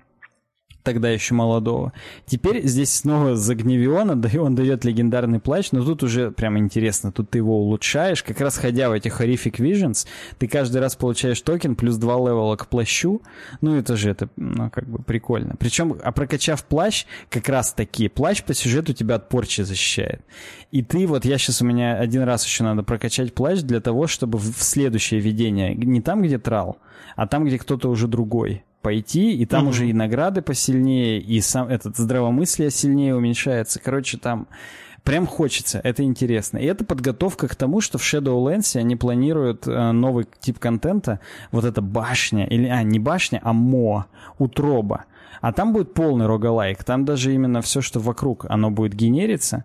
тогда 0.85 1.11
еще 1.11 1.35
молодого. 1.35 1.93
Теперь 2.27 2.65
здесь 2.65 2.95
снова 2.95 3.35
за 3.35 3.55
Гневиона, 3.55 4.15
да, 4.15 4.29
он 4.41 4.55
дает 4.55 4.85
легендарный 4.85 5.41
плащ, 5.41 5.73
но 5.73 5.83
тут 5.83 6.03
уже 6.03 6.31
прям 6.31 6.59
интересно, 6.59 7.11
тут 7.11 7.31
ты 7.31 7.39
его 7.39 7.59
улучшаешь, 7.59 8.23
как 8.23 8.41
раз 8.41 8.59
ходя 8.59 8.91
в 8.91 8.93
эти 8.93 9.09
Horrific 9.09 9.57
Visions, 9.57 10.07
ты 10.39 10.47
каждый 10.47 10.81
раз 10.81 10.95
получаешь 10.95 11.41
токен 11.41 11.75
плюс 11.75 11.97
два 11.97 12.15
левела 12.15 12.57
к 12.57 12.69
плащу, 12.69 13.23
ну 13.61 13.77
это 13.77 13.97
же, 13.97 14.11
это, 14.11 14.29
ну, 14.37 14.71
как 14.71 14.87
бы 14.87 15.03
прикольно. 15.03 15.57
Причем, 15.59 15.97
а 16.03 16.13
прокачав 16.13 16.65
плащ, 16.65 17.07
как 17.31 17.49
раз 17.49 17.73
таки, 17.73 18.09
плащ 18.09 18.43
по 18.45 18.55
сюжету 18.55 18.93
тебя 18.93 19.17
от 19.17 19.29
порчи 19.29 19.63
защищает. 19.63 20.21
И 20.71 20.83
ты, 20.83 21.07
вот 21.07 21.25
я 21.25 21.39
сейчас, 21.39 21.63
у 21.63 21.65
меня 21.65 21.97
один 21.97 22.23
раз 22.23 22.45
еще 22.45 22.63
надо 22.63 22.83
прокачать 22.83 23.33
плащ 23.35 23.61
для 23.61 23.81
того, 23.81 24.07
чтобы 24.07 24.39
в 24.39 24.63
следующее 24.63 25.21
видение, 25.21 25.75
не 25.75 26.03
там, 26.03 26.23
где 26.23 26.39
трал, 26.39 26.79
а 27.17 27.27
там, 27.27 27.47
где 27.47 27.59
кто-то 27.59 27.89
уже 27.89 28.07
другой, 28.07 28.65
пойти, 28.85 29.35
и 29.35 29.47
там 29.47 29.65
mm-hmm. 29.65 29.71
уже 29.71 29.89
и 29.89 29.93
награды 29.95 30.43
посильнее, 30.43 31.19
и 31.19 31.41
сам 31.41 31.69
этот 31.69 31.97
здравомыслие 31.97 32.71
сильнее 32.71 33.17
уменьшается. 33.17 33.81
Короче, 33.83 34.19
там 34.19 34.47
прям 35.05 35.27
хочется, 35.27 35.81
это 35.83 36.03
интересно. 36.03 36.59
И 36.59 36.67
это 36.67 36.85
подготовка 36.85 37.49
к 37.49 37.57
тому, 37.57 37.81
что 37.81 37.97
в 37.97 38.03
Shadowlands 38.03 38.79
они 38.79 38.95
планируют 38.95 39.67
э, 39.67 39.93
новый 39.93 40.27
тип 40.39 40.59
контента, 40.59 41.19
вот 41.51 41.65
эта 41.65 41.81
башня, 41.81 42.45
или, 42.45 42.69
а, 42.69 42.83
не 42.83 42.99
башня, 42.99 43.41
а 43.43 43.55
мо, 43.55 44.05
утроба. 44.39 45.07
А 45.41 45.53
там 45.53 45.73
будет 45.73 45.95
полный 45.95 46.27
рогалайк, 46.27 46.85
там 46.85 47.07
даже 47.07 47.35
именно 47.35 47.63
все, 47.63 47.81
что 47.81 48.01
вокруг, 48.01 48.45
оно 48.51 48.71
будет 48.71 48.95
генериться, 48.95 49.65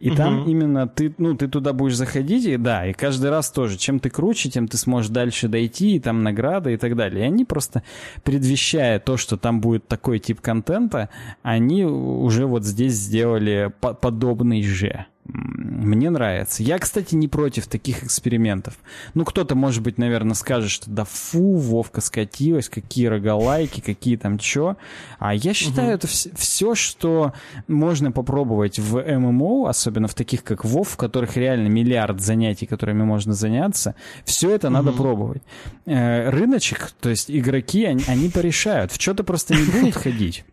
и 0.00 0.10
угу. 0.10 0.16
там 0.16 0.44
именно 0.46 0.86
ты, 0.86 1.14
ну, 1.18 1.36
ты 1.36 1.48
туда 1.48 1.72
будешь 1.72 1.96
заходить, 1.96 2.44
и 2.46 2.56
да, 2.56 2.86
и 2.86 2.92
каждый 2.92 3.30
раз 3.30 3.50
тоже, 3.50 3.76
чем 3.76 4.00
ты 4.00 4.10
круче, 4.10 4.50
тем 4.50 4.68
ты 4.68 4.76
сможешь 4.76 5.10
дальше 5.10 5.48
дойти, 5.48 5.96
и 5.96 6.00
там 6.00 6.22
награды 6.22 6.74
и 6.74 6.76
так 6.76 6.96
далее. 6.96 7.24
И 7.24 7.26
они 7.26 7.44
просто, 7.44 7.82
предвещая 8.24 8.98
то, 8.98 9.16
что 9.16 9.36
там 9.36 9.60
будет 9.60 9.86
такой 9.88 10.18
тип 10.18 10.40
контента, 10.40 11.08
они 11.42 11.84
уже 11.84 12.46
вот 12.46 12.64
здесь 12.64 12.94
сделали 12.94 13.72
по 13.80 13.94
подобный 13.94 14.62
же. 14.62 15.06
Мне 15.28 16.08
нравится. 16.08 16.62
Я, 16.62 16.78
кстати, 16.78 17.14
не 17.14 17.28
против 17.28 17.66
таких 17.66 18.02
экспериментов. 18.02 18.78
Ну, 19.12 19.26
кто-то, 19.26 19.54
может 19.54 19.82
быть, 19.82 19.98
наверное, 19.98 20.34
скажет, 20.34 20.70
что 20.70 20.90
да 20.90 21.04
фу, 21.04 21.56
Вовка 21.56 22.00
скатилась, 22.00 22.70
какие 22.70 23.06
рогалайки, 23.06 23.80
какие 23.80 24.16
там 24.16 24.38
чё. 24.38 24.76
А 25.18 25.34
я 25.34 25.52
считаю, 25.52 25.88
угу. 25.88 25.94
это 25.96 26.06
вс- 26.06 26.34
все, 26.34 26.74
что 26.74 27.34
можно 27.66 28.10
попробовать 28.10 28.78
в 28.78 29.02
ММО, 29.02 29.68
особенно 29.68 30.08
в 30.08 30.14
таких, 30.14 30.42
как 30.44 30.64
Вов, 30.64 30.88
в 30.88 30.96
которых 30.96 31.36
реально 31.36 31.68
миллиард 31.68 32.22
занятий, 32.22 32.64
которыми 32.64 33.02
можно 33.02 33.34
заняться, 33.34 33.94
все 34.24 34.50
это 34.50 34.68
угу. 34.68 34.74
надо 34.74 34.92
пробовать. 34.92 35.42
Э, 35.84 36.30
рыночек, 36.30 36.92
то 37.00 37.10
есть 37.10 37.30
игроки, 37.30 37.84
они, 37.84 38.02
они 38.08 38.30
порешают. 38.30 38.92
В 38.92 39.00
что-то 39.00 39.24
просто 39.24 39.54
не 39.54 39.64
будут 39.64 39.94
ходить. 40.02 40.44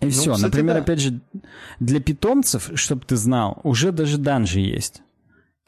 И 0.00 0.06
ну, 0.06 0.10
все. 0.10 0.32
Кстати, 0.32 0.42
Например, 0.42 0.76
да. 0.76 0.80
опять 0.82 1.00
же, 1.00 1.20
для 1.78 2.00
питомцев, 2.00 2.70
чтобы 2.74 3.04
ты 3.04 3.16
знал, 3.16 3.60
уже 3.62 3.92
даже 3.92 4.18
данжи 4.18 4.60
есть 4.60 5.02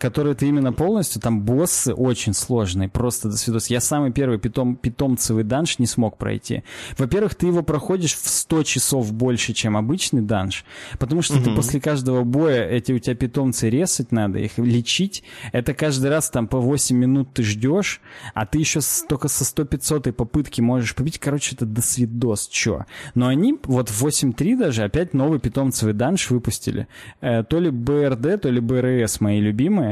которые 0.02 0.34
ты 0.34 0.48
именно 0.48 0.72
полностью, 0.72 1.22
там 1.22 1.42
боссы 1.42 1.94
очень 1.94 2.34
сложные, 2.34 2.88
просто 2.88 3.28
до 3.28 3.36
свидос. 3.36 3.68
Я 3.68 3.80
самый 3.80 4.10
первый 4.10 4.40
питом, 4.40 4.74
питомцевый 4.74 5.44
данж 5.44 5.78
не 5.78 5.86
смог 5.86 6.18
пройти. 6.18 6.64
Во-первых, 6.98 7.36
ты 7.36 7.46
его 7.46 7.62
проходишь 7.62 8.16
в 8.16 8.28
100 8.28 8.64
часов 8.64 9.12
больше, 9.12 9.52
чем 9.52 9.76
обычный 9.76 10.20
данж, 10.20 10.64
потому 10.98 11.22
что 11.22 11.36
угу. 11.36 11.44
ты 11.44 11.54
после 11.54 11.80
каждого 11.80 12.24
боя, 12.24 12.68
эти 12.68 12.90
у 12.90 12.98
тебя 12.98 13.14
питомцы 13.14 13.70
резать 13.70 14.10
надо, 14.10 14.40
их 14.40 14.58
лечить. 14.58 15.22
Это 15.52 15.72
каждый 15.72 16.10
раз 16.10 16.30
там 16.30 16.48
по 16.48 16.58
8 16.58 16.96
минут 16.96 17.28
ты 17.32 17.44
ждешь, 17.44 18.00
а 18.34 18.44
ты 18.44 18.58
еще 18.58 18.80
с, 18.80 19.04
только 19.08 19.28
со 19.28 19.44
100-500 19.44 20.10
попытки 20.10 20.60
можешь 20.60 20.96
побить. 20.96 21.20
Короче, 21.20 21.54
это 21.54 21.64
до 21.64 21.80
свидос, 21.80 22.48
чё. 22.48 22.86
Но 23.14 23.28
они 23.28 23.56
вот 23.62 23.88
в 23.88 24.04
8.3 24.04 24.58
даже 24.58 24.82
опять 24.82 25.14
новый 25.14 25.38
питомцевый 25.38 25.94
данж 25.94 26.28
выпустили. 26.30 26.88
Э, 27.20 27.44
то 27.44 27.60
ли 27.60 27.70
БРД, 27.70 28.42
то 28.42 28.50
ли 28.50 28.58
БРС 28.58 29.20
мои 29.20 29.40
любимые, 29.40 29.91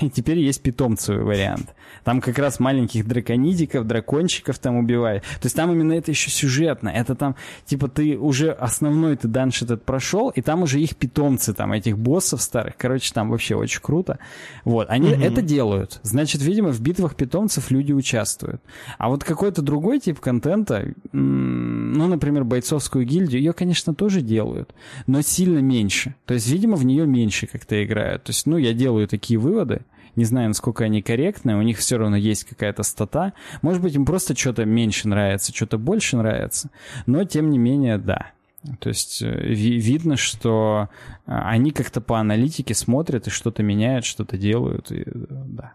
и 0.00 0.08
теперь 0.08 0.38
есть 0.38 0.62
питомцевый 0.62 1.24
вариант. 1.24 1.74
Там 2.04 2.20
как 2.20 2.38
раз 2.38 2.60
маленьких 2.60 3.06
драконидиков, 3.06 3.86
дракончиков 3.86 4.58
там 4.58 4.76
убивают. 4.76 5.24
То 5.24 5.46
есть 5.46 5.56
там 5.56 5.72
именно 5.72 5.92
это 5.92 6.10
еще 6.12 6.30
сюжетно. 6.30 6.88
Это 6.88 7.14
там, 7.14 7.34
типа, 7.66 7.88
ты 7.88 8.16
уже 8.16 8.52
основной 8.52 9.16
ты 9.16 9.28
данж 9.28 9.62
этот 9.62 9.84
прошел, 9.84 10.30
и 10.30 10.40
там 10.42 10.62
уже 10.62 10.80
их 10.80 10.96
питомцы, 10.96 11.52
там, 11.52 11.72
этих 11.72 11.98
боссов 11.98 12.40
старых. 12.40 12.76
Короче, 12.76 13.12
там 13.12 13.30
вообще 13.30 13.56
очень 13.56 13.80
круто. 13.80 14.18
Вот, 14.64 14.88
они 14.88 15.12
угу. 15.12 15.20
это 15.20 15.42
делают. 15.42 16.00
Значит, 16.02 16.42
видимо, 16.42 16.70
в 16.70 16.80
битвах 16.80 17.16
питомцев 17.16 17.70
люди 17.70 17.92
участвуют. 17.92 18.62
А 18.98 19.08
вот 19.08 19.24
какой-то 19.24 19.60
другой 19.60 19.98
тип 19.98 20.20
контента, 20.20 20.94
ну, 21.12 22.06
например, 22.06 22.44
бойцовскую 22.44 23.04
гильдию, 23.04 23.40
ее, 23.42 23.52
конечно, 23.52 23.94
тоже 23.94 24.20
делают, 24.22 24.72
но 25.06 25.20
сильно 25.22 25.58
меньше. 25.58 26.14
То 26.26 26.34
есть, 26.34 26.48
видимо, 26.48 26.76
в 26.76 26.84
нее 26.84 27.06
меньше 27.06 27.46
как-то 27.46 27.82
играют. 27.84 28.24
То 28.24 28.30
есть, 28.30 28.46
ну, 28.46 28.56
я 28.56 28.72
делаю 28.72 29.08
такие 29.08 29.38
выводы. 29.38 29.82
Не 30.16 30.24
знаю, 30.24 30.48
насколько 30.48 30.84
они 30.84 31.02
корректны, 31.02 31.56
у 31.56 31.62
них 31.62 31.78
все 31.78 31.98
равно 31.98 32.16
есть 32.16 32.44
какая-то 32.44 32.82
стата. 32.82 33.32
Может 33.62 33.82
быть, 33.82 33.94
им 33.94 34.04
просто 34.04 34.36
что-то 34.36 34.64
меньше 34.64 35.08
нравится, 35.08 35.54
что-то 35.54 35.78
больше 35.78 36.16
нравится. 36.16 36.70
Но, 37.06 37.24
тем 37.24 37.50
не 37.50 37.58
менее, 37.58 37.98
да. 37.98 38.32
То 38.78 38.90
есть 38.90 39.22
э, 39.22 39.26
ви- 39.26 39.78
видно, 39.78 40.16
что 40.16 40.88
э, 41.26 41.32
они 41.32 41.70
как-то 41.70 42.00
по 42.00 42.18
аналитике 42.18 42.74
смотрят 42.74 43.26
и 43.26 43.30
что-то 43.30 43.62
меняют, 43.62 44.04
что-то 44.04 44.36
делают. 44.36 44.92
И, 44.92 45.04
да. 45.06 45.72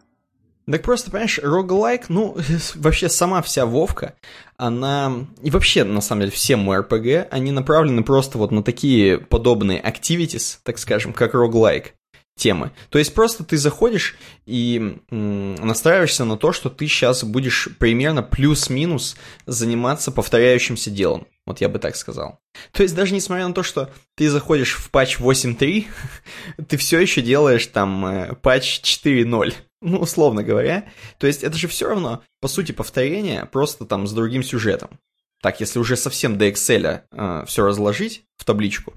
Так 0.69 0.81
просто, 0.81 1.11
понимаешь, 1.11 1.39
рогалайк, 1.41 2.09
ну, 2.09 2.37
вообще 2.75 3.09
сама 3.09 3.41
вся 3.41 3.65
Вовка, 3.65 4.13
она... 4.57 5.13
И 5.41 5.51
вообще, 5.51 5.83
на 5.83 6.01
самом 6.01 6.21
деле, 6.21 6.31
все 6.31 6.55
мои 6.55 6.79
RPG, 6.79 7.27
они 7.31 7.51
направлены 7.51 8.03
просто 8.03 8.37
вот 8.37 8.51
на 8.51 8.63
такие 8.63 9.19
подобные 9.19 9.81
activities, 9.81 10.59
так 10.63 10.77
скажем, 10.77 11.13
как 11.13 11.33
рогалайк 11.33 11.93
темы. 12.35 12.71
То 12.89 12.99
есть 12.99 13.13
просто 13.13 13.43
ты 13.43 13.57
заходишь 13.57 14.15
и 14.45 14.99
настраиваешься 15.09 16.25
на 16.25 16.37
то, 16.37 16.51
что 16.51 16.69
ты 16.69 16.87
сейчас 16.87 17.23
будешь 17.23 17.69
примерно 17.79 18.23
плюс-минус 18.23 19.15
заниматься 19.45 20.11
повторяющимся 20.11 20.91
делом. 20.91 21.27
Вот 21.45 21.61
я 21.61 21.69
бы 21.69 21.79
так 21.79 21.95
сказал. 21.95 22.39
То 22.71 22.83
есть 22.83 22.95
даже 22.95 23.13
несмотря 23.13 23.47
на 23.47 23.53
то, 23.53 23.63
что 23.63 23.91
ты 24.15 24.29
заходишь 24.29 24.75
в 24.75 24.89
патч 24.89 25.17
8.3, 25.19 25.85
ты 26.67 26.77
все 26.77 26.99
еще 26.99 27.21
делаешь 27.21 27.67
там 27.67 28.05
э, 28.05 28.35
патч 28.35 28.81
4.0. 28.81 29.53
Ну, 29.81 29.99
условно 29.99 30.41
говоря. 30.41 30.85
То 31.19 31.27
есть 31.27 31.43
это 31.43 31.55
же 31.57 31.67
все 31.67 31.87
равно, 31.89 32.23
по 32.41 32.47
сути, 32.47 32.71
повторение, 32.71 33.45
просто 33.45 33.85
там 33.85 34.07
с 34.07 34.13
другим 34.13 34.41
сюжетом. 34.41 34.99
Так, 35.43 35.59
если 35.59 35.77
уже 35.77 35.95
совсем 35.95 36.39
до 36.39 36.47
Excel 36.47 37.01
э, 37.11 37.43
все 37.45 37.63
разложить 37.63 38.23
в 38.37 38.45
табличку, 38.45 38.95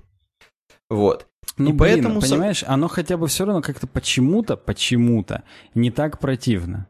Вот. 0.91 1.27
Ну, 1.57 1.71
и 1.71 1.73
блин, 1.73 1.79
поэтому... 1.79 2.21
понимаешь, 2.21 2.65
оно 2.67 2.89
хотя 2.89 3.17
бы 3.17 3.27
все 3.27 3.45
равно 3.45 3.63
как-то 3.63 3.87
почему-то, 3.87 4.57
почему-то 4.57 5.43
не 5.75 5.91
так 5.91 6.19
противно. 6.19 6.87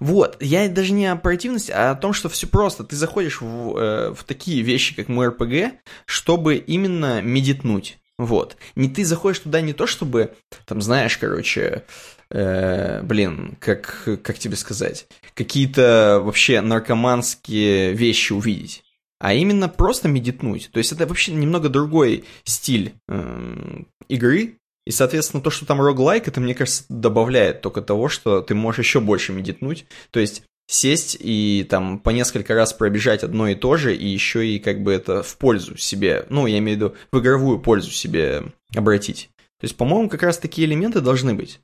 Вот, 0.00 0.36
я 0.40 0.68
даже 0.68 0.92
не 0.92 1.06
о 1.06 1.16
противности, 1.16 1.70
а 1.70 1.90
о 1.90 1.94
том, 1.94 2.12
что 2.12 2.28
все 2.28 2.46
просто. 2.46 2.84
Ты 2.84 2.96
заходишь 2.96 3.40
в, 3.40 3.76
э, 3.76 4.14
в 4.14 4.24
такие 4.24 4.62
вещи, 4.62 4.94
как 4.96 5.08
мой 5.08 5.28
РПГ, 5.28 5.74
чтобы 6.06 6.56
именно 6.56 7.20
медитнуть. 7.20 7.98
Вот. 8.16 8.56
Не 8.76 8.88
ты 8.88 9.04
заходишь 9.04 9.40
туда 9.40 9.60
не 9.60 9.72
то, 9.72 9.86
чтобы, 9.86 10.34
там, 10.66 10.80
знаешь, 10.80 11.18
короче, 11.18 11.84
э, 12.30 13.02
блин, 13.02 13.56
как, 13.60 14.08
как 14.22 14.38
тебе 14.38 14.56
сказать, 14.56 15.06
какие-то 15.34 16.20
вообще 16.22 16.60
наркоманские 16.60 17.92
вещи 17.92 18.32
увидеть 18.32 18.83
а 19.24 19.32
именно 19.32 19.70
просто 19.70 20.06
медитнуть. 20.06 20.68
То 20.70 20.76
есть 20.76 20.92
это 20.92 21.06
вообще 21.06 21.32
немного 21.32 21.70
другой 21.70 22.24
стиль 22.44 22.92
э, 23.08 23.82
игры, 24.06 24.58
и, 24.84 24.90
соответственно, 24.90 25.42
то, 25.42 25.48
что 25.48 25.64
там 25.64 25.80
роглайк, 25.80 26.28
это, 26.28 26.42
мне 26.42 26.54
кажется, 26.54 26.84
добавляет 26.90 27.62
только 27.62 27.80
того, 27.80 28.10
что 28.10 28.42
ты 28.42 28.54
можешь 28.54 28.84
еще 28.84 29.00
больше 29.00 29.32
медитнуть. 29.32 29.86
То 30.10 30.20
есть 30.20 30.42
сесть 30.66 31.16
и 31.18 31.66
там 31.70 32.00
по 32.00 32.10
несколько 32.10 32.54
раз 32.54 32.74
пробежать 32.74 33.24
одно 33.24 33.48
и 33.48 33.54
то 33.54 33.78
же, 33.78 33.96
и 33.96 34.06
еще 34.06 34.46
и 34.46 34.58
как 34.58 34.82
бы 34.82 34.92
это 34.92 35.22
в 35.22 35.38
пользу 35.38 35.78
себе, 35.78 36.26
ну, 36.28 36.46
я 36.46 36.58
имею 36.58 36.76
в 36.76 36.80
виду 36.82 36.94
в 37.10 37.18
игровую 37.18 37.60
пользу 37.60 37.92
себе 37.92 38.52
обратить. 38.76 39.30
То 39.58 39.64
есть, 39.64 39.76
по-моему, 39.78 40.10
как 40.10 40.22
раз 40.22 40.36
такие 40.36 40.68
элементы 40.68 41.00
должны 41.00 41.32
быть. 41.32 41.60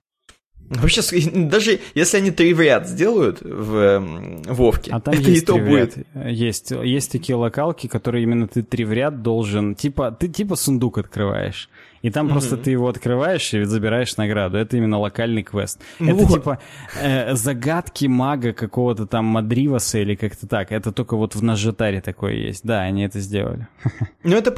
Вообще, 0.70 1.02
даже 1.32 1.80
если 1.94 2.18
они 2.18 2.30
три 2.30 2.54
в 2.54 2.60
ряд 2.60 2.88
сделают 2.88 3.40
в 3.42 3.98
Вовке, 4.46 4.92
а 4.92 5.00
там 5.00 5.14
это 5.14 5.22
есть 5.28 5.42
и 5.42 5.46
то 5.46 5.58
будет. 5.58 5.98
Есть, 6.14 6.70
есть 6.70 7.10
такие 7.10 7.34
локалки, 7.34 7.88
которые 7.88 8.22
именно 8.22 8.46
ты 8.46 8.62
три 8.62 8.84
в 8.84 8.92
ряд 8.92 9.20
должен, 9.20 9.74
типа, 9.74 10.12
ты 10.12 10.28
типа 10.28 10.54
сундук 10.54 10.98
открываешь. 10.98 11.68
И 12.02 12.10
там 12.10 12.26
mm-hmm. 12.26 12.30
просто 12.30 12.56
ты 12.56 12.70
его 12.70 12.88
открываешь 12.88 13.52
и 13.52 13.64
забираешь 13.64 14.16
награду. 14.16 14.58
Это 14.58 14.76
именно 14.76 14.98
локальный 14.98 15.42
квест. 15.42 15.80
Ну 15.98 16.14
это 16.14 16.24
вот. 16.24 16.38
типа 16.38 16.58
э, 17.02 17.34
загадки 17.34 18.06
мага 18.06 18.52
какого-то 18.52 19.06
там 19.06 19.26
Мадриваса 19.26 19.98
или 19.98 20.14
как-то 20.14 20.46
так. 20.46 20.72
Это 20.72 20.92
только 20.92 21.16
вот 21.16 21.34
в 21.34 21.42
Нажитаре 21.42 22.00
такое 22.00 22.34
есть. 22.34 22.64
Да, 22.64 22.80
они 22.80 23.02
это 23.04 23.18
сделали. 23.20 23.66
Ну 24.22 24.36
это, 24.36 24.54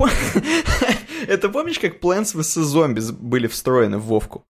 это 1.27 1.49
помнишь, 1.49 1.79
как 1.79 2.01
Plants 2.01 2.37
vs. 2.37 2.63
Zombies 2.63 3.13
были 3.13 3.49
встроены 3.49 3.99
в 3.99 4.05
Вовку? 4.05 4.45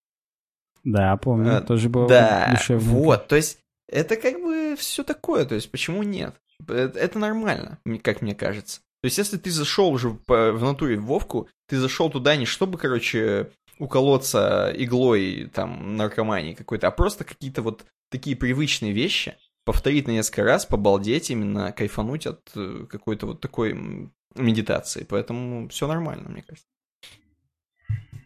Да, 0.84 1.16
помню, 1.16 1.58
а, 1.58 1.60
тоже 1.60 1.88
было 1.88 2.08
Да, 2.08 2.48
душевно. 2.50 2.88
вот, 2.88 3.28
то 3.28 3.36
есть 3.36 3.58
это 3.88 4.16
как 4.16 4.40
бы 4.40 4.74
все 4.76 5.04
такое, 5.04 5.44
то 5.44 5.54
есть 5.54 5.70
почему 5.70 6.02
нет? 6.02 6.34
Это, 6.68 7.18
нормально, 7.18 7.78
как 8.02 8.22
мне 8.22 8.34
кажется. 8.34 8.80
То 9.02 9.06
есть 9.06 9.18
если 9.18 9.36
ты 9.36 9.50
зашел 9.50 9.90
уже 9.90 10.10
в, 10.10 10.20
в 10.26 10.62
натуре 10.62 10.96
в 10.96 11.06
Вовку, 11.06 11.48
ты 11.68 11.76
зашел 11.78 12.08
туда 12.08 12.36
не 12.36 12.46
чтобы, 12.46 12.78
короче, 12.78 13.50
уколоться 13.78 14.72
иглой 14.76 15.50
там 15.52 15.96
наркомании 15.96 16.54
какой-то, 16.54 16.86
а 16.86 16.92
просто 16.92 17.24
какие-то 17.24 17.62
вот 17.62 17.84
такие 18.10 18.36
привычные 18.36 18.92
вещи, 18.92 19.36
повторить 19.64 20.06
на 20.06 20.12
несколько 20.12 20.44
раз, 20.44 20.66
побалдеть, 20.66 21.30
именно 21.30 21.72
кайфануть 21.72 22.26
от 22.26 22.50
э, 22.54 22.86
какой-то 22.88 23.26
вот 23.26 23.40
такой 23.40 24.10
медитации. 24.34 25.04
Поэтому 25.08 25.68
все 25.68 25.86
нормально, 25.86 26.28
мне 26.28 26.42
кажется. 26.42 26.68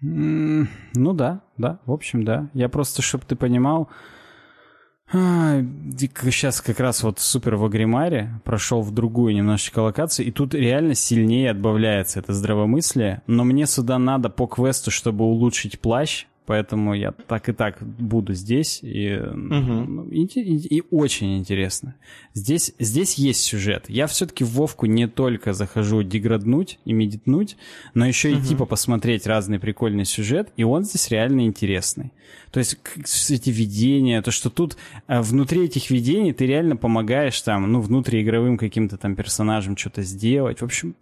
Ну 0.00 1.12
да, 1.12 1.42
да, 1.56 1.80
в 1.86 1.92
общем, 1.92 2.24
да. 2.24 2.48
Я 2.52 2.68
просто, 2.68 3.02
чтобы 3.02 3.24
ты 3.26 3.36
понимал, 3.36 3.88
сейчас 5.10 6.60
как 6.60 6.80
раз 6.80 7.02
вот 7.02 7.20
супер 7.20 7.56
в 7.56 7.64
Агримаре 7.64 8.40
прошел 8.44 8.82
в 8.82 8.92
другую 8.92 9.34
немножечко 9.34 9.78
локацию, 9.80 10.26
и 10.26 10.30
тут 10.30 10.54
реально 10.54 10.94
сильнее 10.94 11.50
отбавляется 11.50 12.18
это 12.18 12.32
здравомыслие, 12.32 13.22
но 13.26 13.44
мне 13.44 13.66
сюда 13.66 13.98
надо 13.98 14.30
по 14.30 14.46
квесту, 14.46 14.90
чтобы 14.90 15.24
улучшить 15.24 15.80
плащ, 15.80 16.26
поэтому 16.46 16.94
я 16.94 17.12
так 17.12 17.48
и 17.48 17.52
так 17.52 17.82
буду 17.82 18.34
здесь, 18.34 18.80
и, 18.82 19.14
угу. 19.16 20.08
и, 20.10 20.24
и, 20.24 20.78
и 20.78 20.82
очень 20.90 21.38
интересно. 21.38 21.96
Здесь, 22.34 22.72
здесь 22.78 23.14
есть 23.14 23.42
сюжет. 23.42 23.84
Я 23.88 24.06
все-таки 24.06 24.44
в 24.44 24.50
Вовку 24.50 24.86
не 24.86 25.08
только 25.08 25.52
захожу 25.52 26.02
деграднуть 26.02 26.78
и 26.84 26.92
медитнуть, 26.92 27.56
но 27.94 28.06
еще 28.06 28.30
угу. 28.30 28.38
и 28.38 28.42
типа 28.42 28.64
посмотреть 28.64 29.26
разный 29.26 29.58
прикольный 29.58 30.04
сюжет, 30.04 30.52
и 30.56 30.64
он 30.64 30.84
здесь 30.84 31.10
реально 31.10 31.46
интересный. 31.46 32.12
То 32.50 32.60
есть 32.60 32.78
эти 33.28 33.50
видения, 33.50 34.22
то, 34.22 34.30
что 34.30 34.50
тут 34.50 34.76
э, 35.08 35.20
внутри 35.20 35.64
этих 35.64 35.90
видений 35.90 36.32
ты 36.32 36.46
реально 36.46 36.76
помогаешь 36.76 37.40
там, 37.42 37.70
ну, 37.70 37.80
внутриигровым 37.80 38.56
каким-то 38.56 38.96
там 38.96 39.16
персонажам 39.16 39.76
что-то 39.76 40.02
сделать. 40.02 40.60
В 40.60 40.64
общем, 40.64 40.94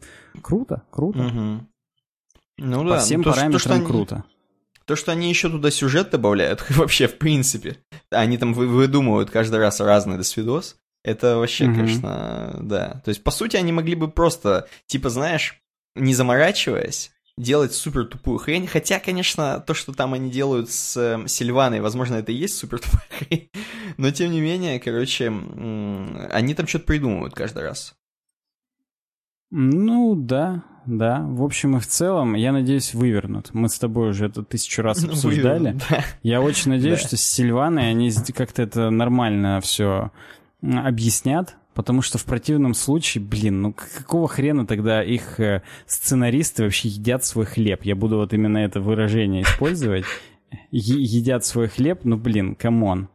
круто, 0.42 0.82
круто. 0.90 1.20
Угу. 1.20 1.66
Ну 2.58 2.82
По 2.84 2.90
да. 2.90 2.98
всем 2.98 3.20
ну, 3.20 3.24
то, 3.24 3.31
параметрам 3.31 3.52
то, 3.52 3.58
что 3.58 3.84
круто. 3.84 4.14
Они 4.16 4.33
то, 4.86 4.96
что 4.96 5.12
они 5.12 5.28
еще 5.28 5.48
туда 5.48 5.70
сюжет 5.70 6.10
добавляют, 6.10 6.64
вообще, 6.70 7.08
в 7.08 7.18
принципе, 7.18 7.78
они 8.10 8.38
там 8.38 8.52
выдумывают 8.52 9.30
каждый 9.30 9.60
раз 9.60 9.80
разный 9.80 10.16
досвидос, 10.16 10.76
это 11.02 11.36
вообще, 11.36 11.64
mm-hmm. 11.64 11.74
конечно, 11.74 12.58
да. 12.62 13.02
То 13.04 13.10
есть, 13.10 13.22
по 13.22 13.30
сути, 13.30 13.56
они 13.56 13.72
могли 13.72 13.94
бы 13.94 14.10
просто, 14.10 14.68
типа, 14.86 15.10
знаешь, 15.10 15.60
не 15.94 16.14
заморачиваясь, 16.14 17.12
делать 17.36 17.74
супер 17.74 18.06
тупую 18.06 18.38
хрень. 18.38 18.66
Хотя, 18.66 18.98
конечно, 19.00 19.62
то, 19.66 19.74
что 19.74 19.92
там 19.92 20.14
они 20.14 20.30
делают 20.30 20.70
с 20.70 20.96
э, 20.96 21.28
Сильваной, 21.28 21.80
возможно, 21.80 22.16
это 22.16 22.32
и 22.32 22.36
есть 22.36 22.56
супер 22.56 22.78
тупая 22.80 23.06
хрень. 23.10 23.50
Но, 23.98 24.10
тем 24.10 24.30
не 24.30 24.40
менее, 24.40 24.80
короче, 24.80 25.26
они 25.28 26.54
там 26.54 26.66
что-то 26.66 26.86
придумывают 26.86 27.34
каждый 27.34 27.64
раз. 27.64 27.94
Ну, 29.50 30.14
да, 30.16 30.64
да. 30.86 31.24
В 31.26 31.42
общем 31.42 31.76
и 31.76 31.80
в 31.80 31.86
целом, 31.86 32.34
я 32.34 32.52
надеюсь, 32.52 32.94
вывернут. 32.94 33.50
Мы 33.52 33.68
с 33.68 33.78
тобой 33.78 34.10
уже 34.10 34.26
это 34.26 34.42
тысячу 34.42 34.82
раз 34.82 35.02
ну, 35.02 35.08
обсуждали. 35.12 35.58
Вывернут, 35.58 35.82
да. 35.90 36.04
Я 36.22 36.40
очень 36.40 36.70
надеюсь, 36.70 37.02
да. 37.02 37.08
что 37.08 37.16
с 37.16 37.22
Сильваной 37.22 37.90
они 37.90 38.10
как-то 38.34 38.62
это 38.62 38.90
нормально 38.90 39.60
все 39.62 40.10
объяснят, 40.62 41.56
потому 41.74 42.02
что 42.02 42.18
в 42.18 42.24
противном 42.24 42.74
случае, 42.74 43.22
блин, 43.22 43.62
ну 43.62 43.72
какого 43.72 44.28
хрена 44.28 44.66
тогда 44.66 45.02
их 45.02 45.38
э, 45.40 45.62
сценаристы 45.86 46.64
вообще 46.64 46.88
едят 46.88 47.24
свой 47.24 47.44
хлеб? 47.44 47.82
Я 47.82 47.96
буду 47.96 48.16
вот 48.16 48.32
именно 48.32 48.58
это 48.58 48.80
выражение 48.80 49.42
использовать. 49.42 50.04
Едят 50.70 51.44
свой 51.44 51.68
хлеб, 51.68 52.00
ну 52.04 52.16
блин, 52.16 52.54
come 52.55 52.85
on. 52.85 53.08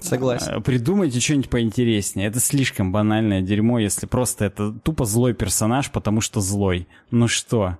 Согласен. 0.00 0.54
А, 0.54 0.60
придумайте 0.60 1.20
что-нибудь 1.20 1.50
поинтереснее. 1.50 2.28
Это 2.28 2.40
слишком 2.40 2.92
банальное 2.92 3.42
дерьмо, 3.42 3.78
если 3.78 4.06
просто 4.06 4.46
это 4.46 4.72
тупо 4.72 5.04
злой 5.04 5.34
персонаж, 5.34 5.90
потому 5.90 6.20
что 6.20 6.40
злой. 6.40 6.88
Ну 7.10 7.28
что? 7.28 7.78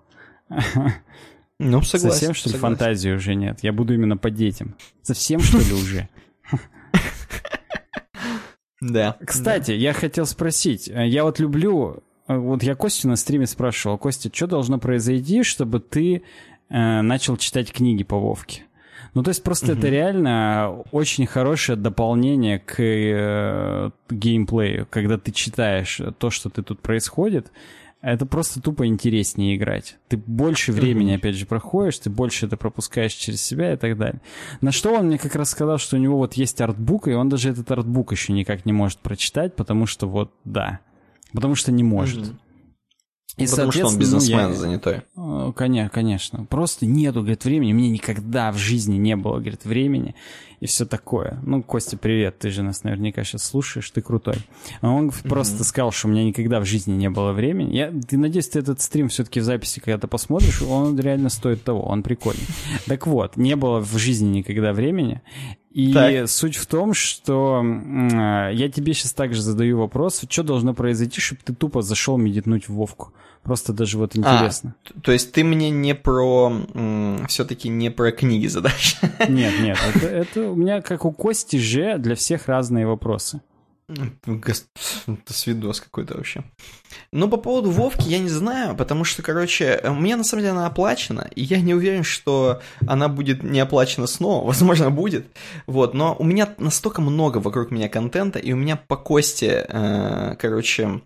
Ну, 1.63 1.83
согласен. 1.83 2.11
Совсем, 2.11 2.35
что 2.35 2.49
ли, 2.49 2.55
согласен. 2.55 2.77
фантазии 2.77 3.11
уже 3.11 3.35
нет? 3.35 3.59
Я 3.63 3.75
буду 3.75 3.93
именно 3.93 4.17
по 4.17 4.31
детям. 4.31 4.77
Совсем, 5.03 5.41
что 5.41 5.59
ли, 5.59 5.73
уже? 5.75 6.09
Да. 8.81 9.17
Кстати, 9.25 9.73
я 9.73 9.93
хотел 9.93 10.25
спросить. 10.25 10.89
Э, 10.89 11.07
я 11.07 11.25
вот 11.25 11.39
люблю... 11.39 12.03
Э, 12.27 12.37
вот 12.39 12.63
я 12.63 12.75
Костю 12.75 13.09
на 13.09 13.17
стриме 13.17 13.47
спрашивал. 13.47 13.99
Костя, 13.99 14.31
что 14.33 14.47
должно 14.47 14.79
произойти, 14.79 15.43
чтобы 15.43 15.81
ты 15.81 16.23
э, 16.71 17.01
начал 17.03 17.37
читать 17.37 17.73
книги 17.73 18.05
по 18.05 18.19
Вовке? 18.19 18.63
Ну, 19.15 19.23
то 19.23 19.31
есть 19.31 19.43
просто 19.43 19.73
угу. 19.73 19.79
это 19.79 19.89
реально 19.89 20.85
очень 20.93 21.27
хорошее 21.27 21.77
дополнение 21.77 22.59
к 22.59 22.77
э, 22.79 23.91
геймплею, 24.09 24.87
когда 24.89 25.19
ты 25.19 25.33
читаешь 25.33 26.01
то, 26.19 26.31
что 26.31 26.51
ты 26.51 26.63
тут 26.63 26.81
происходит. 26.81 27.51
Это 28.03 28.25
просто 28.25 28.63
тупо 28.63 28.87
интереснее 28.87 29.57
играть. 29.57 29.99
Ты 30.09 30.17
больше 30.17 30.73
времени, 30.73 31.13
опять 31.13 31.35
же, 31.35 31.45
проходишь, 31.45 31.99
ты 31.99 32.09
больше 32.09 32.47
это 32.47 32.57
пропускаешь 32.57 33.13
через 33.13 33.43
себя 33.43 33.75
и 33.75 33.77
так 33.77 33.99
далее. 33.99 34.23
На 34.63 34.73
что 34.73 34.95
он 34.95 35.09
мне 35.09 35.19
как 35.19 35.35
раз 35.35 35.51
сказал, 35.51 35.77
что 35.77 35.97
у 35.97 36.01
него 36.01 36.17
вот 36.17 36.33
есть 36.35 36.63
артбук, 36.63 37.09
и 37.09 37.13
он 37.13 37.29
даже 37.29 37.51
этот 37.51 37.71
артбук 37.71 38.13
еще 38.13 38.33
никак 38.33 38.65
не 38.65 38.73
может 38.73 39.01
прочитать, 39.01 39.55
потому 39.55 39.85
что 39.85 40.09
вот, 40.09 40.33
да. 40.45 40.81
Потому 41.35 41.55
что 41.55 41.73
не 41.73 41.83
может. 41.83 42.21
Mm-hmm. 42.21 42.37
И, 43.37 43.47
Потому 43.47 43.73
что 43.73 43.87
он 43.87 43.99
бизнесмен 43.99 44.39
ну, 44.39 44.49
я, 44.51 44.55
занятой. 44.55 45.03
Конечно, 45.55 45.91
конечно. 45.91 46.45
Просто 46.45 46.87
нету, 46.87 47.21
говорит, 47.21 47.45
времени. 47.45 47.73
Мне 47.73 47.89
никогда 47.89 48.53
в 48.53 48.57
жизни 48.57 48.97
не 48.97 49.17
было, 49.17 49.39
говорит, 49.39 49.65
времени. 49.65 50.15
И 50.61 50.67
все 50.67 50.85
такое. 50.85 51.39
Ну, 51.43 51.63
Костя, 51.63 51.97
привет. 51.97 52.39
Ты 52.39 52.51
же 52.51 52.63
нас 52.63 52.85
наверняка 52.85 53.25
сейчас 53.25 53.45
слушаешь. 53.45 53.91
Ты 53.91 54.03
крутой. 54.03 54.37
А 54.83 54.91
он 54.91 55.09
mm-hmm. 55.09 55.29
просто 55.29 55.65
сказал, 55.65 55.91
что 55.91 56.09
у 56.09 56.11
меня 56.11 56.23
никогда 56.23 56.61
в 56.61 56.67
жизни 56.67 56.93
не 56.93 57.09
было 57.09 57.33
времени. 57.33 57.75
Я 57.75 57.91
ты, 57.91 58.19
надеюсь, 58.19 58.49
ты 58.49 58.59
этот 58.59 58.83
стрим 58.83 59.09
все-таки 59.09 59.41
в 59.41 59.45
записи 59.45 59.81
когда-то 59.81 60.07
посмотришь. 60.07 60.61
Он 60.61 60.99
реально 61.01 61.31
стоит 61.31 61.65
того. 61.65 61.83
Он 61.85 62.03
прикольный. 62.03 62.45
Так 62.87 63.07
вот, 63.07 63.39
не 63.39 63.57
было 63.57 63.81
в 63.81 63.97
жизни 63.97 64.39
никогда 64.39 64.75
времени. 64.75 65.23
И 65.71 65.95
так. 65.95 66.29
суть 66.29 66.57
в 66.57 66.67
том, 66.67 66.93
что 66.95 67.63
я 67.63 68.69
тебе 68.69 68.93
сейчас 68.93 69.13
также 69.13 69.41
задаю 69.41 69.79
вопрос, 69.79 70.23
что 70.29 70.43
должно 70.43 70.75
произойти, 70.75 71.21
чтобы 71.21 71.41
ты 71.45 71.55
тупо 71.55 71.81
зашел 71.81 72.19
медитнуть 72.19 72.69
в 72.69 72.75
Вовку. 72.75 73.15
Просто 73.43 73.73
даже 73.73 73.99
вот 73.99 74.17
интересно. 74.17 74.75
А, 74.85 75.01
то 75.01 75.13
есть 75.13 75.33
ты 75.33 75.45
мне 75.45 75.71
не 75.71 75.95
про... 75.95 76.53
Все-таки 77.29 77.69
не 77.69 77.91
про 77.91 78.13
книги 78.13 78.47
задашь? 78.47 78.97
Нет, 79.29 79.55
нет. 79.61 79.79
Это, 79.95 80.07
это 80.07 80.51
у 80.51 80.55
меня, 80.55 80.83
как 80.83 81.05
у 81.05 81.13
Кости 81.13 81.57
же, 81.57 81.99
для 81.99 82.15
всех 82.15 82.49
разные 82.49 82.87
вопросы. 82.87 83.41
Это 85.07 85.33
свидос 85.33 85.81
какой-то 85.81 86.17
вообще. 86.17 86.45
Но 87.13 87.29
по 87.29 87.37
поводу 87.37 87.71
Вовки 87.71 88.09
я 88.09 88.19
не 88.19 88.29
знаю, 88.29 88.77
потому 88.77 89.05
что, 89.05 89.23
короче, 89.23 89.81
у 89.85 89.95
меня 89.95 90.17
на 90.17 90.25
самом 90.25 90.43
деле 90.43 90.53
она 90.53 90.67
оплачена, 90.67 91.29
и 91.35 91.43
я 91.43 91.61
не 91.61 91.75
уверен, 91.75 92.05
что 92.05 92.61
она 92.87 93.09
будет 93.09 93.43
не 93.43 93.59
оплачена 93.61 94.07
снова. 94.07 94.47
Возможно, 94.51 94.91
будет. 94.91 95.27
Вот, 95.67 95.95
но 95.95 96.15
у 96.19 96.25
меня 96.25 96.55
настолько 96.59 97.01
много 97.01 97.39
вокруг 97.39 97.71
меня 97.71 97.89
контента, 97.89 98.39
и 98.39 98.53
у 98.53 98.57
меня 98.57 98.77
по 98.77 98.97
кости, 98.97 99.65
э, 99.67 100.37
короче, 100.39 101.01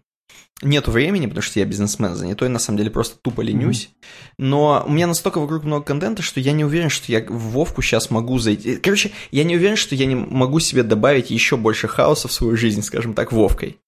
нету 0.63 0.91
времени, 0.91 1.27
потому 1.27 1.43
что 1.43 1.59
я 1.59 1.67
бизнесмен 1.67 2.15
занятой, 2.15 2.49
на 2.49 2.59
самом 2.59 2.79
деле 2.79 2.91
просто 2.91 3.19
тупо 3.21 3.41
ленюсь. 3.41 3.91
Mm-hmm. 3.91 4.35
Но 4.39 4.85
у 4.87 4.91
меня 4.91 5.07
настолько 5.07 5.41
вокруг 5.41 5.65
много 5.65 5.85
контента, 5.85 6.23
что 6.23 6.41
я 6.41 6.53
не 6.53 6.65
уверен, 6.65 6.91
что 6.91 7.11
я 7.11 7.21
в 7.21 7.51
Вовку 7.51 7.83
сейчас 7.83 8.11
могу 8.11 8.39
зайти. 8.39 8.77
Короче, 8.77 9.11
я 9.31 9.45
не 9.45 9.57
уверен, 9.57 9.77
что 9.77 9.95
я 9.95 10.07
не 10.07 10.15
могу 10.15 10.61
себе 10.61 10.83
добавить 10.83 11.31
еще 11.31 11.57
больше 11.57 11.89
хаоса 11.89 12.29
в 12.29 12.33
свою 12.33 12.57
жизнь, 12.57 12.83
скажем 12.83 13.15
так, 13.15 13.33
Вовкой. 13.33 13.79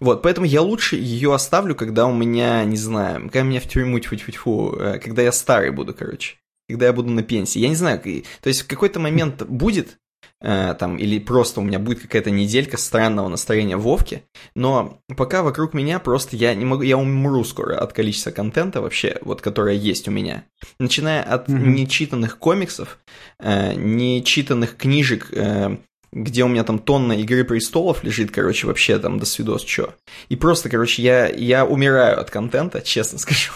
Вот, 0.00 0.22
поэтому 0.22 0.46
я 0.46 0.62
лучше 0.62 0.96
ее 0.96 1.34
оставлю, 1.34 1.74
когда 1.74 2.06
у 2.06 2.14
меня, 2.14 2.64
не 2.64 2.76
знаю, 2.76 3.22
когда 3.24 3.42
меня 3.42 3.60
в 3.60 3.68
тюрьму, 3.68 3.98
тьфу 3.98 4.14
-тьфу 4.14 4.32
-тьфу, 4.32 4.98
когда 5.00 5.22
я 5.22 5.32
старый 5.32 5.70
буду, 5.70 5.94
короче. 5.94 6.36
Когда 6.68 6.86
я 6.86 6.92
буду 6.92 7.10
на 7.10 7.22
пенсии. 7.22 7.60
Я 7.60 7.68
не 7.68 7.76
знаю, 7.76 8.00
то 8.00 8.48
есть 8.48 8.62
в 8.62 8.66
какой-то 8.66 9.00
момент 9.00 9.42
будет, 9.42 9.98
Э, 10.42 10.74
там, 10.78 10.98
или 10.98 11.18
просто 11.18 11.60
у 11.60 11.64
меня 11.64 11.78
будет 11.78 12.00
какая-то 12.00 12.30
неделька 12.30 12.76
странного 12.76 13.28
настроения 13.28 13.78
Вовки, 13.78 14.24
но 14.54 15.00
пока 15.16 15.42
вокруг 15.42 15.72
меня 15.72 15.98
просто 15.98 16.36
я 16.36 16.54
не 16.54 16.66
могу, 16.66 16.82
я 16.82 16.98
умру 16.98 17.42
скоро 17.42 17.78
от 17.78 17.94
количества 17.94 18.32
контента 18.32 18.82
вообще, 18.82 19.16
вот, 19.22 19.40
которое 19.40 19.76
есть 19.76 20.08
у 20.08 20.10
меня. 20.10 20.44
Начиная 20.78 21.22
от 21.22 21.48
mm-hmm. 21.48 21.66
нечитанных 21.66 22.38
комиксов, 22.38 22.98
э, 23.38 23.72
нечитанных 23.74 24.76
книжек, 24.76 25.28
э, 25.32 25.78
где 26.12 26.44
у 26.44 26.48
меня 26.48 26.64
там 26.64 26.80
тонна 26.80 27.14
Игры 27.14 27.44
Престолов 27.44 28.04
лежит, 28.04 28.30
короче, 28.30 28.66
вообще 28.66 28.98
там 28.98 29.18
до 29.18 29.24
свидос, 29.24 29.64
чё. 29.64 29.94
И 30.28 30.36
просто, 30.36 30.68
короче, 30.68 31.02
я, 31.02 31.28
я 31.28 31.64
умираю 31.64 32.20
от 32.20 32.30
контента, 32.30 32.82
честно 32.82 33.18
скажу. 33.18 33.52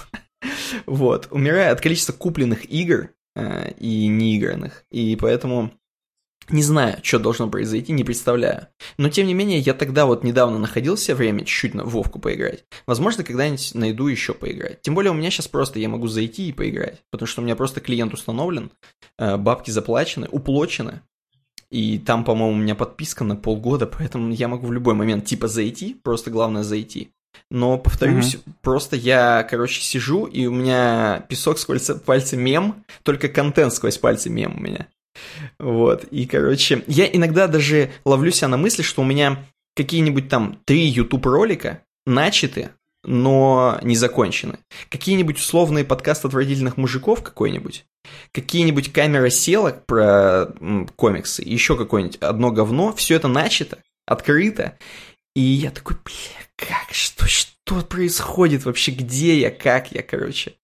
вот, 0.86 1.28
умираю 1.30 1.74
от 1.74 1.82
количества 1.82 2.14
купленных 2.14 2.64
игр 2.70 3.10
э, 3.36 3.72
и 3.78 4.06
неигранных. 4.06 4.84
И 4.90 5.14
поэтому 5.16 5.72
не 6.52 6.62
знаю, 6.62 6.98
что 7.02 7.18
должно 7.18 7.48
произойти, 7.48 7.92
не 7.92 8.04
представляю. 8.04 8.68
Но 8.98 9.08
тем 9.08 9.26
не 9.26 9.34
менее, 9.34 9.58
я 9.58 9.74
тогда 9.74 10.06
вот 10.06 10.24
недавно 10.24 10.58
находил 10.58 10.96
себе 10.96 11.14
время 11.14 11.40
чуть-чуть 11.40 11.74
на 11.74 11.84
Вовку 11.84 12.18
поиграть. 12.18 12.64
Возможно, 12.86 13.24
когда-нибудь 13.24 13.74
найду 13.74 14.06
еще 14.06 14.34
поиграть. 14.34 14.82
Тем 14.82 14.94
более 14.94 15.10
у 15.10 15.14
меня 15.14 15.30
сейчас 15.30 15.48
просто 15.48 15.78
я 15.78 15.88
могу 15.88 16.08
зайти 16.08 16.48
и 16.48 16.52
поиграть. 16.52 17.02
Потому 17.10 17.26
что 17.26 17.40
у 17.40 17.44
меня 17.44 17.56
просто 17.56 17.80
клиент 17.80 18.14
установлен, 18.14 18.70
э, 19.18 19.36
бабки 19.36 19.70
заплачены, 19.70 20.28
уплочены. 20.30 21.02
И 21.70 21.98
там, 21.98 22.24
по-моему, 22.24 22.56
у 22.56 22.62
меня 22.62 22.74
подписка 22.74 23.24
на 23.24 23.36
полгода, 23.36 23.86
поэтому 23.98 24.32
я 24.32 24.48
могу 24.48 24.66
в 24.66 24.72
любой 24.72 24.94
момент 24.94 25.24
типа 25.24 25.48
зайти, 25.48 25.96
просто 26.02 26.30
главное 26.30 26.62
зайти. 26.62 27.10
Но, 27.50 27.78
повторюсь, 27.78 28.34
mm-hmm. 28.34 28.52
просто 28.60 28.96
я, 28.96 29.46
короче, 29.48 29.80
сижу, 29.80 30.26
и 30.26 30.46
у 30.46 30.52
меня 30.52 31.24
песок 31.28 31.58
сквозь 31.58 31.90
пальцы 32.04 32.36
мем, 32.36 32.84
только 33.02 33.28
контент 33.28 33.72
сквозь 33.72 33.98
пальцы 33.98 34.30
мем 34.30 34.56
у 34.56 34.60
меня. 34.60 34.88
Вот, 35.58 36.04
и, 36.04 36.26
короче, 36.26 36.84
я 36.86 37.06
иногда 37.06 37.46
даже 37.46 37.90
ловлю 38.04 38.30
себя 38.30 38.48
на 38.48 38.56
мысли, 38.56 38.82
что 38.82 39.02
у 39.02 39.04
меня 39.04 39.44
какие-нибудь 39.76 40.28
там 40.28 40.58
три 40.64 40.86
YouTube 40.86 41.26
ролика 41.26 41.82
начаты, 42.06 42.70
но 43.04 43.78
не 43.82 43.96
закончены. 43.96 44.58
Какие-нибудь 44.90 45.38
условные 45.38 45.84
подкасты 45.84 46.28
отвратительных 46.28 46.76
мужиков 46.76 47.22
какой-нибудь, 47.22 47.86
какие-нибудь 48.32 48.92
камера 48.92 49.30
села 49.30 49.82
про 49.86 50.46
комиксы, 50.96 51.42
еще 51.42 51.76
какое-нибудь 51.76 52.18
одно 52.18 52.50
говно, 52.50 52.92
все 52.92 53.16
это 53.16 53.28
начато, 53.28 53.78
открыто, 54.06 54.78
и 55.34 55.40
я 55.40 55.70
такой, 55.70 55.96
бля, 56.04 56.46
как, 56.56 56.92
что, 56.92 57.26
что 57.26 57.80
происходит 57.82 58.64
вообще, 58.64 58.92
где 58.92 59.38
я, 59.38 59.50
как 59.50 59.92
я, 59.92 60.02
короче. 60.02 60.54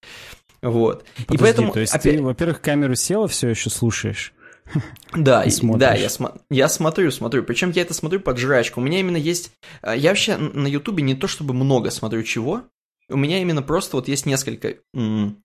Вот. 0.67 1.05
Подожди, 1.05 1.35
и 1.35 1.39
поэтому, 1.39 1.73
то 1.73 1.81
есть 1.81 1.95
опять... 1.95 2.17
ты, 2.17 2.23
во-первых, 2.23 2.61
камеру 2.61 2.95
села 2.97 3.29
все 3.29 3.49
еще 3.49 3.71
слушаешь? 3.71 4.33
Да, 5.13 5.45
да, 5.45 5.95
я, 5.95 6.11
см- 6.11 6.41
я 6.51 6.69
смотрю, 6.69 7.13
смотрю. 7.13 7.45
Причем 7.45 7.71
я 7.71 7.83
это 7.83 7.95
смотрю 7.95 8.19
под 8.19 8.37
жрачку. 8.37 8.81
У 8.81 8.83
меня 8.85 8.99
именно 8.99 9.17
есть... 9.17 9.53
А, 9.81 9.95
я 9.95 10.11
вообще 10.11 10.37
на 10.37 10.67
Ютубе 10.67 11.05
не 11.05 11.15
то 11.15 11.29
чтобы 11.29 11.55
много 11.55 11.91
смотрю 11.91 12.25
чего. 12.25 12.63
У 13.09 13.17
меня 13.17 13.41
именно 13.41 13.63
просто 13.63 13.97
вот 13.97 14.09
есть 14.09 14.27
несколько 14.27 14.75
м- 14.93 15.41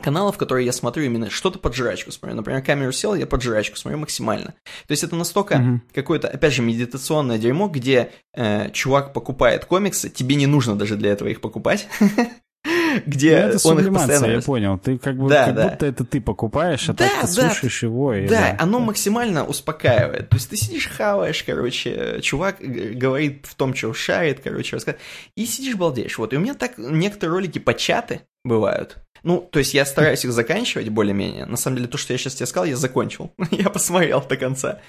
каналов, 0.00 0.38
которые 0.38 0.64
я 0.64 0.72
смотрю 0.72 1.04
именно 1.04 1.28
что-то 1.28 1.58
под 1.58 1.74
жрачку 1.74 2.12
смотрю. 2.12 2.36
Например, 2.36 2.62
камеру 2.62 2.92
сел, 2.92 3.16
я 3.16 3.26
под 3.26 3.42
жрачку 3.42 3.76
смотрю 3.76 3.98
максимально. 3.98 4.54
То 4.86 4.92
есть 4.92 5.02
это 5.02 5.16
настолько 5.16 5.56
mm-hmm. 5.56 5.80
какое-то, 5.92 6.28
опять 6.28 6.54
же, 6.54 6.62
медитационное 6.62 7.38
дерьмо, 7.38 7.68
где 7.68 8.12
э, 8.34 8.70
чувак 8.70 9.12
покупает 9.12 9.64
комиксы, 9.64 10.08
тебе 10.08 10.36
не 10.36 10.46
нужно 10.46 10.76
даже 10.76 10.96
для 10.96 11.10
этого 11.10 11.28
их 11.28 11.40
покупать. 11.40 11.88
где 13.06 13.46
ну, 13.46 13.48
это 13.48 13.68
он 13.68 13.80
их 13.80 13.92
постоянно... 13.92 14.26
я 14.26 14.40
понял. 14.40 14.78
Ты 14.78 14.98
как, 14.98 15.16
бы, 15.16 15.28
да, 15.28 15.46
как 15.46 15.54
да. 15.54 15.68
будто 15.68 15.86
это 15.86 16.04
ты 16.04 16.20
покупаешь, 16.20 16.88
а 16.88 16.92
да, 16.92 17.08
так 17.08 17.28
ты 17.28 17.36
да, 17.36 17.48
слушаешь 17.48 17.82
его. 17.82 18.14
И, 18.14 18.26
да, 18.26 18.40
да, 18.40 18.56
оно 18.58 18.80
максимально 18.80 19.44
успокаивает. 19.44 20.28
То 20.28 20.36
есть 20.36 20.50
ты 20.50 20.56
сидишь, 20.56 20.88
хаваешь, 20.88 21.42
короче, 21.44 22.20
чувак 22.20 22.56
говорит 22.60 23.46
в 23.48 23.54
том, 23.54 23.74
что 23.74 23.92
шарит, 23.92 24.40
короче, 24.42 24.76
рассказывает, 24.76 25.02
и 25.36 25.46
сидишь, 25.46 25.76
балдеешь. 25.76 26.18
Вот, 26.18 26.32
и 26.32 26.36
у 26.36 26.40
меня 26.40 26.54
так 26.54 26.78
некоторые 26.78 27.34
ролики 27.34 27.58
початы 27.58 28.22
бывают. 28.44 28.98
Ну, 29.22 29.48
то 29.50 29.58
есть 29.58 29.74
я 29.74 29.84
стараюсь 29.84 30.24
их 30.24 30.32
заканчивать 30.32 30.88
более-менее. 30.88 31.46
На 31.46 31.56
самом 31.56 31.76
деле, 31.76 31.88
то, 31.88 31.98
что 31.98 32.12
я 32.12 32.18
сейчас 32.18 32.34
тебе 32.34 32.46
сказал, 32.46 32.64
я 32.66 32.76
закончил. 32.76 33.32
я 33.50 33.70
посмотрел 33.70 34.24
до 34.28 34.36
конца. 34.36 34.80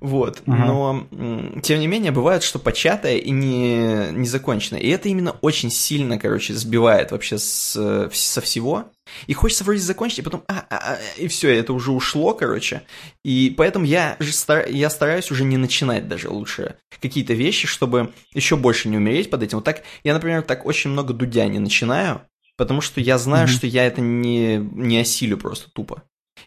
Вот. 0.00 0.42
Ага. 0.46 0.64
Но, 0.66 1.60
тем 1.62 1.80
не 1.80 1.86
менее, 1.86 2.12
бывает, 2.12 2.42
что 2.42 2.58
початое 2.58 3.16
и 3.16 3.30
не, 3.30 4.12
не 4.12 4.26
законченное. 4.26 4.80
И 4.80 4.88
это 4.88 5.08
именно 5.08 5.32
очень 5.40 5.70
сильно, 5.70 6.18
короче, 6.18 6.54
сбивает 6.54 7.10
вообще 7.10 7.38
с, 7.38 8.08
со 8.12 8.40
всего. 8.40 8.90
И 9.26 9.34
хочется 9.34 9.64
вроде 9.64 9.80
закончить, 9.80 10.20
и 10.20 10.22
потом, 10.22 10.44
а, 10.46 10.64
а, 10.70 10.76
а, 10.76 10.98
и 11.16 11.28
все, 11.28 11.54
это 11.54 11.72
уже 11.72 11.90
ушло, 11.90 12.32
короче. 12.32 12.82
И 13.24 13.52
поэтому 13.56 13.84
я, 13.84 14.16
же 14.20 14.32
стар, 14.32 14.68
я 14.68 14.88
стараюсь 14.90 15.30
уже 15.30 15.44
не 15.44 15.56
начинать 15.56 16.08
даже 16.08 16.28
лучше 16.28 16.76
какие-то 17.00 17.34
вещи, 17.34 17.66
чтобы 17.66 18.12
еще 18.34 18.56
больше 18.56 18.88
не 18.88 18.96
умереть 18.96 19.30
под 19.30 19.42
этим. 19.42 19.58
Вот 19.58 19.64
так, 19.64 19.82
я, 20.04 20.14
например, 20.14 20.42
так 20.42 20.64
очень 20.66 20.90
много 20.90 21.12
дудя 21.12 21.46
не 21.46 21.58
начинаю, 21.58 22.22
потому 22.60 22.82
что 22.82 23.00
я 23.00 23.16
знаю, 23.16 23.48
mm-hmm. 23.48 23.52
что 23.52 23.66
я 23.66 23.86
это 23.86 24.02
не, 24.02 24.58
не 24.58 24.98
осилю 24.98 25.38
просто 25.38 25.70
тупо. 25.70 26.02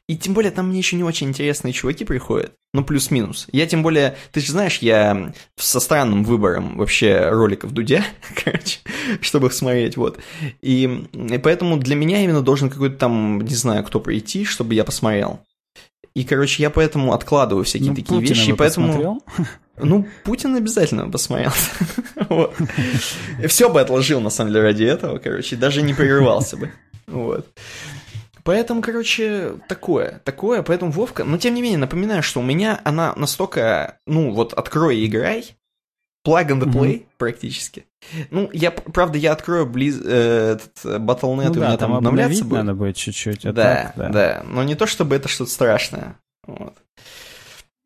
И 0.07 0.15
тем 0.15 0.35
более 0.35 0.51
там 0.51 0.67
мне 0.67 0.77
еще 0.77 0.95
не 0.95 1.03
очень 1.03 1.29
интересные 1.29 1.73
чуваки 1.73 2.05
приходят. 2.05 2.53
Ну, 2.71 2.85
плюс-минус. 2.85 3.47
Я 3.51 3.65
тем 3.65 3.81
более, 3.81 4.15
ты 4.31 4.39
же 4.39 4.51
знаешь, 4.51 4.77
я 4.77 5.33
со 5.55 5.79
странным 5.79 6.23
выбором 6.23 6.77
вообще 6.77 7.29
роликов 7.29 7.71
Дудя, 7.71 8.05
короче, 8.45 8.77
чтобы 9.21 9.47
их 9.47 9.53
смотреть, 9.53 9.97
вот. 9.97 10.19
И, 10.61 11.07
и 11.13 11.37
поэтому 11.39 11.77
для 11.77 11.95
меня 11.95 12.23
именно 12.23 12.43
должен 12.43 12.69
какой-то 12.69 12.95
там, 12.95 13.41
не 13.41 13.55
знаю, 13.55 13.83
кто 13.83 13.99
прийти, 13.99 14.45
чтобы 14.45 14.75
я 14.75 14.83
посмотрел. 14.83 15.39
И, 16.13 16.25
короче, 16.25 16.61
я 16.61 16.69
поэтому 16.69 17.13
откладываю 17.13 17.65
всякие 17.65 17.89
ну, 17.89 17.95
такие 17.95 18.19
Путина 18.19 18.35
вещи, 18.35 18.49
и 18.51 18.53
поэтому... 18.53 18.87
Посмотрел? 18.87 19.23
Ну, 19.77 20.07
Путин 20.23 20.55
обязательно 20.55 21.03
вот. 22.29 22.55
Все 23.47 23.69
бы 23.69 23.81
отложил, 23.81 24.21
на 24.21 24.29
самом 24.29 24.51
деле, 24.51 24.63
ради 24.63 24.83
этого, 24.83 25.17
короче, 25.17 25.55
даже 25.55 25.81
не 25.81 25.93
прерывался 25.93 26.57
бы. 26.57 26.71
Вот. 27.07 27.47
Поэтому, 28.43 28.81
короче, 28.81 29.53
такое, 29.69 30.21
такое, 30.25 30.63
поэтому 30.63 30.91
Вовка, 30.91 31.23
но 31.23 31.37
тем 31.37 31.53
не 31.55 31.61
менее, 31.61 31.77
напоминаю, 31.77 32.21
что 32.21 32.41
у 32.41 32.43
меня 32.43 32.79
она 32.83 33.13
настолько, 33.15 33.99
ну, 34.05 34.31
вот 34.31 34.53
открой 34.53 34.97
и 34.97 35.05
играй, 35.05 35.55
plug 36.27 36.49
and 36.49 36.63
play 36.65 36.73
mm-hmm. 36.73 37.05
практически. 37.17 37.85
Ну, 38.31 38.49
я, 38.51 38.71
правда, 38.71 39.17
я 39.17 39.31
открою 39.31 39.65
близ, 39.65 39.99
э, 40.03 40.57
этот 40.57 40.85
Battle.net, 41.01 41.47
ну, 41.47 41.51
и 41.51 41.53
да, 41.53 41.61
у 41.61 41.63
меня 41.63 41.77
там 41.77 41.93
обновляться 41.93 42.43
будет. 42.43 42.59
надо 42.59 42.73
будет 42.75 42.97
чуть-чуть. 42.97 43.45
А 43.45 43.53
да, 43.53 43.73
так, 43.73 43.93
да, 43.95 44.09
да, 44.09 44.43
но 44.45 44.63
не 44.63 44.75
то, 44.75 44.87
чтобы 44.87 45.15
это 45.15 45.29
что-то 45.29 45.49
страшное. 45.49 46.17
Вот. 46.45 46.75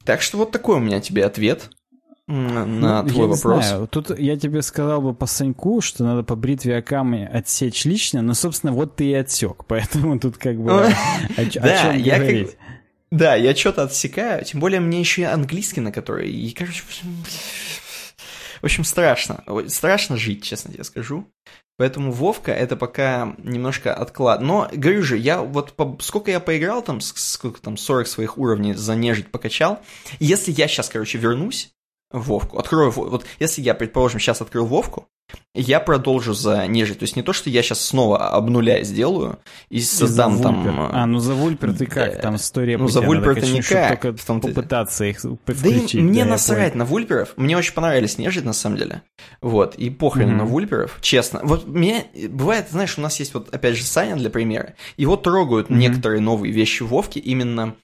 Так 0.06 0.22
что 0.22 0.38
вот 0.38 0.52
такой 0.52 0.78
у 0.78 0.80
меня 0.80 1.02
тебе 1.02 1.26
ответ 1.26 1.70
на 2.28 3.04
ну, 3.04 3.10
твой 3.10 3.28
я 3.28 3.34
вопрос. 3.34 3.64
Не 3.64 3.70
знаю. 3.70 3.88
Тут 3.88 4.20
я 4.20 4.38
тебе 4.38 4.62
сказал 4.62 5.02
бы 5.02 5.14
по 5.14 5.26
Саньку, 5.26 5.80
что 5.82 6.04
надо 6.04 6.24
по 6.24 6.36
бритве 6.36 6.78
Акамы 6.78 7.26
отсечь 7.26 7.86
лично, 7.86 8.22
но, 8.22 8.34
собственно, 8.34 8.74
вот 8.74 8.98
ты 8.98 9.06
и 9.06 9.14
отсек, 9.14 9.66
поэтому 9.66 10.20
тут 10.20 10.38
как 10.38 10.58
бы 10.58 10.72
о 11.38 11.46
чем 11.46 11.64
говорить. 11.64 12.58
Да, 13.10 13.36
я 13.36 13.56
что-то 13.56 13.84
отсекаю, 13.84 14.44
тем 14.44 14.60
более 14.60 14.82
мне 14.82 15.00
еще 15.00 15.22
и 15.22 15.26
английский, 15.26 15.80
на 15.80 15.94
который... 15.94 16.30
И, 16.30 16.52
короче, 16.52 16.84
в 18.60 18.64
общем, 18.64 18.84
страшно. 18.84 19.44
Страшно 19.68 20.18
жить, 20.18 20.44
честно 20.44 20.74
тебе 20.74 20.84
скажу. 20.84 21.26
Поэтому 21.78 22.12
Вовка 22.12 22.52
это 22.52 22.76
пока 22.76 23.36
немножко 23.38 23.94
отклад. 23.94 24.42
Но, 24.42 24.68
говорю 24.74 25.04
же, 25.04 25.16
я 25.16 25.42
вот 25.42 25.74
по, 25.74 25.96
сколько 26.02 26.32
я 26.32 26.40
поиграл 26.40 26.82
там, 26.82 27.00
сколько 27.02 27.62
там, 27.62 27.78
40 27.78 28.08
своих 28.08 28.38
уровней 28.38 28.74
за 28.74 28.96
нежить 28.96 29.30
покачал. 29.30 29.80
Если 30.20 30.52
я 30.52 30.68
сейчас, 30.68 30.90
короче, 30.90 31.20
вернусь, 31.20 31.72
Вовку, 32.12 32.58
открою, 32.58 32.92
вот 32.92 33.26
если 33.40 33.62
я, 33.62 33.74
предположим, 33.74 34.20
сейчас 34.20 34.42
открыл 34.42 34.66
Вовку, 34.66 35.08
я 35.54 35.80
продолжу 35.80 36.34
за 36.34 36.68
нежить. 36.68 37.00
То 37.00 37.04
есть 37.04 37.16
не 37.16 37.22
то, 37.22 37.34
что 37.34 37.50
я 37.50 37.62
сейчас 37.62 37.84
снова 37.84 38.30
обнуляя 38.30 38.84
сделаю 38.84 39.40
и 39.70 39.82
создам 39.82 40.42
там... 40.42 40.90
А, 40.94 41.06
ну 41.06 41.20
за 41.20 41.34
Вульпер 41.34 41.74
ты 41.74 41.86
как? 41.86 42.22
Там 42.22 42.36
история 42.36 42.78
Ну 42.78 42.88
за 42.88 43.02
Вульпер 43.02 43.36
ты 43.36 43.48
никак. 43.48 44.02
Только 44.02 44.14
попытаться 44.14 45.06
их 45.06 45.20
Да 45.22 45.70
и 45.70 46.00
мне 46.00 46.24
да, 46.24 46.32
насрать 46.32 46.76
на 46.76 46.86
Вульперов. 46.86 47.34
Мне 47.38 47.58
очень 47.58 47.74
понравились 47.74 48.18
нежить, 48.18 48.46
на 48.46 48.54
самом 48.54 48.78
деле. 48.78 49.02
Вот, 49.42 49.76
и 49.76 49.90
похрен 49.90 50.30
mm-hmm. 50.30 50.36
на 50.36 50.46
Вульперов, 50.46 50.98
честно. 51.02 51.42
Вот 51.44 51.68
мне... 51.68 52.06
Бывает, 52.30 52.68
знаешь, 52.70 52.98
у 52.98 53.02
нас 53.02 53.20
есть 53.20 53.34
вот, 53.34 53.54
опять 53.54 53.76
же, 53.76 53.84
Саня 53.84 54.16
для 54.16 54.30
примера. 54.30 54.76
Его 54.96 55.18
трогают 55.18 55.70
mm-hmm. 55.70 55.76
некоторые 55.76 56.22
новые 56.22 56.54
вещи 56.54 56.84
в 56.84 56.88
Вовке 56.88 57.20
именно 57.20 57.76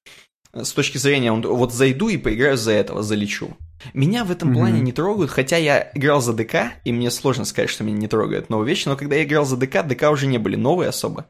с 0.53 0.71
точки 0.71 0.97
зрения, 0.97 1.31
он, 1.31 1.41
вот 1.41 1.73
зайду 1.73 2.09
и 2.09 2.17
поиграю 2.17 2.57
за 2.57 2.71
этого, 2.71 3.01
залечу. 3.03 3.57
Меня 3.93 4.23
в 4.23 4.31
этом 4.31 4.51
mm-hmm. 4.51 4.53
плане 4.53 4.81
не 4.81 4.91
трогают, 4.91 5.31
хотя 5.31 5.57
я 5.57 5.91
играл 5.93 6.21
за 6.21 6.33
ДК, 6.33 6.73
и 6.85 6.91
мне 6.91 7.11
сложно 7.11 7.45
сказать, 7.45 7.69
что 7.69 7.83
меня 7.83 7.97
не 7.97 8.07
трогают 8.07 8.49
новые 8.49 8.69
вещи, 8.69 8.87
но 8.87 8.95
когда 8.95 9.15
я 9.15 9.23
играл 9.23 9.45
за 9.45 9.57
ДК, 9.57 9.85
ДК 9.85 10.09
уже 10.11 10.27
не 10.27 10.37
были 10.37 10.55
новые 10.55 10.89
особо. 10.89 11.25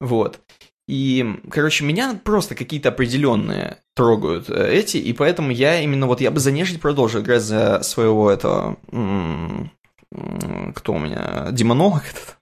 Вот. 0.00 0.40
И, 0.88 1.40
короче, 1.50 1.84
меня 1.84 2.18
просто 2.22 2.54
какие-то 2.54 2.90
определенные 2.90 3.78
трогают 3.96 4.48
э, 4.48 4.72
эти, 4.72 4.98
и 4.98 5.12
поэтому 5.12 5.50
я 5.50 5.80
именно 5.80 6.06
вот 6.06 6.20
я 6.20 6.30
бы 6.30 6.38
занежить 6.38 6.80
продолжил 6.80 7.22
играть 7.22 7.42
за 7.42 7.82
своего 7.82 8.30
этого... 8.30 8.76
Кто 10.74 10.92
у 10.92 10.98
меня? 10.98 11.48
Демонолог 11.50 12.04
этот? 12.04 12.35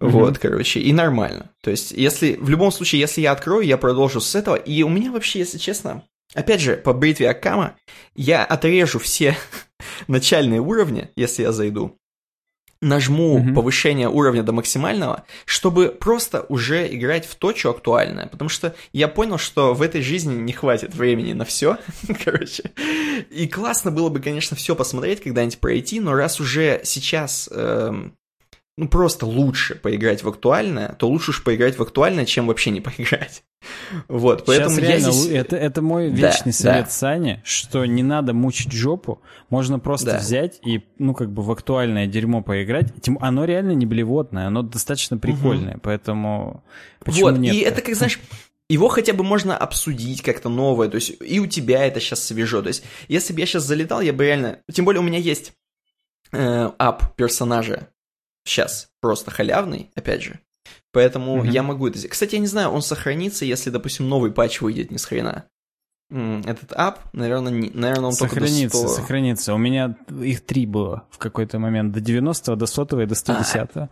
Вот, 0.00 0.38
короче, 0.38 0.80
и 0.80 0.92
нормально. 0.92 1.50
То 1.62 1.70
есть, 1.70 1.92
если 1.92 2.34
в 2.34 2.48
любом 2.48 2.70
случае, 2.72 3.00
если 3.00 3.20
я 3.20 3.32
открою, 3.32 3.66
я 3.66 3.76
продолжу 3.76 4.20
с 4.20 4.34
этого. 4.34 4.56
И 4.56 4.82
у 4.82 4.88
меня 4.88 5.10
вообще, 5.10 5.40
если 5.40 5.58
честно, 5.58 6.04
опять 6.34 6.60
же, 6.60 6.76
по 6.76 6.92
бритве 6.92 7.30
Акама, 7.30 7.76
я 8.14 8.44
отрежу 8.44 8.98
все 8.98 9.36
начальные 10.08 10.60
уровни, 10.60 11.10
если 11.16 11.42
я 11.42 11.52
зайду, 11.52 11.98
нажму 12.84 13.38
mm-hmm. 13.38 13.54
повышение 13.54 14.08
уровня 14.08 14.42
до 14.42 14.52
максимального, 14.52 15.24
чтобы 15.46 15.88
просто 15.88 16.44
уже 16.48 16.86
играть 16.94 17.24
в 17.26 17.34
то, 17.34 17.54
что 17.54 17.70
актуальное. 17.70 18.26
Потому 18.26 18.48
что 18.48 18.74
я 18.92 19.08
понял, 19.08 19.38
что 19.38 19.74
в 19.74 19.82
этой 19.82 20.02
жизни 20.02 20.34
не 20.34 20.52
хватит 20.52 20.94
времени 20.94 21.32
на 21.32 21.44
все. 21.44 21.78
Короче. 22.24 22.70
И 23.30 23.48
классно 23.48 23.90
было 23.90 24.10
бы, 24.10 24.20
конечно, 24.20 24.56
все 24.56 24.76
посмотреть, 24.76 25.22
когда-нибудь 25.22 25.58
пройти, 25.58 26.00
но 26.00 26.14
раз 26.14 26.40
уже 26.40 26.80
сейчас 26.84 27.48
эм, 27.52 28.16
ну, 28.76 28.88
просто 28.88 29.24
лучше 29.24 29.76
поиграть 29.76 30.24
в 30.24 30.28
актуальное, 30.28 30.96
то 30.98 31.08
лучше 31.08 31.30
уж 31.30 31.44
поиграть 31.44 31.78
в 31.78 31.82
актуальное, 31.82 32.24
чем 32.24 32.48
вообще 32.48 32.70
не 32.70 32.80
поиграть. 32.80 33.44
Вот, 34.08 34.44
поэтому 34.44 34.76
Сейчас 34.76 34.88
я 34.90 35.10
здесь... 35.10 35.26
это, 35.32 35.56
это 35.56 35.80
мой 35.80 36.10
вечный 36.10 36.52
да, 36.52 36.58
совет 36.58 36.84
да. 36.84 36.90
Сане, 36.90 37.42
что 37.46 37.86
не 37.86 38.02
надо 38.02 38.34
мучить 38.34 38.72
жопу, 38.72 39.22
можно 39.48 39.78
просто 39.78 40.12
да. 40.12 40.18
взять 40.18 40.60
и, 40.66 40.84
ну, 40.98 41.14
как 41.14 41.32
бы 41.32 41.42
в 41.42 41.50
актуальное 41.50 42.06
дерьмо 42.06 42.42
поиграть. 42.42 42.92
Оно 43.20 43.46
реально 43.46 43.72
не 43.72 43.86
блевотное, 43.86 44.48
оно 44.48 44.60
достаточно 44.60 45.16
прикольное, 45.16 45.74
угу. 45.74 45.80
поэтому 45.82 46.62
почему 47.00 47.30
вот, 47.30 47.38
нет? 47.38 47.54
и 47.54 47.60
это, 47.60 47.80
как 47.80 47.94
знаешь, 47.94 48.20
его 48.68 48.88
хотя 48.88 49.14
бы 49.14 49.24
можно 49.24 49.56
обсудить 49.56 50.20
как-то 50.20 50.50
новое, 50.50 50.88
то 50.88 50.96
есть 50.96 51.14
и 51.20 51.40
у 51.40 51.46
тебя 51.46 51.86
это 51.86 52.00
сейчас 52.00 52.22
свежо, 52.22 52.60
то 52.60 52.68
есть 52.68 52.84
если 53.08 53.32
бы 53.32 53.40
я 53.40 53.46
сейчас 53.46 53.64
залетал, 53.64 54.02
я 54.02 54.12
бы 54.12 54.24
реально... 54.24 54.58
Тем 54.70 54.84
более 54.84 55.00
у 55.00 55.04
меня 55.04 55.18
есть 55.18 55.52
э, 56.32 56.70
ап 56.78 57.16
персонажа, 57.16 57.88
сейчас 58.44 58.88
просто 59.00 59.30
халявный, 59.30 59.90
опять 59.94 60.22
же. 60.22 60.40
Поэтому 60.92 61.42
mm-hmm. 61.42 61.50
я 61.50 61.62
могу 61.62 61.88
это... 61.88 62.06
Кстати, 62.08 62.36
я 62.36 62.40
не 62.40 62.46
знаю, 62.46 62.70
он 62.70 62.82
сохранится, 62.82 63.44
если, 63.44 63.70
допустим, 63.70 64.08
новый 64.08 64.30
патч 64.30 64.60
выйдет 64.60 64.90
ни 64.90 64.96
с 64.96 65.04
хрена. 65.04 65.46
Этот 66.10 66.72
ап, 66.72 67.00
наверное, 67.12 67.50
не, 67.50 67.70
наверное, 67.70 68.06
он 68.06 68.12
сохранится, 68.12 68.70
только 68.70 68.86
до 68.86 68.92
100... 68.92 69.00
Сохранится, 69.00 69.54
У 69.54 69.58
меня 69.58 69.96
их 70.22 70.42
три 70.42 70.66
было 70.66 71.08
в 71.10 71.18
какой-то 71.18 71.58
момент. 71.58 71.92
До 71.92 72.00
90 72.00 72.54
до 72.54 72.66
100 72.66 73.02
и 73.02 73.06
до 73.06 73.14
110 73.14 73.70
а, 73.74 73.88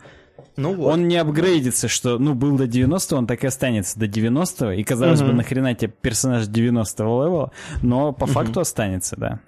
ну 0.57 0.75
вот. 0.75 0.93
Он 0.93 1.09
не 1.09 1.17
апгрейдится, 1.17 1.89
что, 1.89 2.19
ну, 2.19 2.35
был 2.35 2.57
до 2.57 2.67
90 2.67 3.17
он 3.17 3.27
так 3.27 3.43
и 3.43 3.47
останется 3.47 3.99
до 3.99 4.07
90 4.07 4.73
и, 4.73 4.85
казалось 4.85 5.21
угу. 5.21 5.31
бы, 5.31 5.35
нахрена 5.35 5.75
тебе 5.75 5.91
персонаж 5.91 6.47
90 6.47 7.03
левела, 7.03 7.53
но 7.83 8.13
по 8.13 8.25
угу. 8.25 8.33
факту 8.33 8.61
останется, 8.61 9.17
да. 9.17 9.41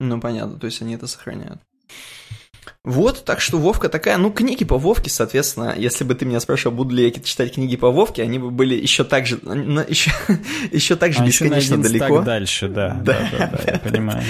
Ну, 0.00 0.20
понятно, 0.20 0.58
то 0.58 0.66
есть 0.66 0.80
они 0.80 0.94
это 0.94 1.06
сохраняют. 1.06 1.60
Вот, 2.88 3.26
так 3.26 3.42
что 3.42 3.58
Вовка 3.58 3.90
такая, 3.90 4.16
ну, 4.16 4.32
книги 4.32 4.64
по 4.64 4.78
Вовке, 4.78 5.10
соответственно, 5.10 5.74
если 5.76 6.04
бы 6.04 6.14
ты 6.14 6.24
меня 6.24 6.40
спрашивал, 6.40 6.74
буду 6.74 6.94
ли 6.94 7.04
я 7.04 7.10
читать 7.10 7.52
книги 7.52 7.76
по 7.76 7.90
Вовке, 7.90 8.22
они 8.22 8.38
бы 8.38 8.50
были 8.50 8.74
еще 8.74 9.04
так 9.04 9.26
же, 9.26 9.34
еще, 9.36 10.10
еще 10.72 10.96
так 10.96 11.12
же 11.12 11.18
а 11.20 11.26
бесконечно 11.26 11.74
еще 11.74 11.82
далеко. 11.82 12.16
Так 12.16 12.24
дальше, 12.24 12.68
да, 12.70 12.98
да, 13.04 13.28
да, 13.30 13.46
да, 13.48 13.72
я 13.72 13.78
понимаю. 13.78 14.24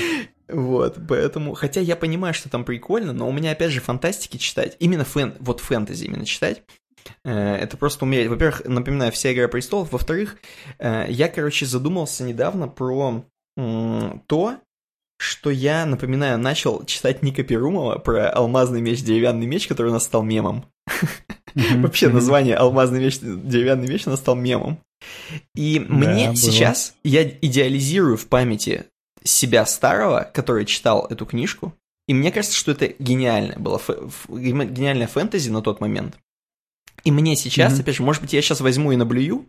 Вот, 0.49 0.97
поэтому, 1.07 1.55
хотя 1.55 1.81
я 1.81 1.95
понимаю, 1.95 2.35
что 2.35 2.51
там 2.51 2.65
прикольно, 2.65 3.13
но 3.13 3.29
у 3.29 3.33
меня, 3.33 3.53
опять 3.53 3.71
же, 3.71 3.81
фантастики 3.81 4.39
читать, 4.39 4.75
именно 4.81 5.05
фэн, 5.05 5.35
вот 5.39 5.61
фэнтези 5.61 6.07
именно 6.07 6.27
читать, 6.27 6.65
э, 7.25 7.31
это 7.31 7.77
просто 7.77 8.07
умереть. 8.07 8.27
Во-первых, 8.27 8.63
напоминаю, 8.65 9.13
вся 9.13 9.33
«Игра 9.33 9.47
престолов». 9.47 9.93
Во-вторых, 9.93 10.37
э, 10.81 11.07
я, 11.09 11.29
короче, 11.29 11.65
задумался 11.65 12.25
недавно 12.25 12.67
про 12.67 13.25
то, 14.27 14.57
что 15.19 15.51
я, 15.51 15.85
напоминаю, 15.85 16.39
начал 16.39 16.85
читать 16.85 17.23
Ника 17.23 17.43
Перумова 17.43 17.99
про 17.99 18.31
алмазный 18.31 18.81
меч, 18.81 19.03
деревянный 19.03 19.47
меч, 19.47 19.67
который 19.67 19.89
у 19.89 19.93
нас 19.93 20.05
стал 20.05 20.23
мемом. 20.23 20.65
Вообще 21.55 22.09
название 22.09 22.55
алмазный 22.57 23.01
меч, 23.01 23.19
деревянный 23.21 23.89
меч 23.89 24.07
у 24.07 24.11
нас 24.11 24.21
стал 24.21 24.37
мемом. 24.37 24.79
И 25.55 25.81
мне 25.81 26.35
сейчас, 26.37 26.95
я 27.05 27.29
идеализирую 27.29 28.17
в 28.17 28.27
памяти 28.27 28.85
себя 29.25 29.67
старого, 29.67 30.31
который 30.33 30.65
читал 30.65 31.07
эту 31.11 31.27
книжку, 31.27 31.75
и 32.07 32.15
мне 32.15 32.33
кажется, 32.33 32.57
что 32.57 32.73
это 32.73 32.87
гениальное 32.99 33.59
было, 33.59 33.81
гениальное 34.29 35.07
фэнтези 35.07 35.51
на 35.51 35.61
тот 35.61 35.81
момент. 35.81 36.17
И 37.05 37.11
мне 37.11 37.37
сейчас, 37.37 37.79
опять 37.79 37.97
же, 37.97 38.03
может 38.03 38.23
быть, 38.23 38.33
я 38.33 38.43
сейчас 38.43 38.61
возьму 38.61 38.93
и 38.93 38.97
наблюю, 38.97 39.47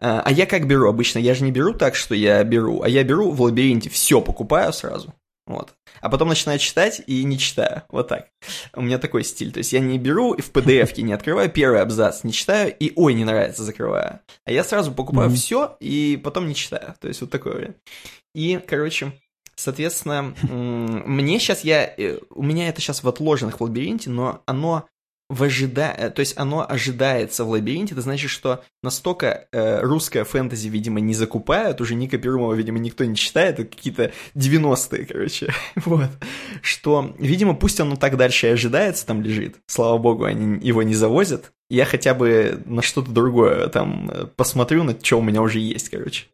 а, 0.00 0.22
а 0.24 0.30
я 0.32 0.46
как 0.46 0.66
беру 0.66 0.88
обычно? 0.88 1.18
Я 1.18 1.34
же 1.34 1.44
не 1.44 1.52
беру 1.52 1.74
так, 1.74 1.94
что 1.94 2.14
я 2.14 2.42
беру, 2.44 2.82
а 2.82 2.88
я 2.88 3.04
беру 3.04 3.30
в 3.30 3.42
лабиринте 3.42 3.90
все 3.90 4.20
покупаю 4.20 4.72
сразу. 4.72 5.14
Вот. 5.46 5.74
А 6.00 6.08
потом 6.08 6.28
начинаю 6.28 6.58
читать 6.58 7.02
и 7.06 7.22
не 7.22 7.38
читаю. 7.38 7.82
Вот 7.90 8.08
так. 8.08 8.28
У 8.74 8.80
меня 8.80 8.98
такой 8.98 9.24
стиль. 9.24 9.52
То 9.52 9.58
есть 9.58 9.72
я 9.72 9.80
не 9.80 9.98
беру 9.98 10.32
и 10.32 10.40
в 10.40 10.50
PDF 10.50 11.00
не 11.02 11.12
открываю 11.12 11.50
первый 11.50 11.82
абзац, 11.82 12.24
не 12.24 12.32
читаю 12.32 12.74
и 12.74 12.92
ой, 12.96 13.12
не 13.12 13.24
нравится, 13.24 13.62
закрываю. 13.62 14.20
А 14.46 14.52
я 14.52 14.64
сразу 14.64 14.92
покупаю 14.92 15.30
mm-hmm. 15.30 15.34
все 15.34 15.76
и 15.80 16.20
потом 16.22 16.48
не 16.48 16.54
читаю. 16.54 16.94
То 16.98 17.08
есть 17.08 17.20
вот 17.20 17.30
такое. 17.30 17.74
И, 18.34 18.58
короче, 18.66 19.12
соответственно, 19.54 20.34
мне 20.42 21.38
сейчас 21.38 21.62
я... 21.62 21.94
Э, 21.96 22.18
у 22.30 22.42
меня 22.42 22.68
это 22.68 22.80
сейчас 22.80 23.02
в 23.02 23.08
отложенных 23.08 23.60
в 23.60 23.62
лабиринте, 23.62 24.08
но 24.08 24.42
оно 24.46 24.86
в 25.34 25.42
ожида... 25.42 25.94
Э, 25.96 26.10
то 26.10 26.20
есть 26.20 26.38
оно 26.38 26.64
ожидается 26.68 27.44
в 27.44 27.50
лабиринте, 27.50 27.94
это 27.94 28.02
значит, 28.02 28.30
что 28.30 28.62
настолько 28.82 29.48
э, 29.52 29.80
русское 29.80 30.24
фэнтези, 30.24 30.68
видимо, 30.68 31.00
не 31.00 31.14
закупают, 31.14 31.80
уже 31.80 31.94
Ника 31.94 32.18
Перумова, 32.18 32.54
видимо, 32.54 32.78
никто 32.78 33.04
не 33.04 33.16
читает, 33.16 33.58
это 33.58 33.64
какие-то 33.64 34.12
90-е, 34.34 35.04
короче, 35.04 35.52
вот, 35.84 36.10
что, 36.62 37.14
видимо, 37.18 37.54
пусть 37.54 37.80
оно 37.80 37.96
так 37.96 38.16
дальше 38.16 38.46
и 38.46 38.50
ожидается, 38.50 39.06
там 39.06 39.22
лежит, 39.22 39.56
слава 39.66 39.98
богу, 39.98 40.24
они 40.24 40.64
его 40.66 40.82
не 40.82 40.94
завозят, 40.94 41.52
я 41.68 41.84
хотя 41.84 42.14
бы 42.14 42.62
на 42.66 42.82
что-то 42.82 43.10
другое 43.10 43.68
там 43.68 44.10
э, 44.10 44.26
посмотрю, 44.36 44.84
на 44.84 44.96
что 45.00 45.18
у 45.18 45.22
меня 45.22 45.42
уже 45.42 45.58
есть, 45.58 45.88
короче. 45.88 46.26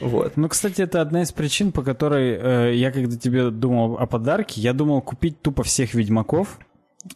Вот. 0.00 0.36
Ну, 0.36 0.48
кстати, 0.48 0.82
это 0.82 1.00
одна 1.00 1.22
из 1.22 1.30
причин, 1.30 1.70
по 1.70 1.82
которой 1.82 2.36
э, 2.36 2.74
я, 2.74 2.90
когда 2.90 3.16
тебе 3.16 3.50
думал 3.50 3.96
о 3.98 4.06
подарке, 4.06 4.60
я 4.60 4.72
думал 4.72 5.00
купить 5.02 5.40
тупо 5.40 5.62
всех 5.62 5.94
ведьмаков, 5.94 6.58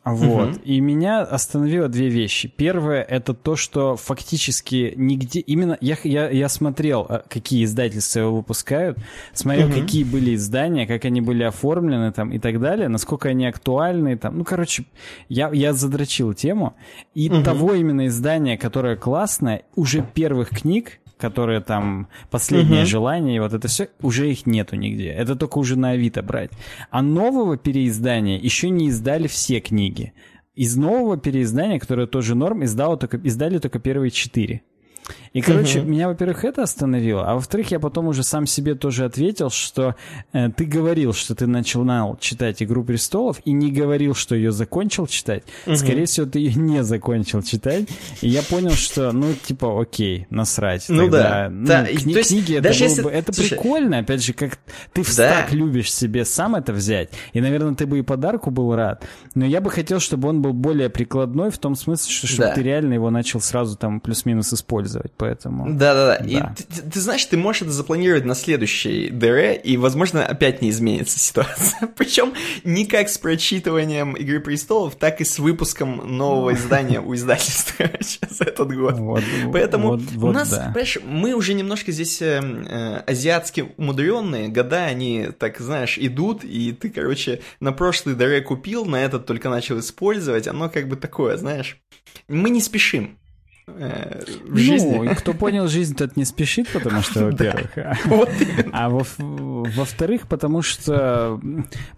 вот. 0.05 0.57
Угу. 0.57 0.60
И 0.65 0.81
меня 0.81 1.23
остановило 1.23 1.89
две 1.89 2.08
вещи. 2.08 2.49
Первое 2.49 3.02
это 3.02 3.34
то, 3.34 3.57
что 3.57 3.97
фактически 3.97 4.92
нигде. 4.97 5.41
Именно 5.41 5.78
я, 5.81 5.97
я, 6.05 6.28
я 6.28 6.49
смотрел, 6.49 7.07
а, 7.08 7.25
какие 7.28 7.65
издательства 7.65 8.20
его 8.20 8.36
выпускают, 8.36 8.99
смотрел, 9.33 9.68
угу. 9.68 9.81
какие 9.81 10.05
были 10.05 10.34
издания, 10.34 10.86
как 10.86 11.05
они 11.05 11.20
были 11.20 11.42
оформлены 11.42 12.12
там 12.12 12.33
и 12.33 12.39
так 12.39 12.60
далее, 12.60 12.89
насколько 12.89 13.28
они 13.31 13.47
актуальны. 13.47 14.17
Там. 14.17 14.39
Ну, 14.39 14.44
короче, 14.44 14.84
я, 15.28 15.50
я 15.52 15.73
задрочил 15.73 16.34
тему. 16.34 16.75
И 17.15 17.31
угу. 17.31 17.42
того 17.42 17.75
именно 17.75 18.07
издания, 18.07 18.58
которое 18.58 18.97
классное, 18.97 19.62
уже 19.75 20.02
первых 20.02 20.50
книг 20.50 21.00
которые 21.18 21.60
там 21.60 22.08
«Последнее 22.30 22.82
угу. 22.82 22.88
желание», 22.88 23.36
и 23.36 23.40
вот 23.40 23.52
это 23.52 23.68
все, 23.68 23.88
уже 24.00 24.30
их 24.30 24.47
нету 24.47 24.76
нигде. 24.76 25.08
Это 25.08 25.36
только 25.36 25.58
уже 25.58 25.78
на 25.78 25.90
Авито 25.90 26.22
брать. 26.22 26.50
А 26.90 27.02
нового 27.02 27.56
переиздания 27.56 28.38
еще 28.38 28.70
не 28.70 28.88
издали 28.88 29.26
все 29.26 29.60
книги. 29.60 30.12
Из 30.55 30.76
нового 30.76 31.16
переиздания, 31.16 31.78
которое 31.78 32.06
тоже 32.06 32.34
норм, 32.34 32.64
издало 32.64 32.97
только, 32.97 33.16
издали 33.18 33.58
только 33.58 33.78
первые 33.78 34.10
четыре. 34.10 34.62
И, 35.32 35.40
короче, 35.40 35.80
угу. 35.80 35.88
меня, 35.88 36.08
во-первых, 36.08 36.44
это 36.44 36.62
остановило, 36.62 37.26
а 37.26 37.34
во-вторых, 37.34 37.70
я 37.70 37.80
потом 37.80 38.08
уже 38.08 38.22
сам 38.22 38.46
себе 38.46 38.74
тоже 38.74 39.04
ответил, 39.04 39.50
что 39.50 39.94
э, 40.32 40.50
ты 40.50 40.64
говорил, 40.64 41.12
что 41.12 41.34
ты 41.34 41.46
начинал 41.46 42.16
читать 42.20 42.62
«Игру 42.62 42.84
престолов» 42.84 43.40
и 43.44 43.52
не 43.52 43.70
говорил, 43.70 44.14
что 44.14 44.34
ее 44.34 44.52
закончил 44.52 45.06
читать. 45.06 45.44
Угу. 45.66 45.76
Скорее 45.76 46.06
всего, 46.06 46.26
ты 46.26 46.40
ее 46.40 46.54
не 46.54 46.82
закончил 46.82 47.42
читать. 47.42 47.88
И 48.20 48.28
я 48.28 48.42
понял, 48.42 48.72
что, 48.72 49.12
ну, 49.12 49.34
типа, 49.34 49.80
окей, 49.80 50.26
насрать. 50.30 50.86
Ну 50.88 51.02
тогда, 51.02 51.22
да. 51.22 51.48
Ну, 51.50 51.66
да. 51.66 51.86
Кни- 51.90 52.14
есть, 52.14 52.30
книги, 52.30 52.54
это, 52.54 52.64
даже 52.64 52.84
если... 52.84 53.02
бы, 53.02 53.10
это 53.10 53.32
Слушай, 53.32 53.50
прикольно, 53.50 53.98
опять 53.98 54.24
же, 54.24 54.32
как 54.32 54.58
ты 54.92 55.02
в 55.02 55.06
да. 55.06 55.12
стак 55.12 55.52
любишь 55.52 55.92
себе 55.92 56.24
сам 56.24 56.54
это 56.54 56.72
взять. 56.72 57.10
И, 57.32 57.40
наверное, 57.40 57.74
ты 57.74 57.86
бы 57.86 57.98
и 57.98 58.02
подарку 58.02 58.50
был 58.50 58.74
рад. 58.74 59.06
Но 59.34 59.44
я 59.44 59.60
бы 59.60 59.70
хотел, 59.70 60.00
чтобы 60.00 60.28
он 60.28 60.42
был 60.42 60.52
более 60.52 60.90
прикладной 60.90 61.50
в 61.50 61.58
том 61.58 61.74
смысле, 61.74 62.12
что 62.12 62.26
чтобы 62.26 62.48
да. 62.48 62.54
ты 62.54 62.62
реально 62.62 62.94
его 62.94 63.10
начал 63.10 63.40
сразу 63.40 63.76
там 63.76 64.00
плюс-минус 64.00 64.52
использовать 64.52 64.98
поэтому... 65.17 65.73
Да-да-да. 65.73 66.25
И 66.25 66.36
ты, 66.57 66.62
ты, 66.65 66.91
ты 66.91 67.01
знаешь, 67.01 67.25
ты 67.25 67.36
можешь 67.36 67.62
это 67.62 67.70
запланировать 67.70 68.25
на 68.25 68.35
следующий 68.35 69.10
ДР, 69.10 69.60
и, 69.62 69.77
возможно, 69.77 70.25
опять 70.25 70.62
не 70.62 70.70
изменится 70.70 71.18
ситуация. 71.18 71.89
Причем 71.97 72.35
не 72.65 72.86
как 72.86 73.09
с 73.09 73.18
прочитыванием 73.18 74.15
«Игры 74.15 74.41
престолов», 74.41 74.97
так 74.97 75.20
и 75.20 75.25
с 75.25 75.39
выпуском 75.39 76.17
нового 76.17 76.55
издания 76.55 77.01
у 77.01 77.15
издательства 77.15 77.91
сейчас 78.01 78.41
этот 78.41 78.75
год. 78.75 78.99
Вот, 78.99 79.23
Поэтому 79.52 79.89
вот, 79.89 80.01
вот, 80.01 80.31
у 80.31 80.33
нас, 80.33 80.51
да. 80.51 80.65
понимаешь, 80.67 80.99
мы 81.05 81.35
уже 81.35 81.55
немножко 81.55 81.93
здесь 81.93 82.20
э, 82.23 82.41
э, 82.41 82.97
азиатски 83.07 83.73
умудренные, 83.77 84.49
года 84.49 84.85
они, 84.85 85.28
так 85.39 85.59
знаешь, 85.59 85.99
идут, 85.99 86.44
и 86.44 86.73
ты, 86.73 86.91
короче, 86.91 87.41
на 87.60 87.73
прошлый 87.73 88.15
ДР 88.15 88.43
купил, 88.43 88.85
на 88.85 89.02
этот 89.02 89.27
только 89.27 89.49
начал 89.49 89.78
использовать, 89.78 90.49
оно 90.49 90.68
как 90.68 90.89
бы 90.89 90.97
такое, 90.97 91.36
знаешь. 91.36 91.78
Мы 92.28 92.51
не 92.51 92.60
спешим 92.60 93.18
э, 93.76 94.22
в 94.47 94.56
жизни. 94.56 94.98
Ну, 94.98 95.14
кто 95.14 95.32
понял 95.32 95.68
жизнь, 95.68 95.94
тот 95.94 96.16
не 96.16 96.24
спешит, 96.24 96.68
потому 96.68 97.02
что, 97.02 97.24
во-первых. 97.30 97.70
А 98.72 98.88
во-вторых, 99.18 100.26
потому 100.28 100.62
что 100.62 101.40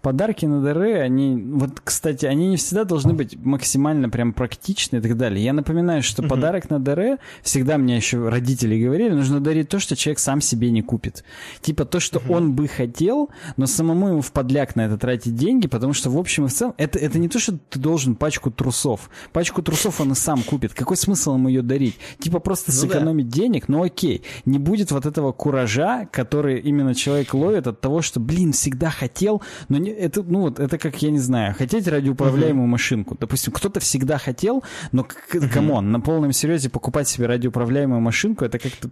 подарки 0.01 0.45
на 0.45 0.61
дары, 0.61 0.99
они, 0.99 1.35
вот, 1.35 1.81
кстати, 1.83 2.25
они 2.25 2.49
не 2.49 2.57
всегда 2.57 2.83
должны 2.83 3.13
быть 3.13 3.37
максимально 3.43 4.09
прям 4.09 4.33
практичны 4.33 4.97
и 4.97 5.01
так 5.01 5.17
далее. 5.17 5.43
Я 5.43 5.53
напоминаю, 5.53 6.03
что 6.03 6.23
подарок 6.23 6.69
на 6.69 6.79
дары, 6.79 7.17
всегда 7.41 7.77
мне 7.77 7.95
еще 7.95 8.29
родители 8.29 8.81
говорили, 8.81 9.09
нужно 9.09 9.39
дарить 9.39 9.69
то, 9.69 9.79
что 9.79 9.95
человек 9.95 10.19
сам 10.19 10.41
себе 10.41 10.71
не 10.71 10.81
купит. 10.81 11.23
Типа 11.61 11.85
то, 11.85 11.99
что 11.99 12.21
он 12.29 12.53
бы 12.53 12.67
хотел, 12.67 13.29
но 13.57 13.65
самому 13.65 14.09
ему 14.09 14.21
в 14.21 14.31
подляк 14.31 14.75
на 14.75 14.85
это 14.85 14.97
тратить 14.97 15.35
деньги, 15.35 15.67
потому 15.67 15.93
что 15.93 16.09
в 16.09 16.17
общем 16.17 16.45
и 16.45 16.47
в 16.47 16.53
целом, 16.53 16.73
это, 16.77 16.99
это 16.99 17.19
не 17.19 17.29
то, 17.29 17.39
что 17.39 17.57
ты 17.69 17.79
должен 17.79 18.15
пачку 18.15 18.51
трусов. 18.51 19.09
Пачку 19.31 19.61
трусов 19.61 20.01
он 20.01 20.11
и 20.11 20.15
сам 20.15 20.43
купит. 20.43 20.73
Какой 20.73 20.97
смысл 20.97 21.35
ему 21.35 21.49
ее 21.49 21.60
ее 21.61 21.67
дарить. 21.67 21.97
Типа 22.19 22.39
просто 22.39 22.71
ну, 22.71 22.77
сэкономить 22.77 23.29
да. 23.29 23.37
денег, 23.37 23.67
ну 23.67 23.83
окей. 23.83 24.23
Не 24.45 24.59
будет 24.59 24.91
вот 24.91 25.05
этого 25.05 25.31
куража, 25.31 26.07
который 26.11 26.59
именно 26.59 26.93
человек 26.95 27.33
ловит 27.33 27.67
от 27.67 27.79
того, 27.81 28.01
что, 28.01 28.19
блин, 28.19 28.51
всегда 28.51 28.89
хотел, 28.89 29.41
но 29.69 29.77
не, 29.77 29.91
это, 29.91 30.23
ну 30.23 30.41
вот, 30.41 30.59
это 30.59 30.77
как, 30.77 31.01
я 31.01 31.11
не 31.11 31.19
знаю, 31.19 31.55
хотеть 31.57 31.87
радиоуправляемую 31.87 32.65
угу. 32.65 32.71
машинку. 32.71 33.17
Допустим, 33.19 33.53
кто-то 33.53 33.79
всегда 33.79 34.17
хотел, 34.17 34.63
но, 34.91 35.05
come 35.53 35.71
on, 35.71 35.85
угу. 35.85 35.91
на 35.91 35.99
полном 36.01 36.31
серьезе 36.31 36.69
покупать 36.69 37.07
себе 37.07 37.27
радиоуправляемую 37.27 38.01
машинку, 38.01 38.45
это 38.45 38.59
как-то 38.59 38.89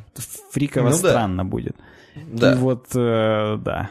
фриково 0.51 0.89
ну, 0.89 0.95
странно 0.95 1.43
да. 1.43 1.49
будет. 1.49 1.75
Да. 2.31 2.53
И 2.53 2.55
вот, 2.57 2.87
э, 2.95 3.57
да. 3.63 3.89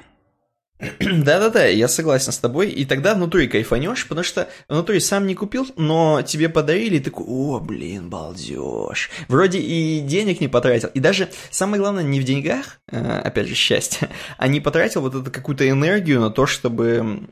Да-да-да, 1.00 1.66
я 1.66 1.89
согласен 1.89 2.32
с 2.32 2.39
тобой. 2.39 2.70
И 2.70 2.84
тогда 2.84 3.15
внутри 3.15 3.48
кайфанешь, 3.48 4.07
потому 4.07 4.24
что 4.24 4.48
внутри 4.68 5.00
сам 5.00 5.26
не 5.26 5.34
купил, 5.34 5.66
но 5.76 6.23
тебе 6.23 6.48
подарили, 6.48 6.97
и 6.97 7.00
такой, 7.00 7.24
о, 7.26 7.58
блин, 7.58 8.08
балдеж. 8.08 9.10
Вроде 9.28 9.58
и 9.58 10.00
денег 10.00 10.40
не 10.40 10.48
потратил. 10.48 10.89
И 10.94 11.00
даже 11.00 11.31
самое 11.50 11.82
главное 11.82 12.05
не 12.05 12.20
в 12.20 12.24
деньгах, 12.24 12.81
э, 12.90 13.20
опять 13.20 13.48
же, 13.48 13.55
счастье, 13.55 14.08
а 14.39 14.47
не 14.47 14.60
потратил 14.60 15.00
вот 15.00 15.15
эту 15.15 15.31
какую-то 15.31 15.68
энергию 15.68 16.20
на 16.20 16.31
то, 16.31 16.47
чтобы, 16.47 17.23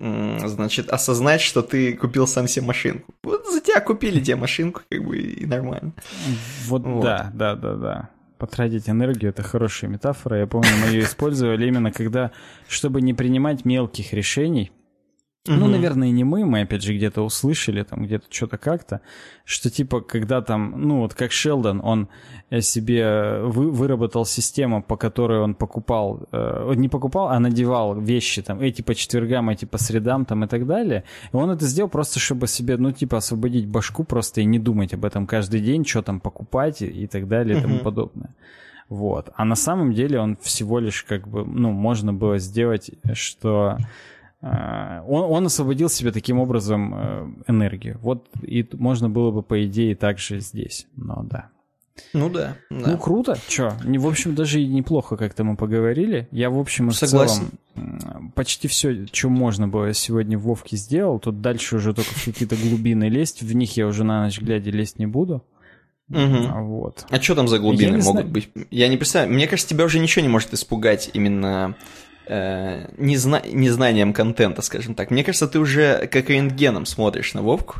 значит, 0.44 0.90
осознать, 0.90 1.40
что 1.40 1.62
ты 1.62 1.94
купил 1.94 2.26
сам 2.26 2.48
себе 2.48 2.66
машинку. 2.66 3.14
Вот 3.22 3.46
за 3.46 3.60
тебя 3.60 3.80
купили 3.80 4.20
тебе 4.20 4.36
машинку, 4.36 4.82
как 4.90 5.04
бы, 5.04 5.18
и 5.18 5.46
нормально. 5.46 5.92
Вот, 6.66 6.82
вот. 6.82 7.02
да, 7.02 7.30
да, 7.32 7.54
да, 7.54 7.74
да 7.74 8.10
потратить 8.38 8.88
энергию, 8.88 9.30
это 9.30 9.42
хорошая 9.42 9.90
метафора. 9.90 10.38
Я 10.38 10.46
помню, 10.46 10.70
мы 10.84 10.92
ее 10.92 11.04
использовали 11.04 11.66
именно 11.66 11.92
когда, 11.92 12.32
чтобы 12.68 13.00
не 13.02 13.14
принимать 13.14 13.64
мелких 13.64 14.12
решений, 14.12 14.70
Угу. 15.48 15.58
Ну, 15.58 15.68
наверное, 15.68 16.10
не 16.10 16.24
мы, 16.24 16.44
мы 16.44 16.62
опять 16.62 16.82
же 16.82 16.94
где-то 16.94 17.22
услышали, 17.22 17.82
там 17.82 18.04
где-то 18.04 18.26
что-то 18.30 18.58
как-то, 18.58 19.00
что 19.44 19.70
типа, 19.70 20.00
когда 20.00 20.42
там, 20.42 20.74
ну 20.76 21.00
вот 21.00 21.14
как 21.14 21.32
Шелдон, 21.32 21.80
он 21.84 22.08
э, 22.50 22.60
себе 22.60 23.40
вы, 23.42 23.70
выработал 23.70 24.24
систему, 24.24 24.82
по 24.82 24.96
которой 24.96 25.40
он 25.40 25.54
покупал, 25.54 26.28
э, 26.32 26.72
не 26.76 26.88
покупал, 26.88 27.28
а 27.28 27.38
надевал 27.38 28.00
вещи 28.00 28.42
там, 28.42 28.60
эти 28.60 28.82
по 28.82 28.94
четвергам, 28.94 29.50
эти 29.50 29.64
по 29.64 29.78
средам 29.78 30.24
там 30.24 30.44
и 30.44 30.46
так 30.48 30.66
далее. 30.66 31.04
И 31.32 31.36
он 31.36 31.50
это 31.50 31.64
сделал 31.66 31.90
просто, 31.90 32.18
чтобы 32.18 32.46
себе, 32.48 32.76
ну 32.76 32.92
типа, 32.92 33.18
освободить 33.18 33.66
башку 33.66 34.04
просто 34.04 34.40
и 34.40 34.44
не 34.44 34.58
думать 34.58 34.94
об 34.94 35.04
этом 35.04 35.26
каждый 35.26 35.60
день, 35.60 35.84
что 35.84 36.02
там 36.02 36.20
покупать 36.20 36.82
и, 36.82 36.86
и 36.86 37.06
так 37.06 37.28
далее 37.28 37.58
и 37.58 37.60
тому 37.60 37.78
подобное. 37.78 38.30
Вот. 38.88 39.30
А 39.34 39.44
на 39.44 39.56
самом 39.56 39.92
деле 39.92 40.20
он 40.20 40.36
всего 40.36 40.78
лишь 40.78 41.02
как 41.02 41.26
бы, 41.26 41.44
ну, 41.44 41.72
можно 41.72 42.12
было 42.12 42.38
сделать, 42.38 42.90
что 43.14 43.78
Э, 43.78 43.82
он, 44.42 45.32
он 45.32 45.46
освободил 45.46 45.88
себе 45.88 46.12
таким 46.12 46.38
образом 46.38 46.94
э, 46.94 47.26
энергию. 47.48 47.98
Вот 48.02 48.28
и 48.42 48.66
можно 48.72 49.08
было 49.08 49.30
бы, 49.30 49.42
по 49.42 49.64
идее, 49.64 49.96
также 49.96 50.40
здесь. 50.40 50.86
Но 50.94 51.22
да. 51.22 51.50
Ну 52.12 52.28
да. 52.28 52.56
да. 52.70 52.90
Ну 52.90 52.98
круто. 52.98 53.38
Чё? 53.48 53.72
В 53.82 54.06
общем, 54.06 54.34
даже 54.34 54.62
неплохо 54.62 55.16
как-то 55.16 55.44
мы 55.44 55.56
поговорили. 55.56 56.28
Я, 56.30 56.50
в 56.50 56.58
общем, 56.58 56.90
Согласен. 56.90 57.50
в 57.74 57.74
целом 57.74 58.32
почти 58.34 58.68
все, 58.68 59.06
что 59.12 59.28
можно 59.28 59.68
было 59.68 59.92
сегодня 59.94 60.38
в 60.38 60.42
Вовке 60.42 60.76
сделал. 60.76 61.18
Тут 61.18 61.40
дальше 61.40 61.76
уже 61.76 61.94
только 61.94 62.10
в 62.10 62.24
какие-то 62.24 62.56
глубины 62.56 63.08
лезть. 63.08 63.42
В 63.42 63.54
них 63.54 63.76
я 63.76 63.86
уже 63.86 64.04
на 64.04 64.24
ночь 64.24 64.40
глядя 64.40 64.70
лезть 64.70 64.98
не 64.98 65.06
буду. 65.06 65.44
Угу. 66.08 66.64
Вот. 66.66 67.06
А 67.10 67.20
что 67.20 67.34
там 67.34 67.48
за 67.48 67.58
глубины 67.58 67.98
могут 67.98 68.04
знаю. 68.04 68.28
быть? 68.28 68.50
Я 68.70 68.88
не 68.88 68.96
представляю. 68.96 69.34
Мне 69.34 69.46
кажется, 69.48 69.68
тебя 69.68 69.84
уже 69.84 69.98
ничего 69.98 70.22
не 70.22 70.28
может 70.28 70.52
испугать 70.54 71.10
именно 71.14 71.74
э, 72.26 72.88
незна 72.98 73.42
незнанием 73.44 74.12
контента, 74.12 74.62
скажем 74.62 74.94
так. 74.94 75.10
Мне 75.10 75.24
кажется, 75.24 75.48
ты 75.48 75.58
уже 75.58 76.06
как 76.06 76.30
рентгеном 76.30 76.86
смотришь 76.86 77.34
на 77.34 77.42
Вовку. 77.42 77.76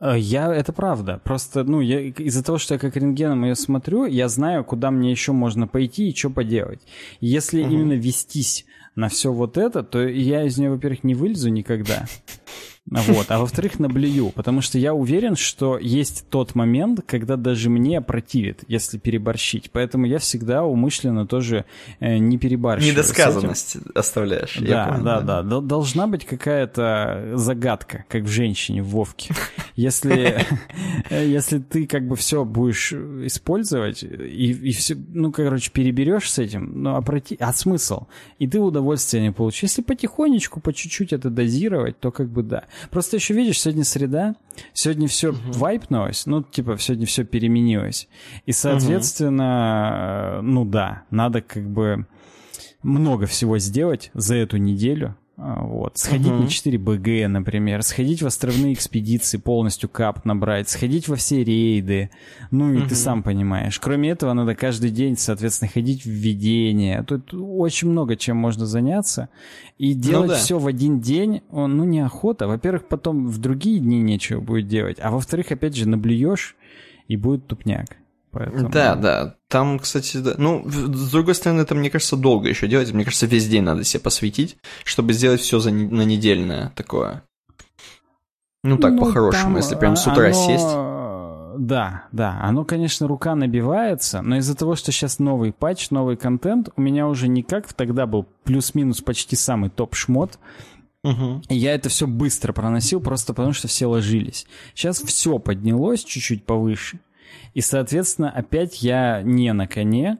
Э, 0.00 0.18
я, 0.18 0.54
это 0.54 0.72
правда. 0.72 1.20
Просто, 1.24 1.64
ну, 1.64 1.80
я, 1.80 2.00
из-за 2.00 2.44
того, 2.44 2.58
что 2.58 2.74
я 2.74 2.80
как 2.80 2.96
рентгеном 2.96 3.44
ее 3.44 3.54
смотрю, 3.54 4.06
я 4.06 4.28
знаю, 4.28 4.64
куда 4.64 4.90
мне 4.90 5.10
еще 5.10 5.32
можно 5.32 5.66
пойти 5.66 6.10
и 6.10 6.14
что 6.14 6.30
поделать. 6.30 6.80
Если 7.20 7.62
угу. 7.62 7.72
именно 7.72 7.92
вестись 7.94 8.66
на 8.94 9.08
все 9.08 9.32
вот 9.32 9.56
это, 9.56 9.82
то 9.82 10.06
я 10.06 10.44
из 10.44 10.58
нее, 10.58 10.70
во-первых, 10.70 11.04
не 11.04 11.14
вылезу 11.14 11.48
никогда. 11.48 12.06
Вот. 12.90 13.26
А 13.30 13.38
во-вторых, 13.38 13.78
наблюю, 13.78 14.30
потому 14.30 14.60
что 14.60 14.78
я 14.78 14.92
уверен, 14.92 15.36
что 15.36 15.78
есть 15.78 16.26
тот 16.28 16.54
момент, 16.54 17.00
когда 17.06 17.36
даже 17.36 17.70
мне 17.70 18.02
противит, 18.02 18.64
если 18.68 18.98
переборщить. 18.98 19.70
Поэтому 19.70 20.04
я 20.04 20.18
всегда 20.18 20.64
умышленно 20.64 21.26
тоже 21.26 21.64
э, 22.00 22.18
не 22.18 22.36
перебарщиваю. 22.36 22.92
Недосказанность 22.92 23.78
оставляешь. 23.94 24.58
Да, 24.60 24.88
понял, 24.88 25.04
да, 25.04 25.20
да, 25.20 25.42
да. 25.42 25.60
Должна 25.60 26.06
быть 26.06 26.26
какая-то 26.26 27.32
загадка, 27.34 28.04
как 28.08 28.24
в 28.24 28.28
женщине 28.28 28.82
в 28.82 28.88
Вовке. 28.88 29.34
Если, 29.76 30.46
если 31.10 31.58
ты 31.58 31.88
как 31.88 32.06
бы 32.06 32.14
все 32.14 32.44
будешь 32.44 32.92
использовать 32.92 34.04
и, 34.04 34.52
и 34.52 34.70
все, 34.70 34.94
ну, 34.94 35.32
короче, 35.32 35.72
переберешь 35.72 36.30
с 36.30 36.38
этим, 36.38 36.84
ну, 36.84 36.94
а, 36.94 37.02
проти... 37.02 37.36
а 37.40 37.52
смысл? 37.52 38.06
И 38.38 38.46
ты 38.46 38.60
удовольствия 38.60 39.20
не 39.20 39.32
получишь. 39.32 39.64
Если 39.64 39.82
потихонечку, 39.82 40.60
по 40.60 40.72
чуть-чуть 40.72 41.12
это 41.12 41.28
дозировать, 41.28 41.98
то 41.98 42.12
как 42.12 42.28
бы 42.28 42.44
да. 42.44 42.66
Просто 42.90 43.16
еще 43.16 43.34
видишь, 43.34 43.60
сегодня 43.60 43.84
среда, 43.84 44.34
сегодня 44.72 45.08
все 45.08 45.30
uh-huh. 45.30 45.52
вайпнулось, 45.58 46.26
ну, 46.26 46.42
типа, 46.42 46.76
сегодня 46.78 47.06
все 47.06 47.24
переменилось. 47.24 48.08
И, 48.46 48.52
соответственно, 48.52 50.38
uh-huh. 50.38 50.40
ну 50.42 50.64
да, 50.64 51.02
надо 51.10 51.42
как 51.42 51.68
бы 51.68 52.06
много 52.82 53.26
всего 53.26 53.58
сделать 53.58 54.10
за 54.14 54.36
эту 54.36 54.58
неделю, 54.58 55.16
вот. 55.36 55.98
Сходить 55.98 56.28
uh-huh. 56.28 56.42
на 56.42 56.48
4 56.48 56.78
БГ, 56.78 57.28
например, 57.28 57.82
сходить 57.82 58.22
в 58.22 58.26
островные 58.26 58.72
экспедиции, 58.72 59.36
полностью 59.36 59.88
кап 59.88 60.24
набрать, 60.24 60.68
сходить 60.68 61.08
во 61.08 61.16
все 61.16 61.42
рейды. 61.42 62.10
Ну 62.52 62.72
и 62.72 62.78
uh-huh. 62.78 62.88
ты 62.88 62.94
сам 62.94 63.22
понимаешь. 63.24 63.80
Кроме 63.80 64.10
этого, 64.10 64.32
надо 64.32 64.54
каждый 64.54 64.90
день, 64.90 65.16
соответственно, 65.16 65.70
ходить 65.72 66.04
в 66.04 66.08
введение. 66.08 67.02
Тут 67.02 67.34
очень 67.34 67.88
много 67.88 68.16
чем 68.16 68.36
можно 68.36 68.64
заняться. 68.64 69.28
И 69.76 69.94
ну 69.94 70.00
делать 70.00 70.28
ну, 70.28 70.34
да. 70.34 70.38
все 70.38 70.58
в 70.58 70.66
один 70.68 71.00
день, 71.00 71.42
ну, 71.50 71.84
неохота. 71.84 72.46
Во-первых, 72.46 72.86
потом 72.86 73.26
в 73.26 73.38
другие 73.38 73.80
дни 73.80 74.00
нечего 74.00 74.40
будет 74.40 74.68
делать. 74.68 74.98
А 75.00 75.10
во-вторых, 75.10 75.50
опять 75.50 75.74
же, 75.74 75.88
наблюешь, 75.88 76.54
и 77.08 77.16
будет 77.16 77.46
тупняк. 77.48 77.96
Поэтому... 78.30 78.68
Да, 78.68 78.94
да. 78.94 79.36
Там, 79.54 79.78
кстати, 79.78 80.16
да. 80.16 80.34
Ну, 80.36 80.68
с 80.68 81.12
другой 81.12 81.36
стороны, 81.36 81.60
это, 81.60 81.76
мне 81.76 81.88
кажется, 81.88 82.16
долго 82.16 82.48
еще 82.48 82.66
делать. 82.66 82.92
Мне 82.92 83.04
кажется, 83.04 83.26
весь 83.26 83.46
день 83.46 83.62
надо 83.62 83.84
себе 83.84 84.00
посвятить, 84.00 84.56
чтобы 84.82 85.12
сделать 85.12 85.42
все 85.42 85.60
за 85.60 85.70
на 85.70 86.02
недельное 86.02 86.72
такое. 86.74 87.22
Ну 88.64 88.78
так, 88.78 88.94
ну, 88.94 89.04
по-хорошему, 89.04 89.58
если 89.58 89.76
прям 89.76 89.94
с 89.94 90.08
утра 90.08 90.24
оно... 90.24 90.32
сесть. 90.32 91.68
да, 91.68 92.06
да, 92.10 92.40
оно, 92.42 92.64
конечно, 92.64 93.06
рука 93.06 93.36
набивается, 93.36 94.22
но 94.22 94.38
из-за 94.38 94.56
того, 94.56 94.74
что 94.74 94.90
сейчас 94.90 95.20
новый 95.20 95.52
патч, 95.52 95.90
новый 95.90 96.16
контент, 96.16 96.70
у 96.74 96.80
меня 96.80 97.06
уже 97.06 97.28
не 97.28 97.44
как 97.44 97.72
тогда 97.74 98.06
был 98.06 98.26
плюс-минус 98.42 99.02
почти 99.02 99.36
самый 99.36 99.70
топ-шмот, 99.70 100.36
Угу. 101.04 101.42
И 101.50 101.54
я 101.54 101.74
это 101.74 101.90
все 101.90 102.06
быстро 102.06 102.54
проносил, 102.54 102.98
просто 102.98 103.34
потому 103.34 103.52
что 103.52 103.68
все 103.68 103.86
ложились. 103.86 104.46
Сейчас 104.74 105.00
все 105.00 105.38
поднялось 105.38 106.02
чуть-чуть 106.02 106.46
повыше. 106.46 106.98
И, 107.54 107.60
соответственно, 107.60 108.30
опять 108.30 108.82
я 108.82 109.22
не 109.22 109.52
на 109.52 109.66
коне. 109.66 110.18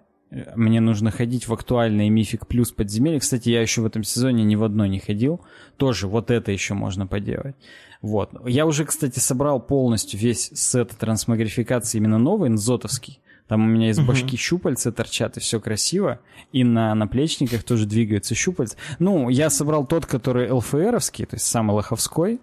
Мне 0.57 0.81
нужно 0.81 1.11
ходить 1.11 1.47
в 1.47 1.53
актуальные 1.53 2.11
Мифик 2.11 2.47
Плюс 2.47 2.73
подземелья. 2.73 3.21
Кстати, 3.21 3.51
я 3.51 3.63
еще 3.63 3.83
в 3.83 3.87
этом 3.87 4.03
сезоне 4.03 4.43
ни 4.45 4.57
в 4.57 4.65
одно 4.65 4.85
не 4.87 4.99
ходил. 4.99 5.41
Тоже 5.77 6.09
вот 6.09 6.31
это 6.31 6.51
еще 6.51 6.75
можно 6.75 7.07
поделать. 7.07 7.55
Вот. 8.03 8.33
Я 8.47 8.67
уже, 8.67 8.85
кстати, 8.85 9.19
собрал 9.19 9.61
полностью 9.61 10.19
весь 10.19 10.51
сет 10.55 10.91
трансмагрификации 10.91 11.99
именно 11.99 12.19
новый, 12.19 12.51
нзотовский. 12.51 13.21
Там 13.49 13.63
у 13.63 13.67
меня 13.67 13.91
из 13.91 14.01
башки 14.01 14.37
uh-huh. 14.37 14.41
щупальца 14.41 14.91
торчат, 14.91 15.37
и 15.37 15.41
все 15.41 15.61
красиво. 15.61 16.21
И 16.53 16.65
на 16.65 16.95
наплечниках 16.95 17.63
тоже 17.63 17.87
двигаются 17.87 18.35
щупальца. 18.35 18.77
Ну, 18.99 19.29
я 19.29 19.51
собрал 19.51 19.87
тот, 19.87 20.07
который 20.07 20.51
ЛФРовский, 20.51 21.27
то 21.27 21.37
есть 21.37 21.47
самый 21.47 21.73
лоховской. 21.73 22.41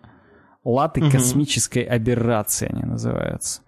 Латы 0.63 1.01
uh-huh. 1.01 1.11
космической 1.11 1.83
аберрации 1.83 2.69
они 2.71 2.83
называются. 2.83 3.61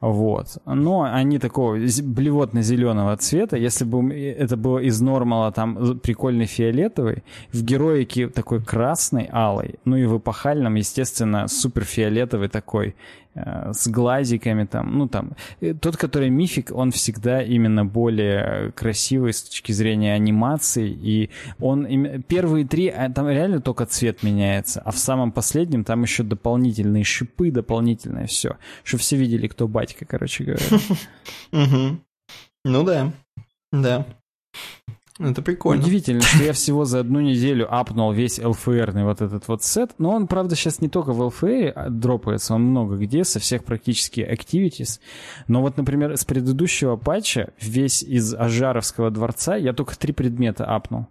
Вот. 0.00 0.58
Но 0.66 1.02
они 1.02 1.38
такого 1.38 1.76
блевотно-зеленого 1.76 3.16
цвета. 3.16 3.56
Если 3.56 3.84
бы 3.84 4.14
это 4.14 4.56
было 4.56 4.78
из 4.78 5.00
нормала 5.00 5.52
там 5.52 5.98
прикольный 6.00 6.46
фиолетовый, 6.46 7.24
в 7.52 7.62
героике 7.62 8.28
такой 8.28 8.62
красный, 8.62 9.28
алый, 9.32 9.76
ну 9.84 9.96
и 9.96 10.04
в 10.04 10.18
эпохальном, 10.18 10.74
естественно, 10.74 11.48
супер 11.48 11.84
фиолетовый 11.84 12.48
такой 12.48 12.94
Э, 13.25 13.25
с 13.36 13.88
глазиками 13.88 14.64
там, 14.64 14.96
ну 14.98 15.08
там, 15.08 15.32
э, 15.60 15.74
тот, 15.74 15.96
который 15.96 16.30
мифик, 16.30 16.70
он 16.72 16.90
всегда 16.90 17.42
именно 17.42 17.84
более 17.84 18.72
красивый 18.72 19.32
с 19.32 19.42
точки 19.42 19.72
зрения 19.72 20.14
анимации, 20.14 20.90
и 20.90 21.30
он, 21.58 21.86
первые 22.22 22.66
три, 22.66 22.88
а 22.88 23.10
там 23.10 23.28
реально 23.28 23.60
только 23.60 23.86
цвет 23.86 24.22
меняется, 24.22 24.80
а 24.84 24.90
в 24.90 24.98
самом 24.98 25.32
последнем 25.32 25.84
там 25.84 26.02
еще 26.02 26.22
дополнительные 26.22 27.04
шипы, 27.04 27.50
дополнительное 27.50 28.26
все, 28.26 28.56
что 28.84 28.98
все 28.98 29.16
видели, 29.16 29.46
кто 29.48 29.68
батька, 29.68 30.04
короче 30.04 30.44
говоря. 30.44 31.98
Ну 32.64 32.82
да, 32.82 33.12
да. 33.70 34.06
Это 35.18 35.40
прикольно. 35.40 35.82
Удивительно, 35.82 36.20
что 36.20 36.44
я 36.44 36.52
всего 36.52 36.84
за 36.84 37.00
одну 37.00 37.20
неделю 37.20 37.72
апнул 37.72 38.12
весь 38.12 38.38
LFR 38.38 39.02
вот 39.04 39.22
этот 39.22 39.48
вот 39.48 39.62
сет. 39.62 39.92
Но 39.98 40.10
он, 40.10 40.26
правда, 40.26 40.54
сейчас 40.54 40.80
не 40.80 40.88
только 40.88 41.12
в 41.12 41.22
LFR 41.22 41.70
а 41.70 41.88
дропается, 41.88 42.54
он 42.54 42.64
много 42.64 42.96
где, 42.96 43.24
со 43.24 43.40
всех 43.40 43.64
практически 43.64 44.20
activities. 44.20 45.00
Но 45.48 45.62
вот, 45.62 45.78
например, 45.78 46.16
с 46.16 46.24
предыдущего 46.24 46.96
патча 46.96 47.52
весь 47.60 48.02
из 48.02 48.34
Ажаровского 48.34 49.10
дворца 49.10 49.56
я 49.56 49.72
только 49.72 49.96
три 49.98 50.12
предмета 50.12 50.66
апнул. 50.66 51.06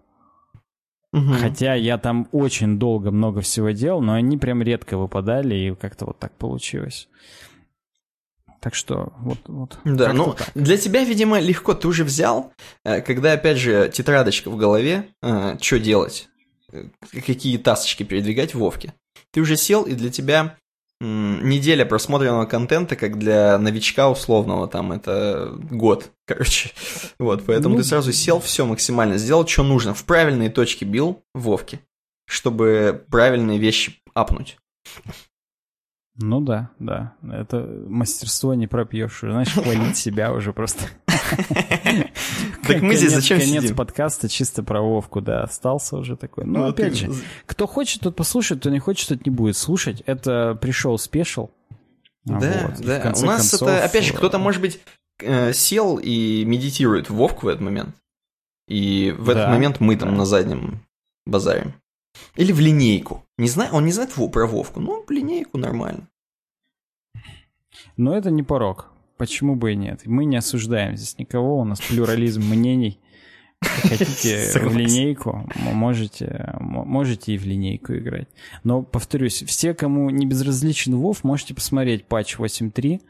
Угу. 1.12 1.34
Хотя 1.40 1.74
я 1.74 1.98
там 1.98 2.28
очень 2.32 2.78
долго 2.78 3.10
много 3.10 3.42
всего 3.42 3.72
делал, 3.72 4.02
но 4.02 4.14
они 4.14 4.38
прям 4.38 4.62
редко 4.62 4.98
выпадали, 4.98 5.56
и 5.56 5.76
как-то 5.76 6.06
вот 6.06 6.20
так 6.20 6.34
получилось. 6.34 7.08
Так 8.66 8.74
что 8.74 9.14
вот... 9.20 9.38
вот 9.46 9.78
да, 9.84 10.12
ну 10.12 10.34
так. 10.34 10.50
для 10.56 10.76
тебя, 10.78 11.04
видимо, 11.04 11.40
легко 11.40 11.76
ты 11.76 11.88
уже 11.88 12.04
взял, 12.04 12.52
э, 12.84 13.00
когда, 13.02 13.34
опять 13.34 13.60
же, 13.60 13.92
тетрадочка 13.94 14.50
в 14.50 14.58
голове, 14.58 15.10
э, 15.22 15.56
что 15.62 15.78
делать, 15.78 16.30
э, 16.72 16.86
какие 17.12 17.60
тасочки 17.60 18.02
передвигать 18.02 18.56
в 18.56 18.58
Вовке. 18.58 18.96
Ты 19.32 19.42
уже 19.42 19.56
сел, 19.56 19.84
и 19.84 19.94
для 19.94 20.10
тебя 20.10 20.58
неделя 21.00 21.86
просмотренного 21.86 22.48
контента, 22.48 22.96
как 22.96 23.20
для 23.20 23.60
новичка 23.60 24.10
условного, 24.10 24.68
там, 24.68 24.94
это 24.94 25.54
год, 25.70 26.10
короче. 26.26 26.72
Вот, 27.20 27.44
поэтому 27.46 27.76
ну, 27.76 27.82
ты 27.84 27.88
сразу 27.88 28.12
сел, 28.12 28.40
все 28.40 28.66
максимально 28.66 29.20
сделал, 29.20 29.46
что 29.46 29.62
нужно. 29.62 29.94
В 29.94 30.06
правильные 30.06 30.50
точки 30.50 30.86
бил 30.86 31.22
в 31.36 31.42
Вовке, 31.42 31.82
чтобы 32.26 33.06
правильные 33.12 33.60
вещи 33.60 34.02
апнуть. 34.16 34.58
Ну 36.18 36.40
да, 36.40 36.70
да. 36.80 37.14
Это 37.30 37.68
мастерство 37.88 38.54
не 38.54 38.68
пропьешь. 38.68 39.20
Знаешь, 39.20 39.54
хвалить 39.54 39.98
себя 39.98 40.32
уже 40.34 40.54
просто. 40.54 40.86
Так 42.68 42.82
мы 42.82 42.96
здесь 42.96 43.14
зачем 43.14 43.40
Конец 43.40 43.72
подкаста 43.74 44.28
чисто 44.28 44.64
про 44.64 44.82
Вовку, 44.82 45.22
да, 45.22 45.44
остался 45.44 45.98
уже 45.98 46.16
такой. 46.16 46.46
Ну, 46.46 46.60
ну 46.60 46.66
опять 46.66 46.98
же, 46.98 47.12
кто 47.46 47.68
хочет, 47.68 48.02
тот 48.02 48.16
послушает, 48.16 48.62
кто 48.62 48.72
не 48.72 48.80
хочет, 48.80 49.10
тот 49.10 49.26
не 49.26 49.32
будет 49.32 49.56
слушать. 49.56 50.02
Это 50.08 50.58
пришел 50.60 50.98
спешл. 50.98 51.50
Да, 52.24 52.74
да. 52.80 53.14
У 53.16 53.26
нас 53.26 53.54
это, 53.54 53.84
опять 53.84 54.06
же, 54.06 54.14
кто-то, 54.14 54.40
может 54.40 54.62
быть, 54.62 54.80
э, 55.22 55.54
сел 55.54 55.98
и 56.02 56.44
медитирует 56.46 57.10
Вовку 57.10 57.46
в 57.46 57.50
этот 57.50 57.62
момент. 57.62 57.96
И 58.68 59.14
в 59.18 59.30
этот 59.30 59.50
момент 59.50 59.80
мы 59.80 59.96
там 59.96 60.16
на 60.16 60.26
заднем 60.26 60.80
базарим. 61.26 61.76
Или 62.36 62.52
в 62.52 62.60
линейку. 62.60 63.24
Не 63.38 63.48
знаю, 63.48 63.74
он 63.74 63.86
не 63.86 63.92
знает 63.92 64.12
про 64.32 64.48
Вовку, 64.48 64.80
но 64.80 65.04
в 65.04 65.12
линейку 65.12 65.58
нормально. 65.58 66.08
Но 67.98 68.16
это 68.16 68.32
не 68.32 68.44
порог. 68.44 68.92
Почему 69.18 69.56
бы 69.56 69.74
и 69.74 69.76
нет? 69.76 70.02
Мы 70.06 70.26
не 70.26 70.36
осуждаем 70.36 70.98
здесь 70.98 71.18
никого, 71.18 71.60
у 71.60 71.64
нас 71.64 71.80
плюрализм 71.80 72.42
мнений. 72.42 73.00
Хотите 73.62 74.52
в 74.60 74.76
линейку, 74.76 75.50
можете, 75.56 76.54
можете 76.60 77.34
и 77.34 77.38
в 77.38 77.46
линейку 77.46 77.94
играть. 77.94 78.28
Но, 78.64 78.84
повторюсь, 78.84 79.44
все, 79.44 79.74
кому 79.74 80.10
не 80.10 80.26
безразличен 80.26 80.96
Вов, 80.96 81.24
можете 81.24 81.54
посмотреть 81.54 82.06
патч 82.06 82.36
8.3. 82.38 83.02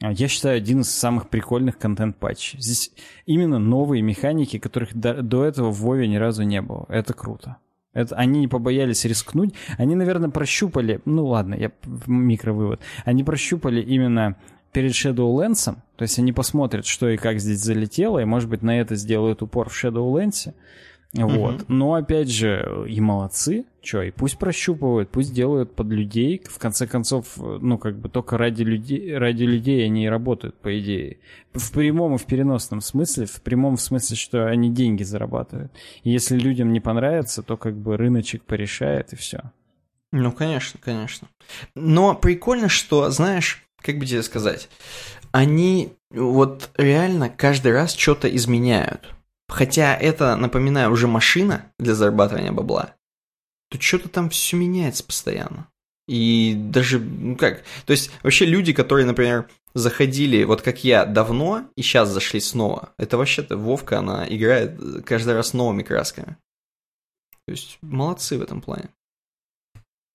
Я 0.00 0.28
считаю, 0.28 0.56
один 0.56 0.80
из 0.80 0.90
самых 0.90 1.28
прикольных 1.28 1.78
контент-патчей. 1.78 2.60
Здесь 2.60 2.90
именно 3.26 3.58
новые 3.58 4.02
механики, 4.02 4.58
которых 4.58 4.92
до, 4.94 5.22
до 5.22 5.44
этого 5.44 5.70
в 5.70 5.80
Вове 5.80 6.08
ни 6.08 6.16
разу 6.16 6.42
не 6.42 6.60
было. 6.60 6.84
Это 6.88 7.14
круто. 7.14 7.58
Это, 7.94 8.14
они 8.16 8.40
не 8.40 8.48
побоялись 8.48 9.04
рискнуть. 9.04 9.54
Они, 9.78 9.94
наверное, 9.94 10.30
прощупали... 10.30 11.00
Ну 11.04 11.26
ладно, 11.26 11.54
я 11.54 11.70
микровывод. 12.06 12.80
Они 13.04 13.24
прощупали 13.24 13.80
именно 13.80 14.36
перед 14.72 14.90
Shadowlands, 14.90 15.76
то 15.96 16.02
есть 16.02 16.18
они 16.18 16.32
посмотрят, 16.32 16.84
что 16.84 17.08
и 17.08 17.16
как 17.16 17.38
здесь 17.38 17.60
залетело, 17.60 18.18
и, 18.18 18.24
может 18.24 18.50
быть, 18.50 18.62
на 18.62 18.80
это 18.80 18.96
сделают 18.96 19.40
упор 19.40 19.70
в 19.70 19.84
Shadowlands. 19.84 20.52
Вот. 21.14 21.62
Угу. 21.62 21.64
Но 21.68 21.94
опять 21.94 22.28
же, 22.28 22.86
и 22.88 23.00
молодцы. 23.00 23.64
Че, 23.80 24.02
и 24.04 24.10
пусть 24.10 24.38
прощупывают, 24.38 25.10
пусть 25.10 25.32
делают 25.34 25.74
под 25.74 25.88
людей. 25.88 26.42
В 26.44 26.58
конце 26.58 26.86
концов, 26.86 27.36
ну, 27.36 27.78
как 27.78 27.98
бы 27.98 28.08
только 28.08 28.38
ради 28.38 28.62
людей, 28.62 29.16
ради 29.16 29.44
людей 29.44 29.84
они 29.84 30.06
и 30.06 30.08
работают, 30.08 30.56
по 30.56 30.76
идее. 30.78 31.18
В 31.52 31.70
прямом 31.70 32.14
и 32.14 32.18
в 32.18 32.24
переносном 32.24 32.80
смысле. 32.80 33.26
В 33.26 33.42
прямом 33.42 33.76
в 33.76 33.80
смысле, 33.80 34.16
что 34.16 34.46
они 34.46 34.70
деньги 34.70 35.02
зарабатывают. 35.02 35.70
И 36.02 36.10
если 36.10 36.36
людям 36.36 36.72
не 36.72 36.80
понравится, 36.80 37.42
то 37.42 37.56
как 37.56 37.76
бы 37.76 37.96
рыночек 37.96 38.42
порешает 38.42 39.12
и 39.12 39.16
все. 39.16 39.52
Ну, 40.12 40.32
конечно, 40.32 40.80
конечно. 40.82 41.28
Но 41.74 42.14
прикольно, 42.14 42.68
что, 42.68 43.10
знаешь, 43.10 43.64
как 43.76 43.98
бы 43.98 44.06
тебе 44.06 44.22
сказать, 44.22 44.68
они 45.30 45.92
вот 46.10 46.70
реально 46.76 47.28
каждый 47.28 47.72
раз 47.72 47.94
что-то 47.94 48.34
изменяют. 48.34 49.13
Хотя 49.48 49.94
это, 49.94 50.36
напоминаю, 50.36 50.90
уже 50.90 51.06
машина 51.06 51.72
для 51.78 51.94
зарабатывания 51.94 52.52
бабла, 52.52 52.94
то 53.70 53.80
что-то 53.80 54.08
там 54.08 54.30
все 54.30 54.56
меняется 54.56 55.04
постоянно. 55.04 55.68
И 56.06 56.54
даже, 56.56 56.98
ну 56.98 57.36
как, 57.36 57.62
то 57.86 57.92
есть 57.92 58.10
вообще 58.22 58.44
люди, 58.44 58.72
которые, 58.72 59.06
например, 59.06 59.48
заходили, 59.74 60.44
вот 60.44 60.62
как 60.62 60.84
я, 60.84 61.04
давно 61.04 61.68
и 61.76 61.82
сейчас 61.82 62.10
зашли 62.10 62.40
снова, 62.40 62.90
это 62.98 63.16
вообще-то 63.16 63.56
Вовка, 63.56 63.98
она 63.98 64.26
играет 64.28 65.04
каждый 65.04 65.34
раз 65.34 65.54
новыми 65.54 65.82
красками. 65.82 66.36
То 67.46 67.52
есть 67.52 67.78
молодцы 67.82 68.38
в 68.38 68.42
этом 68.42 68.60
плане. 68.60 68.90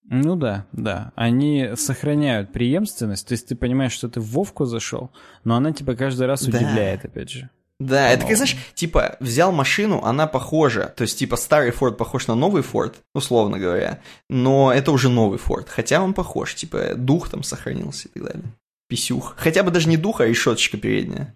Ну 0.03 0.35
да, 0.35 0.65
да. 0.71 1.11
Они 1.15 1.71
сохраняют 1.75 2.51
преемственность, 2.51 3.27
то 3.27 3.33
есть 3.33 3.47
ты 3.47 3.55
понимаешь, 3.55 3.91
что 3.91 4.09
ты 4.09 4.19
в 4.19 4.31
Вовку 4.31 4.65
зашел, 4.65 5.11
но 5.43 5.55
она 5.55 5.71
тебя 5.71 5.95
каждый 5.95 6.25
раз 6.25 6.43
удивляет, 6.43 7.01
да. 7.03 7.09
опять 7.09 7.29
же. 7.29 7.49
Да, 7.79 8.09
это 8.09 8.25
как, 8.25 8.35
знаешь, 8.35 8.57
типа, 8.75 9.15
взял 9.21 9.53
машину, 9.53 10.03
она 10.03 10.27
похожа, 10.27 10.93
то 10.97 11.03
есть, 11.03 11.17
типа, 11.17 11.37
старый 11.37 11.71
Ford 11.71 11.93
похож 11.93 12.27
на 12.27 12.35
новый 12.35 12.61
Ford, 12.61 12.93
условно 13.13 13.57
говоря, 13.57 14.01
но 14.29 14.73
это 14.73 14.91
уже 14.91 15.07
новый 15.07 15.39
Ford, 15.39 15.65
хотя 15.69 16.03
он 16.03 16.13
похож, 16.13 16.55
типа, 16.55 16.95
дух 16.95 17.29
там 17.29 17.41
сохранился 17.41 18.09
и 18.09 18.11
так 18.11 18.23
далее. 18.23 18.43
Писюх. 18.89 19.35
Хотя 19.37 19.63
бы 19.63 19.71
даже 19.71 19.87
не 19.87 19.95
дух, 19.95 20.19
а 20.19 20.25
решеточка 20.25 20.77
передняя. 20.77 21.33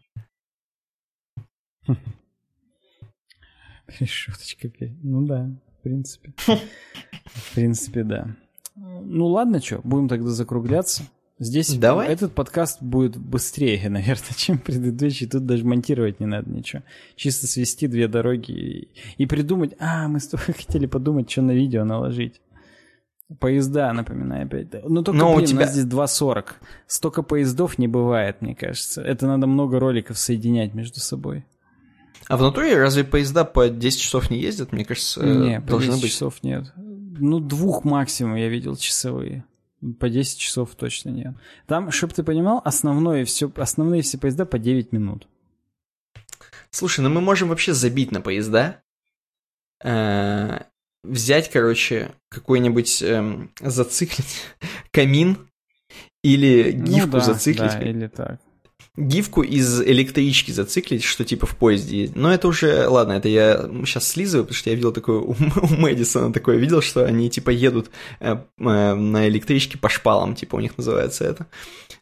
Решеточка 3.99 4.67
передняя, 4.67 5.01
ну 5.01 5.25
да, 5.25 5.49
в 5.79 5.83
принципе. 5.83 6.33
В 7.25 7.55
принципе, 7.55 8.03
да. 8.03 8.35
Ну 8.75 9.27
ладно, 9.27 9.61
что, 9.61 9.79
будем 9.83 10.09
тогда 10.09 10.29
закругляться. 10.29 11.03
Здесь 11.39 11.73
Давай. 11.73 12.09
этот 12.09 12.33
подкаст 12.33 12.81
будет 12.81 13.17
быстрее, 13.17 13.81
наверное, 13.89 14.33
чем 14.35 14.59
предыдущий. 14.59 15.27
Тут 15.27 15.45
даже 15.45 15.65
монтировать 15.65 16.19
не 16.19 16.25
надо 16.25 16.49
ничего. 16.49 16.83
Чисто 17.15 17.47
свести 17.47 17.87
две 17.87 18.07
дороги 18.07 18.51
и, 18.51 18.87
и 19.17 19.25
придумать... 19.25 19.73
А, 19.79 20.07
мы 20.07 20.19
с 20.19 20.27
тобой 20.27 20.45
хотели 20.57 20.85
подумать, 20.85 21.29
что 21.29 21.41
на 21.41 21.51
видео 21.51 21.83
наложить. 21.83 22.39
Поезда, 23.39 23.91
напоминаю 23.93 24.45
опять. 24.45 24.67
Ну, 24.87 25.01
только, 25.01 25.17
Но 25.17 25.33
блин, 25.33 25.43
у, 25.43 25.47
тебя... 25.47 25.57
у 25.57 25.61
нас 25.61 25.73
здесь 25.73 25.85
2.40. 25.85 26.45
Столько 26.85 27.23
поездов 27.23 27.79
не 27.79 27.87
бывает, 27.87 28.41
мне 28.41 28.53
кажется. 28.53 29.01
Это 29.01 29.25
надо 29.25 29.47
много 29.47 29.79
роликов 29.79 30.19
соединять 30.19 30.73
между 30.75 30.99
собой. 30.99 31.45
А 32.27 32.37
в 32.37 32.41
натуре 32.41 32.77
разве 32.77 33.03
поезда 33.03 33.43
по 33.43 33.69
10 33.69 33.99
часов 33.99 34.29
не 34.29 34.39
ездят? 34.39 34.71
Мне 34.71 34.85
кажется, 34.85 35.25
не, 35.25 35.59
по 35.61 35.79
10 35.79 36.01
быть. 36.01 36.11
часов 36.11 36.43
нет. 36.43 36.71
Ну, 36.75 37.39
двух 37.39 37.83
максимум 37.83 38.35
я 38.35 38.49
видел 38.49 38.75
часовые. 38.75 39.45
По 39.99 40.09
10 40.09 40.37
часов 40.37 40.75
точно 40.75 41.09
нет. 41.09 41.35
Там, 41.67 41.91
чтобы 41.91 42.13
ты 42.13 42.23
понимал, 42.23 42.61
основное 42.63 43.25
все, 43.25 43.51
основные 43.55 44.01
все 44.01 44.17
поезда 44.17 44.45
по 44.45 44.59
9 44.59 44.91
минут. 44.91 45.27
Слушай, 46.69 47.01
ну 47.01 47.09
мы 47.09 47.21
можем 47.21 47.49
вообще 47.49 47.73
забить 47.73 48.11
на 48.11 48.21
поезда. 48.21 48.81
Э, 49.83 50.61
взять, 51.03 51.51
короче, 51.51 52.15
какой-нибудь 52.29 53.01
эм, 53.01 53.51
зациклить 53.59 54.41
камин 54.91 55.49
или 56.23 56.71
ну 56.71 56.85
гифку 56.85 57.07
ну, 57.07 57.11
да, 57.13 57.19
зациклить. 57.19 57.73
Да, 57.73 57.81
или 57.81 58.07
так 58.07 58.39
гифку 58.95 59.41
из 59.41 59.81
электрички 59.81 60.51
зациклить, 60.51 61.03
что 61.03 61.25
типа 61.25 61.47
в 61.47 61.57
поезде 61.57 62.01
есть. 62.01 62.15
Но 62.15 62.31
это 62.33 62.47
уже, 62.47 62.87
ладно, 62.87 63.13
это 63.13 63.27
я 63.27 63.69
сейчас 63.85 64.07
слизываю, 64.07 64.45
потому 64.45 64.57
что 64.57 64.69
я 64.69 64.75
видел 64.75 64.91
такое 64.91 65.19
у, 65.19 65.31
у 65.61 65.67
Мэдисона 65.67 66.31
такое, 66.31 66.57
видел, 66.57 66.81
что 66.81 67.05
они 67.05 67.29
типа 67.29 67.49
едут 67.49 67.89
э, 68.19 68.35
э, 68.35 68.93
на 68.93 69.27
электричке 69.27 69.77
по 69.77 69.89
шпалам, 69.89 70.35
типа 70.35 70.57
у 70.57 70.59
них 70.59 70.77
называется 70.77 71.25
это. 71.25 71.47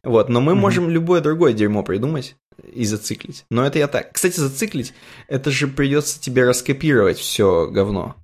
Вот, 0.03 0.30
но 0.30 0.42
мы 0.42 0.53
mm-hmm. 0.53 0.56
можем 0.56 0.90
любое 0.90 1.22
другое 1.22 1.53
дерьмо 1.53 1.84
придумать 1.84 2.36
и 2.74 2.86
зациклить. 2.86 3.45
Но 3.50 3.66
это 3.66 3.80
я 3.80 3.88
так. 3.88 4.11
Кстати, 4.11 4.40
зациклить, 4.40 4.94
это 5.28 5.52
же 5.52 5.68
придется 5.68 6.20
тебе 6.20 6.45
раскопировать 6.45 7.20
все 7.20 7.68
говно. 7.68 8.16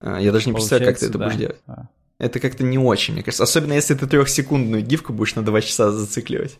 А, 0.00 0.20
я 0.20 0.32
даже 0.32 0.48
не 0.48 0.54
представляю, 0.54 0.92
как 0.92 0.98
ты 0.98 1.06
это 1.06 1.18
да. 1.18 1.26
будешь 1.26 1.38
делать. 1.38 1.60
Это 2.18 2.38
как-то 2.40 2.64
не 2.64 2.78
очень, 2.78 3.14
мне 3.14 3.22
кажется. 3.22 3.44
Особенно 3.44 3.72
если 3.74 3.94
ты 3.94 4.06
трехсекундную 4.06 4.82
гифку 4.82 5.12
будешь 5.12 5.34
на 5.36 5.42
два 5.42 5.60
часа 5.60 5.90
зацикливать. 5.90 6.58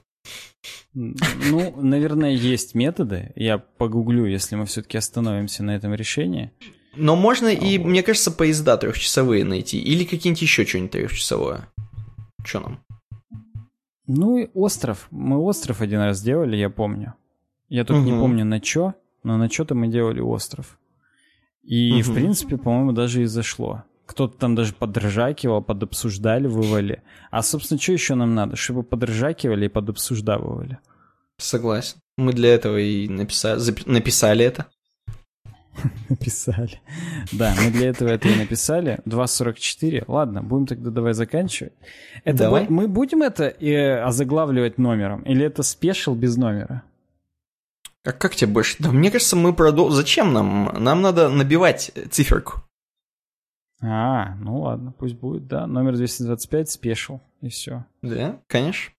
Ну, 0.95 1.75
наверное, 1.81 2.33
есть 2.33 2.75
методы. 2.75 3.33
Я 3.37 3.59
погуглю, 3.59 4.27
если 4.27 4.57
мы 4.57 4.67
все-таки 4.67 4.99
остановимся 4.99 5.63
на 5.63 5.75
этом 5.77 5.95
решении. 5.95 6.53
Но 6.97 7.17
можно 7.17 7.49
и, 7.49 7.79
мне 7.79 8.03
кажется, 8.03 8.31
поезда 8.31 8.77
трехчасовые 8.77 9.45
найти. 9.45 9.81
Или 9.81 10.05
какие-нибудь 10.05 10.43
еще 10.43 10.67
что-нибудь 10.67 10.91
трехчасовое. 10.91 11.69
Что 12.45 12.61
нам? 12.61 12.85
Ну 14.07 14.39
и 14.39 14.49
остров. 14.55 15.07
Мы 15.11 15.39
остров 15.39 15.81
один 15.81 16.01
раз 16.01 16.21
делали, 16.21 16.57
я 16.57 16.69
помню. 16.69 17.15
Я 17.69 17.85
тут 17.85 17.99
угу. 17.99 18.07
не 18.07 18.11
помню 18.11 18.45
на 18.45 18.63
что, 18.63 18.95
но 19.23 19.37
на 19.37 19.49
что-то 19.49 19.77
мы 19.77 19.87
делали 19.87 20.21
остров. 20.21 20.79
И, 21.63 21.93
угу. 21.93 22.11
в 22.11 22.15
принципе, 22.15 22.57
по-моему, 22.57 22.93
даже 22.93 23.23
и 23.23 23.27
зашло. 23.27 23.85
Кто-то 24.11 24.37
там 24.37 24.57
даже 24.57 24.75
подржакивал, 24.75 25.63
подобсуждали, 25.63 26.49
вывали. 26.49 27.05
А, 27.31 27.43
собственно, 27.43 27.81
что 27.81 27.93
еще 27.93 28.17
нам 28.17 28.35
надо? 28.35 28.57
Чтобы 28.57 28.83
подржакивали 28.83 29.67
и 29.67 29.69
подобсуждавывали. 29.69 30.79
Согласен. 31.39 31.99
Мы 32.19 32.33
для 32.33 32.53
этого 32.53 32.77
и 32.77 33.09
написали, 33.09 33.61
запи- 33.61 33.89
написали 33.89 34.45
это. 34.45 34.67
Написали. 36.09 36.81
Да, 37.31 37.55
мы 37.65 37.71
для 37.71 37.91
этого 37.91 38.09
это 38.09 38.27
и 38.29 38.35
написали. 38.35 38.99
2.44. 39.07 40.05
Ладно, 40.09 40.43
будем 40.43 40.67
тогда 40.67 40.91
давай 40.91 41.15
заканчивать. 41.15 41.75
Это 42.25 42.39
давай. 42.39 42.67
Мы 42.69 42.89
будем 42.89 43.23
это 43.23 43.47
и 43.47 43.73
озаглавливать 43.73 44.77
номером? 44.77 45.23
Или 45.23 45.47
это 45.47 45.63
спешил 45.63 46.17
без 46.17 46.37
номера? 46.37 46.83
А 48.05 48.11
как 48.11 48.35
тебе 48.35 48.51
больше? 48.51 48.75
Да, 48.81 48.91
мне 48.91 49.13
кажется, 49.13 49.37
мы 49.37 49.55
продолжим. 49.55 49.97
Зачем 49.97 50.33
нам? 50.33 50.75
Нам 50.81 51.01
надо 51.01 51.29
набивать 51.29 51.93
циферку. 52.11 52.65
А, 53.83 54.34
ну 54.36 54.60
ладно, 54.60 54.92
пусть 54.92 55.15
будет, 55.15 55.47
да. 55.47 55.67
Номер 55.67 55.97
225 55.97 56.70
спешил, 56.70 57.20
и 57.41 57.49
все. 57.49 57.86
Да, 58.02 58.41
конечно. 58.47 58.92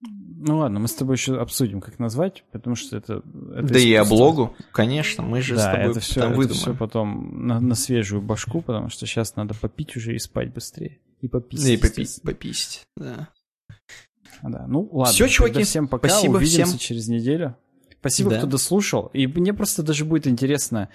Ну 0.00 0.58
ладно, 0.58 0.78
мы 0.78 0.86
с 0.86 0.94
тобой 0.94 1.16
еще 1.16 1.40
обсудим, 1.40 1.80
как 1.80 1.98
назвать, 1.98 2.44
потому 2.52 2.76
что 2.76 2.96
это... 2.96 3.22
это 3.54 3.72
да 3.72 3.78
и 3.80 3.92
облогу, 3.94 4.54
конечно, 4.70 5.24
мы 5.24 5.42
же 5.42 5.56
да, 5.56 5.60
с 5.60 5.64
тобой 5.64 5.90
это 5.90 6.00
все, 6.00 6.20
это 6.30 6.54
все 6.54 6.74
потом 6.74 7.46
на, 7.46 7.58
на 7.58 7.74
свежую 7.74 8.22
башку, 8.22 8.62
потому 8.62 8.88
что 8.88 9.06
сейчас 9.06 9.34
надо 9.34 9.54
попить 9.54 9.96
уже 9.96 10.14
и 10.14 10.18
спать 10.20 10.54
быстрее. 10.54 11.00
И 11.20 11.26
попить. 11.26 11.60
Да, 11.60 11.70
и 11.70 11.76
попить, 11.76 12.22
попить, 12.22 12.86
да. 12.96 13.28
Да, 14.42 14.66
ну 14.68 14.88
ладно. 14.92 15.12
Все, 15.12 15.26
чуваки, 15.26 15.64
всем 15.64 15.88
пока, 15.88 16.08
спасибо 16.08 16.36
увидимся 16.36 16.66
всем. 16.66 16.78
через 16.78 17.08
неделю. 17.08 17.56
Спасибо, 18.00 18.30
да. 18.30 18.38
кто 18.38 18.46
дослушал. 18.46 19.10
И 19.12 19.26
мне 19.26 19.52
просто 19.52 19.82
даже 19.82 20.04
будет 20.04 20.28
интересно. 20.28 20.88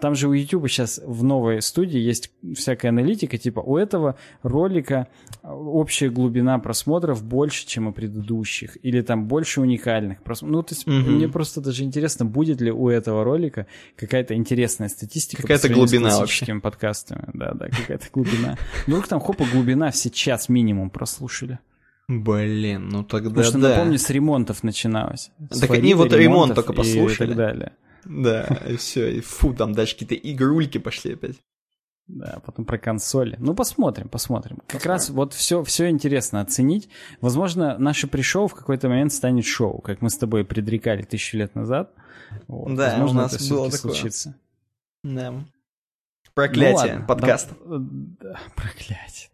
Там 0.00 0.14
же 0.14 0.28
у 0.28 0.32
YouTube 0.32 0.68
сейчас 0.68 1.00
в 1.02 1.24
новой 1.24 1.62
студии 1.62 1.98
есть 1.98 2.30
всякая 2.54 2.88
аналитика. 2.88 3.38
Типа 3.38 3.60
у 3.60 3.78
этого 3.78 4.16
ролика 4.42 5.08
общая 5.42 6.10
глубина 6.10 6.58
просмотров 6.58 7.24
больше, 7.24 7.66
чем 7.66 7.86
у 7.86 7.92
предыдущих. 7.92 8.76
Или 8.82 9.00
там 9.00 9.26
больше 9.26 9.62
уникальных 9.62 10.22
просмотров. 10.22 10.56
Ну, 10.56 10.62
то 10.62 10.74
есть 10.74 10.86
угу. 10.86 11.10
мне 11.10 11.28
просто 11.28 11.62
даже 11.62 11.82
интересно, 11.82 12.26
будет 12.26 12.60
ли 12.60 12.70
у 12.70 12.90
этого 12.90 13.24
ролика 13.24 13.66
какая-то 13.96 14.34
интересная 14.34 14.88
статистика. 14.88 15.42
Какая-то 15.42 15.70
глубина 15.70 16.10
с 16.10 16.16
классическими 16.16 16.56
вообще. 16.56 16.62
подкастами. 16.62 17.24
Да, 17.32 17.52
да, 17.54 17.68
какая-то 17.68 18.06
глубина. 18.12 18.58
Вдруг 18.86 19.08
там, 19.08 19.20
хопа, 19.20 19.46
глубина 19.50 19.90
все 19.90 20.10
час 20.10 20.50
минимум 20.50 20.90
прослушали. 20.90 21.58
Блин, 22.10 22.88
ну 22.88 23.04
тогда 23.04 23.28
Потому 23.30 23.44
что, 23.46 23.58
да. 23.58 23.68
напомню, 23.70 23.96
с 23.98 24.10
ремонтов 24.10 24.64
начиналось. 24.64 25.30
С 25.48 25.60
так 25.60 25.70
они 25.70 25.94
вот 25.94 26.12
ремонт 26.12 26.56
только 26.56 26.72
послушали. 26.72 27.26
И 27.26 27.28
так 27.28 27.36
далее. 27.36 27.72
Да, 28.04 28.46
и 28.68 28.74
все, 28.76 29.18
и 29.18 29.20
фу, 29.20 29.54
там 29.54 29.74
дальше 29.74 29.96
какие-то 29.96 30.16
игрульки 30.16 30.78
пошли 30.78 31.12
опять. 31.12 31.36
Да, 32.08 32.42
потом 32.44 32.64
про 32.64 32.78
консоли. 32.78 33.36
Ну, 33.38 33.54
посмотрим, 33.54 34.08
посмотрим. 34.08 34.58
Как 34.66 34.84
раз 34.86 35.10
вот 35.10 35.32
все, 35.34 35.62
все 35.62 35.88
интересно 35.88 36.40
оценить. 36.40 36.88
Возможно, 37.20 37.78
наше 37.78 38.08
пришоу 38.08 38.48
в 38.48 38.54
какой-то 38.54 38.88
момент 38.88 39.12
станет 39.12 39.44
шоу, 39.44 39.80
как 39.80 40.02
мы 40.02 40.10
с 40.10 40.16
тобой 40.16 40.44
предрекали 40.44 41.02
тысячу 41.02 41.36
лет 41.36 41.54
назад. 41.54 41.92
Вот. 42.48 42.74
Да, 42.74 42.90
Возможно, 42.90 43.20
у 43.20 43.22
нас 43.22 43.34
это 43.34 43.48
было 43.54 43.70
такое. 43.70 43.92
случится. 43.92 44.34
Да. 45.04 45.44
Проклятие 46.34 46.98
ну, 47.00 47.06
подкаста. 47.06 47.54
Да, 47.66 48.38
проклятие. 48.56 49.30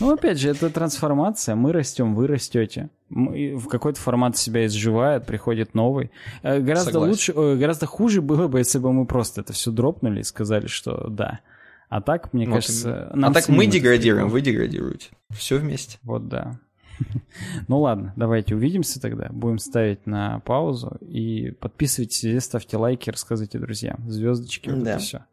Ну, 0.00 0.12
опять 0.12 0.38
же, 0.38 0.50
это 0.50 0.70
трансформация. 0.70 1.54
Мы 1.54 1.72
растем, 1.72 2.14
вы 2.14 2.26
растете. 2.26 2.90
В 3.08 3.66
какой-то 3.68 4.00
формат 4.00 4.36
себя 4.36 4.66
изживает, 4.66 5.26
приходит 5.26 5.74
новый. 5.74 6.10
Э, 6.42 6.60
гораздо 6.60 6.92
Согласен. 6.92 7.10
лучше, 7.10 7.32
гораздо 7.58 7.86
хуже 7.86 8.22
было 8.22 8.48
бы, 8.48 8.58
если 8.58 8.78
бы 8.78 8.92
мы 8.92 9.06
просто 9.06 9.42
это 9.42 9.52
все 9.52 9.70
дропнули 9.70 10.20
и 10.20 10.24
сказали, 10.24 10.66
что 10.66 11.08
да. 11.08 11.40
А 11.88 12.00
так, 12.00 12.32
мне 12.32 12.46
вот 12.46 12.54
кажется... 12.54 13.10
Нам 13.14 13.30
а 13.30 13.34
так 13.34 13.48
мы 13.48 13.66
деградируем, 13.66 14.28
вы 14.28 14.40
деградируете. 14.40 15.10
Все 15.30 15.58
вместе. 15.58 15.98
Вот 16.02 16.28
да. 16.28 16.58
Ну 17.68 17.80
ладно, 17.80 18.12
давайте 18.16 18.54
увидимся 18.54 19.00
тогда. 19.00 19.28
Будем 19.30 19.58
ставить 19.58 20.06
на 20.06 20.40
паузу. 20.40 20.96
И 21.00 21.50
подписывайтесь, 21.50 22.44
ставьте 22.44 22.76
лайки, 22.76 23.10
рассказывайте 23.10 23.58
друзьям. 23.58 23.98
Звездочки, 24.08 24.70
вот 24.70 24.82
да. 24.82 24.92
это 24.92 25.00
все. 25.00 25.24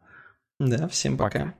Да, 0.60 0.88
всем 0.88 1.16
пока. 1.16 1.38
пока. 1.40 1.54